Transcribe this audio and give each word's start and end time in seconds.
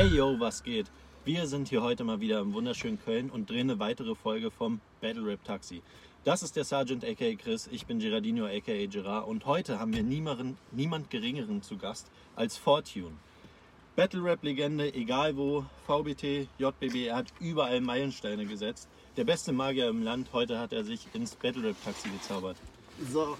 Hey 0.00 0.08
yo, 0.08 0.40
was 0.40 0.62
geht? 0.62 0.86
Wir 1.26 1.46
sind 1.46 1.68
hier 1.68 1.82
heute 1.82 2.04
mal 2.04 2.20
wieder 2.20 2.40
im 2.40 2.54
wunderschönen 2.54 2.98
Köln 2.98 3.28
und 3.28 3.50
drehen 3.50 3.68
eine 3.70 3.78
weitere 3.80 4.14
Folge 4.14 4.50
vom 4.50 4.80
Battle 5.02 5.26
Rap 5.26 5.44
Taxi. 5.44 5.82
Das 6.24 6.42
ist 6.42 6.56
der 6.56 6.64
Sergeant 6.64 7.04
aka 7.04 7.34
Chris, 7.34 7.68
ich 7.70 7.84
bin 7.84 7.98
Gerardino 7.98 8.46
aka 8.46 8.86
Gerard 8.86 9.28
und 9.28 9.44
heute 9.44 9.78
haben 9.78 9.92
wir 9.92 10.02
niemanden, 10.02 10.56
niemand 10.72 11.10
geringeren 11.10 11.60
zu 11.60 11.76
Gast 11.76 12.10
als 12.34 12.56
Fortune. 12.56 13.12
Battle 13.94 14.24
Rap 14.24 14.42
Legende, 14.42 14.90
egal 14.94 15.36
wo, 15.36 15.66
VBT, 15.86 16.48
JBB, 16.56 17.08
er 17.08 17.16
hat 17.16 17.26
überall 17.38 17.82
Meilensteine 17.82 18.46
gesetzt. 18.46 18.88
Der 19.18 19.24
beste 19.24 19.52
Magier 19.52 19.90
im 19.90 20.02
Land, 20.02 20.28
heute 20.32 20.58
hat 20.58 20.72
er 20.72 20.82
sich 20.82 21.08
ins 21.12 21.34
Battle 21.34 21.62
Rap 21.62 21.76
Taxi 21.84 22.08
gezaubert. 22.08 22.56
So, 23.12 23.36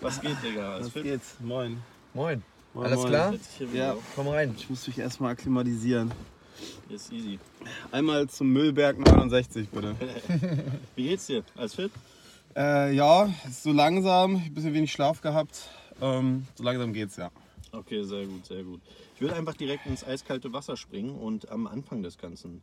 Was 0.00 0.18
geht, 0.22 0.42
Digga? 0.42 0.80
Was 0.80 0.88
fit? 0.88 1.02
geht's? 1.02 1.36
Moin. 1.38 1.82
Moin. 2.14 2.42
Moin, 2.74 2.86
Alles 2.86 3.00
moin. 3.00 3.08
klar? 3.08 3.34
Ja. 3.74 3.96
Komm 4.14 4.28
rein. 4.28 4.54
Ich 4.56 4.70
muss 4.70 4.86
mich 4.86 4.98
erstmal 4.98 5.32
akklimatisieren. 5.32 6.10
Ist 6.88 7.12
easy. 7.12 7.38
Einmal 7.90 8.28
zum 8.28 8.48
Müllberg 8.50 8.98
69, 8.98 9.68
bitte. 9.68 9.94
Wie 10.96 11.08
geht's 11.08 11.26
dir? 11.26 11.44
Alles 11.54 11.74
fit? 11.74 11.90
Äh, 12.56 12.94
ja, 12.94 13.28
so 13.50 13.72
langsam, 13.72 14.36
ein 14.36 14.54
bisschen 14.54 14.72
wenig 14.72 14.90
Schlaf 14.90 15.20
gehabt. 15.20 15.68
Ähm, 16.00 16.46
so 16.54 16.64
langsam 16.64 16.92
geht's, 16.94 17.16
ja. 17.16 17.30
Okay, 17.72 18.04
sehr 18.04 18.26
gut, 18.26 18.46
sehr 18.46 18.62
gut. 18.62 18.80
Ich 19.14 19.20
würde 19.20 19.34
einfach 19.34 19.54
direkt 19.54 19.86
ins 19.86 20.04
eiskalte 20.04 20.52
Wasser 20.52 20.76
springen 20.76 21.14
und 21.14 21.50
am 21.50 21.66
Anfang 21.66 22.02
des 22.02 22.16
Ganzen 22.16 22.62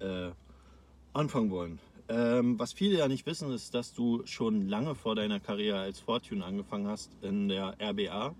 äh, 0.00 0.30
anfangen 1.12 1.50
wollen. 1.50 1.78
Ähm, 2.08 2.58
was 2.58 2.72
viele 2.72 2.98
ja 2.98 3.08
nicht 3.08 3.26
wissen, 3.26 3.52
ist, 3.52 3.74
dass 3.74 3.92
du 3.94 4.22
schon 4.26 4.68
lange 4.68 4.94
vor 4.94 5.14
deiner 5.14 5.38
Karriere 5.38 5.80
als 5.80 6.00
Fortune 6.00 6.44
angefangen 6.44 6.86
hast 6.86 7.10
in 7.22 7.48
der 7.48 7.76
RBA 7.80 8.34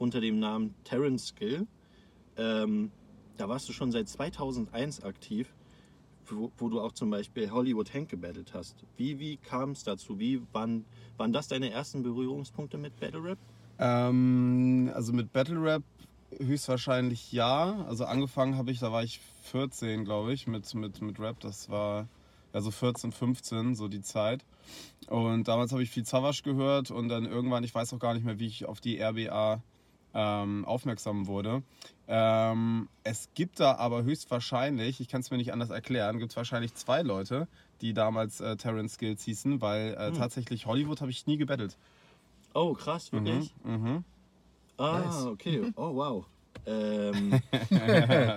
unter 0.00 0.20
dem 0.20 0.40
Namen 0.40 0.74
Terrence 0.82 1.28
Skill. 1.28 1.66
Ähm, 2.36 2.90
da 3.36 3.48
warst 3.48 3.68
du 3.68 3.72
schon 3.72 3.92
seit 3.92 4.08
2001 4.08 5.04
aktiv, 5.04 5.52
wo, 6.26 6.50
wo 6.56 6.68
du 6.68 6.80
auch 6.80 6.92
zum 6.92 7.10
Beispiel 7.10 7.50
Hollywood 7.50 7.92
Hank 7.92 8.08
gebattelt 8.08 8.52
hast. 8.54 8.76
Wie, 8.96 9.18
wie 9.18 9.36
kam 9.36 9.72
es 9.72 9.84
dazu? 9.84 10.18
Wie 10.18 10.42
waren, 10.52 10.84
waren 11.16 11.32
das 11.32 11.48
deine 11.48 11.70
ersten 11.70 12.02
Berührungspunkte 12.02 12.78
mit 12.78 12.98
Battle 12.98 13.22
Rap? 13.22 13.38
Ähm, 13.78 14.90
also 14.94 15.12
mit 15.12 15.32
Battle 15.32 15.62
Rap 15.62 15.82
höchstwahrscheinlich 16.38 17.32
ja. 17.32 17.84
Also 17.86 18.06
angefangen 18.06 18.56
habe 18.56 18.70
ich, 18.70 18.78
da 18.78 18.92
war 18.92 19.04
ich 19.04 19.20
14, 19.44 20.04
glaube 20.04 20.32
ich, 20.32 20.46
mit, 20.46 20.74
mit, 20.74 21.02
mit 21.02 21.20
Rap. 21.20 21.40
Das 21.40 21.68
war 21.68 22.08
ja 22.54 22.62
so 22.62 22.70
14, 22.70 23.12
15, 23.12 23.74
so 23.74 23.88
die 23.88 24.00
Zeit. 24.00 24.46
Und 25.08 25.46
damals 25.46 25.72
habe 25.72 25.82
ich 25.82 25.90
viel 25.90 26.06
Savage 26.06 26.40
gehört 26.42 26.90
und 26.90 27.08
dann 27.08 27.26
irgendwann, 27.26 27.64
ich 27.64 27.74
weiß 27.74 27.92
auch 27.92 27.98
gar 27.98 28.14
nicht 28.14 28.24
mehr, 28.24 28.38
wie 28.38 28.46
ich 28.46 28.64
auf 28.64 28.80
die 28.80 28.98
RBA 28.98 29.62
ähm, 30.14 30.64
aufmerksam 30.64 31.26
wurde. 31.26 31.62
Ähm, 32.08 32.88
es 33.04 33.28
gibt 33.34 33.60
da 33.60 33.76
aber 33.76 34.02
höchstwahrscheinlich, 34.02 35.00
ich 35.00 35.08
kann 35.08 35.20
es 35.20 35.30
mir 35.30 35.36
nicht 35.36 35.52
anders 35.52 35.70
erklären, 35.70 36.18
gibt 36.18 36.32
es 36.32 36.36
wahrscheinlich 36.36 36.74
zwei 36.74 37.02
Leute, 37.02 37.46
die 37.80 37.94
damals 37.94 38.40
äh, 38.40 38.56
Terrence 38.56 38.94
Skills 38.94 39.22
hießen, 39.24 39.60
weil 39.60 39.94
äh, 39.94 40.12
tatsächlich 40.12 40.66
Hollywood 40.66 41.00
habe 41.00 41.10
ich 41.10 41.26
nie 41.26 41.36
gebettelt. 41.36 41.76
Oh, 42.54 42.74
krass, 42.74 43.12
wirklich? 43.12 43.54
Mhm. 43.64 44.04
Ah, 44.76 44.98
Nice. 45.04 45.26
okay. 45.26 45.72
Oh, 45.76 45.94
wow. 45.94 46.26
Ähm, 46.66 47.32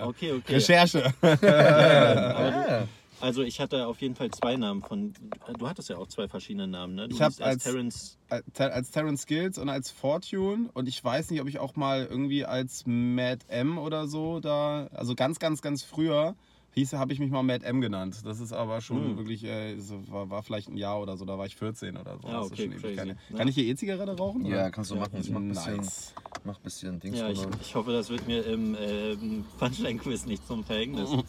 okay, 0.04 0.32
okay. 0.32 0.54
Recherche. 0.56 1.14
Aber 1.22 2.52
du, 2.52 2.88
also 3.24 3.42
ich 3.42 3.60
hatte 3.62 3.88
auf 3.88 4.02
jeden 4.02 4.16
Fall 4.16 4.30
zwei 4.32 4.56
Namen 4.58 4.84
von. 4.84 5.14
Du 5.58 5.68
hattest 5.68 5.90
ja 5.90 5.98
auch 5.98 6.08
zwei 6.08 6.28
verschiedene 6.28 6.68
Namen, 6.68 6.96
ne? 6.96 7.08
Du 7.08 7.16
Ich 7.16 7.22
hab 7.22 7.32
hieß 7.32 7.42
als 7.42 7.54
als- 7.56 7.64
Terrence. 7.64 8.18
Als- 8.30 8.60
als 8.60 8.92
Terrence 8.92 9.22
Skills 9.22 9.58
und 9.58 9.70
als 9.70 9.90
Fortune 9.92 10.70
und 10.74 10.88
ich 10.90 11.02
weiß 11.04 11.32
nicht, 11.32 11.42
ob 11.42 11.48
ich 11.48 11.60
auch 11.60 11.76
mal 11.76 12.06
irgendwie 12.06 12.46
als 12.46 12.84
Mad 12.86 13.46
M 13.48 13.78
oder 13.78 14.08
so 14.08 14.40
da, 14.40 14.88
also 14.94 15.16
ganz, 15.16 15.40
ganz, 15.40 15.62
ganz 15.62 15.84
früher 15.84 16.36
hieß, 16.76 16.94
habe 16.94 17.14
ich 17.14 17.20
mich 17.20 17.30
mal 17.32 17.44
Mad 17.44 17.64
M 17.66 17.82
genannt. 17.82 18.22
Das 18.26 18.40
ist 18.40 18.52
aber 18.52 18.82
schon 18.82 19.12
Hm. 19.12 19.18
wirklich, 19.18 19.44
äh, 19.44 19.78
so, 19.80 20.02
war, 20.12 20.30
war 20.32 20.42
vielleicht 20.44 20.70
ein 20.70 20.78
Jahr 20.78 21.00
oder 21.00 21.16
so, 21.18 21.24
da 21.24 21.38
war 21.38 21.46
ich 21.46 21.56
14 21.56 21.96
oder 21.98 22.18
so. 22.20 22.28
Ah, 22.28 22.38
Das 22.38 22.46
ist 22.48 22.52
okay, 22.54 22.64
schon 22.64 22.72
ewig 22.72 22.82
crazy. 22.82 22.96
keine- 22.96 23.18
Ja. 23.30 23.38
Kann 23.38 23.48
ich 23.48 23.56
hier 23.56 23.66
E-Zigarette 23.66 24.18
rauchen? 24.18 24.46
Ja, 24.46 24.54
oder? 24.56 24.72
kannst 24.72 24.90
du 24.92 24.96
Ja, 24.96 25.02
machen. 25.02 25.18
Ich 25.22 25.30
mach 25.30 25.40
ein 25.40 25.50
bisschen, 25.50 25.78
Nice. 25.78 26.14
mach 26.44 26.58
ein 26.58 26.64
bisschen 26.64 27.00
Dings 27.00 27.20
Ja, 27.20 27.30
ich, 27.30 27.42
ich 27.62 27.76
hoffe, 27.76 27.92
das 27.94 28.10
wird 28.10 28.28
mir 28.28 28.44
im 28.46 28.76
ähm, 28.80 29.46
Punchline-Quiz 29.60 30.26
nicht 30.26 30.46
zum 30.48 30.64
Verhängnis. 30.64 31.10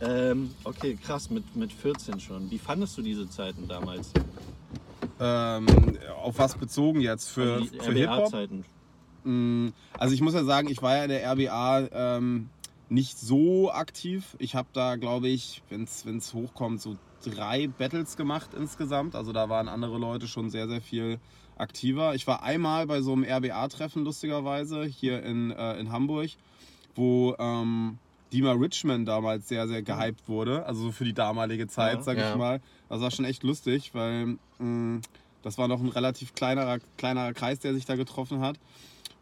ähm, 0.00 0.50
okay, 0.64 0.96
krass, 1.02 1.30
mit, 1.30 1.56
mit 1.56 1.72
14 1.72 2.20
schon. 2.20 2.50
Wie 2.50 2.58
fandest 2.58 2.96
du 2.98 3.02
diese 3.02 3.28
Zeiten 3.28 3.66
damals? 3.68 4.12
Ähm, 5.20 5.66
auf 6.22 6.38
was 6.38 6.56
bezogen 6.56 7.00
jetzt? 7.00 7.28
Für, 7.28 7.54
also 7.54 7.64
die 7.66 7.78
für? 7.78 8.08
RBA-Zeiten. 8.08 8.64
Mm, 9.24 9.68
Also 9.98 10.14
ich 10.14 10.20
muss 10.20 10.34
ja 10.34 10.44
sagen, 10.44 10.68
ich 10.68 10.80
war 10.82 10.96
ja 10.96 11.02
in 11.04 11.10
der 11.10 11.24
RBA 11.32 11.88
ähm, 11.92 12.48
nicht 12.88 13.18
so 13.18 13.70
aktiv. 13.70 14.36
Ich 14.38 14.54
habe 14.54 14.68
da, 14.72 14.96
glaube 14.96 15.28
ich, 15.28 15.62
wenn 15.68 15.82
es 15.82 16.34
hochkommt, 16.34 16.80
so 16.80 16.96
drei 17.24 17.66
Battles 17.66 18.16
gemacht 18.16 18.50
insgesamt. 18.56 19.14
Also 19.14 19.32
da 19.32 19.48
waren 19.48 19.68
andere 19.68 19.98
Leute 19.98 20.28
schon 20.28 20.50
sehr, 20.50 20.68
sehr 20.68 20.80
viel 20.80 21.18
aktiver. 21.56 22.14
Ich 22.14 22.26
war 22.26 22.42
einmal 22.42 22.86
bei 22.86 23.00
so 23.00 23.12
einem 23.12 23.24
RBA-Treffen, 23.24 24.04
lustigerweise, 24.04 24.84
hier 24.84 25.22
in, 25.24 25.50
äh, 25.50 25.78
in 25.78 25.90
Hamburg, 25.90 26.30
wo 26.94 27.34
ähm, 27.38 27.98
Dima 28.32 28.52
Richmond 28.52 29.08
damals 29.08 29.48
sehr, 29.48 29.66
sehr 29.68 29.82
gehypt 29.82 30.28
wurde. 30.28 30.66
Also 30.66 30.82
so 30.82 30.92
für 30.92 31.04
die 31.04 31.14
damalige 31.14 31.66
Zeit, 31.66 31.96
Ja. 31.98 32.02
sag 32.02 32.16
ich 32.18 32.22
Ja. 32.24 32.36
mal. 32.36 32.60
Das 32.88 33.00
war 33.00 33.10
schon 33.10 33.24
echt 33.24 33.42
lustig, 33.42 33.94
weil 33.94 34.38
mh, 34.58 35.00
das 35.42 35.56
war 35.58 35.68
noch 35.68 35.80
ein 35.80 35.88
relativ 35.88 36.34
kleinerer, 36.34 36.78
kleinerer 36.96 37.32
Kreis, 37.32 37.58
der 37.60 37.74
sich 37.74 37.84
da 37.86 37.96
getroffen 37.96 38.40
hat. 38.40 38.58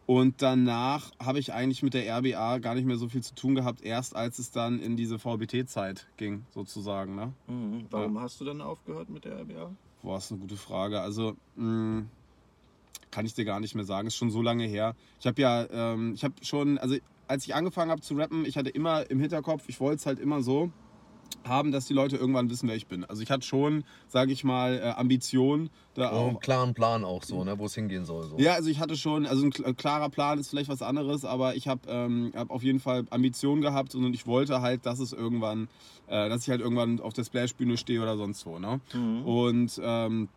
Und 0.07 0.41
danach 0.41 1.11
habe 1.19 1.41
ich 1.41 1.53
eigentlich 1.53 1.83
mit 1.83 1.93
der 1.95 2.07
RBA 2.19 2.59
gar 2.59 2.75
nicht 2.77 2.85
mehr 2.87 2.97
so 2.97 3.09
viel 3.09 3.23
zu 3.25 3.35
tun 3.35 3.57
gehabt, 3.57 3.83
erst 3.83 4.15
als 4.15 4.39
es 4.39 4.53
dann 4.53 4.79
in 4.79 4.97
diese 4.97 5.19
VBT-Zeit 5.19 6.07
ging, 6.17 6.45
sozusagen. 6.55 7.17
Ne? 7.17 7.33
Mhm. 7.49 7.87
Warum 7.91 8.21
hast 8.21 8.41
du 8.41 8.45
dann 8.45 8.61
aufgehört 8.61 9.11
mit 9.11 9.25
der 9.25 9.41
RBA? 9.41 9.73
Boah, 10.03 10.19
ist 10.19 10.31
eine 10.31 10.41
gute 10.41 10.57
Frage. 10.57 11.01
Also, 11.01 11.37
mh, 11.57 12.05
kann 13.11 13.27
ich 13.27 13.35
dir 13.35 13.45
gar 13.45 13.59
nicht 13.61 13.75
mehr 13.75 13.85
sagen. 13.85 14.07
Ist 14.07 14.17
schon 14.17 14.31
so 14.31 14.43
lange 14.43 14.65
her. 14.65 14.95
Ich 15.19 15.27
habe 15.27 15.41
ja, 15.43 15.67
ähm, 15.71 16.15
ich 16.15 16.23
habe 16.23 16.35
schon, 16.43 16.79
also 16.79 16.97
als 17.29 17.45
ich 17.47 17.55
angefangen 17.55 17.91
habe 17.91 18.01
zu 18.01 18.15
rappen, 18.15 18.45
ich 18.45 18.57
hatte 18.57 18.71
immer 18.71 19.11
im 19.11 19.21
Hinterkopf, 19.21 19.65
ich 19.69 19.81
wollte 19.81 19.97
es 19.97 20.07
halt 20.07 20.19
immer 20.21 20.43
so 20.43 20.71
haben, 21.45 21.71
dass 21.71 21.87
die 21.87 21.95
Leute 21.95 22.17
irgendwann 22.17 22.51
wissen, 22.51 22.69
wer 22.69 22.75
ich 22.77 22.87
bin. 22.87 23.05
Also 23.05 23.23
ich 23.23 23.31
hatte 23.31 23.47
schon, 23.47 23.85
sage 24.09 24.33
ich 24.33 24.43
mal, 24.45 24.79
äh, 24.79 24.83
Ambitionen, 24.97 25.71
da 25.95 26.11
Auch 26.11 26.29
einen 26.29 26.41
klaren 26.41 26.75
Plan 26.75 27.05
auch 27.05 27.23
so, 27.23 27.45
ne, 27.45 27.59
wo 27.59 27.67
es 27.67 27.75
hingehen 27.75 28.05
soll. 28.05 28.29
So. 28.29 28.39
Ja, 28.39 28.55
also 28.55 28.69
ich 28.69 28.81
hatte 28.81 28.97
schon, 28.97 29.27
also 29.27 29.45
ein 29.45 29.53
kl- 29.53 29.75
klarer 29.75 30.09
Plan 30.09 30.39
ist 30.39 30.51
vielleicht 30.51 30.69
was 30.69 30.83
anderes, 30.83 31.25
aber 31.25 31.55
ich 31.55 31.69
habe 31.69 31.81
ähm, 31.89 32.33
hab 32.35 32.51
auf 32.51 32.63
jeden 32.63 32.81
Fall 32.81 33.05
Ambitionen 33.11 33.61
gehabt 33.63 33.95
und 33.95 34.13
ich 34.15 34.27
wollte 34.27 34.61
halt, 34.61 34.87
dass 34.87 34.99
es 34.99 35.13
irgendwann, 35.13 35.69
äh, 36.09 36.29
dass 36.29 36.43
ich 36.43 36.51
halt 36.51 36.61
irgendwann 36.61 37.01
auf 37.01 37.13
der 37.13 37.25
Splash-Bühne 37.25 37.77
stehe 37.77 38.03
oder 38.03 38.17
sonst 38.17 38.45
wo. 38.47 38.59
Ne? 38.59 38.81
Mhm. 38.93 39.23
Und 39.25 39.81
ähm, 39.83 40.29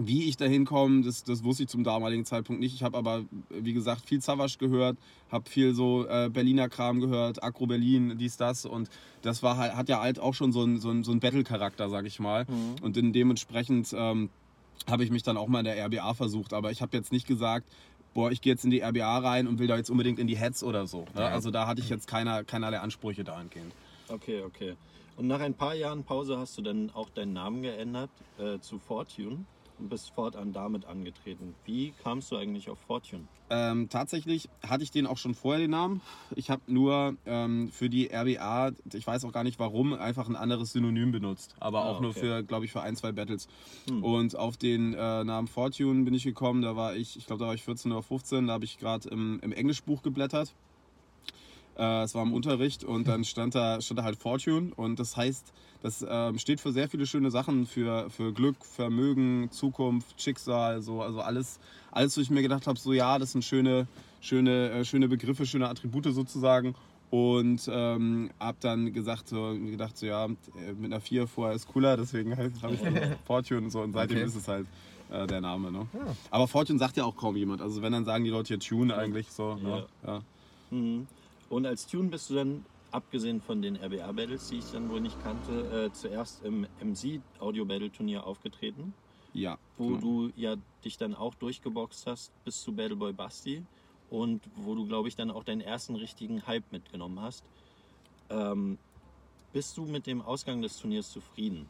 wie 0.00 0.28
ich 0.28 0.36
da 0.36 0.44
hinkomme, 0.44 1.02
das, 1.02 1.24
das 1.24 1.44
wusste 1.44 1.64
ich 1.64 1.68
zum 1.68 1.84
damaligen 1.84 2.24
Zeitpunkt 2.24 2.60
nicht. 2.60 2.74
Ich 2.74 2.82
habe 2.82 2.96
aber, 2.96 3.24
wie 3.50 3.72
gesagt, 3.72 4.06
viel 4.06 4.20
Savage 4.20 4.56
gehört, 4.58 4.96
habe 5.30 5.48
viel 5.48 5.74
so 5.74 6.06
äh, 6.06 6.30
Berliner 6.32 6.68
Kram 6.68 7.00
gehört, 7.00 7.42
Agro 7.42 7.66
Berlin, 7.66 8.16
dies, 8.18 8.36
das. 8.36 8.64
Und 8.64 8.88
das 9.22 9.42
war 9.42 9.56
halt, 9.56 9.74
hat 9.74 9.88
ja 9.88 10.00
halt 10.00 10.20
auch 10.20 10.34
schon 10.34 10.52
so 10.52 10.62
einen 10.62 10.78
so 10.78 10.90
ein, 10.90 11.04
so 11.04 11.12
ein 11.12 11.20
Battle-Charakter, 11.20 11.88
sag 11.88 12.06
ich 12.06 12.20
mal. 12.20 12.44
Mhm. 12.44 12.82
Und 12.82 12.96
in 12.96 13.12
dementsprechend 13.12 13.94
ähm, 13.96 14.30
habe 14.86 15.04
ich 15.04 15.10
mich 15.10 15.22
dann 15.22 15.36
auch 15.36 15.48
mal 15.48 15.60
in 15.60 15.64
der 15.64 15.84
RBA 15.84 16.14
versucht. 16.14 16.52
Aber 16.52 16.70
ich 16.70 16.80
habe 16.80 16.96
jetzt 16.96 17.10
nicht 17.10 17.26
gesagt, 17.26 17.68
boah, 18.14 18.30
ich 18.30 18.40
gehe 18.40 18.52
jetzt 18.52 18.64
in 18.64 18.70
die 18.70 18.82
RBA 18.82 19.18
rein 19.18 19.46
und 19.46 19.58
will 19.58 19.66
da 19.66 19.76
jetzt 19.76 19.90
unbedingt 19.90 20.18
in 20.18 20.26
die 20.26 20.36
Heads 20.36 20.62
oder 20.62 20.86
so. 20.86 21.00
Ne? 21.14 21.22
Ja. 21.22 21.28
Also 21.28 21.50
da 21.50 21.66
hatte 21.66 21.80
ich 21.80 21.88
jetzt 21.88 22.06
keiner, 22.06 22.44
keinerlei 22.44 22.78
Ansprüche 22.78 23.24
dahingehend. 23.24 23.72
Okay, 24.08 24.42
okay. 24.42 24.76
Und 25.16 25.26
nach 25.26 25.40
ein 25.40 25.54
paar 25.54 25.74
Jahren 25.74 26.04
Pause 26.04 26.38
hast 26.38 26.56
du 26.56 26.62
dann 26.62 26.90
auch 26.94 27.10
deinen 27.10 27.32
Namen 27.32 27.62
geändert 27.62 28.10
äh, 28.38 28.60
zu 28.60 28.78
Fortune 28.78 29.44
bist 29.78 30.10
fortan 30.14 30.52
damit 30.52 30.84
angetreten. 30.86 31.54
Wie 31.64 31.92
kamst 32.02 32.30
du 32.32 32.36
eigentlich 32.36 32.68
auf 32.70 32.78
Fortune? 32.78 33.24
Ähm, 33.50 33.88
tatsächlich 33.88 34.48
hatte 34.66 34.82
ich 34.82 34.90
den 34.90 35.06
auch 35.06 35.16
schon 35.16 35.34
vorher 35.34 35.60
den 35.60 35.70
Namen. 35.70 36.00
Ich 36.36 36.50
habe 36.50 36.60
nur 36.66 37.16
ähm, 37.24 37.70
für 37.72 37.88
die 37.88 38.10
RBA, 38.12 38.72
ich 38.92 39.06
weiß 39.06 39.24
auch 39.24 39.32
gar 39.32 39.44
nicht 39.44 39.58
warum, 39.58 39.94
einfach 39.94 40.28
ein 40.28 40.36
anderes 40.36 40.72
Synonym 40.72 41.12
benutzt. 41.12 41.54
Aber 41.60 41.84
Ah, 41.84 41.90
auch 41.90 42.00
nur 42.00 42.10
okay. 42.10 42.20
für, 42.20 42.42
glaube 42.42 42.64
ich, 42.66 42.72
für 42.72 42.82
ein, 42.82 42.96
zwei 42.96 43.12
Battles. 43.12 43.48
Hm. 43.88 44.04
Und 44.04 44.36
auf 44.36 44.56
den 44.56 44.92
äh, 44.94 45.24
Namen 45.24 45.48
Fortune 45.48 46.04
bin 46.04 46.12
ich 46.14 46.24
gekommen. 46.24 46.60
Da 46.62 46.76
war 46.76 46.94
ich, 46.94 47.16
ich 47.16 47.26
glaube, 47.26 47.40
da 47.40 47.46
war 47.46 47.54
ich 47.54 47.62
14 47.62 47.90
oder 47.92 48.02
15. 48.02 48.46
Da 48.48 48.52
habe 48.54 48.64
ich 48.64 48.78
gerade 48.78 49.08
im, 49.08 49.40
im 49.40 49.52
Englischbuch 49.52 50.02
geblättert. 50.02 50.54
Äh, 51.78 52.02
Es 52.02 52.14
war 52.14 52.22
im 52.22 52.32
Unterricht 52.32 52.84
und 52.84 53.06
dann 53.08 53.24
stand 53.24 53.54
da, 53.54 53.80
stand 53.80 53.98
da 54.00 54.04
halt 54.04 54.16
Fortune 54.16 54.72
und 54.76 54.98
das 54.98 55.16
heißt, 55.16 55.52
das 55.82 56.04
ähm, 56.08 56.38
steht 56.38 56.60
für 56.60 56.72
sehr 56.72 56.88
viele 56.88 57.06
schöne 57.06 57.30
Sachen, 57.30 57.64
für, 57.66 58.10
für 58.10 58.32
Glück, 58.32 58.56
Vermögen, 58.64 59.48
Zukunft, 59.52 60.20
Schicksal, 60.20 60.82
so, 60.82 61.02
also 61.02 61.20
alles, 61.20 61.60
alles, 61.92 62.16
wo 62.16 62.20
ich 62.20 62.30
mir 62.30 62.42
gedacht 62.42 62.66
habe, 62.66 62.78
so 62.78 62.92
ja, 62.92 63.18
das 63.18 63.32
sind 63.32 63.44
schöne, 63.44 63.86
schöne, 64.20 64.70
äh, 64.70 64.84
schöne 64.84 65.08
Begriffe, 65.08 65.46
schöne 65.46 65.68
Attribute 65.68 66.12
sozusagen. 66.12 66.74
Und 67.10 67.70
ähm, 67.72 68.28
hab 68.38 68.60
dann 68.60 68.92
gesagt, 68.92 69.28
so, 69.28 69.54
gedacht, 69.54 69.96
so 69.96 70.04
ja, 70.04 70.26
äh, 70.26 70.28
mit 70.78 70.92
einer 70.92 71.00
4 71.00 71.26
vorher 71.26 71.54
ist 71.56 71.66
cooler, 71.68 71.96
deswegen 71.96 72.36
halt, 72.36 72.52
habe 72.60 72.74
ich 72.74 72.80
dann 72.82 73.16
Fortune 73.24 73.62
und 73.62 73.70
so 73.70 73.80
und 73.80 73.92
seitdem 73.94 74.18
Okay. 74.18 74.26
ist 74.26 74.34
es 74.34 74.46
halt 74.46 74.66
äh, 75.10 75.26
der 75.26 75.40
Name. 75.40 75.72
Ne? 75.72 75.86
Ja. 75.94 76.00
Aber 76.30 76.46
Fortune 76.48 76.78
sagt 76.78 76.98
ja 76.98 77.04
auch 77.04 77.16
kaum 77.16 77.34
jemand. 77.36 77.62
Also 77.62 77.80
wenn, 77.80 77.92
dann 77.92 78.04
sagen 78.04 78.24
die 78.24 78.30
Leute 78.30 78.48
hier 78.48 78.58
Tune 78.60 78.94
eigentlich 78.94 79.30
so. 79.30 79.58
Ja. 79.62 79.68
Ne? 79.68 79.86
Ja. 80.06 80.20
Mhm. 80.70 81.06
Und 81.48 81.66
als 81.66 81.86
Tune 81.86 82.08
bist 82.10 82.30
du 82.30 82.34
dann 82.34 82.64
abgesehen 82.90 83.40
von 83.40 83.60
den 83.62 83.76
RBA-Battles, 83.76 84.48
die 84.48 84.58
ich 84.58 84.70
dann 84.72 84.88
wohl 84.90 85.00
nicht 85.00 85.20
kannte, 85.22 85.86
äh, 85.86 85.92
zuerst 85.92 86.44
im 86.44 86.66
MC-Audio-Battle-Turnier 86.82 88.26
aufgetreten, 88.26 88.94
Ja. 89.34 89.58
wo 89.76 89.88
genau. 89.88 90.00
du 90.00 90.32
ja 90.36 90.56
dich 90.84 90.96
dann 90.96 91.14
auch 91.14 91.34
durchgeboxt 91.34 92.06
hast 92.06 92.32
bis 92.44 92.62
zu 92.62 92.72
Battleboy 92.72 93.12
Basti 93.12 93.62
und 94.10 94.40
wo 94.56 94.74
du, 94.74 94.86
glaube 94.86 95.08
ich, 95.08 95.16
dann 95.16 95.30
auch 95.30 95.44
deinen 95.44 95.60
ersten 95.60 95.96
richtigen 95.96 96.46
Hype 96.46 96.70
mitgenommen 96.72 97.20
hast. 97.20 97.44
Ähm, 98.30 98.78
bist 99.52 99.76
du 99.76 99.84
mit 99.84 100.06
dem 100.06 100.22
Ausgang 100.22 100.62
des 100.62 100.78
Turniers 100.78 101.10
zufrieden? 101.10 101.66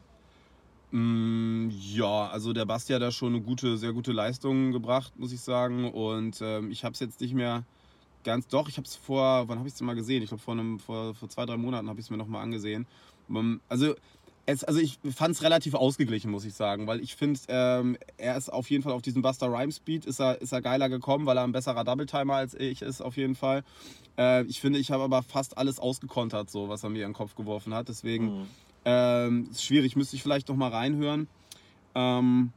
Mm, 0.91 1.69
Ja, 1.71 2.27
also 2.27 2.53
der 2.53 2.65
Basti 2.65 2.93
hat 2.93 3.01
da 3.01 3.11
schon 3.11 3.33
eine 3.35 3.41
gute, 3.43 3.77
sehr 3.77 3.93
gute 3.93 4.11
Leistung 4.11 4.71
gebracht, 4.71 5.17
muss 5.19 5.31
ich 5.31 5.41
sagen. 5.41 5.91
Und 5.91 6.39
ähm, 6.41 6.71
ich 6.71 6.83
habe 6.83 6.93
es 6.93 6.99
jetzt 6.99 7.21
nicht 7.21 7.33
mehr 7.33 7.63
ganz. 8.23 8.47
Doch, 8.47 8.67
ich 8.69 8.77
habe 8.77 8.87
es 8.87 8.95
vor. 8.95 9.47
Wann 9.47 9.57
habe 9.59 9.67
ich 9.67 9.73
es 9.73 9.81
mal 9.81 9.95
gesehen? 9.95 10.21
Ich 10.23 10.29
glaube, 10.29 10.43
vor, 10.43 10.53
einem- 10.53 10.79
vor, 10.79 11.13
vor 11.15 11.29
zwei, 11.29 11.45
drei 11.45 11.57
Monaten 11.57 11.89
habe 11.89 11.99
ich 11.99 12.05
es 12.05 12.09
mir 12.09 12.17
nochmal 12.17 12.43
angesehen. 12.43 12.87
Ähm, 13.29 13.61
Also, 13.69 13.95
es, 14.45 14.63
also 14.63 14.79
ich 14.79 14.97
fand 15.15 15.35
es 15.35 15.43
relativ 15.43 15.75
ausgeglichen, 15.75 16.31
muss 16.31 16.43
ich 16.43 16.55
sagen, 16.55 16.87
weil 16.87 17.01
ich 17.01 17.15
finde, 17.15 17.39
ähm, 17.49 17.97
er 18.17 18.35
ist 18.35 18.51
auf 18.51 18.69
jeden 18.71 18.81
Fall 18.81 18.93
auf 18.93 19.03
diesem 19.03 19.21
Buster 19.21 19.47
Rhyme 19.47 19.71
Speed, 19.71 20.05
ist 20.05 20.19
er, 20.19 20.41
ist 20.41 20.51
er 20.51 20.61
geiler 20.61 20.89
gekommen, 20.89 21.27
weil 21.27 21.37
er 21.37 21.43
ein 21.43 21.51
besserer 21.51 21.83
Double-Timer 21.83 22.33
als 22.33 22.55
ich 22.55 22.81
ist, 22.81 23.01
auf 23.01 23.15
jeden 23.15 23.35
Fall. 23.35 23.63
Äh, 24.17 24.45
ich 24.45 24.59
finde, 24.59 24.79
ich 24.79 24.89
habe 24.89 25.03
aber 25.03 25.21
fast 25.21 25.55
alles 25.59 25.77
ausgekontert, 25.79 26.49
so 26.49 26.67
was 26.67 26.83
er 26.83 26.89
mir 26.89 27.03
in 27.05 27.11
den 27.11 27.15
Kopf 27.15 27.35
geworfen 27.35 27.73
hat. 27.75 27.89
Deswegen. 27.89 28.39
Mhm. 28.39 28.47
Ähm, 28.85 29.47
ist 29.51 29.63
schwierig, 29.65 29.97
müsste 29.97 30.15
ich 30.15 30.23
vielleicht 30.23 30.47
noch 30.47 30.55
mal 30.55 30.69
reinhören. 30.69 31.27
Ähm, 31.95 32.53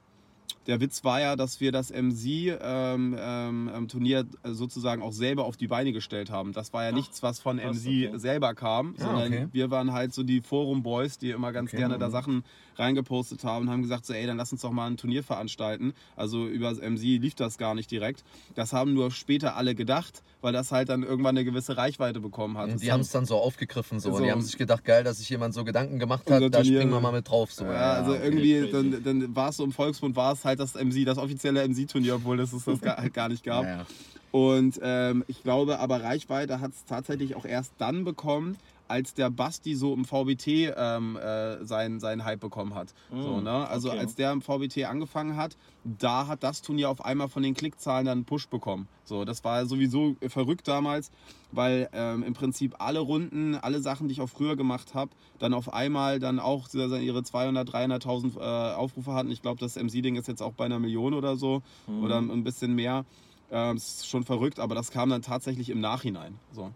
der 0.67 0.81
Witz 0.81 1.05
war 1.05 1.21
ja, 1.21 1.37
dass 1.37 1.61
wir 1.61 1.73
das 1.73 1.91
MC 1.91 2.59
ähm, 2.61 3.17
ähm, 3.19 3.71
ähm, 3.75 3.89
Turnier 3.89 4.25
sozusagen 4.45 5.03
auch 5.03 5.13
selber 5.13 5.45
auf 5.45 5.57
die 5.57 5.67
Beine 5.67 5.93
gestellt 5.93 6.31
haben. 6.31 6.53
Das 6.53 6.73
war 6.73 6.85
ja 6.85 6.91
Ach, 6.91 6.95
nichts, 6.95 7.23
was 7.23 7.41
von 7.41 7.57
MC 7.57 8.09
okay. 8.09 8.11
selber 8.15 8.55
kam, 8.55 8.95
Ja, 8.99 9.07
sondern 9.07 9.33
okay. 9.33 9.49
wir 9.53 9.71
waren 9.71 9.93
halt 9.93 10.15
so 10.15 10.23
die 10.23 10.41
Forum-Boys, 10.41 11.19
die 11.19 11.31
immer 11.31 11.53
ganz 11.53 11.71
Okay, 11.71 11.79
gerne 11.79 11.99
da 11.99 12.09
mhm. 12.09 12.13
Sachen 12.13 12.45
reingepostet 12.77 13.45
haben 13.45 13.67
und 13.67 13.71
haben 13.71 13.83
gesagt, 13.83 14.07
so, 14.07 14.13
ey, 14.13 14.27
dann 14.27 14.37
lass 14.37 14.53
uns 14.53 14.63
doch 14.63 14.71
mal 14.71 14.87
ein 14.87 14.97
Turnier 14.97 15.23
veranstalten. 15.23 15.95
Also 16.17 16.47
über 16.47 16.71
das 16.71 16.79
MC 16.79 17.21
lief 17.21 17.35
das 17.35 17.59
gar 17.59 17.75
nicht 17.75 17.91
direkt. 17.91 18.25
Das 18.55 18.73
haben 18.73 18.95
nur 18.95 19.11
später 19.11 19.57
alle 19.57 19.75
gedacht, 19.75 20.23
weil 20.41 20.53
das 20.53 20.73
halt 20.73 20.89
dann 20.89 21.03
irgendwann 21.03 21.37
eine 21.37 21.45
gewisse 21.45 21.77
Reichweite 21.77 22.21
bekommen 22.21 22.59
hat. 22.59 22.71
Und 22.71 22.83
die 22.83 22.93
haben 22.93 23.01
es 23.01 23.11
dann 23.11 23.27
so 23.27 23.37
aufgegriffen. 23.37 24.01
So. 24.01 24.13
So. 24.13 24.23
Die 24.23 24.31
haben 24.31 24.43
sich 24.43 24.57
gedacht, 24.57 24.85
geil, 24.85 25.05
dass 25.05 25.19
sich 25.19 25.29
jemand 25.29 25.55
so 25.55 25.65
Gedanken 25.65 25.99
gemacht 25.99 26.31
hat, 26.31 26.43
da 26.43 26.49
Turnier- 26.49 26.79
springen 26.79 26.91
wir 26.93 27.01
mal 27.01 27.13
mit 27.13 27.29
drauf. 27.29 27.53
So. 27.53 27.65
Ja, 27.65 27.93
also 27.95 28.13
okay. 28.13 28.21
irgendwie, 28.25 28.71
dann, 28.71 29.03
dann 29.03 29.37
war 29.37 29.51
es 29.51 29.57
so 29.57 29.65
im 29.65 29.73
Volksmund, 29.73 30.17
war 30.17 30.33
es 30.33 30.45
halt 30.45 30.61
das 30.61 30.75
MC, 30.75 31.05
das 31.05 31.19
offizielle 31.19 31.67
MC-Turnier, 31.69 32.17
obwohl 32.17 32.41
es 32.41 32.51
das, 32.53 32.65
das 32.65 32.81
gar, 32.81 32.97
halt 32.97 33.15
gar 33.15 33.29
nicht 33.29 33.45
gab. 33.45 33.65
Ja, 33.65 33.71
ja. 33.79 33.87
Und 34.33 34.81
ähm, 34.83 35.25
ich 35.29 35.43
glaube 35.43 35.79
aber, 35.79 36.03
Reichweite 36.03 36.61
hat 36.61 36.73
es 36.73 36.87
tatsächlich 36.87 37.37
auch 37.37 37.45
erst 37.45 37.73
dann 37.77 38.05
bekommen, 38.05 38.57
als 38.93 39.15
der 39.15 39.31
Basti 39.31 39.75
so 39.75 39.95
im 39.95 40.05
VBT 40.05 40.75
ähm, 40.77 41.17
äh, 41.17 41.65
seinen, 41.65 41.99
seinen 41.99 42.25
Hype 42.25 42.41
bekommen 42.41 42.75
hat. 42.75 42.93
so, 43.11 43.39
Mm, 43.39 43.43
ne? 43.45 43.67
Also 43.69 43.89
okay. 43.89 43.99
als 44.01 44.15
der 44.17 44.33
im 44.33 44.43
VBT 44.43 44.85
angefangen 44.85 45.37
hat, 45.37 45.57
da 45.83 46.27
hat 46.27 46.43
das 46.43 46.61
Turnier 46.61 46.91
auf 46.91 47.03
einmal 47.05 47.29
von 47.29 47.43
den 47.43 47.55
Klickzahlen 47.55 48.05
dann 48.05 48.19
einen 48.19 48.25
Push 48.27 48.49
bekommen. 48.49 48.87
So, 49.05 49.25
das 49.25 49.43
war 49.45 49.65
sowieso 49.67 50.15
verrückt 50.29 50.69
damals, 50.69 51.11
weil 51.53 51.89
ähm, 51.95 52.23
im 52.23 52.35
Prinzip 52.35 52.75
alle 52.79 53.01
Runden, 53.01 53.55
alle 53.55 53.81
Sachen, 53.81 54.09
die 54.09 54.13
ich 54.13 54.21
auch 54.21 54.29
früher 54.29 54.57
gemacht 54.57 54.95
habe, 54.95 55.11
dann 55.39 55.55
auf 55.55 55.73
einmal 55.73 56.19
dann 56.21 56.39
auch 56.39 56.69
ihre 56.75 57.23
200, 57.23 57.69
300.000 57.69 58.37
äh, 58.39 58.75
Aufrufe 58.75 59.15
hatten. 59.15 59.31
Ich 59.31 59.41
glaube, 59.43 59.59
das 59.59 59.77
MC-Ding 59.77 60.17
ist 60.17 60.29
jetzt 60.29 60.43
auch 60.43 60.53
bei 60.53 60.67
einer 60.67 60.79
Million 60.79 61.15
oder 61.15 61.37
so 61.37 61.63
Mhm. 61.87 62.05
oder 62.05 62.19
ein 62.19 62.45
bisschen 62.45 62.75
mehr. 62.75 63.05
Ähm, 63.51 63.77
ist 63.77 64.09
schon 64.09 64.23
verrückt, 64.25 64.59
aber 64.61 64.75
das 64.75 64.91
kam 64.91 65.11
dann 65.11 65.23
tatsächlich 65.23 65.69
im 65.71 65.81
Nachhinein. 65.81 66.39
So. 66.53 66.71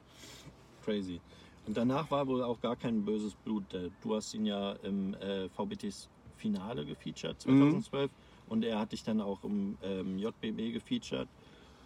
Crazy. 0.85 1.21
Und 1.67 1.77
danach 1.77 2.11
war 2.11 2.27
wohl 2.29 2.43
auch 2.43 2.61
gar 2.61 2.77
kein 2.77 3.05
böses 3.05 3.35
Blut. 3.35 3.65
Du 4.03 4.15
hast 4.15 4.35
ihn 4.35 4.47
ja 4.47 4.73
im 4.83 5.15
äh, 5.15 5.49
VBTs 5.51 6.09
Finale 6.37 6.85
gefeatured 6.85 7.37
Mhm. 7.47 7.61
2012 7.83 8.11
und 8.49 8.65
er 8.65 8.79
hat 8.79 8.93
dich 8.93 9.03
dann 9.03 9.21
auch 9.21 9.43
im 9.43 9.77
ähm, 9.83 10.19
JBB 10.19 10.73
gefeatured. 10.73 11.29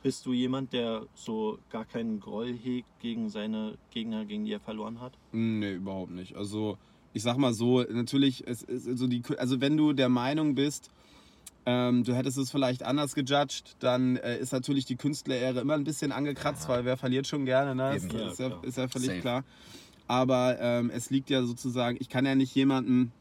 Bist 0.03 0.25
du 0.27 0.33
jemand, 0.33 0.73
der 0.73 1.07
so 1.15 1.59
gar 1.71 1.85
keinen 1.85 2.21
Groll 2.21 2.53
hegt 2.55 2.89
gegen 3.01 3.29
seine 3.29 3.77
Gegner, 3.91 4.25
gegen 4.25 4.45
die 4.45 4.53
er 4.53 4.61
verloren 4.61 5.01
hat? 5.01 5.13
Nee, 5.33 5.75
überhaupt 5.75 6.11
nicht. 6.11 6.37
Also, 6.37 6.79
ich 7.13 7.23
sag 7.23 7.37
mal 7.37 7.53
so, 7.53 7.83
natürlich, 7.83 8.47
es 8.47 8.63
ist 8.63 8.89
also, 8.89 9.07
die, 9.07 9.23
also 9.37 9.61
wenn 9.61 9.77
du 9.77 9.93
der 9.93 10.09
Meinung 10.09 10.55
bist, 10.55 10.91
ähm, 11.67 12.05
du 12.05 12.15
hättest 12.15 12.39
es 12.39 12.51
vielleicht 12.51 12.83
anders 12.83 13.15
gejudged, 13.15 13.77
dann 13.81 14.17
äh, 14.17 14.39
ist 14.39 14.53
natürlich 14.53 14.85
die 14.87 14.97
Künstlerehre 14.97 15.61
immer 15.61 15.75
ein 15.75 15.85
bisschen 15.85 16.13
angekratzt, 16.13 16.69
weil 16.69 16.85
wer 16.85 16.97
verliert 16.97 17.27
schon 17.27 17.45
gerne, 17.45 17.75
ne? 17.75 17.97
Eben. 17.97 18.07
Ist, 18.07 18.13
Ja, 18.13 18.29
ist, 18.31 18.39
ja, 18.41 18.59
ist 18.63 18.79
ja 18.79 18.89
völlig 18.89 19.09
Safe. 19.09 19.21
klar. 19.21 19.45
Aber 20.07 20.59
ähm, 20.61 20.91
es 20.93 21.11
liegt 21.11 21.31
ja 21.31 21.43
sozusagen, 21.43 21.97
ich 22.01 22.09
kann 22.09 22.27
ja 22.27 22.35
nicht 22.35 22.55
jemanden 22.55 23.13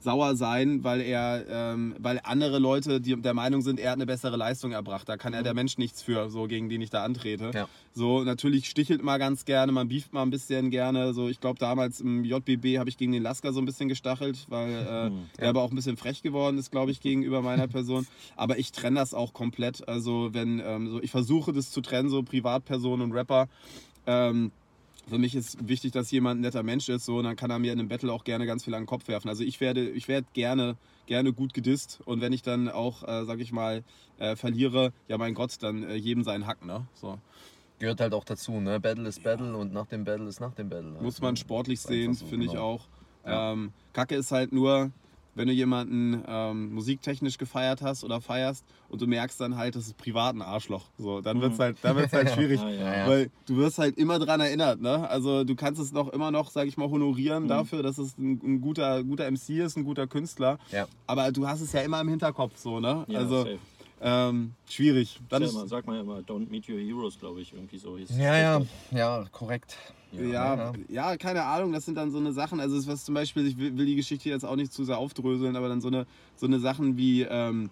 sauer 0.00 0.36
sein, 0.36 0.84
weil 0.84 1.00
er, 1.00 1.44
ähm, 1.50 1.94
weil 1.98 2.20
andere 2.22 2.58
Leute 2.58 3.00
die 3.00 3.16
der 3.20 3.34
Meinung 3.34 3.62
sind, 3.62 3.80
er 3.80 3.90
hat 3.90 3.96
eine 3.96 4.06
bessere 4.06 4.36
Leistung 4.36 4.72
erbracht. 4.72 5.08
Da 5.08 5.16
kann 5.16 5.32
ja 5.32 5.42
der 5.42 5.54
Mensch 5.54 5.76
nichts 5.78 6.02
für, 6.02 6.30
so 6.30 6.46
gegen 6.46 6.68
den 6.68 6.80
ich 6.80 6.90
da 6.90 7.04
antrete. 7.04 7.50
Ja. 7.52 7.68
So, 7.94 8.22
natürlich 8.22 8.68
stichelt 8.68 9.02
man 9.02 9.18
ganz 9.18 9.44
gerne, 9.44 9.72
man 9.72 9.88
beeft 9.88 10.12
mal 10.12 10.22
ein 10.22 10.30
bisschen 10.30 10.70
gerne. 10.70 11.12
So, 11.14 11.28
ich 11.28 11.40
glaube, 11.40 11.58
damals 11.58 12.00
im 12.00 12.24
JBB 12.24 12.78
habe 12.78 12.88
ich 12.88 12.96
gegen 12.96 13.10
den 13.12 13.22
Lasker 13.24 13.52
so 13.52 13.60
ein 13.60 13.64
bisschen 13.64 13.88
gestachelt, 13.88 14.46
weil 14.48 14.70
äh, 14.70 15.10
Mhm. 15.10 15.26
er 15.36 15.48
aber 15.48 15.62
auch 15.62 15.70
ein 15.70 15.76
bisschen 15.76 15.96
frech 15.96 16.22
geworden 16.22 16.58
ist, 16.58 16.70
glaube 16.70 16.90
ich, 16.92 17.00
gegenüber 17.00 17.42
meiner 17.42 17.66
Person. 17.66 18.06
Aber 18.36 18.58
ich 18.58 18.70
trenne 18.72 19.00
das 19.00 19.14
auch 19.14 19.32
komplett. 19.32 19.88
Also, 19.88 20.30
wenn, 20.32 20.62
ähm, 20.64 20.88
so, 20.90 21.02
ich 21.02 21.10
versuche 21.10 21.52
das 21.52 21.70
zu 21.70 21.80
trennen, 21.80 22.08
so 22.08 22.22
Privatperson 22.22 23.00
und 23.00 23.12
Rapper. 23.12 23.48
Ähm, 24.06 24.52
für 25.08 25.18
mich 25.18 25.34
ist 25.34 25.68
wichtig, 25.68 25.92
dass 25.92 26.10
jemand 26.10 26.38
ein 26.38 26.42
netter 26.42 26.62
Mensch 26.62 26.88
ist, 26.88 27.04
so, 27.04 27.18
und 27.18 27.24
dann 27.24 27.36
kann 27.36 27.50
er 27.50 27.58
mir 27.58 27.72
in 27.72 27.78
einem 27.78 27.88
Battle 27.88 28.12
auch 28.12 28.24
gerne 28.24 28.46
ganz 28.46 28.64
viel 28.64 28.74
an 28.74 28.82
den 28.82 28.86
Kopf 28.86 29.08
werfen. 29.08 29.28
Also 29.28 29.42
ich 29.42 29.60
werde, 29.60 29.88
ich 29.88 30.08
werde 30.08 30.26
gerne, 30.32 30.76
gerne 31.06 31.32
gut 31.32 31.54
gedisst 31.54 32.00
und 32.04 32.20
wenn 32.20 32.32
ich 32.32 32.42
dann 32.42 32.68
auch, 32.68 33.02
äh, 33.06 33.24
sag 33.24 33.40
ich 33.40 33.52
mal, 33.52 33.82
äh, 34.18 34.36
verliere, 34.36 34.92
ja 35.08 35.18
mein 35.18 35.34
Gott, 35.34 35.56
dann 35.60 35.82
äh, 35.82 35.94
jedem 35.94 36.24
seinen 36.24 36.46
Hack, 36.46 36.64
ne? 36.64 36.86
So. 36.94 37.18
Gehört 37.78 38.00
halt 38.00 38.12
auch 38.12 38.24
dazu, 38.24 38.60
ne? 38.60 38.80
Battle 38.80 39.08
ist 39.08 39.22
Battle 39.22 39.56
und 39.56 39.72
nach 39.72 39.86
dem 39.86 40.04
Battle 40.04 40.28
ist 40.28 40.40
nach 40.40 40.54
dem 40.54 40.68
Battle. 40.68 40.96
Muss 41.00 41.20
man 41.20 41.34
ne? 41.34 41.36
sportlich 41.36 41.80
sehen, 41.80 42.14
so, 42.14 42.26
finde 42.26 42.46
ich 42.46 42.52
genau. 42.52 42.64
auch. 42.64 42.88
Ja. 43.24 43.52
Ähm, 43.52 43.72
Kacke 43.92 44.16
ist 44.16 44.32
halt 44.32 44.52
nur, 44.52 44.90
wenn 45.38 45.46
du 45.46 45.54
jemanden 45.54 46.22
ähm, 46.26 46.74
musiktechnisch 46.74 47.38
gefeiert 47.38 47.80
hast 47.80 48.02
oder 48.02 48.20
feierst 48.20 48.64
und 48.88 49.00
du 49.00 49.06
merkst 49.06 49.40
dann 49.40 49.56
halt, 49.56 49.76
das 49.76 49.86
ist 49.86 49.96
privat 49.96 50.34
ein 50.34 50.42
Arschloch. 50.42 50.86
So, 50.98 51.20
dann 51.20 51.40
wird's 51.40 51.58
halt, 51.60 51.76
dann 51.82 51.96
wird's 51.96 52.12
halt 52.12 52.30
schwierig. 52.34 52.60
Ja. 52.60 52.68
Ja, 52.70 52.96
ja. 52.98 53.06
Weil 53.08 53.30
du 53.46 53.56
wirst 53.56 53.78
halt 53.78 53.96
immer 53.98 54.18
dran 54.18 54.40
erinnert, 54.40 54.80
ne? 54.80 55.08
Also 55.08 55.44
du 55.44 55.54
kannst 55.54 55.80
es 55.80 55.92
noch 55.92 56.08
immer 56.08 56.30
noch, 56.32 56.50
sag 56.50 56.66
ich 56.66 56.76
mal, 56.76 56.90
honorieren 56.90 57.44
Mhm. 57.44 57.48
dafür, 57.48 57.82
dass 57.84 57.98
es 57.98 58.18
ein, 58.18 58.40
ein 58.42 58.60
guter, 58.60 59.04
guter 59.04 59.30
MC 59.30 59.60
ist, 59.60 59.76
ein 59.76 59.84
guter 59.84 60.06
Künstler. 60.08 60.58
Ja. 60.72 60.86
Aber 61.06 61.30
du 61.30 61.46
hast 61.46 61.60
es 61.60 61.72
ja 61.72 61.82
immer 61.82 62.00
im 62.00 62.08
Hinterkopf 62.08 62.56
so, 62.58 62.80
ne? 62.80 63.04
Ja, 63.08 63.20
also 63.20 63.44
safe. 63.44 63.58
ähm, 64.00 64.54
schwierig. 64.68 65.20
Dann 65.28 65.42
Sag 65.42 65.48
ist, 65.50 65.54
mal, 65.54 65.68
sag 65.68 65.86
mal 65.86 66.00
immer, 66.00 66.18
don't 66.18 66.48
meet 66.50 66.68
your 66.68 66.78
heroes, 66.80 67.16
glaube 67.18 67.40
ich, 67.42 67.52
irgendwie 67.54 67.78
so 67.78 67.96
hieß 67.96 68.10
Ja, 68.18 68.36
ja, 68.36 68.62
ja, 68.90 69.24
korrekt. 69.30 69.76
Ja, 70.12 70.22
ja. 70.56 70.72
ja, 70.88 71.16
keine 71.16 71.44
Ahnung, 71.44 71.72
das 71.72 71.84
sind 71.84 71.96
dann 71.96 72.10
so 72.10 72.18
eine 72.18 72.32
Sachen, 72.32 72.60
also 72.60 72.76
es 72.76 72.86
was 72.86 73.04
zum 73.04 73.14
Beispiel, 73.14 73.46
ich 73.46 73.58
will, 73.58 73.76
will 73.76 73.86
die 73.86 73.96
Geschichte 73.96 74.28
jetzt 74.30 74.44
auch 74.44 74.56
nicht 74.56 74.72
zu 74.72 74.84
sehr 74.84 74.98
aufdröseln, 74.98 75.54
aber 75.56 75.68
dann 75.68 75.80
so 75.80 75.88
eine, 75.88 76.06
so 76.36 76.46
eine 76.46 76.60
Sachen 76.60 76.96
wie, 76.96 77.22
ähm, 77.22 77.70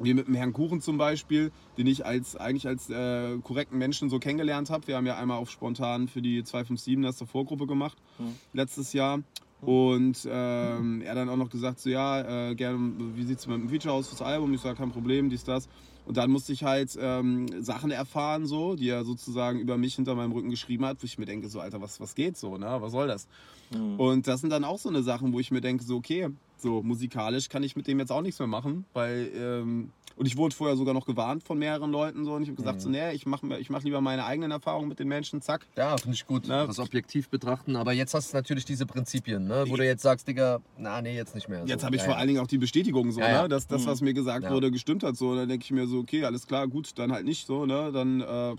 wie 0.00 0.14
mit 0.14 0.26
dem 0.26 0.34
Herrn 0.34 0.52
Kuchen 0.52 0.80
zum 0.80 0.96
Beispiel, 0.98 1.52
den 1.78 1.86
ich 1.86 2.04
als 2.04 2.36
eigentlich 2.36 2.66
als 2.66 2.90
äh, 2.90 3.36
korrekten 3.42 3.78
Menschen 3.78 4.10
so 4.10 4.18
kennengelernt 4.18 4.70
habe. 4.70 4.86
Wir 4.88 4.96
haben 4.96 5.06
ja 5.06 5.16
einmal 5.16 5.38
auf 5.38 5.50
spontan 5.50 6.08
für 6.08 6.22
die 6.22 6.42
257 6.42 7.02
das 7.02 7.16
zur 7.18 7.26
Vorgruppe 7.26 7.66
gemacht, 7.66 7.98
Mhm. 8.18 8.34
letztes 8.52 8.92
Jahr. 8.92 9.20
Und 9.66 10.28
ähm, 10.30 11.02
er 11.02 11.14
dann 11.14 11.28
auch 11.28 11.36
noch 11.36 11.50
gesagt, 11.50 11.80
so 11.80 11.90
ja, 11.90 12.50
äh, 12.50 12.54
gerne, 12.54 12.92
wie 13.14 13.24
sieht 13.24 13.38
es 13.38 13.46
mit 13.46 13.56
dem 13.56 13.68
Feature 13.68 13.94
aus 13.94 14.08
fürs 14.08 14.22
Album? 14.22 14.52
Ich 14.54 14.60
sage, 14.60 14.76
kein 14.76 14.90
Problem, 14.90 15.30
dies, 15.30 15.44
das. 15.44 15.68
Und 16.06 16.18
dann 16.18 16.30
musste 16.30 16.52
ich 16.52 16.64
halt 16.64 16.98
ähm, 17.00 17.46
Sachen 17.62 17.90
erfahren, 17.90 18.46
so, 18.46 18.76
die 18.76 18.88
er 18.90 19.04
sozusagen 19.04 19.58
über 19.58 19.78
mich 19.78 19.94
hinter 19.94 20.14
meinem 20.14 20.32
Rücken 20.32 20.50
geschrieben 20.50 20.84
hat, 20.84 21.02
wo 21.02 21.06
ich 21.06 21.18
mir 21.18 21.24
denke, 21.24 21.48
so, 21.48 21.60
Alter, 21.60 21.80
was, 21.80 21.98
was 21.98 22.14
geht 22.14 22.36
so, 22.36 22.58
ne? 22.58 22.76
Was 22.80 22.92
soll 22.92 23.08
das? 23.08 23.26
Mhm. 23.74 23.98
Und 23.98 24.26
das 24.26 24.42
sind 24.42 24.50
dann 24.50 24.64
auch 24.64 24.78
so 24.78 24.90
eine 24.90 25.02
Sachen, 25.02 25.32
wo 25.32 25.40
ich 25.40 25.50
mir 25.50 25.62
denke, 25.62 25.82
so, 25.82 25.96
okay, 25.96 26.28
so 26.58 26.82
musikalisch 26.82 27.48
kann 27.48 27.62
ich 27.62 27.74
mit 27.74 27.86
dem 27.86 27.98
jetzt 27.98 28.12
auch 28.12 28.20
nichts 28.20 28.38
mehr 28.38 28.48
machen, 28.48 28.84
weil, 28.92 29.30
ähm, 29.34 29.90
und 30.16 30.26
ich 30.26 30.36
wurde 30.36 30.54
vorher 30.54 30.76
sogar 30.76 30.94
noch 30.94 31.06
gewarnt 31.06 31.42
von 31.42 31.58
mehreren 31.58 31.90
Leuten 31.90 32.24
so 32.24 32.34
und 32.34 32.42
ich 32.42 32.48
habe 32.48 32.56
gesagt, 32.56 32.80
so, 32.80 32.88
nee, 32.88 33.12
ich 33.12 33.26
mache 33.26 33.46
ich 33.58 33.70
mach 33.70 33.82
lieber 33.82 34.00
meine 34.00 34.24
eigenen 34.24 34.50
Erfahrungen 34.50 34.88
mit 34.88 34.98
den 34.98 35.08
Menschen, 35.08 35.40
zack. 35.40 35.66
Ja, 35.76 35.96
finde 35.96 36.14
ich 36.14 36.26
gut, 36.26 36.44
Na, 36.46 36.66
das 36.66 36.78
objektiv 36.78 37.28
betrachten. 37.28 37.76
Aber 37.76 37.92
jetzt 37.92 38.14
hast 38.14 38.32
du 38.32 38.36
natürlich 38.36 38.64
diese 38.64 38.86
Prinzipien, 38.86 39.46
ne? 39.46 39.64
wo 39.68 39.76
du 39.76 39.84
jetzt 39.84 40.02
sagst, 40.02 40.28
Digga, 40.28 40.60
na, 40.78 41.02
nee, 41.02 41.14
jetzt 41.16 41.34
nicht 41.34 41.48
mehr. 41.48 41.64
Jetzt 41.66 41.80
so. 41.80 41.86
habe 41.86 41.96
ich 41.96 42.02
ja, 42.02 42.06
vor 42.06 42.14
ja. 42.14 42.20
allen 42.20 42.28
Dingen 42.28 42.40
auch 42.40 42.46
die 42.46 42.58
Bestätigung 42.58 43.12
so, 43.12 43.20
ne? 43.20 43.48
dass 43.48 43.66
das, 43.66 43.82
Mhm. 43.82 43.86
was 43.86 44.00
mir 44.00 44.14
gesagt 44.14 44.48
wurde, 44.48 44.70
gestimmt 44.70 45.02
hat. 45.02 45.16
So, 45.16 45.34
dann 45.34 45.48
denke 45.48 45.64
ich 45.64 45.70
mir 45.70 45.86
so, 45.86 45.98
okay, 45.98 46.24
alles 46.24 46.46
klar, 46.46 46.68
gut, 46.68 46.98
dann 46.98 47.12
halt 47.12 47.24
nicht 47.24 47.46
so, 47.46 47.66
ne? 47.66 47.90
Dann 47.92 48.20
äh, 48.20 48.54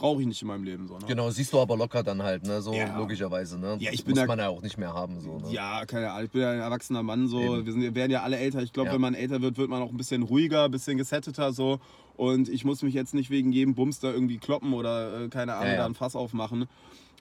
brauche 0.00 0.20
ich 0.22 0.26
nicht 0.26 0.40
in 0.42 0.48
meinem 0.48 0.64
Leben 0.64 0.88
so. 0.88 0.94
Ne? 0.98 1.04
Genau, 1.06 1.30
siehst 1.30 1.52
du 1.52 1.60
aber 1.60 1.76
locker 1.76 2.02
dann 2.02 2.22
halt, 2.22 2.44
ne? 2.44 2.62
so 2.62 2.72
Ja. 2.72 2.96
logischerweise. 2.98 3.58
Ne? 3.58 3.76
Ja, 3.80 3.92
ich 3.92 4.04
bin 4.04 4.12
Muss 4.12 4.20
da- 4.22 4.26
man 4.26 4.38
ja 4.38 4.48
auch 4.48 4.62
nicht 4.62 4.78
mehr 4.78 4.92
haben. 4.94 5.20
So, 5.20 5.38
ne? 5.38 5.52
Ja, 5.52 5.84
keine 5.86 6.10
Ahnung. 6.10 6.24
Ich 6.24 6.30
bin 6.32 6.40
ja 6.42 6.50
ein 6.52 6.58
erwachsener 6.60 7.02
Mann 7.02 7.28
so. 7.28 7.40
Eben. 7.40 7.66
Wir, 7.66 7.72
sind, 7.72 7.82
wir 7.82 7.94
werden 7.94 8.10
ja 8.10 8.22
alle 8.22 8.38
älter. 8.38 8.62
Ich 8.62 8.72
glaube, 8.72 8.88
Ja. 8.88 8.94
wenn 8.94 9.00
man 9.00 9.14
älter 9.14 9.42
wird, 9.42 9.58
wird 9.58 9.68
man 9.70 9.82
auch 9.82 9.90
ein 9.90 9.96
bisschen 9.96 10.22
ruhiger, 10.22 10.64
ein 10.64 10.70
bisschen 10.70 10.96
gesetteter 10.98 11.52
so. 11.52 11.78
Und 12.16 12.48
ich 12.48 12.64
muss 12.64 12.82
mich 12.82 12.94
jetzt 12.94 13.14
nicht 13.14 13.30
wegen 13.30 13.52
jedem 13.52 13.74
Bums 13.74 14.00
da 14.00 14.10
irgendwie 14.12 14.38
kloppen 14.38 14.72
oder 14.72 15.24
äh, 15.24 15.28
keine 15.28 15.54
Ahnung, 15.54 15.66
Ja, 15.68 15.72
ja. 15.72 15.78
da 15.80 15.86
ein 15.86 15.94
Fass 15.94 16.16
aufmachen. 16.16 16.66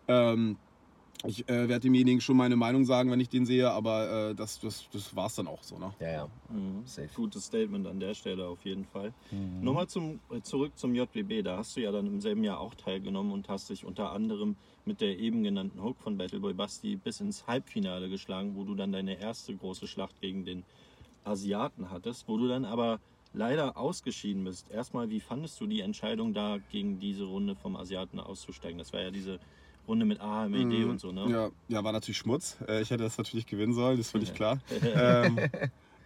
Ähm, 0.08 0.58
Ich 1.26 1.48
äh, 1.50 1.68
werde 1.68 1.82
demjenigen 1.82 2.22
schon 2.22 2.38
meine 2.38 2.56
Meinung 2.56 2.86
sagen, 2.86 3.12
wenn 3.12 3.20
ich 3.20 3.28
den 3.28 3.46
sehe, 3.46 3.70
aber 3.70 4.30
äh, 4.30 4.36
das, 4.36 4.58
das, 4.62 4.88
das 4.94 5.14
war 5.14 5.28
es 5.28 5.36
dann 5.36 5.48
auch 5.48 5.62
so. 5.62 5.78
Ne? 5.78 5.94
Ja, 6.00 6.12
ja. 6.12 6.30
Mhm. 6.48 6.86
Safe. 6.86 7.10
Gutes 7.14 7.46
Statement 7.46 7.86
an 7.88 8.00
der 8.00 8.14
Stelle 8.14 8.48
auf 8.48 8.64
jeden 8.64 8.86
Fall. 8.86 9.14
Mhm. 9.32 9.62
Nochmal 9.62 9.88
zum, 9.88 10.22
äh, 10.32 10.40
zurück 10.42 10.72
zum 10.78 10.96
JBB. 10.96 11.44
Da 11.44 11.58
hast 11.58 11.76
du 11.76 11.82
ja 11.82 11.92
dann 11.92 12.08
im 12.08 12.22
selben 12.22 12.46
Jahr 12.46 12.62
auch 12.62 12.74
teilgenommen 12.74 13.34
und 13.34 13.50
hast 13.50 13.70
dich 13.70 13.84
unter 13.84 14.14
anderem 14.14 14.56
mit 14.86 15.02
der 15.02 15.20
eben 15.20 15.44
genannten 15.44 15.84
Hook 15.84 16.00
von 16.00 16.18
Battleboy 16.18 16.54
Basti 16.54 16.96
bis 16.96 17.20
ins 17.20 17.46
Halbfinale 17.48 18.08
geschlagen, 18.08 18.56
wo 18.56 18.64
du 18.64 18.74
dann 18.74 18.94
deine 18.94 19.20
erste 19.20 19.54
große 19.54 19.88
Schlacht 19.88 20.22
gegen 20.22 20.46
den 20.46 20.64
Asiaten 21.26 21.92
hattest, 21.92 22.30
wo 22.30 22.38
du 22.38 22.48
dann 22.48 22.64
aber 22.64 23.02
leider 23.34 23.78
ausgeschieden 23.78 24.46
bist. 24.46 24.72
Erstmal, 24.72 25.10
wie 25.10 25.20
fandest 25.20 25.60
du 25.60 25.68
die 25.68 25.82
Entscheidung 25.82 26.34
da 26.34 26.60
gegen 26.72 27.00
diese 27.00 27.26
Runde 27.26 27.56
vom 27.56 27.76
Asiaten 27.76 28.22
auszusteigen? 28.22 28.78
Das 28.80 28.94
war 28.94 29.02
ja 29.02 29.12
diese 29.12 29.40
Runde 29.90 30.06
mit 30.06 30.22
AMED 30.22 30.66
Mhm. 30.86 30.90
und 30.92 31.00
so, 31.02 31.12
ne? 31.12 31.26
Ja, 31.30 31.50
ja, 31.68 31.84
war 31.84 31.92
natürlich 31.92 32.18
Schmutz. 32.20 32.58
Äh, 32.68 32.82
ich 32.82 32.92
hätte 32.92 33.04
das 33.04 33.18
natürlich 33.18 33.46
gewinnen 33.48 33.74
sollen, 33.74 33.98
das 33.98 34.06
ist 34.08 34.12
völlig 34.12 34.34
klar. 34.34 34.60
ähm, 34.96 35.40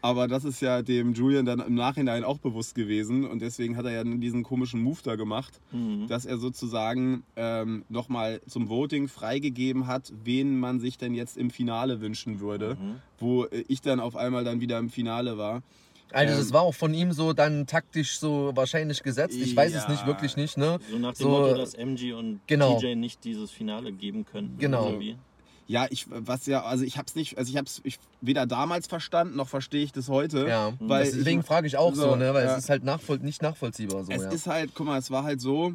aber 0.02 0.28
das 0.28 0.44
ist 0.46 0.62
ja 0.62 0.82
dem 0.82 1.14
Julian 1.14 1.46
dann 1.46 1.60
im 1.60 1.76
Nachhinein 1.76 2.24
auch 2.24 2.38
bewusst 2.38 2.76
gewesen 2.76 3.26
und 3.26 3.42
deswegen 3.42 3.78
hat 3.78 3.86
er 3.86 3.92
ja 3.92 4.04
diesen 4.04 4.44
komischen 4.44 4.82
Move 4.82 5.00
da 5.04 5.16
gemacht, 5.16 5.60
Mhm. 5.72 6.08
dass 6.08 6.26
er 6.26 6.38
sozusagen 6.38 7.24
ähm, 7.36 7.84
nochmal 7.90 8.42
zum 8.48 8.68
Voting 8.70 9.08
freigegeben 9.08 9.86
hat, 9.88 10.12
wen 10.24 10.60
man 10.60 10.80
sich 10.80 10.98
denn 10.98 11.14
jetzt 11.14 11.38
im 11.38 11.50
Finale 11.52 12.02
wünschen 12.02 12.40
würde, 12.40 12.76
Mhm. 12.82 12.96
wo 13.20 13.46
äh, 13.46 13.64
ich 13.68 13.82
dann 13.82 14.00
auf 14.00 14.16
einmal 14.16 14.44
dann 14.44 14.60
wieder 14.62 14.80
im 14.80 14.90
Finale 14.90 15.38
war. 15.38 15.62
Also 16.14 16.34
Ähm, 16.34 16.40
das 16.40 16.54
war 16.54 16.62
auch 16.62 16.74
von 16.76 16.94
ihm 16.94 17.12
so 17.12 17.34
dann 17.34 17.66
taktisch 17.68 18.20
so 18.20 18.52
wahrscheinlich 18.56 19.04
gesetzt. 19.04 19.36
Ich 19.36 19.56
weiß 19.56 19.74
es 19.74 19.84
Ja. 19.84 19.90
nicht, 19.92 20.06
wirklich 20.06 20.38
nicht, 20.38 20.58
ne? 20.58 20.80
So 20.90 20.98
nach 20.98 21.14
dem 21.14 21.24
So, 21.24 21.30
Motto, 21.30 21.56
dass 21.56 21.74
MG 21.74 22.14
und 22.14 22.42
genau. 22.48 22.80
TJ 22.80 22.96
nicht 22.96 23.24
dieses 23.24 23.52
Finale 23.52 23.92
geben 23.92 24.24
könnten. 24.26 24.58
Genau. 24.58 24.88
irgendwie. 24.90 25.18
Ja, 25.66 25.88
ich 25.90 26.06
was 26.10 26.46
ja, 26.46 26.64
also 26.64 26.84
ich 26.84 26.98
hab's 26.98 27.16
nicht, 27.16 27.38
also 27.38 27.50
ich 27.50 27.58
hab's 27.58 27.80
ich, 27.86 27.98
weder 28.22 28.46
damals 28.46 28.88
verstanden 28.88 29.38
noch 29.38 29.48
verstehe 29.48 29.84
ich 29.84 29.92
das 29.94 30.10
heute. 30.10 30.46
Ja, 30.48 30.74
Weil 30.80 31.06
deswegen 31.06 31.42
frage 31.42 31.68
ich 31.68 31.78
auch 31.78 31.96
so, 31.96 32.02
so, 32.12 32.16
ne? 32.16 32.34
Weil 32.34 32.46
ja. 32.46 32.52
es 32.54 32.64
ist 32.66 32.70
halt 32.70 32.84
nachvoll 32.84 33.20
nicht 33.20 33.42
nachvollziehbar 33.42 34.04
so, 34.04 34.12
Es 34.12 34.24
ja. 34.24 34.30
ist 34.30 34.46
halt, 34.48 34.72
guck 34.76 34.86
mal, 34.86 35.00
es 35.00 35.10
war 35.10 35.24
halt 35.24 35.40
so, 35.42 35.74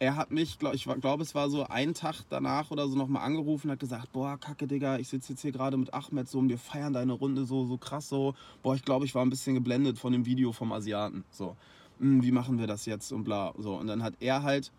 er 0.00 0.16
hat 0.16 0.32
mich, 0.32 0.58
ich 0.72 0.84
glaube, 0.84 1.22
es 1.22 1.34
war 1.36 1.48
so 1.50 1.64
ein 1.68 1.94
Tag 1.94 2.22
danach 2.30 2.72
oder 2.72 2.88
so 2.88 2.96
nochmal 2.96 3.22
angerufen, 3.22 3.70
hat 3.70 3.78
gesagt, 3.78 4.12
boah, 4.12 4.38
kacke, 4.38 4.66
Digga, 4.66 4.98
ich 4.98 5.06
sitze 5.06 5.34
jetzt 5.34 5.42
hier 5.42 5.52
gerade 5.52 5.76
mit 5.76 5.94
Ahmed 5.94 6.28
so 6.28 6.40
und 6.40 6.48
wir 6.48 6.58
feiern 6.58 6.92
deine 6.92 7.12
Runde 7.12 7.44
so, 7.44 7.64
so 7.64 7.78
krass 7.78 8.08
so. 8.08 8.34
Boah, 8.64 8.74
ich 8.74 8.84
glaube, 8.84 9.04
ich 9.04 9.14
war 9.14 9.24
ein 9.24 9.30
bisschen 9.30 9.54
geblendet 9.54 9.98
von 9.98 10.12
dem 10.12 10.26
Video 10.26 10.50
vom 10.50 10.72
Asiaten. 10.72 11.24
So, 11.30 11.56
mh, 12.00 12.24
wie 12.24 12.32
machen 12.32 12.58
wir 12.58 12.66
das 12.66 12.86
jetzt 12.86 13.12
und 13.12 13.22
bla. 13.22 13.54
So, 13.56 13.76
und 13.76 13.86
dann 13.86 14.02
hat 14.02 14.14
er 14.18 14.42
halt 14.42 14.72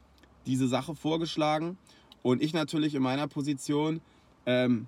diese 0.45 0.67
Sache 0.67 0.95
vorgeschlagen 0.95 1.77
und 2.21 2.43
ich 2.43 2.53
natürlich 2.53 2.93
in 2.93 3.01
meiner 3.01 3.29
Position, 3.29 4.01
ähm, 4.45 4.87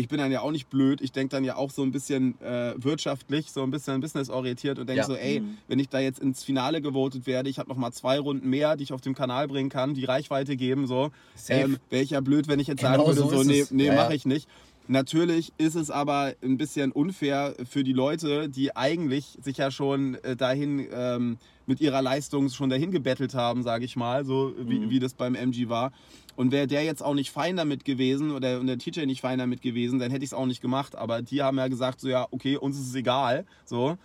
ich 0.00 0.08
bin 0.08 0.18
dann 0.18 0.32
ja 0.32 0.40
auch 0.40 0.50
nicht 0.50 0.68
blöd. 0.70 1.00
Ich 1.00 1.12
denke 1.12 1.30
dann 1.36 1.44
ja 1.44 1.56
auch 1.56 1.70
so 1.70 1.82
ein 1.82 1.92
bisschen 1.92 2.40
äh, 2.40 2.74
wirtschaftlich, 2.76 3.52
so 3.52 3.62
ein 3.62 3.70
bisschen 3.70 4.00
businessorientiert 4.00 4.78
und 4.78 4.88
denke 4.88 5.00
Ja. 5.02 5.06
so, 5.06 5.14
ey, 5.14 5.40
Mhm. 5.40 5.58
wenn 5.68 5.78
ich 5.78 5.88
da 5.88 6.00
jetzt 6.00 6.18
ins 6.18 6.42
Finale 6.42 6.80
gewotet 6.82 7.26
werde, 7.26 7.48
ich 7.50 7.58
habe 7.58 7.68
noch 7.68 7.76
mal 7.76 7.92
zwei 7.92 8.18
Runden 8.18 8.48
mehr, 8.48 8.76
die 8.76 8.82
ich 8.84 8.92
auf 8.92 9.00
dem 9.02 9.14
Kanal 9.14 9.46
bringen 9.46 9.68
kann, 9.70 9.94
die 9.94 10.04
Reichweite 10.04 10.56
geben, 10.56 10.86
so, 10.86 11.10
ähm, 11.48 11.78
wäre 11.90 12.02
ich 12.02 12.10
ja 12.10 12.20
blöd, 12.20 12.48
wenn 12.48 12.58
ich 12.60 12.66
jetzt 12.66 12.80
Genau 12.80 12.92
sagen 12.92 13.06
würde, 13.06 13.20
so 13.20 13.42
so, 13.42 13.48
nee, 13.48 13.64
nee 13.70 13.86
Ja, 13.86 13.94
mache 13.94 14.14
ich 14.14 14.24
nicht. 14.24 14.48
Natürlich 14.88 15.52
ist 15.56 15.76
es 15.76 15.88
aber 15.90 16.34
ein 16.42 16.56
bisschen 16.56 16.90
unfair 16.90 17.54
für 17.68 17.84
die 17.84 17.92
Leute, 17.92 18.48
die 18.48 18.74
eigentlich 18.76 19.38
sich 19.40 19.58
ja 19.58 19.70
schon 19.70 20.16
äh, 20.24 20.34
dahin 20.34 20.84
ähm, 20.92 21.38
mit 21.66 21.80
ihrer 21.80 22.02
Leistung 22.02 22.48
schon 22.48 22.70
dahin 22.70 22.90
gebettelt 22.90 23.34
haben, 23.34 23.62
sage 23.62 23.84
ich 23.84 23.94
mal, 23.94 24.24
so 24.24 24.52
wie, 24.58 24.80
Mhm. 24.80 24.90
wie 24.90 24.98
das 24.98 25.14
beim 25.14 25.36
MG 25.36 25.68
war. 25.68 25.92
Und 26.40 26.52
wäre 26.52 26.66
der 26.66 26.84
jetzt 26.84 27.02
auch 27.02 27.12
nicht 27.12 27.30
fein 27.30 27.54
damit 27.54 27.84
gewesen 27.84 28.30
oder 28.30 28.60
und 28.60 28.66
der 28.66 28.78
TJ 28.78 29.04
nicht 29.04 29.20
fein 29.20 29.38
damit 29.38 29.60
gewesen, 29.60 29.98
dann 29.98 30.10
hätte 30.10 30.24
ich 30.24 30.30
es 30.30 30.32
auch 30.32 30.46
nicht 30.46 30.62
gemacht. 30.62 30.96
Aber 30.96 31.20
die 31.20 31.42
haben 31.42 31.58
ja 31.58 31.68
gesagt, 31.68 32.00
so 32.00 32.08
ja, 32.08 32.26
okay, 32.30 32.56
uns 32.56 32.80
ist 32.80 32.88
es 32.88 32.94
egal. 32.94 33.44
So. 33.66 33.98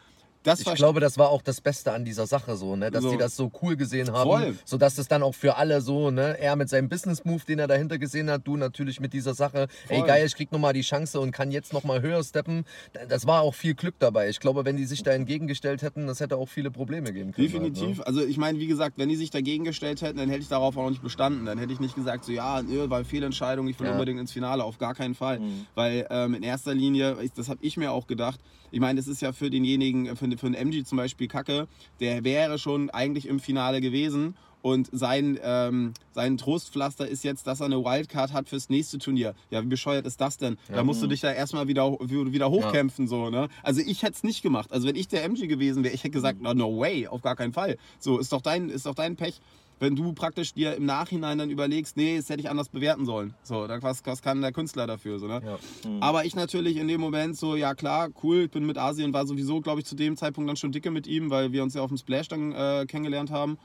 Das 0.46 0.60
Ich 0.62 0.74
glaube, 0.76 1.00
das 1.00 1.18
war 1.18 1.30
auch 1.30 1.42
das 1.42 1.60
Beste 1.60 1.92
an 1.92 2.06
dieser 2.06 2.28
Sache 2.28 2.56
so, 2.56 2.76
ne? 2.76 2.92
Dass 2.92 3.04
So. 3.04 3.12
die 3.12 3.18
das 3.18 3.36
so 3.36 3.52
cool 3.62 3.76
gesehen 3.76 4.12
haben, 4.14 4.30
Voll. 4.30 4.56
sodass 4.64 4.98
es 4.98 5.08
dann 5.08 5.24
auch 5.24 5.34
für 5.36 5.56
alle 5.58 5.82
so, 5.82 6.12
ne? 6.12 6.38
Er 6.40 6.56
mit 6.56 6.70
seinem 6.70 6.88
Business 6.88 7.26
Move, 7.26 7.42
den 7.48 7.60
er 7.60 7.68
dahinter 7.68 7.98
gesehen 7.98 8.30
hat, 8.30 8.42
du 8.46 8.56
natürlich 8.56 9.00
mit 9.00 9.14
dieser 9.14 9.34
Sache, 9.34 9.68
ey 9.90 9.98
Voll. 10.00 10.08
geil, 10.08 10.26
ich 10.26 10.36
krieg 10.36 10.52
nochmal 10.52 10.74
die 10.74 10.82
Chance 10.82 11.20
und 11.20 11.32
kann 11.32 11.52
jetzt 11.52 11.74
nochmal 11.74 12.02
höher 12.02 12.24
steppen. 12.24 12.64
Das 13.10 13.26
war 13.26 13.42
auch 13.42 13.56
viel 13.56 13.74
Glück 13.74 13.96
dabei. 14.00 14.30
Ich 14.30 14.40
glaube, 14.40 14.66
wenn 14.66 14.78
die 14.78 14.86
sich 14.86 15.02
da 15.04 15.12
entgegengestellt 15.12 15.82
hätten, 15.82 16.06
das 16.08 16.20
hätte 16.20 16.38
auch 16.38 16.48
viele 16.50 16.70
Probleme 16.72 17.12
geben 17.12 17.32
können. 17.32 17.48
Definitiv. 17.48 17.98
Halt, 17.98 18.08
Also 18.08 18.24
ich 18.24 18.38
meine, 18.38 18.60
wie 18.60 18.68
gesagt, 18.68 18.98
wenn 18.98 19.10
die 19.10 19.16
sich 19.16 19.32
dagegen 19.32 19.64
gestellt 19.66 20.02
hätten, 20.02 20.18
dann 20.18 20.30
hätte 20.30 20.42
ich 20.42 20.48
darauf 20.50 20.78
auch 20.78 20.90
nicht 20.90 21.02
bestanden. 21.02 21.46
Dann 21.46 21.58
hätte 21.58 21.74
ich 21.74 21.80
nicht 21.80 21.96
gesagt, 21.96 22.24
so 22.26 22.32
ja, 22.32 22.62
nö, 22.62 22.90
war 22.90 23.04
Fehlentscheidung, 23.04 23.68
ich 23.68 23.80
will 23.80 23.88
Ja. 23.88 23.94
unbedingt 23.94 24.20
ins 24.20 24.32
Finale, 24.32 24.64
auf 24.64 24.78
gar 24.78 24.94
keinen 24.94 25.16
Fall. 25.16 25.40
Mhm. 25.40 25.66
Weil 25.76 26.06
ähm, 26.10 26.36
in 26.36 26.44
erster 26.44 26.74
Linie, 26.74 27.18
das 27.36 27.50
habe 27.50 27.60
ich 27.64 27.78
mir 27.78 27.92
auch 27.92 28.08
gedacht, 28.08 28.40
ich 28.72 28.80
meine, 28.82 29.00
das 29.00 29.08
ist 29.08 29.22
ja 29.22 29.32
für 29.32 29.50
denjenigen, 29.50 30.06
äh, 30.08 30.16
für, 30.38 30.46
für 30.46 30.52
den 30.52 30.56
MG 30.56 30.84
zum 30.84 30.98
Beispiel 30.98 31.28
Kacke, 31.28 31.68
der 32.00 32.24
wäre 32.24 32.60
schon 32.60 32.90
eigentlich 32.90 33.28
im 33.28 33.40
Finale 33.40 33.82
gewesen. 33.82 34.36
Und 34.62 34.90
sein, 34.92 35.38
ähm, 35.44 35.94
sein 36.12 36.38
Trostpflaster 36.38 37.08
ist 37.08 37.24
jetzt, 37.24 37.46
dass 37.46 37.60
er 37.60 37.68
eine 37.68 37.84
Wildcard 37.84 38.34
hat 38.34 38.50
fürs 38.50 38.68
nächste 38.68 38.98
Turnier. 38.98 39.36
Ja, 39.52 39.62
wie 39.62 39.68
bescheuert 39.68 40.08
ist 40.08 40.20
das 40.20 40.40
denn? 40.40 40.58
Da 40.68 40.84
musst 40.84 41.04
du 41.04 41.08
dich 41.08 41.22
da 41.22 41.32
erstmal 41.32 41.68
wieder, 41.68 41.92
wieder 42.00 42.50
hochkämpfen. 42.50 43.08
So, 43.08 43.30
ne? 43.30 43.48
Also 43.62 43.82
ich 43.82 44.02
hätte 44.02 44.14
es 44.14 44.24
nicht 44.24 44.42
gemacht. 44.42 44.72
Also 44.72 44.88
wenn 44.88 44.96
ich 44.96 45.08
der 45.08 45.24
MG 45.24 45.46
gewesen 45.46 45.84
wäre, 45.84 45.94
ich 45.94 46.04
hätte 46.04 46.12
gesagt, 46.12 46.42
no, 46.42 46.56
no 46.56 46.80
way, 46.80 47.06
auf 47.06 47.22
gar 47.22 47.36
keinen 47.36 47.54
Fall. 47.54 47.78
So, 48.00 48.18
ist 48.18 48.32
doch 48.32 48.42
dein, 48.42 48.70
ist 48.70 48.88
doch 48.88 48.96
dein 48.96 49.16
Pech. 49.16 49.40
Wenn 49.80 49.96
du 49.96 50.14
praktisch 50.14 50.54
dir 50.54 50.76
im 50.76 50.86
Nachhinein 50.86 51.38
dann 51.38 51.50
überlegst, 51.50 51.98
nee, 51.98 52.18
das 52.18 52.30
hätte 52.30 52.42
ich 52.42 52.50
anders 52.50 52.70
bewerten 52.70 53.06
sollen. 53.06 53.34
So, 53.44 53.68
dann 53.68 53.82
was, 53.84 54.06
was 54.06 54.22
kann 54.22 54.42
der 54.42 54.52
Künstler 54.52 54.88
dafür? 54.88 55.20
So, 55.20 55.28
ne? 55.28 55.42
Ja. 55.46 55.58
Aber 56.00 56.26
ich 56.26 56.36
natürlich 56.36 56.78
in 56.78 56.88
dem 56.88 57.02
Moment 57.02 57.36
so, 57.38 57.56
ja 57.56 57.76
klar, 57.76 58.10
cool, 58.24 58.44
ich 58.44 58.52
bin 58.52 58.66
mit 58.66 58.78
Asien, 58.78 59.14
war 59.14 59.26
sowieso, 59.26 59.62
glaube 59.62 59.82
ich, 59.82 59.86
zu 59.86 59.96
dem 59.96 60.16
Zeitpunkt 60.16 60.50
dann 60.50 60.58
schon 60.58 60.72
dicke 60.72 60.92
mit 60.92 61.08
ihm, 61.08 61.30
weil 61.30 61.52
wir 61.52 61.64
uns 61.64 61.74
ja 61.74 61.82
auf 61.82 61.90
dem 61.90 61.98
Splash 61.98 62.30
dann 62.30 62.54
äh, 62.54 62.86
kennengelernt 62.88 63.32
haben. 63.32 63.58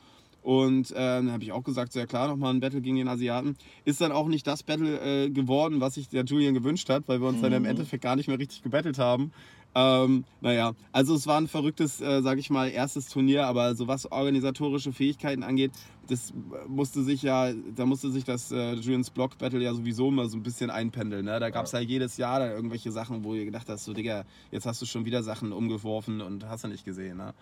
Und 0.43 0.91
äh, 0.93 0.95
dann 0.95 1.33
habe 1.33 1.45
ich 1.45 1.53
auch 1.53 1.63
gesagt, 1.63 1.93
so, 1.93 1.99
ja 2.01 2.07
klar, 2.07 2.29
nochmal 2.29 2.55
ein 2.55 2.61
Battle 2.61 2.81
gegen 2.81 2.97
den 2.97 3.09
Asiaten. 3.09 3.57
Ist 3.85 4.01
dann 4.01 4.11
auch 4.11 4.27
nicht 4.27 4.47
das 4.47 4.63
Battle 4.63 5.27
äh, 5.27 5.31
geworden, 5.31 5.81
was 5.81 5.95
sich 5.95 6.09
der 6.09 6.25
Julian 6.25 6.55
gewünscht 6.55 6.89
hat, 6.89 7.05
weil 7.09 7.21
wir 7.21 7.29
uns 7.29 7.43
dann 7.43 7.53
im 7.53 7.67
Endeffekt 7.67 8.03
gar 8.03 8.17
nicht 8.17 8.29
mehr 8.29 8.39
richtig 8.39 8.63
gebettelt 8.63 8.99
haben. 8.99 9.33
Ähm, 9.75 10.25
naja, 10.41 10.73
also 10.91 11.15
es 11.15 11.27
war 11.27 11.41
ein 11.41 11.47
verrücktes, 11.47 12.01
äh, 12.01 12.23
sag 12.23 12.39
ich 12.39 12.51
mal, 12.51 12.69
erstes 12.69 13.09
Turnier, 13.09 13.47
aber 13.47 13.75
so 13.77 13.87
was 13.87 14.11
organisatorische 14.11 14.93
Fähigkeiten 14.93 15.43
angeht, 15.45 15.71
das 16.09 16.33
musste 16.67 17.05
sich 17.05 17.23
ja, 17.23 17.53
da 17.53 17.87
musste 17.87 18.11
sich 18.11 18.25
das 18.25 18.51
äh, 18.51 18.73
Julians 18.75 19.11
Block 19.11 19.39
Battle 19.39 19.61
ja 19.61 19.73
sowieso 19.73 20.11
mal 20.11 20.29
so 20.29 20.37
ein 20.37 20.43
bisschen 20.43 20.71
einpendeln. 20.71 21.25
Ne? 21.25 21.39
Da 21.39 21.51
gab 21.51 21.67
es 21.67 21.73
ja. 21.73 21.79
jedes 21.79 22.17
Jahr 22.17 22.41
da 22.41 22.53
irgendwelche 22.53 22.91
Sachen, 22.91 23.23
wo 23.23 23.35
ihr 23.35 23.45
gedacht 23.45 23.69
hast, 23.69 23.85
so 23.85 23.93
Digga, 23.93 24.25
jetzt 24.51 24.67
hast 24.67 24.83
du 24.83 24.87
schon 24.87 25.05
wieder 25.05 25.23
Sachen 25.23 25.53
umgeworfen 25.53 26.21
und 26.21 26.49
hast 26.49 26.65
du 26.65 26.69
nicht 26.69 26.85
gesehen. 26.85 27.19
Ne? 27.19 27.33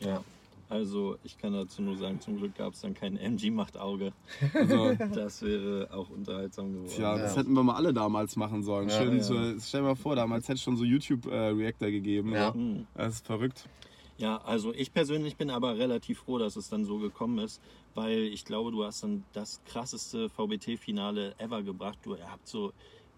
Ja. 0.00 0.24
Also 0.74 1.16
ich 1.22 1.38
kann 1.38 1.52
dazu 1.52 1.82
nur 1.82 1.96
sagen, 1.96 2.20
zum 2.20 2.36
Glück 2.36 2.56
gab 2.56 2.72
es 2.72 2.80
dann 2.80 2.94
kein 2.94 3.16
MG 3.16 3.52
macht 3.52 3.76
Auge. 3.78 4.12
Also, 4.54 4.92
Das 5.14 5.40
wäre 5.42 5.88
auch 5.92 6.10
unterhaltsam 6.10 6.72
geworden. 6.72 6.88
Tja, 6.92 7.16
das 7.16 7.36
Ja. 7.36 7.40
hätten 7.42 7.52
wir 7.54 7.62
mal 7.62 7.76
alle 7.76 7.92
damals 7.94 8.34
machen 8.34 8.64
sollen. 8.64 8.88
Ja, 8.88 8.98
Schön, 9.00 9.18
ja. 9.18 9.54
Stell 9.60 9.82
dir 9.82 9.86
mal 9.86 9.94
vor, 9.94 10.16
damals 10.16 10.48
hätte 10.48 10.54
es 10.56 10.62
schon 10.62 10.76
so 10.76 10.82
YouTube-Reactor 10.84 11.90
gegeben. 11.92 12.32
Ja. 12.32 12.48
So. 12.48 12.54
Hm. 12.54 12.86
Das 12.96 13.14
ist 13.14 13.26
verrückt. 13.26 13.68
Ja, 14.18 14.38
also 14.38 14.72
ich 14.74 14.92
persönlich 14.92 15.36
bin 15.36 15.48
aber 15.48 15.78
relativ 15.78 16.18
froh, 16.20 16.38
dass 16.38 16.56
es 16.56 16.68
dann 16.68 16.84
so 16.84 16.98
gekommen 16.98 17.38
ist, 17.38 17.60
weil 17.94 18.22
ich 18.24 18.44
glaube, 18.44 18.72
du 18.72 18.82
hast 18.84 19.04
dann 19.04 19.22
das 19.32 19.60
krasseste 19.66 20.28
VBT-Finale 20.28 21.34
ever 21.38 21.62
gebracht. 21.62 21.98
Du 22.02 22.16
habt 22.18 22.48
so 22.48 22.72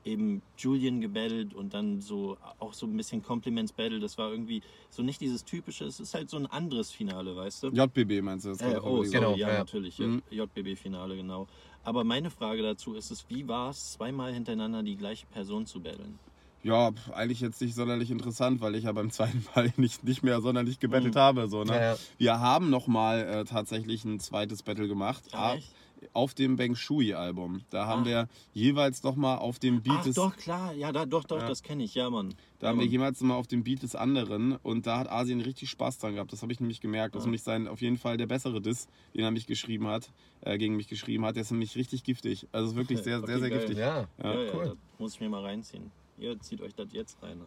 eben 0.07 0.41
Julian 0.57 1.01
gebattelt 1.01 1.53
und 1.53 1.75
dann 1.75 2.01
so 2.01 2.39
auch 2.59 2.73
so 2.73 2.87
ein 2.87 2.97
bisschen 2.97 3.23
Compliments-Battle. 3.23 4.01
Das 4.01 4.17
war 4.17 4.31
irgendwie 4.31 4.63
so 4.89 5.03
nicht 5.03 5.21
dieses 5.21 5.45
typische, 5.45 5.85
es 5.85 6.01
ist 6.01 6.15
halt 6.15 6.31
so 6.31 6.37
ein 6.37 6.47
anderes 6.47 6.91
Finale, 6.93 7.37
weißt 7.37 7.65
du? 7.65 7.69
JBB 7.69 8.23
meinst 8.23 8.47
du? 8.47 8.51
Das 8.51 8.61
Äh, 8.61 8.79
oh, 8.83 9.03
sorry, 9.03 9.11
Genau, 9.11 9.35
ja, 9.35 9.49
ja. 9.49 9.59
natürlich. 9.59 9.99
Mhm. 9.99 10.23
JBB-Finale, 10.31 11.17
genau. 11.17 11.47
Aber 11.83 12.05
meine 12.05 12.31
Frage 12.31 12.63
dazu 12.63 12.95
ist 12.95 13.11
es, 13.11 13.27
wie 13.29 13.47
war 13.49 13.71
es, 13.71 13.93
zweimal 13.93 14.33
hintereinander 14.33 14.83
die 14.83 14.97
gleiche 14.97 15.27
Person 15.27 15.67
zu 15.67 15.81
battlen? 15.81 16.19
Ja, 16.63 16.91
eigentlich 17.13 17.41
jetzt 17.41 17.61
nicht 17.61 17.77
sonderlich 17.77 18.11
interessant, 18.11 18.61
weil 18.61 18.75
ich 18.75 18.85
ja 18.85 18.93
beim 18.93 19.11
zweiten 19.11 19.45
Mal 19.55 19.73
nicht, 19.77 20.03
nicht 20.03 20.25
mehr 20.25 20.41
sonderlich 20.41 20.81
gebettelt 20.81 21.15
Mhm. 21.15 21.19
habe. 21.19 21.49
So, 21.49 21.63
ne? 21.63 21.75
Ja, 21.75 21.83
ja. 21.93 21.97
Wir 22.19 22.41
haben 22.41 22.71
nochmal 22.71 23.21
äh, 23.21 23.45
tatsächlich 23.45 24.05
ein 24.05 24.19
zweites 24.19 24.63
Battle 24.65 24.89
gemacht. 24.89 25.23
Ah, 25.33 25.51
ah, 25.51 25.55
echt? 25.55 25.69
Auf 26.17 26.35
dem 26.35 26.57
Beng 26.57 26.75
Shui-Album. 26.75 27.63
Da 27.71 27.87
haben 27.87 28.03
Ah. 28.03 28.07
wir 28.07 28.29
jeweils 28.55 29.03
nochmal 29.05 29.39
auf 29.39 29.59
dem 29.59 29.83
Beat 29.83 29.97
Ach 29.99 30.05
des. 30.05 30.17
doch, 30.17 30.37
klar, 30.37 30.73
ja, 30.73 30.91
da, 30.91 31.07
doch, 31.07 31.25
doch, 31.25 31.39
Ja. 31.41 31.47
das 31.47 31.63
kenne 31.63 31.85
ich, 31.85 31.95
ja, 31.95 32.11
Mann. 32.11 32.35
Da 32.59 32.67
ja, 32.67 32.71
haben 32.71 32.79
wir 32.79 32.87
Mann. 32.87 32.93
jemals 32.93 33.21
mal 33.21 33.35
auf 33.35 33.47
dem 33.47 33.63
Beat 33.63 33.83
des 33.83 33.95
anderen 33.95 34.57
und 34.57 34.87
da 34.87 34.99
hat 34.99 35.09
Asien 35.11 35.41
richtig 35.41 35.71
Spaß 35.71 35.99
dran 35.99 36.15
gehabt. 36.15 36.33
Das 36.33 36.43
habe 36.43 36.53
ich 36.53 36.59
nämlich 36.61 36.81
gemerkt. 36.81 37.15
Das 37.15 37.23
ist 37.23 37.27
nämlich 37.27 37.43
sein, 37.43 37.69
auf 37.69 37.81
jeden 37.83 37.99
Fall 37.99 38.17
der 38.17 38.27
bessere 38.27 38.61
Diss, 38.61 38.89
den 39.15 39.23
er 39.25 39.31
mich 39.31 39.47
geschrieben 39.47 39.87
hat, 39.87 40.11
äh, 40.41 40.59
gegen 40.59 40.75
mich 40.77 40.89
geschrieben 40.89 41.25
hat. 41.25 41.37
Der 41.37 41.43
ist 41.43 41.51
nämlich 41.53 41.77
richtig 41.77 42.03
giftig. 42.03 42.47
Also 42.53 42.75
wirklich 42.77 42.99
sehr, 43.03 43.19
Okay, 43.19 43.27
sehr, 43.27 43.39
sehr 43.41 43.51
geil. 43.51 43.59
giftig. 43.61 43.79
Ja, 43.79 44.09
Ja, 44.23 44.33
Ja, 44.35 44.43
ja, 44.43 44.55
cool. 44.55 44.65
das 44.65 44.77
muss 44.99 45.15
ich 45.15 45.21
mir 45.21 45.29
mal 45.29 45.43
reinziehen. 45.43 45.91
Ihr 46.19 46.41
zieht 46.41 46.61
euch 46.63 46.75
das 46.75 46.89
jetzt 46.93 47.23
rein. 47.23 47.41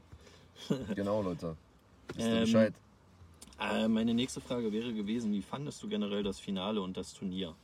genau, 0.95 1.21
Leute. 1.23 1.55
Wisst 2.13 2.19
ihr 2.27 2.33
Ähm, 2.35 2.39
Bescheid? 2.41 2.73
Äh, 3.59 3.87
meine 3.87 4.13
nächste 4.13 4.39
Frage 4.41 4.71
wäre 4.71 4.93
gewesen, 4.93 5.33
wie 5.33 5.41
fandest 5.41 5.81
du 5.83 5.89
generell 5.89 6.23
das 6.23 6.39
Finale 6.39 6.81
und 6.81 6.95
das 6.95 7.13
Turnier? 7.13 7.55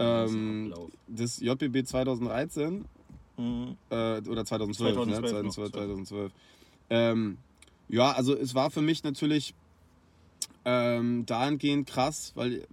Ähm, 0.00 0.74
das 1.06 1.40
JBB 1.40 1.84
2013 1.84 2.84
Mhm. 3.40 3.76
Äh, 3.88 4.20
oder 4.28 4.44
2012, 4.44 4.94
2012 4.94 5.32
ne? 5.32 5.42
noch, 5.42 5.52
2012, 5.52 5.72
2012. 5.72 6.32
Ähm, 6.90 7.38
ja, 7.88 8.12
also 8.12 8.36
es 8.36 8.54
war 8.54 8.70
für 8.70 8.82
mich 8.82 9.02
natürlich 9.02 9.54
ähm, 10.64 11.24
dahingehend 11.24 11.88
krass, 11.88 12.32
weil 12.34 12.66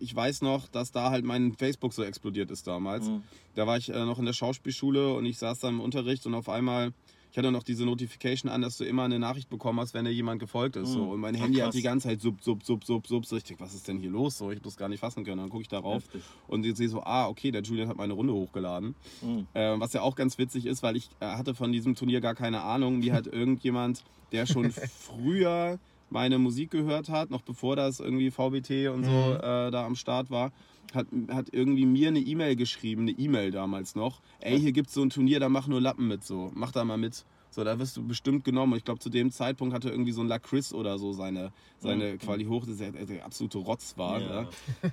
ich 0.00 0.14
weiß 0.14 0.42
noch, 0.42 0.68
dass 0.68 0.90
da 0.90 1.10
halt 1.10 1.24
mein 1.24 1.52
Facebook 1.52 1.92
so 1.92 2.02
explodiert 2.02 2.50
ist 2.50 2.66
damals. 2.66 3.06
Mhm. 3.06 3.22
Da 3.54 3.66
war 3.66 3.76
ich 3.76 3.90
äh, 3.90 4.04
noch 4.04 4.18
in 4.18 4.26
der 4.26 4.32
Schauspielschule 4.32 5.14
und 5.14 5.24
ich 5.24 5.38
saß 5.38 5.60
da 5.60 5.68
im 5.68 5.80
Unterricht 5.80 6.26
und 6.26 6.34
auf 6.34 6.48
einmal, 6.48 6.92
ich 7.30 7.36
hatte 7.38 7.52
noch 7.52 7.62
diese 7.62 7.84
Notification 7.84 8.50
an, 8.50 8.62
dass 8.62 8.78
du 8.78 8.84
immer 8.84 9.04
eine 9.04 9.18
Nachricht 9.18 9.50
bekommen 9.50 9.80
hast, 9.80 9.94
wenn 9.94 10.04
dir 10.04 10.12
jemand 10.12 10.40
gefolgt 10.40 10.76
ist. 10.76 10.90
So. 10.90 11.04
Mhm. 11.04 11.10
Und 11.10 11.20
mein 11.20 11.36
Ach, 11.36 11.40
Handy 11.40 11.58
krass. 11.58 11.68
hat 11.68 11.74
die 11.74 11.82
ganze 11.82 12.08
Zeit 12.08 12.20
sub, 12.20 12.42
sub, 12.42 12.64
sub, 12.64 12.86
sub, 12.86 13.06
sub. 13.06 13.26
So, 13.26 13.36
ich 13.36 13.44
denke, 13.44 13.62
was 13.62 13.74
ist 13.74 13.86
denn 13.86 13.98
hier 13.98 14.10
los? 14.10 14.38
So, 14.38 14.50
ich 14.50 14.60
das 14.60 14.76
gar 14.76 14.88
nicht 14.88 15.00
fassen 15.00 15.24
können. 15.24 15.38
Dann 15.38 15.50
gucke 15.50 15.62
ich 15.62 15.68
darauf 15.68 16.04
Heftig. 16.04 16.22
und 16.46 16.64
ich 16.64 16.76
sehe 16.76 16.88
so, 16.88 17.02
ah, 17.02 17.28
okay, 17.28 17.50
der 17.50 17.62
Julian 17.62 17.88
hat 17.88 17.96
meine 17.96 18.14
Runde 18.14 18.32
hochgeladen. 18.32 18.94
Mhm. 19.20 19.46
Äh, 19.54 19.78
was 19.78 19.92
ja 19.92 20.00
auch 20.00 20.16
ganz 20.16 20.38
witzig 20.38 20.66
ist, 20.66 20.82
weil 20.82 20.96
ich 20.96 21.10
äh, 21.20 21.26
hatte 21.26 21.54
von 21.54 21.70
diesem 21.70 21.94
Turnier 21.94 22.20
gar 22.20 22.34
keine 22.34 22.62
Ahnung. 22.62 22.98
Mir 22.98 23.12
hat 23.12 23.26
irgendjemand, 23.32 24.04
der 24.32 24.46
schon 24.46 24.70
früher 24.70 25.78
meine 26.10 26.38
Musik 26.38 26.70
gehört 26.70 27.10
hat, 27.10 27.30
noch 27.30 27.42
bevor 27.42 27.76
das 27.76 28.00
irgendwie 28.00 28.30
VBT 28.30 28.88
und 28.88 29.04
so 29.04 29.34
äh, 29.34 29.70
da 29.70 29.84
am 29.84 29.94
Start 29.94 30.30
war, 30.30 30.52
hat, 30.94 31.06
hat 31.28 31.48
irgendwie 31.52 31.86
mir 31.86 32.08
eine 32.08 32.20
E-Mail 32.20 32.56
geschrieben, 32.56 33.02
eine 33.02 33.12
E-Mail 33.12 33.50
damals 33.50 33.94
noch. 33.94 34.20
Ey, 34.40 34.58
hier 34.60 34.72
gibt's 34.72 34.94
so 34.94 35.02
ein 35.02 35.10
Turnier, 35.10 35.40
da 35.40 35.48
mach 35.48 35.66
nur 35.68 35.80
Lappen 35.80 36.08
mit 36.08 36.24
so. 36.24 36.50
Mach 36.54 36.72
da 36.72 36.84
mal 36.84 36.96
mit. 36.98 37.24
So, 37.50 37.64
da 37.64 37.78
wirst 37.78 37.96
du 37.96 38.06
bestimmt 38.06 38.44
genommen. 38.44 38.72
Und 38.74 38.78
ich 38.78 38.84
glaube, 38.84 39.00
zu 39.00 39.08
dem 39.08 39.30
Zeitpunkt 39.30 39.74
hatte 39.74 39.88
irgendwie 39.88 40.12
so 40.12 40.20
ein 40.20 40.28
Lacris 40.28 40.74
oder 40.74 40.98
so 40.98 41.12
seine, 41.12 41.50
seine 41.78 42.18
Quali 42.18 42.44
hoch, 42.44 42.66
das 42.66 42.76
der, 42.76 42.92
der 42.92 43.24
absolute 43.24 43.58
Rotz 43.58 43.94
war. 43.96 44.20
Ja. 44.20 44.42
Ja. 44.42 44.48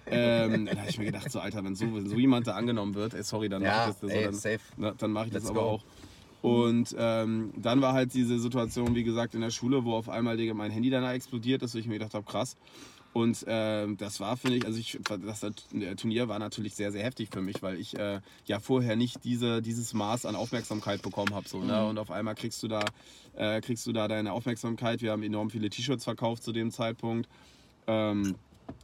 Ähm, 0.08 0.66
da 0.66 0.78
habe 0.78 0.90
ich 0.90 0.98
mir 0.98 1.06
gedacht, 1.06 1.30
so 1.30 1.40
Alter, 1.40 1.64
wenn 1.66 1.76
so, 1.76 1.86
wenn 1.94 2.08
so 2.08 2.16
jemand 2.16 2.48
da 2.48 2.54
angenommen 2.56 2.96
wird, 2.96 3.14
ey, 3.14 3.24
sorry, 3.24 3.50
dann 3.50 3.62
mach 3.62 3.68
Ja, 3.70 3.90
ich 3.90 3.96
das. 3.96 4.00
so, 4.00 4.08
ey, 4.08 4.24
dann, 4.24 4.34
safe. 4.34 4.60
na, 4.78 4.92
dann 4.92 5.12
mache 5.12 5.26
ich 5.28 5.34
das 5.34 5.46
aber 5.48 5.62
go. 5.62 5.66
auch. 5.68 5.84
Und 6.42 6.96
ähm, 6.98 7.52
dann 7.58 7.82
war 7.82 7.94
halt 7.94 8.14
diese 8.14 8.40
Situation, 8.40 8.94
wie 8.94 9.04
gesagt, 9.04 9.34
in 9.36 9.42
der 9.42 9.50
Schule, 9.50 9.84
wo 9.84 9.94
auf 9.96 10.08
einmal 10.10 10.38
Digga, 10.38 10.54
mein 10.54 10.70
Handy 10.72 10.92
danach 10.92 11.12
explodiert 11.14 11.64
ist, 11.64 11.74
wo 11.74 11.80
ich 11.80 11.88
mir 11.88 11.96
gedacht 11.96 12.14
habe, 12.14 12.24
krass. 12.24 12.56
Und 13.16 13.46
ähm, 13.48 13.96
das 13.96 14.20
war, 14.20 14.36
finde 14.36 14.58
ich, 14.58 14.66
also 14.66 14.78
ich, 14.78 15.00
das 15.26 15.40
Turnier 15.96 16.28
war 16.28 16.38
natürlich 16.38 16.76
sehr, 16.76 16.92
sehr 16.92 17.02
heftig 17.02 17.30
für 17.32 17.42
mich, 17.42 17.64
weil 17.64 17.80
ich 17.80 17.98
äh, 17.98 18.20
ja 18.44 18.60
vorher 18.60 18.98
nicht 18.98 19.24
diese, 19.24 19.62
dieses 19.62 19.94
Maß 19.94 20.26
an 20.26 20.36
Aufmerksamkeit 20.36 21.02
bekommen 21.02 21.34
habe. 21.34 21.48
So, 21.48 21.60
ne? 21.60 21.86
Und 21.88 21.98
auf 21.98 22.12
einmal 22.12 22.36
kriegst 22.36 22.62
du 22.62 22.68
da, 22.68 22.84
äh, 23.38 23.62
kriegst 23.62 23.88
du 23.88 23.94
da 23.94 24.10
deine 24.10 24.34
Aufmerksamkeit. 24.34 25.02
Wir 25.02 25.14
haben 25.14 25.24
enorm 25.24 25.50
viele 25.50 25.70
T-Shirts 25.70 26.04
verkauft 26.04 26.44
zu 26.44 26.52
dem 26.52 26.72
Zeitpunkt. 26.72 27.30
Ähm, 27.88 28.36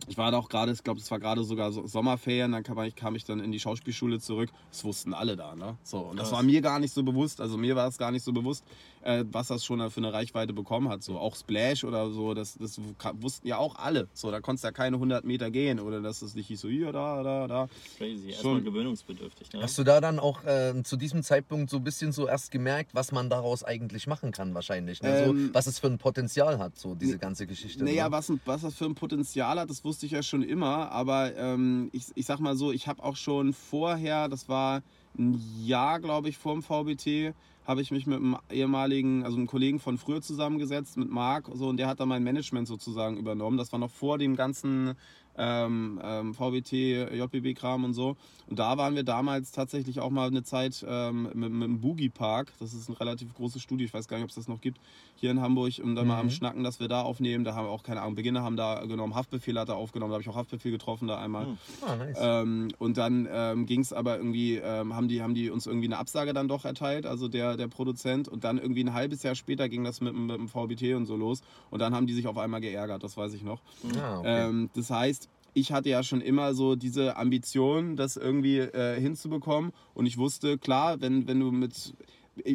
ich 0.08 0.18
war 0.18 0.32
da 0.32 0.38
auch 0.38 0.48
gerade, 0.48 0.72
ich 0.72 0.84
glaube, 0.84 1.02
es 1.02 1.12
war 1.12 1.20
gerade 1.20 1.44
sogar 1.44 1.74
so 1.74 1.86
Sommerferien, 1.86 2.54
dann 2.54 2.64
kam 2.64 2.82
ich, 2.84 2.96
kam 2.96 3.16
ich 3.16 3.26
dann 3.26 3.42
in 3.42 3.52
die 3.52 3.60
Schauspielschule 3.60 4.22
zurück. 4.22 4.50
Das 4.70 4.86
wussten 4.86 5.14
alle 5.14 5.36
da, 5.36 5.56
ne? 5.56 5.78
So, 5.84 6.00
und 6.00 6.18
das 6.18 6.32
war 6.32 6.42
mir 6.42 6.62
gar 6.62 6.80
nicht 6.80 6.94
so 6.94 7.04
bewusst, 7.04 7.42
also 7.42 7.58
mir 7.58 7.76
war 7.76 7.88
es 7.88 7.98
gar 7.98 8.12
nicht 8.12 8.24
so 8.24 8.32
bewusst, 8.32 8.64
äh, 9.04 9.26
was 9.32 9.48
das 9.48 9.66
schon 9.66 9.90
für 9.90 10.00
eine 10.00 10.14
Reichweite 10.14 10.54
bekommen 10.54 10.90
hat. 10.90 11.04
So, 11.04 11.18
auch 11.18 11.36
Splash 11.36 11.84
oder 11.84 12.10
so, 12.10 12.34
das, 12.34 12.58
das 12.58 12.80
wussten 13.16 13.48
ja 13.48 13.58
auch 13.58 13.76
alle. 13.76 14.08
So, 14.14 14.32
da 14.32 14.40
konntest 14.40 14.64
du 14.64 14.68
ja 14.68 14.72
keine 14.72 14.98
100 14.98 15.26
Meter 15.26 15.52
gehen 15.52 15.80
oder 15.80 16.02
dass 16.02 16.22
es 16.22 16.36
nicht 16.36 16.48
hieß 16.48 16.62
so 16.62 16.70
hier, 16.70 16.92
da, 16.92 17.24
da, 17.24 17.48
da. 17.48 17.70
Crazy. 17.98 18.30
Erstmal 18.30 18.56
Schon. 18.56 18.66
gewöhnungsbedürftig. 18.66 19.54
Ne? 19.54 19.62
Hast 19.64 19.78
du 19.78 19.84
da 19.84 20.02
dann 20.02 20.20
auch 20.20 20.44
äh, 20.44 20.82
zu 20.84 20.98
diesem 20.98 21.24
Zeitpunkt 21.24 21.70
so 21.70 21.78
ein 21.78 21.84
bisschen 21.84 22.12
so 22.12 22.28
erst 22.28 22.52
gemerkt, 22.52 22.94
was 22.94 23.12
man 23.12 23.30
daraus 23.30 23.64
eigentlich 23.64 24.08
machen 24.08 24.32
kann 24.32 24.54
wahrscheinlich? 24.54 25.02
Ne? 25.02 25.10
Ähm, 25.10 25.48
so, 25.48 25.54
was 25.54 25.68
es 25.68 25.80
für 25.80 25.88
ein 25.88 25.98
Potenzial 25.98 26.60
hat, 26.60 26.78
so 26.78 26.96
diese 26.96 27.18
ganze 27.18 27.48
Geschichte. 27.48 27.84
Naja, 27.84 28.08
oder? 28.08 28.18
was, 28.18 28.32
was 28.46 28.62
das 28.62 28.76
für 28.76 28.86
ein 28.86 28.96
Potenzial 28.96 29.60
hat, 29.60 29.70
das 29.70 29.84
wusste 29.84 30.06
ich 30.06 30.12
ja 30.12 30.24
schon 30.24 30.44
immer. 30.44 30.92
Aber 30.92 31.36
ähm, 31.36 31.90
ich, 31.94 32.06
ich 32.16 32.26
sag 32.26 32.40
mal 32.40 32.56
so, 32.56 32.72
ich 32.72 32.88
habe 32.88 33.04
auch 33.04 33.16
schon 33.16 33.54
vorher, 33.54 34.30
das 34.30 34.48
war 34.50 34.82
ein 35.18 35.42
Jahr, 35.64 36.00
glaube 36.00 36.30
ich, 36.30 36.38
vor 36.38 36.54
dem 36.54 36.64
VBT, 36.64 37.34
habe 37.66 37.82
ich 37.82 37.92
mich 37.92 38.08
mit 38.08 38.18
einem 38.18 38.38
ehemaligen, 38.52 39.24
also 39.24 39.38
einem 39.38 39.48
Kollegen 39.48 39.80
von 39.80 39.98
früher 39.98 40.22
zusammengesetzt, 40.22 40.98
mit 40.98 41.10
Marc, 41.10 41.50
so, 41.54 41.68
und 41.68 41.78
der 41.78 41.88
hat 41.88 42.00
dann 42.00 42.10
mein 42.10 42.24
Management 42.24 42.68
sozusagen 42.68 43.18
übernommen. 43.18 43.58
Das 43.58 43.72
war 43.72 43.80
noch 43.80 43.92
vor 43.92 44.18
dem 44.18 44.36
ganzen 44.36 44.96
ähm, 45.38 46.00
ähm, 46.04 46.34
VBT, 46.34 46.72
JBB-Kram 47.14 47.84
und 47.84 47.94
so. 47.94 48.16
Und 48.48 48.60
da 48.60 48.78
waren 48.78 48.96
wir 48.96 49.04
damals 49.04 49.52
tatsächlich 49.52 50.00
auch 50.00 50.10
mal 50.10 50.28
eine 50.28 50.44
Zeit 50.44 50.86
ähm, 50.88 51.24
mit, 51.34 51.52
mit 51.52 51.64
dem 51.64 51.80
Boogie 51.82 52.10
Park. 52.10 52.52
Das 52.60 52.74
ist 52.74 52.90
ein 52.90 52.94
relativ 52.94 53.34
großes 53.34 53.62
Studio, 53.62 53.86
ich 53.86 53.94
weiß 53.94 54.08
gar 54.08 54.18
nicht, 54.18 54.26
ob 54.26 54.30
es 54.30 54.36
das 54.36 54.48
noch 54.48 54.60
gibt, 54.62 54.80
hier 55.16 55.32
in 55.32 55.40
Hamburg. 55.42 55.74
Und 55.82 55.96
dann 55.96 56.08
mal 56.08 56.20
am 56.20 56.30
Schnacken, 56.30 56.64
dass 56.64 56.80
wir 56.80 56.88
da 56.88 57.02
aufnehmen. 57.02 57.44
Da 57.46 57.56
haben 57.56 57.66
wir 57.66 57.72
auch, 57.72 57.84
keine 57.84 58.02
Ahnung, 58.02 58.16
Beginner 58.16 58.44
haben 58.44 58.58
da 58.58 58.84
genommen, 58.86 59.16
Haftbefehl 59.16 59.58
hat 59.58 59.70
er 59.70 59.76
aufgenommen, 59.78 60.10
da 60.12 60.16
habe 60.16 60.22
ich 60.24 60.30
auch 60.30 60.36
Haftbefehl 60.36 60.72
getroffen 60.72 61.08
da 61.08 61.18
einmal. 61.20 61.48
Ah, 61.86 61.96
nice. 61.96 62.18
Ähm, 62.20 62.68
und 62.80 62.98
dann 62.98 63.28
ähm, 63.32 63.66
ging 63.66 63.80
es 63.82 63.94
aber 63.94 64.18
irgendwie, 64.18 64.56
ähm, 64.58 64.96
haben, 64.96 65.08
die, 65.08 65.22
haben 65.22 65.34
die 65.34 65.50
uns 65.50 65.66
irgendwie 65.66 65.88
eine 65.88 65.98
Absage 65.98 66.34
dann 66.34 66.48
doch 66.48 66.66
erteilt, 66.66 67.06
also 67.06 67.28
der, 67.30 67.56
der 67.58 67.68
Produzent. 67.68 68.28
Und 68.28 68.44
dann 68.44 68.58
irgendwie 68.58 68.84
ein 68.84 68.94
halbes 68.94 69.24
Jahr 69.24 69.36
später 69.36 69.70
ging 69.70 69.84
das 69.84 70.02
mit, 70.02 70.14
dem- 70.14 70.26
mit 70.28 70.38
dem 70.38 70.48
VBT 70.50 70.96
und 70.96 71.06
so 71.06 71.16
los. 71.16 71.42
Und 71.70 71.80
dann 71.80 71.96
haben 71.96 72.08
die 72.08 72.14
sich 72.14 72.28
auf 72.28 72.38
einmal 72.38 72.60
geärgert, 72.62 73.04
das 73.04 73.16
weiß 73.16 73.34
ich 73.34 73.44
noch. 73.44 73.62
ah, 74.02 74.20
okay. 74.20 74.50
Ähm, 74.50 74.70
das 74.76 74.90
heißt, 74.90 75.30
ich 75.54 75.72
hatte 75.72 75.90
ja 75.90 76.04
schon 76.04 76.22
immer 76.22 76.54
so 76.54 76.76
diese 76.76 77.18
Ambition, 77.18 77.96
das 77.96 78.18
irgendwie 78.18 78.60
äh, 78.60 79.00
hinzubekommen. 79.00 79.72
Und 79.94 80.06
ich 80.06 80.18
wusste, 80.18 80.58
klar, 80.58 81.02
wenn, 81.02 81.28
wenn 81.28 81.40
du 81.40 81.52
mit. 81.52 81.94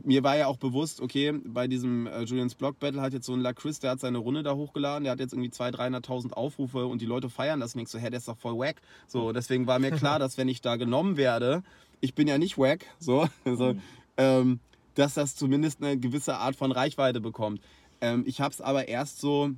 Mir 0.05 0.25
war 0.25 0.39
ja 0.39 0.47
auch 0.47 0.57
bewusst, 0.57 1.03
okay, 1.03 1.33
bei 1.45 1.69
diesem 1.69 2.07
äh, 2.07 2.23
Julians 2.23 2.55
Block 2.55 2.79
Battle 2.79 3.03
hat 3.03 3.13
jetzt 3.13 3.27
so 3.27 3.35
ein 3.35 3.41
Lacris, 3.41 3.79
der 3.79 3.91
hat 3.91 4.01
seine 4.01 4.17
Runde 4.17 4.43
da 4.43 4.55
hochgeladen, 4.55 5.05
der 5.05 5.13
hat 5.13 5.21
jetzt 5.21 5.35
irgendwie 5.35 5.51
200.000, 5.51 6.03
300.000 6.03 6.33
Aufrufe 6.33 6.87
und 6.87 7.03
die 7.03 7.07
Leute 7.07 7.29
feiern 7.29 7.61
das 7.61 7.75
nicht 7.75 7.91
so, 7.91 7.99
hä, 7.99 8.09
der 8.09 8.19
ist 8.19 8.27
doch 8.27 8.39
voll 8.39 8.57
wack. 8.57 8.81
So, 9.07 9.33
deswegen 9.33 9.67
war 9.67 9.79
mir 9.79 9.91
klar, 9.91 10.19
dass 10.19 10.39
wenn 10.39 10.49
ich 10.49 10.63
da 10.63 10.77
genommen 10.77 11.19
werde, 11.19 11.63
ich 12.01 12.15
bin 12.15 12.27
ja 12.27 12.39
nicht 12.39 12.57
wack, 12.57 12.87
so, 12.99 13.29
also, 13.45 13.77
ähm, 14.17 14.61
dass 14.95 15.13
das 15.13 15.37
zumindest 15.37 15.83
eine 15.83 15.99
gewisse 15.99 16.39
Art 16.39 16.57
von 16.57 16.73
Reichweite 16.73 17.21
bekommt. 17.21 17.61
Ähm, 18.01 18.25
ich 18.27 18.41
habe 18.41 18.53
es 18.53 18.63
aber 18.63 18.89
erst 18.89 19.21
so. 19.21 19.51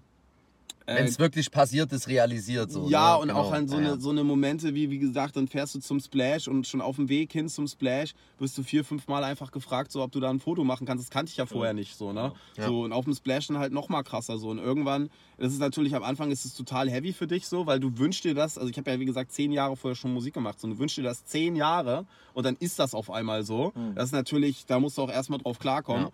Äh, 0.89 0.97
Wenn 0.97 1.05
es 1.07 1.19
wirklich 1.19 1.51
passiert 1.51 1.93
ist, 1.93 2.09
realisiert 2.09 2.71
so. 2.73 2.89
ja, 2.89 3.13
ne? 3.15 3.19
und 3.23 3.29
Genau. 3.29 3.41
auch 3.41 3.53
an 3.53 3.69
so, 3.69 3.75
Ja, 3.75 3.81
eine, 3.81 3.89
ja. 3.91 3.99
so 4.01 4.11
eine 4.11 4.25
Momente 4.25 4.75
wie, 4.75 4.91
wie 4.91 4.99
gesagt, 4.99 5.37
dann 5.37 5.47
fährst 5.47 5.75
du 5.75 5.81
zum 5.81 6.01
Splash 6.01 6.49
und 6.49 6.67
schon 6.67 6.81
auf 6.81 6.97
dem 6.97 7.09
Weg 7.09 7.33
hin 7.33 7.49
zum 7.49 7.67
Splash 7.69 8.15
wirst 8.39 8.57
du 8.57 8.63
vier, 8.63 8.85
fünf 8.85 9.07
Mal 9.07 9.23
einfach 9.23 9.51
gefragt, 9.53 9.93
so, 9.93 10.03
ob 10.03 10.13
du 10.13 10.21
da 10.21 10.31
ein 10.31 10.41
Foto 10.41 10.65
machen 10.65 10.87
kannst. 10.87 11.05
Das 11.05 11.11
kannte 11.11 11.31
ich 11.31 11.37
ja 11.37 11.47
vorher 11.47 11.75
nicht 11.75 11.97
so, 11.97 12.13
ne? 12.13 12.33
Ja. 12.57 12.67
So, 12.67 12.83
und 12.85 12.93
auf 12.93 13.05
dem 13.05 13.15
Splash 13.15 13.49
dann 13.49 13.59
halt 13.59 13.73
noch 13.73 13.89
mal 13.89 14.03
krasser 14.03 14.39
so. 14.39 14.49
Und 14.49 14.59
irgendwann, 14.59 15.11
das 15.37 15.53
ist 15.53 15.59
natürlich 15.59 15.95
am 15.95 16.03
Anfang 16.03 16.31
ist 16.31 16.45
es 16.45 16.55
total 16.55 16.89
heavy 16.91 17.13
für 17.13 17.27
dich 17.27 17.47
so, 17.49 17.67
weil 17.67 17.81
du 17.81 17.99
wünschst 17.99 18.25
dir 18.25 18.35
das, 18.35 18.57
also 18.59 18.71
ich 18.71 18.77
habe 18.79 18.91
ja 18.91 18.99
wie 18.99 19.05
gesagt 19.05 19.31
zehn 19.33 19.53
Jahre 19.53 19.77
vorher 19.77 19.95
schon 19.97 20.13
Musik 20.15 20.35
gemacht, 20.35 20.59
so, 20.59 20.67
und 20.67 20.75
du 20.75 20.79
wünschst 20.79 20.97
dir 20.99 21.03
das 21.03 21.25
zehn 21.27 21.55
Jahre 21.55 22.07
und 22.35 22.45
dann 22.47 22.57
ist 22.61 22.79
das 22.79 22.95
auf 22.95 23.11
einmal 23.11 23.45
so. 23.45 23.73
Das 23.95 24.07
ist 24.07 24.13
natürlich, 24.13 24.65
da 24.67 24.81
musst 24.81 24.97
du 24.99 25.03
auch 25.03 25.11
erstmal 25.11 25.39
drauf 25.39 25.59
klarkommen. 25.59 26.09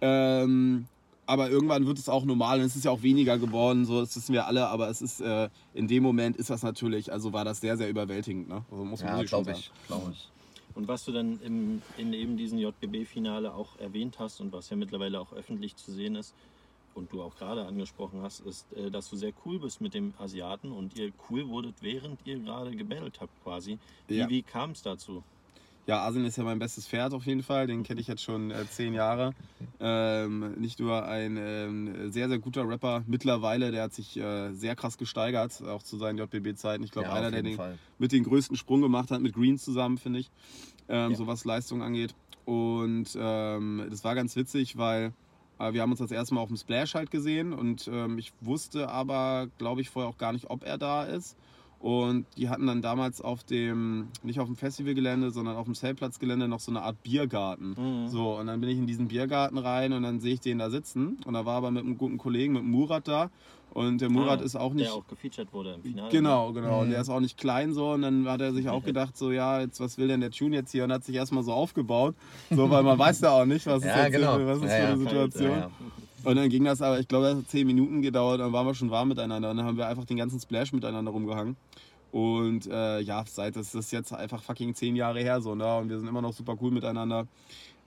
Ähm, 0.00 0.86
aber 1.28 1.50
irgendwann 1.50 1.86
wird 1.86 1.98
es 1.98 2.08
auch 2.08 2.24
normal 2.24 2.58
und 2.60 2.64
es 2.66 2.74
ist 2.74 2.84
ja 2.86 2.90
auch 2.90 3.02
weniger 3.02 3.38
geworden, 3.38 3.84
so 3.84 4.00
das 4.00 4.16
wissen 4.16 4.32
wir 4.32 4.46
alle, 4.46 4.66
aber 4.68 4.88
es 4.88 5.02
ist 5.02 5.20
äh, 5.20 5.48
in 5.74 5.86
dem 5.86 6.02
Moment 6.02 6.36
ist 6.36 6.48
das 6.50 6.62
natürlich, 6.62 7.12
also 7.12 7.32
war 7.32 7.44
das 7.44 7.60
sehr, 7.60 7.76
sehr 7.76 7.90
überwältigend, 7.90 8.48
ne? 8.48 8.64
Also 8.70 8.84
muss 8.84 9.02
man 9.02 9.18
ja 9.18 9.24
glaube 9.24 9.52
ich. 9.52 9.70
Glaub 9.86 10.10
ich. 10.10 10.28
Und 10.74 10.88
was 10.88 11.04
du 11.04 11.12
dann 11.12 11.38
im, 11.42 11.82
in 11.96 12.12
eben 12.12 12.36
diesem 12.36 12.58
JGB-Finale 12.58 13.52
auch 13.52 13.78
erwähnt 13.78 14.18
hast 14.18 14.40
und 14.40 14.52
was 14.52 14.70
ja 14.70 14.76
mittlerweile 14.76 15.20
auch 15.20 15.32
öffentlich 15.32 15.76
zu 15.76 15.92
sehen 15.92 16.14
ist 16.16 16.34
und 16.94 17.12
du 17.12 17.20
auch 17.22 17.36
gerade 17.36 17.66
angesprochen 17.66 18.22
hast, 18.22 18.40
ist, 18.40 18.64
äh, 18.72 18.90
dass 18.90 19.10
du 19.10 19.16
sehr 19.16 19.32
cool 19.44 19.58
bist 19.58 19.80
mit 19.80 19.92
dem 19.92 20.14
Asiaten 20.18 20.72
und 20.72 20.96
ihr 20.96 21.12
cool 21.28 21.46
wurdet, 21.48 21.74
während 21.82 22.20
ihr 22.24 22.38
gerade 22.38 22.74
gebettelt 22.74 23.20
habt 23.20 23.32
quasi. 23.44 23.78
Wie, 24.06 24.16
Ja. 24.16 24.28
wie 24.30 24.42
kam 24.42 24.70
es 24.70 24.82
dazu? 24.82 25.22
Ja, 25.88 26.04
Asien 26.04 26.26
ist 26.26 26.36
ja 26.36 26.44
mein 26.44 26.58
bestes 26.58 26.86
Pferd 26.86 27.14
auf 27.14 27.24
jeden 27.24 27.42
Fall. 27.42 27.66
Den 27.66 27.82
kenne 27.82 27.98
ich 27.98 28.08
jetzt 28.08 28.22
schon 28.22 28.50
äh, 28.50 28.66
zehn 28.68 28.92
Jahre. 28.92 29.32
Ähm, 29.80 30.52
nicht 30.60 30.80
nur 30.80 31.06
ein 31.06 31.38
ähm, 31.38 32.12
sehr, 32.12 32.28
sehr 32.28 32.38
guter 32.38 32.68
Rapper 32.68 33.04
mittlerweile, 33.06 33.70
der 33.70 33.84
hat 33.84 33.94
sich 33.94 34.18
äh, 34.18 34.52
sehr 34.52 34.76
krass 34.76 34.98
gesteigert, 34.98 35.62
auch 35.62 35.82
zu 35.82 35.96
seinen 35.96 36.18
JBB-Zeiten. 36.18 36.84
Ich 36.84 36.90
glaube, 36.90 37.08
Ja, 37.08 37.14
einer, 37.14 37.30
der 37.30 37.42
den, 37.42 37.58
mit 37.98 38.12
den 38.12 38.24
größten 38.24 38.56
Sprung 38.58 38.82
gemacht 38.82 39.10
hat, 39.10 39.22
mit 39.22 39.32
Green 39.34 39.56
zusammen, 39.56 39.96
finde 39.96 40.18
ich, 40.18 40.30
ähm, 40.90 41.12
Ja. 41.12 41.16
so 41.16 41.26
was 41.26 41.46
Leistung 41.46 41.82
angeht. 41.82 42.14
Und 42.44 43.16
ähm, 43.18 43.86
das 43.88 44.04
war 44.04 44.14
ganz 44.14 44.36
witzig, 44.36 44.76
weil 44.76 45.14
äh, 45.58 45.72
wir 45.72 45.80
haben 45.80 45.90
uns 45.92 46.00
das 46.00 46.10
erste 46.10 46.34
Mal 46.34 46.42
auf 46.42 46.48
dem 46.48 46.58
Splash 46.58 46.96
halt 46.96 47.10
gesehen 47.10 47.54
und 47.54 47.88
ähm, 47.90 48.18
ich 48.18 48.32
wusste 48.42 48.90
aber, 48.90 49.48
glaube 49.56 49.80
ich, 49.80 49.88
vorher 49.88 50.10
auch 50.10 50.18
gar 50.18 50.34
nicht, 50.34 50.50
ob 50.50 50.64
er 50.64 50.76
da 50.76 51.04
ist. 51.04 51.34
Und 51.80 52.26
die 52.36 52.48
hatten 52.48 52.66
dann 52.66 52.82
damals 52.82 53.20
auf 53.20 53.44
dem, 53.44 54.08
nicht 54.24 54.40
auf 54.40 54.46
dem 54.46 54.56
Festivalgelände, 54.56 55.30
sondern 55.30 55.56
auf 55.56 55.66
dem 55.66 55.74
Zeltplatzgelände 55.76 56.48
noch 56.48 56.58
so 56.58 56.72
eine 56.72 56.82
Art 56.82 57.00
Biergarten. 57.04 57.76
Mhm. 57.78 58.08
So, 58.08 58.36
und 58.38 58.48
dann 58.48 58.60
bin 58.60 58.68
ich 58.70 58.78
in 58.78 58.86
diesen 58.88 59.06
Biergarten 59.08 59.58
rein 59.58 59.92
und 59.92 60.02
dann 60.02 60.18
sehe 60.18 60.34
ich 60.34 60.40
den 60.40 60.58
da 60.58 60.70
sitzen. 60.70 61.18
Und 61.24 61.34
da 61.34 61.44
war 61.46 61.56
aber 61.56 61.70
mit 61.70 61.84
einem 61.84 61.96
guten 61.96 62.18
Kollegen, 62.18 62.52
mit 62.54 62.62
dem 62.62 62.70
Murat 62.72 63.06
da. 63.06 63.30
Und 63.74 64.00
der 64.00 64.10
Murat 64.10 64.40
Ah, 64.40 64.44
ist 64.44 64.56
auch 64.56 64.72
nicht. 64.72 64.86
Der 64.86 64.94
auch 64.94 65.06
gefeatured 65.06 65.52
wurde 65.52 65.74
im 65.74 65.82
Finale. 65.82 66.10
Genau, 66.10 66.52
genau. 66.52 66.80
Und 66.80 66.86
Mhm. 66.88 66.92
der 66.92 67.00
ist 67.02 67.10
auch 67.10 67.20
nicht 67.20 67.36
klein 67.38 67.72
so. 67.74 67.90
Und 67.92 68.02
dann 68.02 68.26
hat 68.26 68.40
er 68.40 68.52
sich 68.52 68.68
auch 68.68 68.82
gedacht, 68.84 69.16
so, 69.16 69.30
ja, 69.30 69.60
jetzt 69.60 69.78
was 69.78 69.98
will 69.98 70.08
denn 70.08 70.20
der 70.20 70.30
Tune 70.32 70.56
jetzt 70.56 70.72
hier? 70.72 70.82
Und 70.84 70.92
hat 70.92 71.04
sich 71.04 71.14
erstmal 71.14 71.44
so 71.44 71.52
aufgebaut. 71.52 72.16
So, 72.50 72.68
weil 72.70 72.82
man 72.82 72.98
weiß 72.98 73.20
ja 73.20 73.30
auch 73.30 73.44
nicht, 73.44 73.66
was 73.66 73.82
ist, 73.82 73.84
Ja, 73.88 74.04
jetzt 74.04 74.12
genau. 74.14 74.38
was 74.46 74.56
ist 74.58 74.64
Ja, 74.64 74.68
für 74.70 74.74
ja. 74.82 74.88
eine 74.88 74.96
Situation. 74.98 75.50
Ja, 75.50 75.58
ja. 75.58 75.70
Und 76.24 76.36
dann 76.36 76.48
ging 76.48 76.64
das 76.64 76.82
aber, 76.82 76.98
ich 77.00 77.08
glaube, 77.08 77.26
das 77.26 77.38
hat 77.38 77.48
zehn 77.48 77.66
Minuten 77.66 78.02
gedauert, 78.02 78.40
dann 78.40 78.52
waren 78.52 78.66
wir 78.66 78.74
schon 78.74 78.90
warm 78.90 79.08
miteinander. 79.08 79.50
Und 79.50 79.56
dann 79.56 79.66
haben 79.66 79.76
wir 79.76 79.86
einfach 79.86 80.04
den 80.04 80.16
ganzen 80.16 80.40
Splash 80.40 80.72
miteinander 80.72 81.10
rumgehangen. 81.12 81.56
Und 82.10 82.66
äh, 82.66 83.00
ja, 83.00 83.24
seit 83.26 83.56
das 83.56 83.74
ist 83.74 83.92
jetzt 83.92 84.12
einfach 84.12 84.42
fucking 84.42 84.74
zehn 84.74 84.96
Jahre 84.96 85.20
her 85.20 85.40
so, 85.40 85.54
ne? 85.54 85.76
Und 85.76 85.90
wir 85.90 85.98
sind 85.98 86.08
immer 86.08 86.22
noch 86.22 86.32
super 86.32 86.56
cool 86.60 86.70
miteinander. 86.70 87.26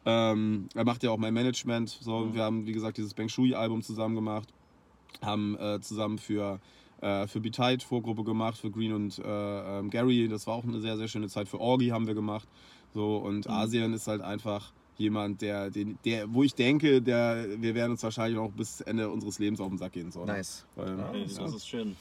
Ähm, 0.05 0.67
er 0.75 0.85
macht 0.85 1.03
ja 1.03 1.09
auch 1.11 1.17
mein 1.17 1.33
Management. 1.33 1.89
So, 1.89 2.19
Mhm. 2.19 2.33
wir 2.35 2.43
haben, 2.43 2.65
wie 2.67 2.71
gesagt, 2.71 2.97
dieses 2.97 3.13
Bang 3.13 3.29
Shui-Album 3.29 3.81
zusammen 3.81 4.15
gemacht. 4.15 4.47
Haben 5.21 5.57
äh, 5.59 5.79
zusammen 5.81 6.17
für, 6.17 6.59
äh, 7.01 7.27
für 7.27 7.39
Be 7.41 7.51
Tight 7.51 7.83
Vorgruppe 7.83 8.23
gemacht, 8.23 8.57
für 8.57 8.71
Green 8.71 8.93
und 8.93 9.19
äh, 9.19 9.79
ähm, 9.79 9.89
Gary. 9.89 10.27
Das 10.27 10.47
war 10.47 10.55
auch 10.55 10.63
eine 10.63 10.79
sehr, 10.79 10.97
sehr 10.97 11.07
schöne 11.07 11.27
Zeit. 11.27 11.49
Für 11.49 11.59
Orgi 11.59 11.87
haben 11.89 12.07
wir 12.07 12.13
gemacht. 12.15 12.47
So, 12.93 13.17
und 13.17 13.45
Mhm. 13.47 13.51
Asien 13.53 13.93
ist 13.93 14.07
halt 14.07 14.21
einfach 14.21 14.71
jemand, 14.97 15.41
der, 15.41 15.69
den, 15.69 15.97
der, 16.05 16.33
wo 16.33 16.43
ich 16.43 16.53
denke, 16.53 17.01
der, 17.01 17.45
wir 17.61 17.75
werden 17.75 17.91
uns 17.91 18.03
wahrscheinlich 18.03 18.37
noch 18.37 18.51
bis 18.51 18.81
Ende 18.81 19.09
unseres 19.09 19.39
Lebens 19.39 19.59
auf 19.59 19.69
den 19.69 19.77
Sack 19.77 19.93
gehen. 19.93 20.11
So, 20.11 20.25
ne? 20.25 20.33
Nice. 20.33 20.65
Weil. 20.75 20.99
Ey, 21.13 21.25
ja. 21.25 21.43
Das 21.43 21.55
ist 21.55 21.67
schön. 21.67 21.95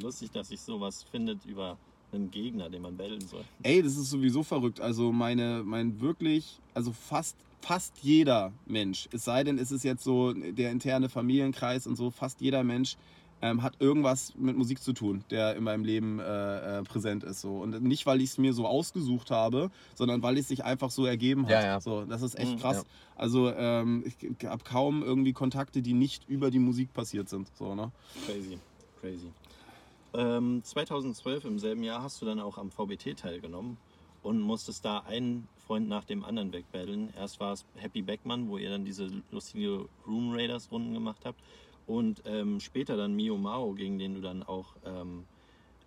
Lustig, 0.00 0.30
dass 0.32 0.48
sich 0.48 0.60
sowas 0.60 1.04
findet 1.10 1.44
über 1.46 1.76
einen 2.12 2.30
Gegner, 2.30 2.68
den 2.68 2.82
man 2.82 2.96
battlen 2.96 3.20
soll. 3.22 3.44
Ey, 3.62 3.82
das 3.82 3.96
ist 3.96 4.10
sowieso 4.10 4.42
verrückt. 4.42 4.80
Also 4.80 5.12
meine, 5.12 5.62
mein 5.64 6.00
wirklich, 6.00 6.58
also 6.74 6.92
fast, 6.92 7.36
fast 7.60 7.94
jeder 8.02 8.52
Mensch, 8.66 9.08
es 9.12 9.24
sei 9.24 9.44
denn, 9.44 9.58
es 9.58 9.72
ist 9.72 9.82
jetzt 9.82 10.04
so 10.04 10.32
der 10.32 10.70
interne 10.70 11.08
Familienkreis 11.08 11.86
und 11.86 11.96
so, 11.96 12.10
fast 12.10 12.40
jeder 12.40 12.64
Mensch 12.64 12.96
ähm, 13.42 13.62
hat 13.62 13.80
irgendwas 13.80 14.34
mit 14.36 14.56
Musik 14.56 14.80
zu 14.82 14.92
tun, 14.92 15.24
der 15.30 15.56
in 15.56 15.64
meinem 15.64 15.84
Leben 15.84 16.20
äh, 16.20 16.78
äh, 16.78 16.82
präsent 16.84 17.24
ist. 17.24 17.40
So. 17.40 17.56
Und 17.58 17.82
nicht, 17.82 18.06
weil 18.06 18.20
ich 18.20 18.30
es 18.30 18.38
mir 18.38 18.54
so 18.54 18.66
ausgesucht 18.66 19.30
habe, 19.32 19.70
sondern 19.94 20.22
weil 20.22 20.38
es 20.38 20.48
sich 20.48 20.64
einfach 20.64 20.90
so 20.92 21.04
ergeben 21.04 21.44
hat. 21.46 21.50
Ja, 21.50 21.62
ja. 21.64 21.80
So, 21.80 22.04
das 22.04 22.22
ist 22.22 22.38
echt 22.38 22.52
Mhm, 22.52 22.60
krass. 22.60 22.76
ja. 22.78 22.82
Also 23.16 23.52
ähm, 23.52 24.04
ich 24.06 24.46
habe 24.46 24.62
kaum 24.64 25.02
irgendwie 25.02 25.32
Kontakte, 25.32 25.82
die 25.82 25.92
nicht 25.92 26.28
über 26.28 26.50
die 26.50 26.60
Musik 26.60 26.92
passiert 26.94 27.28
sind. 27.28 27.50
So, 27.56 27.74
ne? 27.74 27.90
Crazy, 28.26 28.58
crazy. 29.00 29.30
Ähm, 30.14 30.62
2012 30.62 31.44
im 31.44 31.58
selben 31.58 31.82
Jahr 31.82 32.02
hast 32.02 32.22
du 32.22 32.26
dann 32.26 32.38
auch 32.38 32.58
am 32.58 32.70
VBT 32.70 33.16
teilgenommen 33.18 33.76
und 34.22 34.40
musstest 34.40 34.84
da 34.84 34.98
einen 35.00 35.48
Freund 35.66 35.88
nach 35.88 36.04
dem 36.04 36.24
anderen 36.24 36.52
wegbattlen. 36.52 37.12
Erst 37.16 37.40
war 37.40 37.52
es 37.54 37.64
Happy 37.74 38.02
Beckmann, 38.02 38.48
wo 38.48 38.56
ihr 38.58 38.70
dann 38.70 38.84
diese 38.84 39.10
lustige 39.30 39.86
Room 40.06 40.32
Raiders 40.32 40.70
Runden 40.70 40.94
gemacht 40.94 41.22
habt 41.24 41.40
und 41.86 42.22
ähm, 42.26 42.60
später 42.60 42.96
dann 42.96 43.14
Mio 43.14 43.36
Mao, 43.36 43.72
gegen 43.72 43.98
den 43.98 44.14
du 44.14 44.20
dann 44.20 44.42
auch 44.42 44.74
ähm, 44.84 45.24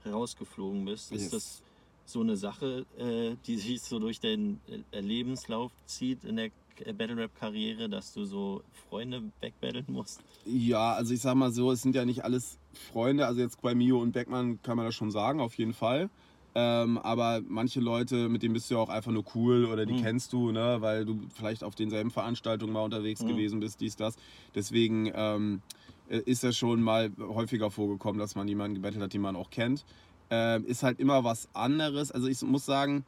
rausgeflogen 0.06 0.86
bist. 0.86 1.12
Yes. 1.12 1.24
Ist 1.24 1.34
das 1.34 1.62
so 2.06 2.22
eine 2.22 2.38
Sache, 2.38 2.86
äh, 2.98 3.36
die 3.48 3.58
sich 3.58 3.82
so 3.82 4.00
durch 4.00 4.20
den 4.20 4.60
äh, 4.92 5.00
Lebenslauf 5.00 5.72
zieht 5.86 6.24
in 6.24 6.36
der 6.36 6.52
Battle 6.94 7.18
Rap 7.18 7.32
Karriere, 7.40 7.90
dass 7.90 8.14
du 8.14 8.26
so 8.26 8.62
Freunde 8.90 9.24
wegbattlen 9.40 9.86
musst? 9.88 10.22
Ja, 10.46 10.94
also 10.94 11.14
ich 11.14 11.22
sag 11.22 11.36
mal 11.36 11.52
so, 11.52 11.72
es 11.72 11.82
sind 11.82 11.96
ja 11.96 12.06
nicht 12.06 12.24
alles 12.24 12.58
Freunde. 12.92 13.26
Also 13.26 13.42
jetzt 13.42 13.62
bei 13.62 13.74
Mio 13.74 14.00
und 14.02 14.12
Beckmann 14.12 14.62
kann 14.62 14.78
man 14.78 14.86
das 14.86 14.96
schon 14.96 15.12
sagen, 15.12 15.40
auf 15.40 15.56
jeden 15.56 15.74
Fall. 15.74 16.10
Ähm, 16.58 16.98
aber 17.00 17.42
manche 17.46 17.82
Leute, 17.82 18.30
mit 18.30 18.42
denen 18.42 18.54
bist 18.54 18.70
du 18.70 18.76
ja 18.76 18.80
auch 18.80 18.88
einfach 18.90 19.12
nur 19.12 19.26
cool 19.36 19.66
oder 19.66 19.86
die 19.86 19.94
Mhm. 19.94 20.02
kennst 20.02 20.32
du, 20.32 20.52
ne, 20.52 20.78
weil 20.80 21.04
du 21.06 21.28
vielleicht 21.36 21.64
auf 21.66 21.76
denselben 21.76 22.12
Veranstaltungen 22.12 22.72
mal 22.72 22.84
unterwegs 22.84 23.24
Mhm. 23.24 23.28
gewesen 23.28 23.60
bist, 23.60 23.82
dies, 23.82 23.96
das. 23.98 24.16
Deswegen 24.56 25.12
ähm, 25.14 25.64
äh, 26.06 26.20
ist 26.26 26.44
das 26.46 26.56
schon 26.58 26.82
mal 26.82 27.12
häufiger 27.20 27.72
vorgekommen, 27.72 28.20
dass 28.20 28.36
man 28.36 28.48
jemanden 28.48 28.76
gebettelt 28.76 29.04
hat, 29.04 29.14
den 29.14 29.22
man 29.22 29.36
auch 29.36 29.50
kennt. 29.50 29.84
Ähm, 30.30 30.64
ist 30.66 30.82
halt 30.82 31.00
immer 31.00 31.24
was 31.26 31.48
anderes. 31.54 32.12
Also 32.12 32.28
ich 32.28 32.42
muss 32.42 32.66
sagen, 32.66 33.06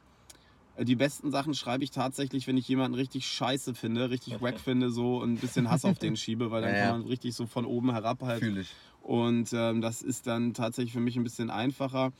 äh, 0.74 0.84
die 0.84 0.96
besten 0.96 1.30
Sachen 1.30 1.54
schreibe 1.54 1.84
ich 1.84 1.90
tatsächlich, 1.90 2.46
wenn 2.46 2.56
ich 2.56 2.68
jemanden 2.68 2.94
richtig 2.94 3.26
scheiße 3.26 3.74
finde, 3.74 4.10
richtig 4.10 4.40
wack 4.40 4.60
finde, 4.60 4.90
so 4.90 5.20
und 5.22 5.32
ein 5.34 5.40
bisschen 5.40 5.70
Hass 5.70 5.84
auf 5.84 5.98
den 5.98 6.16
schiebe, 6.16 6.50
weil 6.50 6.62
dann 6.62 6.72
Ja, 6.72 6.76
ja. 6.76 6.90
kann 6.90 7.00
man 7.00 7.08
richtig 7.08 7.34
so 7.34 7.46
von 7.46 7.64
oben 7.64 7.92
herab 7.92 8.22
halt 8.22 8.40
Fühle 8.40 8.60
ich. 8.62 8.74
und 9.00 9.50
ähm, 9.52 9.80
das 9.80 10.02
ist 10.02 10.26
dann 10.26 10.54
tatsächlich 10.54 10.92
für 10.92 11.00
mich 11.00 11.16
ein 11.16 11.24
bisschen 11.24 11.50
einfacher. 11.50 12.12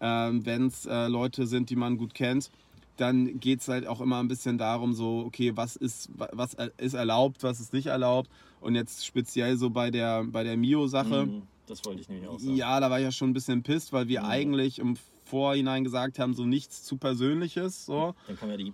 Ähm, 0.00 0.44
Wenn 0.44 0.66
es 0.66 0.86
äh, 0.86 1.06
Leute 1.08 1.46
sind, 1.46 1.70
die 1.70 1.76
man 1.76 1.96
gut 1.96 2.14
kennt, 2.14 2.50
dann 2.96 3.40
geht 3.40 3.60
es 3.60 3.68
halt 3.68 3.86
auch 3.86 4.00
immer 4.00 4.20
ein 4.20 4.28
bisschen 4.28 4.56
darum, 4.58 4.92
so, 4.92 5.24
okay, 5.26 5.52
was 5.56 5.74
ist, 5.76 6.08
wa- 6.16 6.28
was 6.32 6.56
ist 6.78 6.94
erlaubt, 6.94 7.42
was 7.42 7.58
ist 7.60 7.72
nicht 7.72 7.86
erlaubt. 7.86 8.30
Und 8.60 8.74
jetzt 8.76 9.04
speziell 9.04 9.56
so 9.56 9.70
bei 9.70 9.90
der, 9.90 10.24
bei 10.24 10.44
der 10.44 10.56
Mio-Sache, 10.56 11.26
Mhm, 11.26 11.42
Das 11.66 11.84
wollte 11.84 12.02
ich 12.02 12.08
nämlich 12.08 12.28
auch 12.28 12.38
sagen. 12.38 12.54
ja, 12.56 12.78
da 12.80 12.90
war 12.90 12.98
ich 13.00 13.04
ja 13.04 13.10
schon 13.12 13.30
ein 13.30 13.32
bisschen 13.34 13.62
pisst, 13.62 13.92
weil 13.92 14.06
wir 14.08 14.22
Mhm. 14.22 14.28
eigentlich 14.28 14.78
im 14.78 14.96
Vorhinein 15.24 15.82
gesagt 15.84 16.18
haben, 16.18 16.34
so 16.34 16.44
nichts 16.44 16.82
zu 16.84 16.96
Persönliches. 16.98 17.86
So. 17.86 18.14
Dann 18.26 18.36
kam 18.36 18.50
ja 18.50 18.56
die 18.58 18.72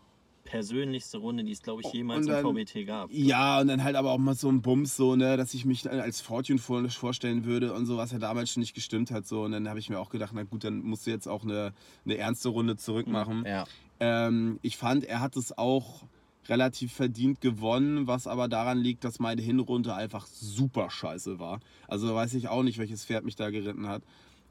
persönlichste 0.51 1.19
Runde, 1.19 1.45
die 1.45 1.53
es, 1.53 1.63
glaube 1.63 1.81
ich, 1.83 1.87
Oh, 1.89 1.93
jemals 1.95 2.27
und 2.27 2.33
im 2.35 2.43
dann- 2.43 2.57
VBT 2.57 2.85
gab. 2.85 3.11
Ja, 3.13 3.61
und 3.61 3.69
dann 3.69 3.85
halt 3.85 3.95
aber 3.95 4.11
auch 4.11 4.19
mal 4.19 4.35
so 4.35 4.49
ein 4.49 4.63
Bums, 4.63 4.97
so, 4.97 5.15
ne, 5.15 5.37
dass 5.37 5.55
ich 5.55 5.65
mich 5.65 5.83
dann 5.83 6.01
als 6.01 6.21
Fortune 6.21 6.59
vor- 6.59 6.89
vorstellen 6.91 7.45
würde 7.45 7.73
und 7.73 7.87
so, 7.87 7.97
was 7.97 8.11
ja 8.11 8.19
damals 8.19 8.51
schon 8.51 8.61
nicht 8.61 8.75
gestimmt 8.75 9.11
hat. 9.13 9.27
So. 9.27 9.43
Und 9.43 9.53
dann 9.53 9.69
habe 9.69 9.79
ich 9.79 9.89
mir 9.89 9.99
auch 10.01 10.11
gedacht, 10.11 10.33
na 10.35 10.43
gut, 10.43 10.65
dann 10.65 10.81
musst 10.81 11.07
du 11.07 11.11
jetzt 11.11 11.29
auch 11.29 11.45
eine, 11.45 11.73
eine 12.05 12.17
ernste 12.17 12.49
Runde 12.49 12.77
zurückmachen. 12.77 13.45
Ja. 13.47 13.65
Ähm, 14.01 14.59
ich 14.63 14.77
fand, 14.77 15.05
er 15.05 15.21
hat 15.21 15.37
es 15.37 15.57
auch 15.57 16.03
relativ 16.49 16.93
verdient 16.93 17.41
gewonnen, 17.41 18.09
was 18.09 18.27
aber 18.27 18.49
daran 18.49 18.79
liegt, 18.79 19.05
dass 19.05 19.21
meine 19.21 19.43
Hinrunde 19.43 19.95
einfach 19.95 20.27
super 20.27 20.91
scheiße 20.91 21.39
war. 21.39 21.61
Also 21.87 22.13
weiß 22.13 22.35
ich 22.35 22.49
auch 22.49 22.65
nicht, 22.65 22.79
welches 22.79 23.05
Pferd 23.05 23.25
mich 23.25 23.37
da 23.37 23.51
geritten 23.51 23.87
hat. 23.87 24.03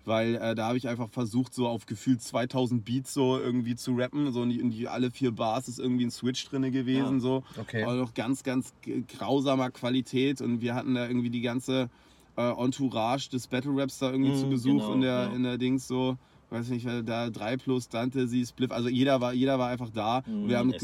Weil 0.06 0.36
äh, 0.36 0.56
da 0.56 0.68
habe 0.68 0.78
ich 0.78 0.88
einfach 0.88 1.10
versucht, 1.10 1.54
so 1.54 1.68
auf 1.68 1.86
gefühlt 1.86 2.22
2000 2.22 2.84
Beats 2.86 3.14
so 3.14 3.38
irgendwie 3.38 3.76
zu 3.76 3.94
rappen. 3.96 4.32
So 4.32 4.44
in 4.44 4.50
die, 4.50 4.60
in 4.60 4.72
die 4.72 4.88
alle 4.88 5.12
vier 5.12 5.32
Bars 5.32 5.68
ist 5.68 5.80
irgendwie 5.80 6.06
ein 6.06 6.12
Switch 6.12 6.44
drin 6.50 6.72
gewesen. 6.72 7.16
Ja. 7.16 7.20
So. 7.20 7.44
Okay. 7.60 7.84
Aber 7.84 7.96
noch 7.96 8.14
ganz, 8.14 8.44
ganz 8.44 8.74
grausamer 9.18 9.70
Qualität. 9.72 10.42
Und 10.42 10.62
wir 10.62 10.76
hatten 10.76 10.96
da 10.96 11.08
irgendwie 11.08 11.30
die 11.30 11.42
ganze 11.42 11.90
äh, 12.38 12.42
Entourage 12.64 13.30
des 13.30 13.48
Battle 13.48 13.72
Raps 13.76 14.00
da 14.00 14.12
irgendwie 14.12 14.32
Mhm, 14.32 14.36
zu 14.36 14.50
Besuch 14.50 14.72
genau, 14.82 14.94
in, 14.94 15.02
der, 15.02 15.10
ja. 15.26 15.26
in 15.34 15.44
der 15.44 15.58
Dings 15.58 15.88
so. 15.88 16.18
Weiß 16.52 16.70
nicht, 16.70 16.88
da 17.06 17.30
3 17.30 17.58
plus 17.58 17.90
Dante, 17.90 18.28
sie, 18.28 18.44
Spliff, 18.44 18.72
also 18.72 18.90
jeder 18.90 19.22
war, 19.22 19.34
jeder 19.34 19.60
war 19.60 19.70
einfach 19.70 19.92
da. 19.92 20.24
Mhm, 20.26 20.48
wir 20.50 20.58
haben 20.58 20.72
so 20.72 20.78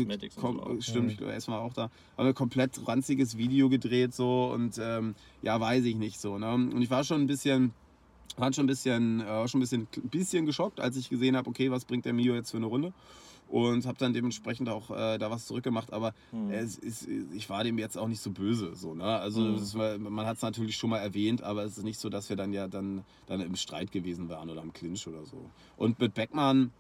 stimmt, 0.82 1.06
Mhm. 1.06 1.10
ich 1.10 1.18
glaube, 1.18 1.34
erstmal 1.34 1.58
auch 1.60 1.74
da. 1.74 1.90
Aber 2.18 2.28
ein 2.28 2.36
komplett 2.36 2.88
ranziges 2.88 3.36
Video 3.40 3.68
gedreht 3.68 4.14
so 4.14 4.52
und 4.54 4.80
ähm, 4.80 5.16
ja, 5.42 5.60
weiß 5.60 5.86
ich 5.86 5.96
nicht 5.96 6.20
so. 6.20 6.38
Ne? 6.38 6.54
Und 6.54 6.80
ich 6.84 6.92
war 6.92 7.04
schon 7.04 7.22
ein 7.22 7.26
bisschen, 7.26 7.72
war 8.38 8.52
schon 8.54 8.66
ein 8.66 8.68
bisschen, 8.68 9.22
äh, 9.22 9.48
schon 9.48 9.60
ein 9.60 9.62
bisschen, 9.62 9.88
bisschen 10.04 10.46
geschockt, 10.46 10.80
als 10.80 10.98
ich 10.98 11.10
gesehen 11.10 11.36
habe, 11.38 11.50
okay, 11.50 11.72
was 11.72 11.86
bringt 11.86 12.06
der 12.06 12.14
Mio 12.14 12.34
jetzt 12.36 12.52
für 12.52 12.58
eine 12.58 12.66
Runde? 12.66 12.94
Und 13.48 13.86
habe 13.86 13.98
dann 14.00 14.12
dementsprechend 14.12 14.70
auch 14.70 14.90
äh, 14.90 15.18
da 15.20 15.30
was 15.30 15.46
zurückgemacht. 15.46 15.94
Aber 15.94 16.14
Mhm. 16.32 16.50
es 16.50 16.78
ist, 16.80 17.08
ich 17.34 17.48
war 17.50 17.64
dem 17.64 17.78
jetzt 17.78 17.96
auch 17.98 18.08
nicht 18.08 18.20
so 18.22 18.32
böse. 18.32 18.76
So, 18.76 18.96
ne? 18.96 19.04
Also 19.04 19.42
Mhm. 19.42 19.74
war, 19.76 19.98
man 20.00 20.26
hat 20.26 20.38
es 20.38 20.42
natürlich 20.42 20.76
schon 20.76 20.90
mal 20.90 20.98
erwähnt, 20.98 21.44
aber 21.44 21.64
es 21.64 21.78
ist 21.78 21.84
nicht 21.84 22.00
so, 22.00 22.10
dass 22.10 22.28
wir 22.30 22.36
dann 22.36 22.54
ja 22.54 22.68
dann, 22.68 23.04
dann 23.28 23.42
im 23.42 23.56
Streit 23.56 23.92
gewesen 23.92 24.30
waren 24.30 24.50
oder 24.50 24.64
im 24.64 24.74
Clinch 24.74 25.08
oder 25.08 25.26
so. 25.26 25.50
Und 25.78 26.00
mit 26.00 26.16
Beckmann 26.16 26.72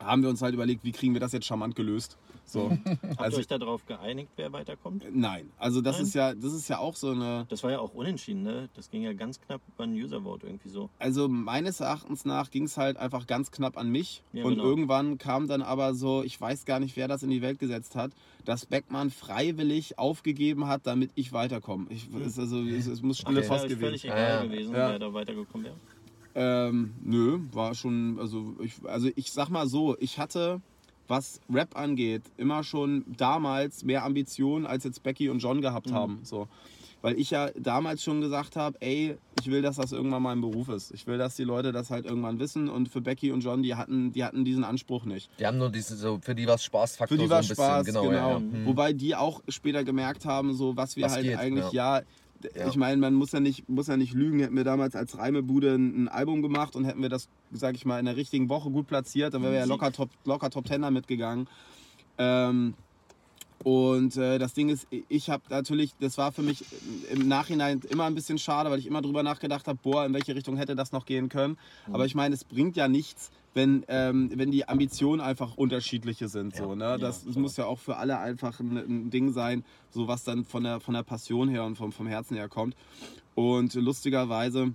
haben 0.00 0.22
wir 0.22 0.28
uns 0.30 0.42
halt 0.42 0.54
überlegt, 0.54 0.82
wie 0.84 0.92
kriegen 0.92 1.12
wir 1.14 1.20
das 1.20 1.32
jetzt 1.32 1.46
charmant 1.46 1.76
gelöst. 1.76 2.18
So. 2.46 2.70
Habt 2.84 3.20
also- 3.20 3.36
ihr 3.36 3.40
euch 3.40 3.46
darauf 3.46 3.86
geeinigt, 3.86 4.30
wer 4.36 4.52
weiterkommt? 4.52 5.04
Nein, 5.12 5.50
also 5.58 5.80
das 5.80 5.96
Nein? 5.96 6.06
ist 6.06 6.14
ja, 6.14 6.34
das 6.34 6.52
ist 6.52 6.68
ja 6.68 6.78
auch 6.78 6.94
so 6.94 7.10
eine. 7.10 7.46
Das 7.48 7.62
war 7.62 7.70
ja 7.70 7.78
auch 7.80 7.94
unentschieden, 7.94 8.42
ne? 8.42 8.68
Das 8.74 8.90
ging 8.90 9.02
ja 9.02 9.12
ganz 9.12 9.40
knapp 9.40 9.60
über 9.74 9.84
ein 9.84 9.92
User-Vote 9.94 10.46
irgendwie 10.46 10.68
so. 10.68 10.90
Also 10.98 11.28
meines 11.28 11.80
Erachtens 11.80 12.24
nach 12.24 12.50
ging 12.50 12.64
es 12.64 12.76
halt 12.76 12.96
einfach 12.96 13.26
ganz 13.26 13.50
knapp 13.50 13.76
an 13.76 13.88
mich. 13.90 14.22
Ja, 14.32 14.44
und 14.44 14.54
genau. 14.56 14.64
irgendwann 14.64 15.18
kam 15.18 15.48
dann 15.48 15.62
aber 15.62 15.94
so, 15.94 16.22
ich 16.22 16.40
weiß 16.40 16.64
gar 16.64 16.80
nicht, 16.80 16.96
wer 16.96 17.08
das 17.08 17.22
in 17.22 17.30
die 17.30 17.42
Welt 17.42 17.58
gesetzt 17.58 17.96
hat, 17.96 18.12
dass 18.44 18.66
Beckmann 18.66 19.10
freiwillig 19.10 19.98
aufgegeben 19.98 20.66
hat, 20.66 20.86
damit 20.86 21.10
ich 21.14 21.32
weiterkomme. 21.32 21.86
Ich, 21.88 22.08
es, 22.24 22.38
also, 22.38 22.60
es, 22.62 22.86
es 22.86 23.02
muss 23.02 23.18
stille 23.18 23.40
ist 23.40 23.48
gewesen. 23.48 23.78
völlig 23.80 24.10
Ah, 24.10 24.14
egal 24.14 24.28
ja. 24.30 24.42
gewesen, 24.44 24.72
Ja. 24.74 24.88
wer 24.90 24.98
da 24.98 25.12
weitergekommen 25.14 25.66
wäre. 25.66 25.76
Ähm, 26.36 26.94
nö, 27.02 27.38
war 27.52 27.74
schon, 27.74 28.18
also 28.18 28.56
ich, 28.60 28.74
also 28.84 29.08
ich 29.14 29.30
sag 29.30 29.50
mal 29.50 29.68
so, 29.68 29.96
ich 30.00 30.18
hatte, 30.18 30.60
was 31.08 31.40
Rap 31.52 31.76
angeht, 31.76 32.22
immer 32.36 32.62
schon 32.64 33.04
damals 33.16 33.84
mehr 33.84 34.04
Ambitionen, 34.04 34.66
als 34.66 34.84
jetzt 34.84 35.02
Becky 35.02 35.28
und 35.28 35.38
John 35.40 35.60
gehabt 35.60 35.90
Mhm. 35.90 35.94
haben. 35.94 36.18
So. 36.22 36.48
Weil 37.02 37.18
ich 37.20 37.30
ja 37.30 37.50
damals 37.58 38.02
schon 38.02 38.22
gesagt 38.22 38.56
habe, 38.56 38.78
ey, 38.80 39.18
ich 39.38 39.50
will, 39.50 39.60
dass 39.60 39.76
das 39.76 39.92
irgendwann 39.92 40.22
mal 40.22 40.32
ein 40.32 40.40
Beruf 40.40 40.70
ist. 40.70 40.90
Ich 40.92 41.06
will, 41.06 41.18
dass 41.18 41.36
die 41.36 41.44
Leute 41.44 41.70
das 41.70 41.90
halt 41.90 42.06
irgendwann 42.06 42.38
wissen. 42.38 42.70
Und 42.70 42.88
für 42.88 43.02
Becky 43.02 43.30
und 43.30 43.42
John, 43.42 43.62
die 43.62 43.74
hatten, 43.74 44.10
die 44.12 44.24
hatten 44.24 44.42
diesen 44.46 44.64
Anspruch 44.64 45.04
nicht. 45.04 45.28
Die 45.38 45.46
haben 45.46 45.58
nur 45.58 45.68
diese, 45.68 45.96
so, 45.96 46.18
für 46.22 46.34
die 46.34 46.46
was 46.46 46.64
Spaßfaktor 46.64 47.14
Für 47.14 47.20
die 47.22 47.26
so 47.26 47.30
war 47.30 47.40
bisschen. 47.40 47.56
Spaß, 47.56 47.84
genau. 47.86 48.02
genau. 48.04 48.12
Ja, 48.14 48.30
ja. 48.30 48.36
Hm. 48.38 48.64
Wobei 48.64 48.94
die 48.94 49.14
auch 49.14 49.42
später 49.48 49.84
gemerkt 49.84 50.24
haben, 50.24 50.54
so 50.54 50.74
was 50.78 50.96
wir 50.96 51.04
Was 51.04 51.12
halt 51.12 51.24
geht, 51.24 51.36
eigentlich, 51.36 51.70
ja. 51.72 52.00
d- 52.00 52.06
Ja. 52.54 52.68
Ich 52.68 52.76
meine, 52.76 52.98
man 52.98 53.14
muss 53.14 53.32
ja, 53.32 53.40
nicht, 53.40 53.68
muss 53.68 53.86
ja 53.86 53.96
nicht 53.96 54.12
lügen. 54.12 54.40
Hätten 54.40 54.56
wir 54.56 54.64
damals 54.64 54.94
als 54.94 55.16
Reimebude 55.16 55.74
ein, 55.74 56.04
ein 56.04 56.08
Album 56.08 56.42
gemacht 56.42 56.76
und 56.76 56.84
hätten 56.84 57.00
wir 57.00 57.08
das, 57.08 57.28
sag 57.52 57.74
ich 57.74 57.86
mal, 57.86 57.98
in 57.98 58.04
der 58.04 58.16
richtigen 58.16 58.48
Woche 58.48 58.70
gut 58.70 58.86
platziert, 58.86 59.32
dann 59.34 59.42
wären 59.42 59.52
wir 59.52 59.60
ja 59.60 59.64
locker 59.66 59.92
Top, 59.92 60.10
locker 60.24 60.50
Top 60.50 60.66
Ten 60.66 60.82
damit 60.82 61.06
gegangen. 61.06 61.48
Ähm, 62.18 62.74
und 63.62 64.16
äh, 64.18 64.38
das 64.38 64.52
Ding 64.52 64.68
ist, 64.68 64.86
ich 65.08 65.30
habe 65.30 65.42
natürlich, 65.48 65.94
das 65.98 66.18
war 66.18 66.32
für 66.32 66.42
mich 66.42 66.64
im 67.10 67.26
Nachhinein 67.28 67.80
immer 67.88 68.04
ein 68.04 68.14
bisschen 68.14 68.36
schade, 68.36 68.70
weil 68.70 68.78
ich 68.78 68.86
immer 68.86 69.00
drüber 69.00 69.22
nachgedacht 69.22 69.66
habe, 69.66 69.78
boah, 69.82 70.04
in 70.04 70.12
welche 70.12 70.34
Richtung 70.34 70.58
hätte 70.58 70.76
das 70.76 70.92
noch 70.92 71.06
gehen 71.06 71.30
können. 71.30 71.56
Mhm. 71.86 71.94
Aber 71.94 72.04
ich 72.04 72.14
meine, 72.14 72.34
es 72.34 72.44
bringt 72.44 72.76
ja 72.76 72.88
nichts, 72.88 73.30
wenn, 73.54 73.84
ähm, 73.88 74.30
wenn 74.34 74.50
die 74.50 74.68
Ambitionen 74.68 75.20
einfach 75.20 75.56
unterschiedliche 75.56 76.28
sind. 76.28 76.54
So, 76.56 76.74
ne? 76.74 76.84
ja, 76.84 76.98
Das, 76.98 77.22
klar. 77.22 77.38
muss 77.38 77.56
ja 77.56 77.66
auch 77.66 77.78
für 77.78 77.96
alle 77.96 78.18
einfach 78.18 78.60
ein, 78.60 78.76
ein 78.76 79.10
Ding 79.10 79.32
sein, 79.32 79.64
so 79.90 80.08
was 80.08 80.24
dann 80.24 80.44
von 80.44 80.64
der, 80.64 80.80
von 80.80 80.94
der 80.94 81.02
Passion 81.04 81.48
her 81.48 81.64
und 81.64 81.76
vom, 81.76 81.92
vom 81.92 82.06
Herzen 82.06 82.36
her 82.36 82.48
kommt. 82.48 82.74
Und 83.34 83.74
lustigerweise 83.74 84.74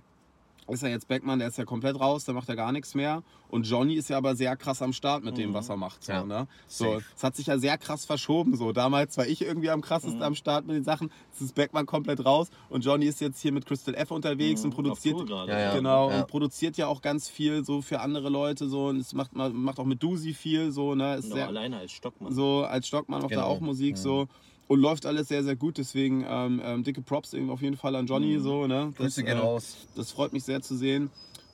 ist 0.71 0.84
ja 0.84 0.89
jetzt 0.89 1.08
Beckmann, 1.08 1.39
der 1.39 1.47
ist 1.47 1.58
ja 1.58 1.65
komplett 1.65 1.99
raus, 1.99 2.25
der 2.25 2.34
macht 2.34 2.47
ja 2.49 2.55
gar 2.55 2.71
nichts 2.71 2.95
mehr. 2.95 3.23
Und 3.49 3.67
Johnny 3.67 3.95
ist 3.95 4.10
ja 4.10 4.17
aber 4.17 4.36
sehr 4.36 4.55
krass 4.55 4.82
am 4.82 4.93
Start 4.93 5.23
mit 5.23 5.38
dem, 5.38 5.53
was 5.53 5.69
er 5.69 5.77
macht. 5.77 6.03
So, 6.03 6.12
Ja. 6.12 6.23
ne? 6.23 6.47
so, 6.67 7.01
es 7.15 7.23
hat 7.23 7.36
sich 7.36 7.47
ja 7.47 7.58
sehr 7.58 7.77
krass 7.79 8.05
verschoben. 8.05 8.55
So. 8.55 8.71
Damals 8.71 9.17
war 9.17 9.25
ich 9.25 9.41
irgendwie 9.41 9.69
am 9.71 9.82
krassesten 9.82 10.21
am 10.21 10.36
Start 10.36 10.67
mit 10.67 10.75
den 10.75 10.84
Sachen. 10.84 11.12
Jetzt 11.32 11.41
ist 11.41 11.55
Beckmann 11.55 11.86
komplett 11.88 12.23
raus. 12.25 12.49
Und 12.69 12.86
Johnny 12.86 13.05
ist 13.05 13.19
jetzt 13.21 13.41
hier 13.41 13.51
mit 13.51 13.65
Crystal 13.65 13.95
F 13.95 14.12
unterwegs 14.12 14.63
und 14.63 14.71
produziert. 14.71 15.17
Ja. 15.29 15.73
Genau, 15.75 16.10
und 16.15 16.27
produziert 16.27 16.77
ja 16.77 16.88
auch 16.88 17.01
ganz 17.01 17.27
viel 17.29 17.63
so 17.65 17.82
für 17.82 18.01
andere 18.01 18.29
Leute 18.29 18.67
so 18.69 18.88
und 18.88 18.97
es 18.97 19.13
macht, 19.13 19.34
macht 19.36 19.79
auch 19.79 19.86
mit 19.86 20.03
Dusi 20.03 20.34
viel 20.34 20.71
so, 20.71 20.93
ne? 20.95 21.15
Ist 21.15 21.23
Genau, 21.23 21.36
sehr, 21.36 21.47
alleine 21.47 21.77
als 21.77 21.91
Stockmann. 21.91 22.32
so 22.34 22.63
als 22.63 22.88
Stockmann 22.88 23.21
macht 23.21 23.32
er 23.32 23.38
Genau. 23.38 23.47
auch 23.49 23.60
Musik 23.60 23.97
so 23.97 24.27
und 24.69 24.79
läuft 24.79 25.08
alles 25.08 25.27
sehr, 25.27 25.43
sehr 25.43 25.55
gut. 25.55 25.79
Deswegen 25.79 26.23
ähm, 26.29 26.62
ähm, 26.63 26.84
dicke 26.84 27.01
Props 27.01 27.34
auf 27.49 27.62
jeden 27.62 27.75
Fall 27.75 27.95
an 27.95 28.05
Johnny 28.05 28.39
so, 28.39 28.67
ne? 28.67 28.93
Grüße 28.95 29.23
gehen 29.23 29.38
äh, 29.38 29.41
raus. 29.41 29.75
Das 29.95 30.12
freut 30.12 30.32
mich 30.32 30.43
sehr 30.43 30.62
zu 30.62 30.77
sehen. 30.77 31.10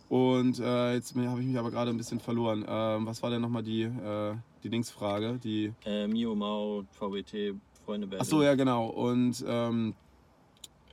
Und 0.10 0.60
äh, 0.60 0.94
jetzt 0.96 1.16
habe 1.16 1.40
ich 1.40 1.48
mich 1.48 1.58
aber 1.58 1.72
gerade 1.72 1.92
ein 1.92 1.98
bisschen 1.98 2.20
verloren. 2.20 2.66
Ähm, 2.68 3.06
was 3.08 3.24
war 3.24 3.30
denn 3.30 3.42
nochmal 3.42 3.64
die, 3.64 3.84
äh, 3.84 4.36
die 4.64 4.70
Dingsfrage? 4.70 5.40
Die, 5.42 5.72
Äh, 5.86 6.08
Mio 6.08 6.36
Mau, 6.36 6.84
VWT, 6.92 7.56
Freunde 7.86 8.06
Band. 8.06 8.22
Ach 8.22 8.26
so, 8.26 8.44
ja, 8.44 8.54
genau. 8.56 8.88
Und 8.88 9.44
ähm, 9.48 9.96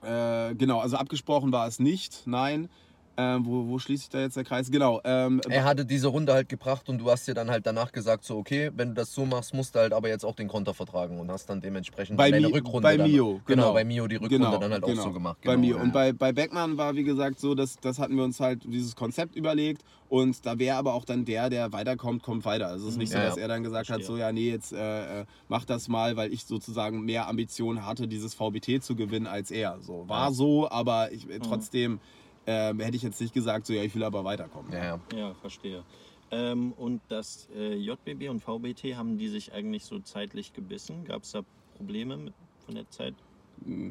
äh, 0.03 0.55
genau, 0.55 0.79
also 0.79 0.97
abgesprochen 0.99 1.51
war 1.51 1.67
es 1.67 1.81
nicht, 1.81 2.23
nein. 2.27 2.69
Ähm, 3.17 3.45
wo, 3.45 3.69
wo 3.69 3.79
schließt 3.79 4.05
sich 4.05 4.09
da 4.11 4.21
jetzt 4.21 4.37
der 4.37 4.45
Kreis? 4.45 4.71
Genau. 4.71 5.01
Ähm, 5.05 5.41
Er 5.51 5.65
hatte 5.65 5.85
diese 5.85 6.09
Runde 6.09 6.33
halt 6.33 6.49
gebracht 6.49 6.89
und 6.89 6.99
du 6.99 7.11
hast 7.11 7.29
dir 7.29 7.35
dann 7.35 7.51
halt 7.51 7.67
danach 7.67 7.93
gesagt, 7.93 8.25
so 8.25 8.39
okay, 8.39 8.71
wenn 8.75 8.89
du 8.89 8.95
das 8.95 9.13
so 9.13 9.27
machst, 9.27 9.53
musst 9.53 9.75
du 9.75 9.81
halt 9.81 9.93
aber 9.93 10.09
jetzt 10.09 10.25
auch 10.25 10.35
den 10.35 10.49
Konter 10.49 10.73
vertragen 10.73 11.21
und 11.21 11.31
hast 11.31 11.47
dann 11.51 11.61
dementsprechend 11.61 12.17
Bei 12.17 12.31
deine 12.31 12.47
Mi- 12.49 12.55
Rückrunde 12.55 12.83
bei 12.89 12.97
dann, 12.97 13.11
Mio, 13.11 13.43
genau, 13.45 13.63
genau. 13.65 13.73
bei 13.75 13.85
Mio 13.85 14.07
die 14.09 14.17
Rückrunde 14.17 14.39
Genau, 14.47 14.57
dann 14.59 14.73
halt 14.73 14.85
genau. 14.85 15.01
auch 15.03 15.05
so 15.07 15.13
gemacht. 15.13 15.39
Bei 15.45 15.57
genau, 15.57 15.61
mir. 15.61 15.77
ja. 15.77 15.83
Und 15.83 15.93
bei, 15.93 16.13
bei 16.15 16.33
Beckmann 16.33 16.79
war, 16.79 16.95
wie 16.97 17.05
gesagt, 17.05 17.39
so, 17.39 17.55
dass 17.55 17.77
das 17.77 17.99
hatten 17.99 18.17
wir 18.17 18.25
uns 18.25 18.41
halt 18.41 18.63
dieses 18.65 18.97
Konzept 18.97 19.37
überlegt 19.37 19.83
und 20.09 20.47
da 20.47 20.59
wäre 20.59 20.77
aber 20.79 20.95
auch 20.95 21.05
dann 21.05 21.27
der, 21.27 21.51
der 21.51 21.73
weiterkommt, 21.73 22.23
kommt 22.23 22.47
weiter. 22.47 22.69
Also 22.69 22.87
es 22.87 22.93
ist 22.95 22.99
nicht 22.99 23.13
so, 23.13 23.19
Ja, 23.19 23.25
dass 23.27 23.37
ja. 23.37 23.43
er 23.43 23.49
dann 23.49 23.63
gesagt 23.63 23.91
hat, 23.91 24.03
so 24.05 24.17
ja, 24.17 24.33
nee, 24.33 24.51
jetzt 24.51 24.73
äh, 24.73 25.21
äh, 25.21 25.25
mach 25.49 25.67
das 25.67 25.89
mal, 25.89 26.17
weil 26.17 26.33
ich 26.33 26.47
sozusagen 26.47 27.03
mehr 27.05 27.29
Ambitionen 27.29 27.85
hatte, 27.85 28.09
dieses 28.09 28.33
VBT 28.35 28.83
zu 28.83 28.97
gewinnen 28.97 29.27
als 29.27 29.51
er. 29.51 29.79
So 29.83 30.09
war 30.09 30.29
Ja. 30.29 30.33
so, 30.33 30.71
aber 30.71 31.13
ich, 31.13 31.29
äh, 31.29 31.41
trotzdem 31.41 32.01
ähm, 32.47 32.81
hätte 32.81 32.97
ich 32.97 33.03
jetzt 33.03 33.21
nicht 33.21 33.35
gesagt, 33.35 33.67
so 33.67 33.73
ja, 33.73 33.83
ich 33.83 33.95
will 33.95 34.05
aber 34.05 34.25
weiterkommen. 34.25 34.73
ja, 34.73 34.85
ja. 34.85 35.01
Ja, 35.15 35.35
verstehe. 35.35 35.85
Ähm, 36.31 36.73
und 36.73 37.03
das 37.09 37.49
äh, 37.55 37.75
JBB 37.75 38.31
und 38.31 38.41
VBT, 38.41 38.97
haben 38.97 39.19
die 39.19 39.29
sich 39.29 39.53
eigentlich 39.53 39.85
so 39.85 39.99
zeitlich 39.99 40.55
gebissen? 40.55 41.05
Gab 41.05 41.25
es 41.25 41.33
da 41.33 41.43
Probleme 41.77 42.17
mit, 42.17 42.35
von 42.65 42.75
der 42.75 42.89
Zeit? 42.89 43.15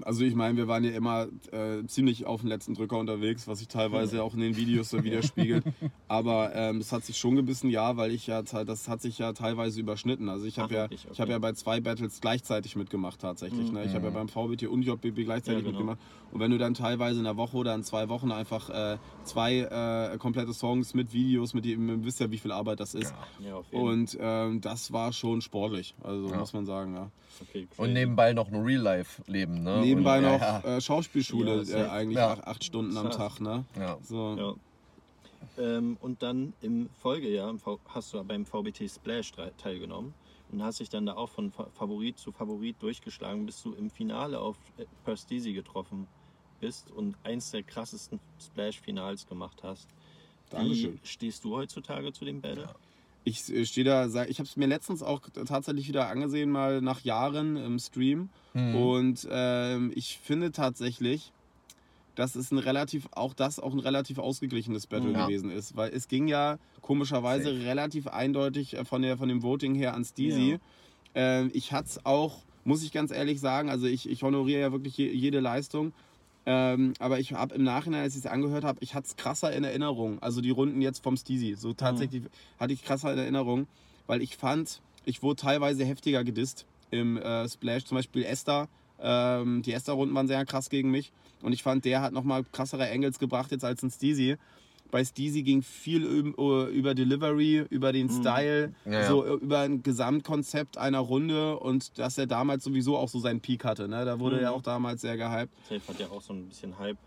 Also 0.04 0.24
ich 0.24 0.36
meine, 0.36 0.58
wir 0.58 0.68
waren 0.68 0.84
ja 0.84 0.92
immer 0.92 1.28
äh, 1.52 1.86
ziemlich 1.88 2.26
auf 2.26 2.42
den 2.42 2.48
letzten 2.50 2.74
Drücker 2.74 2.98
unterwegs, 2.98 3.48
was 3.48 3.60
sich 3.60 3.68
teilweise 3.68 4.24
auch 4.24 4.34
in 4.34 4.40
den 4.42 4.56
Videos 4.56 4.90
so 4.90 5.04
widerspiegelt. 5.04 5.64
Aber 6.08 6.52
ähm, 6.56 6.78
es 6.78 6.92
hat 6.92 7.06
sich 7.06 7.18
schon 7.18 7.36
gebissen, 7.36 7.70
ja, 7.70 7.98
weil 7.98 8.12
ich 8.12 8.28
ja, 8.28 8.42
das 8.42 8.88
hat 8.88 9.02
sich 9.02 9.18
ja 9.18 9.34
teilweise 9.34 9.80
überschnitten. 9.80 10.30
Also 10.30 10.46
ich 10.46 10.60
habe 10.60 10.74
ja, 10.74 10.82
wirklich? 10.84 11.02
ich 11.12 11.20
habe 11.20 11.24
Okay. 11.24 11.32
ja 11.32 11.40
bei 11.40 11.54
zwei 11.54 11.80
Battles 11.80 12.20
gleichzeitig 12.22 12.76
mitgemacht 12.76 13.20
tatsächlich. 13.22 13.72
Ne? 13.72 13.84
Ich 13.86 13.94
habe 13.94 14.06
ja 14.06 14.12
beim 14.12 14.28
VBT 14.28 14.68
und 14.68 14.84
JBB 14.84 15.24
gleichzeitig 15.24 15.64
Ja, 15.64 15.72
genau. 15.72 15.72
mitgemacht. 15.72 16.00
Und 16.32 16.40
wenn 16.40 16.52
du 16.52 16.58
dann 16.58 16.74
teilweise 16.74 17.20
in 17.20 17.26
einer 17.26 17.38
Woche 17.38 17.58
oder 17.58 17.76
in 17.76 17.84
zwei 17.84 18.10
Wochen 18.10 18.32
einfach 18.32 18.70
äh, 18.70 18.98
zwei 19.24 19.60
äh, 20.14 20.18
komplette 20.18 20.54
Songs 20.54 20.94
mit 20.94 21.14
Videos, 21.14 21.54
mit 21.54 21.66
dem, 21.66 21.88
ihr 21.90 22.06
wisst 22.06 22.20
ja, 22.20 22.32
wie 22.32 22.38
viel 22.38 22.52
Arbeit 22.52 22.80
das 22.80 22.94
ist. 22.94 23.14
Ja, 23.46 23.56
auf 23.56 23.66
jeden 23.72 23.84
Und 23.84 24.18
ähm, 24.20 24.62
das 24.62 24.92
war 24.94 25.12
schon 25.14 25.42
sportlich, 25.42 25.94
also 26.04 26.30
Ja. 26.30 26.38
muss 26.38 26.54
man 26.54 26.66
sagen, 26.66 26.96
ja. 26.96 27.10
Okay, 27.42 27.68
Und 27.78 27.94
nebenbei 27.94 28.34
noch 28.34 28.52
ein 28.52 28.56
Real-Life-Leben, 29.64 29.64
ne? 29.64 29.82
Nebenbei 29.86 30.18
und, 30.18 30.24
noch 30.26 30.40
Ja, 30.42 30.60
Äh, 30.78 30.82
Schauspielschule, 30.82 31.64
Ja, 31.64 31.86
äh, 31.86 31.90
eigentlich 31.90 32.18
Ja. 32.18 32.32
acht, 32.34 32.48
acht 32.48 32.64
Stunden 32.64 32.96
am. 32.98 33.10
Tag, 33.12 33.40
ne? 33.40 33.66
ja. 33.76 33.82
ja. 33.82 33.98
So. 34.02 34.36
Ja. 34.38 34.54
Ähm, 35.58 35.98
und 36.02 36.22
dann 36.24 36.54
im 36.62 36.90
Folgejahr 37.02 37.50
im 37.50 37.60
hast 37.90 38.14
du 38.14 38.24
beim 38.24 38.46
VBT 38.46 38.90
Splash 38.90 39.32
teilgenommen 39.58 40.14
und 40.52 40.64
hast 40.64 40.80
dich 40.80 40.90
dann 40.90 41.06
da 41.06 41.16
auch 41.16 41.30
von 41.30 41.52
Fa- 41.52 41.68
Favorit 41.72 42.18
zu 42.20 42.32
Favorit 42.32 42.82
durchgeschlagen, 42.82 43.46
bis 43.46 43.62
du 43.62 43.74
im 43.74 43.90
Finale 43.90 44.40
auf 44.40 44.58
äh, 44.78 44.86
Perstisi 45.04 45.54
getroffen 45.54 46.08
bist 46.60 46.92
und 46.92 47.16
eins 47.24 47.52
der 47.52 47.64
krassesten 47.64 48.20
Splash-Finals 48.40 49.26
gemacht 49.28 49.62
hast. 49.64 49.88
Dankeschön. 50.50 51.00
Wie 51.02 51.08
stehst 51.08 51.44
du 51.44 51.56
heutzutage 51.56 52.14
zu 52.14 52.24
dem 52.24 52.40
Battle? 52.42 52.70
Ich 53.24 53.54
äh, 53.54 53.66
stehe 53.66 53.86
da, 53.86 54.06
ich 54.26 54.40
habe 54.40 54.48
es 54.48 54.58
mir 54.58 54.68
letztens 54.68 55.04
auch 55.04 55.22
tatsächlich 55.46 55.88
wieder 55.88 56.08
angesehen, 56.08 56.50
mal 56.50 56.82
nach 56.82 57.02
Jahren 57.02 57.56
im 57.56 57.80
Stream. 57.80 58.30
Mhm. 58.54 58.76
Und 58.76 59.28
ähm, 59.30 59.92
ich 59.96 60.20
finde 60.24 60.52
tatsächlich, 60.52 61.32
dass 62.16 62.36
es 62.36 62.52
ein 62.52 62.58
relativ, 62.58 63.08
auch 63.12 63.34
das 63.34 63.60
auch 63.60 63.74
ein 63.74 63.80
relativ 63.80 64.18
ausgeglichenes 64.18 64.88
Battle 64.88 65.12
Ja. 65.12 65.26
gewesen 65.26 65.50
ist. 65.50 65.76
Weil 65.76 65.94
es 65.94 66.08
ging 66.08 66.28
ja 66.28 66.58
komischerweise 66.82 67.54
Safe. 67.54 67.66
relativ 67.66 68.08
eindeutig 68.08 68.76
äh, 68.76 68.86
von, 68.86 69.02
der, 69.02 69.18
von 69.18 69.30
dem 69.30 69.44
Voting 69.44 69.76
her 69.76 69.94
an 69.94 70.04
Steezy. 70.04 70.60
Ähm, 71.14 71.52
ich 71.54 71.72
hatte 71.72 71.88
es 71.88 72.06
auch, 72.06 72.44
muss 72.64 72.84
ich 72.84 72.92
ganz 72.92 73.12
ehrlich 73.12 73.40
sagen, 73.40 73.70
also 73.70 73.86
ich, 73.86 74.10
ich 74.10 74.24
honoriere 74.24 74.62
ja 74.62 74.72
wirklich 74.72 74.98
je, 74.98 75.12
jede 75.12 75.40
Leistung. 75.40 75.94
Ähm, 76.46 76.94
aber 77.00 77.20
ich 77.20 77.34
habe 77.34 77.54
im 77.56 77.64
Nachhinein, 77.64 78.02
als 78.02 78.16
ich 78.16 78.26
es 78.26 78.32
angehört 78.32 78.64
habe, 78.64 78.80
ich 78.82 78.96
hatte 78.96 79.08
es 79.08 79.16
krasser 79.16 79.54
in 79.54 79.64
Erinnerung. 79.64 80.22
Also 80.22 80.42
die 80.42 80.50
Runden 80.50 80.82
jetzt 80.82 81.04
vom 81.04 81.16
Steezy. 81.16 81.56
So 81.56 81.74
tatsächlich 81.74 82.24
hatte 82.60 82.74
ich 82.74 82.84
krasser 82.84 83.14
in 83.14 83.20
Erinnerung, 83.20 83.68
weil 84.08 84.22
ich 84.22 84.38
fand, 84.38 84.82
ich 85.06 85.22
wurde 85.22 85.42
teilweise 85.42 85.86
heftiger 85.86 86.24
gedisst 86.24 86.66
im 86.90 87.18
äh, 87.18 87.48
Splash. 87.48 87.86
Zum 87.86 87.96
Beispiel 87.96 88.24
Esther. 88.24 88.68
Ähm, 89.00 89.62
die 89.62 89.74
Esther-Runden 89.74 90.14
waren 90.16 90.28
sehr 90.28 90.46
krass 90.46 90.70
gegen 90.70 90.90
mich. 90.92 91.12
Und 91.42 91.54
ich 91.54 91.64
fand, 91.64 91.86
der 91.86 92.02
hat 92.02 92.14
nochmal 92.14 92.44
krassere 92.52 92.90
Angles 92.90 93.20
gebracht 93.20 93.52
jetzt 93.52 93.66
als 93.66 93.84
ein 93.84 93.92
Steezy. 93.92 94.38
Bei 94.92 95.04
Steezy 95.06 95.42
ging 95.44 95.62
viel 95.62 96.06
üb- 96.06 96.68
über 96.70 96.94
Delivery, 96.94 97.66
über 97.70 97.92
den 97.94 98.10
Style, 98.10 98.74
Ja, 98.86 98.92
ja. 98.92 99.08
so 99.08 99.26
über 99.38 99.60
ein 99.60 99.82
Gesamtkonzept 99.84 100.78
einer 100.78 101.00
Runde 101.00 101.58
und 101.58 101.98
dass 101.98 102.18
er 102.18 102.28
damals 102.28 102.64
sowieso 102.66 102.98
auch 102.98 103.08
so 103.08 103.20
seinen 103.20 103.40
Peak 103.40 103.64
hatte. 103.64 103.88
Ne? 103.88 104.04
Da 104.06 104.20
wurde 104.20 104.36
Mhm. 104.38 104.44
er 104.44 104.54
auch 104.54 104.62
damals 104.62 105.02
sehr 105.02 105.16
gehypt. 105.18 105.52
Safe 105.70 105.82
hat 105.88 106.00
ja 106.00 106.10
auch 106.10 106.22
so 106.22 106.34
ein 106.34 106.48
bisschen 106.50 106.78
Hype 106.78 106.98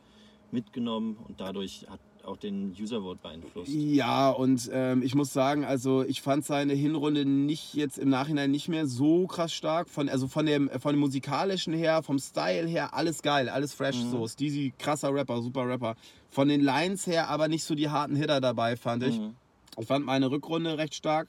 mitgenommen 0.51 1.17
und 1.29 1.41
dadurch 1.41 1.87
hat 1.89 2.01
auch 2.25 2.37
den 2.37 2.75
User 2.79 3.03
Vote 3.03 3.19
beeinflusst. 3.23 3.73
Ja, 3.73 4.31
und 4.31 4.71
ähm, 4.73 5.03
ich 5.03 5.15
muss 5.15 5.33
sagen, 5.33 5.65
also 5.65 6.03
ich 6.03 6.21
fand 6.23 6.45
seine 6.45 6.73
Hinrunde 6.73 7.25
nicht 7.25 7.75
jetzt 7.75 7.99
im 7.99 8.09
Nachhinein 8.09 8.51
nicht 8.51 8.69
mehr 8.69 8.87
so 8.87 9.27
krass 9.27 9.53
stark. 9.53 9.89
Von, 9.89 10.09
also 10.09 10.27
von 10.29 10.47
dem, 10.47 10.71
von 10.81 10.95
dem 10.95 11.01
musikalischen 11.01 11.75
her, 11.75 12.03
vom 12.03 12.19
Style 12.19 12.67
her, 12.67 12.95
alles 12.95 13.23
geil, 13.23 13.49
alles 13.49 13.75
fresh. 13.75 13.97
Mhm. 13.97 14.11
So, 14.11 14.29
Steezy, 14.29 14.73
krasser 14.79 15.13
Rapper, 15.15 15.43
super 15.43 15.69
Rapper. 15.69 15.97
Von 16.31 16.49
den 16.49 16.61
Lines 16.61 17.07
her 17.07 17.29
aber 17.29 17.49
nicht 17.49 17.65
so 17.65 17.75
die 17.75 17.89
harten 17.89 18.17
Hitter 18.17 18.41
dabei, 18.41 18.77
fand 18.77 19.03
ich. 19.05 19.19
Mhm. 19.19 19.35
Ich 19.79 19.87
fand 19.87 20.07
meine 20.07 20.31
Rückrunde 20.31 20.79
recht 20.79 20.95
stark. 20.95 21.29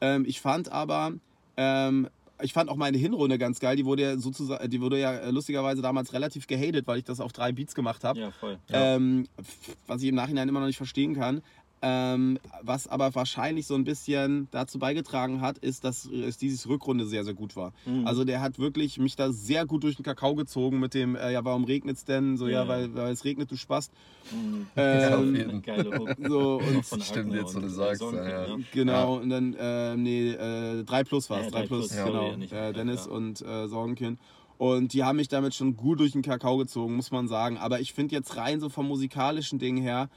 Ähm, 0.00 0.24
ich 0.26 0.40
fand 0.40 0.70
aber, 0.70 1.12
ähm, 1.56 2.08
ich 2.42 2.52
fand 2.52 2.70
auch 2.70 2.76
meine 2.76 2.96
Hinrunde 2.98 3.38
ganz 3.38 3.60
geil. 3.60 3.76
Die 3.76 3.84
wurde 3.84 4.02
ja 4.02 4.16
sozusagen, 4.16 4.70
die 4.70 4.80
wurde 4.80 4.98
ja 4.98 5.12
äh, 5.14 5.30
lustigerweise 5.30 5.82
damals 5.82 6.12
relativ 6.12 6.46
gehatet, 6.46 6.86
weil 6.86 6.98
ich 6.98 7.04
das 7.04 7.20
auf 7.20 7.32
drei 7.32 7.52
Beats 7.52 7.74
gemacht 7.74 8.04
habe. 8.04 8.18
Ja, 8.20 8.30
voll. 8.30 8.58
Ähm, 8.68 9.26
f- 9.36 9.76
was 9.86 10.02
ich 10.02 10.08
im 10.08 10.14
Nachhinein 10.14 10.48
immer 10.48 10.60
noch 10.60 10.66
nicht 10.66 10.76
verstehen 10.76 11.14
kann. 11.14 11.42
Ähm, 11.80 12.40
was 12.62 12.88
aber 12.88 13.14
wahrscheinlich 13.14 13.66
so 13.68 13.76
ein 13.76 13.84
bisschen 13.84 14.48
dazu 14.50 14.80
beigetragen 14.80 15.40
hat, 15.40 15.58
ist, 15.58 15.84
dass 15.84 16.06
es 16.06 16.36
dieses 16.36 16.68
Rückrunde 16.68 17.06
sehr, 17.06 17.22
sehr 17.24 17.34
gut 17.34 17.54
war. 17.54 17.72
Mhm. 17.86 18.04
Also 18.04 18.24
der 18.24 18.40
hat 18.40 18.58
wirklich 18.58 18.98
mich 18.98 19.14
da 19.14 19.30
sehr 19.30 19.64
gut 19.64 19.84
durch 19.84 19.94
den 19.94 20.04
Kakao 20.04 20.34
gezogen 20.34 20.80
mit 20.80 20.92
dem, 20.94 21.14
äh, 21.14 21.32
ja, 21.32 21.44
warum 21.44 21.62
regnet 21.62 21.96
es 21.96 22.04
denn? 22.04 22.36
So, 22.36 22.48
ja, 22.48 22.62
Ja. 22.62 22.68
weil, 22.68 22.94
weil 22.96 23.12
es 23.12 23.24
regnet, 23.24 23.50
du 23.52 23.56
Spast. 23.56 23.92
Mhm. 24.32 24.66
Ja, 24.74 25.14
auf 25.16 25.22
Ähm, 25.22 25.62
Hook. 25.98 26.16
so, 26.28 26.60
und 26.60 27.02
Stimmt, 27.04 27.34
jetzt, 27.34 27.54
wo 27.54 27.60
du 27.60 27.68
sagst, 27.68 28.00
Sonken, 28.00 28.24
ja, 28.24 28.46
ja. 28.48 28.56
Genau, 28.72 29.16
und 29.18 29.30
dann, 29.30 29.54
äh, 29.54 29.96
nee, 29.96 30.30
äh, 30.30 30.82
3 30.82 31.04
Plus 31.04 31.30
war 31.30 31.38
es, 31.38 31.44
Ja, 31.46 31.50
3 31.52 31.60
3 31.60 31.66
Plus, 31.68 31.88
Plus, 31.88 31.96
ja. 31.96 32.04
genau. 32.06 32.32
äh, 32.32 32.36
mehr, 32.38 32.72
Dennis 32.72 33.06
ja. 33.06 33.12
und 33.12 33.40
äh, 33.42 33.68
Sorgenkind. 33.68 34.18
Und 34.58 34.92
die 34.92 35.04
haben 35.04 35.14
mich 35.14 35.28
damit 35.28 35.54
schon 35.54 35.76
gut 35.76 36.00
durch 36.00 36.10
den 36.10 36.22
Kakao 36.22 36.56
gezogen, 36.56 36.96
muss 36.96 37.12
man 37.12 37.28
sagen. 37.28 37.56
Aber 37.56 37.78
ich 37.78 37.92
finde 37.92 38.16
jetzt 38.16 38.36
rein 38.36 38.58
so 38.58 38.68
vom 38.68 38.88
musikalischen 38.88 39.60
Ding 39.60 39.76
her, 39.76 40.08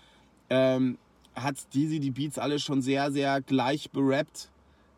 ähm, 0.50 0.98
hat 1.36 1.58
Steezy 1.58 2.00
die 2.00 2.12
Beats 2.12 2.38
alle 2.38 2.60
schon 2.60 2.82
sehr, 2.82 3.12
sehr 3.12 3.42
gleich 3.42 3.90
berappt. 3.92 4.50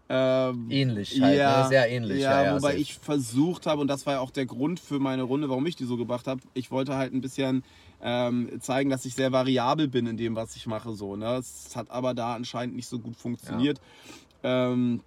Ähm, 0.10 0.68
Ähnlich 0.70 1.20
halt, 1.22 1.38
ne? 1.38 1.66
sehr 1.70 1.90
ähnlich. 1.90 2.22
Ja, 2.22 2.44
Ja, 2.44 2.46
ja, 2.46 2.56
wobei 2.58 2.76
ich 2.76 2.96
versucht 2.96 3.66
habe, 3.66 3.82
und 3.82 3.88
das 3.88 4.06
war 4.06 4.16
ja 4.16 4.20
auch 4.20 4.32
der 4.32 4.46
Grund 4.46 4.80
für 4.80 5.00
meine 5.00 5.24
Runde, 5.24 5.50
warum 5.50 5.66
ich 5.66 5.76
die 5.76 5.86
so 5.86 5.98
gebracht 5.98 6.28
habe, 6.28 6.42
ich 6.54 6.72
wollte 6.72 6.96
halt 6.96 7.14
ein 7.14 7.22
bisschen 7.22 7.64
ähm, 8.02 8.50
zeigen, 8.60 8.90
dass 8.90 9.06
ich 9.06 9.16
sehr 9.16 9.32
variabel 9.32 9.88
bin 9.88 10.06
in 10.06 10.18
dem, 10.18 10.36
was 10.36 10.56
ich 10.56 10.68
mache. 10.68 10.94
So, 10.94 11.16
ne? 11.16 11.36
Es 11.36 11.76
hat 11.76 11.90
aber 11.90 12.14
da 12.14 12.36
anscheinend 12.36 12.76
nicht 12.76 12.88
so 12.88 13.00
gut 13.00 13.16
funktioniert. 13.16 13.80
Ähm, 14.44 15.00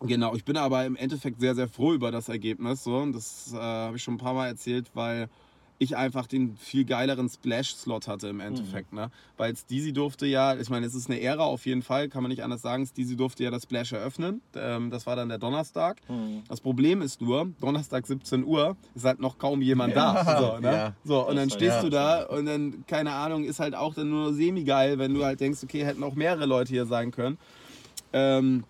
genau, 0.00 0.34
ich 0.34 0.44
bin 0.44 0.56
aber 0.58 0.84
im 0.84 0.96
Endeffekt 0.96 1.40
sehr, 1.40 1.54
sehr 1.54 1.68
froh 1.68 1.94
über 1.94 2.10
das 2.10 2.28
Ergebnis. 2.28 2.84
So. 2.84 2.96
Und 2.98 3.14
Das 3.14 3.52
äh, 3.54 3.56
habe 3.56 3.96
ich 3.96 4.02
schon 4.02 4.14
ein 4.14 4.18
paar 4.18 4.34
Mal 4.34 4.48
erzählt, 4.48 4.90
weil 4.94 5.28
ich 5.82 5.96
einfach 5.96 6.26
den 6.26 6.56
viel 6.56 6.84
geileren 6.84 7.28
Splash-Slot 7.28 8.08
hatte 8.08 8.28
im 8.28 8.40
Endeffekt. 8.40 8.92
Ne? 8.92 9.10
Weil 9.36 9.56
Steezy 9.56 9.92
durfte 9.92 10.26
ja, 10.26 10.54
ich 10.56 10.70
meine, 10.70 10.86
es 10.86 10.94
ist 10.94 11.10
eine 11.10 11.20
Ära 11.20 11.42
auf 11.44 11.66
jeden 11.66 11.82
Fall, 11.82 12.08
kann 12.08 12.22
man 12.22 12.30
nicht 12.30 12.42
anders 12.42 12.62
sagen. 12.62 12.86
Steezy 12.86 13.16
durfte 13.16 13.44
ja 13.44 13.50
das 13.50 13.64
Splash 13.64 13.92
eröffnen. 13.92 14.40
Ähm, 14.54 14.90
das 14.90 15.06
war 15.06 15.16
dann 15.16 15.28
der 15.28 15.38
Donnerstag. 15.38 15.98
Mhm. 16.08 16.42
Das 16.48 16.60
Problem 16.60 17.02
ist 17.02 17.20
nur, 17.20 17.48
Donnerstag 17.60 18.06
17 18.06 18.44
Uhr 18.44 18.76
ist 18.94 19.04
halt 19.04 19.20
noch 19.20 19.38
kaum 19.38 19.60
jemand 19.62 19.96
da. 19.96 20.12
So, 20.42 20.58
ne? 20.60 20.72
Ja. 20.72 20.94
so 21.04 21.20
und 21.28 21.36
Das 21.36 21.42
dann 21.42 21.50
war- 21.50 21.56
stehst 21.56 21.76
ja. 21.76 21.82
du 21.82 21.90
da 21.90 22.22
und 22.24 22.46
dann, 22.46 22.84
keine 22.86 23.12
Ahnung, 23.12 23.44
ist 23.44 23.60
halt 23.60 23.74
auch 23.74 23.94
dann 23.94 24.08
nur 24.10 24.32
semi-geil, 24.34 24.98
wenn 24.98 25.12
du 25.14 25.24
halt 25.24 25.40
denkst, 25.40 25.60
okay, 25.62 25.84
hätten 25.84 26.02
auch 26.04 26.14
mehrere 26.14 26.46
Leute 26.46 26.70
hier 26.72 26.86
sein 26.86 27.10
können. 27.10 27.38
Ähm, 28.12 28.64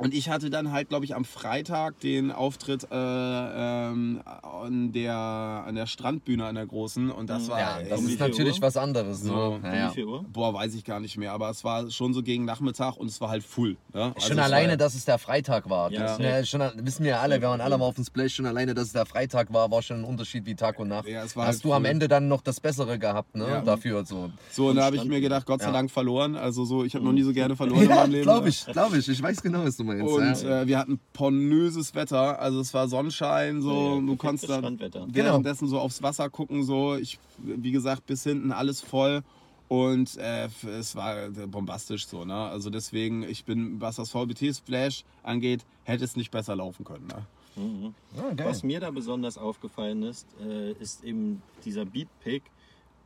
und 0.00 0.14
ich 0.14 0.28
hatte 0.28 0.50
dann 0.50 0.72
halt, 0.72 0.88
glaube 0.88 1.04
ich, 1.04 1.14
am 1.14 1.24
Freitag 1.24 2.00
den 2.00 2.32
Auftritt 2.32 2.88
äh, 2.90 2.94
ähm, 2.94 4.20
an, 4.24 4.92
der, 4.92 5.14
an 5.14 5.74
der 5.74 5.86
Strandbühne 5.86 6.44
an 6.46 6.54
der 6.54 6.66
großen. 6.66 7.10
Und 7.10 7.28
das 7.30 7.48
war. 7.48 7.58
Ja, 7.60 7.78
das 7.88 8.00
ist 8.02 8.18
natürlich 8.18 8.56
Uhr? 8.56 8.62
was 8.62 8.76
anderes. 8.76 9.20
So, 9.22 9.60
So. 9.62 9.90
viel 9.94 10.04
Uhr? 10.06 10.24
Boah, 10.32 10.54
weiß 10.54 10.74
ich 10.74 10.84
gar 10.84 11.00
nicht 11.00 11.16
mehr, 11.16 11.32
aber 11.32 11.50
es 11.50 11.62
war 11.64 11.90
schon 11.90 12.14
so 12.14 12.22
gegen 12.22 12.44
Nachmittag 12.44 12.96
und 12.96 13.06
es 13.08 13.20
war 13.20 13.28
halt 13.30 13.42
full. 13.42 13.76
Ne? 13.92 14.12
Also 14.14 14.28
Schon 14.28 14.38
alleine, 14.38 14.70
war, 14.70 14.76
dass 14.78 14.94
es 14.94 15.04
der 15.04 15.18
Freitag 15.18 15.68
war. 15.68 15.90
Ja, 15.92 16.00
das, 16.00 16.18
ne, 16.18 16.44
schon, 16.46 16.62
wissen 16.76 17.04
wir 17.04 17.10
ja 17.12 17.20
alle, 17.20 17.40
wir 17.40 17.48
waren 17.48 17.60
alle 17.60 17.76
mal 17.78 17.84
auf 17.84 17.94
dem 17.96 18.04
Splash. 18.04 18.34
Schon 18.34 18.46
alleine, 18.46 18.74
dass 18.74 18.86
es 18.86 18.92
der 18.92 19.06
Freitag 19.06 19.52
war, 19.52 19.70
war 19.70 19.82
schon 19.82 19.98
ein 19.98 20.04
Unterschied 20.04 20.46
wie 20.46 20.54
Tag 20.54 20.78
und 20.78 20.88
Nacht. 20.88 21.06
Ja, 21.08 21.22
Hast 21.22 21.36
halt 21.36 21.64
du 21.64 21.72
am. 21.72 21.84
Ende 21.84 22.08
dann 22.08 22.28
noch 22.28 22.40
das 22.40 22.60
Bessere 22.60 22.98
gehabt, 22.98 23.34
ne? 23.36 23.46
Ja. 23.48 23.60
Dafür 23.62 24.04
so. 24.04 24.30
So, 24.52 24.68
und 24.68 24.76
da 24.76 24.84
habe 24.84 24.96
ich 24.96 25.04
mir 25.04 25.20
gedacht, 25.20 25.44
Gott 25.46 25.60
sei 25.60 25.66
Ja. 25.66 25.72
Dank 25.72 25.90
verloren. 25.90 26.36
Also 26.36 26.64
so, 26.64 26.84
ich 26.84 26.94
habe 26.94 27.04
noch 27.04 27.12
nie 27.12 27.22
so 27.22 27.32
gerne 27.32 27.56
verloren 27.56 27.82
in 27.82 27.88
meinem 27.88 28.10
Leben. 28.12 28.22
glaube 28.22 28.48
ich, 28.48 28.64
glaube 28.66 28.96
ich. 28.98 29.08
Ich 29.08 29.20
weiß 29.22 29.42
genau, 29.42 29.64
was 29.64 29.76
du 29.76 29.82
meinst. 29.84 29.89
Und 29.90 30.42
ja. 30.42 30.62
äh, 30.62 30.66
wir 30.66 30.78
hatten 30.78 31.00
pornöses 31.12 31.94
Wetter, 31.94 32.38
also 32.38 32.60
es 32.60 32.72
war 32.74 32.88
Sonnenschein, 32.88 33.60
so 33.62 33.96
Ja, 33.96 34.06
du 34.06 34.16
konntest 34.16 34.48
dann 34.48 34.60
Strandwetter. 34.60 35.06
währenddessen 35.10 35.68
so 35.68 35.78
aufs 35.78 36.02
Wasser 36.02 36.30
gucken, 36.30 36.62
so 36.62 36.96
ich, 36.96 37.18
wie 37.38 37.72
gesagt, 37.72 38.06
bis 38.06 38.22
hinten 38.24 38.52
alles 38.52 38.80
voll 38.80 39.22
und 39.68 40.16
äh, 40.16 40.48
es 40.66 40.96
war 40.96 41.26
äh, 41.26 41.28
bombastisch 41.46 42.06
so, 42.06 42.24
ne? 42.24 42.34
Also 42.34 42.70
deswegen, 42.70 43.22
ich 43.22 43.44
bin, 43.44 43.80
was 43.80 43.96
das 43.96 44.10
VBT 44.10 44.54
Splash 44.54 45.04
angeht, 45.22 45.64
hätte 45.84 46.04
es 46.04 46.16
nicht 46.16 46.30
besser 46.30 46.56
laufen 46.56 46.84
können, 46.84 47.06
ne? 47.06 47.26
Mhm. 47.56 47.94
Ah, 48.16 48.32
geil. 48.34 48.46
Was 48.48 48.62
mir 48.62 48.80
da 48.80 48.90
besonders 48.90 49.38
aufgefallen 49.38 50.02
ist, 50.02 50.26
äh, 50.40 50.72
ist 50.72 51.04
eben 51.04 51.42
dieser 51.64 51.84
Beat-Pick. 51.84 52.42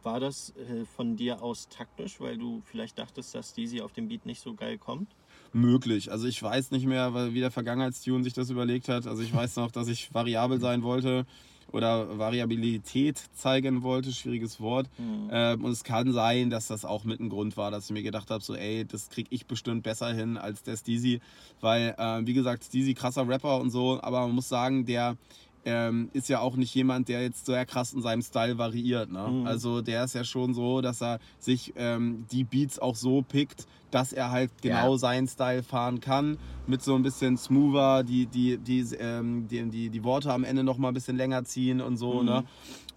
War 0.03 0.21
das 0.21 0.55
äh, 0.57 0.85
von 0.85 1.17
dir 1.17 1.43
aus 1.43 1.69
taktisch, 1.69 2.21
weil 2.21 2.37
du 2.37 2.63
vielleicht 2.65 2.99
dachtest, 2.99 3.35
dass 3.35 3.51
Steezy 3.51 3.81
auf 3.81 3.93
dem 3.93 4.09
Beat 4.09 4.27
nicht 4.27 4.43
so 4.43 4.55
geil 4.55 4.79
kommt? 4.79 5.09
Möglich. 5.55 6.11
Also 6.11 6.27
ich 6.27 6.43
weiß 6.43 6.73
nicht 6.73 6.85
mehr, 6.85 7.33
wie 7.33 7.41
der 7.41 7.53
Vergangenheitstune 7.53 8.25
sich 8.25 8.33
das 8.33 8.51
überlegt 8.51 8.89
hat. 8.89 9.07
Also 9.07 9.23
ich 9.23 9.33
weiß 9.33 9.57
noch, 9.57 9.71
dass 9.71 9.87
ich 9.89 10.13
variabel 10.13 10.61
sein 10.61 10.83
wollte 10.83 11.27
oder 11.71 12.19
Variabilität 12.19 13.23
zeigen 13.35 13.83
wollte, 13.83 14.13
schwieriges 14.13 14.61
Wort. 14.61 14.89
Ähm, 15.31 15.65
und 15.65 15.71
es 15.71 15.85
kann 15.85 16.13
sein, 16.13 16.51
dass 16.51 16.67
das 16.67 16.85
auch 16.85 17.05
mit 17.05 17.21
ein 17.21 17.29
Grund 17.29 17.57
war, 17.57 17.71
dass 17.71 17.87
ich 17.87 17.93
mir 17.93 18.03
gedacht 18.03 18.31
habe, 18.31 18.43
so 18.43 18.55
ey, 18.55 18.85
das 18.85 19.11
krieg 19.11 19.27
ich 19.31 19.47
bestimmt 19.47 19.83
besser 19.83 20.13
hin 20.13 20.37
als 20.37 20.63
der 20.63 20.77
Steezy. 20.77 21.21
Weil, 21.61 21.95
ähm, 21.99 22.27
wie 22.27 22.35
gesagt, 22.35 22.65
Steezy 22.65 22.95
krasser 22.95 23.29
Rapper 23.29 23.61
und 23.61 23.71
so, 23.71 24.01
aber 24.03 24.23
man 24.23 24.35
muss 24.35 24.49
sagen, 24.49 24.87
der 24.87 25.17
ähm, 25.65 26.11
ist 26.13 26.29
ja 26.29 26.41
auch 26.41 26.57
nicht 26.57 26.75
jemand, 26.75 27.09
der 27.09 27.23
jetzt 27.23 27.47
sehr 27.47 27.65
krass 27.67 27.93
in 27.93 28.03
seinem 28.03 28.23
Style 28.23 28.59
variiert. 28.59 29.11
Ne? 29.11 29.27
Mhm. 29.29 29.47
Also 29.47 29.81
der 29.81 30.05
ist 30.05 30.15
ja 30.15 30.25
schon 30.25 30.55
so, 30.55 30.81
dass 30.81 31.03
er 31.03 31.19
sich 31.39 31.73
ähm, 31.77 32.27
die 32.31 32.45
Beats 32.45 32.79
auch 32.79 32.97
so 32.97 33.23
pickt, 33.23 33.67
dass 33.91 34.13
er 34.13 34.31
halt 34.31 34.51
genau 34.61 34.93
Ja. 34.93 34.99
seinen 34.99 35.29
Style 35.29 35.63
fahren 35.63 36.01
kann. 36.01 36.37
Mit 36.67 36.83
so 36.83 36.95
ein 36.95 37.03
bisschen 37.03 37.37
smoother, 37.37 38.03
die, 38.05 38.27
die, 38.27 38.57
die, 38.59 38.81
ähm, 38.99 39.47
die, 39.49 39.63
die, 39.71 39.91
die 39.91 40.05
Worte 40.05 40.33
am 40.33 40.45
Ende 40.45 40.65
noch 40.65 40.79
mal 40.79 40.89
ein 40.89 40.95
bisschen 40.95 41.17
länger 41.17 41.45
ziehen 41.45 41.81
und 41.81 41.97
so. 41.97 42.21
Mhm. 42.21 42.27
Ne? 42.27 42.45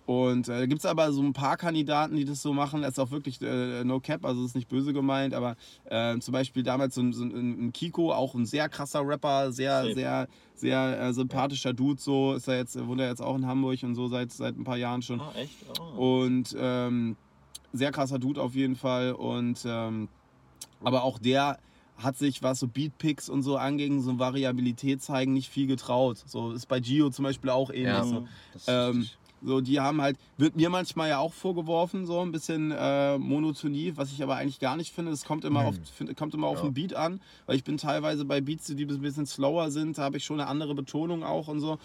Und 0.07 0.47
äh, 0.47 0.67
gibt 0.67 0.79
es 0.79 0.85
aber 0.85 1.11
so 1.11 1.21
ein 1.21 1.33
paar 1.33 1.57
Kandidaten, 1.57 2.15
die 2.15 2.23
das 2.23 2.41
so 2.41 2.53
machen. 2.53 2.81
Das 2.81 2.91
ist 2.91 2.99
auch 2.99 3.11
wirklich 3.11 3.41
äh, 3.41 3.83
no 3.83 3.99
cap, 3.99 4.23
also 4.25 4.45
ist 4.45 4.55
nicht 4.55 4.69
böse 4.69 4.93
gemeint, 4.93 5.33
aber 5.33 5.57
äh, 5.83 6.17
zum 6.19 6.31
Beispiel 6.31 6.63
damals 6.63 6.95
so, 6.95 7.01
ein- 7.01 7.11
so 7.11 7.23
ein, 7.25 7.67
ein 7.67 7.73
Kiko, 7.73 8.13
auch 8.13 8.33
ein 8.33 8.45
sehr 8.45 8.69
krasser 8.69 9.05
Rapper, 9.05 9.51
sehr, 9.51 9.81
Safe. 9.83 9.93
sehr, 9.93 10.27
sehr 10.55 10.99
äh, 11.01 11.13
sympathischer 11.13 11.73
Dude. 11.73 11.99
So 12.01 12.33
ist 12.35 12.47
er 12.47 12.55
jetzt, 12.55 12.87
wohnt 12.87 13.01
er 13.01 13.09
jetzt 13.09 13.21
auch 13.21 13.35
in 13.35 13.45
Hamburg 13.45 13.83
und 13.83 13.95
so 13.95 14.07
seit, 14.07 14.31
seit 14.31 14.57
ein 14.57 14.63
paar 14.63 14.77
Jahren 14.77 15.01
schon. 15.01 15.19
Ah, 15.19 15.33
echt? 15.35 15.53
Oh. 15.97 16.23
Und 16.23 16.55
ähm, 16.57 17.17
sehr 17.73 17.91
krasser 17.91 18.17
Dude 18.17 18.41
auf 18.41 18.55
jeden 18.55 18.77
Fall. 18.77 19.11
Und 19.11 19.59
ähm, 19.65 20.07
aber 20.81 21.03
auch 21.03 21.19
der 21.19 21.59
hat 21.97 22.15
sich, 22.17 22.41
was 22.43 22.59
so 22.61 22.67
Beatpicks 22.69 23.27
und 23.27 23.41
so 23.41 23.57
anging, 23.57 23.99
so 24.01 24.17
Variabilität 24.19 25.01
zeigen, 25.01 25.33
nicht 25.33 25.49
viel 25.49 25.67
getraut. 25.67 26.23
So 26.27 26.53
ist 26.53 26.67
bei 26.67 26.79
Gio 26.79 27.09
zum 27.09 27.23
Beispiel 27.23 27.49
auch 27.49 27.71
ähnlich. 27.71 27.87
Ja. 27.87 28.03
So. 28.05 28.27
Das 28.53 28.61
ist 28.61 28.67
Ähm, 28.69 28.97
richtig. 28.99 29.17
So, 29.41 29.61
die 29.61 29.79
haben 29.79 30.01
halt, 30.01 30.17
wird 30.37 30.55
mir 30.55 30.69
manchmal 30.69 31.09
ja 31.09 31.19
auch 31.19 31.33
vorgeworfen, 31.33 32.05
so 32.05 32.21
ein 32.21 32.31
bisschen 32.31 32.71
äh, 32.71 33.17
Monotonie, 33.17 33.93
was 33.95 34.11
ich 34.11 34.23
aber 34.23 34.35
eigentlich 34.35 34.59
gar 34.59 34.75
nicht 34.77 34.93
finde. 34.93 35.11
Es 35.11 35.25
kommt 35.25 35.45
immer 35.45 35.61
auf, 35.65 35.75
find, 35.93 36.15
kommt 36.17 36.33
immer 36.33 36.47
auf 36.47 36.57
Ja. 36.59 36.63
den 36.69 36.73
Beat 36.73 36.95
an, 36.95 37.21
weil 37.45 37.55
ich 37.55 37.63
bin 37.63 37.77
teilweise 37.77 38.25
bei 38.25 38.41
Beats, 38.41 38.65
die 38.65 38.85
ein 38.85 39.01
bisschen 39.01 39.25
slower 39.27 39.69
sind, 39.69 39.97
da 39.97 40.03
habe 40.03 40.17
ich 40.17 40.25
schon 40.25 40.39
eine 40.39 40.49
andere 40.49 40.73
Betonung 40.73 41.23
auch 41.23 41.47
und 41.47 41.59
so. 41.59 41.77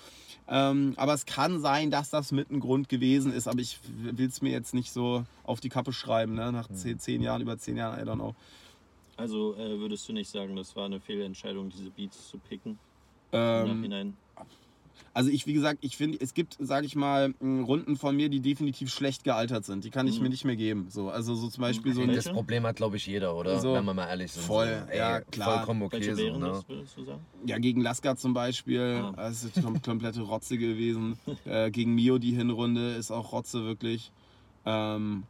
Ähm, 0.48 0.94
aber 0.96 1.14
es 1.14 1.26
kann 1.26 1.60
sein, 1.60 1.90
dass 1.90 2.10
das 2.10 2.32
mit 2.32 2.50
ein 2.50 2.60
Grund 2.60 2.88
gewesen 2.88 3.32
ist, 3.32 3.46
aber 3.46 3.60
ich 3.60 3.78
will 3.86 4.26
es 4.26 4.42
mir 4.42 4.50
jetzt 4.50 4.74
nicht 4.74 4.90
so 4.90 5.24
auf 5.44 5.60
die 5.60 5.68
Kappe 5.68 5.92
schreiben, 5.92 6.34
ne? 6.34 6.52
nach 6.52 6.68
zehn, 6.68 6.98
zehn 6.98 7.22
Jahren, 7.22 7.42
über 7.42 7.58
zehn 7.58 7.76
Jahren, 7.76 8.00
I 8.00 8.08
don't 8.08 8.16
know. 8.16 8.34
Also 9.16 9.54
äh, 9.56 9.78
würdest 9.78 10.08
du 10.08 10.12
nicht 10.12 10.30
sagen, 10.30 10.56
das 10.56 10.74
war 10.74 10.86
eine 10.86 10.98
Fehlentscheidung, 10.98 11.68
diese 11.70 11.90
Beats 11.90 12.28
zu 12.28 12.38
picken? 12.38 12.78
Im 13.30 13.38
Ähm, 13.38 13.76
Nachhinein. 13.76 14.16
Also 15.14 15.28
ich, 15.30 15.46
wie 15.46 15.52
gesagt, 15.52 15.78
ich 15.82 15.96
finde, 15.98 16.18
es 16.20 16.32
gibt, 16.32 16.56
sage 16.58 16.86
ich 16.86 16.96
mal, 16.96 17.34
m, 17.40 17.64
Runden 17.64 17.96
von 17.96 18.16
mir, 18.16 18.30
die 18.30 18.40
definitiv 18.40 18.90
schlecht 18.90 19.24
gealtert 19.24 19.64
sind. 19.66 19.84
Die 19.84 19.90
kann 19.90 20.06
ich 20.06 20.16
Mhm. 20.16 20.22
mir 20.22 20.28
nicht 20.30 20.44
mehr 20.46 20.56
geben. 20.56 20.86
So, 20.88 21.10
also 21.10 21.34
so 21.34 21.48
zum 21.48 21.60
Beispiel 21.60 21.92
so 21.94 22.06
das 22.06 22.30
Problem 22.30 22.64
hat, 22.64 22.76
glaube 22.76 22.96
ich, 22.96 23.06
jeder, 23.06 23.36
oder? 23.36 23.60
So. 23.60 23.74
Wenn 23.74 23.84
wir 23.84 23.92
mal 23.92 24.08
ehrlich 24.08 24.32
sind. 24.32 24.42
Voll, 24.44 24.84
so. 24.86 24.90
Ey, 24.90 24.98
ja, 24.98 25.20
klar. 25.20 25.56
Vollkommen 25.58 25.82
okay. 25.82 25.96
Welche 25.98 26.16
So, 26.16 26.22
wären 26.22 26.40
ne? 26.40 26.46
das, 26.48 26.68
würdest 26.68 26.96
du 26.96 27.04
sagen? 27.04 27.20
Ja, 27.44 27.58
gegen 27.58 27.82
Lasker 27.82 28.16
zum 28.16 28.32
Beispiel, 28.32 28.80
Ah. 29.02 29.12
das 29.16 29.44
ist 29.44 29.62
kom 29.62 29.82
komplette 29.82 30.22
Rotze 30.22 30.56
gewesen. 30.56 31.18
äh, 31.44 31.70
gegen 31.70 31.94
Mio 31.94 32.16
die 32.18 32.32
Hinrunde 32.32 32.94
ist 32.94 33.10
auch 33.10 33.32
Rotze 33.32 33.64
wirklich. 33.64 34.12
Ähm, 34.64 35.24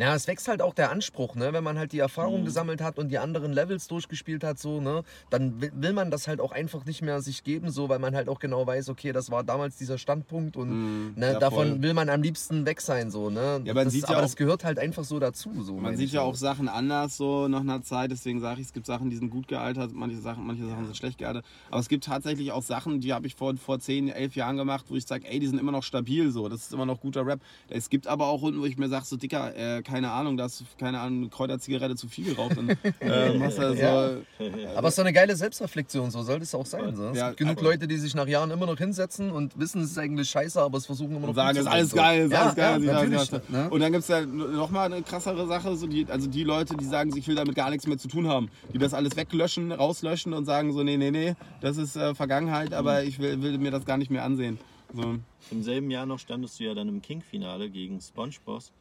Ja, 0.00 0.14
es 0.14 0.26
wächst 0.26 0.48
halt 0.48 0.62
auch 0.62 0.72
der 0.72 0.90
Anspruch, 0.90 1.34
ne? 1.34 1.52
Wenn 1.52 1.62
man 1.62 1.78
halt 1.78 1.92
die 1.92 1.98
Erfahrung 1.98 2.40
Mhm. 2.40 2.44
gesammelt 2.46 2.80
hat 2.80 2.98
und 2.98 3.08
die 3.10 3.18
anderen 3.18 3.52
Levels 3.52 3.86
durchgespielt 3.86 4.42
hat, 4.42 4.58
so, 4.58 4.80
ne? 4.80 5.02
Dann 5.28 5.60
will 5.60 5.92
man 5.92 6.10
das 6.10 6.26
halt 6.26 6.40
auch 6.40 6.52
einfach 6.52 6.86
nicht 6.86 7.02
mehr 7.02 7.20
sich 7.20 7.44
geben, 7.44 7.70
so, 7.70 7.90
weil 7.90 7.98
man 7.98 8.14
halt 8.14 8.28
auch 8.30 8.38
genau 8.38 8.66
weiß, 8.66 8.88
okay, 8.88 9.12
das 9.12 9.30
war 9.30 9.44
damals 9.44 9.76
dieser 9.76 9.98
Standpunkt 9.98 10.56
und 10.56 10.70
mh, 10.70 11.12
ne, 11.16 11.32
ja, 11.34 11.38
davon 11.38 11.68
voll. 11.68 11.82
will 11.82 11.92
man 11.92 12.08
am 12.08 12.22
liebsten 12.22 12.64
weg 12.64 12.80
sein, 12.80 13.10
so, 13.10 13.28
ne? 13.28 13.60
Ja, 13.64 13.74
man 13.74 13.84
das, 13.84 13.92
sieht 13.92 14.04
ja 14.04 14.08
aber 14.10 14.18
auch- 14.18 14.22
das 14.22 14.36
gehört 14.36 14.64
halt 14.64 14.78
einfach 14.78 15.04
so 15.04 15.18
dazu, 15.18 15.52
so. 15.62 15.74
Man 15.76 15.94
sieht 15.98 16.12
ja 16.12 16.22
auch 16.22 16.34
Sachen 16.34 16.68
anders 16.70 17.18
so 17.18 17.46
nach 17.48 17.60
einer 17.60 17.82
Zeit, 17.82 18.10
deswegen 18.10 18.40
sage 18.40 18.62
ich, 18.62 18.68
es 18.68 18.72
gibt 18.72 18.86
Sachen, 18.86 19.10
die 19.10 19.16
sind 19.16 19.28
gut 19.28 19.48
gealtert, 19.48 19.90
manche 19.92 20.16
Sachen, 20.16 20.46
manche 20.46 20.66
Sachen 20.66 20.86
sind 20.86 20.96
schlecht 20.96 21.18
gealtert. 21.18 21.44
Aber 21.70 21.80
es 21.80 21.90
gibt 21.90 22.04
tatsächlich 22.04 22.52
auch 22.52 22.62
Sachen, 22.62 23.00
die 23.00 23.12
habe 23.12 23.26
ich 23.26 23.34
vor, 23.34 23.54
vor 23.58 23.78
10, 23.78 24.08
11 24.08 24.34
Jahren 24.34 24.56
gemacht, 24.56 24.86
wo 24.88 24.96
ich 24.96 25.06
sage, 25.06 25.28
ey, 25.28 25.40
die 25.40 25.46
sind 25.46 25.58
immer 25.58 25.72
noch 25.72 25.82
stabil 25.82 26.30
so, 26.30 26.48
das 26.48 26.62
ist 26.62 26.72
immer 26.72 26.86
noch 26.86 27.00
guter 27.00 27.26
Rap. 27.26 27.40
Es 27.68 27.90
gibt 27.90 28.06
aber 28.06 28.28
auch 28.28 28.40
Runden, 28.40 28.62
wo 28.62 28.64
ich 28.64 28.78
mir 28.78 28.88
sage, 28.88 29.04
so 29.04 29.18
dicker, 29.18 29.54
äh, 29.54 29.82
keine 29.90 30.10
Ahnung, 30.10 30.36
da 30.36 30.44
hast 30.44 30.60
du, 30.60 30.64
keine 30.78 31.00
Ahnung, 31.00 31.18
eine 31.20 31.28
Kräuterzigarette 31.28 31.96
zu 31.96 32.08
viel 32.08 32.24
geraucht 32.34 32.56
und 32.56 32.70
äh, 33.00 33.36
machst 33.38 33.58
da 33.58 33.70
so, 33.74 33.76
Ja. 33.80 34.10
Aber 34.76 34.88
es 34.88 34.92
ist 34.92 34.98
doch 34.98 35.04
eine 35.04 35.12
geile 35.12 35.34
Selbstreflexion, 35.36 36.10
so 36.10 36.22
sollte 36.22 36.44
es 36.44 36.54
auch 36.54 36.66
sein. 36.66 36.94
So. 36.96 37.08
Es 37.08 37.16
Ja, 37.18 37.28
gibt 37.28 37.38
genug 37.38 37.58
aber- 37.58 37.68
Leute, 37.70 37.88
die 37.88 37.96
sich 37.96 38.14
nach 38.14 38.26
Jahren 38.26 38.50
immer 38.50 38.66
noch 38.66 38.78
hinsetzen 38.78 39.30
und 39.30 39.58
wissen, 39.58 39.82
es 39.82 39.90
ist 39.92 39.98
eigentlich 39.98 40.30
scheiße, 40.30 40.60
aber 40.60 40.78
es 40.78 40.86
versuchen 40.86 41.10
immer 41.12 41.20
noch 41.20 41.28
und 41.28 41.34
sagen, 41.34 41.56
gut 41.58 41.58
ist 41.58 41.64
zu 41.66 41.70
alles 41.72 41.92
geil, 41.94 42.24
ist 42.26 42.30
so. 42.30 42.36
alles 42.36 42.54
geil. 42.54 42.84
Ja, 42.84 43.04
gesagt 43.04 43.32
habe. 43.32 43.44
Ne? 43.52 43.70
Und 43.70 43.80
dann 43.80 43.92
gibt 43.92 44.02
es 44.02 44.08
ja 44.08 44.20
nochmal 44.24 44.92
eine 44.92 45.02
krassere 45.02 45.46
Sache, 45.46 45.76
so 45.76 45.86
die, 45.86 46.06
also 46.08 46.28
die 46.28 46.44
Leute, 46.44 46.76
die 46.76 46.84
sagen, 46.84 47.14
ich 47.16 47.26
will 47.28 47.34
damit 47.34 47.54
gar 47.54 47.70
nichts 47.70 47.86
mehr 47.86 47.98
zu 47.98 48.08
tun 48.08 48.28
haben, 48.28 48.48
die 48.72 48.78
das 48.78 48.94
alles 48.94 49.16
weglöschen, 49.16 49.72
rauslöschen 49.72 50.32
und 50.32 50.44
sagen 50.44 50.72
so, 50.72 50.82
nee, 50.82 50.96
nee, 50.96 51.10
nee, 51.10 51.34
das 51.60 51.76
ist 51.76 51.96
äh, 51.96 52.14
Vergangenheit, 52.14 52.72
aber 52.74 53.02
ich 53.02 53.18
will, 53.18 53.42
will 53.42 53.58
mir 53.58 53.70
das 53.70 53.84
gar 53.84 53.96
nicht 53.98 54.10
mehr 54.10 54.24
ansehen. 54.24 54.58
So. 54.94 55.16
Im 55.52 55.62
selben 55.62 55.90
Jahr 55.90 56.04
noch 56.06 56.18
standest 56.18 56.58
du 56.60 56.64
ja 56.64 56.74
dann 56.74 56.88
im 56.88 57.00
King-Finale 57.00 57.70
gegen 57.70 58.00
SpongeBoss 58.00 58.72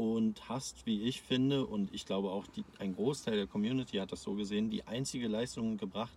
und 0.00 0.48
hast, 0.48 0.86
wie 0.86 1.02
ich 1.02 1.20
finde, 1.20 1.66
und 1.66 1.92
ich 1.92 2.06
glaube 2.06 2.30
auch 2.30 2.46
die, 2.46 2.64
ein 2.78 2.94
Großteil 2.94 3.36
der 3.36 3.46
Community 3.46 3.98
hat 3.98 4.12
das 4.12 4.22
so 4.22 4.34
gesehen, 4.34 4.70
die 4.70 4.86
einzige 4.86 5.28
Leistung 5.28 5.76
gebracht, 5.76 6.16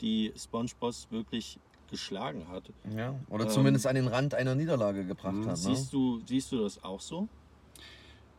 die 0.00 0.32
SpongeBoss 0.36 1.08
wirklich 1.10 1.58
geschlagen 1.88 2.48
hat. 2.48 2.64
Ja, 2.96 3.14
oder 3.28 3.44
Ähm, 3.44 3.50
zumindest 3.50 3.86
an 3.86 3.94
den 3.94 4.08
Rand 4.08 4.34
einer 4.34 4.54
Niederlage 4.54 5.04
gebracht 5.04 5.36
hat. 5.38 5.46
Ne? 5.46 5.56
Siehst, 5.56 5.92
du, 5.92 6.20
siehst 6.26 6.50
du 6.50 6.62
das 6.62 6.82
auch 6.82 7.00
so? 7.00 7.28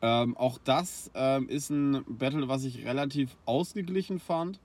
Ähm, 0.02 0.36
auch 0.36 0.58
das 0.64 1.10
ähm, 1.14 1.48
ist 1.48 1.70
ein 1.70 2.04
Battle, 2.08 2.48
was 2.48 2.64
ich 2.64 2.86
relativ 2.86 3.38
ausgeglichen 3.46 4.20
fand. 4.20 4.60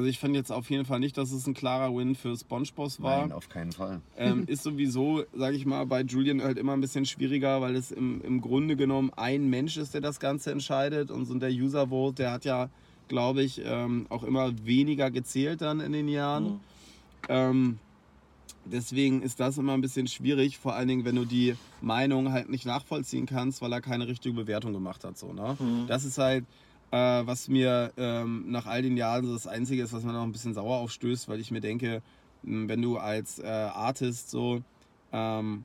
Also 0.00 0.08
ich 0.08 0.18
fand 0.18 0.34
jetzt 0.34 0.50
auf 0.50 0.70
jeden 0.70 0.86
Fall 0.86 0.98
nicht, 0.98 1.18
dass 1.18 1.30
es 1.30 1.46
ein 1.46 1.52
klarer 1.52 1.94
Win 1.94 2.14
für 2.14 2.34
SpongeBoss 2.34 3.02
war. 3.02 3.20
Nein, 3.20 3.32
auf 3.32 3.50
keinen 3.50 3.70
Fall. 3.70 4.00
ähm, 4.16 4.44
ist 4.46 4.62
sowieso, 4.62 5.24
sage 5.34 5.56
ich 5.56 5.66
mal, 5.66 5.84
bei 5.84 6.00
Julian 6.00 6.42
halt 6.42 6.56
immer 6.56 6.72
ein 6.72 6.80
bisschen 6.80 7.04
schwieriger, 7.04 7.60
weil 7.60 7.76
es 7.76 7.90
im, 7.90 8.22
im 8.22 8.40
Grunde 8.40 8.76
genommen 8.76 9.12
ein 9.14 9.50
Mensch 9.50 9.76
ist, 9.76 9.92
der 9.92 10.00
das 10.00 10.18
Ganze 10.18 10.52
entscheidet. 10.52 11.10
Und 11.10 11.26
so 11.26 11.34
der 11.34 11.50
User 11.50 11.88
Vote, 11.88 12.14
der 12.14 12.32
hat 12.32 12.46
ja, 12.46 12.70
glaube 13.08 13.42
ich, 13.42 13.60
ähm, 13.62 14.06
auch 14.08 14.22
immer 14.22 14.64
weniger 14.64 15.10
gezählt 15.10 15.60
dann 15.60 15.80
in 15.80 15.92
den 15.92 16.08
Jahren. 16.08 16.44
Mhm. 16.44 16.60
Ähm, 17.28 17.78
deswegen 18.64 19.20
ist 19.20 19.38
das 19.38 19.58
immer 19.58 19.74
ein 19.74 19.82
bisschen 19.82 20.06
schwierig, 20.06 20.56
vor 20.56 20.76
allen 20.76 20.88
Dingen, 20.88 21.04
wenn 21.04 21.16
du 21.16 21.26
die 21.26 21.56
Meinung 21.82 22.32
halt 22.32 22.48
nicht 22.48 22.64
nachvollziehen 22.64 23.26
kannst, 23.26 23.60
weil 23.60 23.70
er 23.70 23.82
keine 23.82 24.08
richtige 24.08 24.34
Bewertung 24.34 24.72
gemacht 24.72 25.04
hat. 25.04 25.18
So, 25.18 25.34
ne? 25.34 25.58
Mhm. 25.58 25.86
Das 25.88 26.06
ist 26.06 26.16
halt, 26.16 26.46
äh, 26.90 26.96
was 26.96 27.48
mir 27.48 27.92
ähm, 27.96 28.50
nach 28.50 28.66
all 28.66 28.82
den 28.82 28.96
Jahren 28.96 29.26
so 29.26 29.32
das 29.32 29.46
Einzige 29.46 29.82
ist, 29.82 29.92
was 29.92 30.04
mir 30.04 30.12
noch 30.12 30.22
ein 30.22 30.32
bisschen 30.32 30.54
sauer 30.54 30.78
aufstößt, 30.78 31.28
weil 31.28 31.40
ich 31.40 31.50
mir 31.50 31.60
denke, 31.60 32.02
wenn 32.42 32.82
du 32.82 32.96
als 32.98 33.38
äh, 33.38 33.46
Artist 33.46 34.30
so 34.30 34.62
ähm, 35.12 35.64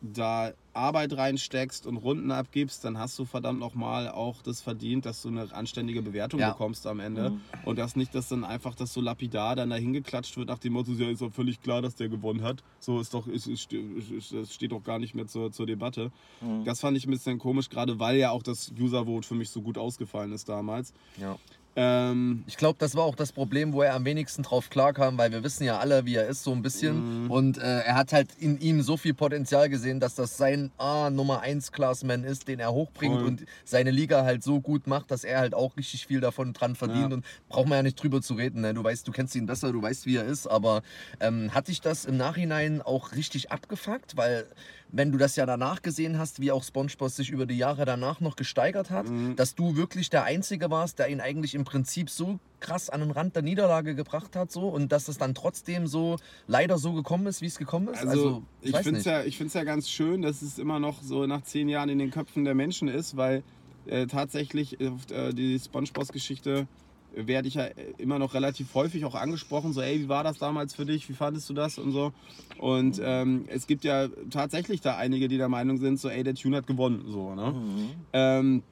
da 0.00 0.52
Arbeit 0.78 1.16
reinsteckst 1.16 1.86
und 1.86 1.96
Runden 1.98 2.30
abgibst, 2.30 2.84
dann 2.84 2.98
hast 2.98 3.18
du 3.18 3.24
verdammt 3.24 3.60
nochmal 3.60 4.08
auch 4.08 4.40
das 4.42 4.60
verdient, 4.62 5.04
dass 5.04 5.22
du 5.22 5.28
eine 5.28 5.52
anständige 5.54 6.00
Bewertung 6.02 6.40
Ja. 6.40 6.50
bekommst 6.52 6.86
am 6.86 7.00
Ende. 7.00 7.30
Mhm. 7.30 7.40
Und 7.64 7.78
das 7.78 7.96
nicht, 7.96 8.14
dass 8.14 8.28
dann 8.28 8.44
einfach 8.44 8.74
das 8.74 8.92
so 8.94 9.00
lapidar 9.00 9.56
dann 9.56 9.70
dahin 9.70 9.92
geklatscht 9.92 10.36
wird 10.36 10.48
nach 10.48 10.58
dem 10.58 10.72
Motto, 10.72 10.92
ja, 10.92 11.10
ist 11.10 11.20
doch 11.20 11.32
völlig 11.32 11.60
klar, 11.60 11.82
dass 11.82 11.96
der 11.96 12.08
gewonnen 12.08 12.42
hat. 12.42 12.62
So 12.78 13.00
ist 13.00 13.12
doch, 13.12 13.26
ist, 13.26 13.46
ist, 13.46 13.72
ist, 13.72 14.32
das 14.32 14.54
steht 14.54 14.72
doch 14.72 14.82
gar 14.82 14.98
nicht 14.98 15.14
mehr 15.14 15.26
zur, 15.26 15.52
zur 15.52 15.66
Debatte. 15.66 16.10
Mhm. 16.40 16.64
Das 16.64 16.80
fand 16.80 16.96
ich 16.96 17.06
ein 17.06 17.10
bisschen 17.10 17.38
komisch, 17.38 17.68
gerade 17.68 17.98
weil 17.98 18.16
ja 18.16 18.30
auch 18.30 18.42
das 18.42 18.72
User-Vote 18.78 19.26
für 19.26 19.34
mich 19.34 19.50
so 19.50 19.60
gut 19.60 19.76
ausgefallen 19.76 20.32
ist 20.32 20.48
damals. 20.48 20.94
Ja. 21.20 21.36
Ähm, 21.80 22.42
Ich 22.48 22.56
glaube, 22.56 22.76
das 22.80 22.96
war 22.96 23.04
auch 23.04 23.14
das 23.14 23.30
Problem, 23.30 23.72
wo 23.72 23.82
er 23.82 23.94
am 23.94 24.04
wenigsten 24.04 24.42
drauf 24.42 24.68
klarkam, 24.68 25.16
weil 25.16 25.30
wir 25.30 25.44
wissen 25.44 25.62
ja 25.62 25.78
alle, 25.78 26.04
wie 26.06 26.16
er 26.16 26.26
ist, 26.26 26.42
so 26.42 26.50
ein 26.50 26.60
bisschen. 26.60 27.24
Mhm. 27.24 27.30
Und 27.30 27.58
äh, 27.58 27.80
er 27.82 27.94
hat 27.94 28.12
halt 28.12 28.30
in 28.40 28.58
ihm 28.60 28.82
so 28.82 28.96
viel 28.96 29.14
Potenzial 29.14 29.68
gesehen, 29.68 30.00
dass 30.00 30.16
das 30.16 30.36
sein 30.36 30.72
ah, 30.76 31.08
Nummer 31.08 31.40
1 31.40 31.70
Classman 31.70 32.24
ist, 32.24 32.48
den 32.48 32.58
er 32.58 32.72
hochbringt 32.72 33.14
Voll. 33.14 33.24
und 33.24 33.44
seine 33.64 33.92
Liga 33.92 34.24
halt 34.24 34.42
so 34.42 34.60
gut 34.60 34.88
macht, 34.88 35.12
dass 35.12 35.22
er 35.22 35.38
halt 35.38 35.54
auch 35.54 35.76
richtig 35.76 36.08
viel 36.08 36.20
davon 36.20 36.52
dran 36.52 36.74
verdient. 36.74 37.10
Ja. 37.10 37.14
Und 37.14 37.24
braucht 37.48 37.68
man 37.68 37.76
ja 37.76 37.82
nicht 37.84 38.02
drüber 38.02 38.20
zu 38.22 38.34
reden. 38.34 38.62
Ne? 38.62 38.74
Du 38.74 38.82
weißt, 38.82 39.06
du 39.06 39.12
kennst 39.12 39.36
ihn 39.36 39.46
besser, 39.46 39.70
du 39.70 39.80
weißt, 39.80 40.04
wie 40.04 40.16
er 40.16 40.24
ist. 40.24 40.48
Aber 40.48 40.82
ähm, 41.20 41.54
hat 41.54 41.68
dich 41.68 41.80
das 41.80 42.06
im 42.06 42.16
Nachhinein 42.16 42.82
auch 42.82 43.12
richtig 43.12 43.52
abgefuckt? 43.52 44.16
Weil 44.16 44.46
wenn 44.90 45.12
du 45.12 45.18
das 45.18 45.36
ja 45.36 45.44
danach 45.44 45.82
gesehen 45.82 46.18
hast, 46.18 46.40
wie 46.40 46.50
auch 46.50 46.64
SpongeBob 46.64 47.10
sich 47.10 47.30
über 47.30 47.44
die 47.46 47.58
Jahre 47.58 47.84
danach 47.84 48.20
noch 48.20 48.36
gesteigert 48.36 48.90
hat, 48.90 49.08
Mhm. 49.08 49.36
dass 49.36 49.54
du 49.54 49.76
wirklich 49.76 50.08
der 50.10 50.24
Einzige 50.24 50.70
warst, 50.70 50.98
der 50.98 51.08
ihn 51.08 51.20
eigentlich 51.20 51.54
im 51.54 51.64
Prinzip 51.64 52.08
so 52.10 52.38
krass 52.60 52.88
an 52.90 53.00
den 53.00 53.10
Rand 53.10 53.36
der 53.36 53.42
Niederlage 53.42 53.94
gebracht 53.94 54.34
hat, 54.34 54.50
so 54.50 54.68
und 54.68 54.90
dass 54.90 55.08
es 55.08 55.18
dann 55.18 55.34
trotzdem 55.34 55.86
so 55.86 56.16
leider 56.46 56.78
so 56.78 56.92
gekommen 56.94 57.26
ist, 57.26 57.42
wie 57.42 57.46
es 57.46 57.58
gekommen 57.58 57.88
ist. 57.88 58.04
Also, 58.06 58.42
ich 58.62 58.72
weiß 58.72 58.82
finde 58.84 59.00
es 59.00 59.04
ja, 59.04 59.22
ich 59.24 59.38
ja 59.38 59.64
ganz 59.64 59.88
schön, 59.88 60.22
dass 60.22 60.42
es 60.42 60.58
immer 60.58 60.80
noch 60.80 61.02
so 61.02 61.26
nach 61.26 61.42
zehn 61.42 61.68
Jahren 61.68 61.88
in 61.88 61.98
den 61.98 62.10
Köpfen 62.10 62.44
der 62.44 62.54
Menschen 62.54 62.88
ist, 62.88 63.16
weil 63.16 63.42
äh, 63.86 64.06
tatsächlich 64.06 64.80
äh, 64.80 65.32
die 65.32 65.58
Spongebob-Geschichte 65.58 66.66
werde 67.12 67.48
ich 67.48 67.54
ja 67.54 67.64
immer 67.98 68.18
noch 68.18 68.34
relativ 68.34 68.74
häufig 68.74 69.04
auch 69.04 69.14
angesprochen, 69.14 69.72
so 69.72 69.80
ey, 69.80 70.00
wie 70.00 70.08
war 70.08 70.24
das 70.24 70.38
damals 70.38 70.74
für 70.74 70.84
dich, 70.84 71.08
wie 71.08 71.14
fandest 71.14 71.48
du 71.48 71.54
das 71.54 71.78
und 71.78 71.92
so. 71.92 72.12
Und 72.58 73.00
ähm, 73.02 73.44
es 73.48 73.66
gibt 73.66 73.84
ja 73.84 74.08
tatsächlich 74.30 74.80
da 74.80 74.96
einige, 74.96 75.28
die 75.28 75.38
der 75.38 75.48
Meinung 75.48 75.78
sind, 75.78 75.98
so 75.98 76.08
ey, 76.08 76.22
der 76.22 76.34
Tune 76.34 76.56
hat 76.56 76.66
gewonnen, 76.66 77.04
so, 77.06 77.34
ne? 77.34 77.52
Mhm. 77.52 77.90
Ähm, 78.12 78.62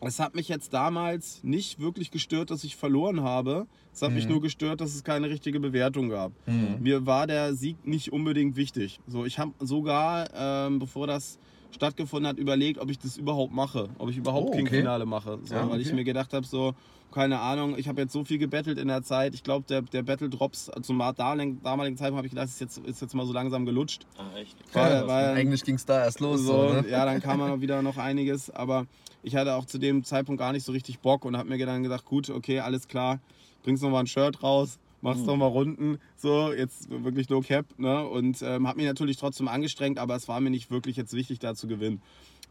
es 0.00 0.20
hat 0.20 0.36
mich 0.36 0.48
jetzt 0.48 0.72
damals 0.72 1.42
nicht 1.42 1.80
wirklich 1.80 2.12
gestört, 2.12 2.50
dass 2.52 2.62
ich 2.62 2.76
verloren 2.76 3.22
habe. 3.22 3.66
Es 3.92 4.00
hat 4.02 4.12
mich 4.12 4.26
Mhm. 4.26 4.32
nur 4.34 4.40
gestört, 4.42 4.80
dass 4.80 4.94
es 4.94 5.02
keine 5.02 5.28
richtige 5.28 5.58
Bewertung 5.58 6.08
gab. 6.08 6.30
Mhm. 6.46 6.76
Mir 6.80 7.04
war 7.06 7.26
der 7.26 7.54
Sieg 7.54 7.84
nicht 7.84 8.12
unbedingt 8.12 8.54
wichtig. 8.54 9.00
So, 9.08 9.24
ich 9.24 9.40
habe 9.40 9.52
sogar, 9.58 10.28
ähm, 10.34 10.78
bevor 10.78 11.08
das 11.08 11.38
stattgefunden 11.72 12.28
hat, 12.28 12.38
überlegt, 12.38 12.78
ob 12.78 12.90
ich 12.90 12.98
das 13.00 13.16
überhaupt 13.16 13.52
mache, 13.52 13.88
ob 13.98 14.08
ich 14.08 14.16
überhaupt 14.16 14.50
Oh, 14.50 14.52
King 14.52 14.66
okay. 14.66 14.76
Finale 14.76 15.04
mache. 15.04 15.38
So, 15.42 15.54
Ja, 15.56 15.68
Weil 15.68 15.80
ich 15.80 15.88
okay. 15.88 15.96
mir 15.96 16.04
gedacht 16.04 16.32
habe, 16.32 16.46
so, 16.46 16.74
keine 17.12 17.40
Ahnung, 17.40 17.76
ich 17.78 17.88
habe 17.88 18.00
jetzt 18.02 18.12
so 18.12 18.24
viel 18.24 18.38
gebettelt 18.38 18.78
in 18.78 18.88
der 18.88 19.02
Zeit. 19.02 19.34
Ich 19.34 19.42
glaube, 19.42 19.66
der, 19.68 19.82
der 19.82 20.02
Battle 20.02 20.28
Drops 20.28 20.70
zum 20.82 20.98
damaligen, 20.98 21.62
damaligen 21.62 21.96
Zeitpunkt 21.96 22.18
habe 22.18 22.26
ich 22.26 22.32
gedacht, 22.32 22.48
ist 22.48 22.60
jetzt, 22.60 22.78
ist 22.78 23.00
jetzt 23.00 23.14
mal 23.14 23.26
so 23.26 23.32
langsam 23.32 23.64
gelutscht. 23.66 24.06
Ah, 24.16 24.36
echt? 24.38 24.56
Weil- 24.72 25.06
weil- 25.06 25.34
Eigentlich 25.36 25.64
ging 25.64 25.76
es 25.76 25.84
da 25.86 26.04
erst 26.04 26.20
los. 26.20 26.40
So, 26.42 26.68
So, 26.68 26.74
ne? 26.74 26.88
Ja, 26.88 27.04
dann 27.04 27.20
kam 27.20 27.38
dann 27.40 27.60
wieder 27.60 27.82
noch 27.82 27.96
einiges, 27.96 28.50
aber 28.50 28.86
ich 29.22 29.36
hatte 29.36 29.54
auch 29.54 29.64
zu 29.64 29.78
dem 29.78 30.04
Zeitpunkt 30.04 30.38
gar 30.38 30.52
nicht 30.52 30.64
so 30.64 30.72
richtig 30.72 31.00
Bock 31.00 31.24
und 31.24 31.36
habe 31.36 31.48
mir 31.48 31.64
dann 31.66 31.82
gedacht, 31.82 32.04
gut, 32.04 32.30
okay, 32.30 32.60
alles 32.60 32.88
klar, 32.88 33.20
bringst 33.62 33.82
noch 33.82 33.90
mal 33.90 34.00
ein 34.00 34.06
Shirt 34.06 34.42
raus, 34.42 34.78
machst 35.00 35.24
noch 35.26 35.36
mal 35.36 35.46
Runden, 35.46 35.98
so, 36.16 36.52
jetzt 36.52 36.88
wirklich 36.90 37.28
no 37.28 37.40
cap, 37.40 37.66
ne? 37.78 38.06
Und 38.06 38.42
ähm, 38.42 38.66
habe 38.68 38.78
mich 38.78 38.86
natürlich 38.86 39.16
trotzdem 39.16 39.48
angestrengt, 39.48 39.98
aber 39.98 40.14
es 40.16 40.28
war 40.28 40.40
mir 40.40 40.50
nicht 40.50 40.70
wirklich 40.70 40.96
jetzt 40.96 41.12
wichtig, 41.14 41.38
da 41.38 41.54
zu 41.54 41.66
gewinnen. 41.68 42.00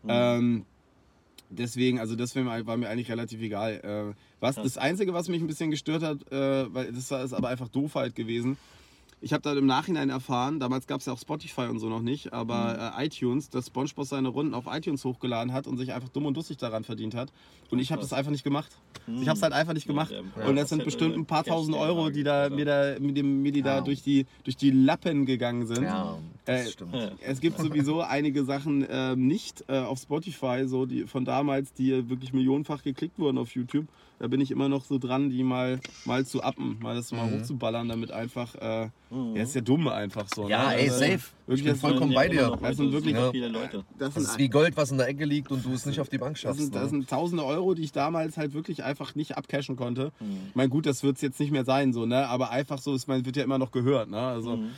Ähm, 0.07 0.65
deswegen, 1.49 1.99
also 1.99 2.15
das 2.15 2.35
war 2.35 2.77
mir, 2.77 2.89
eigentlich 2.89 3.09
relativ 3.09 3.41
egal. 3.41 4.13
Äh, 4.13 4.15
was, 4.39 4.55
das 4.55 4.77
Einzige, 4.77 5.13
was 5.13 5.27
mich 5.29 5.41
ein 5.41 5.47
bisschen 5.47 5.71
gestört 5.71 6.03
hat, 6.03 6.31
äh, 6.31 6.73
weil 6.73 6.91
das 6.91 7.09
war, 7.11 7.23
ist 7.23 7.33
aber 7.33 7.49
einfach 7.49 7.69
doof 7.69 7.95
halt 7.95 8.15
gewesen, 8.15 8.57
ich 9.19 9.33
habe 9.33 9.41
dann 9.41 9.57
im 9.57 9.65
Nachhinein 9.65 10.09
erfahren, 10.09 10.59
damals 10.59 10.85
gab 10.85 10.99
es 10.99 11.07
ja 11.07 11.13
auch 11.13 11.17
Spotify 11.19 11.61
und 11.61 11.79
so 11.79 11.89
noch 11.89 12.01
nicht, 12.01 12.33
aber 12.33 12.93
äh, 12.97 13.05
iTunes, 13.07 13.49
dass 13.49 13.67
SpongeBob 13.67 14.05
seine 14.05 14.27
Runden 14.27 14.53
auf 14.53 14.65
iTunes 14.67 15.03
hochgeladen 15.03 15.53
hat 15.53 15.65
und 15.65 15.77
sich 15.77 15.91
einfach 15.93 16.09
dumm 16.09 16.25
und 16.27 16.37
dussig 16.37 16.57
daran 16.57 16.83
verdient 16.83 17.15
hat. 17.15 17.31
Und 17.71 17.79
ich 17.79 17.91
habe 17.91 18.01
das 18.01 18.13
einfach 18.13 18.31
nicht 18.31 18.43
gemacht. 18.43 18.71
Ich 19.19 19.27
habe 19.27 19.37
es 19.37 19.41
halt 19.43 19.53
einfach 19.53 19.73
nicht 19.73 19.87
gemacht. 19.87 20.11
Ja, 20.11 20.45
und 20.45 20.55
das 20.55 20.69
sind 20.69 20.83
bestimmt 20.83 21.15
ein 21.15 21.25
paar 21.25 21.43
tausend 21.43 21.75
Euro, 21.75 22.09
die 22.09 22.23
da 22.23 22.49
mir, 22.49 22.65
da, 22.65 22.99
mir, 22.99 23.13
dem, 23.13 23.41
mir 23.41 23.51
die 23.51 23.61
da 23.63 23.75
Ja. 23.77 23.81
durch 23.81 24.03
die, 24.03 24.25
durch 24.43 24.55
die 24.55 24.69
Lappen 24.71 25.25
gegangen 25.25 25.65
sind. 25.65 25.83
Ja, 25.83 26.17
das 26.45 26.67
Äh, 26.67 26.71
stimmt. 26.71 26.93
Es 27.21 27.39
gibt 27.39 27.57
sowieso 27.57 28.01
einige 28.01 28.43
Sachen 28.45 28.85
ähm, 28.89 29.27
nicht 29.27 29.63
äh, 29.67 29.79
auf 29.79 29.99
Spotify, 29.99 30.63
so 30.67 30.85
die 30.85 31.07
von 31.07 31.25
damals, 31.25 31.73
die 31.73 32.09
wirklich 32.09 32.33
millionenfach 32.33 32.83
geklickt 32.83 33.17
wurden 33.17 33.37
auf 33.37 33.51
YouTube. 33.55 33.87
Da 34.19 34.27
bin 34.27 34.41
ich 34.41 34.49
immer 34.49 34.67
noch 34.67 34.83
so 34.83 34.97
dran, 34.97 35.29
die 35.29 35.43
mal, 35.43 35.79
mal 36.05 36.25
zu 36.25 36.41
appen, 36.41 36.77
mal 36.81 36.95
das 36.95 37.11
mal 37.11 37.29
Mhm. 37.29 37.39
hochzuballern, 37.41 37.87
damit 37.87 38.11
einfach, 38.11 38.55
äh, 38.55 38.89
Mhm. 39.11 39.35
ja, 39.35 39.43
ist 39.43 39.53
ja 39.53 39.61
dumm 39.61 39.87
einfach 39.87 40.25
so. 40.33 40.49
Ja, 40.49 40.69
ne? 40.69 40.75
ey, 40.77 40.89
Also, 40.89 40.99
safe. 40.99 41.11
Wirklich, 41.11 41.27
Ich 41.47 41.63
bin 41.63 41.65
das 41.73 41.79
voll- 41.81 41.89
vollkommen 41.91 42.11
Ja, 42.13 42.19
bei 42.19 42.29
dir. 42.29 42.57
Das 42.59 42.77
sind 42.77 42.91
wirklich- 42.91 43.15
super 43.15 43.31
viele 43.31 43.47
Leute. 43.49 43.85
Das 43.99 44.13
Das 44.13 44.13
sind, 44.15 44.23
ist 44.23 44.37
wie 44.39 44.49
Gold, 44.49 44.75
was 44.75 44.89
in 44.89 44.97
der 44.97 45.07
Ecke 45.07 45.23
liegt 45.25 45.51
und 45.51 45.63
du 45.63 45.71
es 45.71 45.85
nicht 45.85 45.99
auf 45.99 46.09
die 46.09 46.17
Bank 46.17 46.33
das 46.33 46.41
schaffst. 46.41 46.59
sind, 46.59 46.73
das 46.73 46.83
ne? 46.85 46.89
sind 46.89 47.09
tausende 47.09 47.45
Euro, 47.45 47.75
die 47.75 47.83
ich 47.83 47.91
damals 47.91 48.37
halt 48.37 48.53
wirklich 48.55 48.83
einfach 48.83 49.13
nicht 49.13 49.37
abcashen 49.37 49.75
konnte. 49.75 50.11
Mhm. 50.19 50.37
Ich 50.49 50.55
meine, 50.55 50.69
gut, 50.69 50.87
das 50.87 51.03
wird 51.03 51.17
es 51.17 51.21
jetzt 51.21 51.39
nicht 51.39 51.51
mehr 51.51 51.63
sein, 51.65 51.93
so, 51.93 52.07
ne? 52.07 52.27
aber 52.27 52.49
einfach 52.49 52.79
so, 52.79 52.95
es 52.95 53.07
wird 53.07 53.35
ja 53.37 53.43
immer 53.43 53.59
noch 53.59 53.71
gehört. 53.71 54.09
Ne? 54.09 54.17
Also, 54.19 54.57
Mhm. 54.57 54.69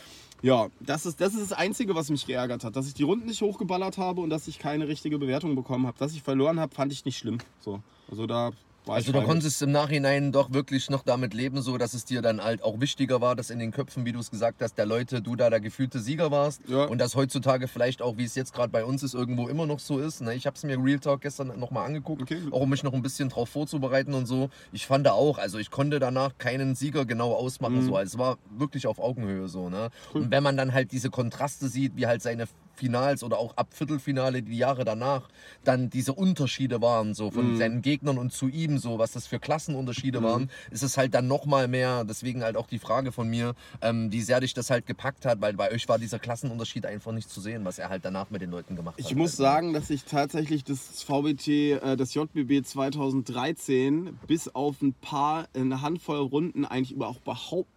Ja, 0.42 0.68
das 0.80 1.06
ist, 1.06 1.20
das 1.20 1.34
ist 1.34 1.52
das 1.52 1.58
Einzige, 1.58 1.96
was 1.96 2.10
mich 2.10 2.26
geärgert 2.26 2.64
hat. 2.64 2.76
Dass 2.78 2.88
ich 2.88 2.94
die 2.94 3.04
Runden 3.04 3.26
nicht 3.28 3.42
hochgeballert 3.42 3.98
habe 3.98 4.22
und 4.22 4.30
dass 4.30 4.48
ich 4.48 4.58
keine 4.58 4.88
richtige 4.88 5.18
Bewertung 5.20 5.54
bekommen 5.54 5.86
habe. 5.86 5.98
Dass 5.98 6.14
ich 6.14 6.24
verloren 6.24 6.62
habe, 6.62 6.74
fand 6.74 6.94
ich 6.94 7.04
nicht 7.04 7.18
schlimm. 7.18 7.40
So, 7.60 7.82
also 8.10 8.26
da 8.26 8.52
Also 8.88 9.12
du 9.12 9.22
konntest 9.22 9.62
im 9.62 9.72
Nachhinein 9.72 10.32
doch 10.32 10.52
wirklich 10.52 10.90
noch 10.90 11.04
damit 11.04 11.34
leben, 11.34 11.62
so 11.62 11.78
dass 11.78 11.94
es 11.94 12.06
dir 12.06 12.22
dann 12.24 12.44
halt 12.44 12.64
auch 12.64 12.80
wichtiger 12.80 13.22
war, 13.22 13.36
dass 13.36 13.50
in 13.52 13.60
den 13.60 13.72
Köpfen, 13.72 14.06
wie 14.06 14.12
du 14.12 14.20
es 14.20 14.32
gesagt 14.32 14.62
hast, 14.64 14.78
der 14.80 14.86
Leute, 14.88 15.22
du 15.22 15.36
da 15.36 15.50
der 15.50 15.60
gefühlte 15.60 16.00
Sieger 16.00 16.32
warst 16.32 16.62
Ja. 16.68 16.86
und 16.86 16.98
das 16.98 17.16
heutzutage 17.16 17.68
vielleicht 17.68 18.02
auch, 18.02 18.18
wie 18.18 18.24
es 18.24 18.34
jetzt 18.36 18.54
gerade 18.54 18.70
bei 18.72 18.84
uns 18.84 19.04
ist, 19.04 19.14
irgendwo 19.14 19.48
immer 19.48 19.68
noch 19.68 19.80
so 19.80 20.00
ist. 20.00 20.22
Ne? 20.22 20.34
Ich 20.34 20.48
habe 20.48 20.56
es 20.56 20.64
mir 20.64 20.84
Real 20.84 21.00
Talk 21.00 21.22
gestern 21.22 21.60
nochmal 21.60 21.86
angeguckt, 21.86 22.24
Okay. 22.24 22.42
auch 22.52 22.62
um 22.62 22.70
mich 22.70 22.82
noch 22.84 22.94
ein 22.94 23.02
bisschen 23.04 23.30
drauf 23.30 23.50
vorzubereiten 23.50 24.14
und 24.16 24.26
so. 24.26 24.50
Ich 24.72 24.88
fand 24.88 25.06
da 25.06 25.12
auch, 25.12 25.38
also 25.38 25.60
ich 25.60 25.70
konnte 25.70 26.00
danach 26.00 26.38
keinen 26.38 26.74
Sieger 26.74 27.06
genau 27.06 27.34
ausmachen, 27.34 27.82
Mhm. 27.84 27.86
so. 27.88 27.96
Also 27.96 28.16
es 28.16 28.18
war 28.18 28.38
wirklich 28.58 28.88
auf 28.88 28.98
Augenhöhe 29.00 29.48
so. 29.50 29.70
Ne? 29.70 29.90
Cool. 30.14 30.22
Und 30.24 30.32
wenn 30.32 30.42
man 30.42 30.58
dann 30.58 30.74
halt 30.74 30.92
diese 30.92 31.10
Kontraste 31.12 31.68
sieht, 31.68 31.96
wie 31.96 32.08
halt 32.08 32.22
seine 32.24 32.48
Finals 32.80 33.24
oder 33.24 33.38
auch 33.38 33.56
ab 33.58 33.68
Viertelfinale 33.72 34.42
die 34.42 34.58
Jahre 34.58 34.86
danach 34.86 35.30
dann 35.64 35.90
diese 35.90 36.14
Unterschiede 36.14 36.82
waren, 36.82 37.14
so 37.14 37.30
von 37.30 37.52
Mhm. 37.52 37.58
seinen 37.58 37.82
Gegnern 37.82 38.18
und 38.18 38.32
zu 38.34 38.48
ihm, 38.48 38.78
so 38.78 38.98
was 38.98 39.12
das 39.12 39.28
für 39.28 39.40
Klassenunterschiede 39.40 40.24
waren, 40.24 40.50
ist 40.72 40.84
es 40.84 40.98
halt 40.98 41.14
dann 41.14 41.28
nochmal 41.28 41.68
mehr, 41.68 42.04
deswegen 42.06 42.44
halt 42.44 42.56
auch 42.56 42.68
die 42.68 42.80
Frage 42.80 43.12
von 43.12 43.28
mir, 43.30 43.54
ähm, 43.82 44.12
wie 44.12 44.22
sehr 44.22 44.40
dich 44.40 44.54
das 44.54 44.70
halt 44.70 44.86
gepackt 44.86 45.26
hat, 45.26 45.42
weil 45.42 45.54
bei 45.54 45.72
euch 45.72 45.88
war 45.90 46.00
dieser 46.00 46.20
Klassenunterschied 46.20 46.86
einfach 46.86 47.12
nicht 47.12 47.30
zu 47.30 47.42
sehen, 47.42 47.66
was 47.66 47.80
er 47.80 47.90
halt 47.90 48.06
danach 48.06 48.30
mit 48.30 48.42
den 48.42 48.52
Leuten 48.52 48.76
gemacht 48.76 48.98
hat. 48.98 49.06
Ich 49.06 49.16
muss 49.16 49.36
sagen, 49.36 49.74
dass 49.74 49.90
ich 49.90 50.06
tatsächlich 50.06 50.64
das 50.64 51.04
VBT, 51.04 51.48
äh, 51.82 51.98
das 51.98 52.14
JBB 52.14 52.64
2013 52.66 54.18
bis 54.28 54.48
auf 54.54 54.82
ein 54.82 54.94
paar, 54.94 55.48
eine 55.54 55.82
Handvoll 55.82 56.20
Runden 56.20 56.66
eigentlich 56.66 56.92
überhaupt 56.94 57.20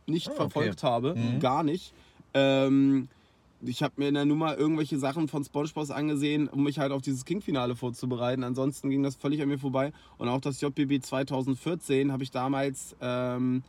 nicht 0.06 0.28
Ah, 0.28 0.30
okay. 0.30 0.36
verfolgt 0.36 0.82
habe. 0.82 1.14
Mhm. 1.16 1.40
Gar 1.40 1.62
nicht. 1.64 1.92
Ähm, 2.34 3.08
ich 3.64 3.82
habe 3.82 3.94
mir 3.96 4.08
in 4.08 4.14
der 4.14 4.24
Nummer 4.24 4.56
irgendwelche 4.58 4.98
Sachen 4.98 5.28
von 5.28 5.44
SpongeBob 5.44 5.90
angesehen, 5.90 6.48
um 6.48 6.64
mich 6.64 6.78
halt 6.78 6.92
auf 6.92 7.02
dieses 7.02 7.24
King-Finale 7.24 7.76
vorzubereiten. 7.76 8.42
Ansonsten 8.44 8.90
ging 8.90 9.02
das 9.02 9.14
völlig 9.16 9.40
an 9.42 9.48
mir 9.48 9.58
vorbei. 9.58 9.92
Und 10.18 10.28
auch 10.28 10.40
das 10.40 10.60
JBB 10.60 11.00
2014 11.02 12.10
habe 12.12 12.22
ich 12.24 12.30
damals, 12.30 12.96
ähm, 13.00 13.62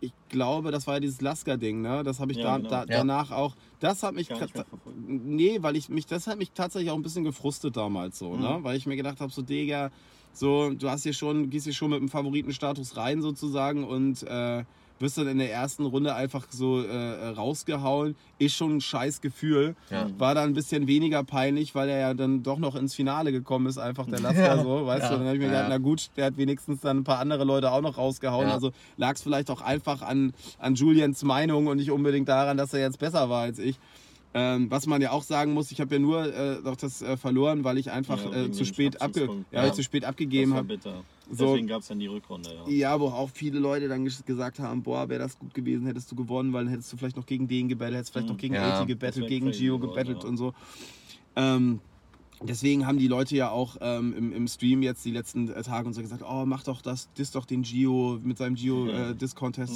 ich 0.00 0.12
glaube, 0.28 0.70
das 0.70 0.86
war 0.86 0.94
ja 0.94 1.00
dieses 1.00 1.20
Lasker-Ding, 1.20 1.80
ne? 1.80 2.04
Das 2.04 2.20
habe 2.20 2.30
ich 2.32 2.38
Ja, 2.38 2.44
da, 2.44 2.56
genau. 2.58 2.68
da, 2.70 2.78
Ja. 2.80 2.84
danach 2.98 3.30
auch. 3.30 3.56
Das 3.80 4.02
hat 4.02 4.14
mich. 4.14 4.28
Nee, 4.96 5.58
weil 5.62 5.76
ich 5.76 5.88
mich, 5.88 6.06
das 6.06 6.26
hat 6.26 6.38
mich 6.38 6.52
tatsächlich 6.52 6.90
auch 6.90 6.96
ein 6.96 7.02
bisschen 7.02 7.24
gefrustet 7.24 7.76
damals 7.76 8.18
so, 8.18 8.36
ne? 8.36 8.58
Mhm. 8.58 8.64
Weil 8.64 8.76
ich 8.76 8.86
mir 8.86 8.96
gedacht 8.96 9.20
habe, 9.20 9.32
so 9.32 9.42
Digga, 9.42 9.90
so, 10.32 10.70
du 10.70 10.88
hast 10.90 11.02
hier 11.02 11.14
schon, 11.14 11.48
gehst 11.50 11.64
hier 11.64 11.72
schon 11.72 11.90
mit 11.90 11.98
dem 11.98 12.08
Favoritenstatus 12.10 12.96
rein 12.96 13.22
sozusagen 13.22 13.84
und 13.84 14.22
äh, 14.22 14.64
wirst 14.98 15.18
dann 15.18 15.26
in 15.28 15.38
der 15.38 15.52
ersten 15.52 15.84
Runde 15.84 16.14
einfach 16.14 16.46
so 16.50 16.80
äh, 16.82 17.28
rausgehauen. 17.28 18.16
Ist 18.38 18.54
schon 18.54 18.76
ein 18.76 18.80
scheiß 18.80 19.20
Gefühl. 19.20 19.74
Ja. 19.90 20.08
War 20.18 20.34
dann 20.34 20.50
ein 20.50 20.54
bisschen 20.54 20.86
weniger 20.86 21.22
peinlich, 21.24 21.74
weil 21.74 21.88
er 21.88 21.98
ja 21.98 22.14
dann 22.14 22.42
doch 22.42 22.58
noch 22.58 22.74
ins 22.76 22.94
Finale 22.94 23.32
gekommen 23.32 23.66
ist, 23.66 23.78
einfach 23.78 24.06
der 24.06 24.20
Lasker 24.20 24.40
Ja. 24.56 24.62
so, 24.62 24.86
weißt 24.86 25.04
Ja. 25.04 25.10
du. 25.10 25.16
Dann 25.18 25.26
habe 25.26 25.36
ich 25.36 25.42
mir 25.42 25.48
gedacht, 25.48 25.66
na 25.68 25.78
gut, 25.78 26.08
der 26.16 26.26
hat 26.26 26.36
wenigstens 26.36 26.80
dann 26.80 26.98
ein 26.98 27.04
paar 27.04 27.18
andere 27.18 27.44
Leute 27.44 27.70
auch 27.72 27.80
noch 27.82 27.98
rausgehauen. 27.98 28.48
Also 28.48 28.72
lag 28.96 29.14
es 29.14 29.22
vielleicht 29.22 29.50
auch 29.50 29.60
einfach 29.62 30.02
an, 30.02 30.32
an 30.58 30.74
Julians 30.74 31.22
Meinung 31.24 31.66
und 31.66 31.76
nicht 31.78 31.90
unbedingt 31.90 32.28
daran, 32.28 32.56
dass 32.56 32.72
er 32.72 32.80
jetzt 32.80 32.98
besser 32.98 33.28
war 33.30 33.42
als 33.42 33.58
ich. 33.58 33.78
Ähm, 34.34 34.70
was 34.70 34.86
man 34.86 35.00
ja 35.00 35.12
auch 35.12 35.22
sagen 35.22 35.54
muss, 35.54 35.70
ich 35.70 35.80
habe 35.80 35.94
ja 35.94 35.98
nur 35.98 36.26
äh, 36.34 36.58
doch 36.62 36.76
das 36.76 37.00
äh, 37.00 37.16
verloren, 37.16 37.64
weil 37.64 37.78
ich 37.78 37.90
einfach 37.90 38.22
Ja, 38.22 38.44
äh, 38.44 38.50
zu 38.50 38.66
spät, 38.66 39.00
abge 39.00 39.28
ja, 39.50 39.64
Ja. 39.66 39.72
zu 39.72 39.82
spät 39.82 40.04
abgegeben 40.04 40.52
habe. 40.52 40.78
So. 41.30 41.46
Deswegen 41.46 41.66
gab 41.66 41.80
es 41.82 41.88
dann 41.88 41.98
die 41.98 42.06
Rückrunde, 42.06 42.50
ja. 42.54 42.68
Ja, 42.70 43.00
wo 43.00 43.08
auch 43.08 43.30
viele 43.30 43.58
Leute 43.58 43.88
dann 43.88 44.06
ges- 44.06 44.24
gesagt 44.24 44.58
haben, 44.60 44.82
boah, 44.82 45.08
wäre 45.08 45.20
das 45.20 45.38
gut 45.38 45.52
gewesen, 45.54 45.86
hättest 45.86 46.10
du 46.12 46.14
gewonnen, 46.16 46.52
weil 46.52 46.64
dann 46.64 46.72
hättest 46.72 46.92
du 46.92 46.96
vielleicht 46.96 47.16
noch 47.16 47.26
gegen 47.26 47.48
den 47.48 47.68
gebettelt, 47.68 47.96
hättest 47.96 48.12
vielleicht 48.12 48.28
Mhm. 48.28 48.32
noch 48.34 48.40
gegen 48.40 48.54
Ja, 48.54 48.80
AT 48.80 48.86
gebettelt, 48.86 49.26
gegen 49.28 49.50
Gio 49.50 49.78
gebettelt 49.78 50.22
ja. 50.22 50.28
und 50.28 50.36
so. 50.36 50.54
Ähm, 51.34 51.80
deswegen 52.42 52.86
haben 52.86 52.98
die 52.98 53.08
Leute 53.08 53.34
ja 53.36 53.50
auch 53.50 53.76
ähm, 53.80 54.14
im, 54.16 54.32
im 54.32 54.48
Stream 54.48 54.82
jetzt 54.82 55.04
die 55.04 55.10
letzten 55.10 55.48
äh, 55.48 55.62
Tage 55.62 55.86
und 55.86 55.94
so 55.94 56.02
gesagt, 56.02 56.22
oh, 56.28 56.44
mach 56.46 56.62
doch 56.62 56.82
das, 56.82 57.08
diss 57.14 57.30
doch 57.30 57.44
den 57.46 57.62
Gio 57.62 58.18
mit 58.22 58.38
seinem 58.38 58.54
Gio 58.54 58.86
Ja. 58.86 59.10
äh, 59.10 59.14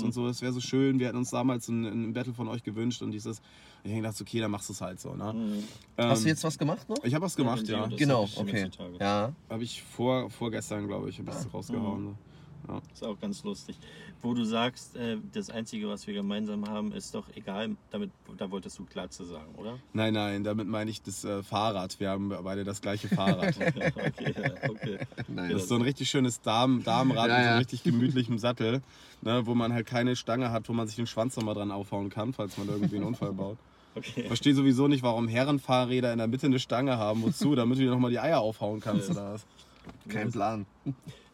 Mhm. 0.00 0.06
und 0.06 0.14
so, 0.14 0.26
das 0.26 0.42
wäre 0.42 0.52
so 0.52 0.60
schön, 0.60 0.98
wir 0.98 1.06
hätten 1.08 1.18
uns 1.18 1.30
damals 1.30 1.68
ein, 1.68 1.84
ein 1.84 2.12
Battle 2.12 2.34
von 2.34 2.48
euch 2.48 2.62
gewünscht 2.62 3.02
und 3.02 3.10
dieses, 3.12 3.40
ich 3.84 3.90
gedacht, 3.96 4.20
okay, 4.20 4.40
dann 4.40 4.50
machst 4.50 4.68
du 4.68 4.72
es 4.74 4.80
halt 4.80 5.00
so, 5.00 5.14
ne? 5.14 5.32
Mhm. 5.32 5.64
Hast 5.96 6.18
Ähm, 6.18 6.22
du 6.24 6.28
jetzt 6.30 6.44
was 6.44 6.58
gemacht 6.58 6.88
noch? 6.88 7.02
Ich 7.04 7.14
habe 7.14 7.24
was 7.24 7.34
gemacht, 7.36 7.66
Ja, 7.66 7.86
ja. 7.88 7.96
Genau, 7.96 8.28
okay. 8.36 8.68
Ja. 9.00 9.32
Habe 9.48 9.62
ich 9.64 9.82
vor, 9.82 10.28
vorgestern, 10.30 10.86
glaube 10.86 11.08
ich, 11.10 11.18
habe 11.18 11.30
ich 11.30 11.36
es 11.36 11.52
rausgehauen. 11.52 12.14
So. 12.70 12.82
Ist 12.92 13.04
auch 13.04 13.20
ganz 13.20 13.42
lustig. 13.44 13.76
Wo 14.22 14.34
du 14.34 14.44
sagst, 14.44 14.96
äh, 14.96 15.16
das 15.32 15.48
Einzige, 15.50 15.88
was 15.88 16.06
wir 16.06 16.14
gemeinsam 16.14 16.68
haben, 16.68 16.92
ist 16.92 17.14
doch 17.14 17.24
egal, 17.34 17.70
damit, 17.90 18.10
da 18.36 18.50
wolltest 18.50 18.78
du 18.78 18.84
Glatze 18.84 19.24
sagen, 19.24 19.54
oder? 19.56 19.78
Nein, 19.94 20.12
nein, 20.12 20.44
damit 20.44 20.68
meine 20.68 20.90
ich 20.90 21.00
das 21.02 21.24
äh, 21.24 21.42
Fahrrad. 21.42 21.98
Wir 22.00 22.10
haben 22.10 22.28
beide 22.42 22.64
das 22.64 22.80
gleiche 22.82 23.08
Fahrrad. 23.08 23.56
okay, 23.56 24.34
ja, 24.36 24.70
okay. 24.70 24.98
Nein. 25.28 25.50
Das 25.50 25.62
ist 25.62 25.68
so 25.68 25.76
ein 25.76 25.82
richtig 25.82 26.10
schönes 26.10 26.40
Darm, 26.42 26.84
Darmrad 26.84 27.28
Ja, 27.28 27.34
mit 27.34 27.36
so 27.36 27.42
ja. 27.44 27.48
einem 27.50 27.58
richtig 27.58 27.82
gemütlichem 27.82 28.38
Sattel, 28.38 28.82
ne, 29.22 29.46
wo 29.46 29.54
man 29.54 29.72
halt 29.72 29.86
keine 29.86 30.16
Stange 30.16 30.50
hat, 30.52 30.68
wo 30.68 30.74
man 30.74 30.86
sich 30.86 30.96
den 30.96 31.06
Schwanz 31.06 31.36
nochmal 31.36 31.54
dran 31.54 31.70
aufhauen 31.70 32.10
kann, 32.10 32.32
falls 32.34 32.58
man 32.58 32.68
irgendwie 32.68 32.96
einen 32.96 33.06
Unfall 33.06 33.32
baut. 33.32 33.56
okay. 33.94 34.24
Verstehe 34.26 34.54
sowieso 34.54 34.86
nicht, 34.86 35.02
warum 35.02 35.28
Herrenfahrräder 35.28 36.12
in 36.12 36.18
der 36.18 36.26
Mitte 36.28 36.46
eine 36.46 36.58
Stange 36.58 36.98
haben. 36.98 37.22
Wozu? 37.22 37.54
Damit 37.54 37.78
du 37.78 37.82
dir 37.82 37.90
nochmal 37.90 38.10
die 38.10 38.20
Eier 38.20 38.40
aufhauen 38.40 38.80
kannst 38.80 39.08
Ja. 39.08 39.14
oder 39.14 39.32
was? 39.32 39.46
Kein 40.08 40.30
Plan. 40.30 40.66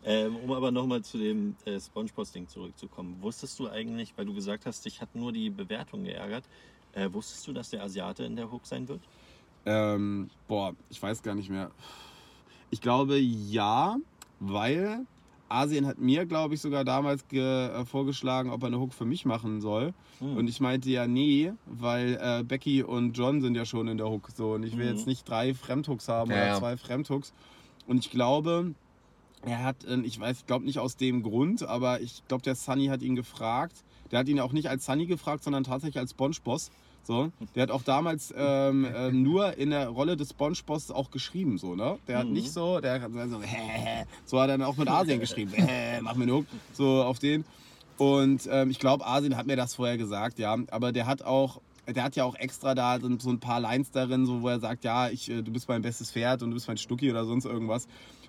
Ähm, 0.09 0.37
um 0.37 0.53
aber 0.53 0.71
nochmal 0.71 1.03
zu 1.03 1.19
dem 1.19 1.57
äh, 1.65 1.81
Spongeposting 1.81 2.47
zurückzukommen. 2.47 3.17
Wusstest 3.21 3.59
du 3.59 3.69
eigentlich, 3.69 4.13
weil 4.17 4.25
du 4.25 4.33
gesagt 4.35 4.65
hast, 4.65 4.85
dich 4.85 5.01
hat 5.01 5.13
nur 5.17 5.33
die 5.33 5.51
Bewertung 5.51 6.05
geärgert, 6.05 6.45
äh, 6.93 7.09
wusstest 7.13 7.47
du, 7.49 7.53
dass 7.53 7.71
der 7.71 7.83
Asiate 7.83 8.23
in 8.25 8.37
der 8.37 8.51
Hook 8.53 8.67
sein 8.67 8.87
wird? 8.87 9.01
Ähm, 9.65 10.31
boah, 10.47 10.75
ich 10.91 11.03
weiß 11.03 11.23
gar 11.25 11.35
nicht 11.35 11.51
mehr. 11.51 11.73
Ich 12.71 12.81
glaube 12.81 13.19
ja, 13.19 13.97
weil 14.39 15.05
Asien 15.49 15.87
hat 15.87 15.99
mir, 15.99 16.25
glaube 16.25 16.55
ich, 16.55 16.61
sogar 16.61 16.85
damals 16.85 17.27
ge, 17.29 17.41
äh, 17.69 17.85
vorgeschlagen, 17.85 18.51
ob 18.51 18.63
er 18.63 18.69
eine 18.69 18.79
Hook 18.79 18.93
für 18.95 19.05
mich 19.05 19.25
machen 19.25 19.61
soll. 19.61 19.93
Hm. 20.21 20.37
Und 20.37 20.49
ich 20.49 20.61
meinte 20.61 20.89
ja 20.91 21.09
nee, 21.09 21.53
weil 21.67 22.17
äh, 22.21 22.45
Becky 22.45 22.85
und 22.85 23.13
John 23.19 23.41
sind 23.41 23.57
ja 23.57 23.65
schon 23.65 23.89
in 23.89 23.99
der 23.99 24.09
Hook. 24.09 24.31
So, 24.31 24.53
und 24.55 24.63
ich 24.63 24.77
will 24.77 24.85
Mhm. 24.87 24.97
jetzt 24.97 25.07
nicht 25.09 25.29
drei 25.29 25.53
Fremdhooks 25.53 26.09
haben 26.09 26.31
Ja, 26.31 26.37
oder 26.37 26.47
ja. 26.47 26.55
zwei 26.59 26.77
Fremdhooks. 26.77 27.33
Und 27.89 27.99
ich 28.05 28.11
glaube, 28.11 28.75
er 29.47 29.63
hat, 29.65 29.85
äh, 29.85 30.01
ich 30.01 30.19
weiß, 30.21 30.45
glaube 30.47 30.65
nicht 30.65 30.79
aus 30.79 30.97
dem 30.97 31.23
Grund, 31.23 31.63
aber 31.63 32.01
ich 32.01 32.23
glaube, 32.29 32.43
der 32.43 32.55
Sunny 32.55 32.87
hat 32.87 33.01
ihn 33.03 33.15
gefragt. 33.15 33.85
Der 34.11 34.19
hat 34.21 34.29
ihn 34.29 34.39
auch 34.41 34.53
nicht 34.53 34.69
als 34.69 34.85
Sunny 34.85 35.07
gefragt, 35.07 35.43
sondern 35.43 35.65
tatsächlich 35.65 35.99
als 35.99 36.11
Spongeboss. 36.11 36.71
So, 37.03 37.31
der 37.55 37.63
hat 37.63 37.71
auch 37.71 37.85
damals 37.85 38.35
ähm, 38.37 38.85
äh, 38.85 39.13
nur 39.13 39.57
in 39.57 39.71
der 39.71 39.89
Rolle 39.89 40.17
des 40.17 40.31
Spongeboss 40.31 40.91
auch 40.91 41.11
geschrieben, 41.13 41.57
so, 41.57 41.77
ne? 41.77 41.99
Der 42.09 42.19
hat 42.19 42.27
Mhm. 42.27 42.33
nicht 42.33 42.53
so, 42.53 42.81
der 42.81 43.01
hat 43.01 43.13
so, 43.13 43.41
so 44.25 44.41
hat 44.41 44.49
er 44.51 44.59
dann 44.59 44.63
auch 44.67 44.77
mit 44.77 44.89
Asien 44.89 45.21
geschrieben, 45.21 45.53
mach 46.03 46.17
mir 46.17 46.25
eine 46.25 46.35
Hook, 46.35 46.47
so 46.73 47.03
auf 47.05 47.21
den. 47.21 47.45
Und 47.97 48.49
ähm, 48.51 48.71
ich 48.71 48.81
glaube, 48.81 49.07
Asien 49.07 49.37
hat 49.37 49.47
mir 49.47 49.57
das 49.57 49.77
vorher 49.77 49.97
gesagt, 49.97 50.39
ja. 50.41 50.57
Aber 50.71 50.91
der 50.93 51.07
hat 51.07 51.23
auch, 51.23 51.61
der 51.89 52.03
hat 52.03 52.17
ja 52.17 52.25
auch 52.25 52.35
extra 52.35 52.75
da 52.75 52.99
so, 53.01 53.09
so 53.21 53.31
ein 53.31 53.39
paar 53.41 53.61
Lines 53.61 53.91
darin, 53.93 54.27
so, 54.27 54.43
wo 54.43 54.49
er 54.49 54.59
sagt, 54.59 54.83
ja, 54.85 55.09
ich, 55.09 55.31
äh, 55.31 55.43
du 55.43 55.53
bist 55.53 55.69
mein 55.69 55.83
bestes 55.83 56.11
Pferd 56.11 56.43
und 56.43 56.51
du 56.51 56.55
bist 56.55 56.67
mein 56.67 56.77
Stucki 56.77 57.09
oder 57.11 57.25
sonst 57.25 57.45
irgendwas. 57.45 57.87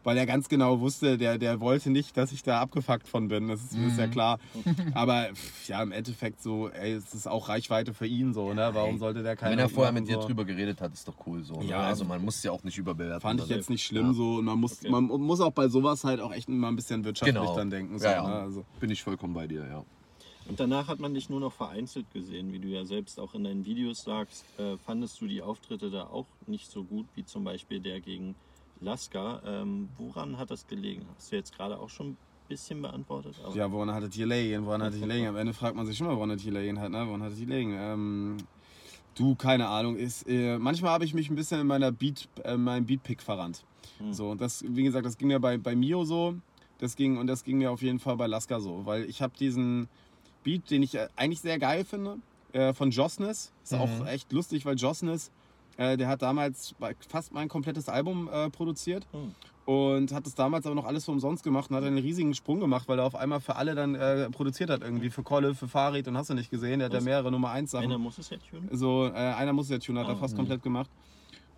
Weil 0.07 0.15
er 0.15 0.25
ganz 0.25 0.47
genau 0.47 0.79
wusste, 0.79 1.17
der, 1.17 1.37
der 1.37 1.59
wollte 1.59 1.89
nicht, 1.89 2.15
dass 2.15 2.31
ich 2.31 2.41
da 2.41 2.61
abgefuckt 2.61 3.09
von 3.09 3.27
bin. 3.27 3.49
Das 3.49 3.61
ist, 3.61 3.73
ist 3.75 3.99
ja 3.99 4.07
klar. 4.07 4.39
Aber 4.93 5.25
pff, 5.33 5.67
ja, 5.67 5.83
im 5.83 5.91
Endeffekt 5.91 6.41
so, 6.41 6.69
ey, 6.69 6.93
es 6.93 7.13
ist 7.13 7.27
auch 7.27 7.49
Reichweite 7.49 7.93
für 7.93 8.07
ihn 8.07 8.33
so, 8.33 8.53
ne? 8.53 8.69
Warum 8.71 8.99
sollte 8.99 9.21
der 9.21 9.35
keine 9.35 9.51
Wenn 9.51 9.59
er 9.59 9.67
vorher 9.67 9.91
mit 9.91 10.07
dir 10.07 10.13
so? 10.21 10.27
drüber 10.27 10.45
geredet 10.45 10.79
hat, 10.79 10.93
ist 10.93 11.09
doch 11.09 11.15
cool 11.27 11.43
so. 11.43 11.55
Ne? 11.55 11.65
Ja. 11.65 11.79
Also 11.81 12.05
man 12.05 12.23
muss 12.23 12.37
es 12.37 12.43
ja 12.43 12.53
auch 12.53 12.63
nicht 12.63 12.77
überbewerten. 12.77 13.19
Fand 13.19 13.41
ich 13.41 13.49
jetzt 13.49 13.69
nicht 13.69 13.83
schlimm 13.83 14.07
Ja. 14.07 14.13
so. 14.13 14.35
Und 14.35 14.45
man 14.45 14.57
muss, 14.61 14.79
Okay. 14.79 14.89
man 14.89 15.03
muss 15.07 15.41
auch 15.41 15.51
bei 15.51 15.67
sowas 15.67 16.05
halt 16.05 16.21
auch 16.21 16.31
echt 16.31 16.47
mal 16.47 16.69
ein 16.69 16.77
bisschen 16.77 17.03
wirtschaftlich 17.03 17.35
Genau. 17.41 17.53
dann 17.57 17.69
denken. 17.69 17.99
So, 17.99 18.05
Ja, 18.05 18.11
ja. 18.13 18.27
Ne? 18.29 18.33
Also, 18.35 18.63
Bin 18.79 18.89
ich 18.89 19.03
vollkommen 19.03 19.33
bei 19.33 19.45
dir, 19.45 19.67
ja. 19.67 19.83
Und 20.47 20.57
danach 20.61 20.87
hat 20.87 20.99
man 21.01 21.15
dich 21.15 21.29
nur 21.29 21.41
noch 21.41 21.51
vereinzelt 21.51 22.09
gesehen, 22.13 22.53
wie 22.53 22.59
du 22.59 22.69
ja 22.69 22.85
selbst 22.85 23.19
auch 23.19 23.33
in 23.33 23.43
deinen 23.43 23.65
Videos 23.65 24.03
sagst. 24.05 24.45
Äh, 24.57 24.77
fandest 24.77 25.19
du 25.19 25.27
die 25.27 25.41
Auftritte 25.41 25.91
da 25.91 26.03
auch 26.05 26.27
nicht 26.45 26.71
so 26.71 26.85
gut, 26.85 27.07
wie 27.15 27.25
zum 27.25 27.43
Beispiel 27.43 27.81
der 27.81 27.99
gegen 27.99 28.35
Lasker? 28.81 29.41
Ähm, 29.45 29.89
woran 29.97 30.37
hat 30.37 30.51
das 30.51 30.67
gelegen? 30.67 31.05
Hast 31.15 31.31
du 31.31 31.35
jetzt 31.35 31.55
gerade 31.55 31.79
auch 31.79 31.89
schon 31.89 32.09
ein 32.11 32.17
bisschen 32.47 32.81
beantwortet? 32.81 33.35
Aber 33.43 33.55
Ja, 33.55 33.71
woran 33.71 33.91
hat 33.93 34.03
es 34.03 34.15
hier 34.15 34.27
liegen? 34.27 34.65
Woran 34.65 34.81
hat 34.83 34.93
es 34.93 34.99
hier 34.99 35.07
liegen? 35.07 35.27
Am 35.27 35.35
Ende 35.35 35.53
fragt 35.53 35.75
man 35.75 35.85
sich 35.85 35.97
schon 35.97 36.07
mal, 36.07 36.15
woran 36.15 36.31
es 36.31 36.41
hier 36.41 36.53
liegen 36.53 36.79
hat, 36.79 36.91
ne? 36.91 37.05
Woran 37.07 37.23
hat 37.23 37.31
es 37.31 37.37
hier 37.37 37.47
liegen? 37.47 37.73
Ähm, 37.77 38.37
du, 39.15 39.35
keine 39.35 39.67
Ahnung. 39.67 39.95
Ist, 39.95 40.27
äh, 40.27 40.57
manchmal 40.57 40.91
habe 40.91 41.05
ich 41.05 41.13
mich 41.13 41.29
ein 41.29 41.35
bisschen 41.35 41.59
in 41.59 41.67
meiner 41.67 41.91
Beat, 41.91 42.27
äh, 42.43 42.57
meinem 42.57 42.85
Beatpick 42.85 43.21
verrannt. 43.21 43.63
Hm. 43.99 44.13
So, 44.13 44.29
und 44.29 44.41
das, 44.41 44.63
wie 44.67 44.83
gesagt, 44.83 45.05
das 45.05 45.17
ging 45.17 45.27
mir 45.29 45.39
bei, 45.39 45.57
bei 45.57 45.75
Mio 45.75 46.05
so. 46.05 46.35
Das 46.79 46.95
ging, 46.95 47.17
und 47.17 47.25
das 47.27 47.43
ging 47.43 47.57
mir 47.57 47.71
auf 47.71 47.81
jeden 47.81 47.99
Fall 47.99 48.17
bei 48.17 48.27
Lasker 48.27 48.59
so. 48.61 48.85
Weil 48.85 49.05
ich 49.05 49.21
habe 49.21 49.33
diesen 49.39 49.89
Beat, 50.43 50.69
den 50.69 50.83
ich 50.83 50.93
äh, 50.95 51.07
eigentlich 51.15 51.41
sehr 51.41 51.57
geil 51.57 51.83
finde, 51.83 52.19
äh, 52.53 52.73
von 52.73 52.91
Jossness. 52.91 53.51
Ist 53.63 53.73
Mhm. 53.73 53.79
auch 53.79 54.05
echt 54.05 54.31
lustig, 54.31 54.65
weil 54.65 54.75
Jossness, 54.77 55.31
äh, 55.77 55.97
der 55.97 56.07
hat 56.07 56.21
damals 56.21 56.75
fast 57.07 57.33
mein 57.33 57.47
komplettes 57.47 57.89
Album 57.89 58.29
äh, 58.31 58.49
produziert. 58.49 59.07
Hm. 59.11 59.33
Und 59.65 60.13
hat 60.13 60.25
es 60.25 60.33
damals 60.33 60.65
aber 60.65 60.75
noch 60.75 60.85
alles 60.85 61.03
für 61.03 61.11
umsonst 61.11 61.43
gemacht 61.43 61.69
und 61.69 61.75
hat 61.75 61.83
einen 61.83 61.97
riesigen 61.97 62.33
Sprung 62.33 62.61
gemacht, 62.61 62.87
weil 62.87 62.99
er 62.99 63.05
auf 63.05 63.15
einmal 63.15 63.41
für 63.41 63.57
alle 63.57 63.75
dann 63.75 63.95
äh, 63.95 64.29
produziert 64.29 64.69
hat 64.69 64.81
irgendwie. 64.81 65.09
Für 65.09 65.23
Kolle, 65.23 65.55
für 65.55 65.67
Farid 65.67 66.07
und 66.07 66.15
hast 66.15 66.29
du 66.29 66.35
nicht 66.35 66.49
gesehen. 66.49 66.79
Der 66.79 66.85
hat 66.85 66.93
ja 66.93 67.01
mehrere 67.01 67.31
Nummer 67.31 67.51
1 67.51 67.71
Sachen. 67.71 67.83
einer 67.83 67.97
muss 67.97 68.17
es 68.17 68.29
ja 68.29 68.37
tunen. 68.37 68.69
So, 68.71 69.07
äh, 69.07 69.11
einer 69.11 69.51
muss 69.51 69.67
der 69.67 69.81
Tune, 69.81 69.99
hat 69.99 70.07
er 70.07 70.13
Ah, 70.13 70.17
fast 70.17 70.35
mhm. 70.35 70.37
komplett 70.37 70.63
gemacht. 70.63 70.89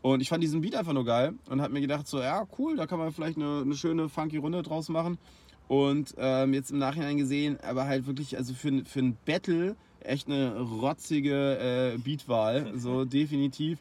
Und 0.01 0.21
ich 0.21 0.29
fand 0.29 0.41
diesen 0.41 0.61
Beat 0.61 0.75
einfach 0.75 0.93
nur 0.93 1.05
geil 1.05 1.33
und 1.49 1.61
hab 1.61 1.71
mir 1.71 1.81
gedacht, 1.81 2.07
so, 2.07 2.19
ja, 2.19 2.47
cool, 2.57 2.77
da 2.77 2.87
kann 2.87 2.97
man 2.97 3.11
vielleicht 3.11 3.37
eine, 3.37 3.61
eine 3.61 3.75
schöne, 3.75 4.09
funky 4.09 4.37
Runde 4.37 4.63
draus 4.63 4.89
machen. 4.89 5.19
Und 5.67 6.15
ähm, 6.17 6.55
jetzt 6.55 6.71
im 6.71 6.79
Nachhinein 6.79 7.17
gesehen, 7.17 7.59
aber 7.61 7.85
halt 7.85 8.07
wirklich, 8.07 8.37
also 8.37 8.55
für, 8.55 8.83
für 8.85 9.01
ein 9.01 9.17
Battle 9.25 9.75
echt 9.99 10.27
eine 10.27 10.59
rotzige 10.59 11.93
äh, 11.93 11.97
Beatwahl, 11.99 12.73
so 12.75 13.05
definitiv. 13.05 13.77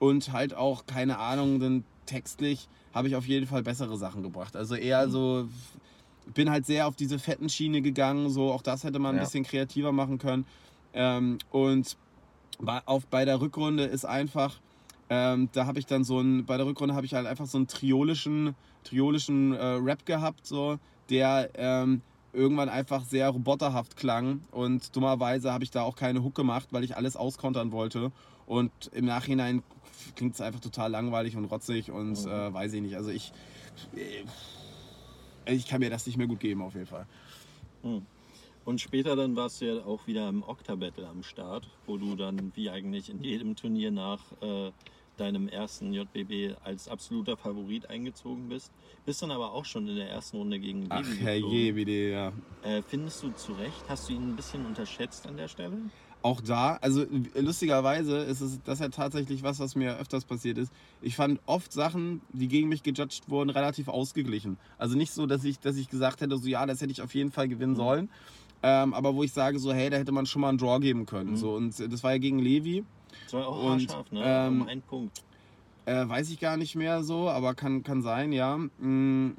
Und 0.00 0.32
halt 0.32 0.54
auch, 0.54 0.86
keine 0.86 1.18
Ahnung, 1.18 1.60
denn 1.60 1.84
textlich 2.06 2.68
habe 2.94 3.06
ich 3.06 3.14
auf 3.16 3.26
jeden 3.26 3.46
Fall 3.46 3.62
bessere 3.62 3.96
Sachen 3.96 4.22
gebracht. 4.22 4.56
Also 4.56 4.74
eher 4.74 5.08
so, 5.10 5.46
bin 6.34 6.50
halt 6.50 6.64
sehr 6.64 6.88
auf 6.88 6.96
diese 6.96 7.18
fetten 7.18 7.50
Schiene 7.50 7.82
gegangen, 7.82 8.30
so 8.30 8.50
auch 8.50 8.62
das 8.62 8.82
hätte 8.82 8.98
man 8.98 9.14
ein 9.14 9.18
Ja. 9.18 9.24
bisschen 9.24 9.44
kreativer 9.44 9.92
machen 9.92 10.16
können. 10.18 10.46
Ähm, 10.94 11.36
und 11.50 11.96
bei, 12.58 12.80
auf, 12.86 13.06
bei 13.06 13.24
der 13.26 13.40
Rückrunde 13.42 13.84
ist 13.84 14.06
einfach, 14.06 14.58
ähm, 15.10 15.50
da 15.52 15.66
habe 15.66 15.78
ich 15.78 15.86
dann 15.86 16.02
so 16.02 16.18
ein, 16.18 16.46
bei 16.46 16.56
der 16.56 16.64
Rückrunde 16.64 16.94
habe 16.94 17.04
ich 17.04 17.12
halt 17.12 17.26
einfach 17.26 17.46
so 17.46 17.58
einen 17.58 17.66
triolischen, 17.68 18.54
triolischen 18.84 19.52
äh, 19.52 19.64
Rap 19.64 20.06
gehabt, 20.06 20.46
so, 20.46 20.78
der 21.10 21.50
ähm, 21.54 22.00
irgendwann 22.32 22.70
einfach 22.70 23.04
sehr 23.04 23.28
roboterhaft 23.28 23.96
klang 23.96 24.40
und 24.50 24.96
dummerweise 24.96 25.52
habe 25.52 25.64
ich 25.64 25.70
da 25.70 25.82
auch 25.82 25.96
keine 25.96 26.22
Hook 26.22 26.34
gemacht, 26.34 26.68
weil 26.70 26.84
ich 26.84 26.96
alles 26.96 27.16
auskontern 27.16 27.70
wollte 27.72 28.12
und 28.46 28.70
im 28.92 29.04
Nachhinein 29.04 29.62
klingt 30.16 30.34
es 30.34 30.40
einfach 30.40 30.60
total 30.60 30.90
langweilig 30.90 31.36
und 31.36 31.44
rotzig 31.46 31.90
und 31.90 32.12
Mhm. 32.24 32.30
äh, 32.30 32.52
weiß 32.54 32.72
ich 32.74 32.82
nicht, 32.82 32.96
also 32.96 33.10
ich, 33.10 33.32
äh, 33.96 35.52
ich 35.54 35.66
kann 35.66 35.80
mir 35.80 35.90
das 35.90 36.06
nicht 36.06 36.16
mehr 36.18 36.26
gut 36.26 36.40
geben 36.40 36.62
auf 36.62 36.74
jeden 36.74 36.86
Fall. 36.86 37.06
Hm. 37.82 38.04
Und 38.64 38.80
später 38.80 39.16
dann 39.16 39.36
warst 39.36 39.60
du 39.60 39.64
ja 39.74 39.84
auch 39.84 40.06
wieder 40.06 40.28
im 40.28 40.42
Octa-Battle 40.42 41.08
am 41.08 41.22
Start, 41.22 41.66
wo 41.86 41.96
du 41.96 42.14
dann 42.14 42.52
wie 42.54 42.68
eigentlich 42.70 43.08
in 43.08 43.22
jedem 43.22 43.56
Turnier 43.56 43.90
nach 43.90 44.20
äh, 44.42 44.70
deinem 45.16 45.48
ersten 45.48 45.92
JBB 45.92 46.56
als 46.62 46.86
absoluter 46.88 47.36
Favorit 47.36 47.88
eingezogen 47.88 48.48
bist. 48.48 48.70
Bist 49.06 49.22
dann 49.22 49.30
aber 49.30 49.52
auch 49.52 49.64
schon 49.64 49.88
in 49.88 49.96
der 49.96 50.10
ersten 50.10 50.36
Runde 50.36 50.58
gegen 50.60 50.86
Ach 50.90 50.98
geflogen. 51.02 51.76
wie 51.76 51.84
die, 51.84 52.10
ja. 52.10 52.32
Äh, 52.62 52.82
findest 52.82 53.22
du 53.22 53.30
zu 53.32 53.52
Recht? 53.54 53.82
Hast 53.88 54.08
du 54.08 54.12
ihn 54.12 54.30
ein 54.30 54.36
bisschen 54.36 54.64
unterschätzt 54.66 55.26
an 55.26 55.36
der 55.38 55.48
Stelle? 55.48 55.78
Auch 56.22 56.40
da, 56.42 56.76
also 56.82 57.04
lustigerweise 57.34 58.18
ist 58.18 58.40
es 58.40 58.60
das 58.64 58.78
ja 58.80 58.88
tatsächlich 58.88 59.42
was, 59.42 59.58
was 59.58 59.74
mir 59.74 59.96
öfters 59.98 60.24
passiert 60.24 60.58
ist. 60.58 60.70
Ich 61.00 61.16
fand 61.16 61.40
oft 61.46 61.72
Sachen, 61.72 62.20
die 62.32 62.46
gegen 62.48 62.68
mich 62.68 62.82
gejudged 62.82 63.28
wurden, 63.28 63.50
relativ 63.50 63.88
ausgeglichen. 63.88 64.58
Also 64.78 64.96
nicht 64.96 65.12
so, 65.12 65.26
dass 65.26 65.44
ich, 65.44 65.58
dass 65.60 65.76
ich 65.76 65.88
gesagt 65.88 66.20
hätte, 66.20 66.36
so 66.36 66.46
ja, 66.46 66.66
das 66.66 66.80
hätte 66.80 66.92
ich 66.92 67.00
auf 67.02 67.14
jeden 67.14 67.32
Fall 67.32 67.48
gewinnen 67.48 67.72
Mhm. 67.72 67.76
sollen. 67.76 68.10
Ähm, 68.62 68.92
aber 68.92 69.14
wo 69.14 69.22
ich 69.22 69.32
sage, 69.32 69.58
so, 69.58 69.72
hey, 69.72 69.88
da 69.88 69.96
hätte 69.96 70.12
man 70.12 70.26
schon 70.26 70.42
mal 70.42 70.50
einen 70.50 70.58
Draw 70.58 70.78
geben 70.80 71.06
können. 71.06 71.36
So, 71.36 71.54
und 71.54 71.78
das 71.78 72.02
war 72.02 72.12
ja 72.12 72.18
gegen 72.18 72.38
Levi. 72.38 72.84
Das 73.24 73.32
war 73.32 73.48
auch 73.48 73.64
Und, 73.64 73.88
haarscharf, 73.88 74.12
ne? 74.12 74.20
ähm, 74.22 74.60
um 74.60 74.68
einen 74.68 74.82
Punkt. 74.82 75.22
Äh, 75.86 76.06
weiß 76.06 76.28
ich 76.28 76.38
gar 76.38 76.58
nicht 76.58 76.76
mehr 76.76 77.02
so, 77.02 77.30
aber 77.30 77.54
kann, 77.54 77.82
kann 77.82 78.02
sein, 78.02 78.32
ja. 78.32 78.58
Mm, 78.58 79.36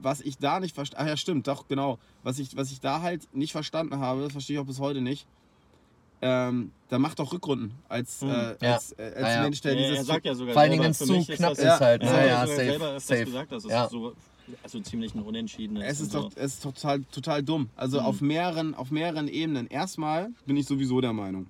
was 0.00 0.22
ich 0.22 0.38
da 0.38 0.60
nicht 0.60 0.74
verstanden, 0.74 1.04
ach 1.04 1.10
ja, 1.10 1.16
stimmt, 1.18 1.46
doch, 1.46 1.68
genau. 1.68 1.98
Was 2.22 2.38
ich, 2.38 2.56
was 2.56 2.70
ich 2.70 2.80
da 2.80 3.02
halt 3.02 3.28
nicht 3.34 3.52
verstanden 3.52 3.98
habe, 3.98 4.22
das 4.22 4.32
verstehe 4.32 4.56
ich 4.56 4.60
auch 4.62 4.66
bis 4.66 4.80
heute 4.80 5.02
nicht. 5.02 5.26
Ähm, 6.22 6.70
da 6.88 6.98
macht 6.98 7.18
doch 7.18 7.32
Rückrunden 7.32 7.72
als, 7.88 8.22
äh, 8.22 8.26
Hm. 8.26 8.56
Ja. 8.60 8.74
als, 8.74 8.92
äh, 8.92 9.02
als 9.02 9.14
Ja, 9.20 9.28
ja. 9.30 9.42
Mensch, 9.42 9.60
der 9.60 9.74
Ja, 9.74 9.80
er 9.80 9.90
dieses. 9.90 10.06
sagt 10.06 10.24
ja 10.26 10.34
sogar 10.34 10.52
Vor 10.54 10.62
allen 10.62 10.70
Dingen, 10.70 10.82
selber, 10.94 11.10
wenn's 11.16 11.26
für 11.26 11.34
zu 11.34 11.36
knapp 11.36 11.50
das, 11.50 11.58
ist 11.58 11.80
halt, 11.80 12.02
Ja, 12.02 12.12
ne? 12.12 12.26
Ja, 12.28 12.46
safe, 12.46 12.54
selber 12.64 12.86
öfters 12.90 13.06
safe. 13.06 13.24
gesagt, 13.24 13.52
dass 13.52 13.64
es 13.64 13.70
Ja. 13.70 13.88
so 13.88 14.14
also 14.62 14.80
ziemlich 14.80 15.14
ein 15.14 15.22
Unentschieden 15.22 15.76
ist. 15.76 15.84
Es 15.84 16.00
ist, 16.00 16.14
doch, 16.14 16.30
es 16.34 16.54
ist 16.54 16.62
total, 16.62 17.02
total 17.04 17.42
dumm. 17.42 17.68
Also 17.76 17.98
Mhm. 18.00 18.06
auf, 18.06 18.20
mehreren, 18.20 18.74
auf 18.74 18.90
mehreren 18.90 19.26
Ebenen. 19.28 19.66
Erstmal 19.68 20.30
bin 20.46 20.56
ich 20.56 20.66
sowieso 20.66 21.00
der 21.00 21.12
Meinung, 21.14 21.46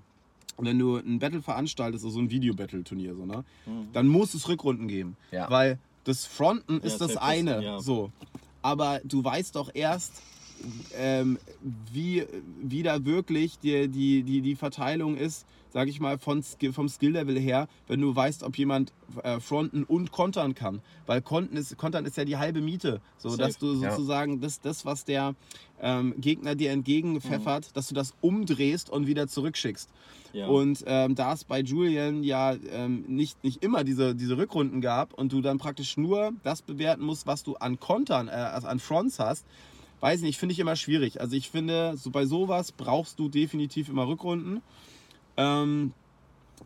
wenn 0.58 0.78
du 0.78 0.96
ein 0.96 1.18
Battle 1.18 1.42
veranstaltest, 1.42 2.04
also 2.04 2.14
so 2.14 2.20
ein 2.20 2.30
Video-Battle-Turnier, 2.30 3.14
so, 3.16 3.26
ne, 3.26 3.44
Mhm. 3.66 3.88
dann 3.92 4.06
muss 4.08 4.34
es 4.34 4.48
Rückrunden 4.48 4.86
geben. 4.88 5.16
Ja. 5.32 5.50
Weil 5.50 5.78
das 6.04 6.24
Fronten 6.26 6.80
ist 6.80 7.00
das 7.00 7.16
eine. 7.16 7.62
ja. 7.62 7.80
So. 7.80 8.10
Aber 8.62 9.00
du 9.04 9.22
weißt 9.22 9.56
doch 9.56 9.70
erst, 9.74 10.22
ähm, 10.96 11.38
wie, 11.92 12.24
wie 12.62 12.82
da 12.82 13.04
wirklich 13.04 13.58
die, 13.58 13.88
die, 13.88 14.22
die, 14.22 14.40
die 14.40 14.56
Verteilung 14.56 15.16
ist, 15.16 15.46
sag 15.72 15.88
ich 15.88 15.98
mal, 16.00 16.18
von, 16.18 16.42
Skill- 16.42 16.72
vom 16.72 16.88
Skill-Level 16.88 17.38
her, 17.38 17.68
wenn 17.88 18.00
du 18.00 18.14
weißt, 18.14 18.42
ob 18.44 18.56
jemand 18.56 18.92
äh, 19.22 19.40
fronten 19.40 19.82
und 19.84 20.12
kontern 20.12 20.54
kann. 20.54 20.80
Weil 21.06 21.20
kontern 21.20 21.56
ist, 21.56 21.76
kontern 21.76 22.04
ist 22.06 22.16
ja 22.16 22.24
die 22.24 22.36
halbe 22.36 22.60
Miete. 22.60 23.00
So, 23.18 23.30
Safe. 23.30 23.42
dass 23.42 23.58
du 23.58 23.74
Ja. 23.80 23.90
sozusagen 23.90 24.40
das, 24.40 24.60
das 24.60 24.84
was 24.86 25.04
der 25.04 25.34
ähm, 25.80 26.14
Gegner 26.18 26.54
dir 26.54 26.70
entgegenpfeffert, 26.70 27.76
dass 27.76 27.88
du 27.88 27.94
das 27.94 28.14
umdrehst 28.20 28.88
und 28.88 29.06
wieder 29.08 29.26
zurückschickst. 29.26 29.88
ja. 30.32 30.46
Und 30.46 30.84
ähm, 30.86 31.14
da 31.16 31.32
es 31.32 31.42
bei 31.44 31.60
Julian 31.60 32.22
ja 32.22 32.54
ähm, 32.70 33.04
nicht, 33.08 33.42
nicht 33.42 33.62
immer 33.64 33.82
diese, 33.82 34.14
diese 34.14 34.36
Rückrunden 34.38 34.80
gab 34.80 35.12
und 35.14 35.32
du 35.32 35.40
dann 35.40 35.58
praktisch 35.58 35.96
nur 35.96 36.32
das 36.44 36.62
bewerten 36.62 37.02
musst, 37.04 37.26
was 37.26 37.42
du 37.42 37.56
an 37.56 37.80
Kontern, 37.80 38.28
äh, 38.28 38.30
also 38.30 38.68
an 38.68 38.78
Fronts 38.78 39.18
hast, 39.18 39.44
weiß 40.00 40.20
ich 40.20 40.24
nicht, 40.24 40.38
finde 40.38 40.52
ich 40.52 40.58
immer 40.58 40.76
schwierig. 40.76 41.20
Also 41.20 41.36
ich 41.36 41.50
finde, 41.50 41.96
so 41.96 42.10
bei 42.10 42.26
sowas 42.26 42.72
brauchst 42.72 43.18
du 43.18 43.28
definitiv 43.28 43.88
immer 43.88 44.06
Rückrunden. 44.06 44.62
Ähm, 45.36 45.92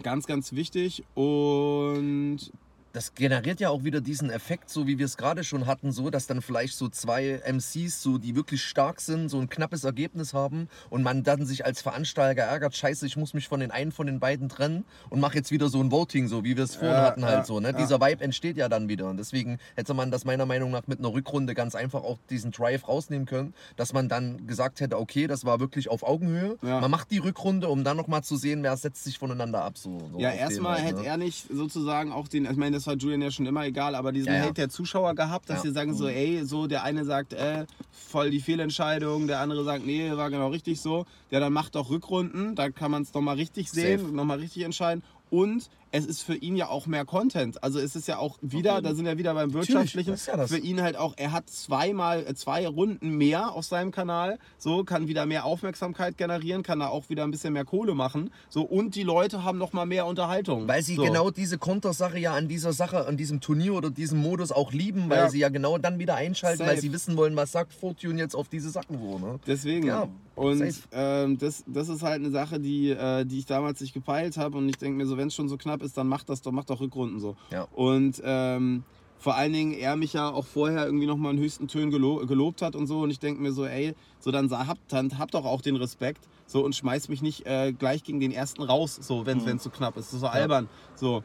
ganz, 0.02 0.26
ganz 0.26 0.52
wichtig. 0.52 1.04
Und 1.14 2.52
das 2.92 3.14
generiert 3.14 3.60
ja 3.60 3.70
auch 3.70 3.84
wieder 3.84 4.00
diesen 4.00 4.30
Effekt, 4.30 4.70
so 4.70 4.86
wie 4.86 4.98
wir 4.98 5.06
es 5.06 5.16
gerade 5.16 5.44
schon 5.44 5.66
hatten, 5.66 5.92
so 5.92 6.10
dass 6.10 6.26
dann 6.26 6.42
vielleicht 6.42 6.74
so 6.74 6.88
zwei 6.88 7.40
MCs, 7.46 8.02
so 8.02 8.18
die 8.18 8.34
wirklich 8.34 8.62
stark 8.62 9.00
sind, 9.00 9.28
so 9.28 9.38
ein 9.38 9.48
knappes 9.48 9.84
Ergebnis 9.84 10.34
haben 10.34 10.68
und 10.90 11.02
man 11.02 11.22
dann 11.22 11.44
sich 11.44 11.64
als 11.64 11.82
Veranstalter 11.82 12.42
ärgert, 12.42 12.74
scheiße, 12.74 13.06
ich 13.06 13.16
muss 13.16 13.34
mich 13.34 13.48
von 13.48 13.60
den 13.60 13.70
einen 13.70 13.92
von 13.92 14.06
den 14.06 14.20
beiden 14.20 14.48
trennen 14.48 14.84
und 15.10 15.20
mache 15.20 15.36
jetzt 15.36 15.50
wieder 15.50 15.68
so 15.68 15.80
ein 15.80 15.90
Voting, 15.90 16.28
so 16.28 16.44
wie 16.44 16.56
wir 16.56 16.64
es 16.64 16.76
vorhin 16.76 16.96
Ja, 16.96 17.02
hatten 17.02 17.24
halt 17.24 17.38
ja, 17.38 17.44
so. 17.44 17.60
Ne? 17.60 17.68
ja. 17.68 17.72
Dieser 17.72 18.00
Vibe 18.00 18.24
entsteht 18.24 18.56
ja 18.56 18.68
dann 18.68 18.88
wieder 18.88 19.10
und 19.10 19.18
deswegen 19.18 19.58
hätte 19.76 19.94
man 19.94 20.10
das 20.10 20.24
meiner 20.24 20.46
Meinung 20.46 20.70
nach 20.70 20.86
mit 20.86 20.98
einer 20.98 21.12
Rückrunde 21.12 21.54
ganz 21.54 21.74
einfach 21.74 22.02
auch 22.02 22.18
diesen 22.30 22.50
Drive 22.52 22.88
rausnehmen 22.88 23.26
können, 23.26 23.54
dass 23.76 23.92
man 23.92 24.08
dann 24.08 24.46
gesagt 24.46 24.80
hätte, 24.80 24.98
okay, 24.98 25.26
das 25.26 25.44
war 25.44 25.60
wirklich 25.60 25.90
auf 25.90 26.02
Augenhöhe. 26.02 26.56
Man 26.62 26.90
macht 26.90 27.10
die 27.10 27.18
Rückrunde, 27.18 27.68
um 27.68 27.84
dann 27.84 27.96
nochmal 27.96 28.22
zu 28.22 28.36
sehen, 28.36 28.62
wer 28.62 28.76
setzt 28.76 29.04
sich 29.04 29.18
voneinander 29.18 29.62
ab. 29.64 29.76
So, 29.76 29.98
so 30.12 30.18
ja, 30.18 30.30
erstmal 30.30 30.78
hätte 30.78 31.00
ne? 31.00 31.06
er 31.06 31.16
nicht 31.16 31.46
sozusagen 31.52 32.12
auch 32.12 32.28
den, 32.28 32.44
ich 32.44 32.56
meine, 32.56 32.77
das 32.78 32.86
war 32.86 32.94
Julian 32.94 33.22
ja 33.22 33.30
schon 33.30 33.46
immer 33.46 33.64
egal, 33.66 33.94
aber 33.96 34.12
diesen 34.12 34.28
Ja, 34.32 34.38
ja. 34.38 34.42
Hate 34.44 34.54
der 34.54 34.68
Zuschauer 34.68 35.14
gehabt, 35.14 35.50
dass 35.50 35.58
Ja. 35.58 35.62
sie 35.70 35.72
sagen 35.74 35.94
so, 35.94 36.06
ey, 36.08 36.44
so 36.44 36.66
der 36.68 36.84
eine 36.84 37.04
sagt, 37.04 37.32
äh, 37.32 37.66
voll 37.90 38.30
die 38.30 38.40
Fehlentscheidung, 38.40 39.26
der 39.26 39.40
andere 39.40 39.64
sagt, 39.64 39.84
nee, 39.84 40.10
war 40.12 40.30
genau 40.30 40.48
richtig 40.48 40.80
so. 40.80 41.04
Der 41.30 41.40
dann 41.40 41.52
macht 41.52 41.74
doch 41.74 41.90
Rückrunden, 41.90 42.54
da 42.54 42.70
kann 42.70 42.90
man 42.90 43.02
es 43.02 43.12
nochmal 43.12 43.36
richtig 43.36 43.70
sehen, 43.70 44.14
nochmal 44.14 44.38
richtig 44.38 44.62
entscheiden. 44.62 45.02
Und 45.30 45.68
es 45.90 46.06
ist 46.06 46.22
für 46.22 46.34
ihn 46.34 46.56
ja 46.56 46.68
auch 46.68 46.86
mehr 46.86 47.04
Content. 47.04 47.62
Also 47.62 47.78
es 47.78 47.96
ist 47.96 48.08
ja 48.08 48.18
auch 48.18 48.38
wieder, 48.40 48.74
jeden 48.74 48.84
da 48.84 48.94
sind 48.94 49.04
wir 49.06 49.18
wieder 49.18 49.34
beim 49.34 49.52
Wirtschaftlichen, 49.52 50.16
ja 50.26 50.46
für 50.46 50.58
ihn 50.58 50.82
halt 50.82 50.96
auch, 50.96 51.14
er 51.16 51.32
hat 51.32 51.48
zweimal, 51.48 52.26
äh, 52.26 52.34
zwei 52.34 52.66
Runden 52.66 53.16
mehr 53.16 53.52
auf 53.52 53.64
seinem 53.64 53.90
Kanal, 53.90 54.38
so 54.58 54.84
kann 54.84 55.08
wieder 55.08 55.26
mehr 55.26 55.44
Aufmerksamkeit 55.44 56.16
generieren, 56.16 56.62
kann 56.62 56.80
da 56.80 56.88
auch 56.88 57.08
wieder 57.08 57.24
ein 57.24 57.30
bisschen 57.30 57.52
mehr 57.52 57.64
Kohle 57.64 57.94
machen. 57.94 58.30
So 58.48 58.62
und 58.62 58.94
die 58.94 59.02
Leute 59.02 59.44
haben 59.44 59.58
nochmal 59.58 59.86
mehr 59.86 60.06
Unterhaltung. 60.06 60.68
Weil 60.68 60.82
sie 60.82 60.96
so. 60.96 61.02
genau 61.02 61.30
diese 61.30 61.58
Kontersache 61.58 62.18
ja 62.18 62.34
an 62.34 62.48
dieser 62.48 62.72
Sache, 62.72 63.06
an 63.06 63.16
diesem 63.16 63.40
Turnier 63.40 63.74
oder 63.74 63.90
diesem 63.90 64.18
Modus 64.20 64.52
auch 64.52 64.72
lieben, 64.72 65.08
weil 65.08 65.18
Ja. 65.18 65.30
sie 65.30 65.38
ja 65.38 65.48
genau 65.48 65.78
dann 65.78 65.98
wieder 65.98 66.14
einschalten, 66.16 66.58
Safe. 66.58 66.70
weil 66.70 66.80
sie 66.80 66.92
wissen 66.92 67.16
wollen, 67.16 67.36
was 67.36 67.52
sagt 67.52 67.72
Fortune 67.72 68.18
jetzt 68.18 68.34
auf 68.34 68.48
diese 68.48 68.70
Sachen 68.70 68.98
so. 68.98 69.18
Ne? 69.18 69.38
Deswegen. 69.46 69.86
Ja, 69.86 70.08
und 70.38 70.62
ähm, 70.92 71.36
das, 71.38 71.64
das 71.66 71.88
ist 71.88 72.02
halt 72.02 72.20
eine 72.20 72.30
Sache, 72.30 72.60
die, 72.60 72.90
äh, 72.90 73.24
die 73.24 73.40
ich 73.40 73.46
damals 73.46 73.80
nicht 73.80 73.92
gepeilt 73.92 74.36
habe. 74.36 74.56
Und 74.58 74.68
ich 74.68 74.76
denke 74.78 74.96
mir 74.96 75.06
so, 75.06 75.16
wenn 75.16 75.28
es 75.28 75.34
schon 75.34 75.48
so 75.48 75.56
knapp 75.56 75.77
ist, 75.82 75.96
dann 75.96 76.08
macht 76.08 76.28
das 76.28 76.42
doch, 76.42 76.52
macht 76.52 76.70
doch 76.70 76.80
Rückrunden 76.80 77.20
so. 77.20 77.36
Ja. 77.50 77.68
Und 77.72 78.20
ähm, 78.24 78.84
vor 79.18 79.34
allen 79.34 79.52
Dingen 79.52 79.72
er 79.72 79.96
mich 79.96 80.12
ja 80.12 80.30
auch 80.30 80.46
vorher 80.46 80.86
irgendwie 80.86 81.06
nochmal 81.06 81.34
in 81.34 81.40
höchsten 81.40 81.66
Tönen 81.66 81.90
gelo 81.90 82.24
gelobt 82.26 82.62
hat 82.62 82.76
und 82.76 82.86
so. 82.86 83.00
Und 83.00 83.10
ich 83.10 83.18
denke 83.18 83.42
mir 83.42 83.52
so, 83.52 83.66
ey, 83.66 83.94
so 84.20 84.30
dann 84.30 84.50
habt, 84.50 84.92
dann 84.92 85.18
habt 85.18 85.34
doch 85.34 85.44
auch 85.44 85.60
den 85.60 85.76
Respekt. 85.76 86.28
So 86.46 86.64
und 86.64 86.74
schmeißt 86.74 87.08
mich 87.10 87.20
nicht 87.20 87.46
äh, 87.46 87.72
gleich 87.72 88.04
gegen 88.04 88.20
den 88.20 88.32
ersten 88.32 88.62
raus, 88.62 88.98
so 89.00 89.26
wenn 89.26 89.38
es 89.38 89.62
zu 89.62 89.70
knapp 89.70 89.96
ist. 89.96 90.12
Ist 90.12 90.20
so 90.20 90.26
albern. 90.26 90.68
So. 90.94 91.22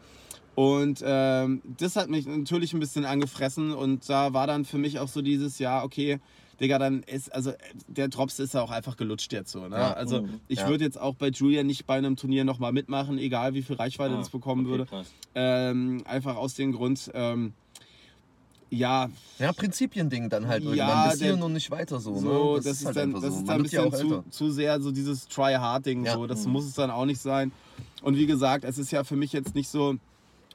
Und 0.56 1.02
ähm, 1.04 1.62
das 1.78 1.96
hat 1.96 2.10
mich 2.10 2.28
natürlich 2.28 2.74
ein 2.74 2.80
bisschen 2.80 3.06
angefressen 3.06 3.74
und 3.74 4.08
da 4.08 4.34
war 4.34 4.46
dann 4.46 4.66
für 4.66 4.78
mich 4.78 5.00
auch 5.00 5.08
so 5.08 5.22
dieses 5.22 5.58
Jahr, 5.58 5.84
okay, 5.84 6.20
Digga, 6.64 6.80
dann 6.80 7.04
ist, 7.04 7.34
also 7.34 7.52
äh, 7.52 7.58
der 7.88 8.08
Drops 8.08 8.40
ist 8.40 8.54
ja 8.54 8.62
auch 8.62 8.72
einfach 8.72 8.98
gelutscht 8.98 9.32
jetzt 9.34 9.52
so. 9.52 9.68
Ne? 9.68 9.76
Ja, 9.76 9.94
also 9.94 10.22
mhm, 10.24 10.40
ich 10.48 10.60
ja. 10.60 10.68
würde 10.70 10.84
jetzt 10.86 11.00
auch 11.00 11.16
bei 11.16 11.28
Julian 11.28 11.68
nicht 11.68 11.86
bei 11.86 11.96
einem 11.98 12.16
Turnier 12.16 12.44
nochmal 12.46 12.72
mitmachen, 12.72 13.18
egal 13.18 13.54
wie 13.54 13.62
viel 13.62 13.76
Reichweite 13.76 14.16
Ah, 14.16 14.18
das 14.18 14.30
bekommen 14.30 14.66
okay, 14.66 14.88
würde. 14.90 15.06
Ähm, 15.36 16.04
einfach 16.06 16.36
aus 16.38 16.56
dem 16.56 16.72
Grund, 16.72 17.12
ähm, 17.14 17.54
ja, 18.70 19.10
Ja, 19.38 19.54
Prinzipiending 19.54 20.30
dann 20.30 20.48
halt. 20.48 20.64
Ja, 20.64 20.70
irgendwann 20.72 21.10
bis 21.12 21.22
hier 21.22 21.44
und 21.44 21.54
nicht 21.54 21.70
weiter 21.70 22.00
so. 22.00 22.16
so, 22.18 22.56
ne? 22.56 22.62
das, 22.64 22.80
ist 22.80 22.86
halt 22.88 22.96
dann, 22.96 23.14
das 23.14 23.22
so. 23.22 23.28
ist 23.28 23.48
dann 23.48 23.62
ein 23.62 23.66
ja 23.70 23.84
bisschen 23.90 24.14
auch 24.14 24.24
zu, 24.24 24.30
zu 24.30 24.52
sehr 24.52 24.82
so 24.82 24.92
dieses 24.92 25.28
Try-Hard-Ding. 25.28 26.06
Ja. 26.06 26.14
So. 26.14 26.26
Das 26.26 26.46
Mhm. 26.46 26.54
muss 26.54 26.66
es 26.66 26.74
dann 26.74 26.90
auch 26.90 27.06
nicht 27.06 27.22
sein. 27.22 27.52
Und 28.02 28.18
wie 28.18 28.26
gesagt, 28.26 28.64
es 28.66 28.78
ist 28.80 28.92
ja 28.92 29.04
für 29.04 29.16
mich 29.16 29.32
jetzt 29.32 29.54
nicht 29.54 29.70
so, 29.70 29.96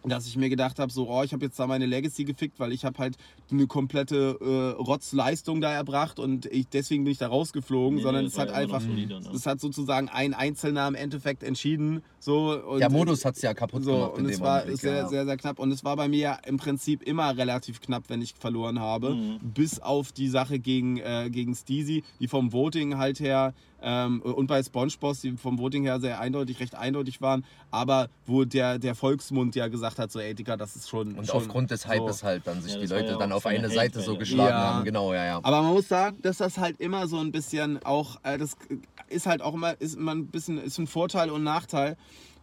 dass 0.05 0.26
ich 0.26 0.36
mir 0.36 0.49
gedacht 0.49 0.78
habe, 0.78 0.92
so, 0.92 1.09
oh, 1.09 1.22
ich 1.22 1.32
habe 1.32 1.44
jetzt 1.44 1.59
da 1.59 1.66
meine 1.66 1.86
Legacy 1.86 2.24
gefickt, 2.24 2.59
weil 2.61 2.72
ich 2.72 2.84
habe 2.84 2.99
halt 2.99 3.16
eine 3.51 3.66
komplette 3.66 4.38
äh, 4.40 4.80
Rotzleistung 4.80 5.61
da 5.61 5.72
erbracht 5.72 6.18
und 6.18 6.46
ich, 6.46 6.68
deswegen 6.68 7.05
bin 7.05 7.12
ich 7.12 7.18
da 7.18 7.28
rausgeflogen, 7.28 7.96
Nee, 7.96 8.03
sondern 8.03 8.24
nee, 8.24 8.28
es 8.28 8.38
hat 8.38 8.49
ja 8.49 8.55
einfach, 8.55 8.80
solider, 8.80 9.20
ne? 9.20 9.30
es 9.34 9.46
hat 9.46 9.61
sozusagen 9.61 10.09
ein 10.09 10.34
Einzelner 10.34 10.86
im 10.88 10.94
Endeffekt 10.94 11.42
entschieden. 11.42 12.03
So, 12.20 12.61
und 12.66 12.80
Der 12.80 12.90
Modus 12.90 13.24
hat 13.24 13.36
es 13.36 13.42
ja 13.42 13.55
kaputt 13.55 13.84
so, 13.84 13.92
gemacht. 13.92 14.18
in 14.18 14.24
und 14.24 14.30
es 14.30 14.36
dem 14.38 14.44
war 14.44 14.59
Augenblick, 14.59 14.80
sehr, 14.80 14.96
ja. 14.96 15.09
sehr, 15.09 15.24
sehr 15.24 15.36
knapp. 15.36 15.59
Und 15.59 15.70
es 15.70 15.84
war 15.84 15.96
bei 15.96 16.09
mir 16.09 16.38
im 16.46 16.57
Prinzip 16.57 17.03
immer 17.03 17.36
relativ 17.36 17.80
knapp, 17.80 18.05
wenn 18.09 18.22
ich 18.22 18.34
verloren 18.34 18.80
habe. 18.80 19.14
Mhm. 19.14 19.38
Bis 19.42 19.80
auf 19.80 20.12
die 20.12 20.28
Sache 20.28 20.59
gegen, 20.59 20.99
äh, 20.99 21.28
gegen 21.30 21.55
Steezy, 21.55 22.03
die 22.20 22.28
vom 22.28 22.53
Voting 22.53 22.99
halt 22.99 23.20
her 23.20 23.55
ähm, 23.83 24.20
und 24.22 24.47
bei 24.47 24.62
Spongeboss, 24.62 25.20
die 25.20 25.37
vom 25.37 25.59
Voting 25.59 25.85
her 25.85 26.01
sehr 26.01 26.20
eindeutig, 26.20 26.59
recht 26.61 26.74
eindeutig 26.74 27.20
waren. 27.20 27.45
Aber 27.70 28.09
wo 28.26 28.45
der, 28.45 28.79
der 28.79 28.95
Volksmund 28.95 29.55
ja 29.55 29.68
gesagt 29.68 29.99
hat, 29.99 30.11
so, 30.11 30.18
ey, 30.20 30.35
Digga, 30.35 30.57
das 30.57 30.76
ist 30.76 30.89
schon. 30.89 31.14
Und 31.14 31.26
schon 31.26 31.37
aufgrund 31.37 31.70
des 31.70 31.87
Hypes 31.89 32.18
so. 32.20 32.26
halt 32.26 32.47
dann 32.47 32.61
sich 32.62 32.74
Ja, 32.74 32.81
die 32.81 32.87
Leute 32.87 33.12
ja 33.12 33.16
dann 33.18 33.33
auf 33.33 33.47
eine 33.47 33.68
Seite 33.70 34.01
so 34.01 34.16
geschlagen 34.16 34.49
Ja. 34.51 34.74
haben. 34.74 34.85
Genau, 34.85 35.12
ja, 35.14 35.24
ja. 35.24 35.37
Aber 35.43 35.62
man 35.62 35.72
muss 35.74 35.89
sagen, 35.89 36.18
dass 36.22 36.39
das 36.39 36.59
halt 36.59 36.81
immer 36.81 37.07
so 37.09 37.18
ein 37.18 37.31
bisschen 37.33 37.83
auch, 37.85 38.16
äh, 38.24 38.37
das 38.39 38.57
ist 39.09 39.26
halt 39.26 39.43
auch 39.43 39.55
immer, 39.55 39.81
ist 39.81 39.95
immer 39.97 40.14
ein 40.14 40.26
bisschen, 40.26 40.59
ist 40.59 40.79
ein 40.79 40.87
Vorteil 40.87 41.31
und 41.31 41.45
Nachteil. 41.45 41.97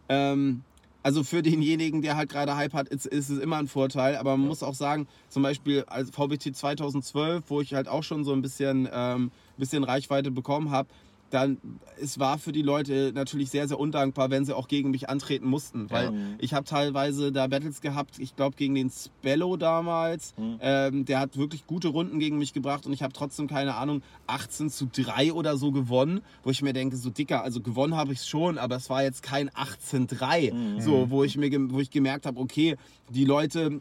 Ähm, 0.08 0.62
also 1.02 1.22
für 1.22 1.40
denjenigen, 1.40 2.02
der 2.02 2.16
halt 2.16 2.30
gerade 2.30 2.56
Hype 2.56 2.72
hat, 2.72 2.88
ist, 2.88 3.06
ist 3.06 3.28
es 3.30 3.38
immer 3.38 3.58
ein 3.58 3.68
Vorteil. 3.68 4.16
Aber 4.16 4.36
man 4.36 4.48
muss 4.48 4.64
auch 4.64 4.74
sagen, 4.74 5.06
zum 5.28 5.44
Beispiel 5.44 5.84
als 5.86 6.10
VBT 6.10 6.56
2012, 6.56 7.44
wo 7.46 7.60
ich 7.60 7.74
halt 7.74 7.86
auch 7.86 8.02
schon 8.02 8.24
so 8.24 8.32
ein 8.32 8.42
bisschen, 8.42 8.88
ähm, 8.92 9.30
bisschen 9.56 9.84
Reichweite 9.84 10.32
bekommen 10.32 10.70
habe, 10.72 10.88
dann 11.36 11.58
es 12.00 12.18
war 12.18 12.38
für 12.38 12.52
die 12.52 12.62
Leute 12.62 13.12
natürlich 13.14 13.50
sehr, 13.50 13.68
sehr 13.68 13.78
undankbar, 13.78 14.30
wenn 14.30 14.44
sie 14.46 14.56
auch 14.56 14.68
gegen 14.68 14.90
mich 14.90 15.08
antreten 15.10 15.46
mussten. 15.48 15.90
Weil 15.90 16.10
Mhm. 16.10 16.34
ich 16.38 16.54
habe 16.54 16.64
teilweise 16.64 17.30
da 17.30 17.46
Battles 17.46 17.80
gehabt, 17.82 18.18
ich 18.18 18.36
glaube 18.36 18.56
gegen 18.56 18.74
den 18.74 18.90
Spello 18.90 19.56
damals. 19.58 20.34
Mhm. 20.38 20.58
Ähm, 20.60 21.04
der 21.04 21.20
hat 21.20 21.36
wirklich 21.36 21.66
gute 21.66 21.88
Runden 21.88 22.18
gegen 22.18 22.38
mich 22.38 22.52
gebracht 22.54 22.86
und 22.86 22.92
ich 22.94 23.02
habe 23.02 23.12
trotzdem, 23.12 23.48
keine 23.48 23.74
Ahnung, 23.74 24.02
18 24.26 24.70
zu 24.70 24.86
3 24.86 25.32
oder 25.34 25.56
so 25.58 25.72
gewonnen, 25.72 26.22
wo 26.42 26.50
ich 26.50 26.62
mir 26.62 26.72
denke, 26.72 26.96
so 26.96 27.10
dicker, 27.10 27.42
also 27.42 27.60
gewonnen 27.60 27.96
habe 27.96 28.12
ich 28.12 28.20
es 28.20 28.28
schon, 28.28 28.56
aber 28.56 28.76
es 28.76 28.88
war 28.88 29.02
jetzt 29.02 29.22
kein 29.22 29.50
18-3. 29.50 30.52
Mhm. 30.54 30.80
So, 30.80 31.10
wo 31.10 31.22
ich 31.22 31.36
mir 31.36 31.50
wo 31.70 31.80
ich 31.80 31.90
gemerkt 31.90 32.24
habe, 32.26 32.40
okay, 32.40 32.76
die 33.10 33.24
Leute 33.24 33.80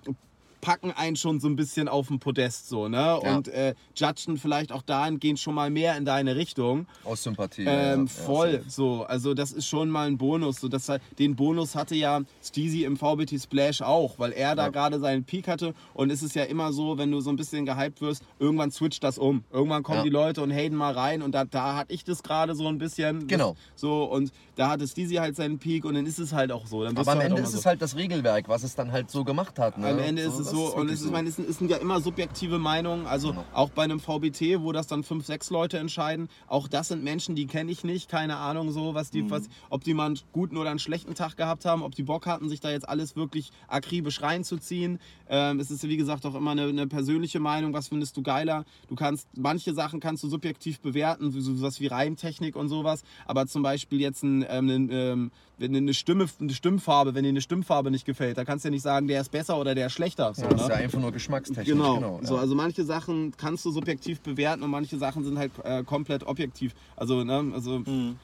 packen 0.65 0.91
einen 0.91 1.15
schon 1.15 1.39
so 1.39 1.47
ein 1.47 1.55
bisschen 1.55 1.87
auf 1.87 2.07
den 2.07 2.17
Podest 2.19 2.67
so, 2.69 2.87
ne? 2.87 2.97
Ja. 2.97 3.35
Und 3.35 3.47
äh, 3.49 3.75
judgen 3.95 4.37
vielleicht 4.37 4.71
auch 4.71 4.81
dahingehend 4.81 5.39
schon 5.39 5.53
mal 5.53 5.69
mehr 5.69 5.95
in 5.95 6.05
deine 6.05 6.35
Richtung. 6.35 6.87
Aus 7.03 7.21
Sympathie. 7.21 7.65
Ähm, 7.67 7.67
ja, 7.67 7.95
ja, 7.97 8.05
voll, 8.07 8.51
safe. 8.53 8.63
so. 8.69 9.03
Also 9.03 9.35
das 9.35 9.51
ist 9.51 9.67
schon 9.67 9.89
mal 9.91 10.07
ein 10.07 10.17
Bonus. 10.17 10.59
So, 10.59 10.67
das, 10.67 10.91
den 11.19 11.35
Bonus 11.35 11.75
hatte 11.75 11.93
ja 11.93 12.21
Steezy 12.43 12.83
im 12.83 12.97
VBT 12.97 13.39
Splash 13.39 13.83
auch, 13.83 14.17
weil 14.17 14.31
er 14.31 14.55
da 14.55 14.63
Ja. 14.63 14.69
gerade 14.69 14.99
seinen 14.99 15.23
Peak 15.23 15.47
hatte. 15.47 15.75
Und 15.93 16.09
es 16.11 16.23
ist 16.23 16.35
ja 16.35 16.43
immer 16.45 16.73
so, 16.73 16.97
wenn 16.97 17.11
du 17.11 17.19
so 17.21 17.29
ein 17.29 17.35
bisschen 17.35 17.67
gehypt 17.67 18.01
wirst, 18.01 18.23
irgendwann 18.39 18.71
switcht 18.71 19.03
das 19.03 19.19
um. 19.19 19.43
Irgendwann 19.53 19.83
kommen 19.83 19.99
Ja. 19.99 20.03
die 20.03 20.09
Leute 20.09 20.41
und 20.41 20.51
haten 20.51 20.75
mal 20.75 20.93
rein 20.93 21.21
und 21.21 21.33
da, 21.35 21.45
da 21.45 21.75
hatte 21.75 21.93
ich 21.93 22.03
das 22.03 22.23
gerade 22.23 22.55
so 22.55 22.67
ein 22.67 22.79
bisschen. 22.79 23.27
Genau. 23.27 23.51
Das, 23.51 23.81
so 23.81 24.05
und 24.05 24.31
da 24.55 24.69
hatte 24.69 24.87
Steezy 24.87 25.15
halt 25.15 25.35
seinen 25.35 25.59
Peak 25.59 25.85
und 25.85 25.93
dann 25.93 26.07
ist 26.07 26.17
es 26.17 26.33
halt 26.33 26.51
auch 26.51 26.65
so. 26.65 26.83
Aber 26.85 26.99
am 26.99 27.07
halt 27.19 27.29
Ende 27.29 27.41
ist 27.43 27.51
so. 27.51 27.59
es 27.59 27.65
halt 27.67 27.83
das 27.83 27.95
Regelwerk, 27.95 28.47
was 28.49 28.63
es 28.63 28.73
dann 28.73 28.91
halt 28.91 29.11
so 29.11 29.23
gemacht 29.23 29.59
hat. 29.59 29.77
Ne? 29.77 29.89
Am 29.89 29.99
Ende 29.99 30.23
ist 30.23 30.39
es 30.39 30.47
das 30.47 30.54
so, 30.55 30.75
und 30.75 30.89
es 30.89 30.99
so. 30.99 31.07
ich 31.07 31.11
meine, 31.11 31.29
es 31.29 31.35
sind, 31.35 31.69
ja 31.69 31.77
immer 31.77 32.01
subjektive 32.01 32.59
Meinungen, 32.59 33.05
also 33.05 33.29
Genau. 33.29 33.45
auch 33.53 33.69
bei 33.69 33.83
einem 33.83 33.99
VBT, 33.99 34.61
wo 34.61 34.71
das 34.71 34.87
dann 34.87 35.03
fünf, 35.03 35.25
sechs 35.25 35.49
Leute 35.49 35.77
entscheiden, 35.77 36.29
auch 36.47 36.67
das 36.67 36.89
sind 36.89 37.03
Menschen, 37.03 37.35
die 37.35 37.45
kenne 37.47 37.71
ich 37.71 37.83
nicht, 37.83 38.09
keine 38.09 38.37
Ahnung 38.37 38.71
so, 38.71 38.93
was 38.93 39.09
die, 39.11 39.29
was, 39.29 39.43
ob 39.69 39.83
die 39.83 39.93
mal 39.93 40.07
einen 40.07 40.19
guten 40.31 40.57
oder 40.57 40.69
einen 40.69 40.79
schlechten 40.79 41.15
Tag 41.15 41.37
gehabt 41.37 41.65
haben, 41.65 41.83
ob 41.83 41.95
die 41.95 42.03
Bock 42.03 42.25
hatten, 42.25 42.49
sich 42.49 42.59
da 42.59 42.69
jetzt 42.69 42.87
alles 42.87 43.15
wirklich 43.15 43.51
akribisch 43.67 44.21
reinzuziehen. 44.21 44.99
Ähm, 45.29 45.59
es 45.59 45.71
ist 45.71 45.87
wie 45.87 45.97
gesagt 45.97 46.25
auch 46.25 46.35
immer 46.35 46.51
eine, 46.51 46.63
eine 46.63 46.87
persönliche 46.87 47.39
Meinung, 47.39 47.73
was 47.73 47.87
findest 47.87 48.15
du 48.17 48.21
geiler? 48.21 48.65
Du 48.87 48.95
kannst, 48.95 49.27
manche 49.35 49.73
Sachen 49.73 49.99
kannst 49.99 50.23
du 50.23 50.29
subjektiv 50.29 50.79
bewerten, 50.79 51.31
so 51.31 51.41
sowas 51.41 51.79
wie 51.79 51.87
Reimtechnik 51.87 52.55
und 52.55 52.69
sowas, 52.69 53.03
aber 53.25 53.47
zum 53.47 53.63
Beispiel 53.63 53.99
jetzt 54.01 54.23
ein, 54.23 54.45
ähm, 54.47 54.69
ein, 54.69 54.89
ähm, 54.91 55.31
wenn 55.57 55.75
eine 55.75 55.93
Stimme, 55.93 56.27
eine 56.39 56.53
Stimmfarbe, 56.53 57.13
wenn 57.15 57.23
dir 57.23 57.29
eine 57.29 57.41
Stimmfarbe 57.41 57.91
nicht 57.91 58.05
gefällt, 58.05 58.37
da 58.37 58.45
kannst 58.45 58.65
du 58.65 58.67
ja 58.67 58.71
nicht 58.71 58.81
sagen, 58.81 59.07
der 59.07 59.21
ist 59.21 59.29
besser 59.31 59.57
oder 59.59 59.73
der 59.75 59.87
ist 59.87 59.93
schlechter. 59.93 60.33
So, 60.33 60.43
Ja, 60.43 60.49
das 60.49 60.61
ist 60.61 60.67
ne? 60.67 60.73
ja 60.73 60.79
einfach 60.79 60.99
nur 60.99 61.11
Geschmackstechnik. 61.11 61.65
Genau. 61.67 62.19
ja. 62.21 62.27
So, 62.27 62.37
also 62.37 62.55
manche 62.55 62.83
Sachen 62.83 63.33
kannst 63.37 63.63
du 63.65 63.71
subjektiv 63.71 64.21
bewerten 64.21 64.63
und 64.63 64.69
manche 64.69 64.97
Sachen 64.97 65.23
sind 65.23 65.37
halt 65.37 65.51
äh, 65.63 65.83
komplett 65.83 66.23
objektiv. 66.25 66.73
Also, 66.95 67.23
ne, 67.23 67.51
also 67.53 67.79
Mhm. 67.79 68.17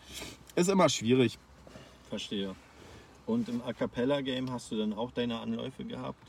ist 0.56 0.70
immer 0.70 0.90
schwierig. 0.90 1.38
Verstehe. 2.10 2.56
Und 3.26 3.48
im 3.48 3.62
A 3.62 3.72
Cappella 3.74 4.22
Game 4.22 4.52
hast 4.52 4.72
du 4.72 4.78
dann 4.78 4.92
auch 4.94 5.12
deine 5.12 5.40
Anläufe 5.40 5.86
gehabt, 5.86 6.20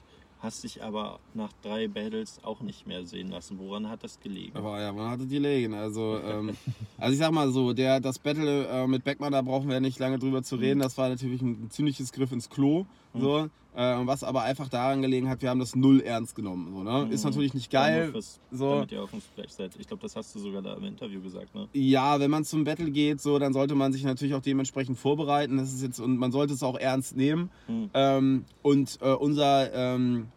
hast 0.42 0.64
dich 0.64 0.82
aber 0.82 1.20
nach 1.34 1.52
drei 1.62 1.86
Battles 1.86 2.40
auch 2.42 2.60
nicht 2.60 2.86
mehr 2.86 3.06
sehen 3.06 3.30
lassen. 3.30 3.58
Woran 3.58 3.88
hat 3.88 4.02
das 4.02 4.18
gelegen? 4.18 4.56
Aber 4.56 4.80
ja, 4.80 4.92
man 4.92 5.10
hatte 5.10 5.24
die 5.24 5.38
Legen. 5.38 5.72
Also, 5.72 6.18
ähm, 6.18 6.56
also 6.98 7.12
ich 7.12 7.18
sag 7.18 7.30
mal 7.30 7.50
so, 7.52 7.72
der, 7.72 8.00
das 8.00 8.18
Battle 8.18 8.66
äh, 8.66 8.86
mit 8.88 9.04
Beckmann, 9.04 9.32
da 9.32 9.40
brauchen 9.40 9.68
wir 9.68 9.80
nicht 9.80 10.00
lange 10.00 10.18
drüber 10.18 10.42
zu 10.42 10.56
reden. 10.56 10.80
Das 10.80 10.98
war 10.98 11.08
natürlich 11.08 11.40
ein, 11.42 11.70
ziemliches 11.70 12.12
Griff 12.12 12.32
ins 12.32 12.50
Klo. 12.50 12.86
So, 13.14 13.48
äh, 13.74 13.96
was 14.06 14.22
aber 14.24 14.42
einfach 14.42 14.68
daran 14.68 15.00
gelegen 15.02 15.28
hat, 15.28 15.40
wir 15.42 15.48
haben 15.50 15.60
das 15.60 15.74
null 15.74 16.00
ernst 16.00 16.34
genommen. 16.34 16.72
So, 16.74 16.82
ne? 16.82 17.08
Ist 17.12 17.24
natürlich 17.24 17.54
nicht 17.54 17.70
geil. 17.70 18.04
nur 18.04 18.12
Fürs, 18.12 18.40
so. 18.50 18.70
Damit 18.74 18.92
ihr 18.92 19.02
auf 19.02 19.10
dem 19.10 19.20
Splash 19.20 19.50
seid. 19.50 19.72
Ich 19.78 19.86
glaube, 19.86 20.02
das 20.02 20.14
hast 20.14 20.34
du 20.34 20.38
sogar 20.40 20.60
da 20.62 20.74
im 20.74 20.84
Interview 20.84 21.20
gesagt, 21.22 21.54
ne? 21.54 21.68
Ja, 21.72 22.20
wenn 22.20 22.30
man 22.30 22.44
zum 22.44 22.64
Battle 22.64 22.90
geht, 22.90 23.20
so, 23.20 23.38
dann 23.38 23.52
sollte 23.52 23.74
man 23.74 23.92
sich 23.92 24.04
natürlich 24.04 24.34
auch 24.34 24.42
dementsprechend 24.42 24.98
vorbereiten. 24.98 25.56
Das 25.56 25.72
ist 25.72 25.82
jetzt, 25.82 26.00
und 26.00 26.16
man 26.18 26.32
sollte 26.32 26.52
es 26.54 26.62
auch 26.62 26.76
ernst 26.78 27.16
nehmen. 27.16 27.50
Mhm. 27.68 27.90
Ähm, 27.94 28.44
und 28.62 28.98
äh, 29.00 29.12
unser, 29.12 29.72
ähm, 29.72 30.28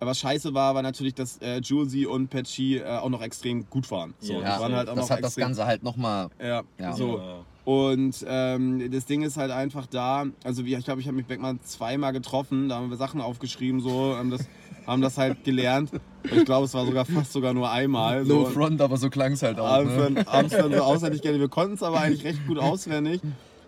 was 0.00 0.18
scheiße 0.18 0.52
war, 0.52 0.74
war 0.74 0.82
natürlich, 0.82 1.14
dass 1.14 1.38
äh, 1.38 1.60
Julesy 1.60 2.04
und 2.06 2.28
Patchy 2.28 2.78
äh, 2.78 2.84
auch 2.98 3.08
noch 3.08 3.22
extrem 3.22 3.68
gut 3.70 3.90
waren. 3.90 4.14
So, 4.18 4.34
Ja, 4.34 4.40
Ja, 4.40 4.60
waren 4.60 4.74
halt 4.74 4.88
auch 4.88 4.94
das 4.94 5.04
noch 5.08 5.10
hat 5.16 5.20
das 5.22 5.28
extrem, 5.28 5.42
Ganze 5.44 5.66
halt 5.66 5.82
nochmal. 5.82 6.28
Ja, 6.42 6.62
Ja. 6.78 6.92
so. 6.92 7.18
Ja, 7.18 7.44
Und 7.66 8.24
ähm, 8.28 8.92
das 8.92 9.06
Ding 9.06 9.22
ist 9.22 9.36
halt 9.36 9.50
einfach 9.50 9.86
da, 9.86 10.26
also 10.44 10.64
wie, 10.64 10.76
ich 10.76 10.84
glaube, 10.84 11.00
ich 11.00 11.08
habe 11.08 11.16
mich 11.16 11.26
Beckmann 11.26 11.58
zweimal 11.64 12.12
getroffen, 12.12 12.68
da 12.68 12.76
haben 12.76 12.90
wir 12.90 12.96
Sachen 12.96 13.20
aufgeschrieben, 13.20 13.80
so, 13.80 14.14
haben 14.16 14.30
das, 14.30 14.42
haben 14.86 15.02
das 15.02 15.18
halt 15.18 15.42
gelernt. 15.42 15.90
Ich 16.22 16.44
glaube, 16.44 16.66
es 16.66 16.74
war 16.74 16.86
sogar 16.86 17.04
fast 17.04 17.32
sogar 17.32 17.54
nur 17.54 17.68
einmal. 17.68 18.24
No 18.24 18.44
so. 18.44 18.50
front, 18.50 18.80
aber 18.80 18.96
so 18.98 19.10
klang 19.10 19.32
es 19.32 19.42
halt 19.42 19.58
auch. 19.58 19.66
abends, 19.66 20.10
Ne? 20.10 20.28
abends 20.28 20.56
dann 20.56 20.72
so 20.72 20.78
auswendig 20.80 21.22
gerne. 21.22 21.40
Wir 21.40 21.48
konnten 21.48 21.74
es 21.74 21.82
aber 21.82 22.00
eigentlich 22.00 22.22
recht 22.22 22.46
gut 22.46 22.58
auswendig. 22.60 23.20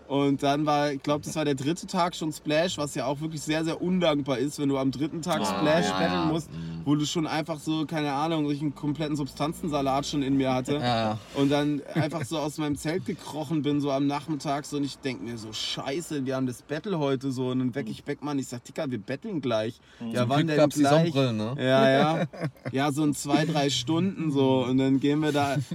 Und 0.08 0.42
dann 0.42 0.64
war, 0.64 0.90
ich 0.92 1.02
glaube, 1.02 1.22
das 1.24 1.36
war 1.36 1.44
der 1.44 1.54
dritte 1.54 1.86
Tag 1.86 2.16
schon 2.16 2.32
Splash, 2.32 2.78
was 2.78 2.94
ja 2.94 3.04
auch 3.04 3.20
wirklich 3.20 3.42
sehr, 3.42 3.62
sehr 3.62 3.82
undankbar 3.82 4.38
ist, 4.38 4.58
wenn 4.58 4.70
du 4.70 4.78
am 4.78 4.90
dritten 4.90 5.20
Tag 5.20 5.42
Ah, 5.42 5.44
Splash 5.44 5.84
ja, 5.84 5.92
battlen 5.98 6.12
ja. 6.12 6.24
musst, 6.32 6.48
wo 6.86 6.94
du 6.94 7.04
schon 7.04 7.26
einfach 7.26 7.58
so, 7.60 7.84
keine 7.84 8.12
Ahnung, 8.14 8.46
so 8.46 8.58
einen 8.58 8.74
kompletten 8.74 9.16
Substanzensalat 9.16 10.06
schon 10.06 10.22
in 10.22 10.38
mir 10.38 10.54
hatte. 10.54 10.76
Ja, 10.76 11.18
Und 11.34 11.50
dann 11.50 11.82
einfach 11.94 12.24
so 12.24 12.38
aus 12.38 12.56
meinem 12.56 12.76
Zelt 12.76 13.04
gekrochen 13.04 13.60
bin, 13.60 13.82
so 13.82 13.90
am 13.92 14.06
Nachmittag, 14.06 14.64
so 14.64 14.78
und 14.78 14.84
ich 14.84 14.96
denke 14.98 15.24
mir 15.24 15.36
so, 15.36 15.52
scheiße, 15.52 16.24
wir 16.24 16.36
haben 16.36 16.46
das 16.46 16.62
Battle 16.62 16.98
heute 16.98 17.30
so. 17.30 17.48
Und 17.48 17.58
dann 17.58 17.74
weck 17.74 17.90
ich 17.90 18.02
Beckmann, 18.04 18.38
ich 18.38 18.48
sag, 18.48 18.64
Dicker, 18.64 18.90
wir 18.90 18.98
betteln 18.98 19.42
gleich. 19.42 19.78
Ja, 20.10 20.22
Zum 20.22 20.30
wann 20.30 20.36
Glück 20.38 20.48
denn 20.48 20.56
gab's 20.56 20.74
die 20.76 20.80
gleich? 20.80 21.12
Sonnenbrillen, 21.12 21.36
ne? 21.36 21.54
Ja, 21.58 21.90
ja. 21.90 22.24
Ja, 22.72 22.92
so 22.92 23.04
in 23.04 23.14
zwei, 23.14 23.44
drei 23.44 23.68
Stunden 23.68 24.30
so. 24.30 24.64
Und 24.64 24.78
dann 24.78 25.00
gehen 25.00 25.20
wir 25.20 25.32
da. 25.32 25.56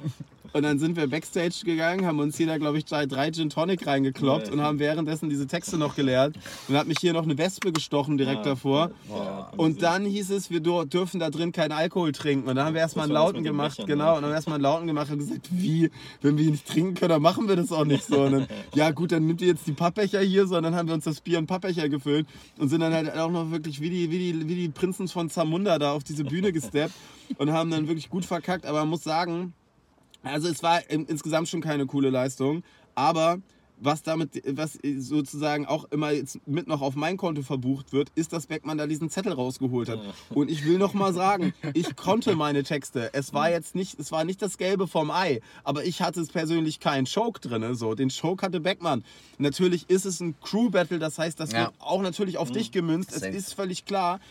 Und 0.54 0.64
dann 0.64 0.80
sind 0.80 0.95
wir 0.95 1.08
Backstage 1.08 1.66
gegangen, 1.66 2.06
haben 2.06 2.20
uns 2.20 2.38
hier 2.38 2.47
da, 2.47 2.58
glaube 2.58 2.78
ich, 2.78 2.86
drei, 2.86 3.08
drei 3.08 3.32
Gin 3.32 3.49
Tonic 3.49 3.86
reingekloppt 3.88 4.51
und 4.51 4.62
haben 4.62 4.80
währenddessen 4.80 5.30
diese 5.30 5.47
Texte 5.47 5.78
noch 5.78 5.95
gelernt. 5.95 6.38
Und 6.68 6.78
hat 6.78 6.88
mich 6.88 6.99
hier 6.99 7.14
noch 7.14 7.24
eine 7.24 7.38
Wespe 7.38 7.72
gestochen 7.72 8.18
direkt 8.18 8.45
davor. 8.45 8.91
Und 9.58 9.82
dann 9.82 10.06
hieß 10.06 10.30
es, 10.30 10.51
wir 10.51 10.60
dürfen 10.60 11.20
da 11.20 11.30
drin 11.30 11.51
keinen 11.51 11.72
Alkohol 11.72 12.12
trinken. 12.12 12.47
Und 12.47 12.56
dann 12.56 12.68
haben 12.68 12.74
wir 12.76 12.82
erstmal 12.82 13.06
einen 13.06 13.14
Lauten 13.14 13.43
gemacht. 13.43 13.78
Bechern, 13.78 13.88
genau. 13.88 14.06
ne? 14.06 14.10
Und 14.10 14.16
dann 14.16 14.24
haben 14.26 14.32
wir 14.32 14.36
erstmal 14.36 14.56
einen 14.56 14.64
Lauten 14.64 14.88
gemacht 14.88 15.12
und 15.12 15.18
gesagt, 15.20 15.49
wie? 15.51 15.89
Wenn 16.22 16.38
wir 16.38 16.51
nicht 16.51 16.68
trinken 16.68 16.93
können, 16.93 17.10
dann 17.10 17.22
machen 17.22 17.47
wir 17.47 17.56
das 17.56 17.72
auch 17.72 17.86
nicht 17.86 18.06
so. 18.06 18.22
Und 18.22 18.32
dann, 18.34 18.47
ja 18.76 18.91
gut, 18.91 19.12
dann 19.12 19.26
nimmt 19.26 19.41
ihr 19.41 19.47
jetzt 19.47 19.66
die 19.66 19.74
Pappbecher 19.74 20.22
hier 20.22 20.45
so. 20.45 20.58
Und 20.58 20.64
dann 20.64 20.76
haben 20.76 20.88
wir 20.88 20.93
uns 20.93 21.06
das 21.06 21.22
Bier 21.22 21.39
in 21.39 21.47
Pappbecher 21.47 21.89
gefüllt 21.89 22.28
und 22.60 22.70
sind 22.70 22.82
dann 22.82 22.93
halt 22.93 23.12
auch 23.18 23.32
noch 23.32 23.49
wirklich 23.49 23.82
wie 23.82 23.89
die, 23.89 24.12
wie 24.12 24.20
die, 24.20 24.47
wie 24.47 24.56
die 24.56 24.70
Prinzen 24.70 25.08
von 25.08 25.30
Zamunda 25.30 25.80
da 25.80 25.93
auf 25.93 26.04
diese 26.04 26.24
Bühne 26.24 26.51
gesteppt 26.54 26.93
und 27.38 27.51
haben 27.51 27.72
dann 27.72 27.88
wirklich 27.88 28.10
gut 28.10 28.26
verkackt. 28.26 28.66
Aber 28.66 28.80
man 28.82 28.89
muss 28.89 29.04
sagen, 29.04 29.54
also 30.24 30.47
es 30.47 30.63
war 30.63 30.89
insgesamt 30.89 31.47
schon 31.49 31.61
keine 31.61 31.86
coole 31.86 32.09
Leistung, 32.09 32.63
aber 32.95 33.39
was 33.80 34.01
damit, 34.01 34.41
was 34.55 34.80
sozusagen 34.99 35.65
auch 35.65 35.86
immer 35.91 36.11
jetzt 36.11 36.39
mit 36.47 36.67
noch 36.67 36.82
auf 36.82 36.95
mein 36.95 37.17
Konto 37.17 37.41
verbucht 37.41 37.91
wird, 37.91 38.11
ist, 38.15 38.32
dass 38.32 38.47
Beckmann 38.47 38.78
da 38.78 38.88
diesen 38.88 39.09
Zettel 39.09 39.34
rausgeholt 39.34 39.89
hat. 39.89 39.99
Und 40.30 40.49
ich 40.49 40.63
will 40.63 40.78
noch 40.78 40.93
mal 40.93 41.13
sagen, 41.13 41.53
ich 41.74 41.95
konnte 41.97 42.36
meine 42.36 42.63
Texte. 42.63 43.09
Es 43.13 43.34
war 43.34 43.49
jetzt 43.49 43.76
nicht, 43.76 43.99
es 43.99 44.11
war 44.13 44.24
nicht 44.24 44.41
das 44.41 44.57
Gelbe 44.57 44.88
vom 44.88 45.11
Ei, 45.11 45.41
aber 45.65 45.84
ich 45.84 46.01
hatte 46.01 46.24
persönlich 46.26 46.80
keinen 46.80 47.05
Choke 47.13 47.41
drin. 47.41 47.76
So, 47.76 47.93
den 47.93 48.09
Choke 48.09 48.45
hatte 48.45 48.61
Beckmann. 48.61 49.03
Natürlich 49.38 49.89
ist 49.89 50.05
es 50.05 50.21
ein 50.21 50.36
Crew 50.39 50.69
Battle, 50.69 50.99
das 50.99 51.17
heißt, 51.19 51.38
das 51.39 51.51
Ja. 51.51 51.65
wird 51.65 51.74
auch 51.80 52.01
natürlich 52.01 52.38
auf 52.38 52.51
dich 52.51 52.71
gemünzt. 52.71 53.11
Es 53.11 53.19
Safe. 53.21 53.34
ist 53.36 53.53
völlig 53.53 53.84
klar. 53.86 54.21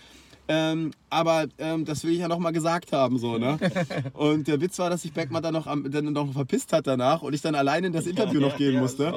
Ähm, 0.49 0.91
aber 1.09 1.47
ähm, 1.59 1.85
das 1.85 2.05
will 2.05 2.13
ich 2.13 2.19
ja 2.19 2.29
noch 2.29 2.39
mal 2.39 2.51
gesagt 2.51 2.93
haben, 2.93 3.19
so, 3.19 3.39
ne? 3.39 3.59
Und 4.15 4.49
der 4.49 4.61
Witz 4.61 4.79
war, 4.79 4.91
dass 4.91 5.03
sich 5.03 5.13
Beckmann 5.13 5.43
dann 5.43 5.55
noch, 5.55 5.67
am, 5.67 5.91
dann 5.91 6.13
noch 6.13 6.33
verpisst 6.33 6.73
hat 6.73 6.87
danach 6.87 7.23
und 7.23 7.33
ich 7.33 7.41
dann 7.41 7.55
alleine 7.55 7.87
in 7.87 7.93
das 7.93 8.07
Interview 8.07 8.41
noch 8.41 8.57
gehen 8.57 8.75
ja, 8.75 8.81
musste. 8.81 9.15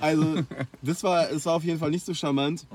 Also, 0.00 0.42
das 0.82 1.02
war, 1.04 1.30
es 1.30 1.46
war 1.46 1.54
auf 1.54 1.64
jeden 1.64 1.78
Fall 1.78 1.90
nicht 1.90 2.04
so 2.04 2.12
charmant. 2.12 2.66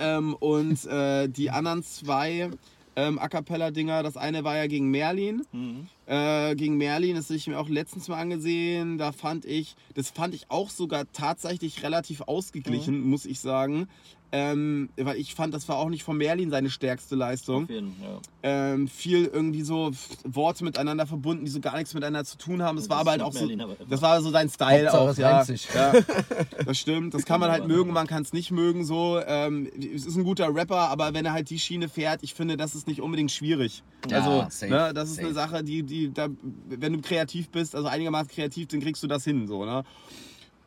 Ähm, 0.00 0.34
und 0.34 0.84
äh, 0.86 1.28
die 1.28 1.50
anderen 1.50 1.82
zwei 1.82 2.50
ähm, 2.98 3.18
A 3.20 3.28
Cappella-Dinger, 3.28 4.02
das 4.02 4.16
eine 4.16 4.42
war 4.42 4.56
ja 4.56 4.66
gegen 4.66 4.90
Merlin. 4.90 5.42
Mhm. 5.52 5.86
Äh, 6.06 6.56
gegen 6.56 6.76
Merlin, 6.78 7.14
das 7.14 7.26
habe 7.26 7.36
ich 7.36 7.46
mir 7.46 7.58
auch 7.58 7.68
letztens 7.68 8.08
mal 8.08 8.18
angesehen. 8.18 8.98
Da 8.98 9.12
fand 9.12 9.44
ich, 9.44 9.76
das 9.94 10.10
fand 10.10 10.34
ich 10.34 10.50
auch 10.50 10.68
sogar 10.68 11.04
tatsächlich 11.12 11.82
relativ 11.84 12.22
ausgeglichen, 12.22 13.00
muss 13.08 13.24
ich 13.24 13.38
sagen. 13.38 13.88
Ähm, 14.30 14.90
weil 14.96 15.16
ich 15.16 15.34
fand, 15.34 15.54
das 15.54 15.68
war 15.70 15.76
auch 15.76 15.88
nicht 15.88 16.04
von 16.04 16.16
Merlin 16.18 16.50
seine 16.50 16.68
stärkste 16.68 17.16
Leistung 17.16 17.64
Auf 17.64 17.70
jeden, 17.70 17.96
ja. 18.02 18.20
ähm, 18.42 18.86
viel 18.86 19.24
irgendwie 19.24 19.62
so 19.62 19.90
Worte 20.24 20.64
miteinander 20.64 21.06
verbunden, 21.06 21.46
die 21.46 21.50
so 21.50 21.60
gar 21.60 21.76
nichts 21.78 21.94
miteinander 21.94 22.26
zu 22.26 22.36
tun 22.36 22.62
haben. 22.62 22.76
Das 22.76 22.84
Das 22.84 22.90
war 22.90 22.98
aber 22.98 23.12
halt 23.12 23.22
auch 23.22 23.32
so, 23.32 23.38
Merlin 23.40 23.60
immer. 23.60 23.76
das 23.88 24.02
war 24.02 24.20
so 24.20 24.30
sein 24.30 24.50
Style 24.50 24.92
Hauptsache, 24.92 25.40
auch. 25.40 25.74
Ja, 25.74 25.92
ja, 25.92 26.00
das 26.66 26.78
stimmt. 26.78 27.14
Das 27.14 27.24
kann 27.24 27.40
man 27.40 27.50
halt 27.50 27.66
mögen, 27.66 27.90
man 27.90 28.06
kann 28.06 28.22
es 28.22 28.34
nicht 28.34 28.50
mögen. 28.50 28.84
So, 28.84 29.18
ähm, 29.26 29.66
es 29.94 30.04
ist 30.04 30.16
ein 30.16 30.24
guter 30.24 30.54
Rapper, 30.54 30.90
aber 30.90 31.14
wenn 31.14 31.24
er 31.24 31.32
halt 31.32 31.48
die 31.48 31.58
Schiene 31.58 31.88
fährt, 31.88 32.22
ich 32.22 32.34
finde, 32.34 32.58
das 32.58 32.74
ist 32.74 32.86
nicht 32.86 33.00
unbedingt 33.00 33.30
schwierig. 33.32 33.82
Ja, 34.10 34.18
also, 34.18 34.46
safe, 34.50 34.70
ne, 34.70 34.92
das 34.92 35.08
ist 35.08 35.16
safe. 35.16 35.28
eine 35.28 35.34
Sache, 35.34 35.64
die, 35.64 35.82
die, 35.84 36.12
da, 36.12 36.28
wenn 36.68 36.92
du 36.92 37.00
kreativ 37.00 37.48
bist, 37.48 37.74
also 37.74 37.88
einigermaßen 37.88 38.28
kreativ, 38.28 38.68
dann 38.68 38.80
kriegst 38.80 39.02
du 39.02 39.06
das 39.06 39.24
hin. 39.24 39.46
So, 39.46 39.64
ne? 39.64 39.84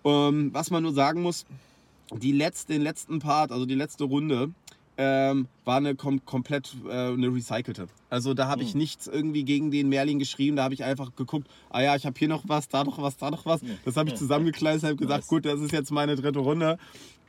Ähm, 0.03 0.49
was 0.51 0.71
man 0.71 0.81
nur 0.81 0.93
sagen 0.93 1.21
muss, 1.21 1.45
die 2.19 2.31
letzte, 2.31 2.73
den 2.73 2.81
letzten 2.81 3.19
Part, 3.19 3.51
also 3.51 3.65
die 3.65 3.75
letzte 3.75 4.03
Runde, 4.03 4.51
ähm, 4.97 5.47
war 5.65 5.77
eine 5.77 5.95
kom 5.95 6.23
komplett 6.25 6.75
äh, 6.87 6.91
eine 6.91 7.33
recycelte. 7.33 7.87
Also 8.09 8.33
da 8.33 8.47
habe 8.47 8.61
ich 8.61 8.75
nichts 8.75 9.07
irgendwie 9.07 9.43
gegen 9.43 9.71
den 9.71 9.89
Merlin 9.89 10.19
geschrieben, 10.19 10.57
da 10.57 10.63
habe 10.63 10.73
ich 10.73 10.83
einfach 10.83 11.15
geguckt, 11.15 11.47
ah 11.69 11.81
ja, 11.81 11.95
ich 11.95 12.05
habe 12.05 12.19
hier 12.19 12.27
noch 12.27 12.43
was, 12.47 12.67
da 12.67 12.83
noch 12.83 13.01
was, 13.01 13.17
da 13.17 13.31
noch 13.31 13.45
was. 13.45 13.61
Das 13.85 13.95
habe 13.95 14.09
ich 14.09 14.15
zusammengekleistert, 14.15 14.91
habe 14.91 14.97
gesagt, 14.97 15.21
Nice. 15.21 15.27
gut, 15.27 15.45
das 15.45 15.59
ist 15.61 15.71
jetzt 15.71 15.91
meine 15.91 16.15
dritte 16.15 16.39
Runde. 16.39 16.77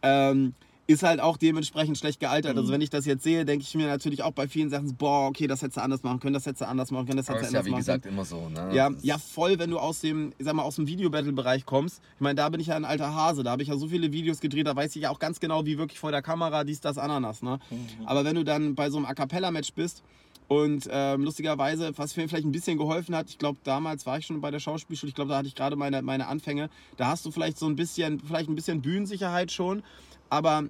Ähm, 0.03 0.55
ist 0.93 1.03
halt 1.03 1.20
auch 1.20 1.36
dementsprechend 1.36 1.99
schlecht 1.99 2.20
gealtert. 2.20 2.57
Also 2.57 2.72
wenn 2.72 2.80
ich 2.80 2.90
das 2.90 3.07
jetzt 3.07 3.22
sehe, 3.24 3.45
denke 3.45 3.64
ich 3.66 3.74
mir 3.74 3.86
natürlich 3.86 4.22
auch 4.22 4.32
bei 4.32 4.49
vielen 4.49 4.70
Sachen, 4.70 4.95
boah, 4.97 5.28
okay, 5.28 5.47
das 5.47 5.62
hättest 5.62 5.78
du 5.78 5.82
anders 5.82 6.03
machen 6.03 6.20
können, 6.20 6.34
das 6.34 6.47
hättest 6.47 6.62
du 6.62 6.68
anders 6.68 6.90
machen 6.90 7.07
können, 7.07 7.16
das 7.18 7.28
hättest 7.28 7.51
du 7.51 7.55
ja 7.55 7.61
anders 7.61 7.66
wie 7.66 7.70
machen 7.70 7.84
können. 7.84 8.01
gesagt 8.01 8.07
immer 8.07 8.24
so. 8.24 8.49
Ne? 8.49 8.74
Ja, 8.74 8.90
Das 8.90 9.03
ja, 9.03 9.18
voll, 9.18 9.59
wenn 9.59 9.70
du 9.70 9.78
aus 9.78 10.01
dem, 10.01 10.32
ich 10.38 10.45
sag 10.45 10.55
mal, 10.55 10.62
aus 10.62 10.76
dem 10.76 10.86
Video-Battle-Bereich 10.86 11.66
kommst. 11.66 12.01
Ich 12.14 12.20
meine, 12.20 12.36
da 12.36 12.49
bin 12.49 12.61
ich 12.61 12.68
ja 12.68 12.76
ein 12.76 12.84
alter 12.84 13.14
Hase, 13.14 13.43
da 13.43 13.51
habe 13.53 13.62
ich 13.62 13.68
ja 13.68 13.76
so 13.76 13.88
viele 13.88 14.12
Videos 14.12 14.40
gedreht, 14.40 14.66
da 14.66 14.76
weiß 14.76 14.95
ich 14.97 15.03
ja 15.03 15.11
auch 15.11 15.18
ganz 15.18 15.40
genau, 15.40 15.66
wie 15.66 15.78
wirklich 15.78 15.99
vor 15.99 16.11
der 16.11 16.22
Kamera 16.22 16.64
dies, 16.64 16.80
das, 16.80 16.99
Ananas. 16.99 17.43
Ne? 17.43 17.59
Aber 18.07 18.24
wenn 18.24 18.34
du 18.36 18.45
dann 18.45 18.74
bei 18.74 18.90
so 18.90 18.99
einem 18.99 19.07
A 19.07 19.14
Cappella-Match 19.14 19.72
bist 19.74 20.03
und 20.49 20.88
ähm, 20.90 21.24
lustigerweise, 21.24 21.97
was 21.97 22.16
mir 22.16 22.28
vielleicht 22.28 22.45
ein 22.45 22.53
bisschen 22.53 22.78
geholfen 22.78 23.14
hat, 23.14 23.30
ich 23.30 23.38
glaube, 23.38 23.59
damals 23.64 24.07
war 24.07 24.18
ich 24.18 24.26
schon 24.26 24.40
bei 24.40 24.51
der 24.51 24.61
Schauspielschule, 24.61 25.09
ich 25.09 25.14
glaube, 25.14 25.30
da 25.30 25.38
hatte 25.38 25.49
ich 25.49 25.55
gerade 25.55 25.76
meine, 25.76 26.03
meine 26.03 26.26
Anfänge, 26.28 26.68
da 26.97 27.09
hast 27.09 27.24
du 27.24 27.30
vielleicht 27.30 27.59
so 27.59 27.66
ein 27.66 27.76
bisschen, 27.76 28.20
vielleicht 28.20 28.49
ein 28.49 28.55
bisschen 28.55 28.82
Bühnensicherheit 28.82 29.51
schon, 29.51 29.82
aber 30.28 30.64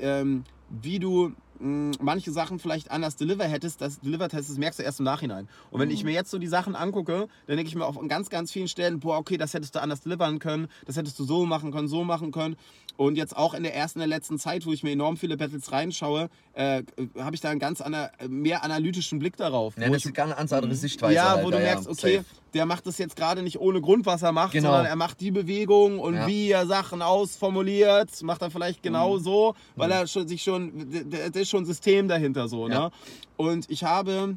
äh, 0.00 0.20
ähm, 0.20 0.44
wie 0.68 0.98
du 0.98 1.32
mh, 1.58 1.96
manche 2.00 2.30
Sachen 2.32 2.58
vielleicht 2.58 2.90
anders 2.90 3.16
deliver 3.16 3.44
hättest, 3.44 3.80
das 3.80 4.00
delivered 4.00 4.32
hättest, 4.32 4.50
das 4.50 4.58
merkst 4.58 4.78
du 4.78 4.82
erst 4.82 4.98
im 5.00 5.04
Nachhinein. 5.04 5.48
Und 5.70 5.80
wenn 5.80 5.90
ich 5.90 6.04
mir 6.04 6.12
jetzt 6.12 6.30
so 6.30 6.38
die 6.38 6.46
Sachen 6.46 6.74
angucke, 6.76 7.28
dann 7.46 7.56
denke 7.56 7.68
ich 7.68 7.74
mir 7.74 7.86
auf 7.86 7.98
ganz, 8.08 8.30
ganz 8.30 8.52
vielen 8.52 8.68
Stellen, 8.68 9.00
boah, 9.00 9.18
okay, 9.18 9.36
das 9.36 9.54
hättest 9.54 9.74
du 9.74 9.80
anders 9.82 10.00
delivern 10.02 10.38
können, 10.38 10.68
das 10.86 10.96
hättest 10.96 11.18
du 11.18 11.24
so 11.24 11.46
machen 11.46 11.72
können, 11.72 11.88
so 11.88 12.04
machen 12.04 12.30
können. 12.32 12.56
Und 12.96 13.16
jetzt 13.16 13.36
auch 13.36 13.54
in 13.54 13.64
der 13.64 13.74
ersten, 13.74 13.98
der 13.98 14.06
letzten 14.06 14.38
Zeit, 14.38 14.66
wo 14.66 14.72
ich 14.72 14.84
mir 14.84 14.92
enorm 14.92 15.16
viele 15.16 15.36
Battles 15.36 15.72
reinschaue, 15.72 16.28
äh, 16.52 16.84
habe 17.18 17.34
ich 17.34 17.40
da 17.40 17.50
einen 17.50 17.58
ganz 17.58 17.80
ana 17.80 18.10
mehr 18.28 18.62
analytischen 18.62 19.18
Blick 19.18 19.36
darauf. 19.36 19.76
Ja, 19.76 19.88
wo 19.88 19.92
das 19.94 20.02
ich- 20.04 20.10
ist 20.12 20.18
eine 20.18 20.34
ganz 20.36 20.52
andere 20.52 20.74
Sichtweise. 20.76 21.14
ja, 21.14 21.30
halt, 21.30 21.44
wo 21.44 21.50
du 21.50 21.58
merkst, 21.58 21.88
okay, 21.88 22.18
safe. 22.18 22.24
der 22.52 22.66
macht 22.66 22.86
das 22.86 22.98
jetzt 22.98 23.16
gerade 23.16 23.42
nicht 23.42 23.58
ohne 23.58 23.80
Grund, 23.80 24.06
was 24.06 24.22
er 24.22 24.30
macht, 24.30 24.52
Genau. 24.52 24.68
sondern 24.68 24.86
er 24.86 24.94
macht 24.94 25.20
die 25.20 25.32
Bewegung 25.32 25.98
und 25.98 26.14
Ja. 26.14 26.26
wie 26.28 26.50
er 26.52 26.66
Sachen 26.66 27.02
ausformuliert, 27.02 28.22
macht 28.22 28.42
er 28.42 28.50
vielleicht 28.52 28.78
Mhm. 28.78 28.82
genau 28.84 29.18
so, 29.18 29.54
weil 29.74 29.90
er 29.90 30.06
schon, 30.06 30.28
sich 30.28 30.44
schon, 30.44 30.72
da 31.10 31.43
ist 31.44 31.50
schon 31.50 31.64
System 31.64 32.08
dahinter 32.08 32.48
so, 32.48 32.68
Ja. 32.68 32.86
ne? 32.86 32.90
Und 33.36 33.70
ich 33.70 33.84
habe 33.84 34.36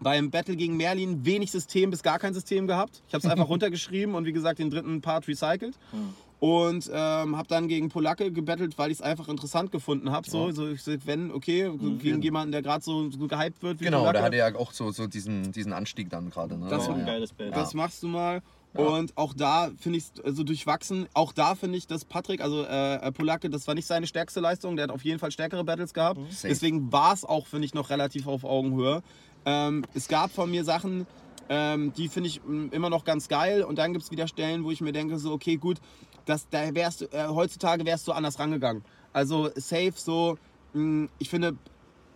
beim 0.00 0.30
Battle 0.30 0.56
gegen 0.56 0.76
Merlin 0.76 1.24
wenig 1.24 1.50
System 1.50 1.90
bis 1.90 2.02
gar 2.02 2.18
kein 2.18 2.34
System 2.34 2.66
gehabt. 2.66 3.02
Ich 3.08 3.14
habe 3.14 3.24
es 3.24 3.30
einfach 3.30 3.48
runtergeschrieben 3.52 4.14
und 4.14 4.24
wie 4.24 4.32
gesagt 4.32 4.58
den 4.58 4.70
dritten 4.70 5.00
Part 5.00 5.28
recycelt. 5.28 5.76
Und 6.40 6.90
ähm, 6.92 7.36
habe 7.38 7.48
dann 7.48 7.68
gegen 7.68 7.88
Polacke 7.88 8.30
gebettelt, 8.30 8.76
weil 8.76 8.90
ich 8.90 8.98
es 8.98 9.02
einfach 9.02 9.28
interessant 9.28 9.72
gefunden 9.72 10.10
habe. 10.10 10.28
So, 10.28 10.50
so 10.50 10.68
ich 10.68 10.82
sag, 10.82 11.06
wenn, 11.06 11.30
okay, 11.32 11.70
gegen 11.98 12.20
jemanden, 12.20 12.52
der 12.52 12.60
gerade 12.60 12.84
so, 12.84 13.08
so 13.10 13.26
gehypt 13.28 13.62
wird 13.62 13.80
wie 13.80 13.84
Genau, 13.84 14.00
Polacke. 14.00 14.14
der 14.14 14.22
hatte 14.24 14.36
ja 14.36 14.54
auch 14.56 14.72
so, 14.72 14.90
so 14.90 15.06
diesen, 15.06 15.52
diesen 15.52 15.72
Anstieg 15.72 16.10
dann 16.10 16.28
gerade. 16.28 16.58
Ne? 16.58 16.66
Das 16.68 16.86
war 16.88 16.94
ein 16.96 17.00
ja. 17.00 17.06
geiles 17.06 17.32
Bild. 17.32 17.56
Das 17.56 17.72
machst 17.72 18.02
du 18.02 18.08
mal. 18.08 18.42
Und 18.74 19.16
auch 19.16 19.34
da 19.34 19.70
finde 19.78 19.98
ich 19.98 20.04
es 20.04 20.24
also 20.24 20.42
durchwachsen. 20.42 21.06
Auch 21.14 21.32
da 21.32 21.54
finde 21.54 21.78
ich, 21.78 21.86
dass 21.86 22.04
Patrick, 22.04 22.40
also 22.40 22.64
äh, 22.64 23.12
Polacke, 23.12 23.48
das 23.48 23.66
war 23.68 23.74
nicht 23.74 23.86
seine 23.86 24.06
stärkste 24.06 24.40
Leistung. 24.40 24.76
Der 24.76 24.84
hat 24.84 24.90
auf 24.90 25.04
jeden 25.04 25.20
Fall 25.20 25.30
stärkere 25.30 25.62
Battles 25.64 25.94
gehabt. 25.94 26.20
Safe. 26.32 26.48
Deswegen 26.48 26.90
war 26.92 27.12
es 27.12 27.24
auch, 27.24 27.46
finde 27.46 27.66
ich, 27.66 27.74
noch 27.74 27.90
relativ 27.90 28.26
auf 28.26 28.44
Augenhöhe. 28.44 29.02
Ähm, 29.44 29.84
es 29.94 30.08
gab 30.08 30.32
von 30.32 30.50
mir 30.50 30.64
Sachen, 30.64 31.06
ähm, 31.48 31.92
die 31.92 32.08
finde 32.08 32.28
ich 32.28 32.42
mh, 32.44 32.72
immer 32.72 32.90
noch 32.90 33.04
ganz 33.04 33.28
geil. 33.28 33.62
Und 33.62 33.78
dann 33.78 33.92
gibt 33.92 34.04
es 34.04 34.10
wieder 34.10 34.26
Stellen, 34.26 34.64
wo 34.64 34.70
ich 34.70 34.80
mir 34.80 34.92
denke, 34.92 35.18
so, 35.18 35.32
okay, 35.32 35.56
gut, 35.56 35.78
das, 36.24 36.48
da 36.48 36.74
wärst 36.74 37.02
du, 37.02 37.04
äh, 37.06 37.28
heutzutage 37.28 37.84
wärst 37.84 38.08
du 38.08 38.12
anders 38.12 38.38
rangegangen. 38.38 38.82
Also 39.12 39.50
safe 39.54 39.92
so, 39.94 40.36
mh, 40.72 41.08
ich 41.18 41.28
finde, 41.28 41.56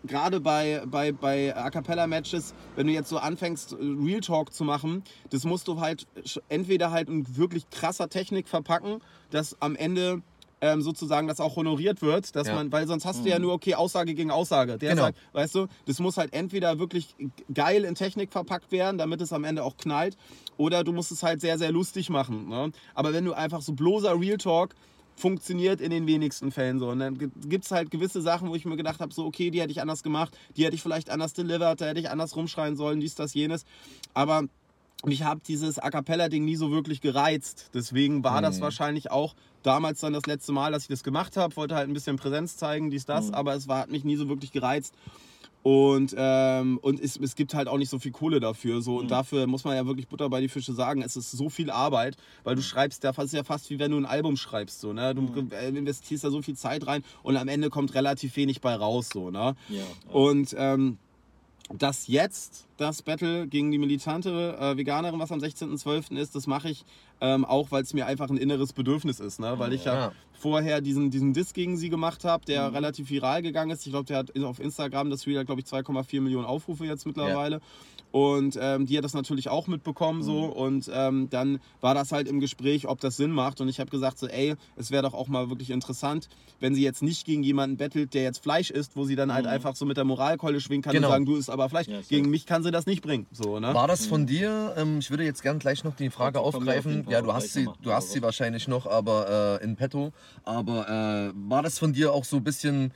gerade 0.04 0.40
bei, 0.40 0.82
bei, 0.86 1.12
bei 1.12 1.56
A 1.56 1.70
Cappella-Matches, 1.70 2.54
wenn 2.74 2.86
du 2.86 2.92
jetzt 2.92 3.08
so 3.08 3.18
anfängst, 3.18 3.74
Real 3.78 4.20
Talk 4.20 4.52
zu 4.52 4.64
machen, 4.64 5.04
das 5.30 5.44
musst 5.44 5.68
du 5.68 5.80
halt 5.80 6.06
entweder 6.48 6.90
halt 6.90 7.08
in 7.08 7.36
wirklich 7.36 7.68
krasser 7.70 8.08
Technik 8.08 8.48
verpacken, 8.48 8.98
dass 9.30 9.60
am 9.60 9.76
Ende 9.76 10.22
ähm, 10.60 10.82
sozusagen 10.82 11.28
das 11.28 11.38
auch 11.38 11.54
honoriert 11.54 12.02
wird, 12.02 12.34
dass 12.34 12.48
Ja. 12.48 12.54
man, 12.54 12.72
weil 12.72 12.84
sonst 12.88 13.04
hast 13.04 13.24
du 13.24 13.28
ja 13.28 13.38
nur, 13.38 13.52
okay, 13.52 13.74
Aussage 13.76 14.14
gegen 14.14 14.32
Aussage. 14.32 14.76
Der 14.76 14.90
Genau. 14.90 15.02
sagt, 15.02 15.18
weißt 15.32 15.54
du, 15.54 15.66
das 15.84 16.00
muss 16.00 16.16
halt 16.16 16.32
entweder 16.32 16.80
wirklich 16.80 17.14
geil 17.54 17.84
in 17.84 17.94
Technik 17.94 18.32
verpackt 18.32 18.72
werden, 18.72 18.98
damit 18.98 19.20
es 19.20 19.32
am 19.32 19.44
Ende 19.44 19.62
auch 19.62 19.76
knallt, 19.76 20.16
oder 20.56 20.82
du 20.82 20.92
musst 20.92 21.12
es 21.12 21.22
halt 21.22 21.40
sehr, 21.40 21.58
sehr 21.58 21.70
lustig 21.70 22.10
machen. 22.10 22.48
Ne? 22.48 22.72
Aber 22.94 23.12
wenn 23.12 23.24
du 23.24 23.34
einfach 23.34 23.60
so 23.62 23.72
bloßer 23.72 24.18
Real 24.18 24.36
Talk, 24.36 24.74
funktioniert 25.18 25.80
in 25.80 25.90
den 25.90 26.06
wenigsten 26.06 26.52
Fällen 26.52 26.78
so. 26.78 26.88
Und 26.88 27.00
dann 27.00 27.18
gibt 27.18 27.64
es 27.64 27.70
halt 27.70 27.90
gewisse 27.90 28.22
Sachen, 28.22 28.48
wo 28.48 28.54
ich 28.54 28.64
mir 28.64 28.76
gedacht 28.76 29.00
habe, 29.00 29.12
so 29.12 29.26
okay, 29.26 29.50
die 29.50 29.60
hätte 29.60 29.72
ich 29.72 29.80
anders 29.80 30.02
gemacht, 30.02 30.36
die 30.56 30.64
hätte 30.64 30.74
ich 30.74 30.82
vielleicht 30.82 31.10
anders 31.10 31.32
delivered, 31.32 31.80
da 31.80 31.86
hätte 31.86 32.00
ich 32.00 32.10
anders 32.10 32.36
rumschreien 32.36 32.76
sollen, 32.76 33.00
dies, 33.00 33.14
das, 33.14 33.34
jenes. 33.34 33.64
Aber 34.14 34.44
mich 35.04 35.22
hat 35.22 35.46
dieses 35.46 35.78
A 35.78 35.90
Cappella-Ding 35.90 36.44
nie 36.44 36.56
so 36.56 36.70
wirklich 36.70 37.00
gereizt. 37.00 37.70
Deswegen 37.74 38.24
war 38.24 38.42
das 38.42 38.60
wahrscheinlich 38.60 39.10
auch 39.10 39.34
damals 39.62 40.00
dann 40.00 40.12
das 40.12 40.26
letzte 40.26 40.52
Mal, 40.52 40.72
dass 40.72 40.82
ich 40.82 40.88
das 40.88 41.04
gemacht 41.04 41.36
habe. 41.36 41.54
Wollte 41.56 41.76
halt 41.76 41.88
ein 41.88 41.94
bisschen 41.94 42.16
Präsenz 42.16 42.56
zeigen, 42.56 42.90
dies, 42.90 43.06
das, 43.06 43.32
aber 43.32 43.54
es 43.54 43.68
war, 43.68 43.80
hat 43.80 43.90
mich 43.90 44.04
nie 44.04 44.16
so 44.16 44.28
wirklich 44.28 44.50
gereizt. 44.50 44.94
Und, 45.62 46.14
ähm, 46.16 46.78
und 46.78 47.00
es, 47.00 47.16
es 47.16 47.34
gibt 47.34 47.52
halt 47.54 47.68
auch 47.68 47.78
nicht 47.78 47.90
so 47.90 47.98
viel 47.98 48.12
Kohle 48.12 48.40
dafür. 48.40 48.80
So. 48.80 48.98
Und 48.98 49.10
dafür 49.10 49.46
muss 49.46 49.64
man 49.64 49.74
ja 49.74 49.86
wirklich 49.86 50.08
Butter 50.08 50.28
bei 50.30 50.40
die 50.40 50.48
Fische 50.48 50.72
sagen, 50.72 51.02
es 51.02 51.16
ist 51.16 51.30
so 51.32 51.48
viel 51.48 51.70
Arbeit, 51.70 52.16
weil 52.44 52.54
du 52.54 52.62
schreibst 52.62 53.04
ja 53.04 53.12
fast, 53.12 53.32
ja 53.34 53.44
fast 53.44 53.68
wie 53.70 53.78
wenn 53.78 53.90
du 53.90 53.98
ein 53.98 54.06
Album 54.06 54.36
schreibst. 54.36 54.80
So, 54.80 54.92
ne? 54.92 55.14
Du 55.14 55.48
äh, 55.50 55.68
investierst 55.68 56.24
da 56.24 56.30
so 56.30 56.42
viel 56.42 56.56
Zeit 56.56 56.86
rein 56.86 57.02
und 57.22 57.36
am 57.36 57.48
Ende 57.48 57.70
kommt 57.70 57.94
relativ 57.94 58.36
wenig 58.36 58.60
bei 58.60 58.74
raus. 58.74 59.10
So, 59.12 59.30
ne? 59.30 59.56
Ja, 59.68 59.78
ja. 59.78 59.84
Und 60.12 60.54
ähm, 60.56 60.98
das 61.74 62.06
jetzt, 62.06 62.66
das 62.78 63.02
Battle 63.02 63.46
gegen 63.46 63.70
die 63.70 63.78
militante 63.78 64.56
äh, 64.58 64.76
Veganerin, 64.76 65.18
was 65.18 65.32
am 65.32 65.40
16.12. 65.40 66.16
ist, 66.16 66.34
das 66.34 66.46
mache 66.46 66.70
ich 66.70 66.84
ähm, 67.20 67.44
auch, 67.44 67.70
weil 67.70 67.82
es 67.82 67.94
mir 67.94 68.06
einfach 68.06 68.30
ein 68.30 68.36
inneres 68.36 68.72
Bedürfnis 68.72 69.20
ist. 69.20 69.40
Ne? 69.40 69.58
Weil 69.58 69.72
ich 69.72 69.84
ja, 69.84 69.94
Ja. 69.94 70.12
vorher 70.38 70.80
diesen, 70.80 71.10
diesen 71.10 71.32
Diss 71.32 71.52
gegen 71.52 71.76
sie 71.76 71.88
gemacht 71.88 72.24
habe, 72.24 72.44
der 72.44 72.72
relativ 72.72 73.10
viral 73.10 73.42
gegangen 73.42 73.70
ist. 73.70 73.84
Ich 73.86 73.92
glaube, 73.92 74.06
der 74.06 74.18
hat 74.18 74.38
auf 74.40 74.60
Instagram, 74.60 75.10
das 75.10 75.26
hat, 75.26 75.46
glaube 75.46 75.60
ich, 75.60 75.66
2,4 75.66 76.20
Millionen 76.20 76.46
Aufrufe 76.46 76.84
jetzt 76.84 77.06
mittlerweile. 77.06 77.60
Und 78.10 78.58
ähm, 78.60 78.86
die 78.86 78.96
hat 78.96 79.04
das 79.04 79.14
natürlich 79.14 79.48
auch 79.48 79.66
mitbekommen 79.66 80.22
so. 80.22 80.44
Und 80.46 80.90
ähm, 80.92 81.28
dann 81.30 81.60
war 81.80 81.94
das 81.94 82.10
halt 82.12 82.26
im 82.28 82.40
Gespräch, 82.40 82.88
ob 82.88 83.00
das 83.00 83.16
Sinn 83.16 83.30
macht. 83.30 83.60
Und 83.60 83.68
ich 83.68 83.80
habe 83.80 83.90
gesagt 83.90 84.18
so, 84.18 84.26
ey, 84.26 84.54
es 84.76 84.90
wäre 84.90 85.02
doch 85.02 85.14
auch 85.14 85.28
mal 85.28 85.50
wirklich 85.50 85.70
interessant, 85.70 86.28
wenn 86.60 86.74
sie 86.74 86.82
jetzt 86.82 87.02
nicht 87.02 87.24
gegen 87.26 87.42
jemanden 87.42 87.76
bettelt, 87.76 88.14
der 88.14 88.22
jetzt 88.22 88.42
Fleisch 88.42 88.70
isst, 88.70 88.96
wo 88.96 89.04
sie 89.04 89.14
dann 89.16 89.32
halt 89.32 89.46
einfach 89.46 89.76
so 89.76 89.84
mit 89.84 89.96
der 89.96 90.04
Moralkeule 90.04 90.60
schwingen 90.60 90.82
kann 90.82 90.92
Genau. 90.94 91.08
und 91.08 91.12
sagen, 91.12 91.26
du 91.26 91.36
isst 91.36 91.50
aber 91.50 91.68
Fleisch. 91.68 91.86
Safe. 91.86 92.02
gegen 92.08 92.30
mich 92.30 92.46
kann 92.46 92.62
sie 92.62 92.70
das 92.70 92.86
nicht 92.86 93.02
bringen. 93.02 93.26
So, 93.30 93.60
ne? 93.60 93.74
War 93.74 93.86
das 93.88 94.06
von 94.06 94.26
dir? 94.26 94.74
Ähm, 94.76 94.98
ich 95.00 95.10
würde 95.10 95.24
jetzt 95.24 95.42
gern 95.42 95.58
gleich 95.58 95.84
noch 95.84 95.94
die 95.94 96.10
Frage 96.10 96.40
auf 96.40 96.54
aufgreifen. 96.54 97.04
Fall 97.04 97.12
Ja, 97.12 97.22
du 97.22 97.32
hast 97.32 97.52
sie, 97.52 97.68
du 97.82 97.92
hast 97.92 98.10
sie 98.12 98.22
wahrscheinlich 98.22 98.68
noch, 98.68 98.86
aber 98.86 99.58
äh, 99.60 99.64
in 99.64 99.76
petto. 99.76 100.12
Aber 100.44 100.88
äh, 100.88 101.32
war 101.48 101.62
das 101.62 101.78
von 101.78 101.92
dir 101.92 102.12
auch 102.12 102.24
so 102.24 102.36
ein 102.38 102.44
bisschen, 102.44 102.92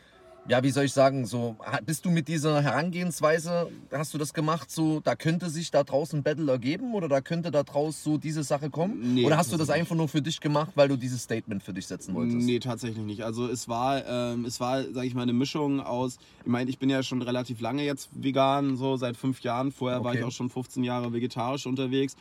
ja, 0.49 0.63
wie 0.63 0.71
soll 0.71 0.85
ich 0.85 0.93
sagen, 0.93 1.25
so 1.25 1.57
bist 1.87 2.05
du 2.05 2.11
mit 2.11 2.27
dieser 2.27 2.61
Herangehensweise, 2.63 3.71
hast 3.93 4.13
du 4.13 4.19
das 4.19 4.35
gemacht, 4.35 4.71
so 4.71 5.01
da 5.01 5.15
könnte 5.15 5.49
sich 5.51 5.71
da 5.71 5.85
draußen 5.85 6.19
ein 6.19 6.23
Battle 6.23 6.51
ergeben 6.51 6.95
oder 6.95 7.09
da 7.09 7.21
könnte 7.21 7.51
da 7.51 7.63
draus 7.63 8.03
so 8.03 8.19
diese 8.19 8.43
Sache 8.43 8.69
kommen? 8.71 9.15
Nee, 9.15 9.25
oder 9.25 9.37
hast 9.37 9.53
du 9.53 9.57
das 9.57 9.71
einfach 9.71 9.95
nur 9.95 10.09
für 10.09 10.21
dich 10.21 10.41
gemacht, 10.41 10.73
weil 10.75 10.89
du 10.89 10.97
dieses 10.97 11.23
Statement 11.23 11.63
für 11.63 11.73
dich 11.73 11.87
setzen 11.87 12.15
wolltest? 12.15 12.39
Nee, 12.39 12.59
tatsächlich 12.59 13.05
nicht. 13.05 13.23
Also 13.23 13.47
es 13.47 13.69
war, 13.69 14.05
ähm, 14.07 14.45
es 14.45 14.59
war, 14.59 14.83
sage 14.83 15.07
ich 15.07 15.15
mal, 15.15 15.23
eine 15.23 15.33
Mischung 15.33 15.81
aus, 15.81 16.19
ich 16.41 16.47
meine, 16.51 16.71
ich 16.71 16.79
bin 16.79 16.91
ja 16.91 17.03
schon 17.03 17.23
relativ 17.23 17.61
lange 17.61 17.85
jetzt 17.85 18.11
vegan, 18.13 18.77
so 18.77 18.97
seit 18.97 19.17
fünf 19.17 19.41
Jahren. 19.43 19.71
Vorher 19.73 20.03
war 20.05 20.13
ich 20.15 20.23
Okay. 20.23 20.29
auch 20.29 20.33
schon 20.33 20.51
15 20.51 20.85
Jahre 20.85 21.13
vegetarisch 21.13 21.67
unterwegs 21.67 22.17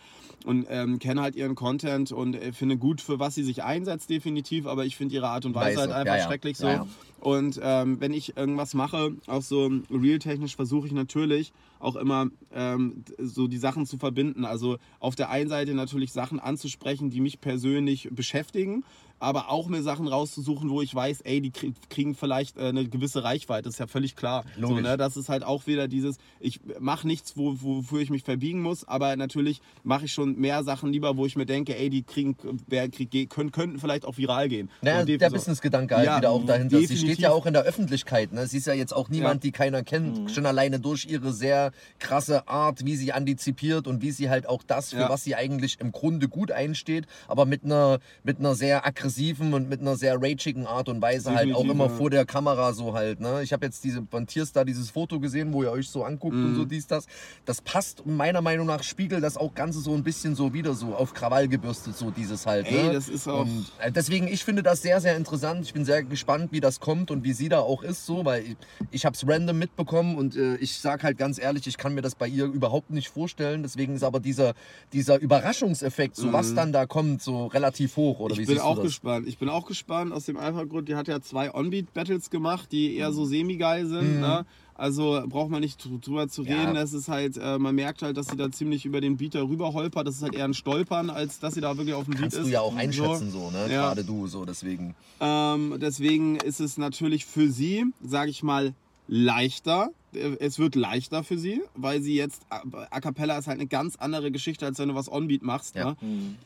und 0.45 0.65
ähm, 0.69 0.97
kenne 0.99 1.22
halt 1.22 1.36
ihren 1.36 1.55
Content 1.55 2.11
und 2.11 2.36
äh, 2.36 2.51
finde 2.53 2.78
gut, 2.78 3.01
für 3.01 3.19
was 3.19 3.36
sie 3.36 3.43
sich 3.43 3.63
einsetzt, 3.63 4.09
definitiv, 4.09 4.65
aber 4.65 4.86
ich 4.86 4.95
finde 4.95 5.15
ihre 5.15 5.28
Art 5.28 5.45
und 5.45 5.53
Weise 5.53 5.78
Weise, 5.78 5.80
halt 5.82 5.91
einfach 5.91 6.15
ja, 6.15 6.19
ja. 6.22 6.28
schrecklich 6.28 6.57
so. 6.57 6.67
Ja. 6.67 6.88
Und 7.19 7.59
ähm, 7.61 7.99
wenn 7.99 8.11
ich 8.14 8.38
irgendwas 8.38 8.74
mache, 8.74 9.16
auch 9.28 9.41
so 9.41 9.72
real-technisch, 9.89 10.55
versuche 10.55 10.88
ich 10.88 10.93
natürlich 10.93 11.53
auch 11.80 11.95
immer 11.95 12.28
ähm, 12.53 13.03
so 13.18 13.47
die 13.47 13.57
Sachen 13.57 13.86
zu 13.86 13.97
verbinden. 13.97 14.45
Also 14.45 14.78
auf 14.99 15.16
der 15.16 15.30
einen 15.30 15.49
Seite 15.49 15.74
natürlich 15.74 16.12
Sachen 16.12 16.39
anzusprechen, 16.39 17.09
die 17.09 17.22
mich 17.22 17.41
persönlich 17.41 18.09
beschäftigen, 18.12 18.84
aber 19.22 19.49
auch 19.49 19.67
mir 19.67 19.84
Sachen 19.84 20.07
rauszusuchen, 20.07 20.69
wo 20.69 20.82
ich 20.82 20.93
weiß, 20.93 21.22
ey, 21.22 21.41
die 21.41 21.51
krieg- 21.51 21.76
kriegen 21.89 22.15
vielleicht 22.15 22.57
äh, 22.57 22.61
eine 22.69 22.88
gewisse 22.88 23.24
Reichweite, 23.24 23.69
ist 23.69 23.80
ja 23.80 23.88
völlig 23.88 24.15
klar. 24.15 24.43
So, 24.55 24.61
Logisch. 24.69 24.84
ne? 24.84 24.97
Das 24.97 25.15
ist 25.17 25.30
halt 25.30 25.43
auch 25.43 25.67
wieder 25.67 25.88
dieses, 25.88 26.17
ich 26.39 26.59
mache 26.80 27.05
nichts, 27.07 27.38
wo, 27.38 27.55
wofür 27.61 28.01
ich 28.01 28.09
mich 28.09 28.24
verbiegen 28.24 28.61
muss, 28.61 28.84
aber 28.88 29.15
natürlich 29.15 29.61
mache 29.84 30.05
ich 30.05 30.13
schon 30.13 30.38
mehr 30.39 30.63
Sachen 30.63 30.91
lieber, 30.91 31.17
wo 31.17 31.26
ich 31.26 31.36
mir 31.36 31.45
denke, 31.45 31.78
ey, 31.78 31.89
die 31.91 32.01
kriegen, 32.03 32.36
wer 32.67 32.89
krieg, 32.89 33.30
können, 33.30 33.51
könnten 33.51 33.80
vielleicht 33.80 34.05
auch 34.05 34.17
viral 34.17 34.49
gehen. 34.49 34.69
Naja, 34.82 35.01
So, 35.05 35.17
der 35.17 35.30
so. 35.30 35.36
Businessgedanke 35.36 35.95
halt 35.95 36.05
Ja, 36.07 36.17
wieder 36.17 36.32
auch 36.32 36.43
dahinter. 36.45 36.80
Sie 36.80 36.86
steht 36.88 36.97
definitiv. 36.99 37.19
ja 37.19 37.32
auch 37.32 37.45
in 37.45 37.53
der 37.53 37.63
Öffentlichkeit. 37.63 38.34
Ne? 38.34 38.47
Sie 38.47 38.57
ist 38.57 38.65
ja 38.67 38.74
jetzt 38.74 38.93
auch 38.95 39.09
niemand, 39.09 39.43
die 39.43 39.51
keiner 39.51 39.84
kennt. 39.84 40.32
Schon 40.32 40.45
alleine 40.47 40.80
durch 40.80 41.05
ihre 41.05 41.32
sehr 41.32 41.72
krasse 41.99 42.47
Art, 42.47 42.86
wie 42.86 42.95
sie 42.95 43.13
antizipiert 43.13 43.86
und 43.86 44.01
wie 44.01 44.11
sie 44.11 44.30
halt 44.32 44.49
auch 44.49 44.63
das, 44.63 44.89
für 44.91 45.01
Ja. 45.01 45.09
was 45.09 45.24
sie 45.24 45.36
eigentlich 45.36 45.80
im 45.80 45.91
Grunde 45.91 46.28
gut 46.28 46.51
einsteht, 46.51 47.05
aber 47.28 47.45
mit 47.45 47.63
einer, 47.63 47.99
mit 48.24 48.39
einer 48.39 48.55
sehr 48.55 48.84
aggressiven 48.86 49.11
und 49.20 49.70
mit 49.70 49.82
einer 49.82 49.95
sehr 49.95 50.16
ragigen 50.22 50.66
Art 50.66 50.89
und 50.89 51.01
Weise 51.01 51.34
halt 51.36 51.53
auch 51.53 51.64
immer 51.66 51.89
vor 51.89 52.09
der 52.09 52.26
Kamera 52.26 52.74
so 52.74 52.93
halt. 52.93 53.20
Ne? 53.20 53.41
Ich 53.43 53.53
habe 53.53 53.66
jetzt 53.66 53.84
diese 53.84 54.03
von 54.09 54.26
Tierstar 54.28 54.66
dieses 54.66 54.89
Foto 54.89 55.20
gesehen, 55.20 55.51
wo 55.53 55.64
ihr 55.64 55.72
euch 55.72 55.89
so 55.89 56.03
anguckt 56.03 56.34
und 56.36 56.51
Mhm. 56.53 56.55
so 56.55 56.66
dies, 56.66 56.88
das. 56.88 57.05
Das 57.45 57.62
passt 57.62 58.05
meiner 58.05 58.41
Meinung 58.41 58.68
nach, 58.68 58.84
spiegelt 58.84 59.24
das 59.24 59.38
auch 59.38 59.53
Ganze 59.53 59.80
so 59.80 59.93
ein 59.93 60.03
bisschen 60.03 60.36
so 60.36 60.53
wieder 60.53 60.74
so 60.74 60.95
auf 60.95 61.14
Krawall 61.14 61.47
gebürstet, 61.47 61.95
so 61.97 62.12
dieses 62.12 62.45
halt. 62.45 62.68
Ey, 62.68 62.84
ne? 62.88 62.93
das 62.93 63.09
ist 63.09 63.28
auch- 63.28 63.41
Und 63.41 63.72
äh, 63.80 63.91
deswegen, 63.91 64.28
ich 64.28 64.43
finde 64.43 64.64
das 64.64 64.82
sehr, 64.82 65.01
sehr 65.01 65.16
interessant. 65.18 65.66
Ich 65.66 65.74
bin 65.74 65.86
sehr 65.86 66.03
gespannt, 66.03 66.51
wie 66.51 66.59
das 66.59 66.80
kommt 66.80 67.12
und 67.12 67.24
wie 67.24 67.34
sie 67.34 67.49
da 67.49 67.59
auch 67.59 67.84
ist, 67.84 68.05
so, 68.05 68.26
weil 68.26 68.43
ich, 68.43 68.55
ich 68.91 69.05
habe 69.05 69.16
es 69.16 69.28
random 69.28 69.57
mitbekommen 69.57 70.16
und 70.18 70.36
äh, 70.36 70.55
ich 70.57 70.80
sag 70.80 71.03
halt 71.03 71.18
ganz 71.18 71.39
ehrlich, 71.39 71.68
ich 71.68 71.78
kann 71.78 71.93
mir 71.93 72.01
das 72.01 72.16
bei 72.16 72.28
ihr 72.28 72.45
überhaupt 72.45 72.91
nicht 72.91 73.09
vorstellen. 73.09 73.64
Deswegen 73.64 73.95
ist 73.95 74.03
aber 74.03 74.20
dieser, 74.20 74.53
dieser 74.93 75.20
Überraschungseffekt, 75.20 76.16
so 76.16 76.32
was 76.34 76.53
dann 76.53 76.72
da 76.72 76.86
kommt, 76.86 77.22
so 77.22 77.47
relativ 77.47 77.95
hoch. 77.97 78.20
Oder 78.20 78.36
wie 78.36 78.39
Mhm. 78.39 78.41
Ich 78.43 78.47
bin 78.47 78.55
siehst 78.57 78.66
auch 78.66 78.76
das? 78.82 78.84
Gespannt. 79.02 79.28
Ich 79.28 79.38
bin 79.38 79.49
auch 79.49 79.66
gespannt 79.66 80.14
aus 80.14 80.26
dem 80.26 80.38
einfachen 80.38 80.70
Grund, 80.70 80.88
die 80.88 80.95
hat 80.95 81.08
ja 81.08 81.22
zwei 81.22 81.54
On-Beat-Battles 81.54 82.30
gemacht, 82.30 82.72
die 82.72 82.95
eher 82.95 83.12
so 83.12 83.26
semi-geil 83.26 83.88
sind. 83.88 84.20
Ne? 84.22 84.45
Also 84.76 85.22
braucht 85.28 85.49
man 85.52 85.62
nicht 85.62 85.84
dr- 85.84 85.99
drüber 85.99 86.28
zu 86.28 86.41
Mhm. 86.41 86.47
Ja. 86.47 86.60
reden. 86.62 86.76
Das 86.76 86.93
ist 86.93 87.08
halt, 87.08 87.38
äh, 87.38 87.58
man 87.60 87.76
merkt 87.76 88.02
halt, 88.02 88.18
dass 88.18 88.28
sie 88.28 88.36
da 88.38 88.52
ziemlich 88.52 88.86
über 88.86 89.02
den 89.02 89.18
Beat 89.18 89.36
darüber 89.36 89.74
holpert. 89.74 90.08
Das 90.08 90.16
ist 90.16 90.24
halt 90.24 90.34
eher 90.36 90.45
ein 90.45 90.54
Stolpern, 90.54 91.10
als 91.10 91.39
dass 91.39 91.54
sie 91.56 91.62
da 91.62 91.78
wirklich 91.78 91.93
auf 91.95 92.06
dem 92.06 92.12
Beat 92.12 92.22
Kannst 92.22 92.38
ist. 92.38 92.45
du 92.47 92.52
ja 92.52 92.62
auch 92.62 92.72
So. 92.74 92.78
einschätzen, 92.78 93.32
so, 93.32 93.52
ne? 93.52 93.62
Ja. 93.72 93.88
Gerade 93.88 94.04
du, 94.04 94.28
so, 94.28 94.45
deswegen. 94.45 94.95
Ähm, 95.20 95.76
deswegen 95.80 96.36
ist 96.38 96.60
es 96.60 96.78
natürlich 96.78 97.26
für 97.26 97.49
sie, 97.52 97.86
sage 98.04 98.30
ich 98.32 98.43
mal, 98.43 98.74
leichter. 99.08 99.89
Äh, 100.14 100.38
Es 100.39 100.58
wird 100.60 100.76
leichter 100.76 101.24
für 101.24 101.38
sie, 101.38 101.62
weil 101.76 102.02
sie 102.02 102.16
jetzt, 102.16 102.41
A 102.49 102.62
A 102.89 102.99
Cappella 103.02 103.38
ist 103.38 103.47
halt 103.47 103.60
eine 103.60 103.68
ganz 103.68 103.95
andere 103.97 104.32
Geschichte, 104.32 104.66
als 104.66 104.80
wenn 104.80 104.89
du 104.89 104.95
was 104.95 105.12
On-Beat 105.12 105.43
machst. 105.43 105.76
Ja. 105.76 105.91
Ne? 105.91 105.95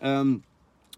Ähm, 0.01 0.43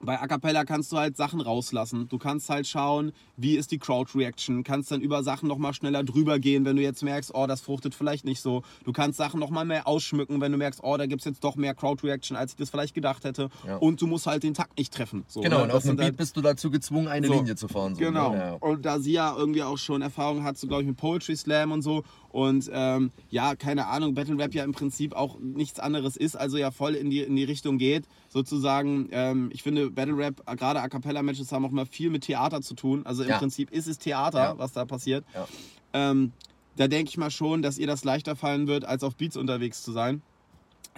bei 0.02 0.20
A 0.20 0.28
Cappella 0.28 0.64
kannst 0.64 0.92
du 0.92 0.98
halt 0.98 1.18
Sachen 1.18 1.42
rauslassen. 1.42 2.08
Du 2.10 2.18
kannst 2.18 2.50
halt 2.50 2.68
schauen, 2.68 3.12
wie 3.36 3.56
ist 3.56 3.72
die 3.72 3.80
Crowd-Reaction. 3.80 4.64
Kannst 4.64 4.92
dann 4.92 5.02
über 5.02 5.24
Sachen 5.24 5.48
nochmal 5.48 5.74
schneller 5.74 6.04
drüber 6.04 6.40
gehen, 6.40 6.66
wenn 6.66 6.76
du 6.76 6.82
jetzt 6.82 7.04
merkst, 7.04 7.32
oh, 7.34 7.48
das 7.48 7.62
fruchtet 7.62 7.96
vielleicht 7.96 8.26
nicht 8.26 8.42
so. 8.42 8.64
Du 8.86 8.92
kannst 8.94 9.18
Sachen 9.18 9.40
nochmal 9.40 9.66
mehr 9.66 9.88
ausschmücken, 9.88 10.40
wenn 10.42 10.52
du 10.52 10.58
merkst, 10.58 10.82
oh, 10.84 10.98
da 10.98 11.06
gibt 11.08 11.22
es 11.22 11.26
jetzt 11.26 11.44
doch 11.44 11.56
mehr 11.56 11.74
Crowd-Reaction, 11.74 12.38
als 12.38 12.52
ich 12.52 12.58
das 12.58 12.70
vielleicht 12.70 12.94
gedacht 12.94 13.24
hätte. 13.24 13.50
Ja. 13.66 13.78
Und 13.78 14.02
du 14.02 14.08
musst 14.08 14.28
halt 14.28 14.44
den 14.44 14.54
Takt 14.54 14.78
nicht 14.78 14.94
treffen. 14.94 15.26
So, 15.28 15.42
Genau, 15.42 15.58
ne? 15.58 15.64
und 15.64 15.70
auf 15.72 15.76
einem 15.78 15.82
sind 15.82 16.00
halt- 16.02 16.10
Beat 16.14 16.18
bist 16.18 16.38
du 16.38 16.42
dazu 16.42 16.70
gezwungen, 16.70 17.08
eine 17.08 17.28
So. 17.28 17.34
Linie 17.34 17.56
zu 17.56 17.68
fahren. 17.68 17.96
So, 17.96 18.00
Genau. 18.02 18.32
Ne? 18.32 18.38
Ja. 18.38 18.54
Und 18.54 18.86
da 18.86 19.00
sie 19.00 19.14
ja 19.14 19.36
irgendwie 19.36 19.64
auch 19.64 19.78
schon 19.78 20.02
Erfahrung 20.02 20.44
hat, 20.44 20.58
so 20.58 20.68
glaube 20.68 20.84
ich 20.84 20.88
mit 20.88 20.98
Poetry 20.98 21.36
Slam 21.36 21.72
und 21.72 21.82
so. 21.82 22.04
Und 22.38 22.70
ähm, 22.72 23.10
ja, 23.32 23.56
keine 23.56 23.88
Ahnung, 23.88 24.14
Battle 24.14 24.38
Rap 24.38 24.54
ja 24.54 24.64
im 24.64 24.72
Prinzip 24.72 25.16
auch 25.16 25.40
nichts 25.40 25.80
anderes 25.80 26.16
ist, 26.16 26.36
also 26.36 26.58
ja 26.58 26.70
voll 26.70 26.94
in 26.94 27.10
die, 27.10 27.22
in 27.22 27.36
die 27.36 27.44
Richtung 27.44 27.80
geht. 27.80 28.04
Sozusagen, 28.30 29.10
ähm, 29.12 29.50
ich 29.52 29.64
finde, 29.64 29.90
Battle 29.90 30.16
Rap, 30.16 30.44
äh, 30.46 30.56
gerade 30.56 30.80
A 30.80 30.88
Cappella 30.88 31.24
Matches 31.24 31.52
haben 31.52 31.66
auch 31.66 31.72
mal 31.72 31.88
viel 31.88 32.12
mit 32.12 32.26
Theater 32.26 32.62
zu 32.62 32.76
tun. 32.76 33.04
Also 33.08 33.24
im 33.24 33.30
Ja. 33.30 33.40
Prinzip 33.40 33.72
ist 33.72 33.88
es 33.88 33.98
Theater, 33.98 34.38
Ja. 34.50 34.58
was 34.60 34.72
da 34.72 34.86
passiert. 34.86 35.26
Ja. 35.34 35.48
Ähm, 35.94 36.32
da 36.76 36.88
denke 36.88 37.10
ich 37.10 37.18
mal 37.18 37.32
schon, 37.32 37.64
dass 37.64 37.80
ihr 37.80 37.88
das 37.88 38.04
leichter 38.04 38.36
fallen 38.36 38.68
wird, 38.68 38.86
als 38.86 39.04
auf 39.04 39.16
Beats 39.16 39.36
unterwegs 39.36 39.82
zu 39.82 39.92
sein. 39.92 40.22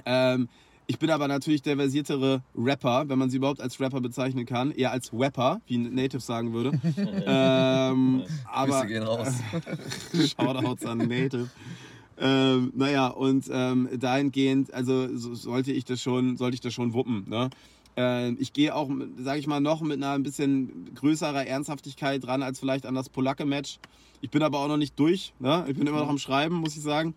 Ähm, 0.05 0.49
ich 0.89 0.97
bin 0.97 1.11
aber 1.11 1.27
natürlich 1.27 1.61
der 1.61 1.75
versiertere 1.75 2.41
Rapper, 2.57 3.07
wenn 3.07 3.19
man 3.19 3.29
sie 3.29 3.37
überhaupt 3.37 3.61
als 3.61 3.79
Rapper 3.79 4.01
bezeichnen 4.01 4.47
kann. 4.47 4.71
Eher 4.71 4.91
als 4.91 5.13
Rapper, 5.13 5.61
wie 5.67 5.77
ein 5.77 5.93
Native 5.93 6.19
sagen 6.19 6.51
würde. 6.51 6.71
ähm, 7.27 8.23
aber 8.51 8.71
Grüße 8.71 8.87
gehen 8.87 9.03
raus. 9.03 9.35
Shoutouts 10.13 10.87
an 10.87 10.97
Native. 10.97 11.47
Ähm, 12.17 12.73
naja, 12.75 13.05
und 13.05 13.45
ähm, 13.51 13.87
dahingehend, 13.99 14.73
also 14.73 15.15
so, 15.15 15.35
sollte 15.35 15.71
ich 15.71 15.85
das 15.85 16.01
schon, 16.01 16.37
sollte 16.37 16.55
ich 16.55 16.61
das 16.61 16.73
schon 16.73 16.91
wuppen. 16.93 17.23
Ne? 17.29 17.51
Ähm, 17.95 18.37
ich 18.39 18.51
gehe 18.51 18.73
auch, 18.73 18.89
sage 19.19 19.37
ich 19.37 19.45
mal, 19.45 19.59
noch 19.59 19.81
mit 19.81 19.97
einer 19.97 20.13
ein 20.13 20.23
bisschen 20.23 20.89
größerer 20.95 21.45
Ernsthaftigkeit 21.45 22.25
dran 22.25 22.41
als 22.41 22.59
vielleicht 22.59 22.87
an 22.87 22.95
das 22.95 23.09
Polacke-Match. 23.09 23.77
Ich 24.21 24.31
bin 24.31 24.41
aber 24.41 24.57
auch 24.57 24.67
noch 24.67 24.77
nicht 24.77 24.99
durch. 24.99 25.33
Ne? 25.37 25.65
Ich 25.67 25.77
bin 25.77 25.85
immer 25.85 25.99
noch 25.99 26.09
am 26.09 26.17
Schreiben, 26.17 26.55
muss 26.55 26.75
ich 26.75 26.81
sagen. 26.81 27.13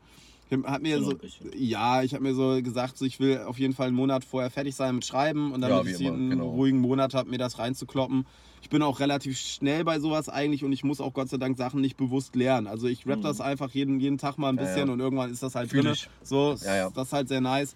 Ich 0.52 0.66
hab 0.66 0.82
mir 0.82 1.02
so, 1.02 1.14
ja, 1.56 2.02
ich 2.02 2.12
habe 2.14 2.22
mir 2.22 2.34
so 2.34 2.60
gesagt, 2.62 2.98
so, 2.98 3.04
ich 3.04 3.18
will 3.20 3.38
auf 3.38 3.58
jeden 3.58 3.74
Fall 3.74 3.88
einen 3.88 3.96
Monat 3.96 4.24
vorher 4.24 4.50
fertig 4.50 4.74
sein 4.74 4.94
mit 4.96 5.04
Schreiben 5.06 5.52
und 5.52 5.62
Ja, 5.62 5.68
damit 5.68 5.86
wie 5.86 5.90
ich 5.92 6.00
immer, 6.00 6.12
einen 6.14 6.30
genau. 6.30 6.50
ruhigen 6.50 6.78
Monat 6.80 7.14
habe, 7.14 7.30
mir 7.30 7.38
das 7.38 7.58
reinzukloppen. 7.58 8.26
Ich 8.60 8.68
bin 8.70 8.82
auch 8.82 9.00
relativ 9.00 9.38
schnell 9.38 9.82
bei 9.84 9.98
sowas 9.98 10.28
eigentlich 10.28 10.62
und 10.64 10.72
ich 10.72 10.84
muss 10.84 11.00
auch 11.00 11.12
Gott 11.12 11.28
sei 11.28 11.36
Dank 11.38 11.56
Sachen 11.56 11.80
nicht 11.80 11.96
bewusst 11.96 12.36
lernen. 12.36 12.66
Also 12.68 12.86
ich 12.86 13.06
rap 13.06 13.20
das 13.22 13.40
einfach 13.40 13.70
jeden, 13.70 13.98
jeden 13.98 14.18
Tag 14.18 14.38
mal 14.38 14.50
ein 14.50 14.54
Mhm. 14.54 14.60
Ja, 14.60 14.66
bisschen 14.66 14.86
ja. 14.88 14.92
und 14.92 15.00
irgendwann 15.00 15.30
ist 15.32 15.42
das 15.42 15.54
halt 15.54 15.70
Fühl 15.70 15.82
drin. 15.82 15.92
ich. 15.94 16.08
So, 16.22 16.54
Ja, 16.64 16.76
ja. 16.76 16.90
das 16.90 17.08
ist 17.08 17.12
halt 17.12 17.28
sehr 17.28 17.40
nice. 17.40 17.74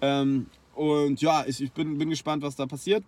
Ähm, 0.00 0.46
und 0.74 1.20
ja, 1.20 1.44
ich, 1.46 1.60
ich 1.62 1.72
bin, 1.72 1.98
bin 1.98 2.10
gespannt, 2.10 2.42
was 2.42 2.56
da 2.56 2.66
passiert. 2.66 3.04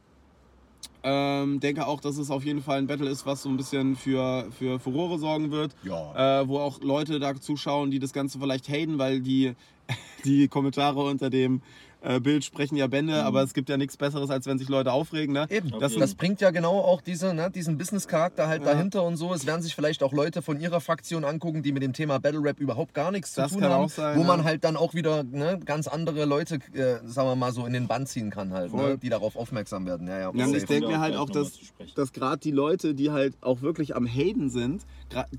Ähm, 1.03 1.61
denke 1.61 1.87
auch, 1.87 2.01
dass 2.01 2.19
es 2.19 2.31
auf 2.31 2.45
jeden 2.45 2.63
Fall 2.63 2.79
ein 2.79 2.87
Battle 2.87 3.09
ist, 3.09 3.27
was 3.27 3.43
so 3.43 3.49
ein 3.49 3.57
bisschen 3.57 3.95
für, 3.95 4.51
für 4.51 4.81
Furore 4.81 5.19
sorgen 5.19 5.51
wird. 5.51 5.75
Ja. 5.85 6.41
Äh, 6.41 6.49
wo 6.49 6.59
auch 6.59 6.81
Leute 6.81 7.21
da 7.21 7.35
zuschauen, 7.41 7.91
die 7.91 8.01
das 8.01 8.13
Ganze 8.13 8.41
vielleicht 8.41 8.69
haten, 8.69 8.99
weil 8.99 9.21
die, 9.21 9.55
die 10.25 10.49
Kommentare 10.49 11.03
unter 11.05 11.31
dem 11.31 11.63
äh, 12.09 12.21
Bild 12.21 12.45
sprechen 12.45 12.77
ja 12.77 12.87
Bände, 12.87 13.25
aber 13.25 13.43
es 13.43 13.53
gibt 13.53 13.69
ja 13.69 13.77
nichts 13.77 13.97
Besseres, 13.97 14.31
als 14.31 14.47
wenn 14.47 14.59
sich 14.59 14.69
Leute 14.69 14.93
aufregen. 14.93 15.33
Ne? 15.35 15.47
Eben, 15.51 15.73
das, 15.81 15.95
das 15.97 16.15
bringt 16.15 16.41
ja 16.41 16.51
genau 16.53 16.79
auch 16.79 17.01
diese, 17.01 17.35
ne, 17.35 17.51
diesen 17.51 17.77
Business-Charakter 17.79 18.47
halt 18.47 18.63
Ja. 18.65 18.73
dahinter 18.73 19.03
und 19.03 19.17
so. 19.17 19.35
Es 19.35 19.45
werden 19.45 19.61
sich 19.63 19.75
vielleicht 19.75 20.03
auch 20.05 20.13
Leute 20.13 20.41
von 20.41 20.61
ihrer 20.61 20.81
Fraktion 20.81 21.25
angucken, 21.25 21.63
die 21.65 21.73
mit 21.73 21.83
dem 21.83 21.93
Thema 21.93 22.19
Battle 22.21 22.43
Rap 22.45 22.61
überhaupt 22.61 22.95
gar 22.95 23.11
nichts 23.11 23.35
Das 23.35 23.49
zu 23.49 23.55
tun 23.55 23.63
kann 23.63 23.73
haben. 23.73 23.85
auch 23.87 23.91
sein, 23.91 24.17
wo 24.17 24.21
ja. 24.21 24.27
man 24.27 24.45
halt 24.45 24.63
dann 24.63 24.77
auch 24.77 24.95
wieder 24.95 25.25
ne, 25.25 25.59
ganz 25.65 25.89
andere 25.89 26.25
Leute, 26.27 26.61
äh, 26.75 26.99
sagen 27.05 27.29
wir 27.29 27.35
mal 27.37 27.53
so, 27.53 27.67
in 27.67 27.73
den 27.73 27.89
Bann 27.89 28.07
ziehen 28.07 28.31
kann 28.31 28.53
halt, 28.53 28.73
ne, 28.73 28.97
die 28.99 29.09
darauf 29.09 29.35
aufmerksam 29.35 29.85
werden. 29.85 30.07
Ja, 30.07 30.19
ja, 30.19 30.31
Ja, 30.33 30.47
ich 30.47 30.65
denke 30.65 30.87
mir 30.89 31.01
halt 31.01 31.17
auch, 31.17 31.29
dass, 31.29 31.53
dass 31.97 32.13
gerade 32.13 32.39
die 32.39 32.53
Leute, 32.53 32.95
die 32.95 33.11
halt 33.11 33.35
auch 33.41 33.63
wirklich 33.63 33.97
am 33.97 34.07
Haten 34.07 34.49
sind, 34.51 34.83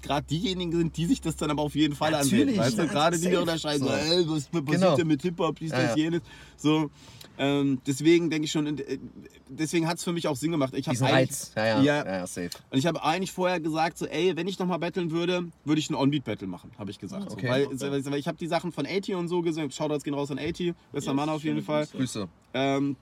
gerade 0.02 0.26
diejenigen 0.28 0.72
sind, 0.74 0.98
die 0.98 1.06
sich 1.06 1.22
das 1.22 1.36
dann 1.38 1.50
aber 1.52 1.62
auf 1.62 1.76
jeden 1.76 1.96
Fall 1.96 2.12
Natürlich, 2.12 2.42
ansehen. 2.42 2.58
Weißt 2.60 2.78
du, 2.80 2.88
gerade 2.88 3.18
die, 3.20 3.30
die 3.30 3.36
unterscheiden, 3.38 3.88
so, 3.88 3.88
So. 3.88 3.94
ey, 3.94 4.26
was 4.28 4.44
passiert 4.48 4.68
Genau. 4.68 4.96
denn 4.96 5.08
mit 5.08 5.22
Hip-Hop, 5.22 5.60
dies, 5.60 5.72
Ja, 5.72 5.78
das, 5.82 5.90
ja. 5.92 6.04
jenes. 6.04 6.22
So, 6.58 6.90
ähm, 7.38 7.82
deswegen 7.86 8.30
denke 8.32 8.46
ich 8.46 8.52
schon, 8.52 8.66
äh, 8.80 8.98
deswegen 9.48 9.88
hat 9.88 9.98
es 9.98 10.04
für 10.04 10.12
mich 10.12 10.28
auch 10.28 10.36
Sinn 10.36 10.52
gemacht. 10.52 10.74
Ich 10.76 10.88
habe 10.88 10.96
diesen 10.96 11.08
eigentlich, 11.08 11.30
Reiz. 11.30 11.52
Ja, 11.56 11.66
ja, 11.66 11.82
Ja. 11.82 12.06
ja. 12.06 12.12
ja 12.20 12.28
safe. 12.28 12.50
Und 12.72 12.80
ich 12.80 12.86
habe 12.88 13.04
eigentlich 13.04 13.32
vorher 13.32 13.60
gesagt, 13.60 13.98
so, 14.00 14.06
ey, 14.08 14.36
wenn 14.36 14.48
ich 14.48 14.58
nochmal 14.58 14.80
battlen 14.80 15.12
würde, 15.12 15.46
würde 15.64 15.80
ich 15.80 15.90
ein 15.90 15.96
On-Beat-Battle 15.96 16.48
machen, 16.48 16.72
habe 16.80 16.90
ich 16.92 16.98
gesagt. 17.00 17.32
Okay. 17.32 17.46
So, 17.46 17.52
weil, 17.52 17.66
Okay. 17.68 18.06
weil 18.12 18.20
ich 18.20 18.28
habe 18.28 18.38
die 18.38 18.48
Sachen 18.48 18.72
von 18.72 18.86
80 18.88 19.14
und 19.16 19.28
so 19.28 19.42
gesehen. 19.42 19.70
Shoutouts 19.72 20.04
gehen 20.04 20.16
raus 20.16 20.32
an 20.32 20.40
80, 20.40 20.74
bester 20.92 21.12
Yes, 21.12 21.16
Mann 21.16 21.30
auf 21.30 21.44
jeden 21.44 21.62
Fall. 21.62 21.86
Grüße. 21.86 22.28
Ähm, 22.54 22.96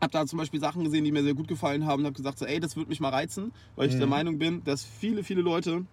hab 0.00 0.10
da 0.12 0.26
zum 0.26 0.38
Beispiel 0.38 0.60
Sachen 0.60 0.84
gesehen, 0.84 1.04
die 1.04 1.12
mir 1.12 1.22
sehr 1.22 1.34
gut 1.34 1.48
gefallen 1.48 1.84
haben 1.86 2.00
und 2.00 2.06
habe 2.06 2.16
gesagt, 2.16 2.38
so, 2.38 2.44
ey, 2.46 2.60
das 2.60 2.76
würde 2.76 2.88
mich 2.90 3.00
mal 3.00 3.10
reizen, 3.10 3.52
weil 3.76 3.88
ich 3.88 3.96
der 3.96 4.06
Mhm. 4.06 4.10
Meinung 4.10 4.38
bin, 4.38 4.64
dass 4.64 4.84
viele, 4.84 5.24
viele 5.24 5.40
Leute, 5.42 5.84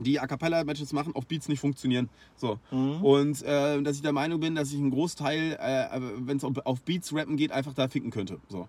die 0.00 0.20
A 0.20 0.26
Cappella 0.26 0.64
Matches 0.64 0.92
machen, 0.92 1.14
auf 1.14 1.26
Beats 1.26 1.48
nicht 1.48 1.60
funktionieren. 1.60 2.08
So. 2.36 2.58
Mhm. 2.70 3.04
Und 3.04 3.42
äh, 3.42 3.82
dass 3.82 3.96
ich 3.96 4.02
der 4.02 4.12
Meinung 4.12 4.40
bin, 4.40 4.54
dass 4.54 4.72
ich 4.72 4.78
einen 4.78 4.90
Großteil, 4.90 5.58
äh, 5.60 6.00
wenn 6.18 6.36
es 6.36 6.44
auf 6.44 6.82
Beats 6.82 7.14
rappen 7.14 7.36
geht, 7.36 7.52
einfach 7.52 7.74
da 7.74 7.88
ficken 7.88 8.10
könnte. 8.10 8.38
So. 8.48 8.68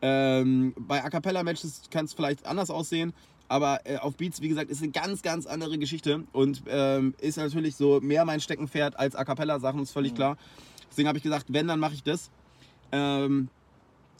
Ähm, 0.00 0.74
bei 0.76 1.02
A 1.02 1.10
Cappella 1.10 1.42
Matches 1.42 1.82
kann 1.90 2.04
es 2.04 2.14
vielleicht 2.14 2.46
anders 2.46 2.70
aussehen. 2.70 3.12
Aber 3.48 3.80
äh, 3.84 3.96
auf 3.96 4.16
Beats, 4.16 4.42
wie 4.42 4.48
gesagt, 4.48 4.70
ist 4.70 4.82
eine 4.82 4.92
ganz, 4.92 5.22
ganz 5.22 5.46
andere 5.46 5.78
Geschichte 5.78 6.24
und 6.32 6.62
ähm, 6.68 7.14
ist 7.18 7.38
natürlich 7.38 7.76
so 7.76 7.98
mehr 8.00 8.26
mein 8.26 8.40
Steckenpferd 8.40 8.98
als 8.98 9.14
A 9.14 9.24
Cappella 9.24 9.58
Sachen, 9.58 9.82
ist 9.82 9.90
völlig 9.90 10.14
klar. 10.14 10.36
Deswegen 10.90 11.08
habe 11.08 11.16
ich 11.16 11.24
gesagt, 11.24 11.46
wenn, 11.48 11.66
dann 11.66 11.80
mache 11.80 11.94
ich 11.94 12.02
das. 12.02 12.30
Ähm, 12.92 13.48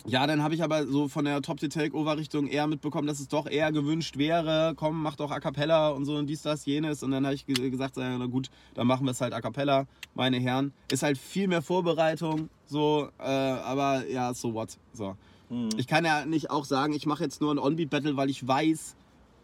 ja, 0.06 0.26
dann 0.26 0.42
habe 0.42 0.54
ich 0.54 0.62
aber 0.62 0.86
so 0.86 1.08
von 1.08 1.24
der 1.24 1.42
Top 1.42 1.58
Takeover 1.58 2.16
Richtung 2.16 2.46
eher 2.46 2.66
mitbekommen, 2.66 3.06
dass 3.06 3.20
es 3.20 3.28
doch 3.28 3.46
eher 3.48 3.72
gewünscht 3.72 4.16
wäre, 4.18 4.74
komm, 4.76 5.02
mach 5.02 5.16
doch 5.16 5.30
A 5.30 5.40
Cappella 5.40 5.88
und 5.90 6.04
so 6.04 6.16
und 6.16 6.26
dies, 6.26 6.42
das, 6.42 6.64
jenes. 6.66 7.02
Und 7.02 7.10
dann 7.10 7.24
habe 7.24 7.34
ich 7.34 7.46
ge- 7.46 7.70
gesagt, 7.70 7.96
na 7.96 8.26
gut, 8.26 8.48
dann 8.74 8.86
machen 8.86 9.04
wir 9.06 9.10
es 9.12 9.20
halt 9.20 9.32
A 9.34 9.40
Cappella, 9.40 9.86
meine 10.14 10.38
Herren. 10.38 10.72
Ist 10.90 11.02
halt 11.02 11.18
viel 11.18 11.48
mehr 11.48 11.62
Vorbereitung, 11.62 12.48
so, 12.66 13.08
äh, 13.18 13.22
aber 13.24 14.06
ja, 14.08 14.32
so 14.34 14.54
what. 14.54 14.78
So. 14.92 15.16
Mhm. 15.50 15.70
Ich 15.76 15.86
kann 15.86 16.04
ja 16.04 16.24
nicht 16.26 16.50
auch 16.50 16.64
sagen, 16.64 16.92
ich 16.92 17.06
mache 17.06 17.24
jetzt 17.24 17.40
nur 17.40 17.52
ein 17.52 17.58
On-Beat-Battle, 17.58 18.16
weil 18.16 18.30
ich 18.30 18.46
weiß, 18.46 18.94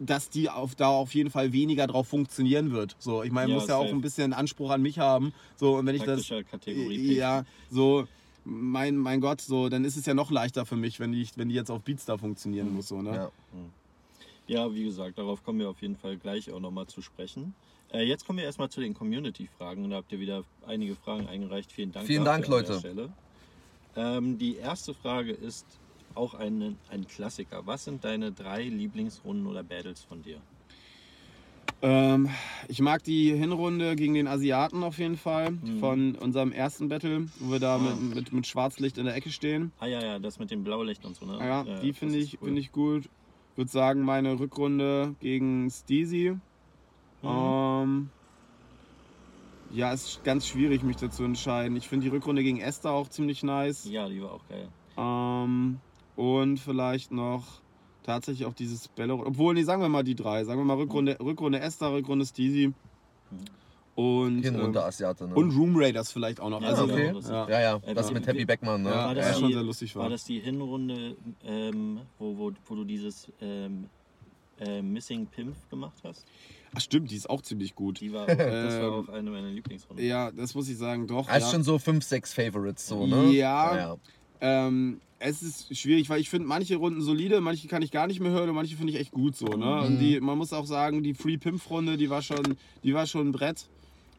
dass 0.00 0.28
die 0.28 0.50
auf 0.50 0.74
da 0.74 0.88
auf 0.88 1.14
jeden 1.14 1.30
Fall 1.30 1.52
weniger 1.52 1.86
drauf 1.86 2.08
funktionieren 2.08 2.72
wird. 2.72 2.96
So, 2.98 3.22
ich 3.22 3.30
meine, 3.30 3.50
Ja, 3.52 3.58
muss 3.58 3.68
ja 3.68 3.76
auch 3.76 3.86
ein 3.88 4.00
bisschen 4.00 4.32
Anspruch 4.32 4.70
an 4.70 4.82
mich 4.82 4.98
haben. 4.98 5.32
So, 5.56 5.76
und 5.76 5.86
wenn 5.86 5.94
ich 5.94 6.02
das. 6.02 6.28
Kategorie. 6.50 7.14
Ja, 7.14 7.44
so, 7.70 8.06
mein, 8.44 8.96
mein 8.96 9.20
Gott, 9.20 9.40
so, 9.40 9.68
dann 9.68 9.84
ist 9.84 9.96
es 9.96 10.06
ja 10.06 10.14
noch 10.14 10.30
leichter 10.30 10.66
für 10.66 10.76
mich, 10.76 11.00
wenn 11.00 11.12
die, 11.12 11.26
wenn 11.36 11.48
die 11.48 11.54
jetzt 11.54 11.70
auf 11.70 11.82
Beats 11.82 12.04
da 12.04 12.16
funktionieren 12.16 12.74
muss. 12.74 12.88
So, 12.88 13.02
ne? 13.02 13.14
Ja. 13.14 13.30
Ja, 14.46 14.74
wie 14.74 14.84
gesagt, 14.84 15.16
darauf 15.16 15.42
kommen 15.42 15.58
wir 15.58 15.70
auf 15.70 15.80
jeden 15.80 15.96
Fall 15.96 16.18
gleich 16.18 16.52
auch 16.52 16.60
nochmal 16.60 16.86
zu 16.86 17.00
sprechen. 17.00 17.54
Äh, 17.92 18.02
jetzt 18.02 18.26
kommen 18.26 18.38
wir 18.38 18.44
erstmal 18.44 18.68
zu 18.68 18.80
den 18.80 18.92
Community-Fragen. 18.92 19.88
Da 19.88 19.96
habt 19.96 20.12
ihr 20.12 20.20
wieder 20.20 20.44
einige 20.66 20.96
Fragen 20.96 21.26
eingereicht. 21.26 21.72
Vielen 21.72 21.92
Dank. 21.92 22.06
Vielen 22.06 22.24
Dank, 22.24 22.44
an 22.44 22.50
der 22.50 22.60
Leute. 22.60 22.78
Stelle. 22.78 23.12
Ähm, 23.96 24.36
die 24.38 24.56
erste 24.56 24.92
Frage 24.92 25.32
ist 25.32 25.64
auch 26.14 26.34
ein, 26.34 26.76
ein 26.90 27.06
Klassiker. 27.06 27.66
Was 27.66 27.84
sind 27.84 28.04
deine 28.04 28.32
drei 28.32 28.64
Lieblingsrunden 28.64 29.46
oder 29.46 29.62
Battles 29.62 30.02
von 30.02 30.22
dir? 30.22 30.40
Ähm, 31.82 32.30
ich 32.68 32.80
mag 32.80 33.02
die 33.02 33.34
Hinrunde 33.34 33.94
gegen 33.96 34.14
den 34.14 34.26
Asiaten 34.26 34.82
auf 34.82 34.98
jeden 34.98 35.16
Fall. 35.18 35.50
Mhm. 35.50 35.78
Von 35.80 36.14
unserem 36.14 36.50
ersten 36.52 36.88
Battle, 36.88 37.26
wo 37.40 37.52
wir 37.52 37.60
da 37.60 37.76
Ah. 37.76 37.78
mit, 37.78 38.14
mit, 38.14 38.32
mit 38.32 38.46
Schwarzlicht 38.46 38.96
in 38.96 39.04
der 39.04 39.14
Ecke 39.14 39.30
stehen. 39.30 39.70
Ah 39.80 39.86
ja, 39.86 40.02
ja, 40.02 40.18
das 40.18 40.38
mit 40.38 40.50
dem 40.50 40.64
Blaulicht 40.64 41.04
und 41.04 41.14
so, 41.14 41.26
ne? 41.26 41.38
Ja, 41.38 41.64
die 41.82 41.90
das 41.90 41.98
finde 41.98 42.18
ich, 42.18 42.40
cool. 42.40 42.48
find 42.48 42.58
ich 42.58 42.72
gut. 42.72 43.08
Würde 43.56 43.70
sagen, 43.70 44.02
meine 44.02 44.38
Rückrunde 44.40 45.14
gegen 45.20 45.68
Steezy. 45.70 46.36
Mhm. 47.22 47.28
Ähm, 47.28 48.10
ja, 49.70 49.92
ist 49.92 50.22
ganz 50.24 50.46
schwierig, 50.46 50.82
mich 50.82 50.96
dazu 50.96 51.24
entscheiden. 51.24 51.76
Ich 51.76 51.88
finde 51.88 52.04
die 52.04 52.10
Rückrunde 52.10 52.42
gegen 52.42 52.60
Esther 52.60 52.92
auch 52.92 53.08
ziemlich 53.08 53.42
nice. 53.42 53.84
Ja, 53.90 54.08
die 54.08 54.22
war 54.22 54.32
auch 54.32 54.48
geil. 54.48 54.68
Ähm, 54.96 55.80
und 56.16 56.58
vielleicht 56.58 57.10
noch 57.12 57.44
tatsächlich 58.04 58.46
auch 58.46 58.54
dieses 58.54 58.86
Bello. 58.86 59.20
Obwohl, 59.26 59.54
nee, 59.54 59.64
sagen 59.64 59.82
wir 59.82 59.88
mal 59.88 60.04
die 60.04 60.14
drei. 60.14 60.44
Sagen 60.44 60.60
wir 60.60 60.64
mal 60.64 60.76
Rückrunde, 60.76 61.16
Rückrunde 61.20 61.58
Esther, 61.58 61.92
Rückrunde 61.92 62.24
Steezy. 62.24 62.72
Und, 63.96 64.42
Hinrunde 64.42 64.80
ähm, 64.80 64.84
Asiate, 64.86 65.28
ne? 65.28 65.34
und 65.36 65.52
Room 65.56 65.76
Raiders 65.76 66.10
vielleicht 66.10 66.40
auch 66.40 66.50
noch. 66.50 66.60
Ja, 66.60 66.68
also, 66.70 66.84
okay. 66.84 67.12
ja, 67.28 67.48
ja, 67.48 67.60
ja, 67.86 67.94
das 67.94 68.10
mit 68.12 68.26
Happy 68.26 68.44
Beckmann, 68.44 68.82
ne? 68.82 68.90
ja, 68.90 68.96
War 69.06 69.14
das 69.14 69.26
ja, 69.26 69.34
die- 69.34 69.40
schon 69.40 69.52
sehr 69.52 69.62
lustig 69.62 69.94
War 69.94 70.02
war. 70.04 70.10
das 70.10 70.24
die 70.24 70.40
Hinrunde, 70.40 71.16
ähm, 71.44 72.00
wo, 72.18 72.36
wo, 72.36 72.52
wo 72.66 72.74
du 72.74 72.82
dieses 72.84 73.28
ähm, 73.40 73.84
äh, 74.58 74.82
Missing 74.82 75.26
Pimp 75.26 75.54
gemacht 75.70 75.96
hast? 76.02 76.26
Ach 76.74 76.80
stimmt, 76.80 77.12
die 77.12 77.16
ist 77.16 77.30
auch 77.30 77.40
ziemlich 77.42 77.76
gut. 77.76 78.00
Die 78.00 78.12
war, 78.12 78.24
auch, 78.24 78.26
das 78.26 78.36
war 78.38 78.82
Ähm, 78.82 78.92
auch 78.92 79.08
eine 79.10 79.30
meiner 79.30 79.50
Lieblingsrunden. 79.50 80.04
Ja, 80.04 80.32
das 80.32 80.56
muss 80.56 80.68
ich 80.68 80.76
sagen, 80.76 81.06
doch. 81.06 81.28
Also 81.28 81.46
ja. 81.46 81.52
schon 81.52 81.62
so 81.62 81.78
5, 81.78 82.02
6 82.04 82.34
Favorites, 82.34 82.88
so, 82.88 83.06
ne? 83.06 83.30
Ja. 83.30 83.76
ja. 83.76 83.96
Ähm, 84.40 85.00
es 85.24 85.42
ist 85.42 85.76
schwierig, 85.76 86.10
weil 86.10 86.20
ich 86.20 86.28
finde 86.28 86.46
manche 86.46 86.76
Runden 86.76 87.00
solide, 87.00 87.40
manche 87.40 87.66
kann 87.66 87.80
ich 87.80 87.90
gar 87.90 88.06
nicht 88.06 88.20
mehr 88.20 88.30
hören 88.30 88.50
und 88.50 88.54
manche 88.54 88.76
finde 88.76 88.92
ich 88.92 89.00
echt 89.00 89.10
gut 89.10 89.34
so. 89.34 89.46
Ne? 89.46 89.80
Und 89.80 89.98
die, 89.98 90.20
man 90.20 90.36
muss 90.36 90.52
auch 90.52 90.66
sagen, 90.66 91.02
die 91.02 91.14
Free 91.14 91.38
Pimp 91.38 91.68
Runde, 91.70 91.96
die 91.96 92.10
war 92.10 92.20
schon, 92.20 92.56
die 92.82 92.92
war 92.92 93.06
schon 93.06 93.28
ein 93.28 93.32
Brett. 93.32 93.66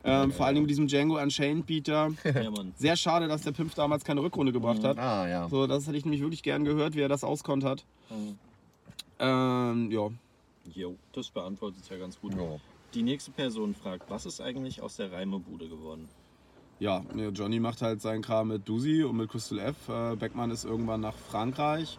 Ähm, 0.04 0.32
vor 0.32 0.46
allem 0.46 0.62
mit 0.62 0.70
diesem 0.70 0.88
Django 0.88 1.20
Unchained 1.20 1.66
Beater. 1.66 2.12
Ja. 2.26 2.52
Sehr 2.76 2.96
schade, 2.96 3.28
dass 3.28 3.42
der 3.42 3.52
Pimp 3.52 3.74
damals 3.76 4.04
keine 4.04 4.22
Rückrunde 4.22 4.52
gebracht 4.52 4.84
hat. 4.84 4.98
Ah, 4.98 5.28
ja. 5.28 5.50
So, 5.50 5.68
das 5.68 5.88
hätte 5.88 5.98
ich 5.98 6.06
nämlich 6.06 6.22
wirklich 6.22 6.44
gern 6.44 6.64
gehört, 6.64 6.96
wie 6.96 7.02
er 7.02 7.10
das 7.10 7.24
auskontert. 7.24 7.86
Mhm. 8.10 8.38
Ähm, 9.20 9.92
ja. 9.92 10.10
Jo, 10.74 10.96
das 11.14 11.30
beantwortet 11.30 11.82
es 11.84 11.90
ja 11.90 11.98
ganz 11.98 12.20
gut. 12.20 12.34
Ja. 12.36 12.60
Die 12.94 13.04
nächste 13.04 13.32
Person 13.32 13.74
fragt, 13.76 14.10
was 14.10 14.26
ist 14.26 14.42
eigentlich 14.42 14.82
aus 14.82 14.96
der 14.98 15.12
Reimebude 15.12 15.68
geworden? 15.68 16.08
Ja, 16.80 17.02
Johnny 17.34 17.60
macht 17.60 17.82
halt 17.82 18.02
seinen 18.02 18.22
Kram 18.22 18.50
mit 18.50 18.68
Dusi 18.68 19.04
und 19.04 19.16
mit 19.18 19.30
Crystal 19.30 19.60
F. 19.60 19.76
Äh, 19.88 20.16
Beckmann 20.18 20.52
ist 20.52 20.66
irgendwann 20.66 21.00
nach 21.02 21.14
Frankreich, 21.16 21.98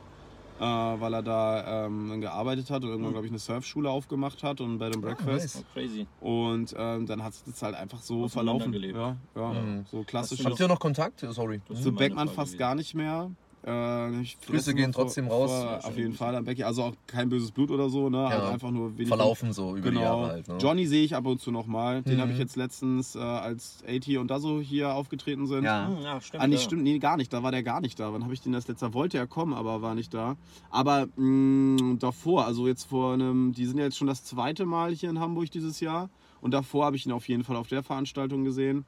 äh, 0.60 0.62
weil 0.64 1.14
er 1.14 1.22
da 1.22 1.86
ähm, 1.86 2.20
gearbeitet 2.20 2.70
hat 2.70 2.84
und 2.84 2.90
irgendwann, 2.90 3.12
glaube 3.12 3.26
ich, 3.26 3.32
eine 3.32 3.38
Surfschule 3.38 3.88
aufgemacht 3.90 4.42
hat 4.42 4.60
und 4.60 4.76
Bed 4.78 4.94
and 4.94 5.02
Breakfast. 5.02 5.56
nice. 5.56 5.64
Oh, 5.64 5.72
crazy. 5.72 6.06
Und 6.20 6.74
ähm, 6.76 7.06
dann 7.06 7.22
hat 7.24 7.32
sich 7.32 7.44
das 7.44 7.62
halt 7.62 7.74
einfach 7.74 8.02
so 8.02 8.28
verlaufen. 8.28 8.72
Ja, 8.74 9.16
ja, 9.34 9.52
Mhm. 9.52 9.86
so 9.90 10.02
klassisch. 10.02 10.38
Hast 10.40 10.44
du 10.46 10.50
Habt 10.50 10.60
ihr 10.60 10.68
noch 10.68 10.78
Kontakt? 10.80 11.20
Sorry. 11.30 11.60
Zu 11.74 11.92
Beckmann 11.92 12.28
fast 12.28 12.58
gar 12.58 12.74
nicht 12.74 12.94
mehr. 12.94 13.30
Äh, 13.66 14.20
ich 14.20 14.38
Grüße 14.40 14.74
gehen 14.74 14.92
vor- 14.92 15.04
trotzdem 15.04 15.26
raus. 15.26 15.50
Vor, 15.50 15.84
auf 15.84 15.96
jeden 15.96 16.12
Fall 16.14 16.34
an 16.36 16.44
Becky. 16.44 16.62
Also 16.62 16.84
auch 16.84 16.92
kein 17.08 17.28
böses 17.28 17.50
Blut 17.50 17.70
oder 17.70 17.88
so, 17.88 18.08
ne? 18.08 18.28
Halt 18.28 18.42
Ja. 18.42 18.48
einfach 18.50 18.70
nur 18.70 18.96
wenig. 18.96 19.08
Verlaufen 19.08 19.52
so 19.52 19.70
über 19.76 19.90
die 19.90 19.96
Genau. 19.96 20.00
Jahre 20.02 20.26
halt, 20.28 20.48
ne? 20.48 20.56
Johnny 20.58 20.86
sehe 20.86 21.04
ich 21.04 21.16
ab 21.16 21.26
und 21.26 21.40
zu 21.40 21.50
nochmal. 21.50 22.02
Den 22.02 22.16
Mhm. 22.16 22.20
habe 22.20 22.32
ich 22.32 22.38
jetzt 22.38 22.54
letztens, 22.56 23.16
äh, 23.16 23.18
als 23.18 23.82
AT 23.88 24.18
und 24.18 24.30
Dazo 24.30 24.60
hier 24.60 24.94
aufgetreten 24.94 25.46
sind. 25.48 25.64
Ja. 25.64 25.88
Hm, 25.88 26.02
ja, 26.02 26.20
stimmt. 26.20 26.42
Ah, 26.42 26.46
nee, 26.46 26.54
ja. 26.54 26.60
stimmt, 26.60 26.82
nee, 26.84 26.98
gar 27.00 27.16
nicht. 27.16 27.32
Da 27.32 27.42
war 27.42 27.50
der 27.50 27.62
gar 27.64 27.80
nicht 27.80 27.98
da. 27.98 28.12
Wann 28.12 28.22
habe 28.22 28.34
ich 28.34 28.40
den 28.40 28.52
das 28.52 28.68
letzte? 28.68 28.94
Wollte 28.94 29.18
er 29.18 29.26
kommen, 29.26 29.52
aber 29.52 29.82
war 29.82 29.94
nicht 29.96 30.14
da. 30.14 30.36
Aber 30.70 31.08
mh, 31.16 31.96
davor, 31.98 32.46
also 32.46 32.68
jetzt 32.68 32.84
vor 32.84 33.14
einem, 33.14 33.52
die 33.52 33.66
sind 33.66 33.78
ja 33.78 33.84
jetzt 33.84 33.96
schon 33.96 34.06
das 34.06 34.22
zweite 34.24 34.64
Mal 34.64 34.92
hier 34.94 35.10
in 35.10 35.18
Hamburg 35.18 35.50
dieses 35.50 35.80
Jahr. 35.80 36.08
Und 36.40 36.52
davor 36.54 36.84
habe 36.84 36.94
ich 36.96 37.04
ihn 37.06 37.12
auf 37.12 37.26
jeden 37.28 37.42
Fall 37.42 37.56
auf 37.56 37.66
der 37.68 37.82
Veranstaltung 37.82 38.44
gesehen. 38.44 38.84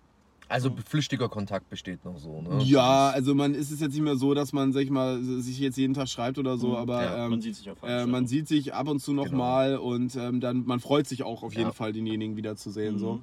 Also 0.50 0.74
flüchtiger 0.86 1.28
Kontakt 1.28 1.68
besteht 1.68 2.04
noch 2.06 2.16
so, 2.18 2.40
ne? 2.40 2.62
Ja, 2.64 3.10
also 3.10 3.34
man 3.34 3.54
ist 3.54 3.70
es 3.70 3.80
jetzt 3.80 3.92
nicht 3.92 4.02
mehr 4.02 4.16
so, 4.16 4.32
dass 4.32 4.54
man, 4.54 4.72
sag 4.72 4.80
ich 4.82 4.90
mal, 4.90 5.22
sich 5.22 5.58
jetzt 5.58 5.76
jeden 5.76 5.92
Tag 5.92 6.08
schreibt 6.08 6.38
oder 6.38 6.56
so, 6.56 6.68
Mhm. 6.68 6.74
aber 6.74 7.02
Ja, 7.04 7.24
ähm, 7.26 7.30
Man 7.32 7.40
sieht 7.42 7.56
sich 7.56 7.70
auf 7.70 7.82
äh, 7.82 8.06
man 8.06 8.26
sieht 8.26 8.48
sich 8.48 8.72
ab 8.72 8.88
und 8.88 9.00
zu 9.00 9.10
Genau. 9.12 9.24
nochmal 9.24 9.76
und 9.76 10.16
ähm, 10.16 10.40
dann 10.40 10.64
man 10.64 10.80
freut 10.80 11.06
sich 11.06 11.22
auch 11.22 11.42
auf 11.42 11.52
jeden 11.52 11.68
Ja. 11.68 11.72
Fall, 11.72 11.92
denjenigen 11.92 12.36
wiederzusehen. 12.36 12.94
Mhm. 12.94 12.98
So. 12.98 13.20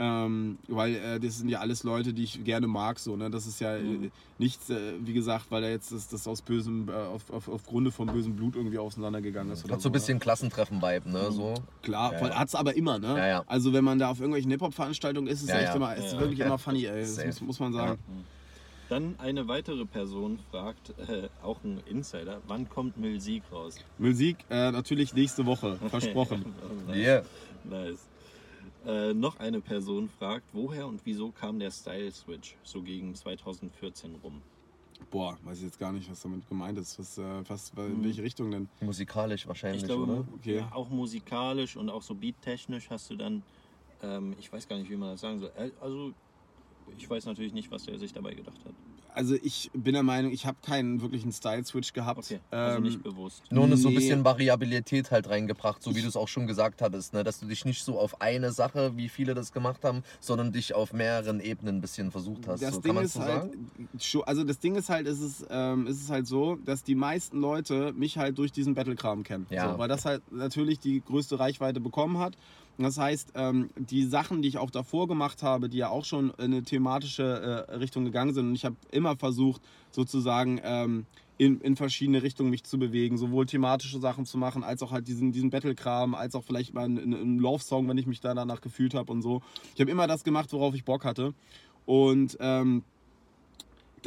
Ähm, 0.00 0.58
weil 0.68 0.94
äh, 0.94 1.18
das 1.18 1.38
sind 1.38 1.48
ja 1.48 1.58
alles 1.58 1.82
Leute, 1.82 2.12
die 2.14 2.22
ich 2.22 2.44
gerne 2.44 2.68
mag. 2.68 3.00
So, 3.00 3.16
ne? 3.16 3.30
Das 3.30 3.48
ist 3.48 3.60
ja 3.60 3.76
äh, 3.76 3.82
Mhm. 3.82 4.10
nichts, 4.38 4.70
äh, 4.70 4.92
wie 5.00 5.12
gesagt, 5.12 5.46
weil 5.50 5.64
er 5.64 5.70
jetzt 5.70 5.90
das, 5.90 6.06
das 6.06 6.28
aus 6.28 6.40
bösem, 6.40 6.88
äh, 6.88 6.92
auf, 6.92 7.28
auf, 7.32 7.48
auf 7.48 7.66
Grunde 7.66 7.90
von 7.90 8.06
bösem 8.06 8.36
Blut 8.36 8.54
irgendwie 8.54 8.78
auseinandergegangen 8.78 9.52
ist. 9.52 9.64
Oder 9.64 9.74
Hat 9.74 9.80
so 9.82 9.88
ein 9.88 9.92
bisschen 9.92 10.20
Klassentreffen-Vibe, 10.20 11.08
Mhm. 11.08 11.12
ne? 11.12 11.32
So. 11.32 11.54
Klar, 11.82 12.12
Ja, 12.12 12.28
ja. 12.28 12.38
hat's 12.38 12.54
aber 12.54 12.76
immer, 12.76 13.00
ne? 13.00 13.08
Ja, 13.16 13.26
ja. 13.26 13.44
Also 13.48 13.72
wenn 13.72 13.82
man 13.82 13.98
da 13.98 14.10
auf 14.10 14.20
irgendwelchen 14.20 14.52
Hip-Hop-Veranstaltungen 14.52 15.26
ist, 15.26 15.42
ist 15.42 15.48
es 15.48 15.54
echt 15.56 15.62
ja. 15.64 15.74
immer, 15.74 15.96
ist 15.96 16.12
Ja, 16.12 16.20
wirklich 16.20 16.38
ja. 16.38 16.46
immer 16.46 16.58
funny, 16.58 16.84
ey. 16.84 17.00
Das 17.00 17.24
muss, 17.24 17.40
muss 17.40 17.58
man 17.60 17.72
sagen. 17.72 17.98
Dann 18.88 19.16
eine 19.18 19.48
weitere 19.48 19.84
Person 19.84 20.38
fragt, 20.52 20.94
äh, 21.08 21.28
auch 21.42 21.58
ein 21.64 21.80
Insider, 21.90 22.40
wann 22.46 22.68
kommt 22.68 22.96
Milsik 22.98 23.42
raus? 23.52 23.74
Musik 23.98 24.36
äh, 24.48 24.70
natürlich 24.70 25.12
nächste 25.12 25.44
Woche, 25.44 25.76
versprochen. 25.90 26.44
nice. 26.86 26.96
Yeah. 26.96 27.22
nice. 27.64 27.98
Äh, 28.86 29.12
noch 29.12 29.36
eine 29.36 29.60
Person 29.60 30.08
fragt, 30.08 30.46
woher 30.52 30.86
und 30.86 31.04
wieso 31.04 31.30
kam 31.30 31.58
der 31.58 31.70
Style 31.70 32.10
Switch 32.12 32.56
so 32.62 32.82
gegen 32.82 33.14
2014 33.14 34.14
rum? 34.16 34.40
Boah, 35.10 35.38
weiß 35.42 35.58
ich 35.58 35.64
jetzt 35.64 35.78
gar 35.78 35.92
nicht, 35.92 36.10
was 36.10 36.20
damit 36.22 36.46
gemeint 36.48 36.78
ist. 36.78 36.98
Was, 36.98 37.18
äh, 37.18 37.42
was, 37.48 37.70
in 37.70 38.02
welche 38.04 38.22
Richtung 38.22 38.50
denn? 38.50 38.68
Musikalisch 38.80 39.46
wahrscheinlich, 39.46 39.82
Ich 39.82 39.88
glaube, 39.88 40.12
oder? 40.12 40.24
Okay. 40.34 40.56
ja, 40.56 40.72
auch 40.72 40.88
musikalisch 40.90 41.76
und 41.76 41.88
auch 41.88 42.02
so 42.02 42.14
beattechnisch 42.14 42.90
hast 42.90 43.10
du 43.10 43.16
dann, 43.16 43.42
ähm, 44.02 44.34
ich 44.38 44.52
weiß 44.52 44.68
gar 44.68 44.78
nicht, 44.78 44.90
wie 44.90 44.96
man 44.96 45.10
das 45.10 45.20
sagen 45.20 45.38
soll. 45.38 45.52
Äh, 45.56 45.70
Also, 45.80 46.12
ich 46.96 47.08
weiß 47.08 47.26
natürlich 47.26 47.52
nicht, 47.52 47.70
was 47.70 47.86
er 47.88 47.98
sich 47.98 48.12
dabei 48.12 48.34
gedacht 48.34 48.64
hat. 48.64 48.74
Also 49.18 49.34
ich 49.42 49.68
bin 49.74 49.94
der 49.94 50.04
Meinung, 50.04 50.30
ich 50.30 50.46
habe 50.46 50.58
keinen 50.64 51.00
wirklichen 51.02 51.32
Style-Switch 51.32 51.92
gehabt. 51.92 52.20
Okay, 52.20 52.38
also 52.52 52.76
Ähm, 52.76 52.84
nicht 52.84 53.02
bewusst. 53.02 53.42
Nur 53.50 53.64
eine 53.64 53.76
so 53.76 53.88
ein 53.88 53.94
Nee. 53.94 53.98
bisschen 53.98 54.24
Variabilität 54.24 55.10
halt 55.10 55.28
reingebracht, 55.28 55.82
so 55.82 55.96
wie 55.96 56.02
du 56.02 56.06
es 56.06 56.14
auch 56.14 56.28
schon 56.28 56.46
gesagt 56.46 56.80
hattest, 56.82 57.14
ne? 57.14 57.24
dass 57.24 57.40
du 57.40 57.46
dich 57.46 57.64
nicht 57.64 57.82
so 57.82 57.98
auf 57.98 58.20
eine 58.20 58.52
Sache, 58.52 58.96
wie 58.96 59.08
viele 59.08 59.34
das 59.34 59.52
gemacht 59.52 59.82
haben, 59.84 60.04
sondern 60.20 60.52
dich 60.52 60.72
auf 60.72 60.92
mehreren 60.92 61.40
Ebenen 61.40 61.78
ein 61.78 61.80
bisschen 61.80 62.12
versucht 62.12 62.46
hast. 62.46 62.62
Das 62.62 62.76
so, 62.76 62.80
Ding 62.80 62.90
kann 62.90 62.94
man 62.94 63.04
ist 63.06 63.14
so 63.14 63.22
halt, 63.22 63.52
sagen? 63.52 64.22
also 64.24 64.44
das 64.44 64.60
Ding 64.60 64.76
ist 64.76 64.88
halt, 64.88 65.08
es 65.08 65.18
ist, 65.20 65.44
ähm, 65.50 65.88
es 65.88 66.00
ist 66.00 66.10
halt 66.10 66.28
so, 66.28 66.54
dass 66.54 66.84
die 66.84 66.94
meisten 66.94 67.40
Leute 67.40 67.92
mich 67.94 68.18
halt 68.18 68.38
durch 68.38 68.52
diesen 68.52 68.74
Battle-Kram 68.74 69.24
kennen. 69.24 69.48
Ja. 69.50 69.72
So, 69.72 69.78
weil 69.80 69.88
das 69.88 70.04
halt 70.04 70.22
natürlich 70.30 70.78
die 70.78 71.00
größte 71.04 71.40
Reichweite 71.40 71.80
bekommen 71.80 72.18
hat. 72.18 72.36
Das 72.78 72.96
heißt, 72.96 73.32
ähm, 73.34 73.70
die 73.76 74.04
Sachen, 74.04 74.40
die 74.40 74.48
ich 74.48 74.58
auch 74.58 74.70
davor 74.70 75.08
gemacht 75.08 75.42
habe, 75.42 75.68
die 75.68 75.78
ja 75.78 75.88
auch 75.88 76.04
schon 76.04 76.30
in 76.38 76.44
eine 76.44 76.62
thematische 76.62 77.66
äh, 77.68 77.74
Richtung 77.74 78.04
gegangen 78.04 78.32
sind, 78.32 78.48
und 78.48 78.54
ich 78.54 78.64
habe 78.64 78.76
immer 78.92 79.16
versucht, 79.16 79.62
sozusagen 79.90 80.60
ähm, 80.62 81.06
in, 81.38 81.60
in 81.60 81.76
verschiedene 81.76 82.22
Richtungen 82.22 82.50
mich 82.50 82.64
zu 82.64 82.78
bewegen, 82.78 83.16
sowohl 83.18 83.46
thematische 83.46 83.98
Sachen 83.98 84.26
zu 84.26 84.38
machen, 84.38 84.62
als 84.62 84.82
auch 84.82 84.92
halt 84.92 85.08
diesen, 85.08 85.32
diesen 85.32 85.50
Battle-Kram, 85.50 86.14
als 86.14 86.34
auch 86.34 86.44
vielleicht 86.44 86.72
mal 86.74 86.84
einen, 86.84 87.14
einen 87.14 87.38
Love-Song, 87.38 87.88
wenn 87.88 87.98
ich 87.98 88.06
mich 88.06 88.20
da 88.20 88.34
danach 88.34 88.60
gefühlt 88.60 88.94
habe 88.94 89.10
und 89.10 89.22
so. 89.22 89.42
Ich 89.74 89.80
habe 89.80 89.90
immer 89.90 90.06
das 90.06 90.22
gemacht, 90.22 90.52
worauf 90.52 90.74
ich 90.74 90.84
Bock 90.84 91.04
hatte. 91.04 91.34
Und 91.84 92.36
ähm, 92.40 92.84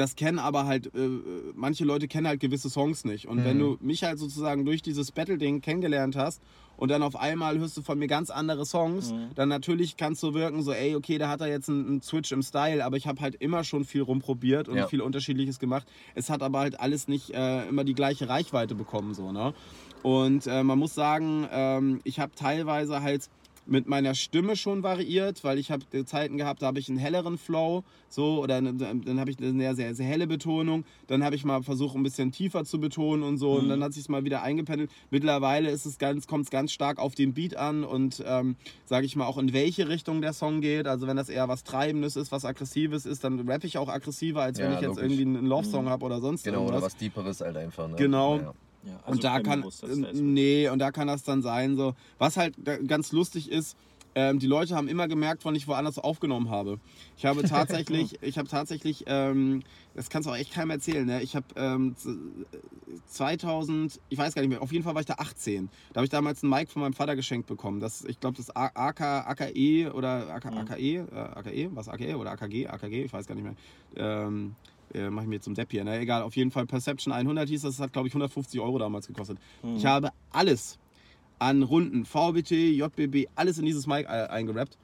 das 0.01 0.15
kennen 0.15 0.39
aber 0.39 0.65
halt, 0.65 0.87
äh, 0.95 1.07
manche 1.53 1.85
Leute 1.85 2.07
kennen 2.07 2.27
halt 2.27 2.39
gewisse 2.39 2.69
Songs 2.69 3.05
nicht. 3.05 3.27
Und 3.27 3.43
wenn 3.43 3.57
Mhm. 3.57 3.77
du 3.77 3.77
mich 3.79 4.03
halt 4.03 4.17
sozusagen 4.19 4.65
durch 4.65 4.81
dieses 4.81 5.11
Battle-Ding 5.11 5.61
kennengelernt 5.61 6.15
hast 6.15 6.41
und 6.75 6.89
dann 6.89 7.03
auf 7.03 7.15
einmal 7.15 7.59
hörst 7.59 7.77
du 7.77 7.83
von 7.83 7.99
mir 7.99 8.07
ganz 8.07 8.29
andere 8.31 8.65
Songs, 8.65 9.11
Mhm. 9.13 9.35
dann 9.35 9.49
natürlich 9.49 9.97
kannst 9.97 10.23
du 10.23 10.33
wirken 10.33 10.63
so, 10.63 10.71
ey, 10.73 10.95
okay, 10.95 11.17
da 11.19 11.29
hat 11.29 11.41
er 11.41 11.47
jetzt 11.47 11.69
einen, 11.69 11.85
einen 11.87 12.01
Switch 12.01 12.31
im 12.31 12.41
Style, 12.41 12.83
aber 12.83 12.97
ich 12.97 13.05
habe 13.05 13.21
halt 13.21 13.35
immer 13.35 13.63
schon 13.63 13.85
viel 13.85 14.01
rumprobiert 14.01 14.67
und 14.67 14.77
Ja. 14.77 14.87
viel 14.87 15.01
Unterschiedliches 15.01 15.59
gemacht. 15.59 15.87
Es 16.15 16.29
hat 16.31 16.41
aber 16.41 16.59
halt 16.59 16.79
alles 16.79 17.07
nicht 17.07 17.29
äh, 17.33 17.67
immer 17.67 17.83
die 17.83 17.93
gleiche 17.93 18.27
Reichweite 18.27 18.73
bekommen, 18.75 19.13
so, 19.13 19.31
ne? 19.31 19.53
Und 20.01 20.47
äh, 20.47 20.63
man 20.63 20.79
muss 20.79 20.95
sagen, 20.95 21.47
ähm, 21.51 22.01
ich 22.03 22.19
habe 22.19 22.33
teilweise 22.33 23.01
halt 23.03 23.27
mit 23.65 23.87
meiner 23.87 24.15
Stimme 24.15 24.55
schon 24.55 24.83
variiert, 24.83 25.43
weil 25.43 25.57
ich 25.59 25.71
habe 25.71 25.85
Zeiten 26.05 26.37
gehabt, 26.37 26.61
da 26.61 26.67
habe 26.67 26.79
ich 26.79 26.89
einen 26.89 26.97
helleren 26.97 27.37
Flow, 27.37 27.83
so 28.09 28.41
oder 28.41 28.61
dann 28.61 29.19
habe 29.19 29.29
ich 29.31 29.37
eine 29.37 29.53
sehr, 29.53 29.75
sehr, 29.75 29.95
sehr 29.95 30.05
helle 30.05 30.27
Betonung. 30.27 30.83
Dann 31.07 31.23
habe 31.23 31.35
ich 31.35 31.45
mal 31.45 31.61
versucht, 31.61 31.95
ein 31.95 32.03
bisschen 32.03 32.31
tiefer 32.31 32.65
zu 32.65 32.79
betonen 32.79 33.23
und 33.23 33.37
so 33.37 33.53
und 33.53 33.65
Mhm. 33.65 33.69
dann 33.69 33.83
hat 33.83 33.93
sich 33.93 34.09
mal 34.09 34.23
wieder 34.25 34.41
eingependelt. 34.41 34.91
Mittlerweile 35.09 35.69
ist 35.69 35.85
es 35.85 35.97
ganz, 35.99 36.27
kommt 36.27 36.45
es 36.45 36.49
ganz 36.51 36.71
stark 36.71 36.97
auf 36.99 37.13
den 37.15 37.33
Beat 37.33 37.55
an 37.55 37.83
und 37.83 38.23
ähm, 38.25 38.55
sage 38.85 39.05
ich 39.05 39.15
mal 39.15 39.25
auch 39.25 39.37
in 39.37 39.53
welche 39.53 39.87
Richtung 39.89 40.21
der 40.21 40.33
Song 40.33 40.61
geht. 40.61 40.87
Also 40.87 41.07
wenn 41.07 41.17
das 41.17 41.29
eher 41.29 41.47
was 41.47 41.63
Treibendes 41.63 42.15
ist, 42.15 42.31
was 42.31 42.45
Aggressives 42.45 43.05
ist, 43.05 43.23
dann 43.23 43.47
rappe 43.47 43.67
ich 43.67 43.77
auch 43.77 43.89
aggressiver, 43.89 44.41
als 44.41 44.57
wenn 44.59 44.71
Ja, 44.71 44.75
ich 44.75 44.81
jetzt 44.81 44.97
logisch. 44.97 45.03
irgendwie 45.03 45.21
einen 45.39 45.45
Love-Song 45.45 45.85
Mhm. 45.85 45.89
habe 45.89 46.05
oder 46.05 46.19
sonst 46.19 46.43
Genau, 46.43 46.59
irgendwas. 46.61 46.77
oder 46.77 46.85
was 46.85 46.95
Deeperes 46.97 47.41
halt 47.41 47.57
einfach. 47.57 47.87
Ne? 47.87 47.95
Genau. 47.95 48.37
Ja. 48.37 48.43
Ja, 48.43 48.53
also 49.03 49.11
und 49.11 49.23
da 49.23 49.35
kann 49.45 49.61
nee 50.21 50.69
und 50.69 50.79
da 50.79 50.91
kann 50.91 51.07
das 51.07 51.23
dann 51.23 51.41
sein 51.41 51.75
so 51.75 51.93
was 52.17 52.37
halt 52.37 52.55
ganz 52.87 53.11
lustig 53.11 53.51
ist 53.51 53.75
ähm, 54.13 54.39
die 54.39 54.47
Leute 54.47 54.75
haben 54.75 54.89
immer 54.89 55.07
gemerkt, 55.07 55.45
wann 55.45 55.55
ich 55.55 55.69
woanders 55.69 55.97
aufgenommen 55.97 56.49
habe. 56.49 56.81
Ich 57.15 57.25
habe 57.25 57.43
tatsächlich, 57.47 58.21
ich 58.21 58.37
habe 58.37 58.49
tatsächlich, 58.49 59.05
ähm, 59.07 59.63
das 59.93 60.09
kannst 60.09 60.27
du 60.27 60.33
auch 60.33 60.35
echt 60.35 60.51
keinem 60.51 60.71
erzählen, 60.71 61.05
ne? 61.05 61.21
ich 61.21 61.33
habe 61.33 61.45
ähm, 61.55 61.95
z- 61.95 62.17
2000, 63.07 63.99
ich 64.09 64.17
weiß 64.17 64.33
gar 64.33 64.41
nicht 64.41 64.49
mehr, 64.49 64.61
auf 64.61 64.71
jeden 64.71 64.83
Fall 64.83 64.93
war 64.95 65.01
ich 65.01 65.07
da 65.07 65.15
18. 65.17 65.69
Da 65.93 65.99
habe 65.99 66.05
ich 66.05 66.09
damals 66.09 66.43
einen 66.43 66.51
Mic 66.51 66.69
von 66.69 66.81
meinem 66.81 66.93
Vater 66.93 67.15
geschenkt 67.15 67.47
bekommen. 67.47 67.79
Das, 67.79 68.03
ich 68.03 68.19
glaube, 68.19 68.37
das 68.37 68.53
AK, 68.53 69.01
AKE 69.01 69.91
oder 69.93 70.29
AK, 70.33 70.45
AKE, 70.47 71.07
äh, 71.09 71.15
AKE, 71.15 71.69
was 71.75 71.87
AKE 71.87 72.17
oder 72.17 72.31
AKG, 72.31 72.67
AKG, 72.67 73.03
ich 73.05 73.13
weiß 73.13 73.27
gar 73.27 73.35
nicht 73.35 73.45
mehr. 73.45 73.55
Äh, 74.93 75.09
mache 75.09 75.25
ich 75.25 75.29
mir 75.29 75.35
jetzt 75.35 75.45
zum 75.45 75.55
Depp 75.55 75.71
hier. 75.71 75.83
Ne? 75.83 75.99
Egal, 75.99 76.21
auf 76.21 76.35
jeden 76.35 76.51
Fall 76.51 76.65
Perception 76.65 77.13
100 77.13 77.47
hieß 77.49 77.61
das, 77.61 77.77
das 77.77 77.83
hat 77.83 77.93
glaube 77.93 78.07
ich 78.07 78.13
150 78.13 78.59
Euro 78.59 78.77
damals 78.77 79.07
gekostet. 79.07 79.37
Ich 79.77 79.85
habe 79.85 80.11
alles 80.31 80.77
an 81.39 81.63
Runden, 81.63 82.05
VBT, 82.05 82.51
JBB, 82.51 83.27
alles 83.35 83.57
in 83.57 83.65
dieses 83.65 83.87
Mic 83.87 84.03
äh, 84.03 84.27
eingerappt 84.27 84.77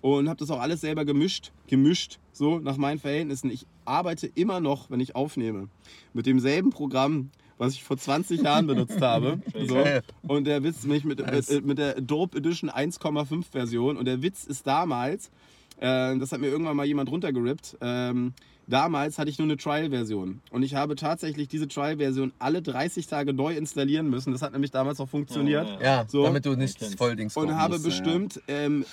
und 0.00 0.28
habe 0.28 0.38
das 0.38 0.50
auch 0.50 0.60
alles 0.60 0.80
selber 0.80 1.04
gemischt, 1.04 1.52
gemischt, 1.66 2.18
so 2.32 2.58
nach 2.58 2.76
meinen 2.76 2.98
Verhältnissen. 2.98 3.50
Ich 3.50 3.66
arbeite 3.84 4.26
immer 4.26 4.60
noch, 4.60 4.90
wenn 4.90 5.00
ich 5.00 5.14
aufnehme, 5.14 5.68
mit 6.12 6.26
demselben 6.26 6.70
Programm, 6.70 7.30
was 7.58 7.74
ich 7.74 7.82
vor 7.82 7.96
20 7.96 8.42
Jahren 8.42 8.66
benutzt 8.66 9.00
habe. 9.00 9.40
So. 9.66 9.84
Und 10.26 10.46
der 10.46 10.62
Witz, 10.62 10.84
mich 10.84 11.04
mit, 11.04 11.18
Nice. 11.18 11.50
mit, 11.50 11.66
mit 11.66 11.78
der 11.78 11.96
Adobe 11.98 12.38
Edition 12.38 12.70
1,5 12.70 13.44
Version. 13.50 13.96
Und 13.96 14.04
der 14.06 14.22
Witz 14.22 14.44
ist 14.44 14.66
damals, 14.66 15.30
äh, 15.78 16.16
das 16.16 16.32
hat 16.32 16.40
mir 16.40 16.46
irgendwann 16.46 16.76
mal 16.76 16.86
jemand 16.86 17.10
runtergerippt, 17.10 17.76
ähm, 17.80 18.32
damals 18.68 19.18
hatte 19.18 19.30
ich 19.30 19.38
nur 19.38 19.46
eine 19.46 19.56
Trial-Version. 19.56 20.40
Und 20.50 20.62
ich 20.62 20.74
habe 20.74 20.94
tatsächlich 20.94 21.48
diese 21.48 21.66
Trial-Version 21.66 22.32
alle 22.38 22.62
30 22.62 23.06
Tage 23.06 23.32
neu 23.32 23.54
installieren 23.56 24.08
müssen. 24.10 24.32
Das 24.32 24.42
hat 24.42 24.52
nämlich 24.52 24.70
damals 24.70 25.00
auch 25.00 25.08
funktioniert. 25.08 25.66
Ja, 25.80 25.98
Ja, 26.00 26.04
So. 26.08 26.22
damit 26.24 26.46
du 26.46 26.54
nicht 26.54 26.78
kenn's. 26.78 26.94
Volldings 26.94 27.36
Und 27.36 27.54
habe 27.56 27.74
musst, 27.74 27.84
ja. 27.84 27.88
bestimmt 27.90 28.40
ähm, 28.48 28.84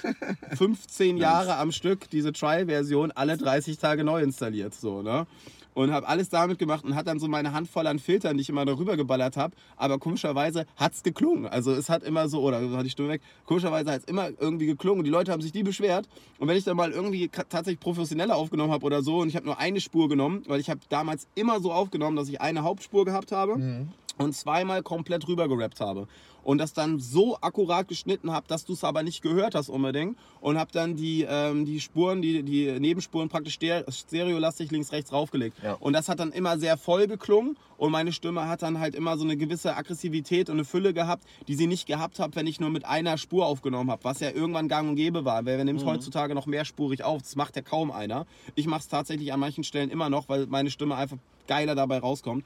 15 0.54 1.18
Jahre 1.18 1.58
am 1.58 1.72
Stück 1.72 2.10
diese 2.10 2.32
Trial-Version 2.34 3.12
alle 3.12 3.38
30 3.38 3.78
Tage 3.78 4.04
neu 4.04 4.22
installiert. 4.24 4.74
So, 4.74 5.02
ne? 5.02 5.28
Und 5.76 5.92
habe 5.92 6.08
alles 6.08 6.30
damit 6.30 6.58
gemacht 6.58 6.84
und 6.84 6.96
hat 6.96 7.06
dann 7.06 7.20
so 7.20 7.28
meine 7.28 7.52
Handvoll 7.52 7.86
an 7.86 8.00
Filtern, 8.00 8.38
die 8.38 8.42
ich 8.42 8.50
immer 8.50 8.66
darüber 8.66 8.96
geballert 8.96 9.36
habe. 9.36 9.54
Aber 9.76 10.00
komischerweise 10.00 10.66
hat 10.78 10.94
es 10.94 11.04
geklungen. 11.04 11.46
Also 11.46 11.74
es 11.74 11.90
hat 11.90 12.02
immer 12.02 12.30
so, 12.30 12.42
oder 12.42 12.62
hatte 12.62 12.84
die 12.86 12.90
Stimme 12.90 13.10
weg, 13.10 13.22
komischerweise 13.46 13.92
hat 13.92 14.00
es 14.00 14.06
immer 14.06 14.30
irgendwie 14.40 14.66
geklungen. 14.66 15.04
Die 15.04 15.10
Leute 15.10 15.34
haben 15.34 15.42
sich 15.42 15.54
nie 15.54 15.64
beschwert. 15.64 16.08
Und 16.40 16.48
wenn 16.48 16.56
ich 16.56 16.64
dann 16.64 16.78
mal 16.78 16.92
irgendwie 16.92 17.28
tatsächlich 17.28 17.80
professioneller 17.80 18.36
aufgenommen 18.38 18.72
habe 18.72 18.86
oder 18.86 19.04
so 19.04 19.18
und 19.18 19.28
ich 19.28 19.36
habe 19.36 19.46
nur 19.46 19.60
eine 19.60 19.82
Spur 19.82 20.08
genommen, 20.08 20.44
weil 20.48 20.62
ich 20.62 20.70
habe 20.70 20.80
damals 20.88 21.28
immer 21.36 21.60
so 21.60 21.74
aufgenommen, 21.74 22.16
dass 22.16 22.30
ich 22.30 22.40
eine 22.40 22.64
Hauptspur 22.64 23.04
gehabt 23.04 23.34
habe 23.34 23.86
und 24.18 24.34
zweimal 24.34 24.84
komplett 24.84 25.28
rüber 25.28 25.48
gerappt 25.48 25.80
habe. 25.80 26.08
Und 26.44 26.60
das 26.60 26.74
dann 26.74 27.00
so 27.00 27.40
akkurat 27.42 27.88
geschnitten 27.88 28.32
habe, 28.32 28.48
dass 28.48 28.66
du 28.66 28.74
es 28.74 28.84
aber 28.84 29.02
nicht 29.02 29.24
gehört 29.24 29.56
hast 29.56 29.68
unbedingt. 29.68 30.16
Und 30.42 30.60
habe 30.60 30.72
dann 30.72 30.96
die, 30.96 31.26
ähm, 31.28 31.66
die 31.66 31.80
Spuren, 31.80 32.22
die, 32.22 32.44
die 32.44 32.80
Nebenspuren 32.80 33.30
praktisch 33.30 33.56
ster- 33.56 33.92
stereolastig 33.92 34.70
links, 34.70 34.92
rechts 34.92 35.12
raufgelegt. 35.12 35.58
Ja. 35.64 35.74
Und 35.80 35.94
das 35.94 36.08
hat 36.08 36.20
dann 36.20 36.32
immer 36.32 36.60
sehr 36.60 36.78
voll 36.78 37.08
geklungen. 37.08 37.58
Und 37.78 37.92
meine 37.92 38.12
Stimme 38.12 38.48
hat 38.48 38.62
dann 38.62 38.80
halt 38.80 38.94
immer 38.94 39.18
so 39.18 39.24
eine 39.24 39.38
gewisse 39.38 39.76
Aggressivität 39.76 40.50
und 40.50 40.58
eine 40.58 40.66
Fülle 40.66 40.94
gehabt, 40.94 41.24
die 41.48 41.56
sie 41.56 41.66
nicht 41.66 41.88
gehabt 41.88 42.20
hat, 42.20 42.36
wenn 42.36 42.46
ich 42.46 42.60
nur 42.60 42.70
mit 42.70 42.86
einer 42.86 43.18
Spur 43.18 43.48
aufgenommen 43.48 43.90
habe. 43.90 44.04
Was 44.04 44.20
ja 44.20 44.30
irgendwann 44.30 44.68
gang 44.68 44.88
und 44.88 44.98
gäbe 44.98 45.26
war. 45.26 45.48
Weil 45.48 45.58
wir 45.58 45.66
nehmen 45.66 45.80
es 45.80 45.86
heutzutage 45.86 46.36
noch 46.36 46.46
mehrspurig 46.46 47.04
auf. 47.04 47.24
Das 47.24 47.36
macht 47.36 47.56
ja 47.56 47.64
kaum 47.64 47.90
einer. 47.90 48.28
Ich 48.54 48.68
mache 48.68 48.82
es 48.82 48.88
tatsächlich 48.88 49.34
an 49.34 49.40
manchen 49.40 49.64
Stellen 49.64 49.90
immer 49.90 50.12
noch, 50.12 50.30
weil 50.30 50.46
meine 50.46 50.70
Stimme 50.70 50.96
einfach 50.96 51.18
geiler 51.48 51.74
dabei 51.74 51.98
rauskommt. 51.98 52.46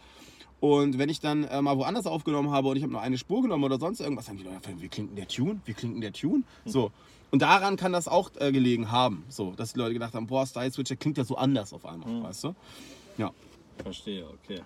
Und 0.59 0.97
wenn 0.97 1.09
ich 1.09 1.19
dann 1.19 1.45
äh, 1.45 1.61
mal 1.61 1.77
woanders 1.77 2.05
aufgenommen 2.05 2.51
habe 2.51 2.69
und 2.69 2.77
ich 2.77 2.83
habe 2.83 2.91
nur 2.91 3.01
eine 3.01 3.17
Spur 3.17 3.41
genommen 3.41 3.63
oder 3.63 3.79
sonst 3.79 4.01
irgendwas, 4.01 4.27
haben 4.27 4.37
die 4.37 4.43
Leute 4.43 4.69
wie 4.79 4.89
klingt 4.89 5.11
denn 5.11 5.15
der 5.15 5.27
Tune? 5.27 5.61
Wie 5.65 5.73
klingt 5.73 5.95
denn 5.95 6.01
der 6.01 6.13
Tune? 6.13 6.43
So. 6.65 6.91
Und 7.31 7.41
daran 7.41 7.77
kann 7.77 7.93
das 7.93 8.07
auch 8.07 8.31
äh, 8.39 8.51
gelegen 8.51 8.91
haben. 8.91 9.23
So, 9.29 9.51
dass 9.51 9.73
die 9.73 9.79
Leute 9.79 9.93
gedacht 9.93 10.13
haben, 10.13 10.27
boah, 10.27 10.45
Style 10.45 10.71
Switcher 10.71 10.95
klingt 10.95 11.17
ja 11.17 11.23
so 11.23 11.37
anders 11.37 11.73
auf 11.73 11.85
einmal, 11.85 12.23
weißt 12.23 12.45
du? 12.45 12.55
Ja. 13.17 13.31
Verstehe, 13.83 14.25
okay. 14.27 14.61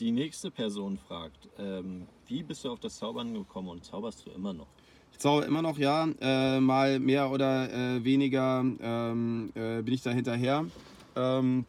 Die 0.00 0.10
nächste 0.10 0.50
Person 0.50 0.98
fragt, 0.98 1.48
ähm, 1.58 2.06
wie 2.26 2.42
bist 2.42 2.64
du 2.64 2.72
auf 2.72 2.80
das 2.80 2.96
Zaubern 2.96 3.32
gekommen 3.32 3.68
und 3.68 3.84
zauberst 3.84 4.26
du 4.26 4.30
immer 4.30 4.52
noch? 4.52 4.66
Ich 5.12 5.20
zauber 5.20 5.46
immer 5.46 5.62
noch, 5.62 5.78
ja. 5.78 6.08
Äh, 6.20 6.60
mal 6.60 6.98
mehr 6.98 7.30
oder 7.30 7.72
äh, 7.72 8.04
weniger 8.04 8.64
ähm, 8.80 9.52
äh, 9.54 9.80
bin 9.82 9.94
ich 9.94 10.02
da 10.02 10.10
hinterher. 10.10 10.66
Ähm, 11.14 11.64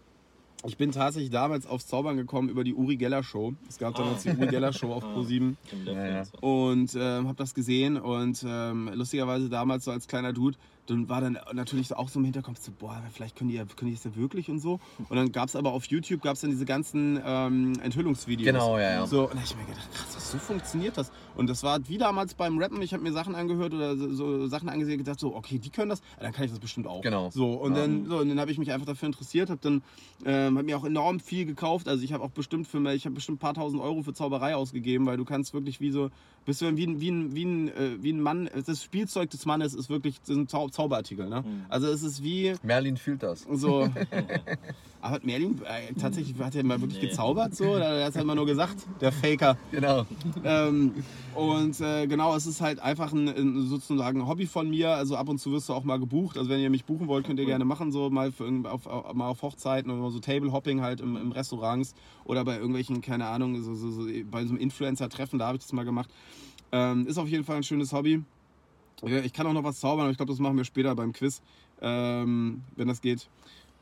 ich 0.68 0.78
bin 0.78 0.92
tatsächlich 0.92 1.32
damals 1.32 1.66
aufs 1.68 1.88
Zaubern 1.88 2.18
gekommen 2.18 2.50
über 2.50 2.64
die 2.64 2.74
Uri 2.74 2.96
Geller 2.98 3.24
Show. 3.24 3.54
Es 3.70 3.78
gab 3.78 3.96
damals 3.96 4.24
die 4.24 4.30
Uri 4.30 4.48
Geller 4.48 4.74
Show 4.74 4.92
auf 4.94 5.04
Ah. 5.06 5.16
Pro7. 5.16 5.38
Im 5.38 5.56
Ja, 5.86 5.94
ja. 5.94 6.04
Left-Hand-Side. 6.20 6.38
und 6.42 6.96
ähm, 7.00 7.28
habe 7.28 7.38
das 7.38 7.54
gesehen 7.54 7.98
und 7.98 8.44
ähm, 8.48 8.90
lustigerweise 8.94 9.50
damals 9.50 9.86
so 9.86 9.92
als 9.92 10.08
kleiner 10.08 10.34
Dude, 10.34 10.58
dann 10.88 11.10
war 11.10 11.22
dann 11.22 11.38
natürlich 11.54 11.92
auch 11.94 12.10
so 12.10 12.20
im 12.20 12.26
Hinterkopf 12.26 12.60
so, 12.62 12.72
boah, 12.78 13.02
vielleicht 13.12 13.36
können 13.36 13.50
die, 13.50 13.56
ja- 13.56 13.66
können 13.66 13.90
die 13.92 13.96
das 13.96 14.04
ja 14.04 14.16
wirklich 14.16 14.50
und 14.50 14.60
so. 14.60 14.80
Und 15.10 15.16
dann 15.16 15.32
gab 15.32 15.50
es 15.50 15.56
aber 15.56 15.72
auf 15.74 15.86
YouTube, 15.86 16.22
gab 16.22 16.34
es 16.36 16.42
dann 16.42 16.52
diese 16.52 16.66
ganzen 16.66 17.20
ähm, 17.26 17.74
Enthüllungsvideos. 17.82 18.46
Genau, 18.46 18.78
ja, 18.78 18.92
ja. 18.92 19.06
So, 19.08 19.24
und 19.24 19.34
da 19.34 19.40
hab 19.40 19.46
ich 19.46 19.56
mir 19.56 19.66
gedacht, 19.66 19.90
krass, 19.94 20.32
so 20.32 20.38
funktioniert 20.38 20.98
das. 20.98 21.12
Und 21.36 21.48
das 21.50 21.64
war 21.64 21.80
wie 21.88 21.98
damals 21.98 22.34
beim 22.36 22.58
Rappen, 22.60 22.82
ich 22.82 22.94
habe 22.94 23.04
mir 23.04 23.12
Sachen 23.12 23.36
angehört 23.36 23.74
oder 23.74 23.98
so, 23.98 24.12
so 24.14 24.48
Sachen 24.48 24.70
angesehen 24.70 25.00
und 25.00 25.06
gedacht, 25.06 25.20
so, 25.20 25.36
okay, 25.36 25.58
die 25.60 25.70
können 25.70 25.90
das, 25.90 26.02
dann 26.20 26.32
kann 26.32 26.46
ich 26.46 26.52
das 26.52 26.60
bestimmt 26.60 26.88
auch. 26.88 27.02
Genau. 27.02 27.30
So, 27.32 27.54
und 27.54 27.74
dann, 27.76 28.06
so, 28.08 28.18
und 28.20 28.30
dann 28.30 28.40
habe 28.40 28.52
ich 28.52 28.58
mich 28.58 28.72
einfach 28.72 28.86
dafür 28.88 29.08
interessiert, 29.08 29.50
habe 29.50 29.60
dann, 29.62 29.82
ähm, 30.26 30.58
habe 30.58 30.64
mir 30.66 30.78
auch 30.78 30.86
enorm 30.86 31.20
viel 31.20 31.46
gekauft. 31.46 31.88
Also 31.88 32.04
ich 32.04 32.14
habe 32.14 32.24
auch 32.24 32.30
bestimmt 32.32 32.68
für 32.68 32.80
mich, 32.80 32.96
ich 32.96 33.06
habe 33.06 33.16
bestimmt 33.16 33.38
ein 33.38 33.40
paar 33.40 33.54
tausend 33.56 33.82
Euro 33.82 34.04
für 34.04 34.14
Zauberei 34.14 34.56
ausgegeben, 34.56 35.06
weil 35.06 35.18
du 35.18 35.26
kannst 35.26 35.54
wirklich 35.54 35.80
wie 35.80 35.92
so, 35.92 36.10
bist 36.46 36.62
du 36.62 36.78
wie 36.78 36.88
ein, 36.88 37.02
wie 37.02 37.10
ein, 37.12 37.36
wie 37.36 37.46
ein, 37.46 37.68
äh, 37.70 38.04
wie 38.04 38.14
ein 38.14 38.22
Mann, 38.22 38.50
das 38.66 38.84
Spielzeug 38.84 39.30
des 39.30 39.46
Mannes 39.46 39.74
ist 39.74 39.90
wirklich 39.90 40.20
so 40.24 40.34
ein 40.34 40.48
Zau 40.48 40.70
Zauberartikel, 40.70 41.28
ne? 41.28 41.44
Also 41.70 41.88
es 41.88 42.04
ist 42.04 42.24
wie 42.24 42.54
Merlin 42.64 42.98
fühlt 42.98 43.24
das. 43.24 43.46
so. 43.52 43.90
Aber 45.06 45.14
hat 45.14 45.24
Merlin 45.24 45.62
äh, 45.66 45.94
tatsächlich, 45.94 46.36
hat 46.40 46.56
er 46.56 46.64
mal 46.64 46.82
wirklich 46.82 47.00
Nee. 47.00 47.10
gezaubert 47.10 47.56
so? 47.56 47.66
Oder 47.66 48.06
hat 48.06 48.16
er 48.16 48.24
immer 48.24 48.34
nur 48.34 48.48
gesagt, 48.48 48.88
der 49.02 49.12
Faker? 49.12 49.56
Genau. 49.72 50.04
Ähm, 50.44 50.94
und 51.36 51.80
äh, 51.80 52.08
genau, 52.08 52.36
es 52.36 52.48
ist 52.48 52.60
halt 52.60 52.80
einfach 52.80 53.14
ein, 53.14 53.28
ein 53.28 53.68
sozusagen 53.68 54.22
ein 54.22 54.28
Hobby 54.28 54.48
von 54.48 54.68
mir. 54.68 54.90
Also 54.96 55.16
ab 55.16 55.30
und 55.30 55.38
zu 55.38 55.52
wirst 55.52 55.70
du 55.70 55.74
auch 55.74 55.84
mal 55.84 56.00
gebucht. 56.00 56.40
Also 56.40 56.50
wenn 56.50 56.60
ihr 56.60 56.72
mich 56.72 56.86
buchen 56.86 57.08
wollt, 57.08 57.28
könnt 57.28 57.40
ihr 57.40 57.46
gerne 57.46 57.66
machen, 57.66 57.92
so 57.92 58.10
mal, 58.10 58.32
für, 58.32 58.50
auf, 58.64 58.88
auf, 58.88 59.14
mal 59.14 59.28
auf 59.28 59.44
Hochzeiten 59.44 59.92
oder 59.92 60.10
so 60.10 60.18
Table 60.20 60.52
Hopping 60.52 60.82
halt 60.82 61.02
im, 61.02 61.18
im 61.18 61.32
Restaurants 61.32 61.94
oder 62.24 62.44
bei 62.44 62.56
irgendwelchen, 62.56 63.02
keine 63.02 63.28
Ahnung, 63.28 63.62
so, 63.62 63.76
so, 63.76 63.92
so, 63.92 64.08
bei 64.32 64.44
so 64.44 64.50
einem 64.54 64.58
Influencer-Treffen, 64.58 65.38
da 65.38 65.46
habe 65.46 65.58
ich 65.58 65.64
das 65.64 65.72
mal 65.72 65.86
gemacht. 65.86 66.10
Ähm, 66.72 67.06
ist 67.06 67.20
auf 67.20 67.28
jeden 67.28 67.44
Fall 67.44 67.58
ein 67.58 67.64
schönes 67.64 67.94
Hobby. 67.94 68.24
Ich 69.24 69.34
kann 69.34 69.46
auch 69.46 69.54
noch 69.54 69.64
was 69.64 69.80
zaubern, 69.80 70.06
aber 70.06 70.12
ich 70.12 70.18
glaube, 70.18 70.32
das 70.32 70.40
machen 70.40 70.58
wir 70.58 70.64
später 70.66 70.96
beim 70.96 71.14
Quiz, 71.14 71.44
ähm, 71.80 72.64
wenn 72.76 72.88
das 72.88 73.02
geht. 73.02 73.28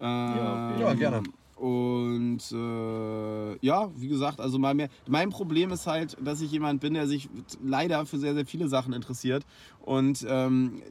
Ähm, 0.04 0.80
Ja, 0.80 0.94
gerne. 0.94 1.24
Und 1.56 2.42
äh, 2.52 3.66
ja, 3.66 3.90
wie 3.96 4.08
gesagt, 4.10 4.42
also 4.42 4.60
mal 4.60 4.74
mehr. 4.74 4.90
Mein 5.08 5.30
Problem 5.30 5.72
ist 5.72 5.88
halt, 5.88 6.18
dass 6.20 6.42
ich 6.42 6.52
jemand 6.52 6.82
bin, 6.82 6.94
der 6.94 7.08
sich 7.08 7.30
leider 7.64 8.06
für 8.06 8.18
sehr, 8.18 8.34
sehr 8.34 8.46
viele 8.46 8.68
Sachen 8.68 8.92
interessiert. 8.92 9.46
Und 9.80 10.26
ähm, 10.28 10.82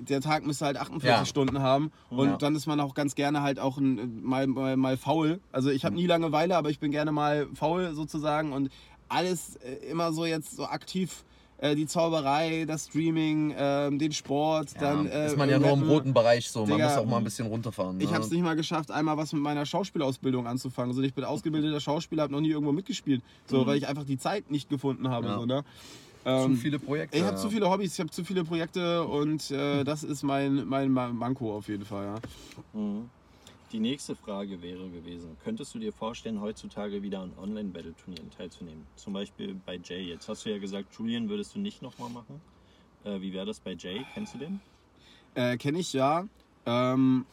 der 0.00 0.20
Tag 0.20 0.46
müsste 0.46 0.64
halt 0.64 0.76
48 0.78 1.04
Ja. 1.08 1.24
Stunden 1.26 1.60
haben. 1.60 1.90
Und 2.08 2.28
Ja. 2.28 2.36
dann 2.38 2.54
ist 2.54 2.66
man 2.66 2.80
auch 2.80 2.94
ganz 2.94 3.14
gerne 3.16 3.42
halt 3.42 3.58
auch 3.58 3.76
ein, 3.76 4.22
mal, 4.22 4.46
mal, 4.46 4.76
mal 4.76 4.96
faul. 4.96 5.40
Also 5.52 5.68
ich 5.70 5.84
habe 5.84 5.94
nie 5.96 6.06
Langeweile, 6.06 6.56
aber 6.56 6.70
ich 6.70 6.78
bin 6.78 6.90
gerne 6.92 7.12
mal 7.12 7.46
faul 7.54 7.92
sozusagen. 7.94 8.52
Und 8.52 8.70
alles 9.08 9.56
äh, 9.56 9.74
immer 9.90 10.12
so 10.12 10.24
jetzt 10.24 10.56
so 10.56 10.64
aktiv. 10.66 11.24
Äh, 11.58 11.74
Die 11.74 11.86
Zauberei, 11.86 12.64
das 12.66 12.86
Streaming, 12.86 13.54
ähm, 13.56 13.98
den 13.98 14.12
Sport, 14.12 14.72
Ja, 14.74 14.80
dann. 14.80 15.06
äh, 15.06 15.26
ist 15.26 15.36
man 15.36 15.48
ja 15.48 15.58
nur 15.58 15.70
im 15.72 15.82
roten 15.82 16.12
Bereich 16.12 16.48
so. 16.50 16.60
Man 16.66 16.76
Digga, 16.76 16.88
muss 16.88 16.98
auch 16.98 17.06
mal 17.06 17.18
ein 17.18 17.24
bisschen 17.24 17.46
runterfahren. 17.46 18.00
Ich 18.00 18.08
ne? 18.08 18.14
habe 18.14 18.24
es 18.24 18.30
nicht 18.30 18.42
mal 18.42 18.56
geschafft, 18.56 18.90
einmal 18.90 19.16
was 19.16 19.32
mit 19.32 19.42
meiner 19.42 19.64
Schauspielausbildung 19.64 20.46
anzufangen. 20.46 20.90
Also 20.90 21.02
ich 21.02 21.14
bin 21.14 21.24
ausgebildeter 21.24 21.80
Schauspieler, 21.80 22.24
habe 22.24 22.32
noch 22.32 22.40
nie 22.40 22.50
irgendwo 22.50 22.72
mitgespielt, 22.72 23.22
so 23.46 23.66
weil 23.66 23.78
ich 23.78 23.88
einfach 23.88 24.04
die 24.04 24.18
Zeit 24.18 24.50
nicht 24.50 24.68
gefunden 24.68 25.08
habe. 25.08 25.26
Mhm. 25.28 25.32
Ja. 25.32 25.38
So, 25.40 25.46
ne? 25.46 25.64
Zu 26.24 26.30
ähm, 26.30 26.56
viele 26.56 26.78
Projekte. 26.80 27.16
ich 27.16 27.22
habe 27.22 27.36
ja. 27.36 27.40
zu 27.40 27.48
viele 27.50 27.70
Hobbys, 27.70 27.92
ich 27.94 28.00
habe 28.00 28.10
zu 28.10 28.24
viele 28.24 28.42
Projekte 28.42 29.04
und 29.04 29.48
äh, 29.52 29.84
das 29.84 30.02
ist 30.02 30.24
mein, 30.24 30.66
mein 30.66 30.90
Ma- 30.90 31.12
Manko 31.12 31.56
auf 31.56 31.68
jeden 31.68 31.84
Fall. 31.84 32.04
Ja. 32.74 32.80
Mhm. 32.80 33.08
Die 33.72 33.80
nächste 33.80 34.14
Frage 34.14 34.62
wäre 34.62 34.88
gewesen, 34.90 35.36
könntest 35.42 35.74
du 35.74 35.80
dir 35.80 35.92
vorstellen, 35.92 36.40
heutzutage 36.40 37.02
wieder 37.02 37.20
an 37.20 37.32
Online-Battle-Turnieren 37.36 38.30
teilzunehmen? 38.30 38.86
Zum 38.94 39.12
Beispiel 39.12 39.56
bei 39.66 39.80
Jay. 39.82 40.02
Jetzt 40.02 40.28
hast 40.28 40.46
du 40.46 40.50
ja 40.50 40.58
gesagt, 40.58 40.94
Julian 40.96 41.28
würdest 41.28 41.56
du 41.56 41.58
nicht 41.58 41.82
nochmal 41.82 42.10
machen. 42.10 42.40
Äh, 43.04 43.20
wie 43.20 43.32
wäre 43.32 43.44
das 43.44 43.58
bei 43.58 43.72
Jay? 43.72 44.06
Kennst 44.14 44.34
du 44.34 44.38
den? 44.38 44.60
Äh, 45.34 45.56
Kenne 45.56 45.80
ich 45.80 45.92
ja. 45.92 46.28
Ähm, 46.64 47.26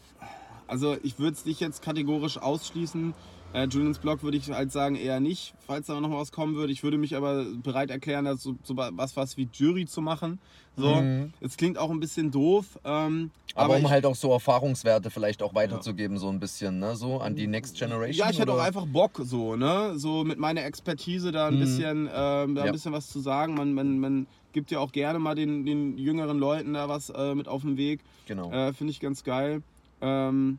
also 0.65 0.97
ich 1.03 1.19
würde 1.19 1.33
es 1.33 1.45
nicht 1.45 1.59
jetzt 1.59 1.83
kategorisch 1.83 2.39
ausschließen. 2.39 3.13
Äh, 3.53 3.67
Julians 3.67 3.99
Blog 3.99 4.23
würde 4.23 4.37
ich 4.37 4.49
halt 4.51 4.71
sagen 4.71 4.95
eher 4.95 5.19
nicht, 5.19 5.53
falls 5.65 5.87
da 5.87 5.99
noch 5.99 6.09
was 6.11 6.31
kommen 6.31 6.55
würde. 6.55 6.73
Ich 6.73 6.83
würde 6.83 6.97
mich 6.97 7.15
aber 7.15 7.45
bereit 7.63 7.91
erklären, 7.91 8.25
das 8.25 8.41
so, 8.41 8.55
so 8.63 8.75
was, 8.75 9.15
was 9.15 9.37
wie 9.37 9.47
Jury 9.53 9.85
zu 9.85 10.01
machen. 10.01 10.39
So, 10.75 11.01
Mhm. 11.01 11.31
es 11.39 11.55
klingt 11.55 11.77
auch 11.77 11.91
ein 11.91 11.99
bisschen 11.99 12.31
doof, 12.31 12.79
ähm, 12.83 13.31
Aber, 13.55 13.75
um 13.75 13.83
ich, 13.85 13.91
halt 13.91 14.07
auch 14.07 14.15
so 14.15 14.31
Erfahrungswerte 14.31 15.11
vielleicht 15.11 15.43
auch 15.43 15.53
weiterzugeben, 15.53 16.17
so 16.17 16.27
ein 16.29 16.39
bisschen, 16.39 16.79
ne? 16.79 16.95
So 16.95 17.19
an 17.19 17.35
die 17.35 17.45
Next 17.45 17.77
Generation. 17.77 18.15
ja, 18.25 18.31
ich 18.31 18.39
hätte 18.39 18.51
auch 18.51 18.59
einfach 18.63 18.87
Bock, 18.87 19.19
so, 19.23 19.55
ne, 19.55 19.93
so 19.99 20.23
mit 20.23 20.39
meiner 20.39 20.65
Expertise 20.65 21.31
da 21.31 21.47
ein 21.49 21.55
Mhm. 21.55 21.59
bisschen, 21.59 21.97
ähm, 22.11 22.55
da 22.55 22.61
ein 22.61 22.65
Ja. 22.67 22.71
bisschen 22.71 22.93
was 22.93 23.07
zu 23.09 23.19
sagen. 23.19 23.53
Man, 23.53 23.73
man, 23.75 23.99
man 23.99 24.27
gibt 24.53 24.71
ja 24.71 24.79
auch 24.79 24.91
gerne 24.91 25.19
mal 25.19 25.35
den, 25.35 25.65
den 25.65 25.99
jüngeren 25.99 26.39
Leuten 26.39 26.73
da 26.73 26.89
was 26.89 27.11
äh, 27.11 27.35
mit 27.35 27.47
auf 27.47 27.61
den 27.61 27.77
Weg. 27.77 27.99
Genau. 28.25 28.51
Äh, 28.51 28.73
Finde 28.73 28.89
ich 28.89 28.99
ganz 28.99 29.23
geil. 29.23 29.61
Ähm, 30.01 30.57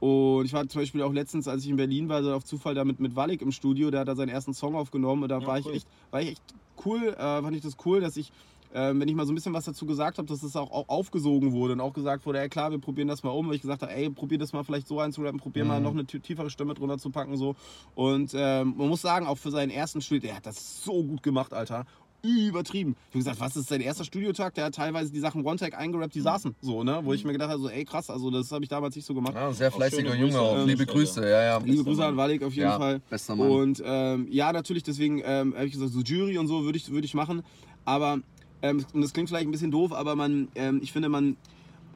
und 0.00 0.46
ich 0.46 0.52
war 0.52 0.66
zum 0.68 0.80
Beispiel 0.80 1.02
auch 1.02 1.12
letztens, 1.12 1.46
als 1.46 1.62
ich 1.64 1.70
in 1.70 1.76
Berlin 1.76 2.08
war, 2.08 2.22
so 2.22 2.32
auf 2.34 2.44
Zufall 2.44 2.74
da 2.74 2.84
mit, 2.84 2.98
Wallig 3.16 3.42
im 3.42 3.52
Studio, 3.52 3.90
der 3.90 4.00
hat 4.00 4.08
da 4.08 4.16
seinen 4.16 4.30
ersten 4.30 4.54
Song 4.54 4.74
aufgenommen 4.74 5.22
und 5.22 5.28
da 5.28 5.38
Ja, 5.38 5.46
war, 5.46 5.58
ich 5.58 5.66
cool. 5.66 5.74
echt, 5.74 5.86
war 6.10 6.22
ich 6.22 6.28
echt 6.30 6.42
cool, 6.84 7.08
äh, 7.08 7.16
fand 7.42 7.54
ich 7.54 7.62
das 7.62 7.76
cool, 7.84 8.00
dass 8.00 8.16
ich, 8.16 8.32
äh, 8.72 8.94
wenn 8.94 9.06
ich 9.08 9.14
mal 9.14 9.26
so 9.26 9.32
ein 9.32 9.34
bisschen 9.34 9.52
was 9.52 9.64
dazu 9.66 9.84
gesagt 9.84 10.16
habe, 10.18 10.26
dass 10.28 10.40
das 10.40 10.56
auch, 10.56 10.70
auch 10.70 10.88
aufgesogen 10.88 11.52
wurde 11.52 11.74
und 11.74 11.80
auch 11.80 11.92
gesagt 11.92 12.24
wurde, 12.24 12.38
ja 12.38 12.48
klar, 12.48 12.70
wir 12.70 12.78
probieren 12.78 13.08
das 13.08 13.22
mal 13.22 13.30
um, 13.30 13.48
weil 13.48 13.56
ich 13.56 13.62
gesagt 13.62 13.82
habe, 13.82 13.92
ey, 13.92 14.08
probier 14.10 14.38
das 14.38 14.52
mal 14.52 14.64
vielleicht 14.64 14.86
so 14.88 15.00
einzurappen, 15.00 15.38
probier 15.40 15.64
mal 15.64 15.78
Mhm. 15.78 15.84
noch 15.84 15.92
eine 15.92 16.06
tie- 16.06 16.20
tiefere 16.20 16.48
Stimme 16.50 16.72
drunter 16.74 16.96
zu 16.98 17.10
packen 17.10 17.36
so 17.36 17.54
und 17.94 18.32
ähm, 18.34 18.74
man 18.78 18.88
muss 18.88 19.02
sagen, 19.02 19.26
auch 19.26 19.38
für 19.38 19.50
seinen 19.50 19.70
ersten 19.70 20.00
Studio, 20.00 20.28
der 20.28 20.36
hat 20.36 20.46
das 20.46 20.82
so 20.82 21.04
gut 21.04 21.22
gemacht, 21.22 21.52
Alter 21.52 21.84
übertrieben. 22.22 22.96
Ich 23.08 23.14
habe 23.14 23.18
gesagt, 23.18 23.40
was 23.40 23.56
ist 23.56 23.70
dein 23.70 23.80
erster 23.80 24.04
Studiotag? 24.04 24.54
Der 24.54 24.66
hat 24.66 24.74
teilweise 24.74 25.12
die 25.12 25.20
Sachen 25.20 25.44
One-Tag 25.44 25.76
eingerappt, 25.78 26.14
die 26.14 26.20
saßen 26.20 26.54
so, 26.60 26.84
ne? 26.84 27.00
Wo 27.02 27.12
ich 27.12 27.24
mir 27.24 27.32
gedacht 27.32 27.50
habe, 27.50 27.60
so, 27.60 27.68
ey 27.68 27.84
krass, 27.84 28.10
also 28.10 28.30
das 28.30 28.50
habe 28.52 28.64
ich 28.64 28.68
damals 28.68 28.94
nicht 28.96 29.04
so 29.06 29.14
gemacht. 29.14 29.34
Ja, 29.34 29.52
sehr 29.52 29.68
Auch 29.68 29.76
fleißiger 29.76 30.14
Junge, 30.14 30.38
auch 30.40 30.66
liebe 30.66 30.86
Grüße, 30.86 31.22
ja, 31.22 31.42
ja. 31.44 31.58
Liebe 31.58 31.84
Grüße 31.84 32.04
an 32.04 32.16
Walik 32.16 32.42
auf 32.42 32.52
jeden 32.52 32.68
Ja, 32.68 32.78
Fall. 32.78 33.00
bester 33.10 33.36
Mann. 33.36 33.50
Und 33.50 33.82
ähm, 33.84 34.26
ja, 34.30 34.52
natürlich, 34.52 34.82
deswegen 34.82 35.22
ähm, 35.24 35.54
habe 35.54 35.66
ich 35.66 35.72
gesagt, 35.72 35.92
so 35.92 36.00
Jury 36.00 36.38
und 36.38 36.46
so 36.46 36.64
würde 36.64 36.76
ich, 36.78 36.90
würde 36.90 37.06
ich 37.06 37.14
machen. 37.14 37.42
Aber, 37.84 38.20
ähm, 38.62 38.84
und 38.92 39.00
das 39.00 39.12
klingt 39.12 39.28
vielleicht 39.28 39.46
ein 39.48 39.52
bisschen 39.52 39.70
doof, 39.70 39.92
aber 39.92 40.14
man, 40.16 40.48
ähm, 40.54 40.80
ich 40.82 40.92
finde, 40.92 41.08
man, 41.08 41.36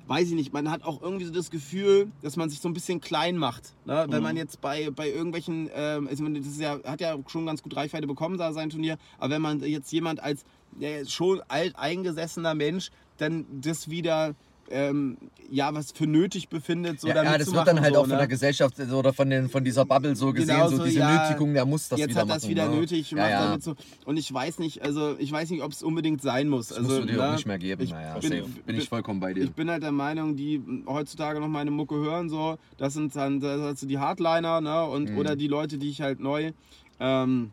weiß 0.07 0.29
ich 0.29 0.35
nicht, 0.35 0.53
man 0.53 0.71
hat 0.71 0.83
auch 0.85 1.01
irgendwie 1.01 1.25
so 1.25 1.33
das 1.33 1.51
Gefühl, 1.51 2.11
dass 2.23 2.37
man 2.37 2.51
sich 2.51 2.61
so 2.61 2.69
ein 2.69 2.75
bisschen 2.75 3.01
klein 3.01 3.37
macht. 3.39 3.73
Ne? 3.87 4.05
Wenn 4.09 4.19
Mhm. 4.19 4.23
man 4.23 4.37
jetzt 4.37 4.61
bei, 4.61 4.91
bei 4.91 5.09
irgendwelchen, 5.11 5.71
ähm, 5.75 6.09
also 6.09 6.23
man- 6.23 6.35
das 6.35 6.47
ist 6.47 6.61
ja, 6.61 6.79
hat 6.85 7.01
ja 7.01 7.17
schon 7.27 7.47
ganz 7.47 7.63
gut 7.63 7.75
Reichweite 7.75 8.07
bekommen, 8.07 8.37
da 8.37 8.53
sein 8.53 8.69
Turnier, 8.71 8.99
aber 9.19 9.35
wenn 9.35 9.43
man 9.43 9.61
jetzt 9.61 9.91
jemand 9.93 10.23
als 10.23 10.45
ja, 10.79 11.05
schon 11.07 11.41
alt 11.49 11.77
eingesessener 11.77 12.55
Mensch 12.55 12.91
dann 13.19 13.47
das 13.63 13.89
wieder 13.89 14.35
ähm, 14.71 15.17
ja 15.51 15.75
was 15.75 15.93
für 15.93 16.07
nötig 16.07 16.49
befindet, 16.49 17.01
so 17.01 17.09
ja, 17.09 17.15
damit 17.15 17.33
ja, 17.33 17.39
das 17.39 17.47
zu 17.49 17.53
wird 17.55 17.67
machen, 17.67 17.77
dann 17.77 17.85
halt 17.85 17.95
so, 17.95 18.01
auch 18.01 18.05
von 18.05 18.11
ne? 18.13 18.19
der 18.19 18.27
Gesellschaft 18.29 18.77
so 18.77 18.99
oder 18.99 19.13
von, 19.13 19.29
den, 19.31 19.49
von 19.49 19.63
dieser 19.65 19.85
Bubble 19.85 20.17
so 20.17 20.33
gesehen, 20.33 20.57
Genau 20.57 20.69
so 20.69 20.77
so, 20.79 20.85
diese 20.85 20.99
ja, 21.01 21.29
Nötigung, 21.29 21.55
der 21.55 21.65
muss 21.67 21.89
das 21.89 21.99
jetzt 21.99 22.11
wieder 22.11 22.21
hat 22.23 22.31
das 22.31 22.43
machen. 22.43 22.51
wieder 22.51 22.69
ne? 22.69 22.77
nötig, 22.77 23.11
ja, 23.11 23.29
ja. 23.29 23.61
so. 23.61 23.75
Und 24.05 24.17
ich 24.17 24.33
weiß 24.33 24.59
nicht, 24.59 24.83
also 24.83 25.17
ich 25.19 25.31
weiß 25.31 25.51
nicht, 25.51 25.63
ob 25.63 25.73
es 25.73 25.83
unbedingt 25.83 26.23
sein 26.23 26.49
muss. 26.49 26.69
Das 26.69 26.79
also, 26.79 26.89
musst 26.91 27.03
du 27.03 27.07
dir 27.07 27.19
ne, 27.19 27.29
auch 27.29 27.33
nicht 27.35 27.47
mehr 27.47 27.59
geben. 27.59 27.83
Ich 27.83 27.91
naja, 27.91 28.19
bin- 28.19 28.31
safe. 28.31 28.49
bin 28.67 28.77
ich 28.77 28.89
vollkommen 28.89 29.21
bei 29.21 29.35
dir. 29.35 29.45
Ich 29.45 29.53
bin 29.53 29.71
halt 29.71 29.83
der 29.83 29.93
Meinung, 29.93 30.37
die 30.37 30.63
heutzutage 30.87 31.41
noch 31.41 31.49
meine 31.49 31.71
Mucke 31.71 31.95
hören, 31.97 32.29
so, 32.29 32.59
das 32.79 32.95
sind 32.95 33.15
dann 33.15 33.41
das 33.41 33.81
sind 33.81 33.89
die 33.89 33.99
Hardliner, 33.99 34.61
ne? 34.61 34.85
Und, 34.85 35.11
Mhm. 35.11 35.19
Oder 35.19 35.37
die 35.37 35.49
Leute, 35.49 35.79
die 35.79 35.91
ich 35.91 36.01
halt 36.01 36.21
neu 36.21 36.53
ähm, 36.99 37.51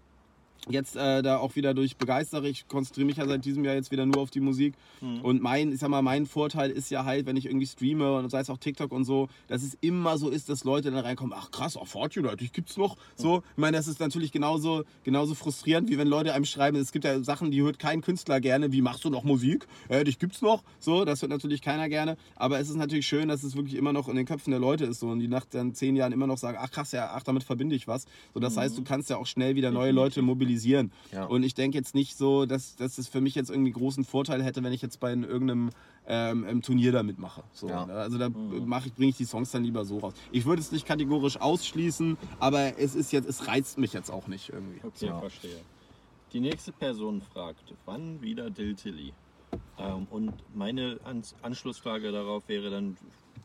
jetzt 0.69 0.95
äh, 0.95 1.21
da 1.21 1.37
auch 1.37 1.55
wieder 1.55 1.73
durch 1.73 1.97
begeistere. 1.97 2.47
Ich 2.47 2.67
konzentriere 2.67 3.05
mich 3.05 3.17
ja 3.17 3.25
seit 3.25 3.43
diesem 3.45 3.65
Jahr 3.65 3.75
jetzt 3.75 3.91
wieder 3.91 4.05
nur 4.05 4.17
auf 4.17 4.29
die 4.29 4.39
Musik. 4.39 4.75
Mhm. 5.01 5.21
Und 5.21 5.41
mein, 5.41 5.71
ich 5.71 5.79
sag 5.79 5.89
mal, 5.89 6.01
mein 6.01 6.25
Vorteil 6.25 6.69
ist 6.69 6.91
ja 6.91 7.05
halt, 7.05 7.25
wenn 7.25 7.35
ich 7.35 7.45
irgendwie 7.45 7.65
streame 7.65 8.17
und 8.17 8.29
sei 8.29 8.39
es 8.39 8.49
auch 8.49 8.57
TikTok 8.57 8.91
und 8.91 9.03
so, 9.03 9.27
dass 9.47 9.63
es 9.63 9.77
immer 9.81 10.17
so 10.17 10.29
ist, 10.29 10.49
dass 10.49 10.63
Leute 10.63 10.91
dann 10.91 11.03
reinkommen, 11.03 11.35
ach 11.37 11.51
krass, 11.51 11.77
auch 11.77 11.87
Fortune, 11.87 12.35
dich 12.37 12.53
gibt's 12.53 12.77
noch. 12.77 12.97
So, 13.15 13.43
ich 13.51 13.57
meine, 13.57 13.77
das 13.77 13.87
ist 13.87 13.99
natürlich 13.99 14.31
genauso, 14.31 14.83
genauso 15.03 15.33
frustrierend, 15.33 15.89
wie 15.89 15.97
wenn 15.97 16.07
Leute 16.07 16.33
einem 16.33 16.45
schreiben, 16.45 16.77
es 16.77 16.91
gibt 16.91 17.05
ja 17.05 17.23
Sachen, 17.23 17.51
die 17.51 17.61
hört 17.61 17.79
kein 17.79 18.01
Künstler 18.01 18.39
gerne, 18.39 18.71
wie 18.71 18.81
machst 18.81 19.03
du 19.03 19.09
noch 19.09 19.23
Musik? 19.23 19.67
Äh, 19.89 20.03
dich 20.03 20.19
gibt's 20.19 20.41
noch. 20.41 20.63
So, 20.79 21.05
das 21.05 21.21
hört 21.21 21.31
natürlich 21.31 21.61
keiner 21.61 21.89
gerne. 21.89 22.17
Aber 22.35 22.59
es 22.59 22.69
ist 22.69 22.75
natürlich 22.75 23.07
schön, 23.07 23.27
dass 23.27 23.43
es 23.43 23.55
wirklich 23.55 23.75
immer 23.75 23.93
noch 23.93 24.07
in 24.07 24.15
den 24.15 24.25
Köpfen 24.25 24.51
der 24.51 24.59
Leute 24.59 24.85
ist 24.85 24.99
so 24.99 25.07
und 25.07 25.19
die 25.19 25.27
nach 25.27 25.45
dann 25.45 25.73
zehn 25.73 25.95
Jahren 25.95 26.11
immer 26.11 26.27
noch 26.27 26.37
sagen, 26.37 26.57
ach 26.61 26.69
krass, 26.69 26.91
ja, 26.91 27.11
ach, 27.13 27.23
damit 27.23 27.43
verbinde 27.43 27.75
ich 27.75 27.87
was. 27.87 28.05
So, 28.33 28.39
das 28.39 28.57
heißt, 28.57 28.77
du 28.77 28.83
kannst 28.83 29.09
ja 29.09 29.17
auch 29.17 29.25
schnell 29.25 29.55
wieder 29.55 29.71
neue 29.71 29.91
Leute 29.91 30.21
mobilisieren. 30.21 30.50
Ja. 31.11 31.25
Und 31.25 31.43
ich 31.43 31.53
denke 31.53 31.77
jetzt 31.77 31.95
nicht 31.95 32.17
so, 32.17 32.45
dass, 32.45 32.75
dass 32.75 32.97
es 32.97 33.07
für 33.07 33.21
mich 33.21 33.35
jetzt 33.35 33.49
irgendwie 33.49 33.71
großen 33.71 34.03
Vorteil 34.03 34.43
hätte, 34.43 34.63
wenn 34.63 34.73
ich 34.73 34.81
jetzt 34.81 34.99
bei 34.99 35.11
irgendeinem 35.11 35.69
ähm, 36.05 36.61
Turnier 36.61 36.91
da 36.91 37.03
mitmache. 37.03 37.43
So, 37.51 37.67
Ja. 37.69 37.85
ne? 37.85 37.93
Also 37.93 38.17
da 38.17 38.29
mache 38.29 38.87
ich, 38.87 38.93
bringe 38.93 39.09
ich 39.09 39.17
die 39.17 39.25
Songs 39.25 39.51
dann 39.51 39.63
lieber 39.63 39.85
so 39.85 39.99
raus. 39.99 40.13
Ich 40.31 40.45
würde 40.45 40.61
es 40.61 40.71
nicht 40.71 40.85
kategorisch 40.85 41.39
ausschließen, 41.39 42.17
aber 42.39 42.77
es 42.79 42.95
ist 42.95 43.11
jetzt, 43.11 43.27
es 43.27 43.47
reizt 43.47 43.77
mich 43.77 43.93
jetzt 43.93 44.09
auch 44.09 44.27
nicht 44.27 44.49
irgendwie. 44.49 44.81
Okay, 44.83 45.07
Ja. 45.07 45.19
verstehe. 45.19 45.63
Die 46.33 46.39
nächste 46.39 46.71
Person 46.71 47.21
fragt, 47.21 47.73
wann 47.85 48.21
wieder 48.21 48.49
Diltily? 48.49 49.13
Ähm, 49.77 50.05
und 50.09 50.33
meine 50.55 50.99
Ans 51.03 51.35
Anschlussfrage 51.41 52.11
darauf 52.11 52.47
wäre 52.47 52.69
dann, 52.69 52.97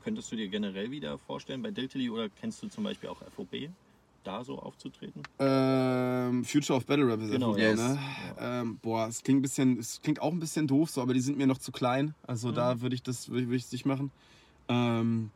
könntest 0.02 0.30
du 0.30 0.36
dir 0.36 0.48
generell 0.48 0.90
wieder 0.90 1.18
vorstellen 1.18 1.62
bei 1.62 1.70
Diltily 1.70 2.10
oder 2.10 2.28
kennst 2.28 2.62
du 2.62 2.68
zum 2.68 2.84
Beispiel 2.84 3.08
auch 3.08 3.22
FOB, 3.32 3.70
da 4.26 4.44
so 4.44 4.58
aufzutreten? 4.58 5.22
Ähm, 5.38 6.44
Future 6.44 6.76
of 6.76 6.86
Battle 6.86 7.06
Rap 7.06 7.20
ist 7.22 7.30
Genau, 7.30 7.56
yes. 7.56 7.78
ne? 7.78 7.98
Ähm, 8.40 8.78
boah, 8.82 9.06
es 9.08 9.22
klingt 9.22 9.38
ein 9.40 9.42
bisschen, 9.42 9.78
es 9.78 10.00
klingt 10.02 10.20
auch 10.20 10.32
ein 10.32 10.40
bisschen 10.40 10.66
doof 10.66 10.90
so, 10.90 11.00
aber 11.02 11.14
die 11.14 11.20
sind 11.20 11.38
mir 11.38 11.46
noch 11.46 11.58
zu 11.58 11.72
klein. 11.72 12.14
Also 12.26 12.52
da 12.52 12.80
würde 12.80 12.94
ich 12.94 13.02
das, 13.02 13.28
würde 13.28 13.42
ich, 13.42 13.46
würde 13.48 13.56
ich 13.56 13.64
es 13.64 13.72
nicht 13.72 13.86
machen. 13.86 14.10
Ähm, 14.68 15.30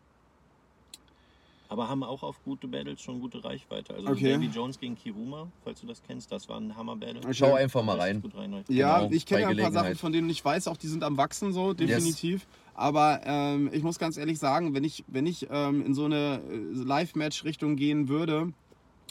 Aber 1.68 1.88
haben 1.88 2.02
auch 2.02 2.24
auf 2.24 2.42
gute 2.44 2.66
Battles 2.66 3.00
schon 3.00 3.20
gute 3.20 3.44
Reichweite. 3.44 3.94
Also 3.94 4.08
Okay. 4.08 4.32
Davy 4.32 4.46
Jones 4.46 4.80
gegen 4.80 4.96
Kiruma, 4.96 5.46
falls 5.62 5.80
du 5.80 5.86
das 5.86 6.02
kennst, 6.02 6.32
das 6.32 6.48
war 6.48 6.58
ein 6.58 6.76
Hammer-Battle. 6.76 7.32
Schau 7.32 7.54
einfach 7.54 7.84
mal 7.84 7.96
rein. 7.96 8.22
rein. 8.34 8.64
Ja, 8.68 8.98
Genau, 9.00 9.12
ich 9.12 9.24
kenne 9.24 9.42
ja 9.42 9.48
ein 9.50 9.56
paar 9.56 9.70
Sachen, 9.70 9.94
von 9.94 10.12
denen 10.12 10.28
ich 10.28 10.44
weiß, 10.44 10.66
auch 10.66 10.76
die 10.76 10.88
sind 10.88 11.04
am 11.04 11.16
Wachsen 11.16 11.52
so, 11.52 11.72
definitiv. 11.72 12.46
Aber 12.74 13.20
ähm, 13.24 13.70
ich 13.72 13.82
muss 13.82 13.98
ganz 13.98 14.16
ehrlich 14.16 14.38
sagen, 14.38 14.74
wenn 14.74 14.84
ich, 14.84 15.04
wenn 15.06 15.26
ich 15.26 15.46
ähm, 15.50 15.84
in 15.84 15.94
so 15.94 16.06
eine 16.06 16.40
äh, 16.50 16.56
Live-Match-Richtung 16.72 17.76
gehen 17.76 18.08
würde, 18.08 18.52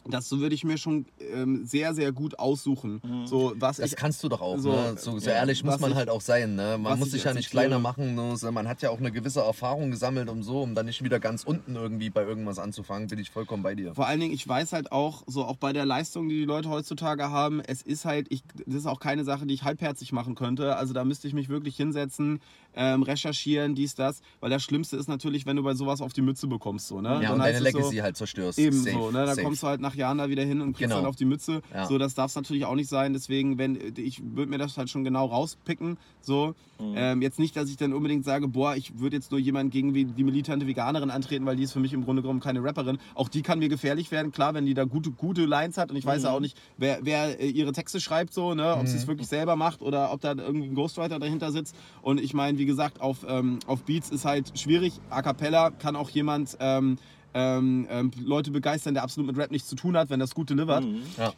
das 0.10 0.32
würde 0.32 0.56
ich 0.56 0.64
mir 0.64 0.78
schon 0.78 1.06
ähm, 1.34 1.66
sehr, 1.66 1.94
sehr 1.94 2.12
gut 2.12 2.38
aussuchen. 2.40 3.02
Mhm. 3.04 3.28
So, 3.28 3.54
was 3.58 3.78
Das 3.78 3.92
ich, 3.92 3.96
kannst 3.98 4.24
du 4.24 4.30
doch 4.30 4.42
auch. 4.42 4.58
So, 4.58 4.72
ne? 4.72 4.96
so, 4.98 5.18
so 5.20 5.30
ja, 5.30 5.36
ehrlich 5.38 5.64
muss 5.64 5.80
man 5.80 5.92
ich- 5.92 5.98
halt 5.98 6.10
auch 6.10 6.22
sein. 6.22 6.56
Ne? 6.56 6.78
Man 6.80 6.98
muss 7.00 7.08
ich 7.10 7.14
sich 7.14 7.24
ja 7.26 7.34
nicht 7.34 7.50
kleiner 7.50 7.80
machen. 7.80 8.16
nur 8.16 8.38
so, 8.38 8.52
Man 8.52 8.68
hat 8.68 8.82
ja 8.82 8.90
auch 8.90 9.00
eine 9.00 9.12
gewisse 9.12 9.42
Erfahrung 9.42 9.92
gesammelt, 9.92 10.30
um 10.30 10.44
so, 10.44 10.62
um 10.62 10.76
dann 10.76 10.86
nicht 10.86 11.04
wieder 11.04 11.20
ganz 11.20 11.44
unten 11.44 11.76
irgendwie 11.76 12.10
bei 12.10 12.24
irgendwas 12.24 12.60
anzufangen. 12.60 13.08
Bin 13.08 13.20
ich 13.20 13.30
vollkommen 13.32 13.64
bei 13.64 13.76
dir. 13.76 13.94
Vor 13.96 14.08
allen 14.08 14.20
Dingen, 14.20 14.34
ich 14.34 14.48
weiß 14.48 14.74
halt 14.74 14.92
auch, 14.92 15.24
so 15.28 15.46
auch 15.46 15.58
bei 15.58 15.74
der 15.74 15.86
Leistung, 15.86 16.28
die 16.30 16.40
die 16.40 16.46
Leute 16.46 16.70
heutzutage 16.70 17.30
haben, 17.30 17.62
es 17.62 17.82
ist 17.82 18.06
halt, 18.06 18.28
ich, 18.30 18.44
das 18.66 18.76
ist 18.76 18.86
auch 18.88 19.00
keine 19.00 19.24
Sache, 19.24 19.46
die 19.46 19.54
ich 19.54 19.64
halbherzig 19.64 20.12
machen 20.12 20.36
könnte. 20.36 20.76
Also 20.76 20.94
da 20.94 21.04
müsste 21.06 21.28
ich 21.28 21.34
mich 21.34 21.50
wirklich 21.50 21.76
hinsetzen, 21.76 22.40
ähm, 22.76 23.04
recherchieren, 23.04 23.76
dies, 23.76 23.96
das. 23.96 24.22
Weil 24.40 24.50
das 24.50 24.64
Schlimmste 24.64 24.96
ist 24.98 25.08
natürlich, 25.10 25.46
wenn 25.46 25.56
du 25.58 25.64
bei 25.64 25.74
sowas 25.74 26.02
auf 26.02 26.14
die 26.14 26.22
Mütze 26.22 26.48
bekommst. 26.48 26.88
So, 26.88 27.02
ne? 27.02 27.10
Ja, 27.10 27.20
Dann 27.22 27.32
und 27.34 27.40
deine 27.40 27.52
es 27.58 27.60
so, 27.60 27.78
Legacy 27.80 27.96
halt 27.98 28.18
zerstörst. 28.18 28.60
Eben 28.60 28.78
Safe, 28.78 28.92
so, 28.96 29.12
ne? 29.12 29.26
Da 29.26 29.28
safe. 29.36 29.42
kommst 29.44 29.64
du 29.64 29.68
halt 29.68 29.82
nach 29.82 29.96
Jahren 29.96 30.18
da 30.20 30.30
wieder 30.30 30.44
hin 30.44 30.62
und 30.62 30.74
kriegst 30.74 30.82
Genau. 30.90 30.96
dann 30.98 31.06
auf 31.06 31.16
die 31.16 31.26
Mütze. 31.26 31.62
Ja. 31.74 31.86
So, 31.88 31.98
das 31.98 32.14
darf 32.16 32.28
es 32.32 32.36
natürlich 32.36 32.66
auch 32.66 32.76
nicht 32.76 32.90
sein. 32.90 33.14
Deswegen, 33.14 33.58
wenn 33.58 33.78
ich 33.98 34.22
würde 34.24 34.50
mir 34.52 34.58
das 34.58 34.78
halt 34.78 34.90
schon 34.90 35.04
genau 35.04 35.26
rauspicken. 35.26 35.98
So, 36.22 36.54
Mhm. 36.80 36.94
ähm, 36.96 37.22
jetzt 37.22 37.40
nicht, 37.40 37.56
dass 37.58 37.70
ich 37.70 37.76
dann 37.76 37.92
unbedingt 37.92 38.24
sage, 38.24 38.48
boah, 38.48 38.74
ich 38.76 39.00
würde 39.00 39.18
jetzt 39.18 39.32
nur 39.32 39.40
jemanden 39.40 39.70
gegen 39.70 39.94
die 39.94 40.24
militante 40.24 40.66
Veganerin 40.66 41.10
antreten, 41.10 41.46
weil 41.46 41.58
die 41.58 41.64
ist 41.64 41.74
für 41.74 41.82
mich 41.82 41.92
im 41.92 42.06
Grunde 42.06 42.22
genommen 42.22 42.40
keine 42.40 42.64
Rapperin. 42.64 43.00
Auch 43.16 43.28
die 43.28 43.42
kann 43.42 43.60
mir 43.60 43.68
gefährlich 43.68 44.12
werden, 44.12 44.32
klar, 44.32 44.54
wenn 44.54 44.66
die 44.66 44.74
da 44.74 44.86
gute, 44.86 45.12
gute 45.12 45.44
Lines 45.44 45.78
hat 45.78 45.92
und 45.92 45.98
ich 45.98 46.06
weiß 46.06 46.24
ja 46.24 46.30
Mhm. 46.30 46.36
auch 46.36 46.40
nicht, 46.40 46.58
wer, 46.78 47.00
wer 47.02 47.38
äh, 47.42 47.50
ihre 47.50 47.74
Texte 47.74 48.00
schreibt, 48.00 48.34
so, 48.34 48.54
ne? 48.54 48.78
ob 48.78 48.88
sie 48.88 48.96
es 48.96 49.04
Mhm. 49.04 49.10
wirklich 49.10 49.28
selber 49.28 49.58
macht 49.58 49.82
oder 49.82 50.14
ob 50.14 50.22
da 50.22 50.34
irgendwie 50.36 50.68
ein 50.70 50.76
Ghostwriter 50.76 51.20
dahinter 51.20 51.52
sitzt. 51.52 51.76
Und 52.02 52.22
ich 52.22 52.34
meine, 52.34 52.58
wie 52.60 52.66
gesagt, 52.66 53.02
auf, 53.02 53.26
ähm, 53.28 53.58
auf 53.66 53.84
Beats 53.84 54.12
ist 54.12 54.26
halt 54.26 54.60
schwierig. 54.60 54.94
A 55.10 55.24
cappella 55.24 55.72
kann 55.72 55.96
auch 55.96 56.10
jemand 56.12 56.56
ähm, 56.60 56.98
ähm, 57.34 57.88
ähm, 57.90 58.12
Leute 58.24 58.52
begeistern, 58.52 58.94
der 58.94 59.04
absolut 59.04 59.28
mit 59.28 59.38
Rap 59.38 59.50
nichts 59.50 59.70
zu 59.70 59.76
tun 59.76 59.98
hat, 59.98 60.10
wenn 60.10 60.20
das 60.20 60.36
gut 60.36 60.50
delivert. 60.50 60.84
Mhm. 60.84 61.02
Ja. 61.18 61.34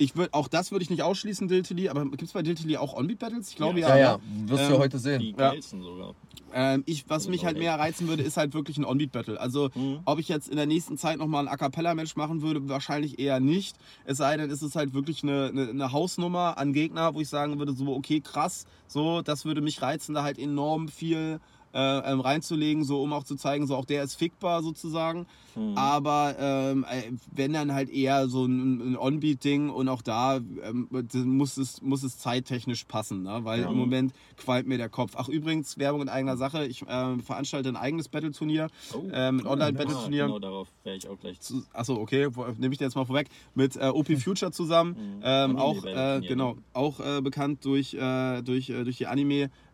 Ich 0.00 0.16
würd, 0.16 0.32
auch 0.32 0.46
das 0.48 0.70
würde 0.70 0.84
ich 0.84 0.90
nicht 0.90 1.02
ausschließen, 1.02 1.48
Diltily, 1.48 1.88
aber 1.88 2.04
gibt 2.04 2.22
es 2.22 2.32
bei 2.32 2.42
Diltily 2.42 2.76
auch 2.76 2.94
On-Beat-Battles? 2.94 3.50
Ich 3.50 3.56
glaube 3.56 3.80
ja. 3.80 3.88
Ja, 3.88 3.96
ja, 3.96 4.12
ne? 4.18 4.50
wirst 4.50 4.62
du 4.62 4.66
Ähm, 4.66 4.72
ja 4.74 4.78
heute 4.78 4.96
Die 4.96 5.02
sehen. 5.02 5.22
Ja. 5.38 5.50
geilsten 5.50 5.82
sogar. 5.82 6.14
Ähm, 6.54 6.82
ich, 6.86 7.04
was 7.08 7.22
Also 7.22 7.30
mich 7.30 7.44
halt 7.44 7.58
mehr 7.58 7.78
reizen 7.78 8.08
würde, 8.08 8.22
ist 8.22 8.36
halt 8.36 8.54
wirklich 8.54 8.78
ein 8.78 8.84
On-Beat-Battle. 8.84 9.38
Also, 9.40 9.70
Mhm. 9.74 10.00
ob 10.04 10.18
ich 10.18 10.28
jetzt 10.28 10.48
in 10.48 10.56
der 10.56 10.66
nächsten 10.66 10.96
Zeit 10.96 11.18
nochmal 11.18 11.46
ein 11.46 11.52
A 11.52 11.56
Cappella-Match 11.56 12.16
machen 12.16 12.40
würde, 12.42 12.68
wahrscheinlich 12.68 13.18
eher 13.18 13.40
nicht. 13.40 13.76
Es 14.04 14.18
sei 14.18 14.36
denn, 14.36 14.50
es 14.50 14.62
ist 14.62 14.76
halt 14.76 14.94
wirklich 14.94 15.22
eine, 15.22 15.48
eine, 15.48 15.68
eine 15.68 15.92
Hausnummer 15.92 16.56
an 16.56 16.72
Gegner, 16.72 17.14
wo 17.14 17.20
ich 17.20 17.28
sagen 17.28 17.58
würde, 17.58 17.72
so, 17.74 17.94
okay, 17.94 18.20
krass, 18.20 18.64
so, 18.86 19.20
das 19.20 19.44
würde 19.44 19.60
mich 19.60 19.82
reizen, 19.82 20.14
da 20.14 20.22
halt 20.22 20.38
enorm 20.38 20.88
viel 20.88 21.40
äh, 21.74 22.12
ähm, 22.12 22.20
reinzulegen, 22.20 22.84
so 22.84 23.02
um 23.02 23.12
auch 23.12 23.24
zu 23.24 23.36
zeigen, 23.36 23.66
so 23.66 23.76
auch 23.76 23.84
der 23.84 24.02
ist 24.04 24.14
fickbar 24.14 24.62
sozusagen. 24.62 25.26
Hm. 25.54 25.76
Aber 25.76 26.36
ähm, 26.38 26.84
äh, 26.88 27.10
wenn 27.32 27.52
dann 27.52 27.72
halt 27.72 27.90
eher 27.90 28.28
so 28.28 28.44
ein, 28.44 28.92
ein 28.92 28.96
On-Beat-Ding 28.96 29.70
und 29.70 29.88
auch 29.88 30.02
da 30.02 30.36
ähm, 30.36 30.88
muss, 31.24 31.56
es, 31.56 31.82
muss 31.82 32.02
es 32.02 32.18
zeittechnisch 32.18 32.84
passen, 32.84 33.22
ne? 33.22 33.40
weil 33.42 33.62
Ja. 33.62 33.70
im 33.70 33.76
Moment 33.76 34.12
qualmt 34.36 34.68
mir 34.68 34.78
der 34.78 34.88
Kopf. 34.88 35.12
Ach 35.16 35.28
übrigens, 35.28 35.78
Werbung 35.78 36.02
in 36.02 36.08
eigener 36.08 36.36
Sache, 36.36 36.66
ich 36.66 36.84
ähm, 36.88 37.20
veranstalte 37.20 37.68
ein 37.68 37.76
eigenes 37.76 38.08
Battle-Turnier, 38.08 38.68
Oh, 38.94 39.02
ähm, 39.12 39.38
ein 39.38 39.40
cool. 39.40 39.46
Online-Battle-Turnier. 39.52 40.24
Ah, 40.24 40.26
genau, 40.26 40.38
darauf 40.38 40.68
wäre 40.84 40.96
ich 40.96 41.08
auch 41.08 41.18
gleich 41.18 41.40
zu. 41.40 41.64
Achso, 41.72 41.94
okay, 41.96 42.28
nehme 42.58 42.72
ich 42.72 42.78
dir 42.78 42.84
jetzt 42.84 42.94
mal 42.94 43.04
vorweg, 43.04 43.28
mit 43.54 43.76
äh, 43.76 43.88
OP 43.88 44.08
Future 44.18 44.52
zusammen. 44.52 44.90
Mhm. 44.92 45.22
Ähm, 45.24 45.56
auch, 45.56 45.84
äh, 45.84 46.20
genau, 46.26 46.54
ne? 46.54 46.62
auch 46.72 47.00
äh, 47.00 47.20
bekannt 47.20 47.64
durch, 47.64 47.94
äh, 47.94 48.42
durch, 48.42 48.70
äh, 48.70 48.84
durch 48.84 48.98
die 48.98 49.06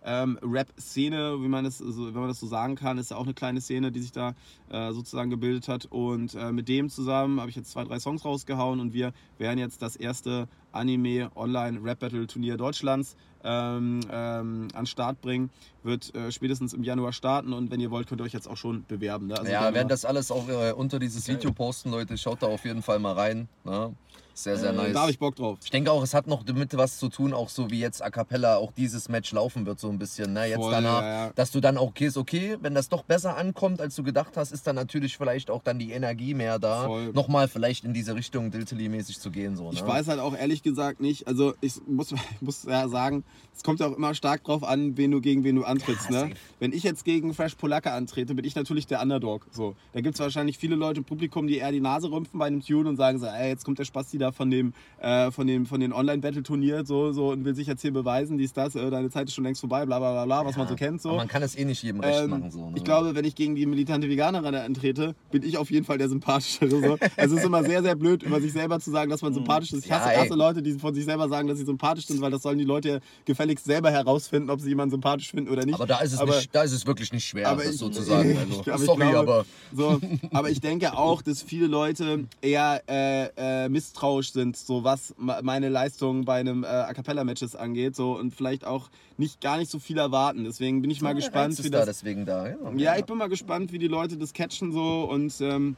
Anime-Rap-Szene, 0.04 1.36
wie 1.40 1.48
man 1.48 1.64
das 1.64 1.78
so, 1.78 2.06
wenn 2.06 2.20
man 2.20 2.28
das 2.28 2.40
so 2.40 2.46
sagen 2.46 2.76
kann, 2.76 2.98
ist 2.98 3.10
ja 3.10 3.16
auch 3.16 3.24
eine 3.24 3.34
kleine 3.34 3.60
Szene, 3.60 3.90
die 3.90 4.00
sich 4.00 4.12
da 4.12 4.34
äh, 4.70 4.92
sozusagen 4.92 5.30
gebildet 5.30 5.68
hat. 5.68 5.86
Und 5.86 6.34
äh, 6.34 6.52
mit 6.52 6.68
dem 6.68 6.90
zusammen 6.90 7.40
habe 7.40 7.50
ich 7.50 7.56
jetzt 7.56 7.70
zwei, 7.70 7.84
drei 7.84 7.98
Songs 7.98 8.24
rausgehauen 8.24 8.80
und 8.80 8.92
wir 8.92 9.12
werden 9.38 9.58
jetzt 9.58 9.82
das 9.82 9.96
erste 9.96 10.48
Anime-Online-Rap-Battle-Turnier 10.72 12.56
Deutschlands 12.56 13.16
ähm, 13.42 14.00
ähm, 14.10 14.68
an 14.74 14.86
Start 14.86 15.20
bringen. 15.20 15.50
Wird 15.82 16.14
äh, 16.14 16.32
spätestens 16.32 16.72
im 16.72 16.82
Januar 16.82 17.12
starten 17.12 17.52
und 17.52 17.70
wenn 17.70 17.80
ihr 17.80 17.90
wollt, 17.90 18.08
könnt 18.08 18.20
ihr 18.20 18.24
euch 18.24 18.32
jetzt 18.32 18.48
auch 18.48 18.56
schon 18.56 18.84
bewerben. 18.86 19.28
Ne? 19.28 19.38
Also 19.38 19.50
ja, 19.50 19.60
gerne 19.60 19.76
werden 19.76 19.88
das 19.88 20.04
alles 20.04 20.30
auch 20.30 20.48
äh, 20.48 20.72
unter 20.72 20.98
dieses 20.98 21.26
Geil. 21.26 21.36
Video 21.36 21.52
posten, 21.52 21.90
Leute. 21.90 22.16
Schaut 22.18 22.42
da 22.42 22.46
auf 22.46 22.64
jeden 22.64 22.82
Fall 22.82 22.98
mal 22.98 23.12
rein. 23.12 23.48
Ne? 23.64 23.94
Sehr, 24.34 24.56
sehr 24.56 24.70
Äh, 24.70 24.76
nice. 24.76 24.92
Da 24.92 25.02
habe 25.02 25.10
ich 25.10 25.18
Bock 25.18 25.36
drauf. 25.36 25.58
Ich 25.62 25.70
denke 25.70 25.92
auch, 25.92 26.02
es 26.02 26.12
hat 26.12 26.26
noch 26.26 26.42
damit 26.42 26.76
was 26.76 26.98
zu 26.98 27.08
tun, 27.08 27.32
auch 27.32 27.48
so 27.48 27.70
wie 27.70 27.78
jetzt 27.78 28.02
A 28.02 28.10
Cappella 28.10 28.56
auch 28.56 28.72
dieses 28.72 29.08
Match 29.08 29.32
laufen 29.32 29.64
wird, 29.64 29.78
so 29.78 29.88
ein 29.88 29.98
bisschen. 29.98 30.32
Ne? 30.32 30.46
Jetzt 30.46 30.56
Voll, 30.56 30.72
danach, 30.72 31.02
ja, 31.02 31.26
ja. 31.26 31.32
dass 31.34 31.52
du 31.52 31.60
dann 31.60 31.78
auch, 31.78 31.88
okay, 31.88 32.06
ist 32.06 32.16
okay, 32.16 32.56
wenn 32.60 32.74
das 32.74 32.88
doch 32.88 33.04
besser 33.04 33.36
ankommt, 33.36 33.80
als 33.80 33.94
du 33.94 34.02
gedacht 34.02 34.36
hast, 34.36 34.50
ist 34.52 34.66
dann 34.66 34.74
natürlich 34.76 35.16
vielleicht 35.16 35.50
auch 35.50 35.62
dann 35.62 35.78
die 35.78 35.92
Energie 35.92 36.34
mehr 36.34 36.58
da, 36.58 36.86
Voll. 36.86 37.12
nochmal 37.12 37.46
vielleicht 37.48 37.84
in 37.84 37.94
diese 37.94 38.14
Richtung 38.16 38.50
Diltily-mäßig 38.50 39.20
zu 39.20 39.30
gehen. 39.30 39.56
So, 39.56 39.68
ne? 39.68 39.74
Ich 39.74 39.86
weiß 39.86 40.08
halt 40.08 40.18
auch 40.18 40.36
ehrlich 40.36 40.62
gesagt 40.62 41.00
nicht, 41.00 41.28
also 41.28 41.54
ich 41.60 41.74
muss, 41.86 42.10
ich 42.10 42.20
muss 42.40 42.64
ja 42.64 42.88
sagen, 42.88 43.22
es 43.56 43.62
kommt 43.62 43.78
ja 43.78 43.86
auch 43.86 43.96
immer 43.96 44.14
stark 44.14 44.42
drauf 44.42 44.64
an, 44.64 44.96
wen 44.96 45.12
du 45.12 45.20
gegen 45.20 45.44
wen 45.44 45.54
du 45.54 45.64
antrittst. 45.64 46.10
Ja, 46.10 46.26
ne? 46.26 46.34
Wenn 46.58 46.72
ich 46.72 46.82
jetzt 46.82 47.04
gegen 47.04 47.34
Fresh 47.34 47.54
Polacca 47.54 47.94
antrete, 47.96 48.34
bin 48.34 48.44
ich 48.44 48.56
natürlich 48.56 48.86
der 48.88 49.00
Underdog. 49.00 49.46
So. 49.52 49.76
Da 49.92 50.00
gibt 50.00 50.14
es 50.14 50.20
wahrscheinlich 50.20 50.58
viele 50.58 50.74
Leute 50.74 50.98
im 50.98 51.04
Publikum, 51.04 51.46
die 51.46 51.58
eher 51.58 51.70
die 51.70 51.80
Nase 51.80 52.10
rümpfen 52.10 52.38
bei 52.40 52.46
einem 52.46 52.62
Tune 52.62 52.88
und 52.88 52.96
sagen 52.96 53.20
so, 53.20 53.26
ey, 53.26 53.50
jetzt 53.50 53.64
kommt 53.64 53.78
der 53.78 53.84
Spasti 53.84 54.18
da 54.18 54.23
von 54.32 54.50
dem, 54.50 54.72
äh, 55.00 55.30
von 55.30 55.46
dem, 55.46 55.66
von 55.66 55.80
den 55.80 55.92
Online-Battle-Turnier 55.92 56.84
so, 56.86 57.12
so 57.12 57.30
und 57.30 57.44
will 57.44 57.54
sich 57.54 57.66
jetzt 57.66 57.82
hier 57.82 57.92
beweisen, 57.92 58.38
dies, 58.38 58.52
das, 58.52 58.74
äh, 58.74 58.90
deine 58.90 59.10
Zeit 59.10 59.28
ist 59.28 59.34
schon 59.34 59.44
längst 59.44 59.60
vorbei, 59.60 59.84
bla 59.86 59.98
bla 59.98 60.12
bla 60.12 60.24
bla, 60.24 60.46
was 60.46 60.56
man 60.56 60.66
so 60.68 60.74
kennt. 60.74 61.02
So. 61.02 61.10
Aber 61.10 61.18
man 61.18 61.28
kann 61.28 61.42
es 61.42 61.56
eh 61.56 61.64
nicht 61.64 61.82
jedem 61.82 62.00
recht 62.00 62.20
Ähm, 62.22 62.30
machen. 62.30 62.50
So, 62.50 62.70
ne? 62.70 62.76
Ich 62.76 62.84
glaube, 62.84 63.14
wenn 63.14 63.24
ich 63.24 63.34
gegen 63.34 63.54
die 63.54 63.66
militante 63.66 64.08
Veganerin 64.08 64.54
antrete, 64.54 65.14
bin 65.30 65.42
ich 65.42 65.58
auf 65.58 65.70
jeden 65.70 65.84
Fall 65.84 65.98
der 65.98 66.08
sympathischere. 66.08 66.68
So. 66.70 66.96
Also 67.16 67.34
es 67.36 67.40
ist 67.40 67.44
immer 67.44 67.62
sehr, 67.64 67.82
sehr 67.82 67.94
blöd, 67.96 68.22
über 68.22 68.40
sich 68.40 68.52
selber 68.52 68.80
zu 68.80 68.90
sagen, 68.90 69.10
dass 69.10 69.22
man 69.22 69.34
sympathisch 69.34 69.72
ist. 69.72 69.84
Ich 69.84 69.90
Ja, 69.90 70.00
hasse, 70.00 70.10
ey. 70.12 70.16
hasse 70.18 70.34
Leute, 70.34 70.62
die 70.62 70.72
von 70.72 70.94
sich 70.94 71.04
selber 71.04 71.28
sagen, 71.28 71.48
dass 71.48 71.58
sie 71.58 71.64
sympathisch 71.64 72.06
sind, 72.06 72.20
weil 72.20 72.30
das 72.30 72.42
sollen 72.42 72.58
die 72.58 72.64
Leute 72.64 72.88
ja 72.88 72.98
gefälligst 73.24 73.64
selber 73.64 73.90
herausfinden, 73.90 74.50
ob 74.50 74.60
sie 74.60 74.68
jemanden 74.68 74.92
sympathisch 74.92 75.30
finden 75.30 75.50
oder 75.50 75.64
nicht. 75.64 75.74
aber 75.74 75.86
da 75.86 75.98
ist, 76.00 76.12
es 76.14 76.18
aber- 76.18 76.36
nicht, 76.36 76.54
da 76.54 76.62
ist 76.62 76.72
es 76.72 76.86
wirklich 76.86 77.12
nicht 77.12 77.24
schwer, 77.26 77.48
aber 77.48 77.62
das 77.62 77.72
ich- 77.74 77.78
so 77.78 77.88
zu 77.88 78.02
sagen. 78.02 78.30
ich- 78.50 78.58
Also, 78.58 78.70
aber 78.72 78.78
sorry, 78.84 79.10
glaube- 79.10 79.18
aber 79.32 79.46
So, 79.74 80.00
aber 80.32 80.50
ich 80.50 80.60
denke 80.60 80.96
auch, 80.96 81.20
dass 81.22 81.42
viele 81.42 81.66
Leute 81.66 82.24
eher 82.40 82.82
äh, 82.88 83.64
äh, 83.64 83.68
misstrauisch 83.68 84.13
sind, 84.22 84.56
so 84.56 84.84
was 84.84 85.14
meine 85.18 85.68
Leistung 85.68 86.24
bei 86.24 86.40
einem 86.40 86.64
äh, 86.64 86.66
A 86.66 86.92
cappella 86.94 87.24
Matches 87.24 87.56
angeht, 87.56 87.96
so 87.96 88.18
und 88.18 88.34
vielleicht 88.34 88.64
auch 88.64 88.90
nicht 89.16 89.40
gar 89.40 89.58
nicht 89.58 89.70
so 89.70 89.78
viel 89.78 89.98
erwarten. 89.98 90.44
Deswegen 90.44 90.82
bin 90.82 90.90
ich 90.90 91.00
mal 91.02 91.14
der 91.14 91.22
gespannt, 91.22 91.58
Reiz 91.58 91.64
wie 91.64 91.70
das 91.70 91.80
da 91.80 91.86
deswegen 91.86 92.26
da. 92.26 92.48
Ja, 92.48 92.56
ja, 92.76 92.96
ich 92.96 93.04
bin 93.04 93.16
mal 93.18 93.28
gespannt, 93.28 93.72
wie 93.72 93.78
die 93.78 93.88
Leute 93.88 94.16
das 94.16 94.32
catchen 94.32 94.72
so 94.72 95.08
und 95.10 95.32
ähm, 95.40 95.76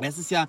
es 0.00 0.18
ist 0.18 0.30
ja, 0.30 0.46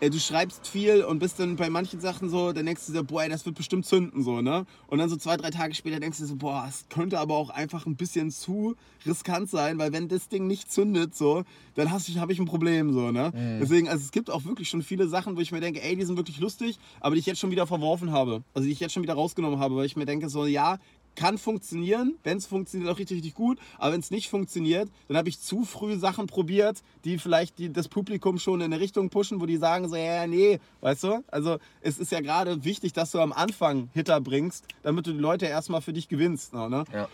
du 0.00 0.18
schreibst 0.18 0.68
viel 0.68 1.04
und 1.04 1.18
bist 1.18 1.40
dann 1.40 1.56
bei 1.56 1.70
manchen 1.70 2.00
Sachen 2.00 2.28
so, 2.28 2.52
dann 2.52 2.66
denkst 2.66 2.86
du 2.86 2.92
so, 2.92 3.04
boah, 3.04 3.22
ey, 3.22 3.28
das 3.28 3.46
wird 3.46 3.56
bestimmt 3.56 3.86
zünden 3.86 4.22
so, 4.22 4.42
ne? 4.42 4.66
Und 4.88 4.98
dann 4.98 5.08
so 5.08 5.16
zwei, 5.16 5.36
drei 5.36 5.50
Tage 5.50 5.74
später 5.74 6.00
denkst 6.00 6.18
du 6.18 6.26
so, 6.26 6.36
boah, 6.36 6.66
es 6.68 6.86
könnte 6.88 7.18
aber 7.18 7.34
auch 7.34 7.50
einfach 7.50 7.86
ein 7.86 7.96
bisschen 7.96 8.30
zu 8.30 8.76
riskant 9.06 9.48
sein, 9.48 9.78
weil 9.78 9.92
wenn 9.92 10.08
das 10.08 10.28
Ding 10.28 10.46
nicht 10.46 10.70
zündet 10.70 11.14
so, 11.14 11.44
dann 11.74 11.90
habe 11.90 12.32
ich 12.32 12.38
ein 12.38 12.44
Problem 12.46 12.92
so, 12.92 13.10
ne? 13.10 13.32
Deswegen, 13.60 13.88
also 13.88 14.04
es 14.04 14.10
gibt 14.12 14.30
auch 14.30 14.44
wirklich 14.44 14.68
schon 14.68 14.82
viele 14.82 15.08
Sachen, 15.08 15.36
wo 15.36 15.40
ich 15.40 15.52
mir 15.52 15.60
denke, 15.60 15.82
ey, 15.82 15.96
die 15.96 16.04
sind 16.04 16.16
wirklich 16.16 16.40
lustig, 16.40 16.78
aber 17.00 17.14
die 17.14 17.20
ich 17.20 17.26
jetzt 17.26 17.40
schon 17.40 17.50
wieder 17.50 17.66
verworfen 17.66 18.12
habe, 18.12 18.42
also 18.54 18.66
die 18.66 18.72
ich 18.72 18.80
jetzt 18.80 18.92
schon 18.92 19.02
wieder 19.02 19.14
rausgenommen 19.14 19.58
habe, 19.58 19.76
weil 19.76 19.86
ich 19.86 19.96
mir 19.96 20.06
denke 20.06 20.28
so, 20.28 20.46
ja, 20.46 20.78
kann 21.16 21.38
funktionieren, 21.38 22.16
wenn 22.22 22.38
es 22.38 22.46
funktioniert, 22.46 22.90
auch 22.90 22.98
richtig, 22.98 23.16
richtig 23.16 23.34
gut. 23.34 23.58
Aber 23.78 23.92
wenn 23.92 24.00
es 24.00 24.10
nicht 24.10 24.28
funktioniert, 24.28 24.88
dann 25.08 25.16
habe 25.16 25.28
ich 25.28 25.40
zu 25.40 25.64
früh 25.64 25.96
Sachen 25.98 26.26
probiert, 26.26 26.82
die 27.04 27.18
vielleicht 27.18 27.58
die, 27.58 27.72
das 27.72 27.88
Publikum 27.88 28.38
schon 28.38 28.60
in 28.60 28.72
eine 28.72 28.80
Richtung 28.80 29.10
pushen, 29.10 29.40
wo 29.40 29.46
die 29.46 29.56
sagen 29.56 29.88
so, 29.88 29.96
ja, 29.96 30.26
nee, 30.26 30.60
weißt 30.82 31.04
du? 31.04 31.24
Also 31.28 31.58
es 31.80 31.98
ist 31.98 32.12
ja 32.12 32.20
gerade 32.20 32.64
wichtig, 32.64 32.92
dass 32.92 33.10
du 33.10 33.18
am 33.18 33.32
Anfang 33.32 33.88
Hitter 33.94 34.20
bringst, 34.20 34.66
damit 34.82 35.06
du 35.06 35.12
die 35.12 35.18
Leute 35.18 35.46
erstmal 35.46 35.80
für 35.80 35.92
dich 35.92 36.08
gewinnst. 36.08 36.54
Ne? 36.54 36.84
Ja. 36.92 37.08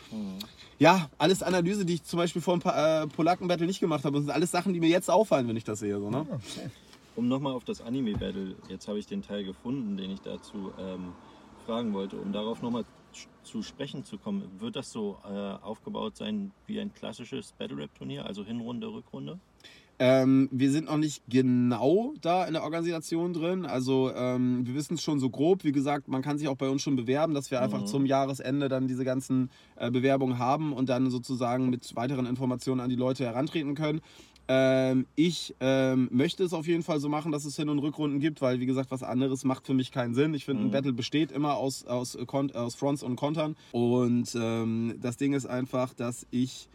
Ja, 0.78 1.08
alles 1.16 1.42
Analyse, 1.42 1.84
die 1.84 1.94
ich 1.94 2.02
zum 2.02 2.18
Beispiel 2.18 2.42
vor 2.42 2.54
ein 2.54 2.60
paar 2.60 3.02
äh, 3.02 3.06
Polaken-Battle 3.06 3.66
nicht 3.66 3.78
gemacht 3.80 4.04
habe. 4.04 4.16
Das 4.16 4.24
sind 4.24 4.34
alles 4.34 4.50
Sachen, 4.50 4.72
die 4.72 4.80
mir 4.80 4.88
jetzt 4.88 5.10
auffallen, 5.10 5.46
wenn 5.46 5.56
ich 5.56 5.64
das 5.64 5.78
sehe. 5.78 5.98
So, 5.98 6.10
ne? 6.10 6.26
Um 7.14 7.28
nochmal 7.28 7.52
auf 7.52 7.64
das 7.64 7.80
Anime-Battle, 7.80 8.56
jetzt 8.68 8.88
habe 8.88 8.98
ich 8.98 9.06
den 9.06 9.22
Teil 9.22 9.44
gefunden, 9.44 9.96
den 9.96 10.10
ich 10.10 10.20
dazu 10.22 10.72
ähm, 10.80 11.12
fragen 11.66 11.92
wollte, 11.92 12.16
um 12.16 12.32
darauf 12.32 12.62
nochmal 12.62 12.84
zu 13.42 13.62
sprechen 13.62 14.04
zu 14.04 14.18
kommen. 14.18 14.48
Wird 14.58 14.76
das 14.76 14.90
so 14.92 15.18
äh, 15.24 15.28
aufgebaut 15.28 16.16
sein 16.16 16.52
wie 16.66 16.80
ein 16.80 16.92
klassisches 16.92 17.52
Battle-Rap-Turnier, 17.52 18.24
also 18.26 18.44
Hinrunde, 18.44 18.86
Rückrunde? 18.88 19.38
Ähm, 19.98 20.48
wir 20.50 20.72
sind 20.72 20.86
noch 20.86 20.96
nicht 20.96 21.22
genau 21.28 22.14
da 22.20 22.44
in 22.44 22.54
der 22.54 22.64
Organisation 22.64 23.32
drin. 23.32 23.66
Also 23.66 24.10
ähm, 24.12 24.66
wir 24.66 24.74
wissen 24.74 24.94
es 24.94 25.02
schon 25.02 25.20
so 25.20 25.30
grob. 25.30 25.62
Wie 25.62 25.70
gesagt, 25.70 26.08
man 26.08 26.22
kann 26.22 26.38
sich 26.38 26.48
auch 26.48 26.56
bei 26.56 26.68
uns 26.68 26.82
schon 26.82 26.96
bewerben, 26.96 27.34
dass 27.34 27.52
wir 27.52 27.60
einfach 27.62 27.82
Mhm. 27.82 27.86
zum 27.86 28.06
Jahresende 28.06 28.68
dann 28.68 28.88
diese 28.88 29.04
ganzen 29.04 29.50
äh, 29.76 29.90
Bewerbungen 29.92 30.38
haben 30.38 30.72
und 30.72 30.88
dann 30.88 31.10
sozusagen 31.10 31.70
mit 31.70 31.94
weiteren 31.94 32.26
Informationen 32.26 32.80
an 32.80 32.90
die 32.90 32.96
Leute 32.96 33.24
herantreten 33.24 33.76
können. 33.76 34.00
Ähm, 34.48 35.06
ich 35.14 35.54
ähm, 35.60 36.08
möchte 36.10 36.42
es 36.44 36.52
auf 36.52 36.66
jeden 36.66 36.82
Fall 36.82 37.00
so 37.00 37.08
machen, 37.08 37.32
dass 37.32 37.44
es 37.44 37.56
Hin- 37.56 37.68
und 37.68 37.78
Rückrunden 37.78 38.18
gibt, 38.20 38.40
weil 38.42 38.60
wie 38.60 38.66
gesagt, 38.66 38.90
was 38.90 39.02
anderes 39.02 39.44
macht 39.44 39.66
für 39.66 39.74
mich 39.74 39.92
keinen 39.92 40.14
Sinn. 40.14 40.34
Ich 40.34 40.44
finde, 40.44 40.64
ein 40.64 40.66
Mhm. 40.66 40.70
Battle 40.72 40.92
besteht 40.92 41.30
immer 41.32 41.56
aus, 41.56 41.84
aus, 41.86 42.14
äh, 42.14 42.26
Kon- 42.26 42.50
aus 42.52 42.74
Fronts 42.74 43.02
und 43.02 43.16
Kontern. 43.16 43.56
Und 43.72 44.34
ähm, 44.34 44.96
das 45.00 45.16
Ding 45.16 45.32
ist 45.32 45.46
einfach, 45.46 45.94
dass 45.94 46.26
ich 46.30 46.68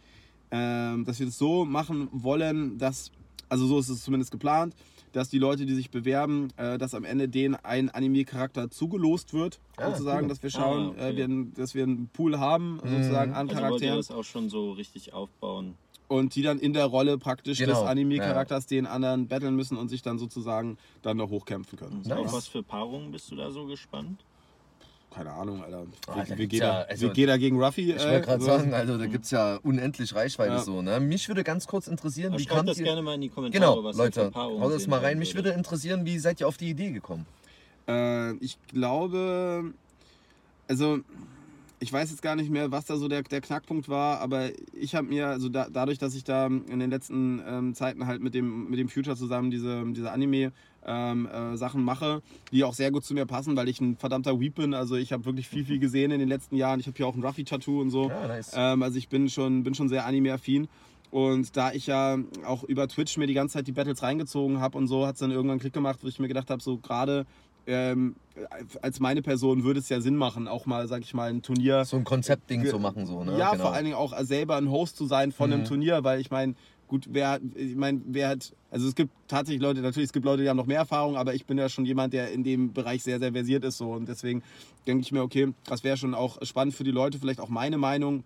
ähm, 0.50 1.04
dass 1.04 1.18
wir 1.18 1.26
das 1.26 1.36
so 1.36 1.66
machen 1.66 2.08
wollen, 2.10 2.78
dass, 2.78 3.10
also 3.50 3.66
so 3.66 3.78
ist 3.78 3.90
es 3.90 4.02
zumindest 4.02 4.30
geplant, 4.30 4.74
dass 5.12 5.28
die 5.28 5.38
Leute, 5.38 5.66
die 5.66 5.74
sich 5.74 5.90
bewerben, 5.90 6.48
äh, 6.56 6.78
dass 6.78 6.94
am 6.94 7.04
Ende 7.04 7.28
denen 7.28 7.54
ein 7.54 7.90
Anime-Charakter 7.90 8.70
zugelost 8.70 9.34
wird, 9.34 9.60
Ah, 9.76 9.90
sozusagen, 9.90 10.22
cool. 10.24 10.28
dass 10.30 10.42
wir 10.42 10.48
schauen, 10.48 10.86
Ah, 10.86 10.88
okay. 10.92 11.10
äh, 11.10 11.16
wir, 11.28 11.46
dass 11.54 11.74
wir 11.74 11.82
einen 11.82 12.08
Pool 12.08 12.38
haben, 12.38 12.80
sozusagen 12.82 13.32
an 13.34 13.50
Also 13.50 13.60
wollt 13.60 13.60
ihr 13.60 13.68
Charakteren 13.68 13.96
das 13.98 14.10
auch 14.10 14.24
schon 14.24 14.48
so 14.48 14.72
richtig 14.72 15.12
aufbauen? 15.12 15.74
Und 16.08 16.34
die 16.34 16.42
dann 16.42 16.58
in 16.58 16.72
der 16.72 16.86
Rolle 16.86 17.18
praktisch 17.18 17.58
Genau, 17.58 17.80
des 17.80 17.88
Anime-Charakters 17.88 18.66
den 18.66 18.86
anderen 18.86 19.28
battlen 19.28 19.54
müssen 19.54 19.76
und 19.76 19.88
sich 19.88 20.02
dann 20.02 20.18
sozusagen 20.18 20.78
dann 21.02 21.16
noch 21.18 21.30
hochkämpfen 21.30 21.78
können. 21.78 22.02
Nice. 22.04 22.18
Auf 22.18 22.32
was 22.32 22.48
für 22.48 22.62
Paarungen 22.62 23.12
bist 23.12 23.30
du 23.30 23.36
da 23.36 23.50
so 23.50 23.66
gespannt? 23.66 24.24
Keine 25.14 25.32
Ahnung, 25.32 25.62
Alter. 25.62 25.84
Wie, 25.86 25.90
da 26.06 26.14
wie, 26.14 26.26
gibt's 26.36 26.50
geht, 26.50 26.60
ja, 26.60 26.80
er, 26.80 26.90
also- 26.90 27.08
wie 27.08 27.12
geht 27.12 27.28
er 27.28 27.38
gegen 27.38 27.62
Ruffy? 27.62 27.92
Ich 27.92 28.04
wollte 28.04 28.20
gerade 28.22 28.40
so? 28.40 28.46
sagen, 28.46 28.74
also 28.74 28.98
da 28.98 29.06
gibt 29.06 29.24
es 29.24 29.30
ja 29.30 29.56
unendlich 29.62 30.14
Reichweite 30.14 30.52
Ja. 30.52 30.58
so. 30.60 30.82
Ne? 30.82 31.00
Mich 31.00 31.28
würde 31.28 31.44
ganz 31.44 31.66
kurz 31.66 31.88
interessieren, 31.88 32.34
wie 32.34 32.42
Schreibt 32.42 32.56
kamt 32.56 32.68
das 32.68 32.78
ihr... 32.78 32.84
gerne 32.84 33.02
mal 33.02 33.14
in 33.14 33.22
die 33.22 33.28
Kommentare, 33.28 33.60
Genau, 33.74 33.84
was 33.84 33.96
Leute, 33.96 34.24
für 34.26 34.30
Paarungen 34.30 34.60
hau 34.62 34.70
das 34.70 34.86
mal 34.86 35.00
rein. 35.00 35.18
Mich 35.18 35.34
würde 35.34 35.50
interessieren, 35.50 36.04
wie 36.04 36.18
seid 36.18 36.40
ihr 36.40 36.48
auf 36.48 36.56
die 36.58 36.68
Idee 36.70 36.90
gekommen? 36.90 37.26
Äh, 37.88 38.34
ich 38.34 38.58
glaube, 38.68 39.72
also 40.68 40.98
ich 41.80 41.92
weiß 41.92 42.10
jetzt 42.10 42.22
gar 42.22 42.36
nicht 42.36 42.50
mehr, 42.50 42.70
was 42.70 42.86
da 42.86 42.96
so 42.96 43.08
der, 43.08 43.22
der 43.22 43.40
Knackpunkt 43.40 43.88
war, 43.88 44.20
aber 44.20 44.50
ich 44.72 44.94
habe 44.94 45.06
mir, 45.06 45.28
also 45.28 45.48
da, 45.48 45.68
dadurch, 45.70 45.98
dass 45.98 46.14
ich 46.14 46.24
da 46.24 46.46
in 46.46 46.78
den 46.78 46.90
letzten 46.90 47.42
ähm, 47.46 47.74
Zeiten 47.74 48.06
halt 48.06 48.22
mit 48.22 48.34
dem, 48.34 48.68
mit 48.68 48.78
dem 48.78 48.88
Future 48.88 49.16
zusammen 49.16 49.50
diese, 49.50 49.84
diese 49.92 50.10
Anime 50.10 50.52
ähm, 50.84 51.28
äh, 51.32 51.76
mache, 51.78 52.22
die 52.52 52.64
auch 52.64 52.74
sehr 52.74 52.90
gut 52.90 53.04
zu 53.04 53.14
mir 53.14 53.26
passen, 53.26 53.56
weil 53.56 53.68
ich 53.68 53.80
ein 53.80 53.96
verdammter 53.96 54.40
Weep 54.40 54.56
bin. 54.56 54.74
Also 54.74 54.96
ich 54.96 55.12
habe 55.12 55.24
wirklich 55.24 55.48
viel, 55.48 55.64
viel 55.64 55.78
gesehen 55.80 56.10
in 56.10 56.18
den 56.18 56.28
letzten 56.28 56.56
Jahren. 56.56 56.80
Ich 56.80 56.86
habe 56.86 56.96
hier 56.96 57.06
auch 57.06 57.14
ein 57.14 57.22
Ruffy-Tattoo 57.22 57.80
und 57.80 57.90
so. 57.90 58.08
Ja, 58.08 58.26
nice. 58.26 58.52
Ähm, 58.54 58.82
also 58.82 58.98
ich 58.98 59.08
bin 59.08 59.28
schon, 59.28 59.62
bin 59.62 59.74
schon 59.74 59.88
sehr 59.88 60.06
anime-affin. 60.06 60.68
Und 61.10 61.56
da 61.56 61.72
ich 61.72 61.86
ja 61.86 62.18
auch 62.44 62.64
über 62.64 62.86
Twitch 62.86 63.16
mir 63.16 63.26
die 63.26 63.34
ganze 63.34 63.54
Zeit 63.54 63.66
die 63.66 63.72
Battles 63.72 64.02
reingezogen 64.02 64.60
habe 64.60 64.76
und 64.76 64.88
so, 64.88 65.06
hat 65.06 65.14
es 65.14 65.20
dann 65.20 65.30
irgendwann 65.30 65.52
einen 65.52 65.60
Klick 65.60 65.72
gemacht, 65.72 66.00
wo 66.02 66.08
ich 66.08 66.18
mir 66.18 66.28
gedacht 66.28 66.50
habe, 66.50 66.62
so 66.62 66.76
gerade 66.76 67.24
ähm, 67.68 68.16
als 68.82 68.98
meine 68.98 69.22
Person 69.22 69.62
würde 69.64 69.80
es 69.80 69.88
ja 69.88 70.00
Sinn 70.00 70.16
machen, 70.16 70.48
auch 70.48 70.66
mal, 70.66 70.88
sag 70.88 71.02
ich 71.02 71.12
mal, 71.14 71.30
ein 71.30 71.42
Turnier. 71.42 71.84
So 71.84 71.96
ein 71.96 72.04
Konzeptding 72.04 72.66
zu 72.66 72.78
machen, 72.78 73.06
so, 73.06 73.22
ne? 73.22 73.38
Ja, 73.38 73.52
genau. 73.52 73.64
vor 73.64 73.72
allen 73.74 73.84
Dingen 73.84 73.96
auch 73.96 74.18
selber 74.20 74.56
ein 74.56 74.70
Host 74.70 74.96
zu 74.96 75.06
sein 75.06 75.32
von 75.32 75.52
einem 75.52 75.62
Mhm. 75.62 75.66
Turnier, 75.66 76.04
weil 76.04 76.20
ich 76.20 76.30
meine, 76.30 76.54
gut, 76.88 77.06
wer, 77.10 77.40
ich 77.54 77.76
meine, 77.76 78.00
wer 78.06 78.28
hat, 78.30 78.54
also 78.70 78.88
es 78.88 78.94
gibt 78.94 79.12
tatsächlich 79.28 79.60
Leute, 79.60 79.80
natürlich, 79.82 80.06
es 80.06 80.12
gibt 80.12 80.24
Leute, 80.24 80.42
die 80.42 80.48
haben 80.48 80.56
noch 80.56 80.66
mehr 80.66 80.78
Erfahrung, 80.78 81.16
aber 81.16 81.34
ich 81.34 81.44
bin 81.44 81.58
ja 81.58 81.68
schon 81.68 81.84
jemand, 81.84 82.14
der 82.14 82.32
in 82.32 82.42
dem 82.44 82.72
Bereich 82.72 83.02
sehr, 83.02 83.18
sehr 83.18 83.32
versiert 83.32 83.64
ist 83.64 83.76
so 83.76 83.92
und 83.92 84.08
deswegen 84.08 84.42
denke 84.86 85.02
ich 85.02 85.12
mir, 85.12 85.22
okay, 85.22 85.52
das 85.66 85.84
wäre 85.84 85.98
schon 85.98 86.14
auch 86.14 86.38
spannend 86.42 86.74
für 86.74 86.84
die 86.84 86.90
Leute, 86.90 87.18
vielleicht 87.18 87.40
auch 87.40 87.50
meine 87.50 87.76
Meinung 87.76 88.24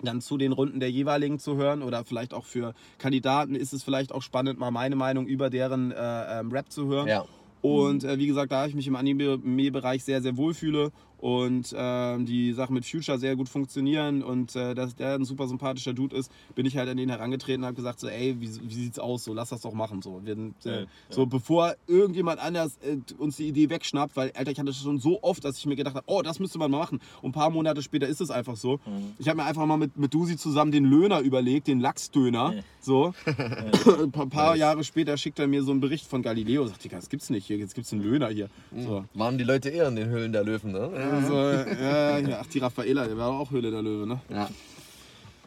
dann 0.00 0.20
zu 0.20 0.38
den 0.38 0.52
Runden 0.52 0.80
der 0.80 0.90
jeweiligen 0.90 1.38
zu 1.40 1.56
hören 1.56 1.82
oder 1.82 2.04
vielleicht 2.04 2.32
auch 2.32 2.44
für 2.44 2.72
Kandidaten 2.98 3.54
ist 3.54 3.72
es 3.72 3.82
vielleicht 3.82 4.12
auch 4.12 4.22
spannend, 4.22 4.58
mal 4.58 4.70
meine 4.70 4.96
Meinung 4.96 5.26
über 5.26 5.50
deren 5.50 5.90
äh, 5.90 6.40
ähm, 6.40 6.52
Rap 6.52 6.70
zu 6.70 6.86
hören. 6.86 7.08
Ja. 7.08 7.24
Und 7.68 8.04
äh, 8.04 8.18
wie 8.18 8.26
gesagt, 8.26 8.52
da 8.52 8.66
ich 8.66 8.74
mich 8.74 8.86
im 8.86 8.96
Anime-Bereich 8.96 10.04
sehr, 10.04 10.22
sehr 10.22 10.36
wohlfühle 10.36 10.90
und 11.18 11.74
ähm, 11.76 12.26
die 12.26 12.52
Sachen 12.52 12.74
mit 12.74 12.86
Future 12.86 13.18
sehr 13.18 13.36
gut 13.36 13.48
funktionieren 13.48 14.22
und 14.22 14.54
äh, 14.56 14.74
dass 14.74 14.94
der 14.94 15.14
ein 15.14 15.24
super 15.24 15.48
sympathischer 15.48 15.92
Dude 15.92 16.16
ist, 16.16 16.30
bin 16.54 16.64
ich 16.66 16.76
halt 16.76 16.88
an 16.88 16.96
den 16.96 17.08
herangetreten 17.08 17.62
und 17.62 17.66
habe 17.66 17.76
gesagt 17.76 18.00
so, 18.00 18.08
ey, 18.08 18.36
wie, 18.40 18.48
wie 18.62 18.74
sieht's 18.74 18.98
aus? 18.98 19.24
So, 19.24 19.34
lass 19.34 19.48
das 19.50 19.62
doch 19.62 19.74
machen. 19.74 20.02
So, 20.02 20.20
wir, 20.24 20.36
äh, 20.36 20.50
Ja, 20.64 20.80
ja. 20.80 20.86
so 21.10 21.26
bevor 21.26 21.74
irgendjemand 21.86 22.40
anders 22.40 22.78
äh, 22.82 22.98
uns 23.18 23.36
die 23.36 23.48
Idee 23.48 23.68
wegschnappt, 23.70 24.16
weil, 24.16 24.32
Alter, 24.32 24.52
ich 24.52 24.58
hatte 24.58 24.68
das 24.68 24.76
schon 24.76 24.98
so 24.98 25.22
oft, 25.22 25.44
dass 25.44 25.58
ich 25.58 25.66
mir 25.66 25.76
gedacht 25.76 25.96
habe, 25.96 26.06
oh, 26.06 26.22
das 26.22 26.38
müsste 26.38 26.58
man 26.58 26.70
mal 26.70 26.78
machen. 26.78 27.00
Und 27.22 27.30
ein 27.30 27.32
paar 27.32 27.50
Monate 27.50 27.82
später 27.82 28.06
ist 28.06 28.20
es 28.20 28.30
einfach 28.30 28.56
so. 28.56 28.74
Mhm. 28.86 29.12
Ich 29.18 29.28
habe 29.28 29.38
mir 29.38 29.44
einfach 29.44 29.66
mal 29.66 29.76
mit, 29.76 29.96
mit 29.96 30.14
Dusi 30.14 30.36
zusammen 30.36 30.70
den 30.72 30.84
Löhner 30.84 31.20
überlegt, 31.20 31.66
den 31.66 31.80
Lachsdöner. 31.80 32.54
Ja. 32.54 32.62
So. 32.80 33.14
ein 34.02 34.12
paar, 34.12 34.26
paar 34.28 34.56
Jahre 34.56 34.84
später 34.84 35.16
schickt 35.16 35.38
er 35.38 35.48
mir 35.48 35.62
so 35.62 35.72
einen 35.72 35.80
Bericht 35.80 36.06
von 36.06 36.22
Galileo. 36.22 36.66
Sagt, 36.66 36.84
Digga, 36.84 36.96
das 36.96 37.08
gibt's 37.08 37.30
nicht 37.30 37.46
hier, 37.46 37.56
jetzt 37.56 37.74
gibt's 37.74 37.92
einen 37.92 38.02
Löhner 38.02 38.28
hier. 38.28 38.48
So. 38.76 39.04
Waren 39.14 39.38
die 39.38 39.44
Leute 39.44 39.68
eher 39.70 39.88
in 39.88 39.96
den 39.96 40.08
Höhlen 40.08 40.32
der 40.32 40.44
Löwen, 40.44 40.72
ne? 40.72 40.90
Also, 41.12 41.34
ja, 41.34 42.18
ja, 42.18 42.40
ach, 42.40 42.46
die 42.46 42.58
Raffaela, 42.58 43.06
der 43.06 43.16
war 43.16 43.30
auch 43.30 43.50
Höhle 43.50 43.70
der 43.70 43.82
Löwe, 43.82 44.06
ne? 44.06 44.20
Ja. 44.30 44.48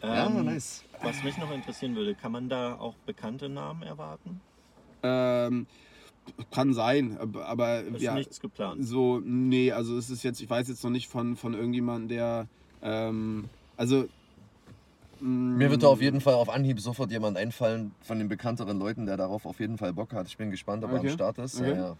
Ja, 0.03 0.27
Ähm, 0.29 0.45
nice. 0.45 0.83
Was 1.03 1.23
mich 1.23 1.37
noch 1.37 1.51
interessieren 1.51 1.95
würde, 1.95 2.15
kann 2.15 2.31
man 2.31 2.49
da 2.49 2.75
auch 2.75 2.95
bekannte 3.05 3.49
Namen 3.49 3.83
erwarten? 3.83 4.41
Ähm, 5.03 5.67
kann 6.51 6.73
sein, 6.73 7.17
aber, 7.17 7.83
Ist 7.83 8.01
ja, 8.01 8.15
nichts 8.15 8.39
geplant. 8.39 8.85
so, 8.85 9.19
nee, 9.23 9.71
also 9.71 9.97
es 9.97 10.09
ist 10.09 10.23
jetzt, 10.23 10.41
ich 10.41 10.49
weiß 10.49 10.67
jetzt 10.69 10.83
noch 10.83 10.91
nicht 10.91 11.07
von, 11.07 11.35
von 11.35 11.53
irgendjemandem, 11.53 12.07
der, 12.09 12.47
ähm, 12.83 13.45
also. 13.77 14.05
mm, 15.19 15.57
Mir 15.57 15.71
wird 15.71 15.83
da 15.83 15.87
auf 15.87 16.01
jeden 16.01 16.21
Fall 16.21 16.35
auf 16.35 16.49
Anhieb 16.49 16.79
sofort 16.79 17.11
jemand 17.11 17.37
einfallen 17.37 17.91
von 18.03 18.19
den 18.19 18.27
bekannteren 18.29 18.77
Leuten, 18.79 19.05
der 19.05 19.17
darauf 19.17 19.45
auf 19.45 19.59
jeden 19.59 19.77
Fall 19.77 19.93
Bock 19.93 20.13
hat. 20.13 20.27
Ich 20.27 20.37
bin 20.37 20.51
gespannt, 20.51 20.83
ob 20.83 20.91
er 20.91 20.97
Okay. 20.99 21.09
am 21.09 21.13
Start 21.13 21.37
ist. 21.39 21.59
Okay. 21.59 21.71
Ja, 21.71 21.75
ja. 21.75 21.97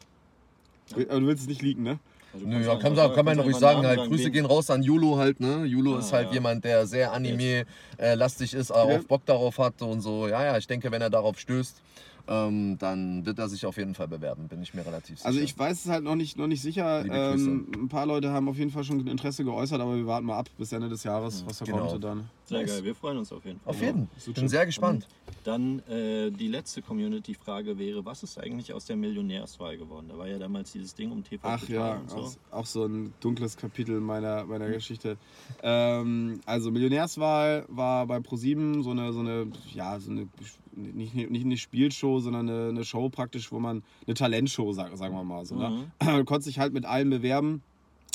Aber 1.10 1.20
du 1.22 1.28
willst 1.28 1.44
es 1.44 1.48
nicht 1.50 1.62
liegen, 1.62 1.84
ne? 1.84 2.00
Also 2.34 2.48
Nö, 2.48 2.62
ja, 2.66 2.76
kann, 2.78 2.95
kann 2.95 3.26
man 3.26 3.40
ruhig 3.40 3.58
sagen, 3.58 3.86
halt. 3.86 4.08
Grüße 4.08 4.32
gehen 4.32 4.45
raus 4.45 4.70
an 4.70 4.84
Julo 4.84 5.18
halt, 5.18 5.40
ne? 5.40 5.66
Julo 5.66 5.95
Ah, 5.95 5.99
ist 5.99 6.14
halt 6.14 6.28
ja. 6.28 6.34
jemand, 6.36 6.64
der 6.64 6.88
sehr 6.88 7.12
Anime-lastig 7.12 8.53
ist, 8.53 8.72
auch 8.72 8.86
Okay. 8.86 8.99
Bock 9.08 9.26
darauf 9.26 9.58
hat 9.58 9.82
und 9.82 10.02
so. 10.02 10.28
Ja, 10.28 10.44
ja, 10.44 10.58
ich 10.58 10.68
denke, 10.68 10.91
wenn 10.91 11.02
er 11.02 11.10
darauf 11.10 11.38
stößt, 11.40 11.82
ähm, 12.27 12.77
dann 12.77 13.26
wird 13.26 13.39
er 13.39 13.49
sich 13.49 13.65
auf 13.65 13.77
jeden 13.77 13.95
Fall 13.95 14.07
bewerben, 14.07 14.48
bin 14.48 14.61
ich 14.61 14.73
mir 14.73 14.85
relativ 14.85 15.18
sicher. 15.18 15.27
Also 15.27 15.39
ich 15.39 15.57
weiß 15.57 15.85
es 15.85 15.91
halt 15.91 16.03
noch 16.03 16.15
nicht, 16.15 16.38
noch 16.38 16.48
nicht 16.48 16.61
sicher. 16.61 17.06
Ähm, 17.06 17.68
ein 17.76 17.88
paar 17.89 18.06
Leute 18.06 18.31
haben 18.31 18.48
auf 18.49 18.57
jeden 18.57 18.72
Fall 18.72 18.84
schon 18.84 19.06
Interesse 19.07 19.43
geäußert, 19.43 19.80
aber 19.81 19.95
wir 19.95 20.06
warten 20.07 20.26
mal 20.26 20.38
ab 20.38 20.49
bis 20.57 20.72
Ende 20.72 20.89
des 20.89 21.03
Jahres, 21.03 21.43
was 21.48 21.60
da 21.60 21.65
Genau. 21.65 21.80
kommt 21.80 21.91
und 21.93 22.03
dann. 22.03 22.30
Sehr 22.45 22.60
Nice. 22.61 22.69
geil, 22.72 22.84
wir 22.84 22.95
freuen 22.95 23.18
uns 23.18 23.31
auf 23.31 23.45
jeden 23.45 23.60
Fall. 23.61 23.69
auf 23.73 23.81
jeden. 23.81 24.10
so 24.18 24.31
Ich 24.31 24.35
bin 24.35 24.43
chill. 24.43 24.49
sehr 24.49 24.65
gespannt. 24.65 25.07
Dann 25.45 25.80
äh, 25.88 26.30
die 26.31 26.48
letzte 26.48 26.81
Community-Frage 26.81 27.80
wäre, 27.80 28.03
was 28.06 28.23
ist 28.23 28.38
eigentlich 28.39 28.73
aus 28.73 28.85
der 28.85 28.95
Millionärswahl 28.98 29.77
geworden? 29.77 30.07
Da 30.10 30.18
war 30.18 30.27
ja 30.27 30.38
damals 30.38 30.72
dieses 30.73 30.93
Ding 30.93 31.11
um 31.11 31.23
TV 31.23 31.48
Ach 31.48 31.68
ja, 31.69 31.95
und 31.95 32.10
so. 32.10 32.18
auch, 32.18 32.34
auch 32.52 32.65
so 32.65 32.85
ein 32.85 33.14
dunkles 33.22 33.56
Kapitel 33.57 33.99
meiner, 34.02 34.43
meiner 34.45 34.69
Geschichte. 34.69 35.18
Ähm, 35.64 36.41
also 36.45 36.72
Millionärswahl 36.72 37.65
war 37.69 38.06
bei 38.07 38.19
ProSieben 38.19 38.84
so 38.84 38.91
eine, 38.91 39.14
so 39.14 39.19
eine, 39.22 39.48
ja, 39.73 39.99
so 39.99 40.11
eine 40.11 40.27
nicht, 40.76 41.14
nicht 41.15 41.45
eine 41.45 41.57
Spielshow, 41.57 42.19
sondern 42.19 42.49
eine, 42.49 42.69
eine 42.69 42.84
Show 42.85 43.10
praktisch, 43.10 43.52
wo 43.52 43.60
man 43.60 43.84
eine 44.06 44.14
Talentshow, 44.14 44.72
sag, 44.73 44.95
sagen 44.98 45.15
wir 45.15 45.23
mal 45.23 45.45
so. 45.45 45.56
Ne? 45.56 45.91
Du 45.99 46.26
konntest 46.26 46.48
dich 46.48 46.60
halt 46.60 46.73
mit 46.73 46.85
allem 46.85 47.10
bewerben, 47.10 47.61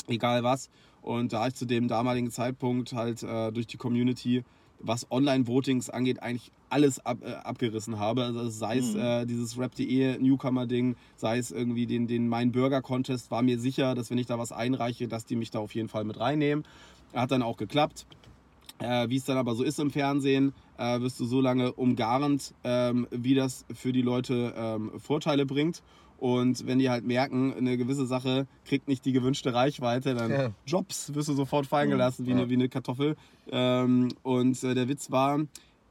egal 0.07 0.43
was. 0.43 0.69
Und 1.01 1.31
da 1.33 1.47
ich 1.47 1.55
zu 1.55 1.65
dem 1.65 1.87
damaligen 1.87 2.31
Zeitpunkt 2.31 2.93
halt 2.93 3.23
äh, 3.23 3.51
durch 3.51 3.67
die 3.67 3.77
Community, 3.77 4.43
was 4.79 5.09
Online-Votings 5.11 5.89
angeht, 5.89 6.21
eigentlich 6.21 6.51
alles 6.69 7.03
ab, 7.05 7.19
äh, 7.23 7.31
abgerissen 7.31 7.97
habe. 7.97 8.25
Also 8.25 8.49
sei 8.49 8.77
es 8.79 8.93
Mhm. 8.93 8.99
äh, 8.99 9.25
dieses 9.25 9.57
Rap.de 9.57 10.17
Newcomer-Ding, 10.19 10.95
sei 11.15 11.37
es 11.37 11.51
irgendwie 11.51 11.85
den, 11.85 12.07
den 12.07 12.27
Mein 12.27 12.51
Burger-Contest, 12.51 13.31
war 13.31 13.41
mir 13.41 13.57
sicher, 13.57 13.95
dass 13.95 14.09
wenn 14.11 14.17
ich 14.17 14.27
da 14.27 14.37
was 14.37 14.51
einreiche, 14.51 15.07
dass 15.07 15.25
die 15.25 15.35
mich 15.37 15.49
da 15.51 15.59
auf 15.59 15.73
jeden 15.73 15.87
Fall 15.87 16.03
mit 16.03 16.19
reinnehmen. 16.19 16.65
Hat 17.13 17.31
dann 17.31 17.41
auch 17.41 17.55
geklappt. 17.57 18.05
Äh, 18.79 19.09
Wie 19.09 19.15
es 19.17 19.25
dann 19.25 19.37
aber 19.37 19.55
so 19.55 19.63
ist 19.63 19.79
im 19.79 19.89
Fernsehen, 19.91 20.53
äh, 20.77 20.99
wirst 21.01 21.19
du 21.19 21.25
so 21.25 21.41
lange 21.41 21.73
umgarnt, 21.73 22.53
ähm, 22.63 23.07
wie 23.11 23.33
das 23.33 23.65
für 23.73 23.91
die 23.91 24.01
Leute 24.03 24.53
ähm, 24.55 24.91
Vorteile 24.99 25.45
bringt. 25.45 25.81
Und 26.19 26.65
wenn 26.65 26.79
die 26.79 26.89
halt 26.89 27.05
merken, 27.05 27.53
eine 27.53 27.77
gewisse 27.77 28.05
Sache 28.07 28.47
kriegt 28.65 28.87
nicht 28.87 29.05
die 29.05 29.11
gewünschte 29.11 29.53
Reichweite, 29.53 30.15
dann 30.15 30.31
Ja. 30.31 30.49
Jobs 30.65 31.13
wirst 31.13 31.29
du 31.29 31.33
sofort 31.33 31.67
fallen 31.67 31.89
gelassen 31.91 32.25
wie, 32.25 32.31
Ja. 32.31 32.37
eine, 32.37 32.49
wie 32.49 32.53
eine 32.55 32.69
Kartoffel. 32.69 33.15
Ähm, 33.51 34.09
und 34.23 34.63
äh, 34.63 34.73
der 34.73 34.87
Witz 34.87 35.11
war, 35.11 35.39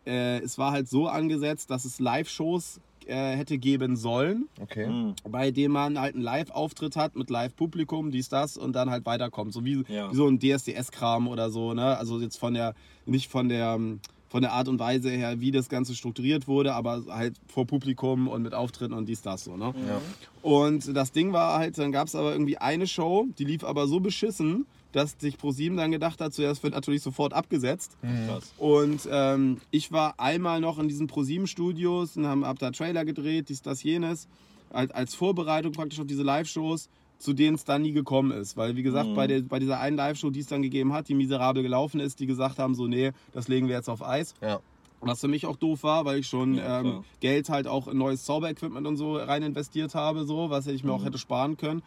äh, 0.04 0.38
es 0.40 0.58
war 0.58 0.72
halt 0.72 0.88
so 0.88 1.06
angesetzt, 1.08 1.70
dass 1.70 1.84
es 1.84 2.00
Live-Shows 2.00 2.80
äh, 3.06 3.36
hätte 3.36 3.58
geben 3.58 3.96
sollen, 3.96 4.48
Okay. 4.60 4.86
Mhm. 4.88 5.14
bei 5.30 5.50
denen 5.50 5.72
man 5.72 5.98
halt 6.00 6.14
einen 6.14 6.22
Live-Auftritt 6.24 6.96
hat 6.96 7.16
mit 7.16 7.30
Live-Publikum, 7.30 8.10
dies, 8.10 8.28
das 8.28 8.56
und 8.56 8.74
dann 8.74 8.90
halt 8.90 9.06
weiterkommt. 9.06 9.52
So 9.52 9.64
wie, 9.64 9.84
Ja. 9.88 10.10
wie 10.12 10.16
so 10.16 10.26
ein 10.26 10.38
DSDS-Kram 10.38 11.28
oder 11.28 11.50
so, 11.50 11.74
ne? 11.74 11.96
Also 11.98 12.20
jetzt 12.20 12.36
von 12.38 12.54
der, 12.54 12.74
nicht 13.06 13.30
von 13.30 13.48
der, 13.48 13.74
ähm, 13.74 14.00
von 14.28 14.42
der 14.42 14.52
Art 14.52 14.66
und 14.68 14.80
Weise 14.80 15.08
her, 15.10 15.40
wie 15.40 15.52
das 15.52 15.68
Ganze 15.68 15.94
strukturiert 15.94 16.48
wurde, 16.48 16.74
aber 16.74 17.04
halt 17.08 17.36
vor 17.46 17.64
Publikum 17.66 18.26
und 18.28 18.42
mit 18.42 18.54
Auftritten 18.54 18.92
und 18.92 19.06
dies, 19.08 19.22
das 19.22 19.44
so, 19.44 19.56
ne? 19.56 19.72
Ja. 19.88 20.00
Und 20.42 20.94
das 20.96 21.12
Ding 21.12 21.32
war 21.32 21.58
halt, 21.58 21.78
dann 21.78 21.92
gab 21.92 22.08
es 22.08 22.14
aber 22.14 22.32
irgendwie 22.32 22.58
eine 22.58 22.86
Show, 22.86 23.26
die 23.38 23.44
lief 23.44 23.62
aber 23.64 23.86
so 23.86 24.00
beschissen, 24.00 24.66
dass 24.92 25.16
sich 25.18 25.36
ProSieben 25.38 25.76
dann 25.76 25.90
gedacht 25.90 26.20
hat, 26.20 26.32
zuerst 26.32 26.62
wird 26.62 26.74
natürlich 26.74 27.02
sofort 27.02 27.32
abgesetzt. 27.34 27.96
Krass. 28.26 28.52
Und 28.58 29.06
ähm, 29.10 29.58
ich 29.70 29.92
war 29.92 30.14
einmal 30.18 30.60
noch 30.60 30.78
in 30.78 30.88
diesen 30.88 31.06
ProSieben-Studios 31.06 32.16
und 32.16 32.26
habe 32.26 32.46
hab 32.46 32.58
da 32.58 32.70
Trailer 32.70 33.04
gedreht, 33.04 33.48
dies, 33.48 33.62
das, 33.62 33.82
jenes, 33.82 34.28
als, 34.70 34.90
als 34.92 35.14
Vorbereitung 35.14 35.72
praktisch 35.72 36.00
auf 36.00 36.06
diese 36.06 36.22
Live-Shows, 36.22 36.88
zu 37.18 37.32
denen 37.32 37.54
es 37.56 37.64
dann 37.64 37.82
nie 37.82 37.92
gekommen 37.92 38.30
ist. 38.30 38.56
Weil, 38.56 38.76
wie 38.76 38.82
gesagt, 38.82 39.08
Mhm. 39.10 39.14
bei, 39.14 39.26
der, 39.26 39.40
bei 39.42 39.58
dieser 39.58 39.80
einen 39.80 39.96
Live-Show, 39.96 40.30
die 40.30 40.40
es 40.40 40.46
dann 40.48 40.62
gegeben 40.62 40.92
hat, 40.92 41.08
die 41.08 41.14
miserabel 41.14 41.62
gelaufen 41.62 42.00
ist, 42.00 42.20
die 42.20 42.26
gesagt 42.26 42.58
haben, 42.58 42.74
so, 42.74 42.86
nee, 42.86 43.12
das 43.32 43.48
legen 43.48 43.68
wir 43.68 43.76
jetzt 43.76 43.88
auf 43.88 44.02
Eis. 44.06 44.34
Ja. 44.42 44.60
Was 45.00 45.20
für 45.20 45.28
mich 45.28 45.44
auch 45.46 45.56
doof 45.56 45.82
war, 45.82 46.04
weil 46.06 46.20
ich 46.20 46.26
schon 46.26 46.54
Ja, 46.54 46.80
ähm. 46.80 47.04
Geld 47.20 47.48
halt 47.50 47.68
auch 47.68 47.86
in 47.86 47.98
neues 47.98 48.24
Zauberequipment 48.24 48.86
und 48.86 48.96
so 48.96 49.16
rein 49.16 49.42
investiert 49.42 49.94
habe, 49.94 50.24
so, 50.24 50.48
was 50.50 50.66
ich 50.66 50.84
mir 50.84 50.92
auch 50.92 51.00
Mhm. 51.00 51.04
hätte 51.04 51.18
sparen 51.18 51.56
können. 51.58 51.82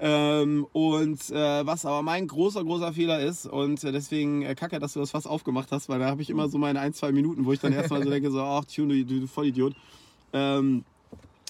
Ähm, 0.00 0.66
und 0.72 1.30
äh, 1.30 1.66
was 1.66 1.86
aber 1.86 2.02
mein 2.02 2.26
großer, 2.26 2.64
großer 2.64 2.92
Fehler 2.92 3.20
ist, 3.20 3.46
und 3.46 3.82
äh, 3.84 3.92
deswegen 3.92 4.42
äh, 4.42 4.54
kacke, 4.54 4.80
dass 4.80 4.94
du 4.94 5.00
das 5.00 5.12
fast 5.12 5.28
aufgemacht 5.28 5.70
hast, 5.70 5.88
weil 5.88 6.00
da 6.00 6.06
habe 6.06 6.20
ich 6.20 6.30
immer 6.30 6.48
so 6.48 6.58
meine 6.58 6.80
ein, 6.80 6.92
zwei 6.92 7.12
Minuten, 7.12 7.44
wo 7.44 7.52
ich 7.52 7.60
dann 7.60 7.72
erstmal 7.72 8.02
so 8.02 8.10
denke, 8.10 8.30
so, 8.30 8.40
ach, 8.40 8.64
Tune, 8.64 9.04
du, 9.04 9.20
du 9.20 9.26
Vollidiot. 9.26 9.74
Ähm, 10.32 10.84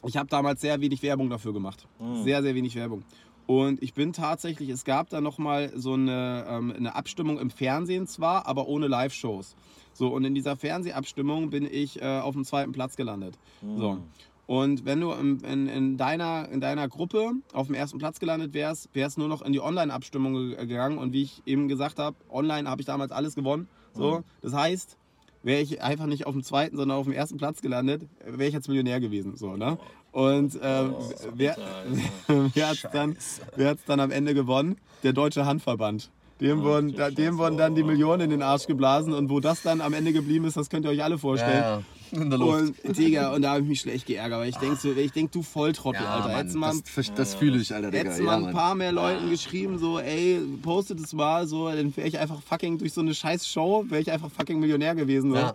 ich 0.06 0.16
habe 0.16 0.28
damals 0.28 0.60
sehr 0.60 0.80
wenig 0.80 1.02
Werbung 1.02 1.30
dafür 1.30 1.52
gemacht. 1.54 1.86
Mhm. 1.98 2.22
Sehr, 2.22 2.42
sehr 2.42 2.54
wenig 2.54 2.74
Werbung. 2.76 3.02
Und 3.46 3.82
ich 3.82 3.94
bin 3.94 4.12
tatsächlich, 4.12 4.68
es 4.70 4.84
gab 4.84 5.10
da 5.10 5.20
nochmal 5.20 5.72
so 5.74 5.94
eine, 5.94 6.46
ähm, 6.48 6.72
eine 6.76 6.94
Abstimmung 6.94 7.38
im 7.38 7.50
Fernsehen 7.50 8.06
zwar, 8.06 8.46
aber 8.46 8.68
ohne 8.68 8.88
Live-Shows. 8.88 9.54
So, 9.92 10.08
und 10.08 10.24
in 10.24 10.34
dieser 10.34 10.56
Fernsehabstimmung 10.56 11.50
bin 11.50 11.68
ich 11.70 12.00
äh, 12.00 12.20
auf 12.20 12.34
dem 12.34 12.44
zweiten 12.44 12.72
Platz 12.72 12.96
gelandet. 12.96 13.38
So. 13.78 13.98
Und 14.46 14.84
wenn 14.84 15.00
du 15.00 15.12
in, 15.12 15.40
in, 15.40 15.68
in, 15.68 15.96
deiner, 15.96 16.48
in 16.50 16.60
deiner 16.60 16.86
Gruppe 16.88 17.32
auf 17.54 17.66
dem 17.68 17.74
ersten 17.74 17.98
Platz 17.98 18.20
gelandet 18.20 18.52
wärst, 18.52 18.90
wärst 18.94 19.16
nur 19.16 19.28
noch 19.28 19.40
in 19.42 19.52
die 19.52 19.60
Online-Abstimmung 19.60 20.34
ge- 20.50 20.66
gegangen. 20.66 20.98
Und 20.98 21.12
wie 21.14 21.22
ich 21.22 21.42
eben 21.46 21.66
gesagt 21.68 21.98
habe, 21.98 22.16
online 22.30 22.68
habe 22.68 22.82
ich 22.82 22.86
damals 22.86 23.10
alles 23.10 23.34
gewonnen. 23.34 23.68
So, 23.94 24.18
Mhm. 24.18 24.24
das 24.42 24.52
heißt, 24.52 24.98
wäre 25.42 25.62
ich 25.62 25.82
einfach 25.82 26.06
nicht 26.06 26.26
auf 26.26 26.32
dem 26.34 26.42
zweiten, 26.42 26.76
sondern 26.76 26.98
auf 26.98 27.04
dem 27.04 27.12
ersten 27.14 27.36
Platz 27.38 27.62
gelandet, 27.62 28.02
wäre 28.24 28.46
ich 28.48 28.54
jetzt 28.54 28.68
Millionär 28.68 29.00
gewesen. 29.00 29.36
So, 29.36 29.56
ne? 29.56 29.78
Und 30.12 30.58
ähm, 30.62 30.94
Oh, 30.98 31.10
wer, 31.34 31.56
wer 32.54 32.68
hat 32.68 32.76
es 32.76 32.86
dann, 32.92 33.16
wer 33.56 33.76
dann 33.86 34.00
am 34.00 34.10
Ende 34.10 34.34
gewonnen? 34.34 34.76
Der 35.02 35.12
Deutsche 35.12 35.46
Handverband. 35.46 36.10
Dem, 36.40 36.60
Ach, 36.60 36.64
wurden, 36.64 37.14
dem 37.14 37.38
wurden 37.38 37.56
dann 37.56 37.74
die 37.74 37.82
Millionen 37.84 38.22
in 38.22 38.30
den 38.30 38.42
Arsch 38.42 38.66
geblasen. 38.66 39.12
Und 39.14 39.30
wo 39.30 39.40
das 39.40 39.62
dann 39.62 39.80
am 39.80 39.92
Ende 39.92 40.12
geblieben 40.12 40.44
ist, 40.44 40.56
das 40.56 40.68
könnt 40.68 40.84
ihr 40.84 40.90
euch 40.90 41.02
alle 41.02 41.16
vorstellen. 41.18 41.62
Ja, 41.62 41.82
ja. 42.14 42.22
In 42.22 42.30
der 42.30 42.38
Luft. 42.38 42.84
Und 42.84 42.96
Digga, 42.96 43.34
und 43.34 43.42
da 43.42 43.50
habe 43.52 43.62
ich 43.62 43.68
mich 43.68 43.80
schlecht 43.80 44.06
geärgert, 44.06 44.40
weil 44.40 44.48
ich 44.48 44.56
denke 44.56 44.76
so, 44.76 44.92
ich 44.92 45.12
denk, 45.12 45.32
du 45.32 45.42
Volltrottel, 45.42 46.02
ja, 46.02 46.14
Alter. 46.14 46.28
Mann, 46.28 46.36
Hättest 46.36 46.56
mal, 46.56 46.74
das, 46.96 47.14
das 47.14 47.34
fühle 47.34 47.58
ich, 47.58 47.74
Alter, 47.74 47.90
Digga. 47.90 48.04
hättest 48.04 48.18
Ja, 48.20 48.24
mal 48.24 48.44
ein 48.44 48.52
paar 48.52 48.74
mehr 48.74 48.92
Leuten 48.92 49.30
geschrieben, 49.30 49.78
so, 49.78 49.98
ey, 49.98 50.40
postet 50.62 51.00
es 51.00 51.12
mal, 51.12 51.46
so, 51.46 51.68
dann 51.68 51.96
wäre 51.96 52.08
ich 52.08 52.18
einfach 52.18 52.40
fucking 52.42 52.78
durch 52.78 52.92
so 52.92 53.00
eine 53.00 53.14
scheiß 53.14 53.46
Show, 53.46 53.84
wäre 53.88 54.00
ich 54.00 54.10
einfach 54.10 54.30
fucking 54.30 54.60
Millionär 54.60 54.94
gewesen. 54.94 55.30
So. 55.30 55.36
Ja. 55.36 55.54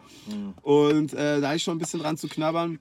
Und 0.61 1.13
äh, 1.13 1.41
da 1.41 1.53
ist 1.53 1.63
schon 1.63 1.77
ein 1.77 1.79
bisschen 1.79 1.99
dran 1.99 2.17
zu 2.17 2.27
knabbern. 2.27 2.79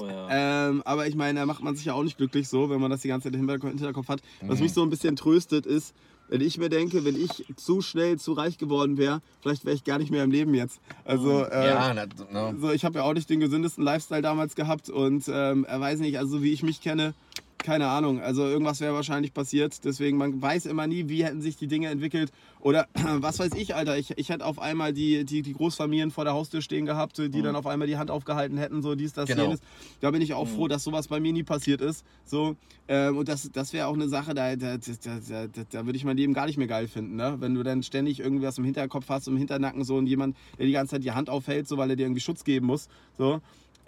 Oh, 0.00 0.06
ja. 0.06 0.68
Ähm, 0.68 0.82
aber 0.84 1.06
ich 1.06 1.14
meine, 1.14 1.40
da 1.40 1.46
macht 1.46 1.62
man 1.62 1.74
sich 1.76 1.86
ja 1.86 1.94
auch 1.94 2.04
nicht 2.04 2.16
glücklich 2.16 2.48
so, 2.48 2.70
wenn 2.70 2.80
man 2.80 2.90
das 2.90 3.00
die 3.00 3.08
ganze 3.08 3.30
Zeit 3.30 3.40
im 3.40 3.48
Hinterkopf 3.48 4.08
hat. 4.08 4.20
Mhm. 4.40 4.48
Was 4.48 4.60
mich 4.60 4.72
so 4.72 4.82
ein 4.82 4.90
bisschen 4.90 5.16
tröstet 5.16 5.66
ist, 5.66 5.94
wenn 6.28 6.40
ich 6.40 6.58
mir 6.58 6.68
denke, 6.68 7.04
wenn 7.04 7.16
ich 7.16 7.44
zu 7.56 7.80
schnell 7.80 8.18
zu 8.18 8.32
reich 8.32 8.58
geworden 8.58 8.98
wäre, 8.98 9.20
vielleicht 9.40 9.64
wäre 9.64 9.74
ich 9.74 9.84
gar 9.84 9.98
nicht 9.98 10.10
mehr 10.10 10.24
im 10.24 10.30
Leben 10.30 10.54
jetzt. 10.54 10.80
Also, 11.04 11.44
äh, 11.44 11.68
Ja, 11.68 11.94
na, 11.94 12.06
na, 12.30 12.54
so, 12.56 12.70
ich 12.70 12.84
habe 12.84 12.98
ja 12.98 13.04
auch 13.04 13.14
nicht 13.14 13.28
den 13.30 13.40
gesündesten 13.40 13.82
Lifestyle 13.84 14.22
damals 14.22 14.54
gehabt 14.54 14.90
und 14.90 15.24
ähm, 15.28 15.64
er 15.64 15.80
weiß 15.80 16.00
nicht, 16.00 16.18
also 16.18 16.38
so 16.38 16.42
wie 16.42 16.52
ich 16.52 16.62
mich 16.62 16.80
kenne, 16.80 17.14
keine 17.58 17.88
Ahnung. 17.88 18.20
Also 18.20 18.44
irgendwas 18.46 18.80
wäre 18.80 18.94
wahrscheinlich 18.94 19.34
passiert. 19.34 19.84
Deswegen, 19.84 20.16
man 20.16 20.40
weiß 20.40 20.66
immer 20.66 20.86
nie, 20.86 21.08
wie 21.08 21.24
hätten 21.24 21.42
sich 21.42 21.56
die 21.56 21.66
Dinge 21.66 21.88
entwickelt. 21.88 22.30
Oder 22.60 22.86
was 22.94 23.38
weiß 23.38 23.52
ich, 23.56 23.74
Alter. 23.74 23.98
Ich, 23.98 24.16
ich 24.16 24.28
hätte 24.28 24.44
auf 24.44 24.58
einmal 24.58 24.92
die, 24.92 25.24
die, 25.24 25.42
die 25.42 25.52
Großfamilien 25.52 26.10
vor 26.10 26.24
der 26.24 26.32
Haustür 26.34 26.62
stehen 26.62 26.86
gehabt, 26.86 27.18
die 27.18 27.42
dann 27.42 27.56
auf 27.56 27.66
einmal 27.66 27.86
die 27.88 27.96
Hand 27.96 28.10
aufgehalten 28.10 28.58
hätten, 28.58 28.82
so 28.82 28.94
dies, 28.94 29.12
das, 29.12 29.28
Genau. 29.28 29.42
jenes. 29.44 29.60
Da 30.00 30.10
bin 30.10 30.22
ich 30.22 30.34
auch 30.34 30.48
froh, 30.48 30.68
dass 30.68 30.84
sowas 30.84 31.08
bei 31.08 31.20
mir 31.20 31.32
nie 31.32 31.42
passiert 31.42 31.80
ist. 31.80 32.04
So, 32.24 32.56
ähm, 32.88 33.16
und 33.16 33.28
das, 33.28 33.50
das 33.52 33.72
wäre 33.72 33.86
auch 33.86 33.94
eine 33.94 34.08
Sache, 34.08 34.34
da, 34.34 34.56
da, 34.56 34.76
da, 34.78 34.92
da, 35.28 35.46
da, 35.46 35.62
da 35.70 35.86
würde 35.86 35.96
ich 35.96 36.04
mein 36.04 36.16
Leben 36.16 36.34
gar 36.34 36.46
nicht 36.46 36.56
mehr 36.58 36.66
geil 36.66 36.88
finden. 36.88 37.16
Ne? 37.16 37.36
Wenn 37.38 37.54
du 37.54 37.62
dann 37.62 37.82
ständig 37.82 38.20
irgendwas 38.20 38.58
im 38.58 38.64
Hinterkopf 38.64 39.08
hast, 39.08 39.28
im 39.28 39.36
Hinternacken 39.36 39.84
so 39.84 39.96
und 39.96 40.06
jemand, 40.06 40.36
der 40.58 40.66
die 40.66 40.72
ganze 40.72 40.92
Zeit 40.92 41.04
die 41.04 41.12
Hand 41.12 41.28
aufhält, 41.28 41.68
so 41.68 41.76
weil 41.76 41.90
er 41.90 41.96
dir 41.96 42.04
irgendwie 42.04 42.20
Schutz 42.20 42.44
geben 42.44 42.66
muss. 42.66 42.88
So. 43.16 43.40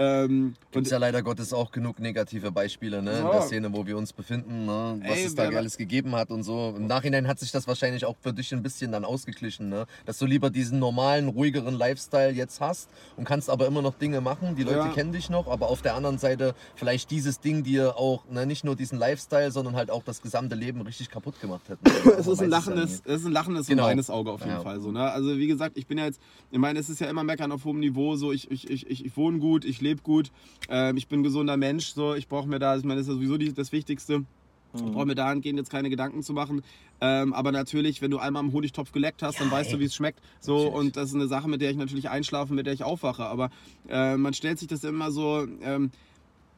Ähm, 0.03 0.55
Gibt 0.71 0.87
es 0.87 0.91
ja 0.93 0.97
leider 0.97 1.23
Gottes 1.23 1.53
auch 1.53 1.71
genug 1.73 1.99
negative 2.01 2.51
Beispiele 2.51 3.03
ne? 3.03 3.19
in 3.19 3.27
So. 3.27 3.31
der 3.33 3.43
Szene, 3.43 3.73
wo 3.75 3.87
wir 3.87 3.99
uns 3.99 4.15
befinden, 4.15 4.65
ne? 4.65 4.99
was 5.05 5.19
Ey, 5.19 5.25
es 5.27 5.35
da 5.35 5.49
alles 5.51 5.77
gegeben 5.77 6.15
hat 6.17 6.31
und 6.31 6.43
so. 6.43 6.73
Im 6.75 6.87
Nachhinein 6.87 7.29
hat 7.29 7.39
sich 7.39 7.53
das 7.53 7.69
wahrscheinlich 7.69 8.07
auch 8.07 8.17
für 8.19 8.33
dich 8.33 8.51
ein 8.55 8.63
bisschen 8.63 8.93
dann 8.93 9.05
ausgeglichen, 9.05 9.69
ne? 9.69 9.85
dass 10.07 10.17
du 10.17 10.25
lieber 10.25 10.49
diesen 10.49 10.79
normalen, 10.79 11.29
ruhigeren 11.29 11.75
Lifestyle 11.75 12.31
jetzt 12.33 12.61
hast 12.63 12.89
und 13.17 13.25
kannst 13.25 13.51
aber 13.51 13.67
immer 13.67 13.83
noch 13.83 13.95
Dinge 13.95 14.23
machen. 14.23 14.55
Die 14.57 14.63
Leute 14.63 14.79
Ja. 14.79 14.89
kennen 14.95 15.13
dich 15.13 15.29
noch, 15.29 15.49
aber 15.49 15.69
auf 15.69 15.83
der 15.83 15.95
anderen 15.95 16.17
Seite 16.17 16.55
vielleicht 16.77 17.11
dieses 17.11 17.41
Ding 17.41 17.63
dir 17.63 17.99
auch 17.99 18.25
ne, 18.27 18.47
nicht 18.47 18.65
nur 18.65 18.77
diesen 18.77 18.99
Lifestyle, 18.99 19.51
sondern 19.51 19.77
halt 19.77 19.91
auch 19.91 20.03
das 20.03 20.23
gesamte 20.23 20.55
Leben 20.57 20.81
richtig 20.81 21.11
kaputt 21.11 21.39
gemacht 21.43 21.69
hätten. 21.69 21.85
es 22.19 22.27
ist 22.27 22.39
ein 22.41 22.45
ja 22.51 22.57
lachendes, 22.57 23.03
es 23.05 23.21
ist 23.21 23.27
ein 23.27 23.33
lachendes 23.33 23.67
Genau. 23.67 23.83
und 23.85 23.91
weines 23.91 24.09
Auge 24.09 24.31
auf 24.31 24.41
jeden 24.41 24.53
Ja. 24.53 24.61
Fall. 24.63 24.81
So, 24.81 24.93
ne? 24.93 25.11
Also 25.11 25.37
wie 25.37 25.47
gesagt, 25.47 25.77
ich 25.77 25.87
bin 25.87 25.99
ja 25.99 26.07
jetzt, 26.07 26.21
ich 26.51 26.59
meine, 26.59 26.79
es 26.79 26.89
ist 26.89 27.01
ja 27.01 27.11
immer 27.11 27.23
meckern 27.23 27.53
auf 27.53 27.67
hohem 27.67 27.81
Niveau. 27.81 28.17
So, 28.17 28.33
ich, 28.33 28.51
ich, 28.51 28.71
ich, 28.71 28.89
ich 28.89 29.17
wohne 29.19 29.39
gut, 29.41 29.67
ich 29.67 29.81
lebe 29.81 29.90
gut, 30.03 30.31
ähm, 30.69 30.97
ich 30.97 31.09
bin 31.09 31.21
ein 31.21 31.23
gesunder 31.25 31.57
Mensch. 31.57 31.93
So, 31.93 32.15
ich 32.15 32.29
brauche 32.29 32.49
mir 32.49 32.59
da, 32.59 32.77
ich 32.77 32.85
meine, 32.85 33.01
das 33.01 33.07
ist 33.07 33.09
ja 33.09 33.15
sowieso 33.15 33.37
die, 33.37 33.53
das 33.53 33.73
Wichtigste. 33.73 34.25
Ich 34.73 34.83
brauche 34.83 35.05
mir 35.07 35.17
dahingehend 35.17 35.59
jetzt 35.59 35.71
keine 35.71 35.91
Gedanken 35.91 36.23
zu 36.23 36.33
machen. 36.33 36.63
Ähm, 37.01 37.33
aber 37.33 37.51
natürlich, 37.51 38.03
wenn 38.03 38.13
du 38.13 38.19
einmal 38.19 38.45
im 38.45 38.53
Honigtopf 38.53 38.93
geleckt 38.93 39.21
hast, 39.21 39.41
dann 39.41 39.49
Ja, 39.49 39.55
weißt 39.55 39.73
du, 39.73 39.77
ey. 39.77 39.81
wie 39.81 39.87
es 39.87 39.95
schmeckt. 39.97 40.21
So, 40.39 40.55
Natürlich. 40.57 40.75
und 40.77 40.97
das 40.97 41.09
ist 41.09 41.17
eine 41.17 41.27
Sache, 41.27 41.49
mit 41.49 41.61
der 41.61 41.73
ich 41.73 41.77
natürlich 41.77 42.09
einschlafe, 42.09 42.55
mit 42.55 42.67
der 42.67 42.73
ich 42.75 42.85
aufwache. 42.85 43.25
Aber 43.25 43.51
äh, 43.89 44.17
man 44.17 44.33
stellt 44.33 44.61
sich 44.61 44.69
das 44.69 44.85
immer 44.85 45.11
so. 45.11 45.45
Ähm, 45.63 45.91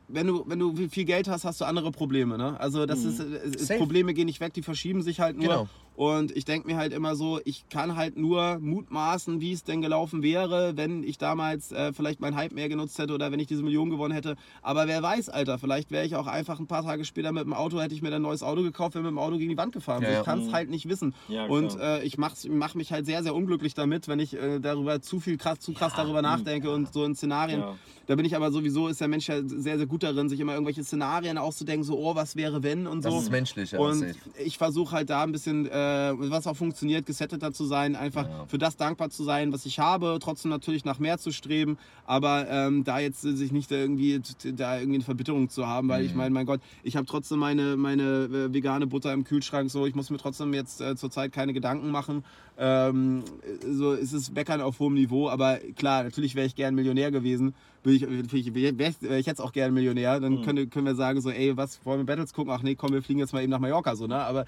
wenn 0.09 0.26
du, 0.26 0.44
wenn 0.46 0.59
du 0.59 0.76
viel 0.88 1.06
Geld 1.06 1.26
hast, 1.26 1.44
hast 1.46 1.62
du 1.62 1.64
andere 1.64 1.90
Probleme. 1.90 2.36
Ne? 2.36 2.60
Also 2.60 2.84
das 2.84 3.02
ist, 3.04 3.18
äh, 3.18 3.59
Safe. 3.59 3.78
Probleme 3.78 4.12
gehen 4.12 4.26
nicht 4.26 4.40
weg, 4.40 4.52
die 4.52 4.62
verschieben 4.62 5.00
sich 5.00 5.20
halt 5.20 5.36
nur. 5.38 5.46
Genau. 5.48 5.68
Und 5.94 6.35
ich 6.36 6.44
denke 6.44 6.66
mir 6.69 6.77
halt 6.77 6.93
immer 6.93 7.16
so, 7.16 7.40
ich 7.44 7.69
kann 7.69 7.97
halt 7.97 8.16
nur 8.16 8.59
mutmaßen, 8.60 9.40
wie 9.40 9.52
es 9.52 9.62
denn 9.62 9.82
gelaufen 9.82 10.23
wäre, 10.23 10.77
wenn 10.77 11.02
ich 11.02 11.19
damals 11.19 11.70
äh, 11.73 11.93
vielleicht 11.93 12.20
mein 12.20 12.35
Hype 12.35 12.52
mehr 12.52 12.69
genutzt 12.69 12.98
hätte 12.98 13.12
oder 13.12 13.31
wenn 13.31 13.40
ich 13.40 13.47
diese 13.47 13.62
Million 13.62 13.90
gewonnen 13.90 14.14
hätte. 14.14 14.36
Aber 14.62 14.86
wer 14.89 15.02
weiß, 15.02 15.28
Alter, 15.28 15.59
vielleicht 15.59 15.90
wäre 15.90 16.06
ich 16.06 16.16
auch 16.16 16.27
einfach 16.27 16.59
ein 16.59 16.66
paar 16.66 16.82
Tage 16.82 17.05
später 17.05 17.32
mit 17.32 17.44
dem 17.44 17.52
Auto, 17.52 17.81
hätte 17.81 17.94
ich 17.94 18.02
mir 18.02 18.10
dann 18.10 18.23
ein 18.23 18.28
neues 18.28 18.43
Auto 18.43 18.62
gekauft, 18.62 18.94
wäre 18.94 19.05
mit 19.05 19.10
dem 19.10 19.19
Auto 19.19 19.36
gegen 19.36 19.51
die 19.51 19.56
Wand 19.56 19.73
gefahren. 19.73 20.02
Ja, 20.02 20.12
so, 20.12 20.19
ich 20.20 20.24
kann 20.24 20.40
es 20.40 20.52
halt 20.52 20.70
nicht 20.70 20.89
wissen. 20.89 21.14
Ja, 21.28 21.47
und 21.47 21.78
äh, 21.78 22.02
ich 22.02 22.16
mach's, 22.16 22.47
mach 22.48 22.74
mich 22.74 22.93
halt 22.93 23.06
sehr, 23.06 23.23
sehr 23.23 23.35
unglücklich 23.35 23.74
damit, 23.74 24.09
wenn 24.09 24.19
ich 24.19 24.35
äh, 24.35 24.60
darüber 24.60 25.02
zu 25.02 25.20
viel 25.20 25.36
krass, 25.36 25.60
zu 25.60 25.73
krass 25.73 25.93
darüber 25.94 26.23
nachdenke 26.23 26.70
und 26.70 26.93
so 26.93 27.05
in 27.05 27.14
Szenarien. 27.14 27.62
Da 28.06 28.16
bin 28.16 28.24
ich 28.24 28.35
aber 28.35 28.51
sowieso, 28.51 28.89
ist 28.89 29.01
der 29.01 29.09
Mensch 29.09 29.28
ja 29.28 29.40
sehr, 29.44 29.78
sehr 29.78 29.86
gut 29.86 30.02
darin, 30.02 30.28
sich 30.28 30.40
immer 30.40 30.55
irgendwelche 30.55 30.82
Szenarien 30.82 31.39
auszudenken, 31.39 31.85
so, 31.85 31.98
oh, 31.98 32.14
was 32.14 32.35
wäre 32.35 32.62
wenn 32.62 32.86
und 32.86 33.05
Das 33.05 33.12
so. 33.12 33.20
ist 33.20 33.31
menschlich, 33.31 33.70
ja. 33.73 33.78
Und 33.78 34.05
ich 34.44 34.59
versuche 34.59 34.97
halt 34.97 35.10
da 35.10 35.23
ein 35.23 35.31
bisschen, 35.32 35.66
äh, 35.66 35.70
was 36.16 36.46
auch 36.46 36.56
funktioniert, 36.56 37.06
gesetteter 37.06 37.52
zu 37.52 37.64
sein, 37.64 37.96
einfach 37.96 38.26
Ja. 38.28 38.46
für 38.46 38.59
das 38.59 38.76
dankbar 38.76 39.10
zu 39.10 39.24
sein, 39.24 39.52
was 39.52 39.66
ich 39.66 39.78
habe, 39.78 40.18
trotzdem 40.20 40.50
natürlich 40.50 40.84
nach 40.84 40.98
mehr 40.98 41.18
zu 41.18 41.32
streben, 41.32 41.76
aber 42.04 42.46
ähm, 42.48 42.84
da 42.84 42.98
jetzt 42.98 43.24
äh, 43.24 43.32
sich 43.34 43.52
nicht 43.52 43.70
irgendwie, 43.70 44.20
da 44.54 44.78
irgendwie 44.78 44.96
eine 44.96 45.04
Verbitterung 45.04 45.48
zu 45.48 45.66
haben, 45.66 45.88
weil 45.88 46.00
Mhm. 46.02 46.06
ich 46.09 46.14
meine, 46.14 46.30
mein 46.30 46.46
Gott, 46.46 46.60
ich 46.82 46.96
habe 46.96 47.06
trotzdem 47.06 47.38
meine, 47.38 47.76
meine 47.76 48.02
äh, 48.24 48.52
vegane 48.54 48.86
Butter 48.86 49.12
im 49.12 49.24
Kühlschrank, 49.24 49.70
so, 49.70 49.86
ich 49.86 49.94
muss 49.94 50.10
mir 50.10 50.18
trotzdem 50.18 50.54
jetzt 50.54 50.80
äh, 50.80 50.96
zurzeit 50.96 51.32
keine 51.32 51.52
Gedanken 51.52 51.90
machen. 51.90 52.24
Ähm, 52.59 53.22
so 53.66 53.92
es 53.94 54.12
ist 54.12 54.34
Meckern 54.34 54.60
auf 54.60 54.78
hohem 54.78 54.94
Niveau, 54.94 55.28
aber 55.28 55.59
klar, 55.76 56.04
natürlich 56.04 56.34
wäre 56.34 56.46
ich 56.46 56.54
gern 56.54 56.74
Millionär 56.74 57.10
gewesen. 57.10 57.54
Will 57.82 57.96
ich, 57.96 58.02
ich, 58.02 58.54
wäre 58.54 58.78
wär 58.78 59.18
ich 59.18 59.26
jetzt 59.26 59.40
auch 59.40 59.52
gern 59.52 59.74
Millionär, 59.74 60.20
dann 60.20 60.34
Mhm. 60.34 60.42
können, 60.42 60.70
können 60.70 60.86
wir 60.86 60.94
sagen, 60.94 61.20
so, 61.20 61.30
ey, 61.30 61.56
was 61.56 61.84
wollen 61.84 62.00
wir 62.00 62.04
Battles 62.06 62.32
gucken? 62.32 62.52
Ach 62.52 62.62
nee, 62.62 62.74
komm, 62.76 62.92
wir 62.92 63.02
fliegen 63.02 63.18
jetzt 63.20 63.32
mal 63.32 63.42
eben 63.42 63.50
nach 63.50 63.59
Mallorca, 63.59 63.96
so, 63.96 64.06
ne? 64.06 64.16
Aber 64.16 64.44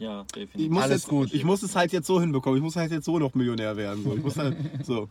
Ja, 0.00 0.24
definitiv. 0.24 0.60
ich 0.64 0.70
muss, 0.70 0.82
Alles 0.82 1.02
jetzt, 1.02 1.08
gut. 1.08 1.32
ich 1.34 1.44
muss 1.44 1.62
es 1.62 1.76
halt 1.76 1.92
jetzt 1.92 2.06
so 2.08 2.20
hinbekommen. 2.20 2.56
Ich 2.56 2.62
muss 2.64 2.74
halt 2.74 2.90
jetzt 2.90 3.04
so 3.04 3.18
noch 3.18 3.34
Millionär 3.34 3.76
werden. 3.76 4.02
So. 4.02 4.16
Ich, 4.16 4.22
muss 4.22 4.36
halt, 4.36 4.56
so. 4.84 5.08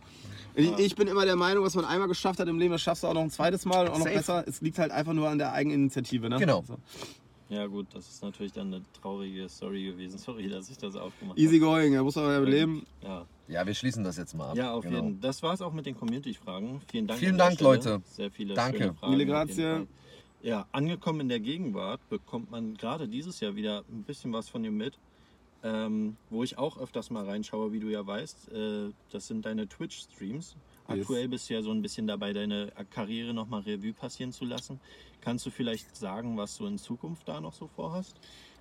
Ich, 0.54 0.78
ich 0.78 0.94
bin 0.96 1.06
immer 1.08 1.24
der 1.24 1.36
Meinung, 1.36 1.64
was 1.64 1.74
man 1.76 1.84
einmal 1.84 2.08
geschafft 2.08 2.40
hat 2.40 2.48
im 2.48 2.58
Leben, 2.58 2.72
das 2.72 2.82
schaffst 2.82 3.04
du 3.04 3.06
auch 3.06 3.14
noch 3.14 3.22
ein 3.22 3.30
zweites 3.30 3.64
Mal 3.64 3.86
und 3.86 3.92
auch 3.92 3.98
noch 3.98 4.04
Safe. 4.04 4.16
besser. 4.16 4.44
Es 4.46 4.60
liegt 4.60 4.78
halt 4.78 4.90
einfach 4.90 5.12
nur 5.12 5.28
an 5.28 5.38
der 5.38 5.52
Eigeninitiative. 5.52 6.28
Ne? 6.28 6.38
Genau. 6.38 6.64
So. 6.66 6.76
Ja 7.50 7.66
gut, 7.66 7.86
das 7.94 8.08
ist 8.08 8.22
natürlich 8.22 8.52
dann 8.52 8.68
eine 8.74 8.82
traurige 9.00 9.48
Story 9.48 9.84
gewesen. 9.84 10.18
Sorry, 10.24 10.48
dass 10.48 10.68
ich 10.70 10.76
das 10.78 10.96
aufgemacht 10.96 11.38
Easy 11.38 11.58
habe. 11.60 11.70
going, 11.72 11.94
er 11.94 12.02
muss 12.02 12.16
aber 12.16 12.40
leben. 12.40 12.84
Ja, 13.02 13.26
Ja, 13.48 13.66
wir 13.66 13.74
schließen 13.74 14.02
das 14.04 14.16
jetzt 14.16 14.34
mal 14.34 14.50
ab. 14.50 14.56
ja 14.56 14.72
auf 14.72 14.82
Genau. 14.84 14.96
jeden 14.96 15.12
Fall. 15.14 15.20
Das 15.20 15.42
war 15.42 15.54
es 15.54 15.62
auch 15.62 15.72
mit 15.72 15.86
den 15.86 15.96
Community-Fragen. 15.96 16.80
Vielen 16.90 17.06
Dank. 17.06 17.18
Vielen 17.20 17.38
Dank, 17.38 17.54
Stelle. 17.54 17.70
Leute. 17.70 18.02
Sehr 18.06 18.30
viele 18.32 18.54
Danke. 18.54 18.78
schöne 18.78 18.94
Fragen. 18.94 19.12
Jeden 19.18 19.30
grazie. 19.30 19.86
Ja, 20.42 20.66
angekommen 20.72 21.20
in 21.20 21.28
der 21.28 21.40
Gegenwart 21.40 22.00
bekommt 22.08 22.50
man 22.50 22.74
gerade 22.74 23.08
dieses 23.08 23.40
Jahr 23.40 23.56
wieder 23.56 23.84
ein 23.90 24.04
bisschen 24.04 24.32
was 24.32 24.48
von 24.48 24.62
dir 24.62 24.70
mit. 24.70 24.98
Ähm, 25.62 26.16
wo 26.30 26.42
ich 26.42 26.56
auch 26.56 26.78
öfters 26.78 27.10
mal 27.10 27.26
reinschaue, 27.26 27.70
wie 27.72 27.80
du 27.80 27.88
ja 27.88 28.06
weißt. 28.06 28.50
Äh, 28.50 28.92
das 29.10 29.26
sind 29.26 29.44
deine 29.44 29.68
Twitch-Streams. 29.68 30.56
Yes. 30.88 31.00
Aktuell 31.00 31.28
bist 31.28 31.50
du 31.50 31.54
ja 31.54 31.60
so 31.60 31.70
ein 31.70 31.82
bisschen 31.82 32.06
dabei, 32.06 32.32
deine 32.32 32.72
Karriere 32.88 33.34
nochmal 33.34 33.60
Revue 33.60 33.92
passieren 33.92 34.32
zu 34.32 34.46
lassen. 34.46 34.80
Kannst 35.20 35.44
du 35.44 35.50
vielleicht 35.50 35.94
sagen, 35.94 36.38
was 36.38 36.56
du 36.56 36.64
in 36.64 36.78
Zukunft 36.78 37.28
da 37.28 37.42
noch 37.42 37.52
so 37.52 37.66
vorhast? 37.66 38.16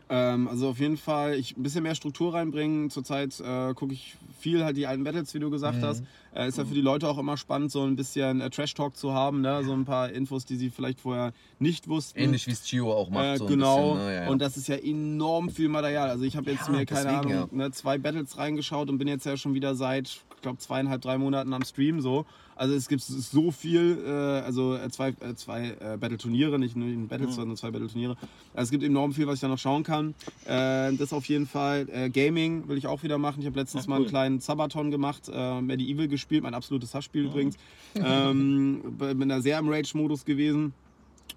Ähm, 0.10 0.48
also 0.48 0.69
auf 0.69 0.80
jeden 0.80 0.98
Fall 0.98 1.36
ich 1.36 1.56
ein 1.56 1.61
bisschen 1.61 1.84
mehr 1.84 1.94
Struktur 1.94 2.34
reinbringen. 2.34 2.90
Zurzeit 2.90 3.40
äh, 3.40 3.73
gucke 3.76 3.94
ich 3.94 4.15
viel 4.40 4.64
halt 4.64 4.76
die 4.76 4.88
alten 4.88 5.03
Battles, 5.03 5.34
wie 5.34 5.40
du 5.40 5.49
gesagt 5.49 5.84
hast. 5.84 6.03
Äh, 6.34 6.48
ist 6.48 6.57
ja 6.57 6.65
für 6.65 6.73
die 6.73 6.81
Leute 6.81 7.07
auch 7.07 7.18
immer 7.18 7.38
spannend, 7.38 7.72
so 7.72 7.84
ein 7.84 7.95
bisschen 7.95 8.41
äh, 8.41 8.49
Trash-Talk 8.49 8.95
zu 8.95 9.14
haben, 9.14 9.41
ne? 9.41 9.64
so 9.64 9.73
ein 9.73 9.86
paar 9.86 10.10
Infos, 10.11 10.45
die 10.45 10.56
sie 10.56 10.69
vielleicht 10.69 11.02
vorher 11.02 11.34
nicht 11.60 11.88
wussten. 11.88 12.19
Ähnlich 12.19 12.48
wie 12.48 12.52
es 12.52 12.64
Chio 12.64 12.94
auch 12.94 13.10
macht. 13.10 13.26
Äh, 13.26 13.38
so 13.38 13.45
ein 13.45 13.49
genau. 13.49 13.94
Bisschen, 13.94 14.07
ne? 14.07 14.15
ja, 14.15 14.23
ja. 14.23 14.30
Und 14.30 14.41
das 14.41 14.57
ist 14.57 14.68
ja 14.68 14.76
enorm 14.76 15.49
viel 15.49 15.69
Material. 15.69 16.10
Also 16.10 16.23
ich 16.23 16.38
habe 16.38 16.52
jetzt 16.52 16.69
mir, 16.69 16.86
keine 16.86 17.11
deswegen, 17.11 17.34
Ahnung, 17.34 17.49
ne, 17.52 17.72
zwei 17.72 17.98
Battles 17.98 18.38
reingeschaut 18.38 18.90
und 18.90 18.98
bin 18.98 19.07
jetzt 19.07 19.26
ja 19.26 19.38
schon 19.38 19.53
wieder 19.53 19.76
seit, 19.76 20.22
glaube, 20.41 20.57
zweieinhalb, 20.60 21.02
drei 21.02 21.18
Monaten 21.18 21.53
am 21.53 21.64
Stream 21.64 22.02
so. 22.02 22.26
Also 22.56 22.74
es 22.76 22.90
gibt 22.90 23.02
so 23.02 23.52
viel, 23.52 24.03
äh, 24.06 24.10
also 24.10 24.76
äh, 24.76 24.90
zwei, 24.90 25.10
äh, 25.10 25.34
zwei 25.36 25.78
äh, 25.80 25.98
Battle-Turniere, 25.98 26.60
nicht 26.60 26.76
nur 26.76 26.88
ein 26.90 27.07
Battle, 27.07 27.28
Mhm. 27.28 27.32
sondern 27.32 27.57
zwei 27.57 27.72
Battle-Turniere. 27.72 28.18
Also 28.53 28.64
es 28.68 28.72
gibt 28.72 28.84
enorm 28.84 29.14
viel, 29.14 29.28
was 29.28 29.36
ich 29.36 29.40
da 29.41 29.48
noch 29.48 29.57
schauen 29.57 29.84
kann. 29.84 30.14
Äh, 30.45 30.94
das 30.95 31.14
auf 31.14 31.26
jeden 31.26 31.48
Fall. 31.48 31.86
Gaming 32.14 32.68
will 32.68 32.78
ich 32.78 32.88
auch 32.88 33.02
wieder 33.03 33.18
machen. 33.18 33.40
Ich 33.40 33.45
habe 33.45 33.57
letztens 33.57 33.86
Ach, 33.86 33.88
mal 33.88 33.95
einen 33.95 34.06
cool. 34.06 34.10
kleinen 34.10 34.40
Sabaton 34.41 34.91
gemacht, 34.91 35.30
äh, 35.32 35.61
Medieval 35.61 36.07
gespielt, 36.10 36.44
mein 36.44 36.53
absolutes 36.53 36.94
Hassspiel 36.94 37.26
übrigens. 37.26 37.56
ähm, 37.95 38.82
bin 38.98 39.30
da 39.30 39.40
sehr 39.41 39.57
im 39.60 39.70
Rage-Modus 39.70 40.26
gewesen. 40.26 40.74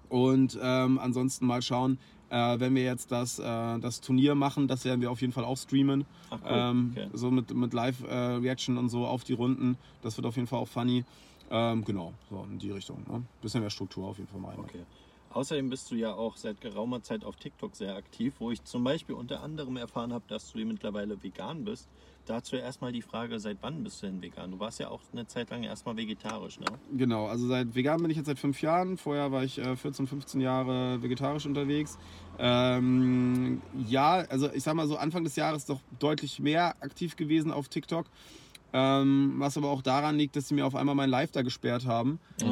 Und 0.09 0.59
ähm, 0.61 0.99
ansonsten 0.99 1.45
mal 1.47 1.61
schauen, 1.61 1.97
äh, 2.33 2.59
wenn 2.59 2.73
wir 2.73 2.83
jetzt 2.83 3.11
das, 3.11 3.37
äh, 3.37 3.43
das 3.79 4.01
Turnier 4.01 4.33
machen, 4.33 4.67
das 4.67 4.83
werden 4.85 5.01
wir 5.01 5.11
auf 5.11 5.21
jeden 5.21 5.33
Fall 5.33 5.45
auch 5.45 5.57
streamen. 5.57 6.05
Ach 6.31 6.39
cool, 6.43 6.49
Ähm, 6.51 6.93
okay. 6.95 7.07
So 7.13 7.29
mit, 7.29 7.53
mit 7.53 7.73
Live-Reaction 7.73 8.77
und 8.77 8.89
so 8.89 9.05
auf 9.05 9.23
die 9.23 9.33
Runden. 9.33 9.77
Das 10.01 10.17
wird 10.17 10.25
auf 10.25 10.35
jeden 10.35 10.47
Fall 10.47 10.59
auch 10.59 10.67
funny. 10.67 11.05
Ähm, 11.51 11.85
genau, 11.85 12.13
so 12.29 12.45
in 12.49 12.57
die 12.57 12.71
Richtung. 12.71 13.03
Ne? 13.07 13.21
Bisschen 13.41 13.61
mehr 13.61 13.69
Struktur 13.69 14.07
auf 14.07 14.17
jeden 14.17 14.29
Fall 14.29 14.39
mal. 14.39 14.55
Okay. 14.57 14.83
Außerdem 15.33 15.69
bist 15.69 15.89
du 15.89 15.95
ja 15.95 16.13
auch 16.13 16.37
seit 16.37 16.61
geraumer 16.61 17.01
Zeit 17.01 17.23
auf 17.23 17.35
TikTok 17.35 17.75
sehr 17.75 17.95
aktiv, 17.95 18.35
wo 18.39 18.51
ich 18.51 18.63
zum 18.63 18.83
Beispiel 18.83 19.15
unter 19.15 19.41
anderem 19.41 19.77
erfahren 19.77 20.13
habe, 20.13 20.23
dass 20.27 20.51
du 20.51 20.59
mittlerweile 20.59 21.21
vegan 21.21 21.63
bist. 21.63 21.89
Dazu 22.25 22.55
erstmal 22.55 22.93
die 22.93 23.01
Frage, 23.01 23.37
seit 23.39 23.57
wann 23.61 23.83
bist 23.83 24.01
du 24.01 24.05
denn 24.05 24.21
vegan? 24.21 24.51
Du 24.51 24.59
warst 24.59 24.79
ja 24.79 24.89
auch 24.89 25.01
eine 25.11 25.27
Zeit 25.27 25.49
lang 25.49 25.63
erstmal 25.63 25.97
vegetarisch, 25.97 26.57
ne? 26.59 26.67
Genau, 26.95 27.25
also 27.25 27.47
seit 27.47 27.75
vegan 27.75 28.01
bin 28.01 28.11
ich 28.11 28.17
jetzt 28.17 28.27
seit 28.27 28.39
fünf 28.39 28.61
Jahren. 28.61 28.97
Vorher 28.97 29.31
war 29.33 29.43
ich 29.43 29.57
äh, 29.57 29.75
14, 29.75 30.07
15 30.07 30.39
Jahre 30.39 31.01
vegetarisch 31.03 31.45
unterwegs. 31.45 31.97
Ähm, 32.39 33.61
ja, 33.87 34.25
also 34.29 34.51
ich 34.53 34.63
sag 34.63 34.73
mal 34.75 34.87
so, 34.87 34.97
Anfang 34.97 35.23
des 35.23 35.35
Jahres 35.35 35.65
doch 35.65 35.79
deutlich 35.99 36.39
mehr 36.39 36.75
aktiv 36.81 37.15
gewesen 37.15 37.51
auf 37.51 37.67
TikTok. 37.69 38.05
Ähm, 38.75 39.35
was 39.37 39.55
aber 39.55 39.69
auch 39.69 39.83
daran 39.83 40.17
liegt, 40.17 40.35
dass 40.35 40.47
sie 40.47 40.55
mir 40.55 40.65
auf 40.65 40.73
einmal 40.73 40.95
mein 40.95 41.11
Live 41.11 41.29
da 41.29 41.43
gesperrt 41.43 41.85
haben. 41.85 42.17
Ähm, 42.41 42.49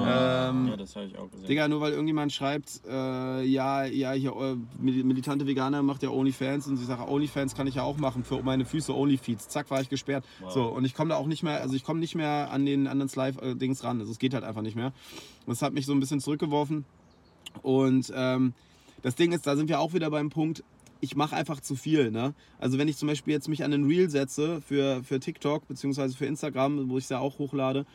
ja, 0.68 0.78
das 0.78 0.96
habe 0.96 1.08
ich 1.08 1.18
auch 1.18 1.32
gesehen. 1.32 1.48
Digga, 1.48 1.68
nur 1.68 1.82
weil 1.82 1.94
irgendjemand 1.94 2.32
schreibt, 2.32 2.82
äh, 2.88 3.44
ja, 3.44 3.86
ja, 3.86 4.12
hier, 4.12 4.32
äh, 4.36 4.56
mil- 4.80 5.04
militante 5.04 5.48
Veganer 5.48 5.82
macht 5.82 6.04
ja 6.04 6.10
OnlyFans 6.10 6.68
und 6.68 6.78
sie 6.78 6.86
sagt, 6.86 7.10
OnlyFans 7.10 7.56
kann 7.56 7.66
ich 7.66 7.74
ja 7.74 7.82
auch 7.82 7.98
machen 7.98 8.24
für 8.24 8.44
meine 8.44 8.66
Füße 8.66 8.96
OnlyFeeds. 8.96 9.48
Zack, 9.48 9.72
war 9.72 9.82
ich 9.82 9.90
gesperrt. 9.90 10.24
Wow. 10.42 10.52
So, 10.54 10.66
und 10.66 10.86
ich 10.86 10.94
komme 10.94 11.10
da 11.10 11.16
auch 11.16 11.26
nicht 11.26 11.42
mehr, 11.42 11.60
also 11.60 11.74
ich 11.74 11.84
komme 11.84 12.00
nicht 12.00 12.14
mehr 12.14 12.52
an 12.52 12.68
den 12.68 12.86
anderen 12.86 13.10
Live-Dings 13.12 13.84
ran. 13.84 14.00
Also 14.00 14.12
es 14.12 14.20
geht 14.20 14.36
halt 14.36 14.44
einfach 14.44 14.62
nicht 14.62 14.76
mehr. 14.76 14.94
Das 15.48 15.64
hat 15.64 15.74
mich 15.74 15.88
so 15.88 15.94
ein 15.94 16.00
bisschen 16.00 16.20
zurückgeworfen. 16.20 16.86
Und 17.64 18.14
ähm, 18.16 18.54
das 19.02 19.16
Ding 19.16 19.32
ist, 19.32 19.48
da 19.48 19.56
sind 19.56 19.70
wir 19.70 19.80
auch 19.80 19.94
wieder 19.94 20.10
beim 20.10 20.30
Punkt, 20.30 20.64
ich 21.04 21.16
mache 21.16 21.36
einfach 21.36 21.60
zu 21.62 21.76
viel. 21.76 22.12
Ne? 22.12 22.34
Also 22.60 22.78
wenn 22.78 22.88
ich 22.88 22.98
zum 22.98 23.08
Beispiel 23.08 23.34
jetzt 23.34 23.48
mich 23.50 23.64
an 23.64 23.72
den 23.72 23.86
Reel 23.86 24.10
setze 24.10 24.62
für, 24.62 25.04
für 25.04 25.20
TikTok 25.20 25.68
beziehungsweise 25.68 26.16
für 26.16 26.26
Instagram, 26.28 26.90
wo 26.90 26.98
ich 26.98 27.06
es 27.06 27.10
ja 27.10 27.20
auch 27.20 27.40
hochlade, 27.40 27.86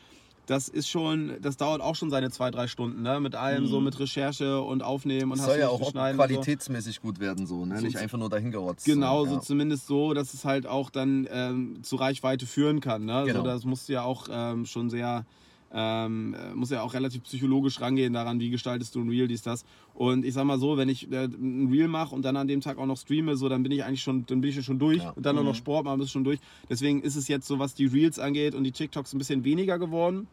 das 0.45 0.69
ist 0.69 0.87
schon, 0.89 1.33
das 1.41 1.57
dauert 1.57 1.81
auch 1.81 1.95
schon 1.95 2.09
seine 2.09 2.31
zwei, 2.31 2.51
drei 2.51 2.67
Stunden, 2.67 3.01
ne? 3.01 3.19
Mit 3.19 3.35
allem, 3.35 3.67
so 3.67 3.79
Mhm. 3.79 3.85
mit 3.85 3.99
Recherche 3.99 4.61
und 4.61 4.81
Aufnehmen 4.81 5.31
und 5.31 5.35
Es 5.37 5.41
hast 5.41 5.47
soll 5.47 5.55
du 5.57 5.61
ja 5.61 5.67
auch 5.67 5.79
und 5.81 5.85
so. 5.87 5.91
qualitätsmäßig 5.91 7.01
gut 7.01 7.19
werden, 7.19 7.45
so, 7.45 7.65
ne? 7.65 7.77
So- 7.79 7.85
Nicht 7.85 7.97
einfach 7.97 8.17
nur 8.17 8.29
dahin 8.29 8.51
gerotzt. 8.51 8.85
Genau, 8.85 9.25
so, 9.25 9.29
so 9.31 9.35
ja. 9.37 9.41
zumindest 9.41 9.87
so, 9.87 10.13
dass 10.13 10.33
es 10.33 10.45
halt 10.45 10.65
auch 10.65 10.89
dann 10.89 11.27
ähm, 11.31 11.79
zu 11.83 11.97
Reichweite 11.97 12.45
führen 12.45 12.79
kann. 12.79 13.03
Ne? 13.03 13.23
Genau. 13.25 13.39
So, 13.39 13.45
das 13.45 13.65
musst 13.65 13.89
du 13.89 13.93
ja 13.93 14.03
auch 14.03 14.27
ähm, 14.31 14.65
schon 14.65 14.89
sehr, 14.89 15.25
ähm, 15.73 16.33
äh, 16.33 16.53
muss 16.53 16.69
ja 16.69 16.81
auch 16.81 16.93
relativ 16.93 17.23
psychologisch 17.23 17.81
rangehen 17.81 18.13
daran, 18.13 18.39
wie 18.39 18.49
gestaltest 18.49 18.95
du 18.95 19.01
ein 19.01 19.09
Reel, 19.09 19.27
dies, 19.27 19.41
das. 19.41 19.65
Und 19.93 20.25
ich 20.25 20.33
sag 20.33 20.45
mal 20.45 20.59
so, 20.59 20.77
wenn 20.77 20.89
ich 20.89 21.11
äh, 21.11 21.25
ein 21.25 21.67
Reel 21.71 21.87
mache 21.87 22.15
und 22.15 22.23
dann 22.23 22.37
an 22.37 22.47
dem 22.47 22.61
Tag 22.61 22.77
auch 22.77 22.85
noch 22.85 22.97
streame, 22.97 23.35
so, 23.35 23.49
dann 23.49 23.63
bin 23.63 23.71
ich 23.71 23.83
eigentlich 23.83 24.01
schon, 24.01 24.25
dann 24.27 24.41
bin 24.41 24.49
ich 24.49 24.55
ja 24.55 24.61
schon 24.61 24.79
durch. 24.79 25.03
Ja. 25.03 25.11
Und 25.11 25.25
dann 25.25 25.37
auch 25.37 25.43
noch 25.43 25.51
Mhm. 25.51 25.57
Sport 25.57 25.85
machen, 25.85 25.99
bist 25.99 26.11
schon 26.11 26.23
durch. 26.23 26.39
Deswegen 26.69 27.01
ist 27.01 27.15
es 27.15 27.27
jetzt 27.27 27.47
so, 27.47 27.59
was 27.59 27.73
die 27.73 27.85
Reels 27.85 28.17
angeht 28.19 28.55
und 28.55 28.63
die 28.63 28.71
TikToks 28.71 29.13
ein 29.13 29.17
bisschen 29.17 29.43
weniger 29.43 29.77
geworden. 29.77 30.27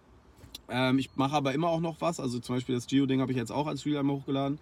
Ähm, 0.68 0.98
ich 0.98 1.10
mache 1.16 1.34
aber 1.34 1.52
immer 1.52 1.68
auch 1.68 1.80
noch 1.80 2.00
was. 2.00 2.20
Also 2.20 2.38
zum 2.38 2.56
Beispiel 2.56 2.74
das 2.74 2.86
Geo-Ding 2.86 3.20
habe 3.20 3.32
ich 3.32 3.38
jetzt 3.38 3.50
auch 3.50 3.66
als 3.66 3.84
Reel 3.84 3.98
einmal 3.98 4.16
hochgeladen. 4.16 4.58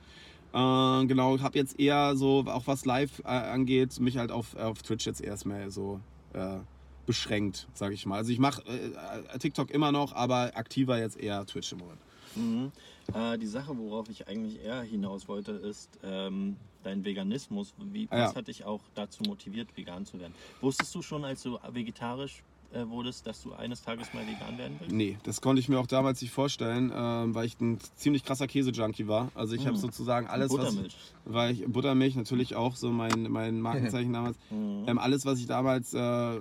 Äh, 0.54 1.06
genau, 1.06 1.38
habe 1.40 1.58
jetzt 1.58 1.78
eher 1.78 2.16
so, 2.16 2.44
auch 2.46 2.66
was 2.66 2.84
live 2.84 3.20
äh, 3.20 3.28
angeht, 3.28 3.98
mich 4.00 4.16
halt 4.18 4.30
auf, 4.30 4.56
auf 4.56 4.82
Twitch 4.82 5.06
jetzt 5.06 5.20
erstmal 5.20 5.70
so 5.70 6.00
äh, 6.34 6.58
beschränkt, 7.06 7.68
sage 7.74 7.94
ich 7.94 8.06
mal. 8.06 8.16
Also 8.16 8.32
ich 8.32 8.38
mache 8.38 8.62
äh, 8.66 9.38
TikTok 9.38 9.70
immer 9.70 9.92
noch, 9.92 10.12
aber 10.14 10.52
aktiver 10.56 10.98
jetzt 10.98 11.18
eher 11.18 11.44
Twitch 11.46 11.72
im 11.72 11.78
Moment. 11.78 11.98
Mhm. 12.34 12.72
Äh, 13.14 13.38
die 13.38 13.46
Sache, 13.46 13.76
worauf 13.76 14.08
ich 14.08 14.28
eigentlich 14.28 14.62
eher 14.62 14.82
hinaus 14.82 15.28
wollte, 15.28 15.52
ist 15.52 15.98
ähm, 16.02 16.56
dein 16.82 17.04
Veganismus. 17.04 17.74
Wie, 17.92 18.06
Ah, 18.10 18.18
ja. 18.18 18.24
was 18.28 18.36
hat 18.36 18.48
dich 18.48 18.64
auch 18.64 18.80
dazu 18.94 19.22
motiviert, 19.24 19.68
vegan 19.76 20.06
zu 20.06 20.18
werden? 20.20 20.34
Wusstest 20.60 20.94
du 20.94 21.02
schon, 21.02 21.24
als 21.24 21.42
du 21.42 21.58
vegetarisch 21.72 22.42
äh, 22.74 22.88
wurdest, 22.88 23.26
dass 23.26 23.42
du 23.42 23.52
eines 23.52 23.82
Tages 23.82 24.12
mal 24.14 24.26
vegan 24.26 24.56
werden 24.58 24.76
willst? 24.80 24.92
Nee, 24.94 25.18
das 25.24 25.40
konnte 25.40 25.60
ich 25.60 25.68
mir 25.68 25.78
auch 25.78 25.86
damals 25.86 26.20
nicht 26.22 26.32
vorstellen, 26.32 26.92
ähm, 26.94 27.34
weil 27.34 27.46
ich 27.46 27.60
ein 27.60 27.78
ziemlich 27.96 28.24
krasser 28.24 28.46
Käse-Junkie 28.46 29.08
war. 29.08 29.30
Also 29.34 29.54
ich 29.54 29.66
habe 29.66 29.76
Mm. 29.76 29.80
sozusagen 29.80 30.26
alles, 30.26 30.50
was... 30.52 30.58
Buttermilch. 30.58 30.96
Weil 31.24 31.52
ich, 31.54 31.64
Buttermilch 31.66 32.16
natürlich 32.16 32.56
auch 32.56 32.74
so 32.76 32.90
mein, 32.90 33.30
mein 33.30 33.60
Markenzeichen 33.60 34.12
damals. 34.12 34.36
Mhm. 34.50 34.84
Ähm, 34.88 34.98
alles, 34.98 35.24
was 35.26 35.38
ich 35.38 35.46
damals, 35.46 35.94
äh, 35.94 35.98
äh, 35.98 36.40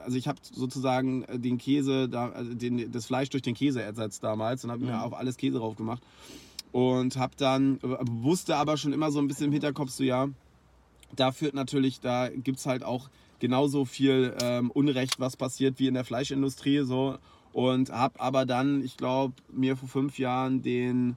also 0.00 0.16
ich 0.16 0.26
habe 0.26 0.38
sozusagen 0.42 1.22
äh, 1.24 1.38
den 1.38 1.58
Käse, 1.58 2.08
also 2.34 2.54
den, 2.54 2.90
das 2.90 3.06
Fleisch 3.06 3.28
durch 3.30 3.42
den 3.42 3.54
Käse 3.54 3.82
ersetzt 3.82 4.24
damals 4.24 4.64
und 4.64 4.70
habe 4.70 4.84
mir 4.84 4.92
Mhm. 4.96 5.02
auf 5.02 5.14
alles 5.14 5.36
Käse 5.36 5.58
drauf 5.58 5.76
gemacht. 5.76 6.02
Und 6.72 7.16
habe 7.16 7.32
dann, 7.36 7.76
äh, 7.82 7.96
wusste 8.02 8.56
aber 8.56 8.76
schon 8.76 8.92
immer 8.92 9.10
so 9.10 9.18
ein 9.20 9.28
bisschen 9.28 9.46
im 9.46 9.52
Hinterkopf 9.52 9.90
so, 9.90 10.02
ja, 10.04 10.28
da 11.16 11.32
führt 11.32 11.54
natürlich, 11.54 12.00
da 12.00 12.28
gibt 12.28 12.58
es 12.58 12.66
halt 12.66 12.82
auch 12.84 13.08
genauso 13.38 13.84
viel 13.84 14.36
ähm, 14.42 14.70
Unrecht, 14.70 15.20
was 15.20 15.36
passiert 15.36 15.78
wie 15.78 15.88
in 15.88 15.94
der 15.94 16.04
Fleischindustrie 16.04 16.80
so. 16.84 17.18
Und 17.52 17.90
habe 17.90 18.20
aber 18.20 18.46
dann, 18.46 18.84
ich 18.84 18.96
glaube, 18.96 19.34
mir 19.50 19.76
vor 19.76 19.88
fünf 19.88 20.18
Jahren 20.18 20.62
den 20.62 21.16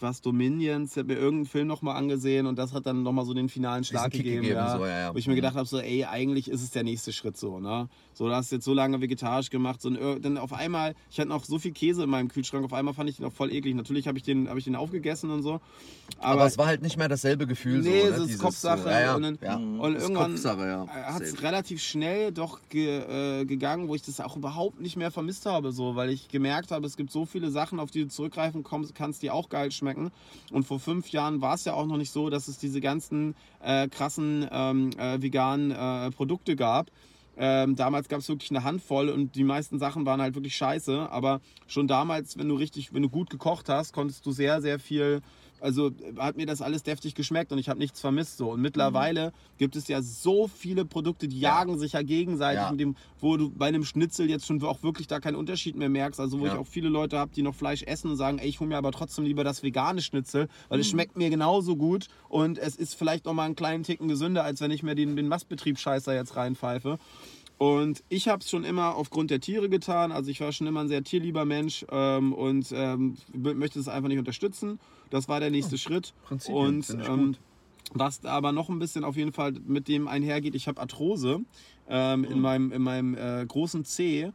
was 0.00 0.20
Dominions, 0.20 0.92
ich 0.92 0.98
habe 0.98 1.14
mir 1.14 1.18
irgendeinen 1.18 1.46
Film 1.46 1.66
nochmal 1.68 1.96
angesehen 1.96 2.46
und 2.46 2.56
das 2.58 2.72
hat 2.72 2.86
dann 2.86 3.02
nochmal 3.02 3.24
so 3.24 3.34
den 3.34 3.48
finalen 3.48 3.84
Schlag 3.84 4.10
gegeben. 4.10 4.42
gegeben, 4.42 4.56
ja. 4.56 4.76
so, 4.76 4.84
ja, 4.86 4.98
ja. 5.00 5.14
Wo 5.14 5.18
ich 5.18 5.26
mir 5.26 5.32
Mhm. 5.32 5.36
gedacht 5.36 5.54
habe, 5.56 5.66
so, 5.66 5.78
ey, 5.78 6.04
eigentlich 6.04 6.50
ist 6.50 6.62
es 6.62 6.70
der 6.70 6.84
nächste 6.84 7.12
Schritt 7.12 7.36
so, 7.36 7.58
ne? 7.60 7.88
So, 8.14 8.26
du 8.28 8.34
hast 8.34 8.50
jetzt 8.50 8.64
so 8.64 8.74
lange 8.74 9.00
vegetarisch 9.00 9.48
gemacht, 9.50 9.80
so, 9.80 9.90
Ir- 9.90 10.18
dann 10.20 10.38
auf 10.38 10.52
einmal, 10.52 10.94
ich 11.10 11.18
hatte 11.20 11.28
noch 11.28 11.44
so 11.44 11.58
viel 11.58 11.72
Käse 11.72 12.02
in 12.04 12.10
meinem 12.10 12.28
Kühlschrank, 12.28 12.64
auf 12.64 12.72
einmal 12.72 12.92
fand 12.94 13.08
ich 13.10 13.16
den 13.16 13.26
auch 13.26 13.32
voll 13.32 13.52
eklig. 13.52 13.74
Natürlich 13.76 14.08
habe 14.08 14.18
ich, 14.18 14.24
den- 14.24 14.48
hab 14.48 14.56
ich 14.56 14.64
den 14.64 14.74
aufgegessen 14.76 15.30
und 15.30 15.42
so. 15.42 15.60
Aber, 16.18 16.32
Aber, 16.40 16.46
es 16.46 16.58
war 16.58 16.66
halt 16.66 16.82
nicht 16.82 16.96
mehr 16.96 17.08
dasselbe 17.08 17.46
Gefühl. 17.46 17.80
Nee, 17.80 18.00
so, 18.02 18.06
es 18.06 18.10
ne? 18.10 18.16
ist 18.16 18.26
Dieses 18.28 18.40
Kopfsache 18.40 18.90
ja, 18.90 19.14
und 19.14 19.22
dann- 19.22 19.38
ja. 19.42 19.58
Mhm. 19.58 19.80
und 19.80 19.94
ist 19.94 20.02
irgendwann 20.02 20.36
ja. 20.36 20.86
hat 20.88 21.22
es 21.22 21.42
relativ 21.42 21.80
schnell 21.82 22.32
doch 22.32 22.58
ge, 22.68 23.40
äh, 23.42 23.44
gegangen, 23.44 23.88
wo 23.88 23.94
ich 23.94 24.02
das 24.02 24.20
auch 24.20 24.36
überhaupt 24.36 24.80
nicht 24.80 24.96
mehr 24.96 25.10
vermisst 25.10 25.46
habe, 25.46 25.70
so, 25.72 25.94
weil 25.96 26.10
ich 26.10 26.28
gemerkt 26.28 26.70
habe, 26.72 26.86
es 26.86 26.96
gibt 26.96 27.12
so 27.12 27.24
viele 27.26 27.50
Sachen, 27.50 27.78
auf 27.78 27.90
die 27.90 28.02
du 28.02 28.08
zurückgreifen 28.08 28.62
kommst, 28.62 28.94
kannst, 28.94 29.22
die 29.22 29.30
auch 29.30 29.48
geil 29.48 29.70
schmecken. 29.78 30.10
Und 30.52 30.64
vor 30.64 30.78
fünf 30.78 31.08
Jahren 31.08 31.40
war 31.40 31.54
es 31.54 31.64
ja 31.64 31.72
auch 31.72 31.86
noch 31.86 31.96
nicht 31.96 32.10
so, 32.10 32.28
dass 32.28 32.48
es 32.48 32.58
diese 32.58 32.80
ganzen 32.80 33.34
äh, 33.62 33.88
krassen 33.88 34.46
ähm, 34.50 34.90
äh, 34.98 35.22
veganen 35.22 35.70
äh, 35.70 36.10
Produkte 36.10 36.54
gab. 36.56 36.90
Ähm, 37.40 37.76
damals 37.76 38.08
gab 38.08 38.18
es 38.18 38.28
wirklich 38.28 38.50
eine 38.50 38.64
Handvoll 38.64 39.08
und 39.08 39.36
die 39.36 39.44
meisten 39.44 39.78
Sachen 39.78 40.04
waren 40.04 40.20
halt 40.20 40.34
wirklich 40.34 40.56
scheiße. 40.56 41.08
Aber 41.10 41.40
schon 41.68 41.86
damals, 41.86 42.36
wenn 42.36 42.48
du 42.48 42.56
richtig, 42.56 42.92
wenn 42.92 43.02
du 43.02 43.08
gut 43.08 43.30
gekocht 43.30 43.68
hast, 43.68 43.92
konntest 43.92 44.26
du 44.26 44.32
sehr, 44.32 44.60
sehr 44.60 44.78
viel. 44.78 45.22
Also 45.60 45.90
hat 46.18 46.36
mir 46.36 46.46
das 46.46 46.62
alles 46.62 46.82
deftig 46.82 47.14
geschmeckt 47.14 47.52
und 47.52 47.58
ich 47.58 47.68
habe 47.68 47.78
nichts 47.78 48.00
vermisst 48.00 48.36
so. 48.38 48.52
Und 48.52 48.60
mittlerweile 48.60 49.32
gibt 49.56 49.76
es 49.76 49.88
ja 49.88 50.02
so 50.02 50.46
viele 50.48 50.84
Produkte, 50.84 51.28
die 51.28 51.40
Ja. 51.40 51.58
jagen 51.58 51.78
sich 51.78 51.92
ja 51.92 52.02
gegenseitig, 52.02 52.62
Ja. 52.62 52.70
mit 52.70 52.80
dem, 52.80 52.96
wo 53.20 53.36
du 53.36 53.50
bei 53.50 53.66
einem 53.66 53.84
Schnitzel 53.84 54.28
jetzt 54.30 54.46
schon 54.46 54.62
auch 54.62 54.82
wirklich 54.82 55.06
da 55.06 55.20
keinen 55.20 55.36
Unterschied 55.36 55.76
mehr 55.76 55.88
merkst. 55.88 56.20
Also 56.20 56.40
wo 56.40 56.46
Ja. 56.46 56.52
ich 56.54 56.58
auch 56.58 56.66
viele 56.66 56.88
Leute 56.88 57.18
habe, 57.18 57.30
die 57.34 57.42
noch 57.42 57.54
Fleisch 57.54 57.82
essen 57.82 58.10
und 58.10 58.16
sagen, 58.16 58.38
ey, 58.38 58.48
ich 58.48 58.60
hole 58.60 58.68
mir 58.68 58.76
aber 58.76 58.92
trotzdem 58.92 59.24
lieber 59.24 59.44
das 59.44 59.62
vegane 59.62 60.00
Schnitzel, 60.02 60.48
weil 60.68 60.78
Mhm. 60.78 60.82
es 60.82 60.88
schmeckt 60.88 61.16
mir 61.16 61.30
genauso 61.30 61.76
gut 61.76 62.06
und 62.28 62.58
es 62.58 62.76
ist 62.76 62.94
vielleicht 62.94 63.24
noch 63.26 63.34
mal 63.34 63.44
einen 63.44 63.56
kleinen 63.56 63.82
Ticken 63.82 64.08
gesünder, 64.08 64.44
als 64.44 64.60
wenn 64.60 64.70
ich 64.70 64.82
mir 64.82 64.94
den, 64.94 65.16
den 65.16 65.28
Mastbetriebsscheißer 65.28 66.14
jetzt 66.14 66.36
reinpfeife. 66.36 66.98
Und 67.60 68.04
ich 68.08 68.28
habe 68.28 68.40
es 68.42 68.48
schon 68.50 68.62
immer 68.62 68.94
aufgrund 68.94 69.32
der 69.32 69.40
Tiere 69.40 69.68
getan. 69.68 70.12
Also 70.12 70.30
ich 70.30 70.40
war 70.40 70.52
schon 70.52 70.68
immer 70.68 70.78
ein 70.80 70.86
sehr 70.88 71.02
tierlieber 71.02 71.44
Mensch 71.44 71.84
ähm, 71.90 72.32
und 72.32 72.68
ähm, 72.72 73.16
möchte 73.32 73.80
es 73.80 73.88
einfach 73.88 74.08
nicht 74.08 74.18
unterstützen. 74.20 74.78
Das 75.10 75.28
war 75.28 75.40
der 75.40 75.50
nächste 75.50 75.78
Schritt. 75.78 76.14
Prinzipien, 76.24 76.56
Und 76.56 76.90
ähm, 76.90 77.36
was 77.94 78.24
aber 78.24 78.52
noch 78.52 78.68
ein 78.68 78.78
bisschen 78.78 79.04
auf 79.04 79.16
jeden 79.16 79.32
Fall 79.32 79.52
mit 79.66 79.88
dem 79.88 80.08
einhergeht, 80.08 80.54
ich 80.54 80.68
habe 80.68 80.80
Arthrose 80.80 81.40
ähm, 81.88 82.24
in 82.24 82.40
meinem, 82.40 82.70
in 82.72 82.82
meinem 82.82 83.14
äh, 83.16 83.44
großen 83.46 83.84
Zeh 83.84 84.30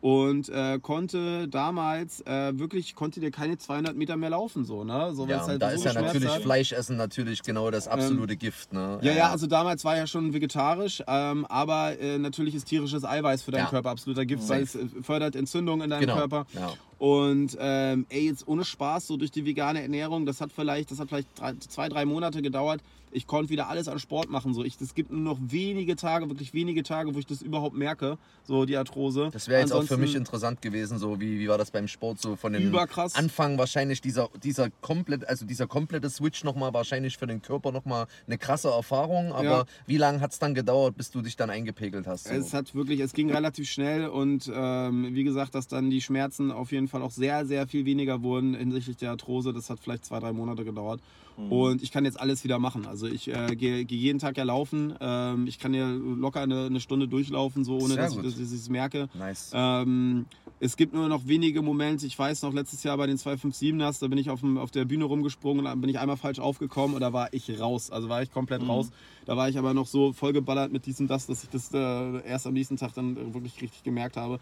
und 0.00 0.48
äh, 0.50 0.78
konnte 0.80 1.48
damals 1.48 2.20
äh, 2.20 2.56
wirklich, 2.56 2.94
konnte 2.94 3.18
dir 3.18 3.32
keine 3.32 3.58
200 3.58 3.96
Meter 3.96 4.16
mehr 4.16 4.30
laufen, 4.30 4.64
so, 4.64 4.84
ne? 4.84 5.12
So, 5.12 5.26
Ja, 5.26 5.44
halt 5.44 5.60
da 5.60 5.70
so 5.70 5.74
ist 5.76 5.84
ja 5.86 5.90
Schmerz 5.92 6.06
natürlich 6.06 6.30
hat. 6.34 6.42
Fleischessen 6.42 6.96
natürlich 6.96 7.42
genau 7.42 7.70
das 7.72 7.88
absolute 7.88 8.36
Gift. 8.36 8.72
Ne? 8.72 9.00
Ja, 9.02 9.12
ja, 9.12 9.30
also 9.30 9.48
damals 9.48 9.84
war 9.84 9.96
ja 9.96 10.06
schon 10.06 10.32
vegetarisch, 10.32 11.02
ähm, 11.08 11.46
aber 11.46 11.98
äh, 11.98 12.16
natürlich 12.18 12.54
ist 12.54 12.66
tierisches 12.68 13.04
Eiweiß 13.04 13.42
für 13.42 13.50
deinen 13.50 13.64
Ja. 13.64 13.70
Körper 13.70 13.90
absoluter 13.90 14.24
Gift, 14.24 14.42
Safe. 14.44 14.54
weil 14.58 14.62
es 14.64 14.74
äh, 14.76 14.86
fördert 15.02 15.34
Entzündungen 15.34 15.82
in 15.82 15.90
deinem 15.90 16.00
genau. 16.02 16.14
Körper. 16.16 16.46
Ja. 16.54 16.74
Und 16.98 17.56
ähm, 17.60 18.06
ey, 18.08 18.26
jetzt 18.26 18.46
ohne 18.48 18.64
Spaß, 18.64 19.06
so 19.06 19.16
durch 19.16 19.30
die 19.30 19.44
vegane 19.46 19.80
Ernährung, 19.82 20.26
das 20.26 20.40
hat 20.40 20.50
vielleicht, 20.52 20.90
das 20.90 20.98
hat 20.98 21.08
vielleicht 21.08 21.28
drei, 21.38 21.54
zwei, 21.54 21.88
drei 21.88 22.04
Monate 22.04 22.42
gedauert. 22.42 22.80
Ich 23.10 23.26
konnte 23.26 23.48
wieder 23.48 23.68
alles 23.70 23.88
an 23.88 23.98
Sport 23.98 24.28
machen. 24.28 24.52
So. 24.52 24.62
Ich, 24.64 24.78
es 24.82 24.94
gibt 24.94 25.10
nur 25.10 25.22
noch 25.22 25.38
wenige 25.40 25.96
Tage, 25.96 26.28
wirklich 26.28 26.52
wenige 26.52 26.82
Tage, 26.82 27.14
wo 27.14 27.18
ich 27.18 27.24
das 27.24 27.40
überhaupt 27.40 27.74
merke, 27.74 28.18
so 28.44 28.66
die 28.66 28.76
Arthrose. 28.76 29.30
Das 29.32 29.48
wäre 29.48 29.62
jetzt 29.62 29.72
auch 29.72 29.84
für 29.84 29.96
mich 29.96 30.14
interessant 30.14 30.60
gewesen, 30.60 30.98
so 30.98 31.18
wie, 31.18 31.38
wie 31.38 31.48
war 31.48 31.56
das 31.56 31.70
beim 31.70 31.88
Sport, 31.88 32.20
so 32.20 32.36
von 32.36 32.52
den 32.52 32.64
Überkrass. 32.64 33.14
Anfang 33.14 33.56
wahrscheinlich 33.56 34.02
dieser, 34.02 34.28
dieser 34.42 34.68
komplett, 34.82 35.26
also 35.26 35.46
dieser 35.46 35.66
komplette 35.66 36.10
Switch 36.10 36.44
nochmal 36.44 36.74
wahrscheinlich 36.74 37.16
für 37.16 37.26
den 37.26 37.40
Körper 37.40 37.72
nochmal 37.72 38.08
eine 38.26 38.36
krasse 38.36 38.68
Erfahrung, 38.68 39.32
aber 39.32 39.42
Ja. 39.44 39.64
wie 39.86 39.96
lange 39.96 40.20
hat 40.20 40.32
es 40.32 40.38
dann 40.38 40.54
gedauert, 40.54 40.94
bis 40.98 41.10
du 41.10 41.22
dich 41.22 41.36
dann 41.36 41.48
eingepegelt 41.48 42.06
hast? 42.06 42.28
So? 42.28 42.34
Es 42.34 42.52
hat 42.52 42.74
wirklich, 42.74 43.00
es 43.00 43.14
ging 43.14 43.30
relativ 43.32 43.70
schnell 43.70 44.06
und 44.08 44.50
ähm, 44.54 45.14
wie 45.14 45.24
gesagt, 45.24 45.54
dass 45.54 45.66
dann 45.66 45.88
die 45.88 46.02
Schmerzen 46.02 46.52
auf 46.52 46.72
jeden 46.72 46.87
Fall 46.87 46.87
auch 46.94 47.10
sehr, 47.10 47.46
sehr 47.46 47.66
viel 47.66 47.84
weniger 47.84 48.22
wurden 48.22 48.54
hinsichtlich 48.54 48.96
der 48.96 49.10
Arthrose. 49.10 49.52
Das 49.52 49.70
hat 49.70 49.80
vielleicht 49.80 50.04
zwei, 50.04 50.20
drei 50.20 50.32
Monate 50.32 50.64
gedauert. 50.64 51.00
Mhm. 51.38 51.52
Und 51.52 51.82
ich 51.82 51.92
kann 51.92 52.04
jetzt 52.04 52.18
alles 52.20 52.42
wieder 52.44 52.58
machen. 52.58 52.86
Also 52.86 53.06
ich 53.06 53.28
äh, 53.28 53.54
gehe 53.54 53.84
gehe 53.84 53.98
jeden 53.98 54.18
Tag 54.18 54.36
ja 54.36 54.44
laufen. 54.44 54.94
Ähm, 55.00 55.46
ich 55.46 55.58
kann 55.58 55.72
ja 55.72 55.88
locker 55.88 56.40
eine, 56.40 56.66
eine 56.66 56.80
Stunde 56.80 57.06
durchlaufen, 57.08 57.64
so 57.64 57.78
ohne 57.78 57.94
dass 57.96 58.14
ich, 58.16 58.22
dass 58.22 58.34
ich 58.38 58.52
es 58.52 58.68
merke. 58.68 59.08
nice. 59.14 59.52
Ähm, 59.54 60.26
es 60.60 60.76
gibt 60.76 60.92
nur 60.92 61.08
noch 61.08 61.28
wenige 61.28 61.62
Momente. 61.62 62.04
Ich 62.06 62.18
weiß 62.18 62.42
noch, 62.42 62.52
letztes 62.52 62.82
Jahr 62.82 62.96
bei 62.96 63.06
den 63.06 63.16
257ers, 63.16 64.00
da 64.00 64.08
bin 64.08 64.18
ich 64.18 64.28
auf, 64.28 64.40
dem, 64.40 64.58
auf 64.58 64.72
der 64.72 64.84
Bühne 64.86 65.04
rumgesprungen 65.04 65.64
und 65.66 65.80
bin 65.80 65.88
ich 65.88 66.00
einmal 66.00 66.16
falsch 66.16 66.40
aufgekommen 66.40 66.94
und 66.96 67.00
da 67.00 67.12
war 67.12 67.32
ich 67.32 67.60
raus. 67.60 67.92
Also 67.92 68.08
war 68.08 68.22
ich 68.22 68.32
komplett 68.32 68.62
Mhm. 68.62 68.70
raus. 68.70 68.90
Da 69.24 69.36
war 69.36 69.48
ich 69.48 69.56
aber 69.58 69.72
noch 69.74 69.86
so 69.86 70.12
vollgeballert 70.12 70.72
mit 70.72 70.86
diesem 70.86 71.06
das, 71.06 71.26
dass 71.26 71.44
ich 71.44 71.50
das 71.50 71.72
äh, 71.72 72.26
erst 72.26 72.46
am 72.48 72.54
nächsten 72.54 72.76
Tag 72.76 72.92
dann 72.94 73.34
wirklich 73.34 73.60
richtig 73.62 73.84
gemerkt 73.84 74.16
habe. 74.16 74.40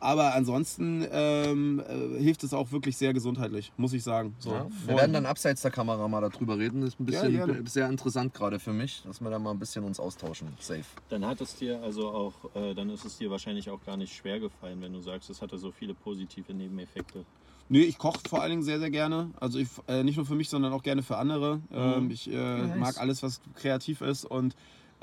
Aber 0.00 0.34
ansonsten 0.34 1.06
ähm, 1.12 1.80
äh, 1.88 2.20
hilft 2.22 2.42
es 2.44 2.52
auch 2.52 2.72
wirklich 2.72 2.96
sehr 2.96 3.14
gesundheitlich, 3.14 3.72
muss 3.76 3.92
ich 3.92 4.02
sagen. 4.02 4.34
So, 4.38 4.50
ja, 4.50 4.66
wir 4.86 4.96
werden 4.96 5.12
dann 5.12 5.24
abseits 5.24 5.62
der 5.62 5.70
Kamera 5.70 6.08
mal 6.08 6.20
darüber 6.30 6.58
reden. 6.58 6.80
Das 6.80 6.90
ist 6.94 7.00
ein 7.00 7.06
Ja, 7.06 7.22
bisschen 7.22 7.46
gerne. 7.46 7.68
sehr 7.68 7.88
interessant 7.88 8.34
gerade 8.34 8.58
für 8.58 8.72
mich, 8.72 9.02
dass 9.02 9.20
wir 9.20 9.30
da 9.30 9.38
mal 9.38 9.50
ein 9.52 9.58
bisschen 9.58 9.84
uns 9.84 9.98
austauschen. 10.00 10.56
Safe. 10.60 10.84
Dann 11.08 11.24
hat 11.26 11.40
es 11.40 11.56
dir 11.56 11.80
also 11.82 12.08
auch, 12.08 12.54
äh, 12.54 12.74
dann 12.74 12.90
ist 12.90 13.04
es 13.04 13.18
dir 13.18 13.30
wahrscheinlich 13.30 13.70
auch 13.70 13.82
gar 13.84 13.96
nicht 13.96 14.14
schwer 14.14 14.40
gefallen, 14.40 14.80
wenn 14.80 14.92
du 14.92 15.00
sagst, 15.00 15.30
es 15.30 15.40
hatte 15.42 15.58
so 15.58 15.70
viele 15.72 15.94
positive 15.94 16.52
Nebeneffekte. 16.54 17.24
Nee, 17.68 17.82
ich 17.82 17.96
koche 17.98 18.20
vor 18.28 18.42
allen 18.42 18.50
Dingen 18.50 18.62
sehr, 18.62 18.78
sehr 18.78 18.90
gerne. 18.90 19.30
Also 19.36 19.58
ich, 19.58 19.68
äh, 19.88 20.02
nicht 20.04 20.16
nur 20.16 20.26
für 20.26 20.34
mich, 20.34 20.50
sondern 20.50 20.72
auch 20.72 20.82
gerne 20.82 21.02
für 21.02 21.16
andere. 21.16 21.62
Ähm, 21.70 22.10
ich 22.10 22.30
äh, 22.30 22.32
nice. 22.32 22.76
mag 22.78 23.00
alles, 23.00 23.22
was 23.22 23.40
kreativ 23.54 24.02
ist. 24.02 24.24
Und 24.26 24.54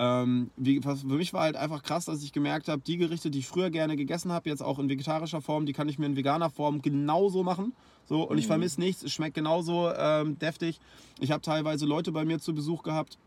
ähm, 0.02 0.50
wie, 0.58 0.84
was 0.84 1.02
für 1.02 1.08
mich 1.10 1.32
war 1.32 1.42
halt 1.44 1.56
einfach 1.56 1.84
krass, 1.84 2.06
dass 2.06 2.24
ich 2.24 2.34
gemerkt 2.34 2.68
habe, 2.70 2.82
die 2.82 2.98
Gerichte, 2.98 3.30
die 3.30 3.38
ich 3.40 3.48
früher 3.48 3.70
gerne 3.70 3.96
gegessen 3.96 4.32
habe, 4.32 4.50
jetzt 4.50 4.64
auch 4.64 4.80
in 4.80 4.90
vegetarischer 4.90 5.42
Form, 5.42 5.68
die 5.68 5.74
kann 5.74 5.88
ich 5.88 6.00
mir 6.00 6.08
in 6.08 6.16
veganer 6.16 6.50
Form 6.50 6.82
genauso 6.82 7.44
machen. 7.44 7.74
So, 8.10 8.24
und 8.24 8.40
ich 8.40 8.46
Mhm. 8.46 8.50
vermisse 8.50 8.80
nichts, 8.82 9.04
es 9.04 9.14
schmeckt 9.14 9.36
genauso 9.36 9.92
ähm, 9.96 10.40
deftig. 10.40 10.80
Ich 11.20 11.32
habe 11.32 11.44
teilweise 11.44 11.86
Leute 11.86 12.12
bei 12.12 12.26
mir 12.26 12.40
zu 12.40 12.56
Besuch 12.56 12.82
gehabt, 12.82 13.20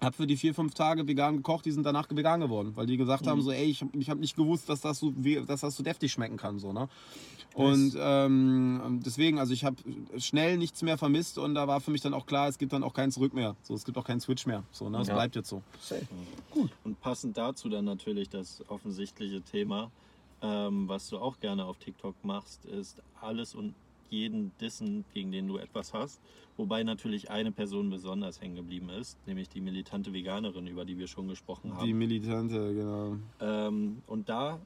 habe 0.00 0.16
für 0.16 0.26
die 0.26 0.36
vier, 0.36 0.54
fünf 0.54 0.74
Tage 0.74 1.06
vegan 1.06 1.36
gekocht, 1.36 1.64
die 1.64 1.70
sind 1.70 1.84
danach 1.84 2.08
vegan 2.10 2.40
geworden, 2.40 2.72
weil 2.74 2.86
die 2.86 2.96
gesagt 2.96 3.26
haben, 3.26 3.42
so, 3.42 3.52
ey, 3.52 3.66
ich, 3.66 3.84
ich 3.92 4.10
habe 4.10 4.20
nicht 4.20 4.36
gewusst, 4.36 4.68
dass 4.68 4.80
das, 4.80 4.98
so, 4.98 5.12
dass 5.46 5.60
das 5.60 5.76
so 5.76 5.82
deftig 5.82 6.12
schmecken 6.12 6.36
kann. 6.36 6.58
So, 6.58 6.72
ne? 6.72 6.88
Und 7.54 7.96
ähm, 7.98 9.00
deswegen, 9.04 9.38
also 9.38 9.52
ich 9.52 9.64
habe 9.64 9.76
schnell 10.16 10.56
nichts 10.56 10.82
mehr 10.82 10.96
vermisst 10.96 11.38
und 11.38 11.54
da 11.54 11.68
war 11.68 11.80
für 11.80 11.90
mich 11.90 12.00
dann 12.00 12.14
auch 12.14 12.26
klar, 12.26 12.48
es 12.48 12.58
gibt 12.58 12.72
dann 12.72 12.82
auch 12.82 12.94
keinen 12.94 13.12
Zurück 13.12 13.34
mehr. 13.34 13.56
So, 13.62 13.74
es 13.74 13.84
gibt 13.84 13.98
auch 13.98 14.04
keinen 14.04 14.20
Switch 14.20 14.46
mehr. 14.46 14.64
So, 14.72 14.88
ne? 14.88 15.00
Es 15.00 15.08
Ja. 15.08 15.14
bleibt 15.14 15.36
jetzt 15.36 15.50
so. 15.50 15.62
Und 16.84 17.00
passend 17.00 17.36
dazu 17.36 17.68
dann 17.68 17.84
natürlich 17.84 18.28
das 18.28 18.62
offensichtliche 18.68 19.42
Thema, 19.42 19.90
ähm, 20.40 20.88
was 20.88 21.08
du 21.08 21.18
auch 21.18 21.38
gerne 21.40 21.64
auf 21.64 21.78
TikTok 21.78 22.14
machst, 22.24 22.64
ist 22.64 23.02
alles 23.20 23.54
und 23.54 23.74
jeden 24.12 24.52
dissen, 24.60 25.04
gegen 25.14 25.32
den 25.32 25.48
du 25.48 25.56
etwas 25.56 25.92
hast. 25.92 26.20
Wobei 26.56 26.84
natürlich 26.84 27.30
eine 27.30 27.50
Person 27.50 27.90
besonders 27.90 28.40
hängen 28.40 28.56
geblieben 28.56 28.90
ist, 28.90 29.16
nämlich 29.26 29.48
die 29.48 29.60
militante 29.60 30.12
Veganerin, 30.12 30.66
über 30.66 30.84
die 30.84 30.98
wir 30.98 31.08
schon 31.08 31.26
gesprochen 31.28 31.74
haben. 31.74 31.86
Die 31.86 31.94
Militante, 31.94 32.74
genau. 32.74 33.16
Ähm, 33.40 34.02
und 34.06 34.28
da 34.28 34.60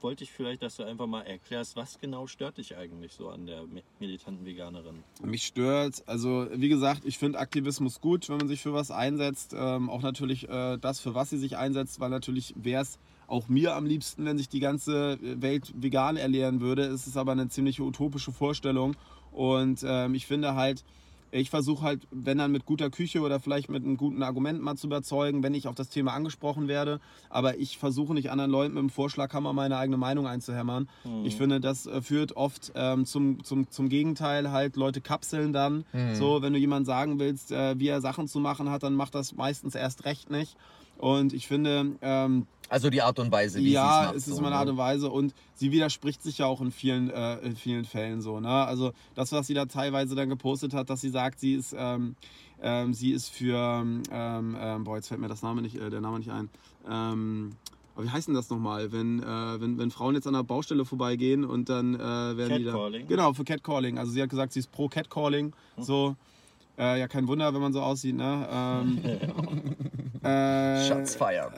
wollte 0.00 0.22
ich 0.22 0.30
vielleicht, 0.30 0.62
dass 0.62 0.76
du 0.76 0.84
einfach 0.84 1.08
mal 1.08 1.22
erklärst, 1.22 1.74
was 1.74 1.98
genau 1.98 2.28
stört 2.28 2.58
dich 2.58 2.76
eigentlich 2.76 3.12
so 3.12 3.30
an 3.30 3.46
der 3.46 3.64
mi- 3.64 3.82
militanten 3.98 4.46
Veganerin? 4.46 5.02
Mich 5.24 5.42
stört, 5.42 6.04
also 6.06 6.46
wie 6.54 6.68
gesagt, 6.68 7.04
ich 7.04 7.18
finde 7.18 7.40
Aktivismus 7.40 8.00
gut, 8.00 8.28
wenn 8.28 8.36
man 8.36 8.46
sich 8.46 8.62
für 8.62 8.72
was 8.72 8.92
einsetzt. 8.92 9.54
Ähm, 9.58 9.90
auch 9.90 10.02
natürlich 10.02 10.48
äh, 10.48 10.78
das, 10.78 11.00
für 11.00 11.16
was 11.16 11.30
sie 11.30 11.38
sich 11.38 11.56
einsetzt, 11.56 11.98
weil 11.98 12.10
natürlich 12.10 12.54
wäre 12.56 12.82
es 12.82 13.00
auch 13.28 13.48
mir 13.48 13.76
am 13.76 13.86
liebsten, 13.86 14.24
wenn 14.24 14.38
sich 14.38 14.48
die 14.48 14.60
ganze 14.60 15.18
Welt 15.20 15.72
vegan 15.76 16.16
ernähren 16.16 16.60
würde. 16.60 16.82
Es 16.82 17.06
ist 17.06 17.16
aber 17.16 17.32
eine 17.32 17.48
ziemlich 17.48 17.80
utopische 17.80 18.32
Vorstellung. 18.32 18.96
Und 19.30 19.84
ähm, 19.86 20.14
ich 20.14 20.26
finde 20.26 20.54
halt, 20.54 20.82
ich 21.30 21.50
versuche 21.50 21.82
halt, 21.82 22.08
wenn 22.10 22.38
dann 22.38 22.52
mit 22.52 22.64
guter 22.64 22.88
Küche 22.88 23.20
oder 23.20 23.38
vielleicht 23.38 23.68
mit 23.68 23.84
einem 23.84 23.98
guten 23.98 24.22
Argument 24.22 24.62
mal 24.62 24.76
zu 24.76 24.86
überzeugen, 24.86 25.42
wenn 25.42 25.52
ich 25.52 25.68
auf 25.68 25.74
das 25.74 25.90
Thema 25.90 26.14
angesprochen 26.14 26.68
werde. 26.68 27.00
Aber 27.28 27.58
ich 27.58 27.76
versuche 27.76 28.14
nicht 28.14 28.30
anderen 28.30 28.50
Leuten 28.50 28.74
mit 28.74 28.82
dem 28.82 28.88
Vorschlaghammer 28.90 29.52
meine 29.52 29.76
eigene 29.76 29.98
Meinung 29.98 30.26
einzuhämmern. 30.26 30.88
Ich 31.24 31.36
finde, 31.36 31.60
das 31.60 31.86
äh, 31.86 32.00
führt 32.00 32.34
oft 32.34 32.72
ähm, 32.74 33.04
zum, 33.04 33.44
zum, 33.44 33.70
zum 33.70 33.90
Gegenteil, 33.90 34.50
halt 34.50 34.76
Leute 34.76 35.02
kapseln 35.02 35.52
dann. 35.52 35.84
So, 36.14 36.40
wenn 36.40 36.54
du 36.54 36.58
jemand 36.58 36.86
sagen 36.86 37.18
willst, 37.18 37.52
äh, 37.52 37.78
wie 37.78 37.88
er 37.88 38.00
Sachen 38.00 38.26
zu 38.26 38.40
machen 38.40 38.70
hat, 38.70 38.82
dann 38.82 38.94
macht 38.94 39.14
das 39.14 39.36
meistens 39.36 39.74
erst 39.74 40.06
recht 40.06 40.30
nicht. 40.30 40.56
Und 40.96 41.32
ich 41.32 41.46
finde, 41.46 41.96
ähm, 42.00 42.46
Also 42.68 42.90
die 42.90 43.02
Art 43.02 43.18
und 43.18 43.32
Weise, 43.32 43.60
wie 43.60 43.72
ja, 43.72 43.82
sie 43.82 44.06
macht, 44.06 44.16
es 44.16 44.28
ist 44.28 44.34
so, 44.34 44.40
immer 44.40 44.48
eine 44.48 44.56
ne? 44.56 44.60
Art 44.60 44.68
und 44.68 44.76
Weise 44.76 45.10
und 45.10 45.34
sie 45.54 45.72
widerspricht 45.72 46.22
sich 46.22 46.38
ja 46.38 46.46
auch 46.46 46.60
in 46.60 46.70
vielen, 46.70 47.10
äh, 47.10 47.38
in 47.38 47.56
vielen 47.56 47.84
Fällen 47.84 48.20
so. 48.20 48.40
Ne? 48.40 48.48
Also 48.48 48.92
das, 49.14 49.32
was 49.32 49.46
sie 49.46 49.54
da 49.54 49.66
teilweise 49.66 50.14
dann 50.14 50.28
gepostet 50.28 50.74
hat, 50.74 50.90
dass 50.90 51.00
sie 51.00 51.10
sagt, 51.10 51.40
sie 51.40 51.54
ist, 51.54 51.74
ähm, 51.76 52.14
ähm, 52.62 52.92
sie 52.92 53.12
ist 53.12 53.30
für, 53.30 53.56
ähm, 53.56 54.02
ähm, 54.12 54.84
boah, 54.84 54.96
jetzt 54.96 55.08
fällt 55.08 55.20
mir 55.20 55.28
das 55.28 55.42
Name 55.42 55.62
nicht, 55.62 55.76
äh, 55.76 55.90
der 55.90 56.00
Name 56.00 56.18
nicht 56.18 56.30
ein. 56.30 56.50
Ähm, 56.88 57.52
aber 57.94 58.04
wie 58.04 58.10
heißt 58.10 58.28
denn 58.28 58.34
das 58.34 58.50
nochmal, 58.50 58.92
wenn, 58.92 59.20
äh, 59.20 59.60
wenn, 59.60 59.78
wenn 59.78 59.90
Frauen 59.90 60.14
jetzt 60.14 60.26
an 60.26 60.34
der 60.34 60.44
Baustelle 60.44 60.84
vorbeigehen 60.84 61.44
und 61.44 61.68
dann 61.68 61.94
äh, 61.94 61.98
werden 61.98 62.58
die 62.58 62.64
da... 62.64 62.72
Catcalling? 62.72 63.08
Genau, 63.08 63.32
für 63.32 63.44
Catcalling. 63.44 63.98
Also 63.98 64.12
sie 64.12 64.22
hat 64.22 64.28
gesagt, 64.28 64.52
sie 64.52 64.60
ist 64.60 64.70
pro 64.70 64.88
Catcalling. 64.88 65.52
So, 65.78 66.14
äh, 66.78 67.00
ja, 67.00 67.08
kein 67.08 67.26
Wunder, 67.26 67.52
wenn 67.52 67.60
man 67.60 67.72
so 67.72 67.80
aussieht, 67.80 68.14
ne? 68.14 68.48
Ähm, 68.50 70.22
äh, 70.22 70.86
Shots 70.86 71.16
feiern. 71.16 71.52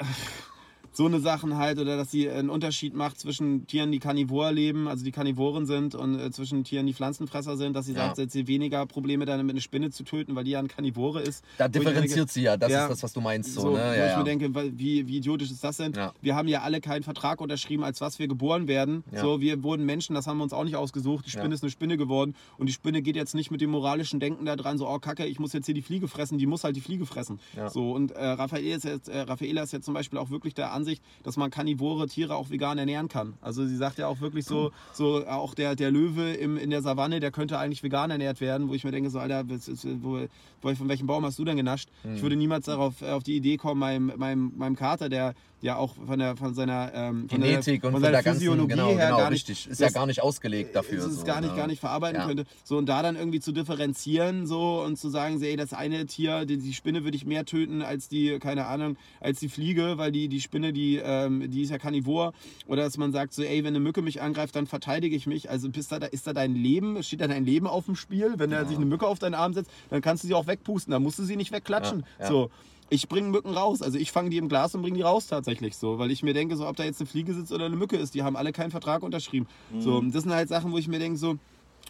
So 0.93 1.07
eine 1.07 1.21
Sachen 1.21 1.57
halt 1.57 1.79
oder 1.79 1.97
dass 1.97 2.11
sie 2.11 2.29
einen 2.29 2.51
Unterschied 2.51 2.95
macht 2.95 3.19
zwischen 3.21 3.67
Tieren, 3.67 3.93
die 3.93 3.99
Karnivor 4.01 4.51
leben, 4.53 4.89
also 4.89 5.05
die 5.05 5.13
Karnivoren 5.13 5.67
sind 5.67 5.95
und 5.95 6.19
äh, 6.19 6.31
zwischen 6.31 6.65
Tieren, 6.65 6.87
die 6.87 6.95
Pflanzenfresser 6.95 7.57
sind, 7.57 7.75
dass 7.77 7.87
sie 7.87 7.93
Ja. 7.93 8.07
sagt, 8.07 8.19
dass 8.19 8.33
sie 8.33 8.47
weniger 8.49 8.85
Probleme 8.87 9.25
dann 9.25 9.45
mit 9.47 9.55
einer 9.55 9.61
Spinne 9.61 9.91
zu 9.91 10.03
töten, 10.05 10.35
weil 10.35 10.45
die 10.45 10.51
ja 10.53 10.59
ein 10.59 10.69
Karnivore 10.69 11.21
ist. 11.23 11.45
Da 11.59 11.65
Wo 11.65 11.69
ich 11.69 11.73
differenziert 11.73 12.17
denke, 12.19 12.33
sie 12.33 12.43
ja, 12.43 12.57
das 12.57 12.73
Ja. 12.73 12.83
ist 12.85 12.91
das, 12.91 13.03
was 13.05 13.13
du 13.13 13.21
meinst. 13.21 13.55
So, 13.55 13.61
so, 13.61 13.71
ne? 13.71 13.75
wo 13.75 13.79
ja, 13.79 14.05
ich 14.07 14.11
ja. 14.13 14.19
mir 14.19 14.25
denke, 14.25 14.55
wie, 14.79 15.07
wie 15.07 15.17
idiotisch 15.19 15.51
ist 15.51 15.63
das 15.63 15.77
denn? 15.77 15.93
Wir 16.21 16.35
haben 16.35 16.49
ja 16.49 16.63
alle 16.63 16.81
keinen 16.81 17.03
Vertrag 17.03 17.41
unterschrieben, 17.41 17.85
als 17.85 18.01
was 18.01 18.19
wir 18.19 18.27
geboren 18.29 18.67
werden. 18.69 19.05
So, 19.15 19.41
wir 19.41 19.63
wurden 19.63 19.87
Menschen, 19.87 20.15
das 20.15 20.27
haben 20.27 20.39
wir 20.39 20.45
uns 20.45 20.53
auch 20.53 20.65
nicht 20.65 20.77
ausgesucht. 20.77 21.25
Die 21.27 21.31
Spinne 21.31 21.55
ist 21.55 21.63
eine 21.63 21.71
Spinne 21.71 21.97
geworden 21.97 22.35
und 22.59 22.67
die 22.67 22.73
Spinne 22.73 23.01
geht 23.03 23.17
jetzt 23.17 23.35
nicht 23.35 23.51
mit 23.51 23.61
dem 23.61 23.71
moralischen 23.71 24.19
Denken 24.21 24.45
da 24.45 24.57
dran, 24.57 24.77
so, 24.79 24.89
oh 24.89 24.99
Kacke, 24.99 25.25
ich 25.27 25.39
muss 25.39 25.53
jetzt 25.53 25.67
hier 25.67 25.75
die 25.75 25.83
Fliege 25.83 26.09
fressen, 26.09 26.39
die 26.39 26.47
muss 26.47 26.65
halt 26.65 26.75
die 26.77 26.81
Fliege 26.81 27.07
fressen. 27.07 27.39
So, 27.69 27.93
und 27.93 28.11
äh, 28.13 28.25
Raffaele 28.25 28.75
ist 28.75 28.85
jetzt, 28.85 29.09
äh, 29.09 29.21
Raffaela 29.21 29.63
ist 29.63 29.73
jetzt 29.73 29.85
zum 29.85 29.95
Beispiel 29.95 30.19
auch 30.19 30.31
wirklich 30.31 30.55
der 30.55 30.73
Ansicht, 30.81 31.03
dass 31.23 31.37
man 31.37 31.51
karnivore 31.51 32.07
Tiere 32.09 32.35
auch 32.35 32.51
vegan 32.51 32.79
ernähren 32.79 33.09
kann. 33.09 33.35
Also 33.41 33.67
sie 33.67 33.77
sagt 33.77 33.99
ja 33.99 34.07
auch 34.07 34.21
wirklich 34.21 34.47
so, 34.47 34.73
so 34.93 35.27
auch 35.27 35.55
der, 35.55 35.77
der 35.77 35.91
Löwe 35.91 36.33
im, 36.33 36.57
in 36.57 36.71
der 36.71 36.83
Savanne, 36.83 37.21
der 37.21 37.31
könnte 37.31 37.59
eigentlich 37.59 37.83
vegan 37.83 38.11
ernährt 38.11 38.41
werden, 38.41 38.69
wo 38.69 38.75
ich 38.75 38.85
mir 38.85 38.91
denke, 38.91 39.11
so, 39.11 39.19
Alter, 39.19 39.45
ist, 39.51 39.87
wo, 40.03 40.27
wo, 40.63 40.75
von 40.75 40.89
welchem 40.89 41.07
Baum 41.07 41.25
hast 41.25 41.39
du 41.39 41.45
denn 41.45 41.57
genascht? 41.57 41.89
Hm. 42.03 42.17
Ich 42.17 42.23
würde 42.23 42.37
niemals 42.37 42.67
darauf 42.67 43.03
äh, 43.03 43.11
auf 43.11 43.23
die 43.23 43.37
Idee 43.37 43.57
kommen, 43.57 43.79
meinem, 43.79 44.13
meinem, 44.17 44.53
meinem 44.57 44.77
Kater, 44.77 45.09
der 45.09 45.35
ja 45.63 45.77
auch 45.77 45.95
von, 46.07 46.19
der, 46.19 46.37
von 46.37 46.55
seiner 46.55 46.91
ähm, 46.95 47.29
von 47.29 47.41
Genetik 47.41 47.83
der, 47.83 47.89
und 47.89 47.93
von 47.93 47.93
von 47.93 48.03
seiner 48.03 48.13
der 48.13 48.23
ganzen, 48.23 48.39
Physiologie 48.41 48.69
genau, 48.69 48.89
her 48.91 49.07
genau, 49.07 49.19
gar 49.19 49.31
nicht, 49.31 49.49
richtig. 49.49 49.71
Ist 49.71 49.81
das- 49.81 49.93
ja 49.93 49.99
gar 50.01 50.07
nicht 50.07 50.23
ausgelegt 50.23 50.75
dafür. 50.75 50.99
ist 50.99 51.05
es 51.05 51.21
so, 51.21 51.25
gar 51.25 51.41
nicht, 51.41 51.51
ne? 51.51 51.57
gar 51.57 51.67
nicht 51.67 51.81
verarbeiten 51.81 52.21
Ja. 52.21 52.27
könnte. 52.27 52.45
So 52.65 52.79
und 52.79 52.87
da 52.87 53.03
dann 53.03 53.17
irgendwie 53.17 53.41
zu 53.41 53.53
differenzieren 53.53 54.47
so 54.47 54.83
und 54.83 54.97
zu 54.99 55.09
sagen, 55.09 55.41
ey, 55.43 55.57
das 55.57 55.73
eine 55.73 56.07
Tier, 56.07 56.45
die, 56.47 56.57
die 56.59 56.73
Spinne 56.73 57.05
würde 57.05 57.17
ich 57.17 57.27
mehr 57.27 57.45
töten 57.45 57.83
als 57.83 58.09
die, 58.09 58.39
keine 58.39 58.67
Ahnung, 58.67 58.97
als 59.21 59.41
die 59.41 59.49
Fliege, 59.49 59.99
weil 59.99 60.13
die, 60.13 60.29
die 60.29 60.41
Spinne, 60.41 60.73
die, 60.73 60.97
ähm, 61.03 61.51
die 61.51 61.63
ist 61.63 61.71
ja 61.71 61.79
Karnivor. 61.79 62.33
Oder 62.67 62.83
dass 62.83 62.97
man 62.97 63.13
sagt, 63.13 63.35
so, 63.35 63.43
ey, 63.43 63.59
wenn 63.65 63.69
eine 63.69 63.81
Mücke 63.81 64.03
mich 64.03 64.23
angreift, 64.23 64.57
dann 64.57 64.67
verteidige 64.67 65.17
ich 65.17 65.27
mich. 65.27 65.51
Also 65.51 65.69
bist 65.71 65.93
da, 65.93 65.97
ist 65.99 66.27
da 66.27 66.33
dein 66.33 66.55
Leben, 66.55 67.03
steht 67.03 67.21
da 67.21 67.29
dein 67.29 67.45
Leben 67.45 67.67
auf 67.67 67.87
dem 67.87 67.97
Spiel. 67.97 68.35
Wenn 68.37 68.51
da 68.51 68.65
sich 68.65 68.77
eine 68.77 68.87
Mücke 68.87 69.07
auf 69.07 69.19
deinen 69.19 69.35
Arm 69.35 69.53
setzt, 69.53 69.71
dann 69.91 70.01
kannst 70.01 70.25
du 70.25 70.29
sie 70.29 70.35
auch 70.35 70.47
wegpusten, 70.47 70.91
dann 70.93 71.03
musst 71.03 71.19
du 71.19 71.25
sie 71.25 71.37
nicht 71.37 71.53
wegklatschen. 71.53 72.05
Ja, 72.19 72.25
ja. 72.25 72.29
So. 72.31 72.51
Ich 72.91 73.09
bringe 73.09 73.29
Mücken 73.29 73.55
raus. 73.55 73.83
Also 73.83 73.99
ich 73.99 74.13
fange 74.13 74.31
die 74.31 74.37
im 74.37 74.49
Glas 74.49 74.75
und 74.75 74.83
bringe 74.83 74.97
die 74.97 75.03
raus 75.03 75.27
tatsächlich 75.29 75.77
so. 75.77 75.99
Weil 75.99 76.11
ich 76.11 76.23
mir 76.23 76.35
denke, 76.35 76.57
so 76.57 76.67
ob 76.67 76.77
da 76.77 76.85
jetzt 76.85 77.01
eine 77.01 77.07
Fliege 77.07 77.33
sitzt 77.33 77.53
oder 77.53 77.67
eine 77.67 77.77
Mücke 77.77 77.97
ist, 77.97 78.15
die 78.15 78.23
haben 78.23 78.37
alle 78.37 78.53
keinen 78.53 78.71
Vertrag 78.71 79.03
unterschrieben. 79.03 79.47
So, 79.79 79.97
und 79.99 80.15
das 80.15 80.25
sind 80.25 80.33
halt 80.33 80.49
Sachen, 80.49 80.73
wo 80.73 80.79
ich 80.79 80.89
mir 80.89 80.99
denke, 80.99 81.19
so. 81.19 81.39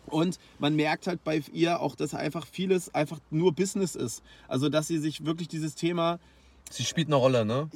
Und 0.06 0.38
man 0.58 0.76
merkt 0.76 1.06
halt 1.06 1.24
bei 1.24 1.42
ihr 1.52 1.80
auch, 1.80 1.96
dass 1.96 2.14
einfach 2.14 2.46
vieles 2.46 2.94
einfach 2.94 3.18
nur 3.30 3.52
Business 3.52 3.94
ist. 3.94 4.22
Also 4.46 4.68
dass 4.68 4.86
sie 4.86 4.98
sich 4.98 5.24
wirklich 5.24 5.48
dieses 5.48 5.74
Thema 5.74 6.20
Sie 6.70 6.84
spielt 6.84 7.08
eine 7.08 7.16
Rolle, 7.16 7.44
ne? 7.44 7.68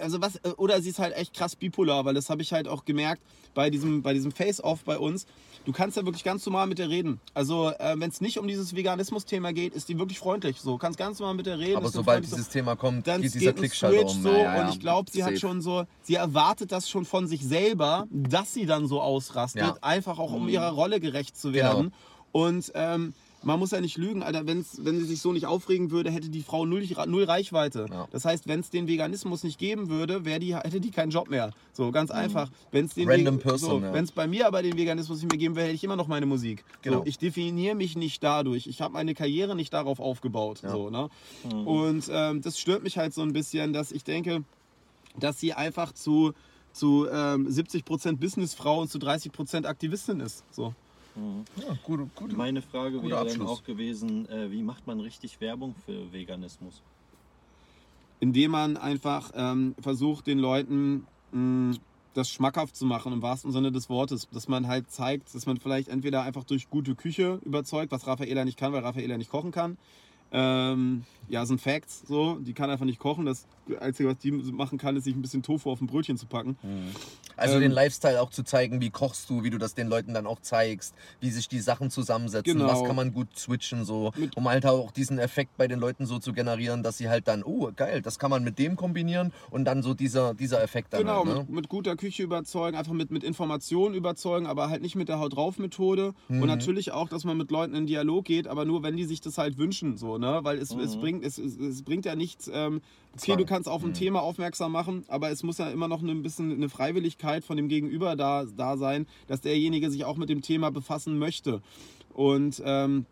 Also 0.00 0.20
was, 0.20 0.36
äh, 0.36 0.50
oder 0.56 0.80
sie 0.82 0.90
ist 0.90 0.98
halt 0.98 1.14
echt 1.16 1.34
krass 1.34 1.56
bipolar, 1.56 2.04
weil 2.04 2.14
das 2.14 2.30
habe 2.30 2.42
ich 2.42 2.52
halt 2.52 2.68
auch 2.68 2.84
gemerkt 2.84 3.22
bei 3.54 3.70
diesem, 3.70 4.02
bei 4.02 4.12
diesem 4.14 4.32
Face-Off 4.32 4.84
bei 4.84 4.98
uns. 4.98 5.26
Du 5.66 5.72
kannst 5.72 5.96
ja 5.96 6.04
wirklich 6.04 6.24
ganz 6.24 6.46
normal 6.46 6.66
mit 6.66 6.78
der 6.78 6.88
reden. 6.88 7.20
Also, 7.34 7.68
äh, 7.70 7.94
wenn 7.98 8.08
es 8.08 8.20
nicht 8.22 8.38
um 8.38 8.46
dieses 8.48 8.74
Veganismus-Thema 8.74 9.52
geht, 9.52 9.74
ist 9.74 9.88
die 9.88 9.98
wirklich 9.98 10.18
freundlich. 10.18 10.58
So, 10.60 10.78
kannst 10.78 10.98
ganz 10.98 11.18
normal 11.18 11.34
mit 11.34 11.46
der 11.46 11.58
reden. 11.58 11.76
Aber 11.76 11.88
sobald 11.90 12.24
dieses 12.24 12.48
Thema 12.48 12.76
kommt, 12.76 13.06
dann 13.06 13.20
geht 13.20 13.34
dieser 13.34 13.52
Klickschalter 13.52 14.06
um. 14.06 14.22
so 14.22 14.28
Ja, 14.30 14.38
ja, 14.56 14.62
und 14.64 14.70
ich 14.70 14.80
glaube, 14.80 15.10
sie 15.10 15.22
hat 15.22 15.30
Safe. 15.32 15.40
schon 15.40 15.60
so, 15.60 15.84
sie 16.02 16.14
erwartet 16.14 16.72
das 16.72 16.88
schon 16.88 17.04
von 17.04 17.26
sich 17.26 17.42
selber, 17.44 18.06
dass 18.10 18.54
sie 18.54 18.64
dann 18.66 18.86
so 18.86 19.00
ausrastet, 19.02 19.74
einfach 19.82 20.18
auch 20.18 20.30
Mhm. 20.30 20.36
um 20.36 20.48
ihrer 20.48 20.70
Rolle 20.70 20.98
gerecht 21.00 21.36
zu 21.36 21.52
Genau. 21.52 21.64
werden. 21.76 21.94
Und 22.32 22.70
ähm, 22.74 23.12
man 23.42 23.58
muss 23.58 23.70
ja 23.70 23.80
nicht 23.80 23.96
lügen, 23.96 24.22
Alter, 24.22 24.46
wenn's, 24.46 24.80
wenn 24.84 24.98
sie 24.98 25.04
sich 25.06 25.20
so 25.20 25.32
nicht 25.32 25.46
aufregen 25.46 25.90
würde, 25.90 26.10
hätte 26.10 26.28
die 26.28 26.42
Frau 26.42 26.66
null, 26.66 26.86
null 27.06 27.24
Reichweite. 27.24 27.86
Ja. 27.90 28.06
Das 28.10 28.24
heißt, 28.24 28.46
wenn 28.48 28.60
es 28.60 28.70
den 28.70 28.86
Veganismus 28.86 29.44
nicht 29.44 29.58
geben 29.58 29.88
würde, 29.88 30.24
wär 30.24 30.38
die, 30.38 30.54
hätte 30.54 30.80
die 30.80 30.90
keinen 30.90 31.10
Job 31.10 31.30
mehr. 31.30 31.50
So, 31.72 31.90
ganz 31.90 32.10
einfach. 32.10 32.50
Wenn's 32.70 32.94
den 32.94 33.04
Mhm. 33.04 33.10
Random 33.10 33.36
Ve- 33.38 33.42
person, 33.42 33.80
so, 33.80 33.86
ja. 33.86 33.92
Wenn 33.94 34.04
es 34.04 34.12
bei 34.12 34.26
mir 34.26 34.46
aber 34.46 34.62
den 34.62 34.76
Veganismus 34.76 35.22
nicht 35.22 35.30
mehr 35.32 35.38
geben 35.38 35.54
würde, 35.56 35.64
hätte 35.66 35.74
ich 35.74 35.84
immer 35.84 35.96
noch 35.96 36.08
meine 36.08 36.26
Musik. 36.26 36.64
Genau. 36.82 36.98
So, 36.98 37.06
ich 37.06 37.18
definiere 37.18 37.74
mich 37.74 37.96
nicht 37.96 38.22
dadurch. 38.22 38.66
Ich 38.66 38.80
habe 38.82 38.92
meine 38.92 39.14
Karriere 39.14 39.56
nicht 39.56 39.72
darauf 39.72 40.00
aufgebaut. 40.00 40.60
Ja. 40.62 40.70
So, 40.70 40.90
ne? 40.90 41.08
Mhm. 41.50 41.66
Und 41.66 42.10
ähm, 42.12 42.42
das 42.42 42.58
stört 42.58 42.82
mich 42.82 42.98
halt 42.98 43.14
so 43.14 43.22
ein 43.22 43.32
bisschen, 43.32 43.72
dass 43.72 43.92
ich 43.92 44.04
denke, 44.04 44.44
dass 45.18 45.40
sie 45.40 45.54
einfach 45.54 45.92
zu, 45.92 46.32
zu 46.72 47.06
ähm, 47.10 47.48
70% 47.48 48.16
Businessfrau 48.18 48.80
und 48.82 48.90
zu 48.90 48.98
30% 48.98 49.64
Aktivistin 49.66 50.20
ist. 50.20 50.44
So. 50.50 50.74
Ja, 51.16 51.76
gut, 51.82 52.14
gut. 52.14 52.36
Meine 52.36 52.62
Frage 52.62 53.02
wäre 53.02 53.10
dann 53.10 53.26
Abschluss. 53.26 53.50
auch 53.50 53.64
gewesen, 53.64 54.28
äh, 54.28 54.50
wie 54.50 54.62
macht 54.62 54.86
man 54.86 55.00
richtig 55.00 55.40
Werbung 55.40 55.74
für 55.84 56.12
Veganismus? 56.12 56.82
Indem 58.20 58.52
man 58.52 58.76
einfach 58.76 59.32
ähm, 59.34 59.74
versucht, 59.80 60.26
den 60.26 60.38
Leuten 60.38 61.06
mh, 61.32 61.76
das 62.14 62.30
schmackhaft 62.30 62.76
zu 62.76 62.84
machen, 62.86 63.12
im 63.12 63.22
wahrsten 63.22 63.52
Sinne 63.52 63.72
des 63.72 63.88
Wortes. 63.88 64.28
Dass 64.32 64.48
man 64.48 64.66
halt 64.66 64.90
zeigt, 64.90 65.34
dass 65.34 65.46
man 65.46 65.58
vielleicht 65.58 65.88
entweder 65.88 66.22
einfach 66.22 66.44
durch 66.44 66.68
gute 66.70 66.94
Küche 66.94 67.40
überzeugt, 67.44 67.92
was 67.92 68.06
Raffaela 68.06 68.44
nicht 68.44 68.58
kann, 68.58 68.72
weil 68.72 68.82
Raffaela 68.82 69.16
nicht 69.16 69.30
kochen 69.30 69.52
kann. 69.52 69.78
Ähm, 70.32 71.04
ja, 71.28 71.46
sind 71.46 71.60
Facts 71.60 72.02
so. 72.06 72.36
Die 72.40 72.52
kann 72.54 72.70
einfach 72.70 72.84
nicht 72.86 72.98
kochen. 72.98 73.24
Das 73.26 73.46
Einzige, 73.80 74.08
was 74.08 74.18
die 74.18 74.32
machen 74.32 74.78
kann, 74.78 74.96
ist 74.96 75.04
sich 75.04 75.14
ein 75.14 75.22
bisschen 75.22 75.42
Tofu 75.42 75.70
auf 75.70 75.80
ein 75.80 75.86
Brötchen 75.86 76.16
zu 76.16 76.26
packen. 76.26 76.56
Also 77.36 77.54
Ähm, 77.56 77.62
den 77.62 77.70
Lifestyle 77.72 78.20
auch 78.20 78.30
zu 78.30 78.42
zeigen, 78.42 78.80
wie 78.80 78.90
kochst 78.90 79.30
du, 79.30 79.44
wie 79.44 79.50
du 79.50 79.56
das 79.58 79.74
den 79.74 79.86
Leuten 79.86 80.12
dann 80.12 80.26
auch 80.26 80.40
zeigst, 80.40 80.94
wie 81.20 81.30
sich 81.30 81.48
die 81.48 81.60
Sachen 81.60 81.90
zusammensetzen, 81.90 82.58
Genau. 82.58 82.68
was 82.68 82.84
kann 82.84 82.96
man 82.96 83.12
gut 83.12 83.28
switchen, 83.38 83.84
so, 83.84 84.10
Mit- 84.16 84.36
um 84.36 84.48
halt 84.48 84.66
auch 84.66 84.90
diesen 84.90 85.18
Effekt 85.18 85.56
bei 85.56 85.66
den 85.68 85.78
Leuten 85.78 86.04
so 86.04 86.18
zu 86.18 86.32
generieren, 86.32 86.82
dass 86.82 86.98
sie 86.98 87.08
halt 87.08 87.28
dann, 87.28 87.42
oh 87.44 87.70
geil, 87.74 88.02
das 88.02 88.18
kann 88.18 88.30
man 88.30 88.42
mit 88.44 88.58
dem 88.58 88.76
kombinieren 88.76 89.32
und 89.50 89.64
dann 89.64 89.82
so 89.82 89.94
dieser, 89.94 90.34
dieser 90.34 90.62
Effekt 90.62 90.92
dann 90.92 91.02
Genau, 91.02 91.24
halt, 91.24 91.26
ne? 91.28 91.34
mit, 91.44 91.50
mit 91.50 91.68
guter 91.68 91.96
Küche 91.96 92.24
überzeugen, 92.24 92.76
einfach 92.76 92.92
mit, 92.92 93.10
mit 93.10 93.22
Informationen 93.24 93.94
überzeugen, 93.94 94.46
aber 94.46 94.68
halt 94.68 94.82
nicht 94.82 94.96
mit 94.96 95.08
der 95.08 95.18
Haut 95.20 95.34
drauf 95.36 95.58
Methode. 95.58 96.12
Mhm. 96.28 96.42
Und 96.42 96.48
natürlich 96.48 96.90
auch, 96.92 97.08
dass 97.08 97.24
man 97.24 97.36
mit 97.38 97.50
Leuten 97.52 97.74
in 97.74 97.86
Dialog 97.86 98.24
geht, 98.24 98.48
aber 98.48 98.64
nur 98.64 98.82
wenn 98.82 98.96
die 98.96 99.04
sich 99.04 99.20
das 99.20 99.38
halt 99.38 99.56
wünschen. 99.56 99.96
So, 99.96 100.18
ne? 100.20 100.40
Weil 100.42 100.58
es, 100.58 100.74
es, 100.74 100.96
Mhm. 100.96 101.00
bringt, 101.00 101.24
es, 101.24 101.38
es, 101.38 101.58
es 101.58 101.82
bringt 101.82 102.04
ja 102.04 102.14
nichts. 102.14 102.48
Ähm, 102.52 102.80
okay, 103.16 103.36
du 103.36 103.44
kannst 103.44 103.68
auf 103.68 103.82
ein 103.82 103.88
Mhm. 103.90 103.94
Thema 103.94 104.20
aufmerksam 104.22 104.70
machen, 104.72 105.04
aber 105.08 105.30
es 105.30 105.42
muss 105.42 105.58
ja 105.58 105.68
immer 105.70 105.88
noch 105.88 106.02
ein 106.02 106.22
bisschen 106.22 106.52
eine 106.52 106.68
Freiwilligkeit 106.68 107.44
von 107.44 107.56
dem 107.56 107.68
Gegenüber 107.68 108.14
da, 108.14 108.44
da 108.44 108.76
sein, 108.76 109.06
dass 109.26 109.40
derjenige 109.40 109.90
sich 109.90 110.04
auch 110.04 110.16
mit 110.16 110.28
dem 110.28 110.42
Thema 110.42 110.70
befassen 110.70 111.18
möchte. 111.18 111.60
Und 112.14 112.62
ähm, 112.64 113.06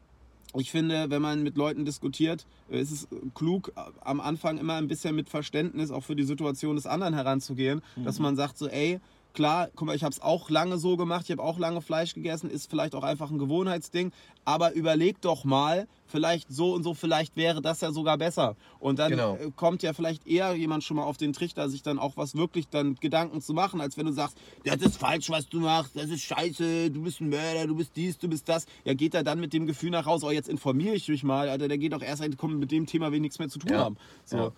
ich 0.55 0.71
finde, 0.71 1.11
wenn 1.11 1.21
man 1.21 1.43
mit 1.43 1.57
Leuten 1.57 1.85
diskutiert, 1.85 2.47
ist 2.71 2.91
es 2.91 3.09
klug, 3.35 3.71
am 4.01 4.21
Anfang 4.21 4.57
immer 4.59 4.75
ein 4.75 4.89
bisschen 4.89 5.15
mit 5.15 5.29
Verständnis 5.29 5.91
auch 5.91 6.03
für 6.05 6.17
die 6.17 6.23
Situation 6.25 6.75
des 6.77 6.87
anderen 6.87 7.13
heranzugehen, 7.15 7.83
dass 8.05 8.19
man 8.19 8.35
sagt 8.35 8.57
so, 8.57 8.67
ey, 8.67 8.99
klar, 9.35 9.69
guck 9.77 9.87
mal, 9.87 9.95
ich 9.97 10.03
habe 10.05 10.13
es 10.13 10.21
auch 10.21 10.51
lange 10.51 10.79
so 10.79 10.97
gemacht, 10.97 11.25
ich 11.27 11.31
habe 11.31 11.43
auch 11.43 11.59
lange 11.59 11.81
Fleisch 11.81 12.15
gegessen, 12.15 12.51
ist 12.51 12.69
vielleicht 12.71 12.95
auch 12.95 13.05
einfach 13.05 13.31
ein 13.31 13.39
Gewohnheitsding, 13.39 14.13
aber 14.45 14.73
überleg 14.73 15.21
doch 15.21 15.45
mal, 15.45 15.87
vielleicht 16.07 16.49
so 16.51 16.73
und 16.75 16.83
so, 16.83 16.95
vielleicht 16.95 17.37
wäre 17.37 17.61
das 17.61 17.81
ja 17.83 17.93
sogar 17.93 18.17
besser. 18.17 18.57
Und 18.81 18.99
dann 18.99 19.11
Genau. 19.11 19.37
äh, 19.37 19.51
kommt 19.55 19.83
ja 19.83 19.93
vielleicht 19.93 20.27
eher 20.27 20.55
jemand 20.55 20.83
schon 20.83 20.97
mal 20.97 21.05
auf 21.05 21.19
den 21.19 21.33
Trichter, 21.35 21.69
sich 21.69 21.83
dann 21.83 21.99
auch 21.99 22.17
was 22.17 22.35
wirklich 22.35 22.69
dann 22.69 22.95
Gedanken 22.95 23.41
zu 23.43 23.53
machen, 23.53 23.81
als 23.81 23.97
wenn 23.99 24.07
du 24.07 24.13
sagst, 24.13 24.39
das 24.65 24.77
ist 24.81 24.97
falsch, 24.97 25.29
was 25.31 25.49
du 25.49 25.61
machst, 25.61 25.95
das 25.97 26.09
ist 26.11 26.23
scheiße, 26.23 26.91
du 26.91 27.03
bist 27.03 27.21
ein 27.21 27.29
Mörder, 27.29 27.67
du 27.67 27.77
bist 27.77 27.93
dies, 27.95 28.17
du 28.19 28.29
bist 28.29 28.49
das. 28.49 28.65
Ja, 28.85 28.95
geht 28.95 29.15
er 29.15 29.23
dann 29.23 29.39
mit 29.39 29.53
dem 29.53 29.67
Gefühl 29.67 29.91
nach 29.91 30.07
Hause, 30.07 30.27
oh, 30.27 30.31
jetzt 30.31 30.49
informiere 30.49 30.95
ich 30.95 31.09
mich 31.09 31.23
mal, 31.23 31.49
Alter, 31.49 31.69
der 31.69 31.79
geht 31.79 31.93
doch 31.93 32.03
erst, 32.03 32.25
kommt 32.39 32.59
mit 32.59 32.71
dem 32.73 32.87
Thema 32.87 33.13
will 33.13 33.21
nichts 33.21 33.39
mehr 33.39 33.49
zu 33.51 33.59
tun 33.59 33.73
Ja. 33.73 33.79
haben. 33.85 33.97
So. 34.25 34.37
Ja. 34.37 34.53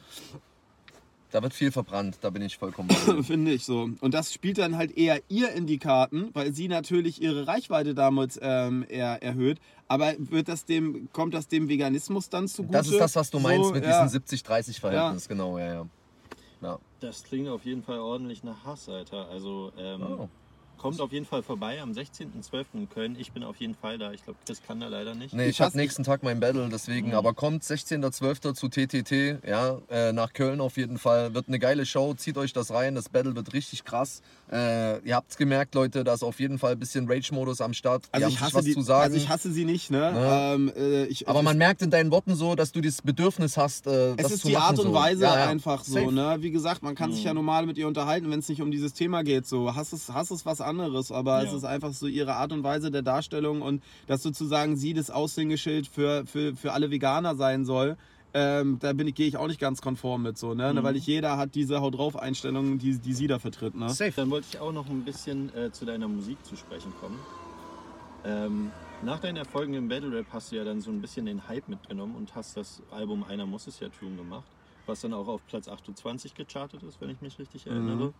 Da 1.33 1.43
wird 1.43 1.55
viel 1.55 1.71
verbrannt, 1.71 2.19
da 2.23 2.31
bin 2.31 2.43
ich 2.43 2.59
vollkommen. 2.59 2.91
Finde 3.23 3.53
ich 3.53 3.65
so. 3.65 3.89
Und 4.01 4.15
das 4.15 4.33
spielt 4.33 4.59
dann 4.59 4.77
halt 4.77 4.97
eher 4.97 5.21
ihr 5.29 5.53
in 5.53 5.67
die 5.67 5.79
Karten, 5.79 6.31
weil 6.33 6.53
sie 6.53 6.67
natürlich 6.69 7.23
ihre 7.23 7.47
Reichweite 7.47 7.95
damit 7.95 8.39
ähm, 8.43 8.85
er, 8.89 9.23
erhöht. 9.23 9.59
Aber 9.87 10.13
wird 10.19 10.49
das 10.49 10.65
dem, 10.65 11.09
kommt 11.13 11.35
das 11.35 11.49
dem 11.49 11.69
Veganismus 11.69 12.29
dann 12.29 12.49
zugute? 12.49 12.73
Das 12.73 12.89
ist 12.89 13.01
das, 13.01 13.17
was 13.17 13.31
du 13.31 13.39
meinst 13.39 13.69
So, 13.69 13.75
mit 13.75 13.85
ja. 13.85 14.05
diesem 14.05 14.21
70-30-Verhältnis, 14.23 15.29
genau, 15.29 15.59
ja, 15.59 15.75
ja. 15.75 15.87
ja. 16.63 16.79
Das 17.01 17.23
klingt 17.25 17.49
auf 17.49 17.65
jeden 17.65 17.83
Fall 17.83 17.99
ordentlich 17.99 18.43
nach 18.45 18.65
Hass, 18.65 18.89
Alter. 18.89 19.29
Also 19.29 19.73
ähm, 19.79 20.03
Oh. 20.03 20.29
Kommt 20.81 21.01
auf 21.01 21.13
jeden 21.13 21.27
Fall 21.27 21.43
vorbei 21.43 21.81
am 21.83 21.93
16.12. 21.93 22.65
in 22.75 22.89
Köln. 22.89 23.17
Ich 23.19 23.33
bin 23.33 23.45
auf 23.45 23.57
jeden 23.57 23.75
Fall 23.75 23.99
da. 23.99 24.13
Ich 24.13 24.25
glaube, 24.25 24.39
Chris 24.47 24.63
kann 24.67 24.81
da 24.81 24.89
leider 24.89 25.15
nicht. 25.15 25.35
Nee, 25.35 25.45
Ich 25.45 25.51
ich 25.51 25.61
habe 25.61 25.77
nächsten 25.77 26.05
Tag 26.05 26.23
mein 26.23 26.41
Battle, 26.41 26.69
deswegen, 26.73 27.09
Mhm. 27.09 27.15
aber 27.15 27.35
kommt 27.35 27.63
16.12. 27.63 28.55
zu 28.55 28.69
TTT, 28.69 29.39
ja, 29.47 29.79
äh, 29.91 30.13
nach 30.13 30.33
Köln 30.33 30.61
auf 30.61 30.77
jeden 30.79 30.99
Fall. 30.99 31.35
Wird 31.35 31.49
eine 31.49 31.59
geile 31.59 31.85
Show, 31.85 32.15
zieht 32.15 32.39
euch 32.39 32.53
das 32.55 32.71
rein, 32.73 32.95
das 32.95 33.11
Battle 33.11 33.37
wird 33.37 33.53
richtig 33.53 33.85
krass. 33.85 34.23
Äh, 34.53 34.99
ihr 35.07 35.15
habt's 35.15 35.37
gemerkt, 35.37 35.77
Leute, 35.77 36.03
da 36.03 36.15
ist 36.15 36.25
auf 36.25 36.41
jeden 36.41 36.59
Fall 36.59 36.73
ein 36.73 36.79
bisschen 36.79 37.09
Rage-Modus 37.09 37.61
am 37.61 37.73
Start. 37.73 38.07
Also 38.11 38.27
ich, 38.27 38.35
sich 38.35 38.41
hasse 38.43 38.55
was 38.57 38.65
die, 38.65 38.75
zu 38.75 38.81
sagen. 38.83 39.05
also 39.05 39.17
ich 39.17 39.29
hasse 39.29 39.53
sie 39.53 39.65
nicht, 39.65 39.93
ne? 39.93 39.99
Ja. 39.99 40.55
Ähm, 40.55 40.73
äh, 40.77 41.05
ich, 41.05 41.29
aber 41.29 41.43
man 41.43 41.57
merkt 41.57 41.83
in 41.83 41.91
deinen 41.91 42.11
Worten 42.11 42.35
so, 42.35 42.57
dass 42.57 42.73
du 42.73 42.81
das 42.81 43.01
Bedürfnis 43.03 43.57
hast, 43.57 43.87
äh, 43.87 44.15
es 44.17 44.33
ist 44.33 44.45
die 44.45 44.53
machen, 44.53 44.63
Art 44.63 44.79
und 44.81 44.87
so. 44.87 44.93
Weise 44.95 45.23
Ja, 45.23 45.39
ja. 45.39 45.47
einfach 45.49 45.85
so, 45.85 46.11
ne? 46.11 46.39
Wie 46.41 46.51
gesagt, 46.51 46.83
man 46.83 46.97
kann 46.97 47.13
sich 47.13 47.21
Mhm. 47.23 47.27
ja 47.29 47.35
normal 47.35 47.67
mit 47.67 47.79
ihr 47.79 47.87
unterhalten, 47.87 48.29
wenn 48.31 48.41
es 48.41 48.49
nicht 48.49 48.61
um 48.61 48.73
dieses 48.73 48.93
Thema 48.93 49.23
geht. 49.23 49.47
So, 49.47 49.75
Hass 49.77 49.93
ist, 49.93 50.13
Hass 50.13 50.33
ist 50.33 50.45
was 50.47 50.61
anderes, 50.61 51.13
aber 51.13 51.45
es 51.45 51.53
ist 51.53 51.65
einfach 51.65 51.93
so 51.93 52.09
ihre 52.09 52.35
Art 52.35 52.53
und 52.53 52.65
Weise 52.65 52.91
der 52.91 53.03
Darstellung 53.03 53.63
und 53.63 53.83
dass 54.09 54.23
sozusagen 54.23 54.77
sie 54.77 54.95
das 54.95 55.11
Aushängeschild 55.11 55.87
für, 55.87 56.25
für, 56.27 56.57
für 56.57 56.73
alle 56.73 56.91
Veganer 56.91 57.37
sein 57.37 57.65
soll. 57.65 57.97
Ähm, 58.33 58.79
da 58.79 58.93
bin 58.93 59.09
ich, 59.09 59.15
gehe 59.15 59.27
ich 59.27 59.37
auch 59.37 59.49
nicht 59.49 59.61
ganz 59.61 59.83
konform 59.83 60.23
mit 60.23 60.39
so, 60.39 60.55
ne? 60.55 60.73
Mhm. 60.73 60.83
Weil 60.83 60.93
nicht 60.95 61.07
jeder 61.07 61.37
hat 61.37 61.55
diese 61.55 61.81
Haut 61.81 61.97
drauf 61.97 62.17
Einstellungen, 62.17 62.79
die, 62.79 62.99
die 62.99 63.13
sie 63.13 63.27
da 63.27 63.39
vertritt, 63.39 63.75
ne? 63.75 63.89
Safe. 63.91 64.13
Dann 64.15 64.31
wollte 64.31 64.47
ich 64.51 64.61
auch 64.61 64.73
noch 64.73 64.89
ein 64.89 65.05
bisschen 65.05 65.55
äh, 65.55 65.73
zu 65.73 65.85
deiner 65.85 66.09
Musik 66.09 66.45
zu 66.45 66.57
sprechen 66.57 66.93
kommen. 67.01 67.19
Ähm, 68.25 68.71
nach 69.03 69.19
deinen 69.19 69.37
Erfolgen 69.37 69.75
im 69.75 69.89
Battle 69.89 70.13
Rap 70.13 70.27
hast 70.33 70.53
du 70.53 70.57
ja 70.57 70.65
dann 70.65 70.81
so 70.81 70.91
ein 70.91 71.01
bisschen 71.01 71.27
den 71.27 71.49
Hype 71.49 71.69
mitgenommen 71.69 72.15
und 72.17 72.35
hast 72.35 72.57
das 72.57 72.83
Album 72.91 73.25
Einer 73.25 73.47
muss 73.47 73.67
es 73.67 73.81
ja 73.81 73.89
tun 73.89 74.17
gemacht, 74.17 74.45
was 74.87 75.01
dann 75.01 75.15
auch 75.15 75.27
auf 75.27 75.41
Platz 75.47 75.69
28 75.69 76.35
gechartet 76.35 76.83
ist, 76.83 77.01
wenn 77.01 77.11
ich 77.11 77.21
mich 77.23 77.39
richtig 77.39 77.67
erinnere. 77.67 78.13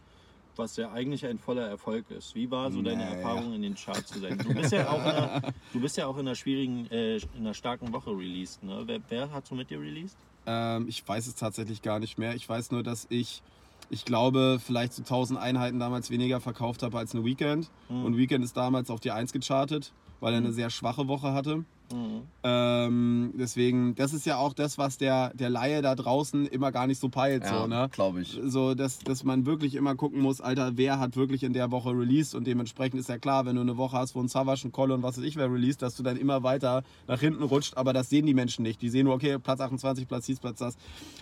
Was 0.57 0.77
ja 0.77 0.91
eigentlich 0.93 1.25
ein 1.27 1.39
voller 1.39 1.67
Erfolg 1.67 2.11
ist. 2.11 2.35
Wie 2.35 2.51
war 2.51 2.71
so 2.71 2.83
deine 2.83 3.05
Naja. 3.05 3.17
Erfahrung 3.17 3.55
in 3.55 3.63
den 3.63 3.75
Charts 3.75 4.09
zu 4.13 4.19
sein? 4.19 4.37
Du 4.39 4.53
bist 4.53 4.73
ja 4.73 4.89
auch 4.91 4.99
in 5.05 5.11
einer, 5.11 5.43
du 5.73 5.81
bist 5.81 5.97
ja 5.97 6.07
auch 6.07 6.15
in 6.17 6.21
einer 6.27 6.35
schwierigen, 6.35 6.87
äh, 6.91 7.17
in 7.17 7.23
einer 7.37 7.55
starken 7.55 7.93
Woche 7.93 8.11
released. 8.11 8.63
Ne? 8.63 8.83
Wer, 8.87 9.01
wer 9.09 9.33
hat 9.33 9.47
so 9.47 9.55
mit 9.55 9.71
dir 9.71 9.81
released? 9.81 10.17
Ähm, 10.47 10.87
ich 10.89 11.07
weiß 11.07 11.27
es 11.27 11.35
tatsächlich 11.35 11.83
gar 11.83 11.99
nicht 11.99 12.19
mehr. 12.19 12.35
Ich 12.35 12.49
weiß 12.49 12.73
nur, 12.73 12.83
dass 12.83 13.07
ich, 13.11 13.43
ich 13.91 14.05
glaube, 14.05 14.61
vielleicht 14.65 14.93
so 14.93 15.03
1000 15.03 15.39
Einheiten 15.39 15.79
damals 15.79 16.11
weniger 16.11 16.41
verkauft 16.41 16.83
habe 16.83 16.99
als 16.99 17.15
eine 17.15 17.25
Weekend. 17.25 17.71
Mhm. 17.89 18.05
Und 18.05 18.17
Weekend 18.19 18.45
ist 18.45 18.57
damals 18.57 18.91
auf 18.91 19.01
die 19.01 19.13
1 19.13 19.33
gechartet, 19.33 19.93
weil 20.21 20.33
er 20.35 20.39
eine 20.39 20.53
sehr 20.53 20.69
schwache 20.71 21.09
Woche 21.09 21.33
hatte. 21.33 21.65
Mhm. 21.93 22.23
Ähm, 22.43 23.33
deswegen, 23.39 23.95
das 23.95 24.13
ist 24.13 24.27
ja 24.27 24.37
auch 24.37 24.55
das, 24.55 24.79
was 24.79 24.99
der, 24.99 25.33
der 25.35 25.51
Laie 25.51 25.83
da 25.83 25.95
draußen 25.95 26.47
immer 26.47 26.73
gar 26.73 26.87
nicht 26.87 27.01
so 27.01 27.09
peilt. 27.09 27.45
Ja, 27.45 27.61
so, 27.61 27.67
ne? 27.67 27.89
glaube 27.93 28.23
ich. 28.23 28.39
So, 28.45 28.75
dass, 28.75 28.99
dass 29.01 29.25
man 29.25 29.47
wirklich 29.47 29.75
immer 29.75 29.95
gucken 29.95 30.21
muss, 30.21 30.41
Alter, 30.41 30.73
wer 30.77 30.99
hat 30.99 31.17
wirklich 31.17 31.43
in 31.43 31.53
der 31.53 31.71
Woche 31.71 31.91
released 31.91 32.35
und 32.35 32.47
dementsprechend 32.47 33.01
ist 33.01 33.09
ja 33.09 33.19
klar, 33.19 33.47
wenn 33.47 33.57
du 33.57 33.63
eine 33.63 33.77
Woche 33.77 33.97
hast, 33.97 34.15
wo 34.15 34.21
ein 34.21 34.29
Savage, 34.29 34.69
ein 34.69 34.73
Kolle 34.73 34.95
und 34.95 35.03
was 35.03 35.19
weiß 35.19 35.25
ich 35.25 35.37
wer 35.37 35.53
released, 35.53 35.83
dass 35.83 35.97
du 35.97 36.03
dann 36.03 36.17
immer 36.17 36.43
weiter 36.43 36.83
nach 37.07 37.21
hinten 37.21 37.43
rutscht, 37.43 37.77
aber 37.77 37.93
das 37.93 38.09
sehen 38.09 38.27
die 38.27 38.35
Menschen 38.35 38.63
nicht. 38.63 38.81
Die 38.83 38.89
sehen 38.89 39.05
nur, 39.05 39.15
okay, 39.15 39.39
Platz 39.39 39.61
28, 39.61 40.09
Platz 40.09 40.27
dies, 40.27 40.39
Platz 40.39 40.59
das. 40.59 40.77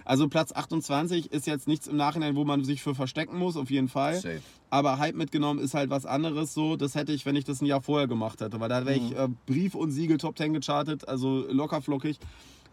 Also 0.04 0.28
Platz 0.28 0.52
28 0.52 1.32
ist 1.32 1.46
jetzt 1.46 1.68
nichts 1.68 1.86
im 1.86 1.96
Nachhinein, 1.96 2.36
wo 2.36 2.44
man 2.44 2.64
sich 2.64 2.82
für 2.82 2.94
verstecken 2.94 3.38
muss, 3.38 3.56
auf 3.56 3.70
jeden 3.70 3.88
Fall. 3.88 4.16
Safe. 4.16 4.40
Aber 4.70 4.98
Hype 4.98 5.16
mitgenommen 5.16 5.60
ist 5.60 5.74
halt 5.74 5.90
was 5.90 6.04
anderes 6.04 6.52
so. 6.52 6.76
Das 6.76 6.94
hätte 6.94 7.12
ich, 7.12 7.24
wenn 7.24 7.36
ich 7.36 7.44
das 7.44 7.62
ein 7.62 7.66
Jahr 7.66 7.80
vorher 7.80 8.06
gemacht 8.06 8.40
hätte. 8.40 8.60
Weil 8.60 8.68
da 8.68 8.84
wäre 8.84 8.96
ich 8.96 9.16
äh, 9.16 9.28
Brief 9.46 9.74
und 9.74 9.90
Siegel 9.90 10.18
Top 10.18 10.36
10 10.36 10.52
gechartet, 10.52 11.08
also 11.08 11.46
locker 11.50 11.80
flockig. 11.80 12.18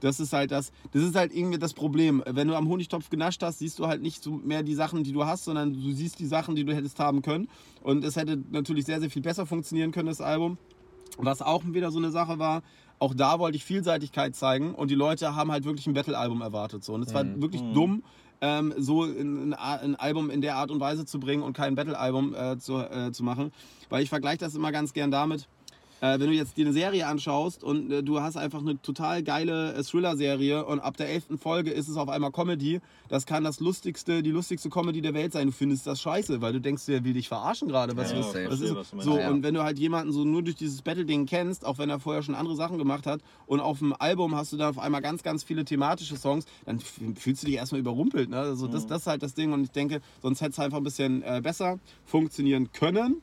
Das 0.02 0.20
ist 0.20 0.34
halt 0.34 0.52
das, 0.52 0.72
das 0.92 1.04
ist 1.04 1.16
halt 1.16 1.34
irgendwie 1.34 1.58
das 1.58 1.74
Problem. 1.74 2.22
Wenn 2.28 2.50
du 2.50 2.56
am 2.56 2.68
Honigtopf 2.68 3.10
genascht 3.10 3.42
hast, 3.44 3.60
siehst 3.60 3.80
du 3.80 3.88
halt 3.88 4.02
nicht 4.02 4.28
mehr 4.46 4.62
die 4.62 4.76
Sachen, 4.76 5.04
die 5.04 5.14
du 5.14 5.26
hast, 5.26 5.46
sondern 5.46 5.74
du 5.74 5.92
siehst 5.94 6.20
die 6.20 6.26
Sachen, 6.26 6.56
die 6.56 6.66
du 6.66 6.76
hättest 6.76 7.00
haben 7.00 7.22
können. 7.22 7.48
Und 7.82 8.04
es 8.04 8.18
hätte 8.18 8.38
natürlich 8.52 8.86
sehr, 8.86 9.00
sehr 9.00 9.10
viel 9.10 9.22
besser 9.22 9.46
funktionieren 9.46 9.92
können, 9.92 10.08
das 10.08 10.22
Album. 10.22 10.58
Was 11.18 11.42
auch 11.42 11.64
wieder 11.66 11.92
so 11.92 12.00
eine 12.00 12.12
Sache 12.12 12.40
war, 12.40 12.62
auch 13.00 13.14
da 13.14 13.40
wollte 13.40 13.58
ich 13.58 13.64
Vielseitigkeit 13.64 14.36
zeigen 14.36 14.74
und 14.74 14.92
die 14.92 14.96
Leute 14.96 15.36
haben 15.36 15.52
halt 15.52 15.66
wirklich 15.66 15.88
ein 15.88 15.94
Battle-Album 15.94 16.42
erwartet. 16.42 16.84
So. 16.84 16.94
Und 16.94 17.02
es 17.02 17.14
war 17.14 17.24
wirklich 17.42 17.62
dumm, 17.74 18.04
ähm, 18.46 18.74
so 18.78 19.04
ein, 19.04 19.54
ein, 19.54 19.96
Album 19.96 20.30
in 20.30 20.42
der 20.42 20.56
Art 20.56 20.70
und 20.70 20.80
Weise 20.80 21.06
zu 21.06 21.20
bringen 21.20 21.42
und 21.42 21.54
kein 21.54 21.74
Battle-Album 21.74 22.36
äh, 22.36 22.58
zu, 22.60 22.78
äh, 22.78 23.12
zu 23.12 23.24
machen. 23.24 23.52
Weil 23.90 24.04
ich 24.04 24.10
vergleiche 24.10 24.38
das 24.38 24.54
immer 24.54 24.72
ganz 24.72 24.94
gern 24.94 25.10
damit, 25.10 25.48
äh, 26.02 26.20
wenn 26.20 26.28
du 26.28 26.34
jetzt 26.34 26.58
dir 26.58 26.66
eine 26.66 26.74
Serie 26.74 27.08
anschaust 27.08 27.64
und 27.64 27.92
äh, 27.92 28.04
du 28.04 28.22
hast 28.22 28.38
einfach 28.38 28.60
eine 28.60 28.82
total 28.82 29.24
geile 29.24 29.74
äh, 29.74 29.84
Thriller-Serie 29.84 30.66
und 30.66 30.80
ab 30.80 30.98
der 30.98 31.10
elften 31.10 31.38
Folge 31.38 31.72
ist 31.72 31.88
es 31.88 31.98
auf 31.98 32.10
einmal 32.10 32.32
Comedy, 32.32 32.82
das 33.10 33.26
kann 33.26 33.44
das 33.44 33.60
lustigste, 33.60 34.24
die 34.24 34.32
lustigste 34.32 34.70
Comedy 34.70 35.02
der 35.02 35.14
Welt 35.14 35.34
sein. 35.34 35.48
Du 35.48 35.54
findest 35.54 35.88
das 35.88 36.02
scheiße, 36.02 36.42
weil 36.42 36.54
du 36.54 36.62
denkst, 36.62 36.86
der 36.86 37.04
will 37.04 37.14
dich 37.14 37.28
verarschen 37.28 37.68
gerade. 37.68 37.96
Was, 37.96 38.12
Ja, 38.12 38.20
was, 38.20 38.32
safe. 38.32 38.48
was 38.50 38.60
ist 38.62 38.76
was 38.76 39.04
so? 39.04 39.18
Ja. 39.18 39.30
Und 39.30 39.44
wenn 39.44 39.54
du 39.54 39.64
halt 39.64 39.80
jemanden 39.80 40.12
so 40.12 40.24
nur 40.26 40.44
durch 40.44 40.56
dieses 40.56 40.82
Battle-Ding 40.82 41.26
kennst, 41.26 41.66
auch 41.66 41.78
wenn 41.78 41.90
er 41.90 42.00
vorher 42.00 42.24
schon 42.24 42.36
andere 42.36 42.56
Sachen 42.56 42.78
gemacht 42.78 43.06
hat 43.06 43.22
und 43.46 43.60
auf 43.60 43.80
dem 43.80 43.94
Album 43.98 44.36
hast 44.36 44.54
du 44.54 44.58
dann 44.58 44.70
auf 44.70 44.80
einmal 44.80 45.02
ganz, 45.02 45.24
ganz 45.24 45.44
viele 45.44 45.66
thematische 45.66 46.18
Songs, 46.18 46.46
dann 46.66 46.80
fühlst 46.80 47.44
du 47.44 47.48
dich 47.48 47.56
erstmal 47.56 47.80
überrumpelt. 47.82 48.30
Ne? 48.30 48.38
Also 48.38 48.68
das, 48.68 48.88
das 48.88 49.02
ist 49.02 49.08
halt 49.08 49.24
das 49.24 49.34
Ding 49.34 49.54
und 49.54 49.64
ich 49.64 49.72
denke, 49.72 50.02
sonst 50.22 50.42
hätte 50.42 50.52
es 50.52 50.60
einfach 50.60 50.78
ein 50.78 50.84
bisschen 50.84 51.22
äh, 51.24 51.42
besser 51.44 51.80
funktionieren 52.06 52.72
können. 52.72 53.22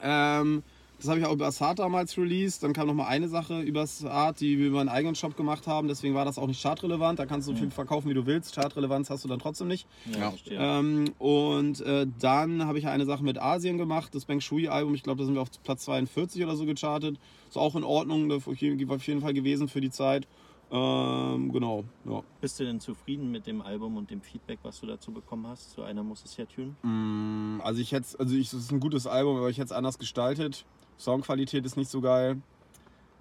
Ähm, 0.00 0.62
das 1.02 1.08
habe 1.08 1.18
ich 1.18 1.26
auch 1.26 1.32
über 1.32 1.50
Saat 1.50 1.80
damals 1.80 2.16
released. 2.16 2.62
Dann 2.62 2.72
kam 2.72 2.86
noch 2.86 2.94
mal 2.94 3.08
eine 3.08 3.28
Sache 3.28 3.60
über 3.60 3.84
Saat, 3.88 4.40
die 4.40 4.56
wir 4.56 4.68
über 4.68 4.78
einen 4.80 4.88
eigenen 4.88 5.16
Shop 5.16 5.36
gemacht 5.36 5.66
haben. 5.66 5.88
Deswegen 5.88 6.14
war 6.14 6.24
das 6.24 6.38
auch 6.38 6.46
nicht 6.46 6.60
chartrelevant. 6.62 7.18
Da 7.18 7.26
kannst 7.26 7.48
du 7.48 7.52
so 7.52 7.58
viel 7.58 7.72
verkaufen, 7.72 8.08
wie 8.08 8.14
du 8.14 8.24
willst. 8.24 8.54
Chartrelevanz 8.54 9.10
hast 9.10 9.24
du 9.24 9.28
dann 9.28 9.40
trotzdem 9.40 9.66
nicht. 9.66 9.88
Ja. 10.16 10.32
Ähm, 10.48 11.12
und 11.18 11.80
äh, 11.80 12.06
dann 12.20 12.64
habe 12.66 12.78
ich 12.78 12.86
eine 12.86 13.04
Sache 13.04 13.24
mit 13.24 13.36
Asien 13.36 13.78
gemacht, 13.78 14.14
das 14.14 14.26
Bang 14.26 14.40
Shui-Album. 14.40 14.94
Ich 14.94 15.02
glaube, 15.02 15.18
da 15.18 15.24
sind 15.24 15.34
wir 15.34 15.42
auf 15.42 15.50
Platz 15.64 15.82
42 15.86 16.44
oder 16.44 16.54
so 16.54 16.66
gechartet. 16.66 17.18
Ist 17.48 17.58
auch 17.58 17.74
in 17.74 17.82
Ordnung, 17.82 18.28
das 18.28 18.46
war 18.46 18.52
auf 18.52 18.60
jeden 18.60 18.88
auf 18.88 19.06
jeden 19.06 19.22
Fall 19.22 19.34
gewesen 19.34 19.66
für 19.66 19.80
die 19.80 19.90
Zeit. 19.90 20.28
Ähm, 20.70 21.52
genau, 21.52 21.84
ja. 22.06 22.22
Bist 22.40 22.60
du 22.60 22.64
denn 22.64 22.80
zufrieden 22.80 23.30
mit 23.30 23.46
dem 23.46 23.60
Album 23.60 23.96
und 23.96 24.10
dem 24.10 24.22
Feedback, 24.22 24.60
was 24.62 24.80
du 24.80 24.86
dazu 24.86 25.12
bekommen 25.12 25.46
hast? 25.48 25.72
Zu 25.72 25.82
einer 25.82 26.02
muss 26.02 26.24
es 26.24 26.36
ja 26.36 26.46
tun. 26.46 26.76
Mm, 26.82 27.60
Also 27.60 27.80
ich 27.80 27.92
hätte, 27.92 28.18
also 28.18 28.34
ich, 28.34 28.46
es 28.46 28.54
ist 28.54 28.72
ein 28.72 28.80
gutes 28.80 29.06
Album, 29.06 29.36
aber 29.36 29.50
ich 29.50 29.58
hätte 29.58 29.66
es 29.66 29.72
anders 29.72 29.98
gestaltet. 29.98 30.64
Soundqualität 30.98 31.64
ist 31.64 31.76
nicht 31.76 31.90
so 31.90 32.00
geil. 32.00 32.40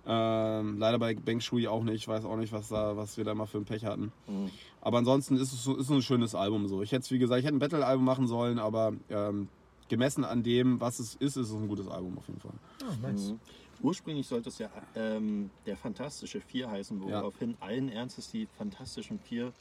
Ähm, 0.05 0.79
leider 0.79 0.97
bei 0.97 1.13
Bang 1.13 1.39
Shui 1.41 1.67
auch 1.67 1.83
nicht. 1.83 1.95
Ich 1.95 2.07
weiß 2.07 2.25
auch 2.25 2.35
nicht, 2.37 2.51
was, 2.51 2.69
da, 2.69 2.97
was 2.97 3.17
wir 3.17 3.23
da 3.23 3.35
mal 3.35 3.45
für 3.45 3.59
ein 3.59 3.65
Pech 3.65 3.85
hatten. 3.85 4.11
Mhm. 4.27 4.49
Aber 4.81 4.97
ansonsten 4.97 5.35
ist 5.35 5.53
es 5.53 5.63
so, 5.63 5.75
ist 5.77 5.89
ein 5.91 6.01
schönes 6.01 6.33
Album 6.33 6.67
so. 6.67 6.81
Ich 6.81 6.91
hätte 6.91 7.01
es, 7.03 7.11
wie 7.11 7.19
gesagt, 7.19 7.39
ich 7.39 7.45
hätte 7.45 7.55
ein 7.55 7.59
Battle-Album 7.59 8.03
machen 8.03 8.27
sollen, 8.27 8.57
aber 8.57 8.93
ähm, 9.09 9.47
gemessen 9.89 10.23
an 10.25 10.41
dem, 10.41 10.81
was 10.81 10.99
es 10.99 11.13
ist, 11.15 11.37
ist 11.37 11.49
es 11.49 11.53
ein 11.53 11.67
gutes 11.67 11.87
Album 11.87 12.17
auf 12.17 12.27
jeden 12.27 12.39
Fall. 12.39 12.53
Ah, 12.83 12.95
nice. 13.07 13.29
Mhm. 13.31 13.39
Ursprünglich 13.83 14.27
sollte 14.27 14.49
es 14.49 14.57
ja 14.57 14.69
ähm, 14.95 15.49
der 15.65 15.77
Fantastische 15.77 16.39
Vier 16.41 16.69
heißen, 16.69 16.99
Ja. 17.07 17.21
woraufhin 17.21 17.55
allen 17.59 17.89
Ernstes 17.89 18.31
die 18.31 18.47
Fantastischen 18.57 19.19
Vier 19.19 19.53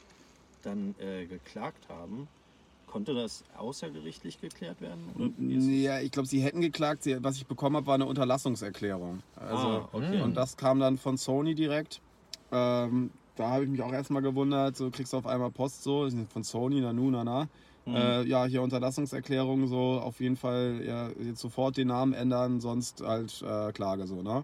dann 0.63 0.95
äh, 0.99 1.25
geklagt 1.25 1.87
haben. 1.89 2.27
Konnte 2.91 3.13
das 3.13 3.45
außergerichtlich 3.57 4.41
geklärt 4.41 4.81
werden? 4.81 5.33
Ja, 5.47 6.01
ich 6.01 6.11
glaube, 6.11 6.27
sie 6.27 6.41
hätten 6.41 6.59
geklagt. 6.59 7.03
Sie, 7.03 7.23
was 7.23 7.37
ich 7.37 7.45
bekommen 7.45 7.77
habe, 7.77 7.87
war 7.87 7.95
eine 7.95 8.05
Unterlassungserklärung. 8.05 9.23
Also, 9.37 9.67
ah, 9.67 9.89
okay. 9.93 10.21
Und 10.21 10.35
das 10.35 10.57
kam 10.57 10.79
dann 10.79 10.97
von 10.97 11.15
Sony 11.15 11.55
direkt. 11.55 12.01
Ähm, 12.51 13.11
da 13.37 13.49
habe 13.49 13.63
ich 13.63 13.69
mich 13.69 13.81
auch 13.81 13.93
erstmal 13.93 14.21
gewundert, 14.21 14.75
so 14.75 14.91
kriegst 14.91 15.13
du 15.13 15.17
auf 15.17 15.25
einmal 15.25 15.51
Post 15.51 15.83
so, 15.83 16.09
von 16.29 16.43
Sony, 16.43 16.81
Nanu, 16.81 17.09
Nana. 17.09 17.47
Mhm. 17.85 17.95
Äh, 17.95 18.23
ja, 18.23 18.45
hier 18.45 18.61
Unterlassungserklärung, 18.61 19.67
so 19.67 19.99
auf 20.01 20.19
jeden 20.19 20.35
Fall 20.35 20.81
ja, 20.85 21.09
jetzt 21.23 21.39
sofort 21.39 21.77
den 21.77 21.87
Namen 21.87 22.13
ändern, 22.13 22.59
sonst 22.59 23.01
halt 23.01 23.41
äh, 23.41 23.71
Klage 23.71 24.05
so, 24.05 24.21
ne? 24.21 24.43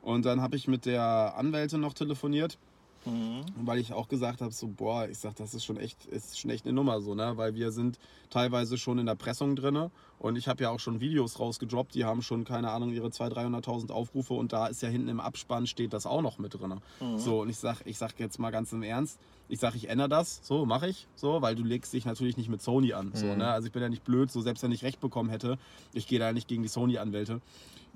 Und 0.00 0.24
dann 0.24 0.40
habe 0.40 0.56
ich 0.56 0.66
mit 0.66 0.86
der 0.86 1.34
Anwältin 1.36 1.80
noch 1.80 1.92
telefoniert, 1.92 2.56
Mhm. 3.06 3.44
weil 3.66 3.78
ich 3.78 3.92
auch 3.92 4.08
gesagt 4.08 4.42
habe, 4.42 4.52
so, 4.52 4.68
boah, 4.68 5.08
ich 5.08 5.18
sag, 5.18 5.34
das 5.36 5.54
ist 5.54 5.64
schon 5.64 5.78
echt, 5.78 6.04
ist 6.06 6.38
schon 6.38 6.50
echt 6.50 6.66
eine 6.66 6.74
Nummer 6.74 7.00
so, 7.00 7.14
ne? 7.14 7.32
Weil 7.36 7.54
wir 7.54 7.72
sind 7.72 7.98
teilweise 8.28 8.76
schon 8.76 8.98
in 8.98 9.06
der 9.06 9.14
Pressung 9.14 9.56
drinne 9.56 9.90
und 10.18 10.36
ich 10.36 10.48
habe 10.48 10.62
ja 10.62 10.70
auch 10.70 10.80
schon 10.80 11.00
Videos 11.00 11.40
rausgedroppt, 11.40 11.94
die 11.94 12.04
haben 12.04 12.20
schon, 12.20 12.44
keine 12.44 12.70
Ahnung, 12.70 12.92
ihre 12.92 13.08
200.000, 13.08 13.64
300.000 13.64 13.90
Aufrufe 13.90 14.34
und 14.34 14.52
da 14.52 14.66
ist 14.66 14.82
ja 14.82 14.88
hinten 14.90 15.08
im 15.08 15.20
Abspann 15.20 15.66
steht 15.66 15.92
das 15.92 16.04
auch 16.04 16.20
noch 16.20 16.38
mit 16.38 16.54
drinne. 16.54 16.78
Mhm. 17.00 17.16
So, 17.18 17.40
und 17.40 17.48
ich 17.48 17.56
sag, 17.58 17.80
ich 17.86 17.96
sag 17.96 18.18
jetzt 18.20 18.38
mal 18.38 18.50
ganz 18.50 18.72
im 18.72 18.82
Ernst, 18.82 19.18
ich 19.48 19.58
sag, 19.60 19.74
ich 19.74 19.88
ändere 19.88 20.08
das, 20.10 20.40
so, 20.42 20.66
mache 20.66 20.88
ich, 20.88 21.08
so, 21.14 21.40
weil 21.42 21.54
du 21.54 21.64
legst 21.64 21.92
dich 21.92 22.04
natürlich 22.04 22.36
nicht 22.36 22.50
mit 22.50 22.60
Sony 22.62 22.92
an, 22.92 23.12
so, 23.14 23.26
Mhm. 23.26 23.38
ne? 23.38 23.48
Also 23.48 23.66
ich 23.66 23.72
bin 23.72 23.82
ja 23.82 23.88
nicht 23.88 24.04
blöd, 24.04 24.30
so, 24.30 24.40
selbst 24.42 24.62
wenn 24.62 24.72
ich 24.72 24.84
Recht 24.84 25.00
bekommen 25.00 25.30
hätte, 25.30 25.58
ich 25.94 26.06
gehe 26.06 26.18
da 26.18 26.32
nicht 26.32 26.48
gegen 26.48 26.62
die 26.62 26.68
Sony-Anwälte. 26.68 27.40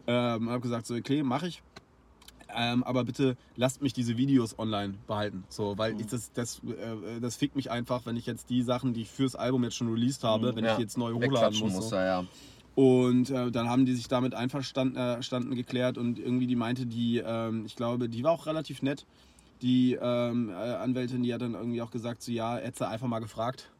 Ähm, 0.07 0.49
habe 0.51 0.61
gesagt, 0.61 0.87
so, 0.87 0.95
okay, 0.95 1.23
mache 1.23 1.49
ich. 1.49 1.63
Ähm, 2.57 2.85
aber 2.85 3.05
bitte 3.05 3.37
lasst 3.57 3.83
mich 3.83 3.93
diese 3.93 4.17
Videos 4.17 4.59
online 4.59 4.95
behalten. 5.07 5.45
So, 5.49 5.77
weil 5.77 5.95
Mhm. 5.95 6.01
ich 6.01 6.07
das, 6.07 6.33
das, 6.33 6.61
äh, 6.65 7.21
das 7.21 7.37
fickt 7.37 7.57
mich 7.57 7.71
einfach, 7.71 8.07
wenn 8.07 8.17
ich 8.17 8.27
jetzt 8.27 8.49
die 8.51 8.63
Sachen, 8.63 8.95
die 8.95 9.03
ich 9.03 9.11
fürs 9.11 9.35
Album 9.37 9.65
jetzt 9.65 9.77
schon 9.77 9.89
released 9.89 10.25
habe, 10.25 10.53
Mhm. 10.53 10.57
wenn 10.57 10.65
Ja, 10.65 10.73
ich 10.75 10.79
jetzt 10.79 10.97
neu 10.99 11.13
hochladen 11.15 11.59
muss. 11.59 11.75
muss 11.75 11.89
so. 11.91 11.97
er, 11.97 12.07
ja. 12.07 12.25
Und 12.75 13.31
äh, 13.31 13.51
dann 13.53 13.69
haben 13.69 13.87
die 13.87 13.95
sich 13.95 14.09
damit 14.09 14.35
einverstanden 14.35 14.97
äh, 14.97 15.23
standen 15.23 15.55
geklärt 15.55 15.97
und 15.97 16.19
irgendwie 16.19 16.47
die 16.49 16.57
meinte, 16.57 16.87
die, 16.87 17.19
ähm, 17.25 17.65
ich 17.67 17.77
glaube, 17.77 18.09
die 18.09 18.25
war 18.25 18.33
auch 18.33 18.47
relativ 18.47 18.83
nett. 18.83 19.07
Die 19.63 19.97
ähm, 20.01 20.49
äh, 20.51 20.53
Anwältin, 20.53 21.23
die 21.23 21.33
hat 21.33 21.41
dann 21.41 21.55
irgendwie 21.55 21.81
auch 21.83 21.91
gesagt, 21.93 22.23
so 22.23 22.33
ja, 22.33 22.57
hätte 22.57 22.79
sie 22.79 22.89
einfach 22.89 23.07
mal 23.07 23.21
gefragt. 23.21 23.71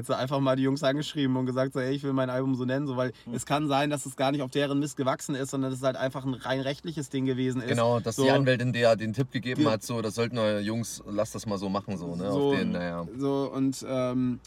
Hätte 0.00 0.06
sie 0.14 0.16
einfach 0.16 0.40
mal 0.40 0.56
die 0.56 0.62
Jungs 0.62 0.82
angeschrieben 0.82 1.36
und 1.36 1.44
gesagt, 1.44 1.74
so, 1.74 1.78
ey, 1.80 1.94
ich 1.94 2.02
will 2.02 2.14
mein 2.14 2.30
Album 2.30 2.54
so 2.54 2.64
nennen, 2.64 2.86
so, 2.86 2.96
weil 2.96 3.12
Hm. 3.24 3.34
es 3.34 3.44
kann 3.44 3.68
sein, 3.68 3.90
dass 3.90 4.06
es 4.06 4.16
gar 4.16 4.32
nicht 4.32 4.40
auf 4.40 4.50
deren 4.50 4.78
Mist 4.78 4.96
gewachsen 4.96 5.34
ist, 5.34 5.50
sondern 5.50 5.70
dass 5.70 5.80
es 5.80 5.84
halt 5.84 5.96
einfach 5.96 6.24
ein 6.24 6.32
rein 6.32 6.60
rechtliches 6.60 7.10
Ding 7.10 7.26
gewesen 7.26 7.60
ist. 7.60 7.68
Genau, 7.68 8.00
dass 8.00 8.16
so, 8.16 8.24
die 8.24 8.30
Anwältin 8.30 8.72
dir 8.72 8.96
den 8.96 9.12
Tipp 9.12 9.30
gegeben 9.30 9.60
Ge- 9.62 9.70
hat, 9.70 9.82
so, 9.82 10.00
das 10.00 10.14
sollten 10.14 10.38
eure 10.38 10.60
Jungs, 10.60 11.02
lasst 11.06 11.34
das 11.34 11.44
mal 11.44 11.58
so 11.58 11.68
machen, 11.68 11.98
so, 11.98 12.16
ne? 12.16 12.32
So, 12.32 12.48
Auf 12.48 12.56
den, 12.56 12.70
naja. 12.72 13.06
So, 13.18 13.52
und 13.54 13.84
ähm, 13.86 14.40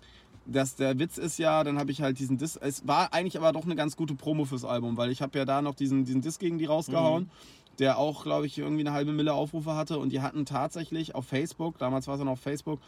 das, 0.47 0.75
der 0.75 0.97
Witz 0.97 1.19
ist 1.19 1.37
ja, 1.37 1.63
dann 1.63 1.77
habe 1.77 1.91
ich 1.91 2.01
halt 2.01 2.17
diesen 2.17 2.39
Disc. 2.39 2.57
Es 2.61 2.87
war 2.87 3.13
eigentlich 3.13 3.37
aber 3.37 3.51
doch 3.51 3.65
eine 3.65 3.75
ganz 3.75 3.95
gute 3.95 4.15
Promo 4.15 4.45
fürs 4.45 4.65
Album, 4.65 4.97
weil 4.97 5.11
ich 5.11 5.21
habe 5.21 5.37
ja 5.37 5.45
da 5.45 5.61
noch 5.61 5.75
diesen, 5.75 6.03
diesen 6.03 6.21
Disc 6.21 6.39
gegen 6.39 6.57
die 6.57 6.65
rausgehauen, 6.65 7.29
der 7.77 7.99
auch, 7.99 8.23
glaube 8.23 8.47
ich, 8.47 8.57
irgendwie 8.57 8.81
eine 8.81 8.93
halbe 8.93 9.11
Mille 9.11 9.33
Aufrufe 9.33 9.75
hatte. 9.75 9.99
Und 9.99 10.11
die 10.11 10.21
hatten 10.21 10.45
tatsächlich 10.45 11.13
auf 11.13 11.25
Facebook, 11.25 11.77
damals 11.77 12.07
war 12.07 12.15
es 12.15 12.19
ja 12.19 12.25
noch 12.25 12.33
auf 12.33 12.39
Facebook, 12.39 12.79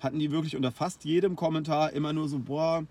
hatten 0.00 0.18
die 0.18 0.30
wirklich 0.30 0.56
unter 0.56 0.70
fast 0.72 1.04
jedem 1.04 1.36
Kommentar 1.36 1.92
immer 1.92 2.12
nur 2.12 2.28
so, 2.28 2.38
boah, 2.38 2.84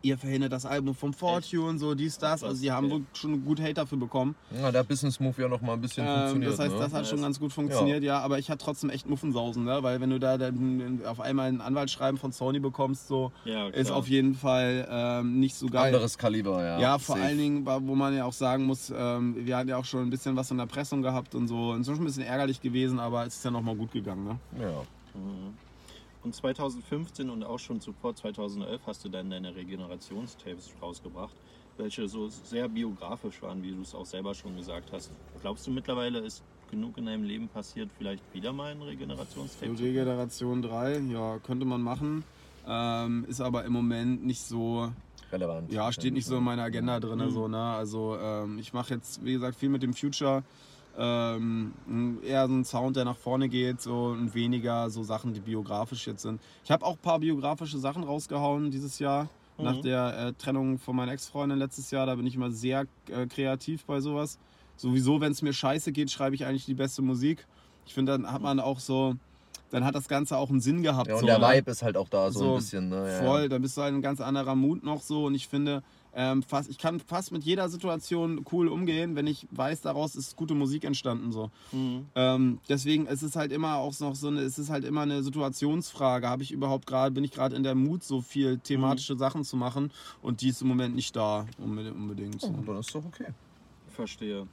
ihr 0.00 0.18
verhindert 0.18 0.52
das 0.52 0.66
Album 0.66 0.94
vom 0.96 1.12
Fortune, 1.12 1.78
so 1.78 1.94
dies, 1.94 2.18
das. 2.18 2.42
Also 2.42 2.60
die 2.60 2.70
haben 2.72 2.86
Okay. 2.86 2.94
wohl 2.94 3.02
schon 3.14 3.44
gut 3.44 3.60
Hate 3.60 3.74
dafür 3.74 3.98
bekommen. 3.98 4.34
Ja, 4.60 4.70
der 4.72 4.82
Business 4.82 5.18
Move 5.20 5.40
ja 5.42 5.48
noch 5.48 5.60
mal 5.60 5.74
ein 5.74 5.80
bisschen 5.80 6.04
Ähm, 6.04 6.12
funktioniert. 6.14 6.52
das 6.52 6.58
heißt, 6.58 6.74
ne? 6.74 6.80
das 6.80 6.92
hat 6.92 7.02
Ja, 7.04 7.08
schon 7.08 7.22
ganz 7.22 7.38
gut 7.40 7.52
funktioniert, 7.52 8.02
ja. 8.02 8.18
aber 8.20 8.38
ich 8.40 8.50
hatte 8.50 8.64
trotzdem 8.64 8.90
echt 8.90 9.08
Muffensausen, 9.08 9.64
ne? 9.64 9.82
weil 9.82 10.00
wenn 10.00 10.10
du 10.10 10.18
da 10.18 10.38
dann 10.38 11.00
auf 11.06 11.20
einmal 11.20 11.48
ein 11.48 11.60
Anwaltsschreiben 11.60 12.18
von 12.18 12.32
Sony 12.32 12.58
bekommst, 12.58 13.06
so 13.08 13.30
Ja, 13.44 13.68
ist 13.68 13.90
auf 13.92 14.08
jeden 14.08 14.34
Fall 14.34 14.86
ähm, 14.90 15.38
nicht 15.38 15.54
so 15.54 15.66
geil. 15.66 15.86
Anderes 15.94 16.18
Kaliber, 16.18 16.64
ja. 16.64 16.80
ja, 16.80 16.98
vor 16.98 17.16
Safe. 17.16 17.26
allen 17.28 17.38
Dingen, 17.38 17.66
wo 17.66 17.94
man 17.94 18.14
ja 18.14 18.24
auch 18.24 18.32
sagen 18.32 18.64
muss, 18.64 18.92
ähm, 18.96 19.36
wir 19.46 19.56
hatten 19.56 19.68
ja 19.68 19.76
auch 19.76 19.84
schon 19.84 20.02
ein 20.02 20.10
bisschen 20.10 20.34
was 20.36 20.50
in 20.50 20.58
der 20.58 20.66
Pressung 20.66 21.02
gehabt 21.02 21.34
und 21.36 21.46
so. 21.46 21.74
Es 21.74 21.80
ist 21.80 21.86
schon 21.86 21.96
ein 21.98 22.04
bisschen 22.04 22.24
ärgerlich 22.24 22.60
gewesen, 22.60 22.98
aber 22.98 23.24
es 23.26 23.36
ist 23.36 23.44
ja 23.44 23.50
nochmal 23.52 23.76
gut 23.76 23.92
gegangen. 23.92 24.24
Ne? 24.24 24.38
Ja. 24.60 24.82
Mhm. 25.14 25.54
Und 26.24 26.34
2015 26.34 27.30
und 27.30 27.42
auch 27.42 27.58
schon 27.58 27.80
zuvor 27.80 28.14
2011 28.14 28.80
hast 28.86 29.04
du 29.04 29.08
dann 29.08 29.30
deine 29.30 29.54
Regenerationstapes 29.54 30.70
rausgebracht, 30.80 31.34
welche 31.78 32.06
so 32.08 32.28
sehr 32.28 32.68
biografisch 32.68 33.42
waren, 33.42 33.62
wie 33.62 33.72
du 33.72 33.82
es 33.82 33.94
auch 33.94 34.06
selber 34.06 34.34
schon 34.34 34.56
gesagt 34.56 34.92
hast. 34.92 35.10
Glaubst 35.40 35.66
du 35.66 35.70
mittlerweile 35.72 36.20
ist 36.20 36.42
genug 36.70 36.96
in 36.96 37.06
deinem 37.06 37.24
Leben 37.24 37.48
passiert, 37.48 37.90
vielleicht 37.98 38.22
wieder 38.32 38.52
mal 38.52 38.70
ein 38.70 38.82
Regenerationstape? 38.82 39.74
zu- 39.74 39.82
Regeneration 39.82 40.62
3, 40.62 40.98
ja, 41.10 41.38
könnte 41.40 41.64
man 41.66 41.82
machen. 41.82 42.24
Ähm, 42.68 43.24
ist 43.28 43.40
aber 43.40 43.64
im 43.64 43.72
Moment 43.72 44.24
nicht 44.24 44.42
so, 44.42 44.92
Relevant. 45.32 45.72
Ja, 45.72 45.90
steht 45.92 46.12
nicht 46.12 46.26
so 46.26 46.36
in 46.36 46.44
meiner 46.44 46.62
Agenda 46.62 47.00
drin. 47.00 47.18
Mhm. 47.18 47.30
So, 47.30 47.48
ne? 47.48 47.58
Also 47.58 48.16
ähm, 48.20 48.58
ich 48.58 48.72
mache 48.74 48.94
jetzt, 48.94 49.24
wie 49.24 49.32
gesagt, 49.32 49.56
viel 49.56 49.70
mit 49.70 49.82
dem 49.82 49.94
Future. 49.94 50.44
Ähm, 50.98 51.72
eher 52.22 52.46
so 52.48 52.54
ein 52.54 52.64
Sound, 52.64 52.96
der 52.96 53.04
nach 53.04 53.16
vorne 53.16 53.48
geht, 53.48 53.80
so 53.80 54.06
und 54.08 54.34
weniger 54.34 54.90
so 54.90 55.02
Sachen, 55.02 55.32
die 55.32 55.40
biografisch 55.40 56.06
jetzt 56.06 56.22
sind. 56.22 56.40
Ich 56.64 56.70
habe 56.70 56.84
auch 56.84 56.92
ein 56.92 57.02
paar 57.02 57.18
biografische 57.18 57.78
Sachen 57.78 58.04
rausgehauen 58.04 58.70
dieses 58.70 58.98
Jahr. 58.98 59.28
Mhm. 59.58 59.64
Nach 59.64 59.80
der 59.80 60.18
äh, 60.18 60.32
Trennung 60.34 60.78
von 60.78 60.94
meiner 60.96 61.12
Ex-Freundin 61.12 61.58
letztes 61.58 61.90
Jahr, 61.90 62.06
da 62.06 62.14
bin 62.14 62.26
ich 62.26 62.34
immer 62.34 62.50
sehr 62.50 62.86
äh, 63.08 63.26
kreativ 63.26 63.84
bei 63.84 64.00
sowas. 64.00 64.38
Sowieso, 64.76 65.20
wenn 65.20 65.32
es 65.32 65.42
mir 65.42 65.52
scheiße 65.52 65.92
geht, 65.92 66.10
schreibe 66.10 66.34
ich 66.34 66.44
eigentlich 66.44 66.66
die 66.66 66.74
beste 66.74 67.02
Musik. 67.02 67.46
Ich 67.86 67.94
finde, 67.94 68.12
dann 68.12 68.30
hat 68.30 68.42
man 68.42 68.60
auch 68.60 68.78
so, 68.80 69.14
dann 69.70 69.84
hat 69.84 69.94
das 69.94 70.08
Ganze 70.08 70.36
auch 70.36 70.50
einen 70.50 70.60
Sinn 70.60 70.82
gehabt. 70.82 71.08
Ja, 71.08 71.14
und 71.14 71.20
so, 71.20 71.26
der 71.26 71.38
ne? 71.38 71.46
Vibe 71.46 71.70
ist 71.70 71.82
halt 71.82 71.96
auch 71.96 72.08
da 72.08 72.30
so, 72.30 72.38
So, 72.38 72.50
ein 72.52 72.56
bisschen, 72.56 72.88
ne? 72.88 73.10
Ja, 73.10 73.22
Voll, 73.24 73.42
Ja. 73.42 73.48
da 73.48 73.58
bist 73.58 73.76
du 73.76 73.82
halt 73.82 73.94
ein 73.94 74.02
ganz 74.02 74.20
anderer 74.20 74.54
Mut 74.54 74.82
noch 74.84 75.00
so 75.00 75.24
und 75.26 75.34
ich 75.34 75.48
finde, 75.48 75.82
ähm, 76.14 76.42
fast, 76.42 76.68
ich 76.68 76.78
kann 76.78 77.00
fast 77.00 77.32
mit 77.32 77.44
jeder 77.44 77.68
Situation 77.68 78.44
cool 78.52 78.68
umgehen, 78.68 79.16
wenn 79.16 79.26
ich 79.26 79.46
weiß, 79.50 79.80
daraus 79.80 80.14
ist 80.14 80.36
gute 80.36 80.54
Musik 80.54 80.84
entstanden 80.84 81.32
so. 81.32 81.50
Mhm. 81.72 82.06
Ähm, 82.14 82.58
deswegen 82.68 83.06
es 83.06 83.22
ist 83.22 83.36
halt 83.36 83.52
immer 83.52 83.76
auch 83.76 83.98
noch 84.00 84.14
so 84.14 84.28
eine, 84.28 84.40
es 84.40 84.58
ist 84.58 84.70
halt 84.70 84.84
immer 84.84 85.02
eine 85.02 85.22
Situationsfrage. 85.22 86.28
Habe 86.28 86.42
ich 86.42 86.52
überhaupt 86.52 86.86
gerade, 86.86 87.12
bin 87.12 87.24
ich 87.24 87.30
gerade 87.30 87.56
in 87.56 87.62
der 87.62 87.74
Mut, 87.74 88.02
so 88.02 88.20
viel 88.20 88.58
thematische 88.58 89.16
Sachen 89.16 89.44
zu 89.44 89.56
machen 89.56 89.90
und 90.20 90.40
die 90.40 90.48
ist 90.48 90.62
im 90.62 90.68
Moment 90.68 90.94
nicht 90.94 91.16
da 91.16 91.46
unbedingt. 91.58 91.96
unbedingt 91.96 92.40
so. 92.40 92.48
Oh, 92.48 92.62
dann 92.66 92.78
ist 92.78 92.94
doch 92.94 93.04
okay. 93.04 93.28
Verstehe. 93.88 94.46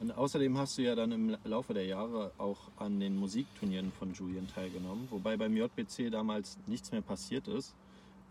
Und 0.00 0.10
außerdem 0.10 0.58
hast 0.58 0.76
du 0.76 0.82
ja 0.82 0.94
dann 0.94 1.12
im 1.12 1.36
Laufe 1.44 1.72
der 1.72 1.86
Jahre 1.86 2.32
auch 2.38 2.58
an 2.76 2.98
den 2.98 3.16
Musikturnieren 3.16 3.92
von 3.92 4.12
Julian 4.12 4.48
teilgenommen, 4.48 5.06
wobei 5.10 5.36
beim 5.36 5.56
JBC 5.56 6.10
damals 6.10 6.58
nichts 6.66 6.90
mehr 6.90 7.00
passiert 7.00 7.48
ist, 7.48 7.74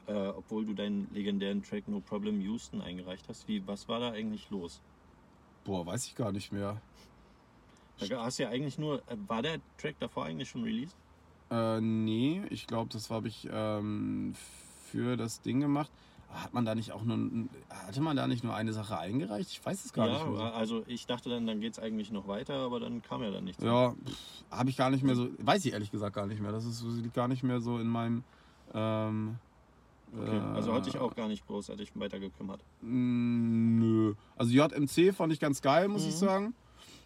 äh, 0.08 0.28
obwohl 0.28 0.66
du 0.66 0.74
deinen 0.74 1.08
legendären 1.14 1.64
Track 1.64 1.88
No 1.88 2.00
Problem 2.00 2.42
Houston 2.42 2.82
eingereicht 2.82 3.28
hast. 3.30 3.48
Wie, 3.48 3.66
was 3.68 3.88
war 3.88 4.00
da 4.00 4.12
eigentlich 4.12 4.50
los? 4.50 4.82
Boah, 5.64 5.86
weiß 5.86 6.06
ich 6.06 6.16
gar 6.16 6.32
nicht 6.32 6.52
mehr. 6.52 6.82
Da 8.10 8.24
hast 8.24 8.38
ja 8.38 8.50
eigentlich 8.50 8.78
nur, 8.78 9.00
äh, 9.08 9.16
war 9.28 9.42
der 9.42 9.60
Track 9.78 9.96
davor 10.00 10.26
eigentlich 10.26 10.50
schon 10.50 10.64
released? 10.64 10.96
Äh, 11.50 11.80
nee, 11.80 12.42
ich 12.50 12.68
glaube, 12.68 12.90
das 12.92 13.10
habe 13.10 13.28
ich 13.28 13.48
ähm, 13.52 14.34
für 14.92 15.16
das 15.18 15.42
Ding 15.42 15.60
gemacht. 15.60 15.92
Hat 16.30 16.52
man 16.52 16.66
da 16.66 16.74
nicht 16.74 16.92
auch 16.92 17.04
nur, 17.04 17.48
hatte 17.70 18.02
man 18.02 18.18
da 18.18 18.26
nicht 18.26 18.44
nur 18.44 18.56
eine 18.56 18.74
Sache 18.74 18.98
eingereicht? 18.98 19.52
Ich 19.52 19.64
weiß 19.64 19.86
es 19.86 19.94
gar 19.94 20.10
nicht 20.10 20.26
mehr. 20.26 20.36
so. 20.36 20.44
Ja, 20.44 20.52
also 20.54 20.84
ich 20.88 21.06
dachte 21.06 21.30
dann, 21.30 21.46
dann 21.46 21.62
geht 21.62 21.74
es 21.74 21.80
eigentlich 21.80 22.12
noch 22.12 22.28
weiter, 22.28 22.56
aber 22.56 22.80
dann 22.80 23.04
kam 23.04 23.22
ja 23.22 23.30
dann 23.30 23.44
nichts. 23.44 23.64
Ja, 23.64 23.94
habe 24.50 24.70
ich 24.72 24.76
gar 24.76 24.90
nicht 24.90 25.04
mehr 25.04 25.16
so, 25.16 25.30
weiß 25.38 25.64
ich 25.66 25.74
ehrlich 25.74 25.92
gesagt 25.92 26.16
gar 26.16 26.26
nicht 26.26 26.42
mehr. 26.42 26.52
Das 26.52 26.66
ist 26.66 26.84
liegt 26.84 27.14
gar 27.14 27.28
nicht 27.28 27.44
mehr 27.44 27.62
so 27.62 27.78
in 27.78 27.88
meinem. 27.88 28.24
Ähm, 28.74 29.36
Okay. 30.18 30.40
Also 30.56 30.72
äh, 30.72 30.74
hat 30.76 30.86
dich 30.86 30.98
auch 31.00 31.16
gar 31.16 31.28
nicht 31.28 31.46
großartig 31.48 31.92
weiter 31.96 32.20
gekümmert. 32.20 32.62
Mm, 32.82 33.80
Nö. 33.80 34.14
Also 34.36 34.52
JMC 34.54 35.14
fand 35.14 35.34
ich 35.34 35.40
ganz 35.40 35.62
geil, 35.62 35.88
muss 35.88 36.06
ich 36.06 36.14
Mhm. 36.14 36.18
sagen. 36.20 36.54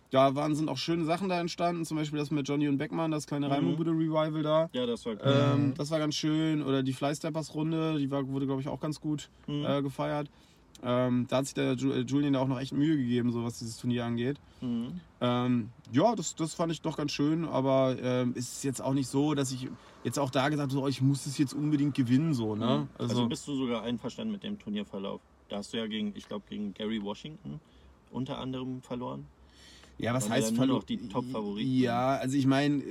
Da 0.10 0.36
waren, 0.36 0.56
sind 0.56 0.70
auch 0.70 0.78
schöne 0.78 1.04
Sachen 1.04 1.28
da 1.28 1.38
entstanden, 1.40 1.84
zum 1.84 1.98
Beispiel 1.98 2.18
das 2.18 2.32
mit 2.32 2.48
Johnny 2.48 2.70
und 2.70 2.78
Beckmann, 2.78 3.12
das 3.12 3.28
kleine 3.28 3.48
Mhm. 3.48 3.52
Reimenbude 3.52 3.92
Revival 3.92 4.42
da. 4.42 4.70
Ja, 4.72 4.86
das 4.86 5.06
war 5.06 5.14
cool. 5.14 5.20
Ähm, 5.24 5.74
das 5.76 5.92
war 5.92 6.00
ganz 6.00 6.16
schön. 6.16 6.62
Oder 6.64 6.82
die 6.84 6.94
Flysteppers 6.94 7.54
Runde, 7.54 7.98
die 8.00 8.10
war, 8.10 8.26
wurde, 8.28 8.46
glaube 8.46 8.62
ich, 8.62 8.68
auch 8.70 8.80
ganz 8.80 9.02
gut 9.02 9.30
Mhm. 9.48 9.66
äh, 9.66 9.82
gefeiert. 9.82 10.30
Ähm, 10.84 11.26
da 11.28 11.38
hat 11.38 11.46
sich 11.46 11.54
der 11.56 11.72
äh, 11.72 12.02
Julian 12.02 12.34
ja 12.36 12.40
auch 12.40 12.48
noch 12.48 12.60
echt 12.60 12.72
Mühe 12.74 12.98
gegeben, 12.98 13.32
so 13.32 13.44
was 13.44 13.60
dieses 13.60 13.78
Turnier 13.78 14.06
angeht. 14.06 14.38
Mhm. 14.62 15.00
Ähm, 15.22 15.70
ja, 15.92 16.16
das, 16.16 16.36
das 16.36 16.54
fand 16.54 16.72
ich 16.72 16.82
doch 16.82 16.96
ganz 16.98 17.12
schön, 17.12 17.46
aber 17.46 17.96
ähm, 18.00 18.34
es 18.38 18.54
ist 18.58 18.64
jetzt 18.64 18.82
auch 18.82 18.94
nicht 18.94 19.08
so, 19.10 19.34
dass 19.34 19.52
ich 19.52 19.68
jetzt 20.04 20.20
auch 20.20 20.30
da 20.30 20.50
gesagt 20.50 20.72
habe, 20.72 20.82
so, 20.82 20.88
ich 20.88 21.02
muss 21.02 21.26
es 21.26 21.38
jetzt 21.38 21.54
unbedingt 21.54 21.96
gewinnen, 21.96 22.34
so, 22.34 22.56
ne? 22.56 22.88
Mhm. 23.00 23.02
Also, 23.04 23.28
bist 23.28 23.48
du 23.48 23.56
sogar 23.56 23.82
einverstanden 23.84 24.32
mit 24.32 24.44
dem 24.44 24.60
Turnierverlauf? 24.60 25.22
Da 25.50 25.58
hast 25.58 25.74
du 25.74 25.78
ja 25.78 25.88
gegen, 25.88 26.14
ich 26.16 26.28
glaube, 26.28 26.46
gegen 26.50 26.74
Gary 26.74 27.02
Washington 27.02 27.60
unter 28.12 28.38
anderem 28.38 28.82
verloren. 28.82 29.26
ja, 29.98 30.14
was 30.14 30.28
ja 30.28 30.34
heißt 30.36 30.50
dann 30.50 30.56
nur 30.56 30.66
verlo- 30.66 30.74
noch 30.76 30.84
die 30.84 31.10
Top-Favoriten. 31.10 31.74
Ja, 31.74 32.18
also 32.18 32.38
ich 32.38 32.46
meine, 32.46 32.84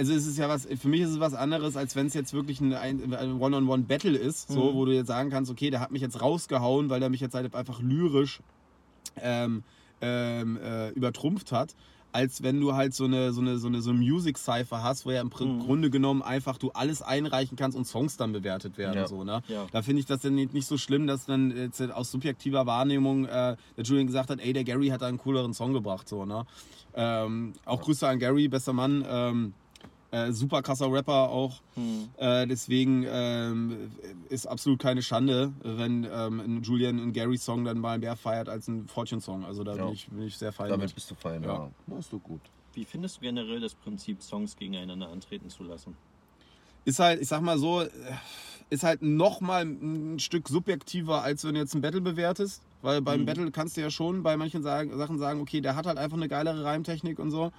also 0.00 0.12
es 0.14 0.26
ist 0.26 0.38
ja 0.38 0.48
was, 0.48 0.66
für 0.66 0.88
mich 0.88 1.02
ist 1.02 1.10
es 1.10 1.20
was 1.20 1.34
anderes, 1.34 1.76
als 1.76 1.94
wenn 1.94 2.06
es 2.06 2.14
jetzt 2.14 2.32
wirklich 2.32 2.60
ein, 2.60 3.38
One-on-One-Battle 3.40 4.16
ist, 4.16 4.48
so, 4.50 4.70
Mhm. 4.70 4.74
wo 4.74 4.84
du 4.86 4.92
jetzt 4.94 5.08
sagen 5.08 5.30
kannst, 5.30 5.50
okay, 5.50 5.70
der 5.70 5.80
hat 5.80 5.90
mich 5.92 6.02
jetzt 6.02 6.20
rausgehauen, 6.20 6.88
weil 6.90 7.00
der 7.00 7.10
mich 7.10 7.20
jetzt 7.20 7.34
halt 7.34 7.54
einfach 7.54 7.80
lyrisch 7.80 8.40
ähm, 9.20 9.62
ähm, 10.00 10.56
äh, 10.62 10.90
übertrumpft 10.90 11.52
hat. 11.52 11.74
Als 12.12 12.42
wenn 12.42 12.60
du 12.60 12.74
halt 12.74 12.92
so 12.92 13.04
eine, 13.04 13.32
so 13.32 13.40
eine, 13.40 13.58
so 13.58 13.68
eine, 13.68 13.80
so 13.82 13.90
eine 13.90 14.00
Music-Cypher 14.00 14.82
hast, 14.82 15.06
wo 15.06 15.12
ja 15.12 15.20
im 15.20 15.28
Mhm. 15.38 15.60
Grunde 15.60 15.90
genommen 15.90 16.22
einfach 16.22 16.58
du 16.58 16.70
alles 16.72 17.02
einreichen 17.02 17.56
kannst 17.56 17.76
und 17.78 17.84
Songs 17.86 18.16
dann 18.16 18.32
bewertet 18.32 18.78
werden. 18.78 18.96
Ja. 18.96 19.06
So, 19.06 19.22
ne? 19.22 19.42
Ja. 19.46 19.66
Da 19.70 19.82
finde 19.82 20.00
ich 20.00 20.06
das 20.06 20.20
dann 20.22 20.34
nicht 20.34 20.66
so 20.66 20.76
schlimm, 20.76 21.06
dass 21.06 21.26
dann 21.26 21.56
jetzt 21.56 21.80
aus 21.92 22.10
subjektiver 22.10 22.66
Wahrnehmung 22.66 23.26
äh, 23.26 23.56
der 23.76 23.84
Julian 23.84 24.08
gesagt 24.08 24.30
hat, 24.30 24.40
ey, 24.40 24.52
der 24.52 24.64
Gary 24.64 24.88
hat 24.88 25.02
da 25.02 25.06
einen 25.06 25.18
cooleren 25.18 25.54
Song 25.54 25.72
gebracht. 25.72 26.08
So, 26.08 26.24
ne? 26.24 26.46
ähm, 26.94 27.52
auch 27.64 27.80
Grüße 27.82 28.08
an 28.08 28.18
Gary, 28.18 28.48
bester 28.48 28.72
Mann. 28.72 29.04
Ähm, 29.08 29.52
Äh, 30.12 30.32
super 30.32 30.60
krasser 30.62 30.90
Rapper 30.92 31.28
auch. 31.30 31.60
Hm. 31.74 32.08
Äh, 32.16 32.46
deswegen 32.48 33.06
ähm, 33.08 33.92
ist 34.28 34.46
absolut 34.46 34.80
keine 34.80 35.02
Schande, 35.02 35.52
wenn 35.62 36.04
ähm, 36.10 36.40
ein 36.40 36.62
Julian 36.62 36.98
einen 36.98 37.12
Gary-Song 37.12 37.64
dann 37.64 37.78
mal 37.78 37.98
mehr 37.98 38.16
feiert 38.16 38.48
als 38.48 38.66
ein 38.66 38.88
Fortune-Song. 38.88 39.44
Also 39.44 39.62
da 39.62 39.76
Ja. 39.76 39.84
bin, 39.84 39.92
ich, 39.94 40.08
bin 40.08 40.22
ich 40.22 40.36
sehr 40.36 40.52
fein 40.52 40.68
Damit 40.68 40.86
mit. 40.88 40.94
bist 40.96 41.10
du 41.10 41.14
fein, 41.14 41.42
Ja. 41.44 41.54
ja. 41.54 41.70
Das 41.86 42.06
ist 42.06 42.12
doch 42.12 42.18
gut. 42.22 42.40
Wie 42.74 42.84
findest 42.84 43.18
du 43.18 43.20
generell 43.20 43.60
das 43.60 43.74
Prinzip, 43.74 44.20
Songs 44.22 44.56
gegeneinander 44.56 45.08
antreten 45.10 45.48
zu 45.48 45.62
lassen? 45.62 45.96
Ist 46.84 46.98
halt, 46.98 47.20
ich 47.20 47.28
sag 47.28 47.42
mal 47.42 47.58
so, 47.58 47.82
äh, 47.82 47.88
ist 48.70 48.84
halt 48.84 49.02
noch 49.02 49.40
mal 49.40 49.64
ein 49.64 50.18
Stück 50.20 50.48
subjektiver, 50.48 51.22
als 51.22 51.44
wenn 51.44 51.54
du 51.54 51.60
jetzt 51.60 51.74
ein 51.74 51.80
Battle 51.80 52.00
bewertest. 52.00 52.62
Weil 52.82 53.02
beim 53.02 53.22
Mhm. 53.22 53.26
Battle 53.26 53.50
kannst 53.50 53.76
du 53.76 53.82
ja 53.82 53.90
schon 53.90 54.22
bei 54.22 54.36
manchen 54.36 54.62
sagen, 54.62 54.96
Sachen 54.96 55.18
sagen, 55.18 55.40
okay, 55.40 55.60
der 55.60 55.76
hat 55.76 55.86
halt 55.86 55.98
einfach 55.98 56.16
eine 56.16 56.28
geilere 56.28 56.64
Reimtechnik 56.64 57.18
und 57.18 57.30
so. 57.30 57.50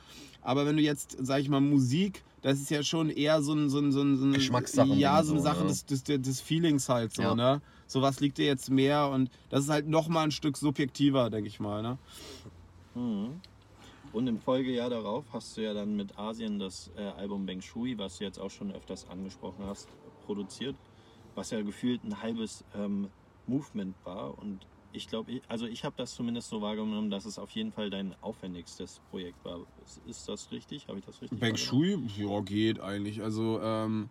Aber 0.41 0.65
wenn 0.65 0.77
du 0.77 0.81
jetzt, 0.81 1.15
sag 1.21 1.41
ich 1.41 1.49
mal, 1.49 1.59
Musik, 1.61 2.23
das 2.41 2.59
ist 2.59 2.71
ja 2.71 2.81
schon 2.81 3.09
eher 3.11 3.43
so 3.43 3.53
ein, 3.53 3.69
so 3.69 3.77
ein, 3.79 3.91
so 3.91 4.01
ein, 4.01 4.17
so 4.17 4.25
ein 4.25 4.33
Geschmackssachen 4.33 4.97
Ja, 4.97 5.23
so 5.23 5.33
eine 5.33 5.41
so, 5.41 5.45
Sache 5.45 5.63
ne? 5.63 5.69
des, 5.69 5.85
des, 5.85 6.03
des 6.03 6.41
Feelings 6.41 6.89
halt 6.89 7.13
so, 7.13 7.21
Ja. 7.21 7.35
ne? 7.35 7.61
So 7.87 8.01
was 8.01 8.19
liegt 8.19 8.37
dir 8.39 8.45
jetzt 8.45 8.71
mehr 8.71 9.09
und 9.09 9.29
das 9.49 9.65
ist 9.65 9.69
halt 9.69 9.87
noch 9.87 10.07
mal 10.07 10.23
ein 10.23 10.31
Stück 10.31 10.57
subjektiver, 10.57 11.29
denke 11.29 11.49
ich 11.49 11.59
mal, 11.59 11.81
ne? 11.83 11.99
Mhm. 12.95 13.41
Und 14.11 14.27
im 14.27 14.39
Folgejahr 14.39 14.89
darauf 14.89 15.31
hast 15.33 15.55
du 15.55 15.61
ja 15.61 15.73
dann 15.73 15.95
mit 15.95 16.17
Asien 16.17 16.59
das 16.59 16.91
äh, 16.97 17.01
Album 17.01 17.45
Beng 17.45 17.61
Shui, 17.61 17.97
was 17.97 18.17
du 18.17 18.23
jetzt 18.25 18.39
auch 18.39 18.49
schon 18.49 18.71
öfters 18.71 19.07
angesprochen 19.07 19.65
hast, 19.65 19.87
produziert, 20.25 20.75
was 21.35 21.51
ja 21.51 21.61
gefühlt 21.61 22.03
ein 22.03 22.21
halbes 22.21 22.63
ähm, 22.73 23.09
Movement 23.47 23.95
war. 24.03 24.37
Und 24.37 24.65
ich 24.93 25.07
glaube, 25.07 25.31
ich, 25.31 25.41
also 25.47 25.65
ich 25.65 25.83
habe 25.83 25.95
das 25.97 26.13
zumindest 26.13 26.49
so 26.49 26.61
wahrgenommen, 26.61 27.09
dass 27.09 27.25
es 27.25 27.39
auf 27.39 27.51
jeden 27.51 27.71
Fall 27.71 27.89
dein 27.89 28.15
aufwendigstes 28.21 28.99
Projekt 29.09 29.43
war. 29.45 29.59
Ist, 30.05 30.27
das 30.27 30.51
richtig? 30.51 30.87
Habe 30.87 30.99
ich 30.99 31.05
das 31.05 31.21
richtig 31.21 31.39
Beng? 31.39 31.55
Shui, 31.57 31.97
ja, 32.17 32.41
geht 32.41 32.79
eigentlich. 32.79 33.21
Also, 33.21 33.59
ähm, 33.61 34.09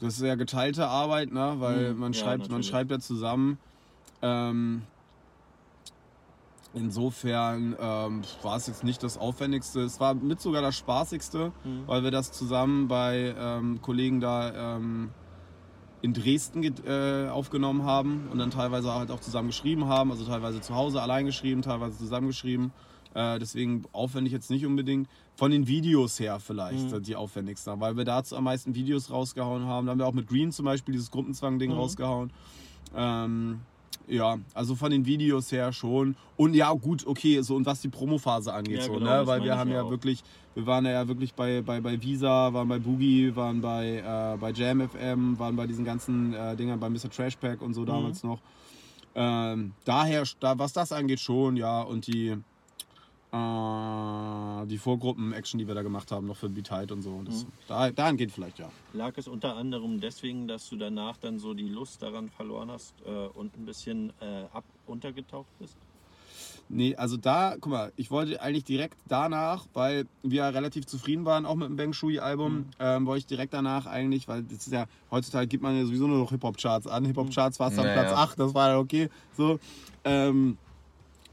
das 0.00 0.14
ist 0.14 0.22
ja 0.22 0.34
geteilte 0.36 0.86
Arbeit, 0.86 1.32
ne? 1.32 1.56
weil 1.58 1.94
Mhm, 1.94 2.00
man, 2.00 2.12
ja, 2.12 2.18
schreibt, 2.20 2.38
man 2.40 2.48
natürlich. 2.50 2.68
schreibt 2.68 2.90
ja 2.90 2.98
zusammen. 2.98 3.58
Ähm, 4.22 4.82
insofern 6.74 7.76
ähm, 7.78 8.22
war 8.42 8.56
es 8.56 8.66
jetzt 8.66 8.84
nicht 8.84 9.02
das 9.02 9.18
Aufwendigste. 9.18 9.80
Es 9.80 10.00
war 10.00 10.14
mit 10.14 10.40
sogar 10.40 10.62
das 10.62 10.76
Spaßigste, 10.76 11.52
Mhm. 11.64 11.86
weil 11.86 12.04
wir 12.04 12.10
das 12.10 12.32
zusammen 12.32 12.88
bei 12.88 13.34
ähm, 13.36 13.80
Kollegen 13.82 14.20
da 14.20 14.76
ähm, 14.76 15.10
in 16.02 16.12
Dresden 16.12 16.62
äh, 16.84 17.28
aufgenommen 17.30 17.84
haben 17.84 18.28
und 18.30 18.38
dann 18.38 18.50
teilweise 18.50 18.92
halt 18.92 19.10
auch 19.10 19.20
zusammen 19.20 19.48
geschrieben 19.48 19.86
haben. 19.86 20.10
Also 20.10 20.24
teilweise 20.24 20.60
zu 20.60 20.74
Hause 20.74 21.00
allein 21.00 21.24
geschrieben, 21.26 21.62
teilweise 21.62 21.96
zusammengeschrieben. 21.96 22.72
Äh, 23.14 23.38
deswegen 23.38 23.84
aufwendig 23.92 24.32
jetzt 24.32 24.50
nicht 24.50 24.66
unbedingt. 24.66 25.08
Von 25.36 25.50
den 25.50 25.66
Videos 25.68 26.18
her 26.18 26.40
vielleicht 26.40 26.90
Mhm. 26.92 27.02
die 27.02 27.14
aufwendigsten, 27.16 27.80
weil 27.80 27.96
wir 27.96 28.04
dazu 28.04 28.36
am 28.36 28.44
meisten 28.44 28.74
Videos 28.74 29.10
rausgehauen 29.10 29.64
haben. 29.66 29.86
Da 29.86 29.92
haben 29.92 29.98
wir 29.98 30.06
auch 30.06 30.12
mit 30.12 30.26
Green 30.28 30.50
zum 30.50 30.64
Beispiel 30.64 30.92
dieses 30.92 31.10
Gruppenzwang-Ding 31.10 31.70
Mhm. 31.70 31.76
rausgehauen. 31.76 32.30
Ähm, 32.96 33.60
ja, 34.12 34.38
also 34.54 34.74
von 34.74 34.90
den 34.90 35.06
Videos 35.06 35.50
her 35.50 35.72
schon. 35.72 36.16
Und 36.36 36.54
ja, 36.54 36.72
gut, 36.72 37.06
okay, 37.06 37.40
so 37.42 37.56
und 37.56 37.66
was 37.66 37.80
die 37.80 37.88
Promophase 37.88 38.52
angeht, 38.52 38.78
Ja, 38.78 38.84
so, 38.84 38.92
genau, 38.94 39.20
ne? 39.20 39.26
Weil 39.26 39.42
wir 39.42 39.56
haben 39.56 39.70
ja 39.70 39.82
auch. 39.82 39.90
wirklich, 39.90 40.22
wir 40.54 40.66
waren 40.66 40.84
ja 40.84 41.06
wirklich 41.08 41.34
bei, 41.34 41.62
bei, 41.62 41.80
bei 41.80 42.00
Visa, 42.00 42.52
waren 42.52 42.68
bei 42.68 42.78
Boogie, 42.78 43.34
waren 43.34 43.60
bei, 43.60 43.98
äh, 43.98 44.36
bei 44.38 44.50
Jam 44.52 44.86
FM, 44.88 45.38
waren 45.38 45.56
bei 45.56 45.66
diesen 45.66 45.84
ganzen 45.84 46.34
äh, 46.34 46.54
Dingern, 46.56 46.78
bei 46.78 46.90
Mr. 46.90 47.10
Trashpack 47.10 47.62
und 47.62 47.74
so 47.74 47.84
damals 47.84 48.22
noch. 48.22 48.40
Ähm, 49.14 49.72
daher, 49.84 50.24
da, 50.40 50.58
was 50.58 50.72
das 50.72 50.92
angeht, 50.92 51.20
schon, 51.20 51.56
ja, 51.56 51.82
und 51.82 52.06
die, 52.06 52.36
äh, 53.32 54.66
die 54.66 54.78
Vorgruppen-Action, 54.78 55.58
die 55.58 55.66
wir 55.66 55.74
da 55.74 55.82
gemacht 55.82 56.12
haben, 56.12 56.26
noch 56.26 56.36
für 56.36 56.48
Be 56.48 56.62
Tight 56.62 56.92
und 56.92 57.02
so. 57.02 57.22
Das, 57.24 57.46
da, 57.66 57.90
dahin 57.90 58.16
geht 58.16 58.30
vielleicht, 58.30 58.58
ja. 58.58 58.70
Lag 58.92 59.12
es 59.16 59.26
unter 59.28 59.56
anderem 59.56 60.00
deswegen, 60.00 60.46
dass 60.46 60.68
du 60.68 60.76
danach 60.76 61.16
dann 61.16 61.38
so 61.38 61.54
die 61.54 61.68
Lust 61.68 62.02
daran 62.02 62.28
verloren 62.28 62.70
hast 62.70 62.94
äh, 63.06 63.10
und 63.38 63.56
ein 63.56 63.64
bisschen 63.64 64.10
äh, 64.20 64.44
ab 64.52 64.64
untergetaucht 64.86 65.46
bist? 65.58 65.76
Nee, 66.68 66.94
also 66.96 67.16
da, 67.18 67.56
guck 67.60 67.70
mal, 67.72 67.92
ich 67.96 68.10
wollte 68.10 68.40
eigentlich 68.40 68.64
direkt 68.64 68.96
danach, 69.06 69.66
weil 69.74 70.06
wir 70.22 70.38
ja 70.44 70.48
relativ 70.48 70.86
zufrieden 70.86 71.24
waren, 71.26 71.44
auch 71.44 71.54
mit 71.56 71.68
dem 71.68 71.76
Bang 71.76 71.92
Shui-Album, 71.92 72.52
Mhm. 72.54 72.66
ähm, 72.78 73.06
wollte 73.06 73.18
ich 73.18 73.26
direkt 73.26 73.52
danach 73.52 73.86
eigentlich, 73.86 74.26
weil 74.28 74.42
das 74.42 74.66
ist 74.66 74.72
ja, 74.72 74.86
heutzutage 75.10 75.46
gibt 75.48 75.62
man 75.62 75.76
ja 75.76 75.84
sowieso 75.84 76.06
nur 76.06 76.18
noch 76.18 76.30
Hip-Hop-Charts 76.30 76.86
an. 76.86 77.04
Hip-Hop-Charts 77.04 77.60
war 77.60 77.68
es 77.68 77.76
dann 77.76 77.86
Ja, 77.86 77.92
Platz 77.92 78.10
ja. 78.10 78.16
8, 78.16 78.38
das 78.38 78.54
war 78.54 78.68
ja 78.70 78.78
okay. 78.78 79.08
So. 79.36 79.58
Ähm, 80.04 80.56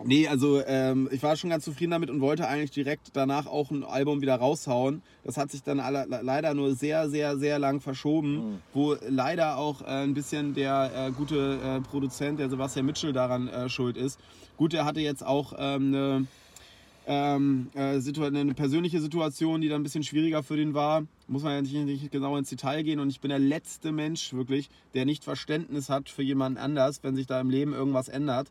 nee, 0.03 0.27
also 0.27 0.61
ähm, 0.65 1.09
ich 1.11 1.21
war 1.23 1.35
schon 1.35 1.49
ganz 1.49 1.65
zufrieden 1.65 1.91
damit 1.91 2.09
und 2.09 2.21
wollte 2.21 2.47
eigentlich 2.47 2.71
direkt 2.71 3.09
danach 3.13 3.47
auch 3.47 3.71
ein 3.71 3.83
Album 3.83 4.21
wieder 4.21 4.35
raushauen. 4.35 5.01
Das 5.23 5.37
hat 5.37 5.51
sich 5.51 5.63
dann 5.63 5.79
alle, 5.79 6.05
le- 6.05 6.21
leider 6.23 6.53
nur 6.53 6.75
sehr, 6.75 7.09
sehr, 7.09 7.37
sehr 7.37 7.59
lang 7.59 7.81
verschoben, 7.81 8.35
Mhm. 8.35 8.57
wo 8.73 8.95
leider 9.07 9.57
auch 9.57 9.81
äh, 9.81 9.85
ein 10.03 10.13
bisschen 10.13 10.53
der 10.53 10.91
äh, 10.95 11.11
gute 11.11 11.59
äh, 11.63 11.81
Produzent, 11.81 12.39
der 12.39 12.49
Sebastian 12.49 12.85
Mitchell, 12.85 13.13
daran 13.13 13.47
äh, 13.47 13.69
schuld 13.69 13.97
ist. 13.97 14.19
Gut, 14.57 14.73
er 14.73 14.85
hatte 14.85 14.99
jetzt 15.01 15.25
auch 15.25 15.53
ähm, 15.57 15.87
eine, 15.93 16.27
ähm, 17.07 17.67
äh, 17.73 17.97
situa- 17.97 18.27
eine 18.27 18.53
persönliche 18.53 19.01
Situation, 19.01 19.61
die 19.61 19.69
dann 19.69 19.81
ein 19.81 19.83
bisschen 19.83 20.03
schwieriger 20.03 20.43
für 20.43 20.57
den 20.57 20.73
war. 20.73 21.03
Muss 21.27 21.43
man 21.43 21.53
ja 21.53 21.61
nicht, 21.61 21.73
nicht 21.73 22.11
genau 22.11 22.37
ins 22.37 22.49
Detail 22.49 22.83
gehen. 22.83 22.99
Und 22.99 23.09
ich 23.09 23.19
bin 23.21 23.29
der 23.29 23.39
letzte 23.39 23.91
Mensch 23.91 24.33
wirklich, 24.33 24.69
der 24.93 25.05
nicht 25.05 25.23
Verständnis 25.23 25.89
hat 25.89 26.09
für 26.09 26.23
jemanden 26.23 26.57
anders, 26.57 26.99
wenn 27.03 27.15
sich 27.15 27.25
da 27.27 27.39
im 27.41 27.49
Leben 27.49 27.73
irgendwas 27.73 28.09
ändert. 28.09 28.47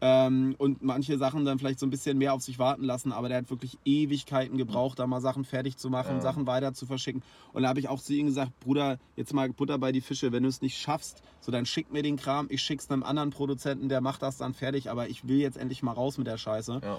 Ähm, 0.00 0.54
und 0.58 0.82
manche 0.82 1.18
Sachen 1.18 1.44
dann 1.44 1.58
vielleicht 1.58 1.80
so 1.80 1.86
ein 1.86 1.90
bisschen 1.90 2.18
mehr 2.18 2.32
auf 2.32 2.42
sich 2.42 2.58
warten 2.58 2.84
lassen, 2.84 3.12
aber 3.12 3.28
der 3.28 3.38
hat 3.38 3.50
wirklich 3.50 3.78
Ewigkeiten 3.84 4.56
gebraucht, 4.56 4.98
da 4.98 5.06
mal 5.06 5.20
Sachen 5.20 5.44
fertig 5.44 5.76
zu 5.76 5.90
machen, 5.90 6.16
Ja. 6.16 6.20
Sachen 6.20 6.46
weiter 6.46 6.72
zu 6.72 6.86
verschicken. 6.86 7.22
Und 7.52 7.62
da 7.62 7.68
habe 7.68 7.80
ich 7.80 7.88
auch 7.88 8.00
zu 8.00 8.14
ihm 8.14 8.26
gesagt, 8.26 8.58
Bruder, 8.60 8.98
jetzt 9.16 9.34
mal 9.34 9.48
Butter 9.48 9.78
bei 9.78 9.90
die 9.90 10.00
Fische, 10.00 10.30
wenn 10.30 10.44
du 10.44 10.48
es 10.48 10.62
nicht 10.62 10.78
schaffst, 10.78 11.22
so 11.40 11.50
dann 11.50 11.66
schick 11.66 11.92
mir 11.92 12.02
den 12.02 12.16
Kram, 12.16 12.46
ich 12.48 12.62
schick's 12.62 12.90
einem 12.90 13.02
anderen 13.02 13.30
Produzenten, 13.30 13.88
der 13.88 14.00
macht 14.00 14.22
das 14.22 14.36
dann 14.36 14.54
fertig, 14.54 14.90
aber 14.90 15.08
ich 15.08 15.26
will 15.26 15.38
jetzt 15.38 15.56
endlich 15.56 15.82
mal 15.82 15.92
raus 15.92 16.16
mit 16.16 16.26
der 16.26 16.38
Scheiße. 16.38 16.80
Ja. 16.82 16.98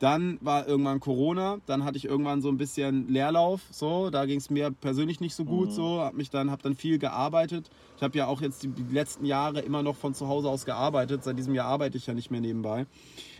Dann 0.00 0.38
war 0.40 0.68
irgendwann 0.68 1.00
Corona, 1.00 1.58
dann 1.66 1.84
hatte 1.84 1.96
ich 1.96 2.04
irgendwann 2.04 2.40
so 2.40 2.48
ein 2.48 2.56
bisschen 2.56 3.08
Leerlauf, 3.08 3.62
so, 3.70 4.10
da 4.10 4.26
ging 4.26 4.38
es 4.38 4.48
mir 4.48 4.70
persönlich 4.70 5.20
nicht 5.20 5.34
so 5.34 5.44
gut, 5.44 5.68
Mhm. 5.68 5.72
so, 5.72 6.00
hab 6.00 6.14
mich 6.14 6.30
dann, 6.30 6.50
hab 6.50 6.62
dann 6.62 6.76
viel 6.76 6.98
gearbeitet. 6.98 7.68
Ich 7.96 8.02
habe 8.04 8.16
ja 8.16 8.26
auch 8.28 8.40
jetzt 8.40 8.62
die, 8.62 8.72
letzten 8.92 9.24
Jahre 9.24 9.58
immer 9.60 9.82
noch 9.82 9.96
von 9.96 10.14
zu 10.14 10.28
Hause 10.28 10.48
aus 10.48 10.64
gearbeitet. 10.64 11.24
Seit 11.24 11.36
diesem 11.36 11.52
Jahr 11.54 11.66
arbeite 11.66 11.96
ich 11.98 12.06
ja 12.06 12.14
nicht 12.14 12.30
mehr 12.30 12.40
nebenbei. 12.40 12.86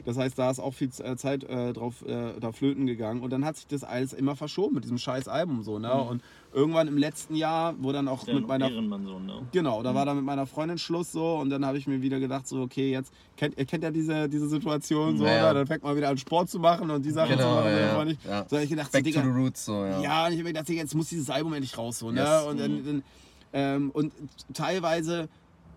Das 0.05 0.17
heißt, 0.17 0.37
da 0.37 0.51
ist 0.51 0.59
auch 0.59 0.75
viel 0.75 0.91
äh, 0.99 1.17
Zeit 1.17 1.45
äh, 1.45 1.73
drauf 1.73 2.05
äh, 2.05 2.41
da 2.41 2.51
flöten 2.51 2.87
gegangen 2.87 3.21
und 3.21 3.31
dann 3.31 3.45
hat 3.45 3.57
sich 3.57 3.69
das 3.69 3.85
alles 3.85 4.13
immer 4.13 4.35
verschoben 4.35 4.75
mit 4.75 4.85
diesem 4.85 4.99
scheiß 4.99 5.29
Album 5.29 5.63
so, 5.63 5.79
ne? 5.79 5.93
Mhm. 5.95 6.09
Und 6.09 6.23
irgendwann 6.53 6.89
im 6.89 6.97
letzten 6.97 7.35
Jahr, 7.35 7.75
wo 7.79 7.93
dann 7.93 8.09
auch 8.09 8.25
Der 8.25 8.35
mit 8.35 8.47
meiner 8.47 8.71
Ehrenmann 8.71 9.05
so, 9.05 9.19
ne? 9.19 9.47
Genau, 9.53 9.83
da 9.83 9.95
war 9.95 10.07
dann 10.07 10.17
mit 10.17 10.25
meiner 10.25 10.47
Freundin 10.47 10.79
Schluss 10.79 11.13
so 11.13 11.37
und 11.37 11.51
dann 11.51 11.65
habe 11.67 11.77
ich 11.79 11.87
mir 11.87 12.01
wieder 12.03 12.19
gedacht, 12.21 12.49
so, 12.49 12.63
okay, 12.63 12.91
jetzt 12.91 13.13
kennt 13.37 13.59
ihr 13.59 13.65
kennt 13.67 13.85
ja 13.85 13.91
diese, 13.91 14.29
diese 14.29 14.49
Situation 14.49 15.19
so, 15.19 15.25
Ja, 15.25 15.35
ja. 15.35 15.45
oder? 15.45 15.55
dann 15.61 15.67
fängt 15.67 15.83
man 15.83 15.97
wieder 15.97 16.09
an 16.09 16.19
Sport 16.19 16.49
zu 16.51 16.59
machen 16.59 16.91
und 16.91 17.05
die 17.05 17.11
Sachen 17.11 17.33
zu 17.33 17.37
Genau, 17.39 17.55
machen. 17.57 17.71
ja, 17.71 17.79
Ja, 17.79 17.99
ja. 17.99 18.05
nicht. 18.05 18.25
Ja. 18.25 18.47
So 18.49 18.57
ich 18.57 18.71
gedacht, 18.71 18.87
so, 18.87 18.93
Back 18.93 19.05
to 19.05 19.11
Digga, 19.11 19.23
the 19.23 19.29
roots, 19.29 19.65
so, 19.65 19.85
ja. 19.85 20.01
ja, 20.01 20.27
und 20.27 20.33
ich 20.33 20.39
habe 20.39 20.45
mir 20.49 20.53
gedacht, 20.55 20.69
jetzt 20.69 20.95
muss 20.95 21.09
dieses 21.09 21.29
Album 21.31 21.53
endlich 21.53 21.77
raus, 21.77 21.99
so, 21.99 22.11
ne? 22.11 22.21
Yes. 22.23 22.45
Und, 22.45 22.61
dann, 22.61 22.85
dann, 22.85 23.03
ähm, 23.53 23.91
und 23.93 24.13
teilweise, 24.55 25.29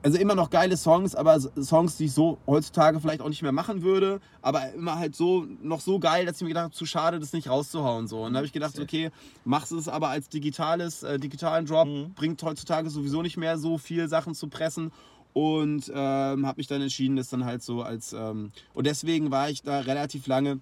also 0.03 0.17
immer 0.17 0.35
noch 0.35 0.49
geile 0.49 0.77
Songs, 0.77 1.13
aber 1.15 1.39
Songs, 1.39 1.97
die 1.97 2.05
ich 2.05 2.13
so 2.13 2.37
heutzutage 2.47 2.99
vielleicht 2.99 3.21
auch 3.21 3.29
nicht 3.29 3.41
mehr 3.43 3.51
machen 3.51 3.83
würde, 3.83 4.19
aber 4.41 4.71
immer 4.73 4.97
halt 4.97 5.15
so, 5.15 5.45
noch 5.61 5.79
so 5.81 5.99
geil, 5.99 6.25
dass 6.25 6.37
ich 6.37 6.41
mir 6.41 6.49
gedacht 6.49 6.63
habe, 6.65 6.73
zu 6.73 6.85
schade, 6.85 7.19
das 7.19 7.33
nicht 7.33 7.49
rauszuhauen, 7.49 8.07
so. 8.07 8.23
Und 8.23 8.33
da 8.33 8.37
habe 8.37 8.47
ich 8.47 8.53
gedacht, 8.53 8.79
okay, 8.79 9.11
machst 9.45 9.71
es 9.71 9.87
aber 9.87 10.09
als 10.09 10.29
digitales, 10.29 11.03
äh, 11.03 11.19
digitalen 11.19 11.65
Drop, 11.65 11.87
Mhm. 11.87 12.13
bringt 12.15 12.41
heutzutage 12.43 12.89
sowieso 12.89 13.21
nicht 13.21 13.37
mehr 13.37 13.57
so 13.57 13.77
viel 13.77 14.07
Sachen 14.07 14.33
zu 14.33 14.47
pressen 14.47 14.91
und 15.33 15.89
ähm, 15.93 16.45
habe 16.45 16.57
mich 16.57 16.67
dann 16.67 16.81
entschieden, 16.81 17.15
das 17.15 17.29
dann 17.29 17.45
halt 17.45 17.63
so 17.63 17.83
als 17.83 18.11
ähm, 18.13 18.51
und 18.73 18.85
deswegen 18.87 19.31
war 19.31 19.49
ich 19.49 19.61
da 19.61 19.79
relativ 19.79 20.27
lange 20.27 20.59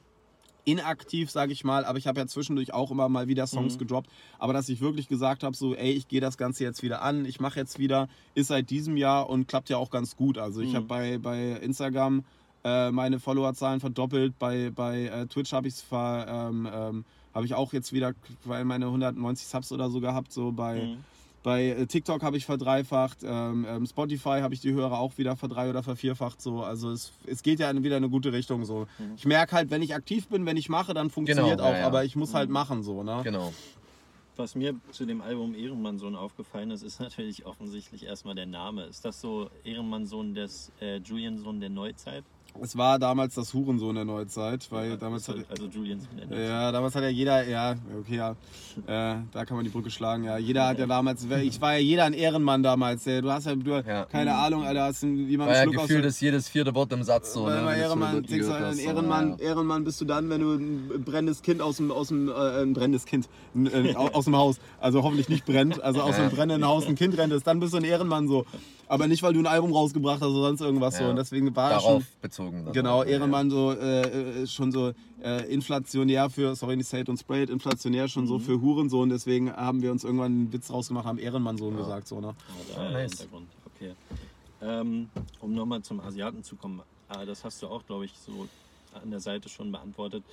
inaktiv, 0.72 1.32
sage 1.32 1.52
ich 1.54 1.64
mal, 1.64 1.86
aber 1.86 1.98
ich 1.98 2.08
habe 2.08 2.20
ja 2.20 2.28
zwischendurch 2.28 2.74
auch 2.74 2.92
immer 2.92 3.10
mal 3.10 3.28
wieder 3.28 3.48
Songs 3.48 3.76
Mhm. 3.76 3.80
gedroppt, 3.80 4.10
aber 4.38 4.54
dass 4.54 4.70
ich 4.70 4.82
wirklich 4.82 5.08
gesagt 5.08 5.44
habe, 5.44 5.56
so, 5.56 5.74
ey, 5.76 5.92
ich 5.92 6.08
gehe 6.08 6.22
das 6.22 6.38
Ganze 6.38 6.64
jetzt 6.64 6.84
wieder 6.84 7.02
an, 7.02 7.26
ich 7.26 7.40
mache 7.40 7.60
jetzt 7.60 7.80
wieder, 7.80 8.08
ist 8.36 8.48
seit 8.48 8.70
diesem 8.70 8.98
Jahr 8.98 9.30
und 9.30 9.48
klappt 9.48 9.70
ja 9.70 9.78
auch 9.78 9.90
ganz 9.90 10.16
gut. 10.16 10.38
Also 10.38 10.62
ich 10.62 10.72
Mhm. 10.72 10.76
habe 10.76 10.86
bei, 10.86 11.18
bei 11.18 11.52
Instagram 11.62 12.24
äh, 12.64 12.92
meine 12.92 13.20
Followerzahlen 13.20 13.80
verdoppelt, 13.80 14.38
bei, 14.38 14.70
bei 14.70 15.06
äh, 15.06 15.26
Twitch 15.28 15.54
habe 15.54 15.68
ich 15.68 15.76
es 15.76 15.82
ver, 15.82 16.26
ähm, 16.28 16.68
ähm, 16.72 17.06
habe 17.34 17.46
ich 17.46 17.54
auch 17.54 17.72
jetzt 17.74 17.94
wieder 17.94 18.14
weil 18.44 18.66
meine 18.66 18.86
190 18.88 19.48
Subs 19.48 19.72
oder 19.72 19.90
so 19.90 20.00
gehabt, 20.02 20.32
so 20.32 20.52
bei 20.52 20.88
Mhm. 20.88 21.06
Bei 21.44 21.68
äh, 21.70 21.86
TikTok 21.88 22.22
habe 22.24 22.38
ich 22.38 22.46
verdreifacht, 22.46 23.20
ähm, 23.24 23.66
ähm, 23.68 23.86
Spotify 23.86 24.40
habe 24.42 24.54
ich 24.54 24.60
die 24.62 24.74
Hörer 24.74 25.00
auch 25.00 25.18
wieder 25.18 25.36
verdrei- 25.36 25.70
oder 25.70 25.84
vervierfacht. 25.84 26.42
So. 26.42 26.64
Also 26.64 26.92
es, 26.92 27.14
es 27.26 27.44
geht 27.44 27.60
ja 27.60 27.70
in- 27.70 27.84
wieder 27.84 27.98
in 27.98 28.04
eine 28.04 28.10
gute 28.12 28.34
Richtung. 28.34 28.66
So. 28.66 28.88
Mhm. 28.98 29.14
Ich 29.16 29.26
merke 29.26 29.56
halt, 29.56 29.70
wenn 29.72 29.82
ich 29.82 29.96
aktiv 29.96 30.28
bin, 30.28 30.46
wenn 30.46 30.58
ich 30.58 30.70
mache, 30.70 30.94
dann 30.94 31.10
funktioniert 31.10 31.58
Genau, 31.58 31.70
auch, 31.70 31.74
ja, 31.74 31.80
ja. 31.80 31.88
aber 31.88 32.04
ich 32.04 32.16
muss 32.16 32.34
halt 32.34 32.50
Mhm. 32.50 32.54
machen. 32.54 32.84
So, 32.84 33.04
ne? 33.04 33.22
Genau. 33.24 33.54
Was 34.36 34.56
mir 34.56 34.74
zu 34.92 35.06
dem 35.06 35.22
Album 35.22 35.54
Ehrenmann-Sohn 35.54 36.16
aufgefallen 36.16 36.72
ist, 36.72 36.82
ist 36.82 37.00
natürlich 37.02 37.46
offensichtlich 37.46 38.06
erstmal 38.06 38.36
der 38.36 38.46
Name. 38.46 38.84
Ist 38.86 39.04
das 39.04 39.20
so 39.20 39.50
Ehrenmann-Sohn 39.66 40.34
des 40.34 40.72
äh, 40.82 40.98
Julian-Sohn 40.98 41.60
der 41.60 41.70
Neuzeit? 41.70 42.24
Es 42.62 42.78
war 42.78 43.00
damals 43.00 43.36
das 43.36 43.54
Hurensohn 43.54 43.96
der 43.96 44.06
Neuzeit, 44.06 44.68
weil 44.72 44.98
damals 44.98 45.28
hat, 45.30 45.38
also 45.50 45.66
Julians 45.68 46.08
ja, 46.30 46.72
damals 46.72 46.96
hat 46.96 47.04
ja 47.04 47.10
jeder, 47.10 47.48
ja, 47.48 47.76
okay, 48.00 48.16
ja, 48.18 48.32
äh, 48.88 49.18
da 49.32 49.46
kann 49.46 49.56
man 49.56 49.64
die 49.64 49.70
Brücke 49.72 49.90
schlagen, 49.90 50.24
ja. 50.24 50.38
Jeder 50.38 50.68
hat 50.68 50.80
ja 50.80 50.86
damals, 50.88 51.26
ich 51.42 51.62
war 51.62 51.74
ja 51.74 51.80
jeder 51.80 52.06
ein 52.06 52.14
Ehrenmann 52.14 52.62
damals, 52.64 53.06
ja. 53.06 53.22
du 53.22 53.32
hast 53.32 53.46
ja, 53.46 53.56
du, 53.56 53.70
Ja. 53.72 54.06
keine 54.06 54.36
Ahnung, 54.36 54.64
Alter, 54.64 54.84
hast 54.84 55.04
jemand 55.04 55.50
War 55.52 55.58
ja 55.58 55.64
Schluck 55.64 55.78
aus 55.78 55.88
gefühlt 55.88 56.06
ist 56.06 56.20
jedes 56.22 56.50
vierte 56.50 56.74
Wort 56.76 56.92
im 56.92 57.04
Satz 57.04 57.34
so. 57.34 57.48
ne, 57.48 57.62
du 57.62 57.70
Ehrenmann, 57.70 58.24
du, 58.24 58.38
gehört 58.38 58.64
ein 58.64 58.78
Ehrenmann, 58.80 59.38
ja. 59.40 59.46
Ehrenmann 59.50 59.84
bist 59.84 60.02
du 60.02 60.06
dann, 60.06 60.30
wenn 60.30 60.42
du 60.42 60.54
ein 60.54 61.04
brennendes 61.06 61.42
Kind 61.42 61.62
aus 61.62 61.78
dem, 61.78 61.92
aus 61.92 62.10
dem 62.10 62.30
äh, 62.30 62.62
ein 62.62 62.74
brennendes 62.74 63.06
Kind 63.06 63.30
äh, 63.56 63.96
au- 63.96 64.10
aus 64.10 64.26
dem 64.26 64.36
Haus, 64.36 64.60
also 64.82 65.04
hoffentlich 65.04 65.30
nicht 65.30 65.46
brennt, 65.46 65.82
also 65.82 66.02
aus 66.02 66.16
einem 66.16 66.32
brennenden 66.32 66.68
Haus 66.68 66.86
ein 66.88 66.96
Kind 66.96 67.18
renntest, 67.18 67.48
dann 67.48 67.60
bist 67.60 67.74
du 67.74 67.78
ein 67.78 67.84
Ehrenmann 67.86 68.28
so. 68.28 68.46
Aber 68.90 69.08
nicht, 69.08 69.22
weil 69.22 69.34
du 69.34 69.40
ein 69.40 69.46
Album 69.46 69.72
rausgebracht 69.72 70.20
hast 70.20 70.30
oder 70.30 70.48
sonst 70.48 70.62
irgendwas 70.62 70.98
so. 70.98 71.04
Ja. 71.04 71.10
Und 71.12 71.16
deswegen 71.16 71.56
war 71.56 71.72
er 71.72 71.80
schon 71.80 71.90
Darauf 71.90 72.04
bezogen. 72.22 72.68
Genau, 72.74 73.02
auch, 73.02 73.06
ja. 73.06 73.12
Ehrenmann 73.12 73.52
so 73.52 73.72
äh, 73.72 74.42
äh, 74.42 74.48
schon 74.48 74.72
so 74.72 74.94
äh, 75.24 75.46
inflationär 75.54 76.30
für, 76.32 76.56
sorry, 76.56 76.76
nicht 76.76 76.88
State 76.88 77.10
und 77.10 77.18
Sprayed, 77.18 77.52
inflationär 77.52 78.08
schon 78.08 78.26
so 78.26 78.40
für 78.40 78.60
Hurensohn. 78.60 79.10
Deswegen 79.10 79.54
haben 79.56 79.84
wir 79.84 79.92
uns 79.92 80.04
irgendwann 80.04 80.32
einen 80.32 80.54
Witz 80.54 80.72
rausgemacht, 80.72 81.06
haben 81.06 81.20
Ehrenmannsohn 81.20 81.78
gesagt. 81.78 82.08
So, 82.08 82.20
ne? 82.20 82.34
Da 82.76 82.82
Ah, 82.82 82.92
nice. 82.92 83.12
Hintergrund. 83.12 83.48
Okay. 83.76 83.94
Ähm, 84.62 85.10
um 85.40 85.54
nochmal 85.54 85.84
zum 85.84 86.00
Asiaten 86.00 86.44
zu 86.44 86.56
kommen, 86.56 86.82
ah, 87.10 87.24
das 87.26 87.44
hast 87.44 87.62
du 87.62 87.68
auch, 87.68 87.86
glaube 87.86 88.06
ich, 88.06 88.14
so 88.26 88.48
an 89.02 89.12
der 89.12 89.20
Seite 89.20 89.50
schon 89.50 89.72
beantwortet. 89.72 90.24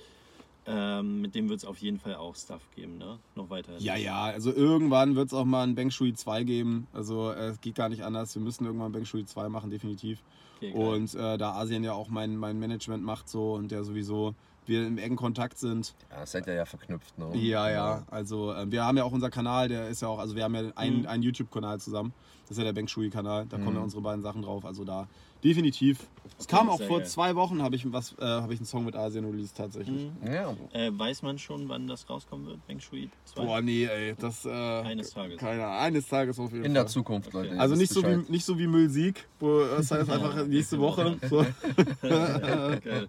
Ähm, 0.69 1.21
mit 1.21 1.33
dem 1.33 1.47
wird 1.49 1.59
es 1.59 1.65
auf 1.65 1.77
jeden 1.77 1.97
Fall 1.97 2.15
auch 2.15 2.35
Stuff 2.35 2.61
geben, 2.75 2.97
ne? 2.97 3.19
Noch 3.35 3.49
weiter. 3.49 3.71
Ja, 3.79 3.95
ja, 3.95 4.23
also 4.23 4.51
irgendwann 4.53 5.15
wird 5.15 5.27
es 5.27 5.33
auch 5.33 5.45
mal 5.45 5.63
ein 5.63 5.75
Beng 5.75 5.91
Shui 5.91 6.13
2 6.13 6.43
geben. 6.43 6.87
Also 6.93 7.31
äh, 7.31 7.47
es 7.47 7.61
geht 7.61 7.75
gar 7.75 7.87
nicht 7.89 8.03
anders. 8.03 8.35
Wir 8.35 8.41
müssen 8.41 8.65
irgendwann 8.65 8.91
Beng 8.91 9.05
Shui 9.05 9.25
2 9.25 9.47
machen, 9.49 9.69
definitiv. 9.69 10.19
Okay. 10.57 10.73
Und 10.73 11.13
äh, 11.15 11.37
da 11.37 11.53
Asien 11.53 11.83
ja 11.83 11.93
auch 11.93 12.09
mein, 12.09 12.35
mein 12.35 12.59
Management 12.59 13.03
macht 13.03 13.29
so 13.29 13.53
und 13.53 13.71
der 13.71 13.83
sowieso 13.83 14.33
wir 14.65 14.85
im 14.85 14.97
engen 14.97 15.15
Kontakt 15.15 15.57
sind. 15.57 15.93
Ja, 16.11 16.25
seid 16.25 16.45
ihr 16.47 16.53
ja 16.55 16.65
verknüpft, 16.65 17.17
ne? 17.17 17.29
Ja, 17.37 17.69
ja. 17.69 18.03
Also 18.11 18.51
äh, 18.51 18.69
wir 18.69 18.83
haben 18.83 18.97
ja 18.97 19.05
auch 19.05 19.13
unser 19.13 19.29
Kanal, 19.29 19.69
der 19.69 19.87
ist 19.87 20.01
ja 20.01 20.09
auch, 20.09 20.19
also 20.19 20.35
wir 20.35 20.43
haben 20.43 20.55
ja 20.55 20.63
einen, 20.75 21.01
Mhm. 21.01 21.07
einen 21.07 21.23
YouTube-Kanal 21.23 21.79
zusammen. 21.79 22.11
Das 22.41 22.51
ist 22.51 22.57
ja 22.57 22.65
der 22.65 22.73
Beng 22.73 22.87
Shui-Kanal. 22.89 23.45
Da 23.45 23.55
kommen 23.57 23.69
Mhm. 23.69 23.75
ja 23.77 23.81
unsere 23.83 24.01
beiden 24.01 24.21
Sachen 24.23 24.41
drauf. 24.41 24.65
Also 24.65 24.83
da 24.83 25.07
definitiv. 25.43 25.99
Es 26.39 26.47
kam 26.47 26.69
auch 26.69 26.79
vor 26.81 26.99
geil. 26.99 27.07
zwei 27.07 27.35
Wochen, 27.35 27.63
habe 27.63 27.75
ich 27.75 27.91
was, 27.91 28.13
äh, 28.19 28.23
habe 28.23 28.53
ich 28.53 28.59
einen 28.59 28.67
Song 28.67 28.85
mit 28.85 28.95
Asien 28.95 29.25
released 29.25 29.57
tatsächlich. 29.57 30.11
Mhm. 30.21 30.31
Ja. 30.31 30.55
Äh, 30.71 30.91
weiß 30.97 31.23
man 31.23 31.39
schon, 31.39 31.67
wann 31.67 31.87
das 31.87 32.07
rauskommen 32.09 32.45
wird, 32.45 32.67
Beng 32.67 32.79
Shui 32.79 33.09
2? 33.25 33.43
Boah, 33.43 33.61
nee, 33.61 33.85
ey, 33.85 34.13
das 34.19 34.45
äh, 34.45 34.49
Eines 34.49 35.11
Tages. 35.11 35.39
Keine 35.39 35.65
Ahnung, 35.65 35.79
eines 35.79 36.07
Tages 36.07 36.37
auf 36.37 36.51
jeden 36.51 36.65
In 36.65 36.71
Fall. 36.71 36.83
der 36.83 36.87
Zukunft, 36.87 37.33
Leute. 37.33 37.55
ihr 37.55 37.59
also 37.59 37.75
nicht 37.75 37.91
so, 37.91 38.03
wie, 38.03 38.31
nicht 38.31 38.45
so 38.45 38.59
wie 38.59 38.67
Müllsieg, 38.67 39.27
wo 39.39 39.61
das 39.61 39.89
heißt 39.89 40.09
einfach 40.11 40.45
nächste 40.47 40.79
Woche. 40.79 41.17
So. 41.27 41.43
Geil. 42.01 43.07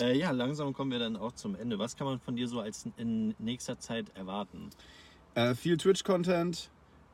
Äh, 0.00 0.18
ja, 0.18 0.30
langsam 0.30 0.72
kommen 0.72 0.90
wir 0.90 0.98
dann 0.98 1.16
auch 1.16 1.32
zum 1.32 1.54
Ende. 1.54 1.78
Was 1.78 1.96
kann 1.96 2.06
man 2.06 2.18
von 2.20 2.36
dir 2.36 2.48
so 2.48 2.60
als 2.60 2.86
in 2.96 3.34
nächster 3.38 3.78
Zeit 3.78 4.06
erwarten? 4.14 4.70
Äh, 5.34 5.54
viel 5.54 5.76
Twitch-Content. 5.76 6.70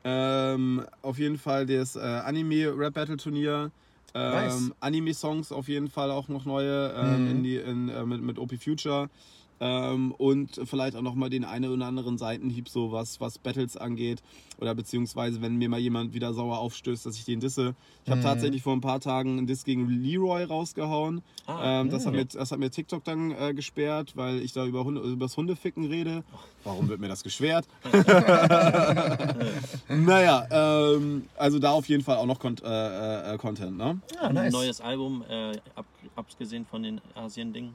Ähm, 0.08 0.86
auf 1.02 1.18
jeden 1.18 1.36
Fall 1.36 1.66
das 1.66 1.96
äh, 1.96 1.98
Anime-Rap-Battle-Turnier. 2.00 3.72
Ähm, 4.14 4.30
Nice. 4.30 4.72
Anime-Songs 4.80 5.50
auf 5.50 5.66
jeden 5.68 5.88
Fall 5.88 6.12
auch 6.12 6.28
noch 6.28 6.44
neue 6.44 6.94
ähm, 6.96 7.26
Mhm. 7.26 7.30
in 7.32 7.42
die, 7.42 7.56
in, 7.56 7.88
äh, 7.88 8.04
mit, 8.06 8.22
mit 8.22 8.38
OP 8.38 8.56
Future. 8.56 9.08
Ähm, 9.58 10.12
und 10.12 10.60
vielleicht 10.64 10.96
auch 10.96 11.02
nochmal 11.02 11.30
den 11.30 11.44
einen 11.44 11.70
oder 11.72 11.86
anderen 11.86 12.18
Seitenhieb, 12.18 12.68
so 12.68 12.92
was, 12.92 13.20
was 13.20 13.38
Battles 13.38 13.76
angeht. 13.76 14.22
Oder 14.58 14.74
beziehungsweise, 14.74 15.40
wenn 15.42 15.56
mir 15.56 15.68
mal 15.68 15.80
jemand 15.80 16.12
wieder 16.14 16.32
sauer 16.34 16.58
aufstößt, 16.58 17.06
dass 17.06 17.16
ich 17.16 17.24
den 17.24 17.40
disse. 17.40 17.74
Ich 18.04 18.10
habe 18.10 18.20
Mhm. 18.20 18.24
tatsächlich 18.24 18.62
vor 18.62 18.74
ein 18.74 18.80
paar 18.80 19.00
Tagen 19.00 19.38
einen 19.38 19.46
Diss 19.46 19.64
gegen 19.64 19.88
Leroy 19.88 20.44
rausgehauen. 20.44 21.22
Ah, 21.46 21.80
ähm, 21.80 21.90
das, 21.90 22.04
hat 22.06 22.12
mhm. 22.12 22.18
mir, 22.20 22.24
das 22.26 22.50
hat 22.52 22.58
mir 22.58 22.70
TikTok 22.70 23.04
dann 23.04 23.30
äh, 23.32 23.54
gesperrt, 23.54 24.12
weil 24.14 24.40
ich 24.40 24.52
da 24.52 24.64
über, 24.66 24.84
Hunde, 24.84 25.00
über 25.00 25.26
das 25.26 25.36
Hundeficken 25.36 25.86
rede. 25.86 26.22
Warum 26.64 26.88
wird 26.88 27.00
mir 27.00 27.08
das 27.08 27.22
geschwert? 27.22 27.66
naja, 29.88 30.46
ähm, 30.50 31.28
also 31.36 31.58
da 31.58 31.70
auf 31.70 31.88
jeden 31.88 32.02
Fall 32.02 32.16
auch 32.16 32.26
noch 32.26 32.38
Con 32.38 32.56
äh, 32.64 33.34
äh, 33.34 33.38
Content, 33.38 33.76
ne? 33.76 34.00
Ja, 34.14 34.22
Ein 34.22 34.34
nice. 34.34 34.52
neues 34.52 34.80
Album, 34.80 35.24
äh, 35.28 35.52
ab, 35.74 35.86
abgesehen 36.16 36.66
von 36.66 36.82
den 36.82 37.00
Asien-Dingen. 37.14 37.74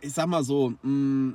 Ich 0.00 0.12
sag 0.12 0.26
mal 0.28 0.42
so, 0.42 0.72
mh, 0.82 1.34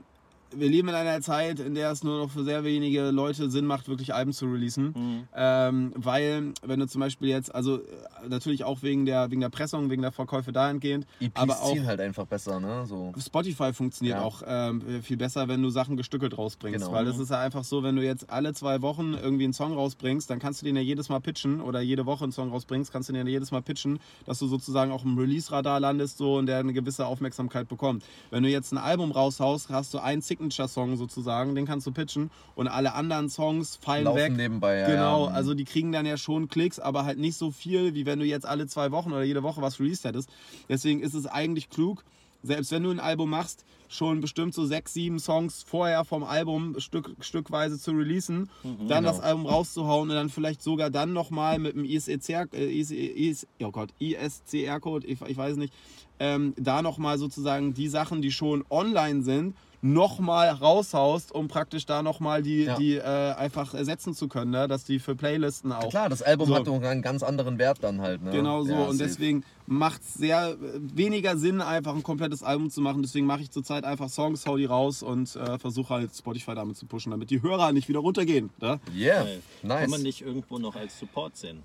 wir 0.55 0.69
leben 0.69 0.89
in 0.89 0.95
einer 0.95 1.21
Zeit, 1.21 1.59
in 1.59 1.75
der 1.75 1.91
es 1.91 2.03
nur 2.03 2.17
noch 2.19 2.31
für 2.31 2.43
sehr 2.43 2.63
wenige 2.63 3.11
Leute 3.11 3.49
Sinn 3.49 3.65
macht, 3.65 3.87
wirklich 3.87 4.13
Alben 4.13 4.33
zu 4.33 4.45
releasen. 4.45 4.93
Mhm. 4.95 5.23
Ähm, 5.35 5.93
weil, 5.95 6.53
wenn 6.63 6.79
du 6.79 6.87
zum 6.87 7.01
Beispiel 7.01 7.29
jetzt, 7.29 7.53
also 7.53 7.77
äh, 7.77 7.81
natürlich 8.27 8.63
auch 8.63 8.81
wegen 8.83 9.05
der, 9.05 9.31
wegen 9.31 9.41
der 9.41 9.49
Pressung, 9.49 9.89
wegen 9.89 10.01
der 10.01 10.11
Verkäufe 10.11 10.51
dahingehend, 10.51 11.05
EPs 11.19 11.35
aber 11.35 11.61
auch 11.61 11.77
halt 11.85 11.99
einfach 11.99 12.25
besser, 12.25 12.59
ne? 12.59 12.85
So. 12.87 13.13
Spotify 13.19 13.73
funktioniert 13.73 14.17
Ja. 14.17 14.23
auch 14.23 14.41
ähm, 14.45 14.81
viel 15.03 15.17
besser, 15.17 15.47
wenn 15.47 15.61
du 15.61 15.69
Sachen 15.69 15.97
gestückelt 15.97 16.37
rausbringst. 16.37 16.79
Genau. 16.85 16.91
Weil 16.91 17.07
es 17.07 17.17
ist 17.19 17.29
ja 17.31 17.39
einfach 17.39 17.63
so, 17.63 17.83
wenn 17.83 17.95
du 17.95 18.03
jetzt 18.03 18.29
alle 18.29 18.53
zwei 18.53 18.81
Wochen 18.81 19.13
irgendwie 19.13 19.43
einen 19.45 19.53
Song 19.53 19.73
rausbringst, 19.73 20.29
dann 20.29 20.39
kannst 20.39 20.61
du 20.61 20.65
den 20.65 20.75
ja 20.75 20.81
jedes 20.81 21.09
Mal 21.09 21.19
pitchen 21.19 21.61
oder 21.61 21.81
jede 21.81 22.05
Woche 22.05 22.23
einen 22.23 22.31
Song 22.31 22.49
rausbringst, 22.51 22.91
kannst 22.91 23.09
du 23.09 23.13
den 23.13 23.25
ja 23.27 23.31
jedes 23.31 23.51
Mal 23.51 23.61
pitchen, 23.61 23.99
dass 24.25 24.39
du 24.39 24.47
sozusagen 24.47 24.91
auch 24.91 25.03
im 25.03 25.17
Release-Radar 25.17 25.79
landest 25.79 26.17
so 26.17 26.35
und 26.37 26.45
der 26.45 26.59
eine 26.59 26.73
gewisse 26.73 27.05
Aufmerksamkeit 27.05 27.67
bekommt. 27.67 28.03
Wenn 28.31 28.43
du 28.43 28.49
jetzt 28.49 28.71
ein 28.71 28.77
Album 28.77 29.11
raushaust, 29.11 29.69
hast 29.69 29.93
du 29.93 29.99
einen 29.99 30.21
Signature-Song 30.49 30.97
sozusagen, 30.97 31.55
den 31.55 31.65
kannst 31.65 31.87
du 31.87 31.91
pitchen 31.91 32.29
und 32.55 32.67
alle 32.67 32.93
anderen 32.93 33.29
Songs 33.29 33.75
fallen 33.77 34.05
Laufen 34.05 34.17
weg. 34.17 34.33
nebenbei, 34.33 34.77
ja. 34.79 34.87
Genau, 34.87 35.25
also 35.25 35.53
die 35.53 35.65
kriegen 35.65 35.91
dann 35.91 36.05
ja 36.05 36.17
schon 36.17 36.47
Klicks, 36.47 36.79
aber 36.79 37.05
halt 37.05 37.17
nicht 37.19 37.37
so 37.37 37.51
viel, 37.51 37.93
wie 37.95 38.05
wenn 38.05 38.19
du 38.19 38.25
jetzt 38.25 38.45
alle 38.45 38.67
zwei 38.67 38.91
Wochen 38.91 39.11
oder 39.11 39.23
jede 39.23 39.43
Woche 39.43 39.61
was 39.61 39.79
released 39.79 40.05
hättest. 40.05 40.29
Deswegen 40.69 41.01
ist 41.01 41.13
es 41.13 41.25
eigentlich 41.27 41.69
klug, 41.69 42.03
selbst 42.43 42.71
wenn 42.71 42.83
du 42.83 42.91
ein 42.91 42.99
Album 42.99 43.29
machst, 43.31 43.65
schon 43.87 44.19
bestimmt 44.21 44.53
so 44.53 44.65
sechs, 44.65 44.93
sieben 44.93 45.19
Songs 45.19 45.63
vorher 45.63 46.05
vom 46.05 46.23
Album 46.23 46.79
Stück, 46.79 47.15
stückweise 47.19 47.79
zu 47.79 47.91
releasen, 47.91 48.49
dann 48.63 48.87
Genau. 48.87 49.01
das 49.01 49.19
Album 49.19 49.45
rauszuhauen 49.45 50.09
und 50.09 50.15
dann 50.15 50.29
vielleicht 50.29 50.61
sogar 50.61 50.89
dann 50.89 51.13
nochmal 51.13 51.59
mit 51.59 51.75
dem 51.75 51.85
ISCR, 51.85 52.47
äh, 52.53 52.65
IS, 52.79 53.47
oh 53.63 53.71
Gott, 53.71 53.89
ISCR-Code, 53.99 55.07
ich, 55.07 55.21
ich 55.21 55.37
weiß 55.37 55.57
nicht, 55.57 55.73
ähm, 56.19 56.53
da 56.57 56.81
nochmal 56.81 57.17
sozusagen 57.17 57.73
die 57.73 57.87
Sachen, 57.89 58.21
die 58.21 58.31
schon 58.31 58.63
online 58.69 59.23
sind, 59.23 59.55
nochmal 59.85 60.49
raushaust, 60.49 61.31
um 61.31 61.47
praktisch 61.47 61.85
da 61.85 62.01
nochmal 62.01 62.41
die, 62.41 62.63
Ja. 62.63 62.75
die 62.75 62.95
äh, 62.95 63.01
einfach 63.03 63.73
ersetzen 63.75 64.15
zu 64.15 64.27
können, 64.27 64.49
ne? 64.51 64.67
dass 64.67 64.83
die 64.83 64.97
für 64.99 65.15
Playlisten 65.15 65.71
auch. 65.71 65.89
Klar, 65.89 66.09
das 66.09 66.23
Album 66.23 66.47
So. 66.47 66.55
hat 66.55 66.65
doch 66.67 66.81
einen 66.81 67.01
ganz 67.03 67.21
anderen 67.21 67.59
Wert 67.59 67.77
dann 67.81 68.01
halt, 68.01 68.23
ne? 68.23 68.31
Genau 68.31 68.63
so. 68.63 68.71
Ja, 68.71 68.83
und 68.85 68.99
deswegen 68.99 69.43
macht 69.67 70.01
es 70.01 70.15
sehr 70.15 70.49
äh, 70.53 70.55
weniger 70.95 71.37
Sinn, 71.37 71.61
einfach 71.61 71.93
ein 71.95 72.01
komplettes 72.03 72.41
Album 72.41 72.69
zu 72.71 72.81
machen. 72.81 73.03
Deswegen 73.03 73.27
mache 73.27 73.41
ich 73.41 73.51
zurzeit 73.51 73.83
einfach 73.83 74.09
Songs, 74.09 74.45
hau 74.47 74.57
die 74.57 74.65
raus 74.65 75.03
und 75.03 75.35
äh, 75.35 75.59
versuche 75.59 75.93
halt 75.93 76.15
Spotify 76.15 76.55
damit 76.55 76.77
zu 76.77 76.87
pushen, 76.87 77.11
damit 77.11 77.29
die 77.29 77.41
Hörer 77.43 77.71
nicht 77.71 77.87
wieder 77.87 77.99
runtergehen. 77.99 78.49
Ne? 78.59 78.79
Yeah, 78.95 79.25
nice. 79.61 79.81
Kann 79.81 79.89
man 79.91 80.03
dich 80.03 80.23
irgendwo 80.23 80.57
noch 80.57 80.75
als 80.75 80.97
Support 80.99 81.37
sehen? 81.37 81.61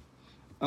Äh, 0.61 0.67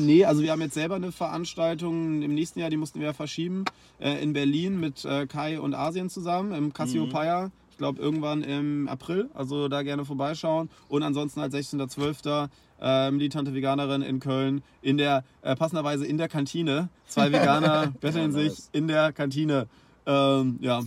nee, 0.00 0.24
also 0.24 0.42
wir 0.42 0.52
haben 0.52 0.60
jetzt 0.60 0.74
selber 0.74 0.96
eine 0.96 1.12
Veranstaltung 1.12 2.22
im 2.22 2.34
nächsten 2.34 2.58
Jahr, 2.60 2.70
die 2.70 2.76
mussten 2.76 3.00
wir 3.00 3.08
ja 3.08 3.12
verschieben, 3.12 3.64
äh, 4.00 4.22
in 4.22 4.32
Berlin 4.32 4.78
mit 4.80 5.04
äh, 5.04 5.26
Kai 5.26 5.60
und 5.60 5.74
Asien 5.74 6.10
zusammen 6.10 6.52
im 6.52 6.72
Cassiopeia. 6.72 7.50
Ich 7.70 7.78
glaube 7.78 8.00
irgendwann 8.00 8.42
im 8.44 8.88
April, 8.88 9.28
also 9.34 9.68
da 9.68 9.82
gerne 9.82 10.04
vorbeischauen. 10.04 10.68
Und 10.88 11.02
ansonsten 11.02 11.40
halt 11.40 11.52
16.12. 11.52 12.48
Äh, 12.80 13.10
militante 13.12 13.54
Veganerin 13.54 14.02
in 14.02 14.20
Köln, 14.20 14.62
in 14.82 14.96
der, 14.98 15.24
äh, 15.42 15.56
passenderweise 15.56 16.06
in 16.06 16.18
der 16.18 16.28
Kantine. 16.28 16.88
Zwei 17.06 17.32
Veganer 17.32 17.92
betteln 18.00 18.32
Ja, 18.32 18.38
nice. 18.42 18.56
sich 18.56 18.64
in 18.72 18.88
der 18.88 19.12
Kantine. 19.12 19.68
Ähm, 20.06 20.58
ja, 20.60 20.80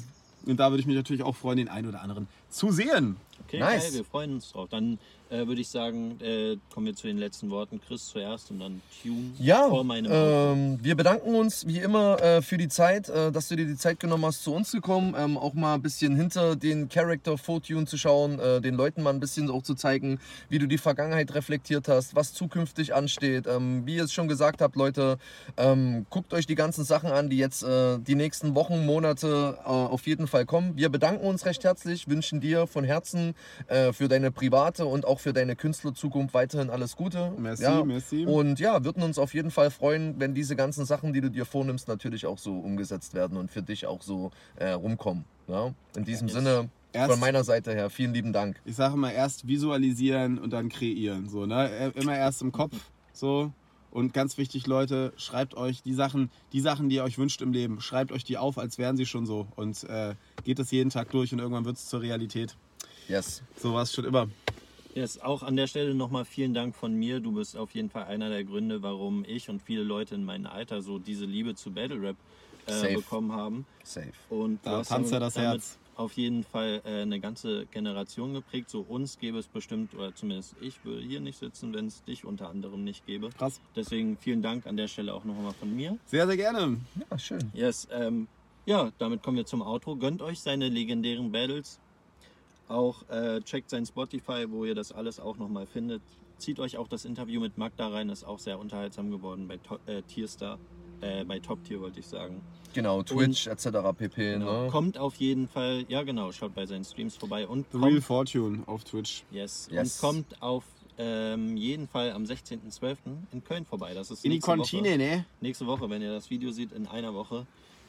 und 0.45 0.57
da 0.59 0.69
würde 0.69 0.79
ich 0.81 0.85
mich 0.87 0.95
natürlich 0.95 1.23
auch 1.23 1.35
freuen, 1.35 1.57
den 1.57 1.69
einen 1.69 1.87
oder 1.87 2.01
anderen 2.01 2.27
zu 2.49 2.71
sehen. 2.71 3.17
Okay, 3.45 3.59
Nice. 3.59 3.83
geil, 3.85 3.93
wir 3.95 4.03
freuen 4.05 4.33
uns 4.35 4.51
drauf. 4.51 4.67
Dann 4.69 4.99
äh, 5.29 5.47
würde 5.47 5.61
ich 5.61 5.67
sagen, 5.67 6.19
äh, 6.21 6.57
kommen 6.73 6.85
wir 6.85 6.95
zu 6.95 7.07
den 7.07 7.17
letzten 7.17 7.49
Worten. 7.49 7.81
Chris 7.85 8.07
zuerst 8.07 8.51
und 8.51 8.59
dann 8.59 8.81
Tune 9.01 9.33
Ja, 9.39 9.67
vor 9.69 9.83
meinem 9.83 10.11
ähm, 10.11 10.79
wir 10.81 10.95
bedanken 10.95 11.35
uns 11.35 11.67
wie 11.67 11.79
immer 11.79 12.21
äh, 12.21 12.41
für 12.41 12.57
die 12.57 12.67
Zeit, 12.67 13.09
äh, 13.09 13.31
dass 13.31 13.47
du 13.47 13.55
dir 13.55 13.65
die 13.65 13.77
Zeit 13.77 13.99
genommen 13.99 14.25
hast, 14.25 14.43
zu 14.43 14.53
uns 14.53 14.71
zu 14.71 14.81
kommen, 14.81 15.15
ähm, 15.17 15.37
auch 15.37 15.53
mal 15.53 15.75
ein 15.75 15.81
bisschen 15.81 16.15
hinter 16.15 16.55
den 16.55 16.89
Character 16.89 17.37
Fortune 17.37 17.85
zu 17.85 17.97
schauen, 17.97 18.39
äh, 18.39 18.61
den 18.61 18.75
Leuten 18.75 19.03
mal 19.03 19.13
ein 19.13 19.19
bisschen 19.19 19.49
auch 19.49 19.63
zu 19.63 19.75
zeigen, 19.75 20.19
wie 20.49 20.59
du 20.59 20.67
die 20.67 20.77
Vergangenheit 20.77 21.33
reflektiert 21.33 21.87
hast, 21.87 22.15
was 22.15 22.33
zukünftig 22.33 22.93
ansteht. 22.93 23.47
Ähm, 23.47 23.85
wie 23.85 23.95
ihr 23.95 24.03
es 24.03 24.13
schon 24.13 24.27
gesagt 24.27 24.61
habt, 24.61 24.75
Leute, 24.75 25.17
ähm, 25.57 26.05
guckt 26.09 26.33
euch 26.33 26.45
die 26.45 26.55
ganzen 26.55 26.83
Sachen 26.83 27.11
an, 27.11 27.29
die 27.29 27.37
jetzt 27.37 27.63
äh, 27.63 27.97
die 27.99 28.15
nächsten 28.15 28.55
Wochen, 28.55 28.85
Monate 28.85 29.57
auf 29.65 30.07
jeden 30.07 30.27
Fall 30.27 30.45
kommen. 30.45 30.75
Wir 30.75 30.89
bedanken 30.89 31.25
uns 31.25 31.45
recht 31.45 31.63
herzlich, 31.63 32.07
wünschen 32.07 32.41
dir 32.41 32.67
von 32.67 32.83
Herzen 32.83 33.33
für 33.67 34.07
deine 34.07 34.31
private 34.31 34.85
und 34.85 35.05
auch 35.05 35.16
für 35.19 35.33
deine 35.33 35.55
Künstlerzukunft 35.55 36.33
weiterhin 36.33 36.69
alles 36.69 36.95
Gute. 36.95 37.31
Merci, 37.37 37.63
ja. 37.63 37.83
merci. 37.83 38.25
Und 38.25 38.59
ja, 38.59 38.83
würden 38.83 39.03
uns 39.03 39.17
auf 39.19 39.33
jeden 39.33 39.51
Fall 39.51 39.71
freuen, 39.71 40.19
wenn 40.19 40.33
diese 40.33 40.55
ganzen 40.55 40.85
Sachen, 40.85 41.13
die 41.13 41.21
du 41.21 41.29
dir 41.29 41.45
vornimmst, 41.45 41.87
natürlich 41.87 42.25
auch 42.25 42.37
so 42.37 42.57
umgesetzt 42.59 43.13
werden 43.13 43.37
und 43.37 43.51
für 43.51 43.61
dich 43.61 43.85
auch 43.85 44.01
so 44.01 44.31
äh, 44.55 44.69
rumkommen. 44.71 45.25
Ja? 45.47 45.73
In 45.95 46.05
diesem. 46.05 46.29
Sinne, 46.29 46.69
Erst- 46.93 47.11
von 47.11 47.19
meiner 47.19 47.43
Seite 47.43 47.73
her, 47.73 47.89
vielen 47.89 48.13
lieben 48.13 48.33
Dank. 48.33 48.59
ich 48.65 48.75
sage 48.75 48.93
immer 48.95 49.11
erst 49.11 49.47
visualisieren 49.47 50.39
und 50.39 50.51
dann 50.51 50.69
kreieren. 50.69 51.29
So, 51.29 51.45
ne? 51.45 51.91
Immer 51.95 52.17
erst 52.17 52.41
im 52.41 52.51
Kopf 52.51 52.73
so 53.13 53.51
Und 53.91 54.13
ganz 54.13 54.37
wichtig, 54.37 54.67
Leute, 54.67 55.13
schreibt 55.17 55.55
euch 55.55 55.81
die 55.81 55.93
Sachen, 55.93 56.29
die 56.53 56.61
Sachen, 56.61 56.89
die 56.89 56.95
ihr 56.95 57.03
euch 57.03 57.17
wünscht 57.17 57.41
im 57.41 57.51
Leben, 57.51 57.81
schreibt 57.81 58.11
euch 58.11 58.23
die 58.23 58.37
auf, 58.37 58.57
als 58.57 58.77
wären 58.77 58.95
sie 58.97 59.05
schon 59.05 59.25
so. 59.25 59.47
Und 59.55 59.83
äh, 59.85 60.15
geht 60.43 60.59
es 60.59 60.71
jeden 60.71 60.89
Tag 60.89 61.09
durch 61.11 61.33
und 61.33 61.39
irgendwann 61.39 61.65
wird 61.65 61.77
es 61.77 61.87
zur 61.87 62.01
Realität. 62.01 62.55
Yes. 63.07 63.41
So 63.61 63.73
war 63.73 63.83
es 63.83 63.93
schon 63.93 64.05
immer. 64.05 64.27
Yes, 64.97 65.19
auch 65.19 65.43
an 65.43 65.55
der 65.55 65.67
Stelle 65.67 65.93
nochmal 65.93 66.25
vielen 66.25 66.55
Dank 66.55 66.75
von 66.75 66.91
mir. 66.95 67.19
Du 67.19 67.31
bist 67.33 67.55
auf 67.55 67.69
jeden 67.75 67.91
Fall 67.91 68.05
einer 68.05 68.29
der 68.29 68.43
Gründe, 68.43 68.81
warum 68.81 69.23
ich 69.27 69.47
und 69.47 69.61
viele 69.61 69.83
Leute 69.83 70.15
in 70.15 70.23
meinem 70.25 70.47
Alter 70.47 70.81
so 70.81 70.97
diese 70.97 71.25
Liebe 71.25 71.53
zu 71.53 71.69
Battle 71.69 72.01
Rap 72.01 72.15
äh, 72.65 72.71
Safe. 72.71 72.93
bekommen 72.95 73.31
haben. 73.31 73.67
Safe. 73.83 74.11
Und 74.31 74.53
du 74.65 74.69
Da 74.71 74.77
hast 74.79 74.87
tanzt 74.87 75.11
ja 75.11 75.19
das 75.19 75.37
Herz. 75.37 75.77
auf 75.97 76.13
jeden 76.13 76.43
Fall 76.43 76.81
äh, 76.83 77.01
eine 77.03 77.19
ganze 77.19 77.67
Generation 77.67 78.33
geprägt. 78.33 78.71
So 78.71 78.79
uns 78.89 79.19
gäbe 79.19 79.37
es 79.37 79.45
bestimmt, 79.45 79.93
oder 79.93 80.15
zumindest 80.15 80.55
ich 80.61 80.83
würde 80.83 81.03
hier 81.03 81.19
nicht 81.19 81.37
sitzen, 81.37 81.75
wenn 81.75 81.85
es 81.85 82.03
dich 82.05 82.25
unter 82.25 82.49
anderem 82.49 82.83
nicht 82.83 83.05
gäbe. 83.05 83.29
Krass. 83.37 83.61
Deswegen 83.75 84.17
vielen 84.17 84.41
Dank 84.41 84.65
an 84.65 84.77
der 84.77 84.87
Stelle 84.87 85.13
auch 85.13 85.25
nochmal 85.25 85.53
von 85.53 85.75
mir. 85.75 85.99
Sehr, 86.07 86.25
sehr 86.25 86.37
gerne. 86.37 86.77
Ja, 87.11 87.19
schön. 87.19 87.51
Yes, 87.53 87.87
ähm, 87.91 88.27
ja, 88.65 88.91
damit 88.97 89.21
kommen 89.21 89.37
wir 89.37 89.45
zum 89.45 89.61
Outro. 89.61 89.95
Gönnt 89.95 90.23
euch 90.23 90.39
seine 90.39 90.69
legendären 90.69 91.31
Battles. 91.31 91.79
Auch 92.67 93.07
äh, 93.09 93.41
checkt 93.41 93.69
sein 93.69 93.85
Spotify, 93.85 94.45
wo 94.49 94.65
ihr 94.65 94.75
das 94.75 94.91
alles 94.91 95.19
auch 95.19 95.37
nochmal 95.37 95.65
findet. 95.65 96.01
Zieht 96.37 96.59
euch 96.59 96.77
auch 96.77 96.87
das 96.87 97.05
Interview 97.05 97.39
mit 97.41 97.57
Magda 97.57 97.87
rein, 97.87 98.09
ist 98.09 98.23
auch 98.23 98.39
sehr 98.39 98.59
unterhaltsam 98.59 99.09
geworden 99.09 99.47
bei 99.47 99.57
to 99.57 99.79
äh, 99.87 100.01
Tierstar, 100.03 100.59
äh, 101.01 101.23
bei 101.23 101.39
Top 101.39 101.63
Tier 101.63 101.79
wollte 101.81 101.99
ich 101.99 102.05
sagen. 102.07 102.41
Genau, 102.73 103.01
Twitch 103.01 103.47
etc. 103.47 103.67
pp. 103.97 104.33
Genau. 104.33 104.65
Ne? 104.65 104.69
Kommt 104.69 104.97
auf 104.99 105.15
jeden 105.15 105.47
Fall, 105.47 105.85
ja 105.87 106.03
genau, 106.03 106.31
schaut 106.31 106.53
bei 106.53 106.65
seinen 106.65 106.83
Streams 106.83 107.15
vorbei 107.15 107.47
und 107.47 107.65
The 107.71 107.77
Real 107.77 107.91
kommt, 107.93 108.03
Fortune 108.03 108.63
auf 108.67 108.83
Twitch. 108.83 109.23
yes, 109.31 109.67
Yes. 109.71 109.95
und 110.03 110.07
kommt 110.09 110.41
auf 110.41 110.63
ähm, 110.99 111.55
jeden 111.57 111.87
Fall 111.87 112.11
am 112.11 112.23
16.12. 112.23 112.97
in 113.31 113.43
Köln 113.43 113.65
vorbei. 113.65 113.93
Das 113.93 114.11
ist 114.11 114.25
In 114.25 114.31
die. 114.31 114.39
Kantine, 114.39 114.97
ne? 114.97 115.25
nächste 115.41 115.65
Woche, 115.65 115.89
wenn 115.89 116.01
ihr 116.01 116.11
das 116.11 116.29
Video 116.29 116.51
seht, 116.51 116.71
in 116.71 116.85
einer 116.87 117.13
Woche. 117.13 117.47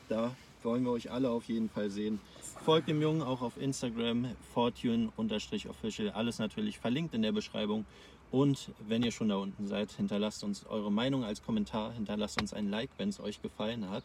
Da 0.09 0.35
wollen 0.65 0.85
wir 0.85 0.91
euch 0.93 1.11
alle 1.11 1.31
auf 1.31 1.45
jeden 1.45 1.69
Fall 1.69 1.91
sehen. 1.91 2.21
Folgt 2.65 2.89
dem 2.89 3.01
Jungen 3.01 3.23
auch 3.23 3.41
auf 3.43 3.57
Instagram, 3.61 4.27
fortune-official. 4.55 6.11
Alles 6.11 6.39
natürlich 6.39 6.79
verlinkt 6.79 7.15
in 7.15 7.23
der 7.23 7.33
Beschreibung. 7.33 7.85
Und 8.31 8.71
wenn 8.87 9.03
ihr 9.03 9.11
schon 9.13 9.29
da 9.31 9.37
unten 9.37 9.67
seid, 9.67 9.91
hinterlasst 9.93 10.45
uns 10.45 10.67
eure 10.67 10.93
Meinung 10.93 11.25
als 11.25 11.43
Kommentar. 11.43 11.93
Hinterlasst 11.93 12.41
uns 12.41 12.53
ein 12.53 12.69
Like, 12.71 12.91
wenn 12.99 13.09
es 13.09 13.21
euch 13.21 13.41
gefallen 13.41 13.89
hat. 13.89 14.05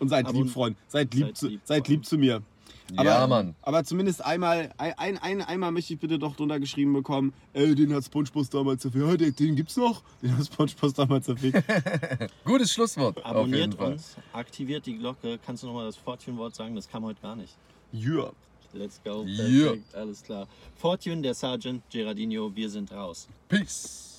Und 0.00 0.08
seid 0.08 0.26
Abon- 0.26 0.44
lieb, 0.44 0.52
Freund. 0.52 0.76
Seid 0.88 1.14
lieb, 1.14 1.26
Seid 1.26 1.36
zu, 1.36 1.48
lieb, 1.48 1.60
seid 1.64 1.88
lieb 1.88 2.04
zu 2.06 2.18
mir. 2.18 2.42
Ja, 2.96 3.26
Mann. 3.26 3.54
Aber 3.62 3.84
zumindest 3.84 4.24
einmal, 4.24 4.72
ein, 4.78 4.94
ein, 4.98 5.18
ein, 5.18 5.42
einmal 5.42 5.72
möchte 5.72 5.94
ich 5.94 6.00
bitte 6.00 6.18
doch 6.18 6.36
drunter 6.36 6.60
geschrieben 6.60 6.92
bekommen, 6.92 7.32
ey, 7.52 7.74
den 7.74 7.94
hat 7.94 8.04
SpongeBob 8.04 8.48
damals 8.50 8.82
zerfickt. 8.82 9.04
Ja, 9.04 9.16
den, 9.16 9.34
den 9.34 9.56
gibt's 9.56 9.76
noch? 9.76 10.02
Den 10.22 10.36
hat 10.36 10.46
SpongeBob 10.46 10.94
damals 10.94 11.26
zerfickt. 11.26 11.62
Gutes 12.44 12.72
Schlusswort. 12.72 13.24
Abonniert 13.24 13.78
uns, 13.78 14.16
aktiviert 14.32 14.86
die 14.86 14.98
Glocke. 14.98 15.38
Kannst 15.44 15.62
du 15.62 15.68
nochmal 15.68 15.86
das 15.86 15.96
Fortune-Wort 15.96 16.54
sagen? 16.54 16.74
Das 16.74 16.88
kam 16.88 17.04
heute 17.04 17.20
gar 17.20 17.36
nicht. 17.36 17.54
yeah. 17.92 18.30
Let's 18.72 19.00
go. 19.02 19.24
Yeah. 19.24 19.70
Perfekt, 19.70 19.94
alles 19.94 20.22
klar. 20.22 20.46
Fortune, 20.76 21.22
der 21.22 21.34
Sergeant, 21.34 21.82
Gerardino, 21.90 22.54
wir 22.54 22.70
sind 22.70 22.92
raus. 22.92 23.26
Peace. 23.48 24.09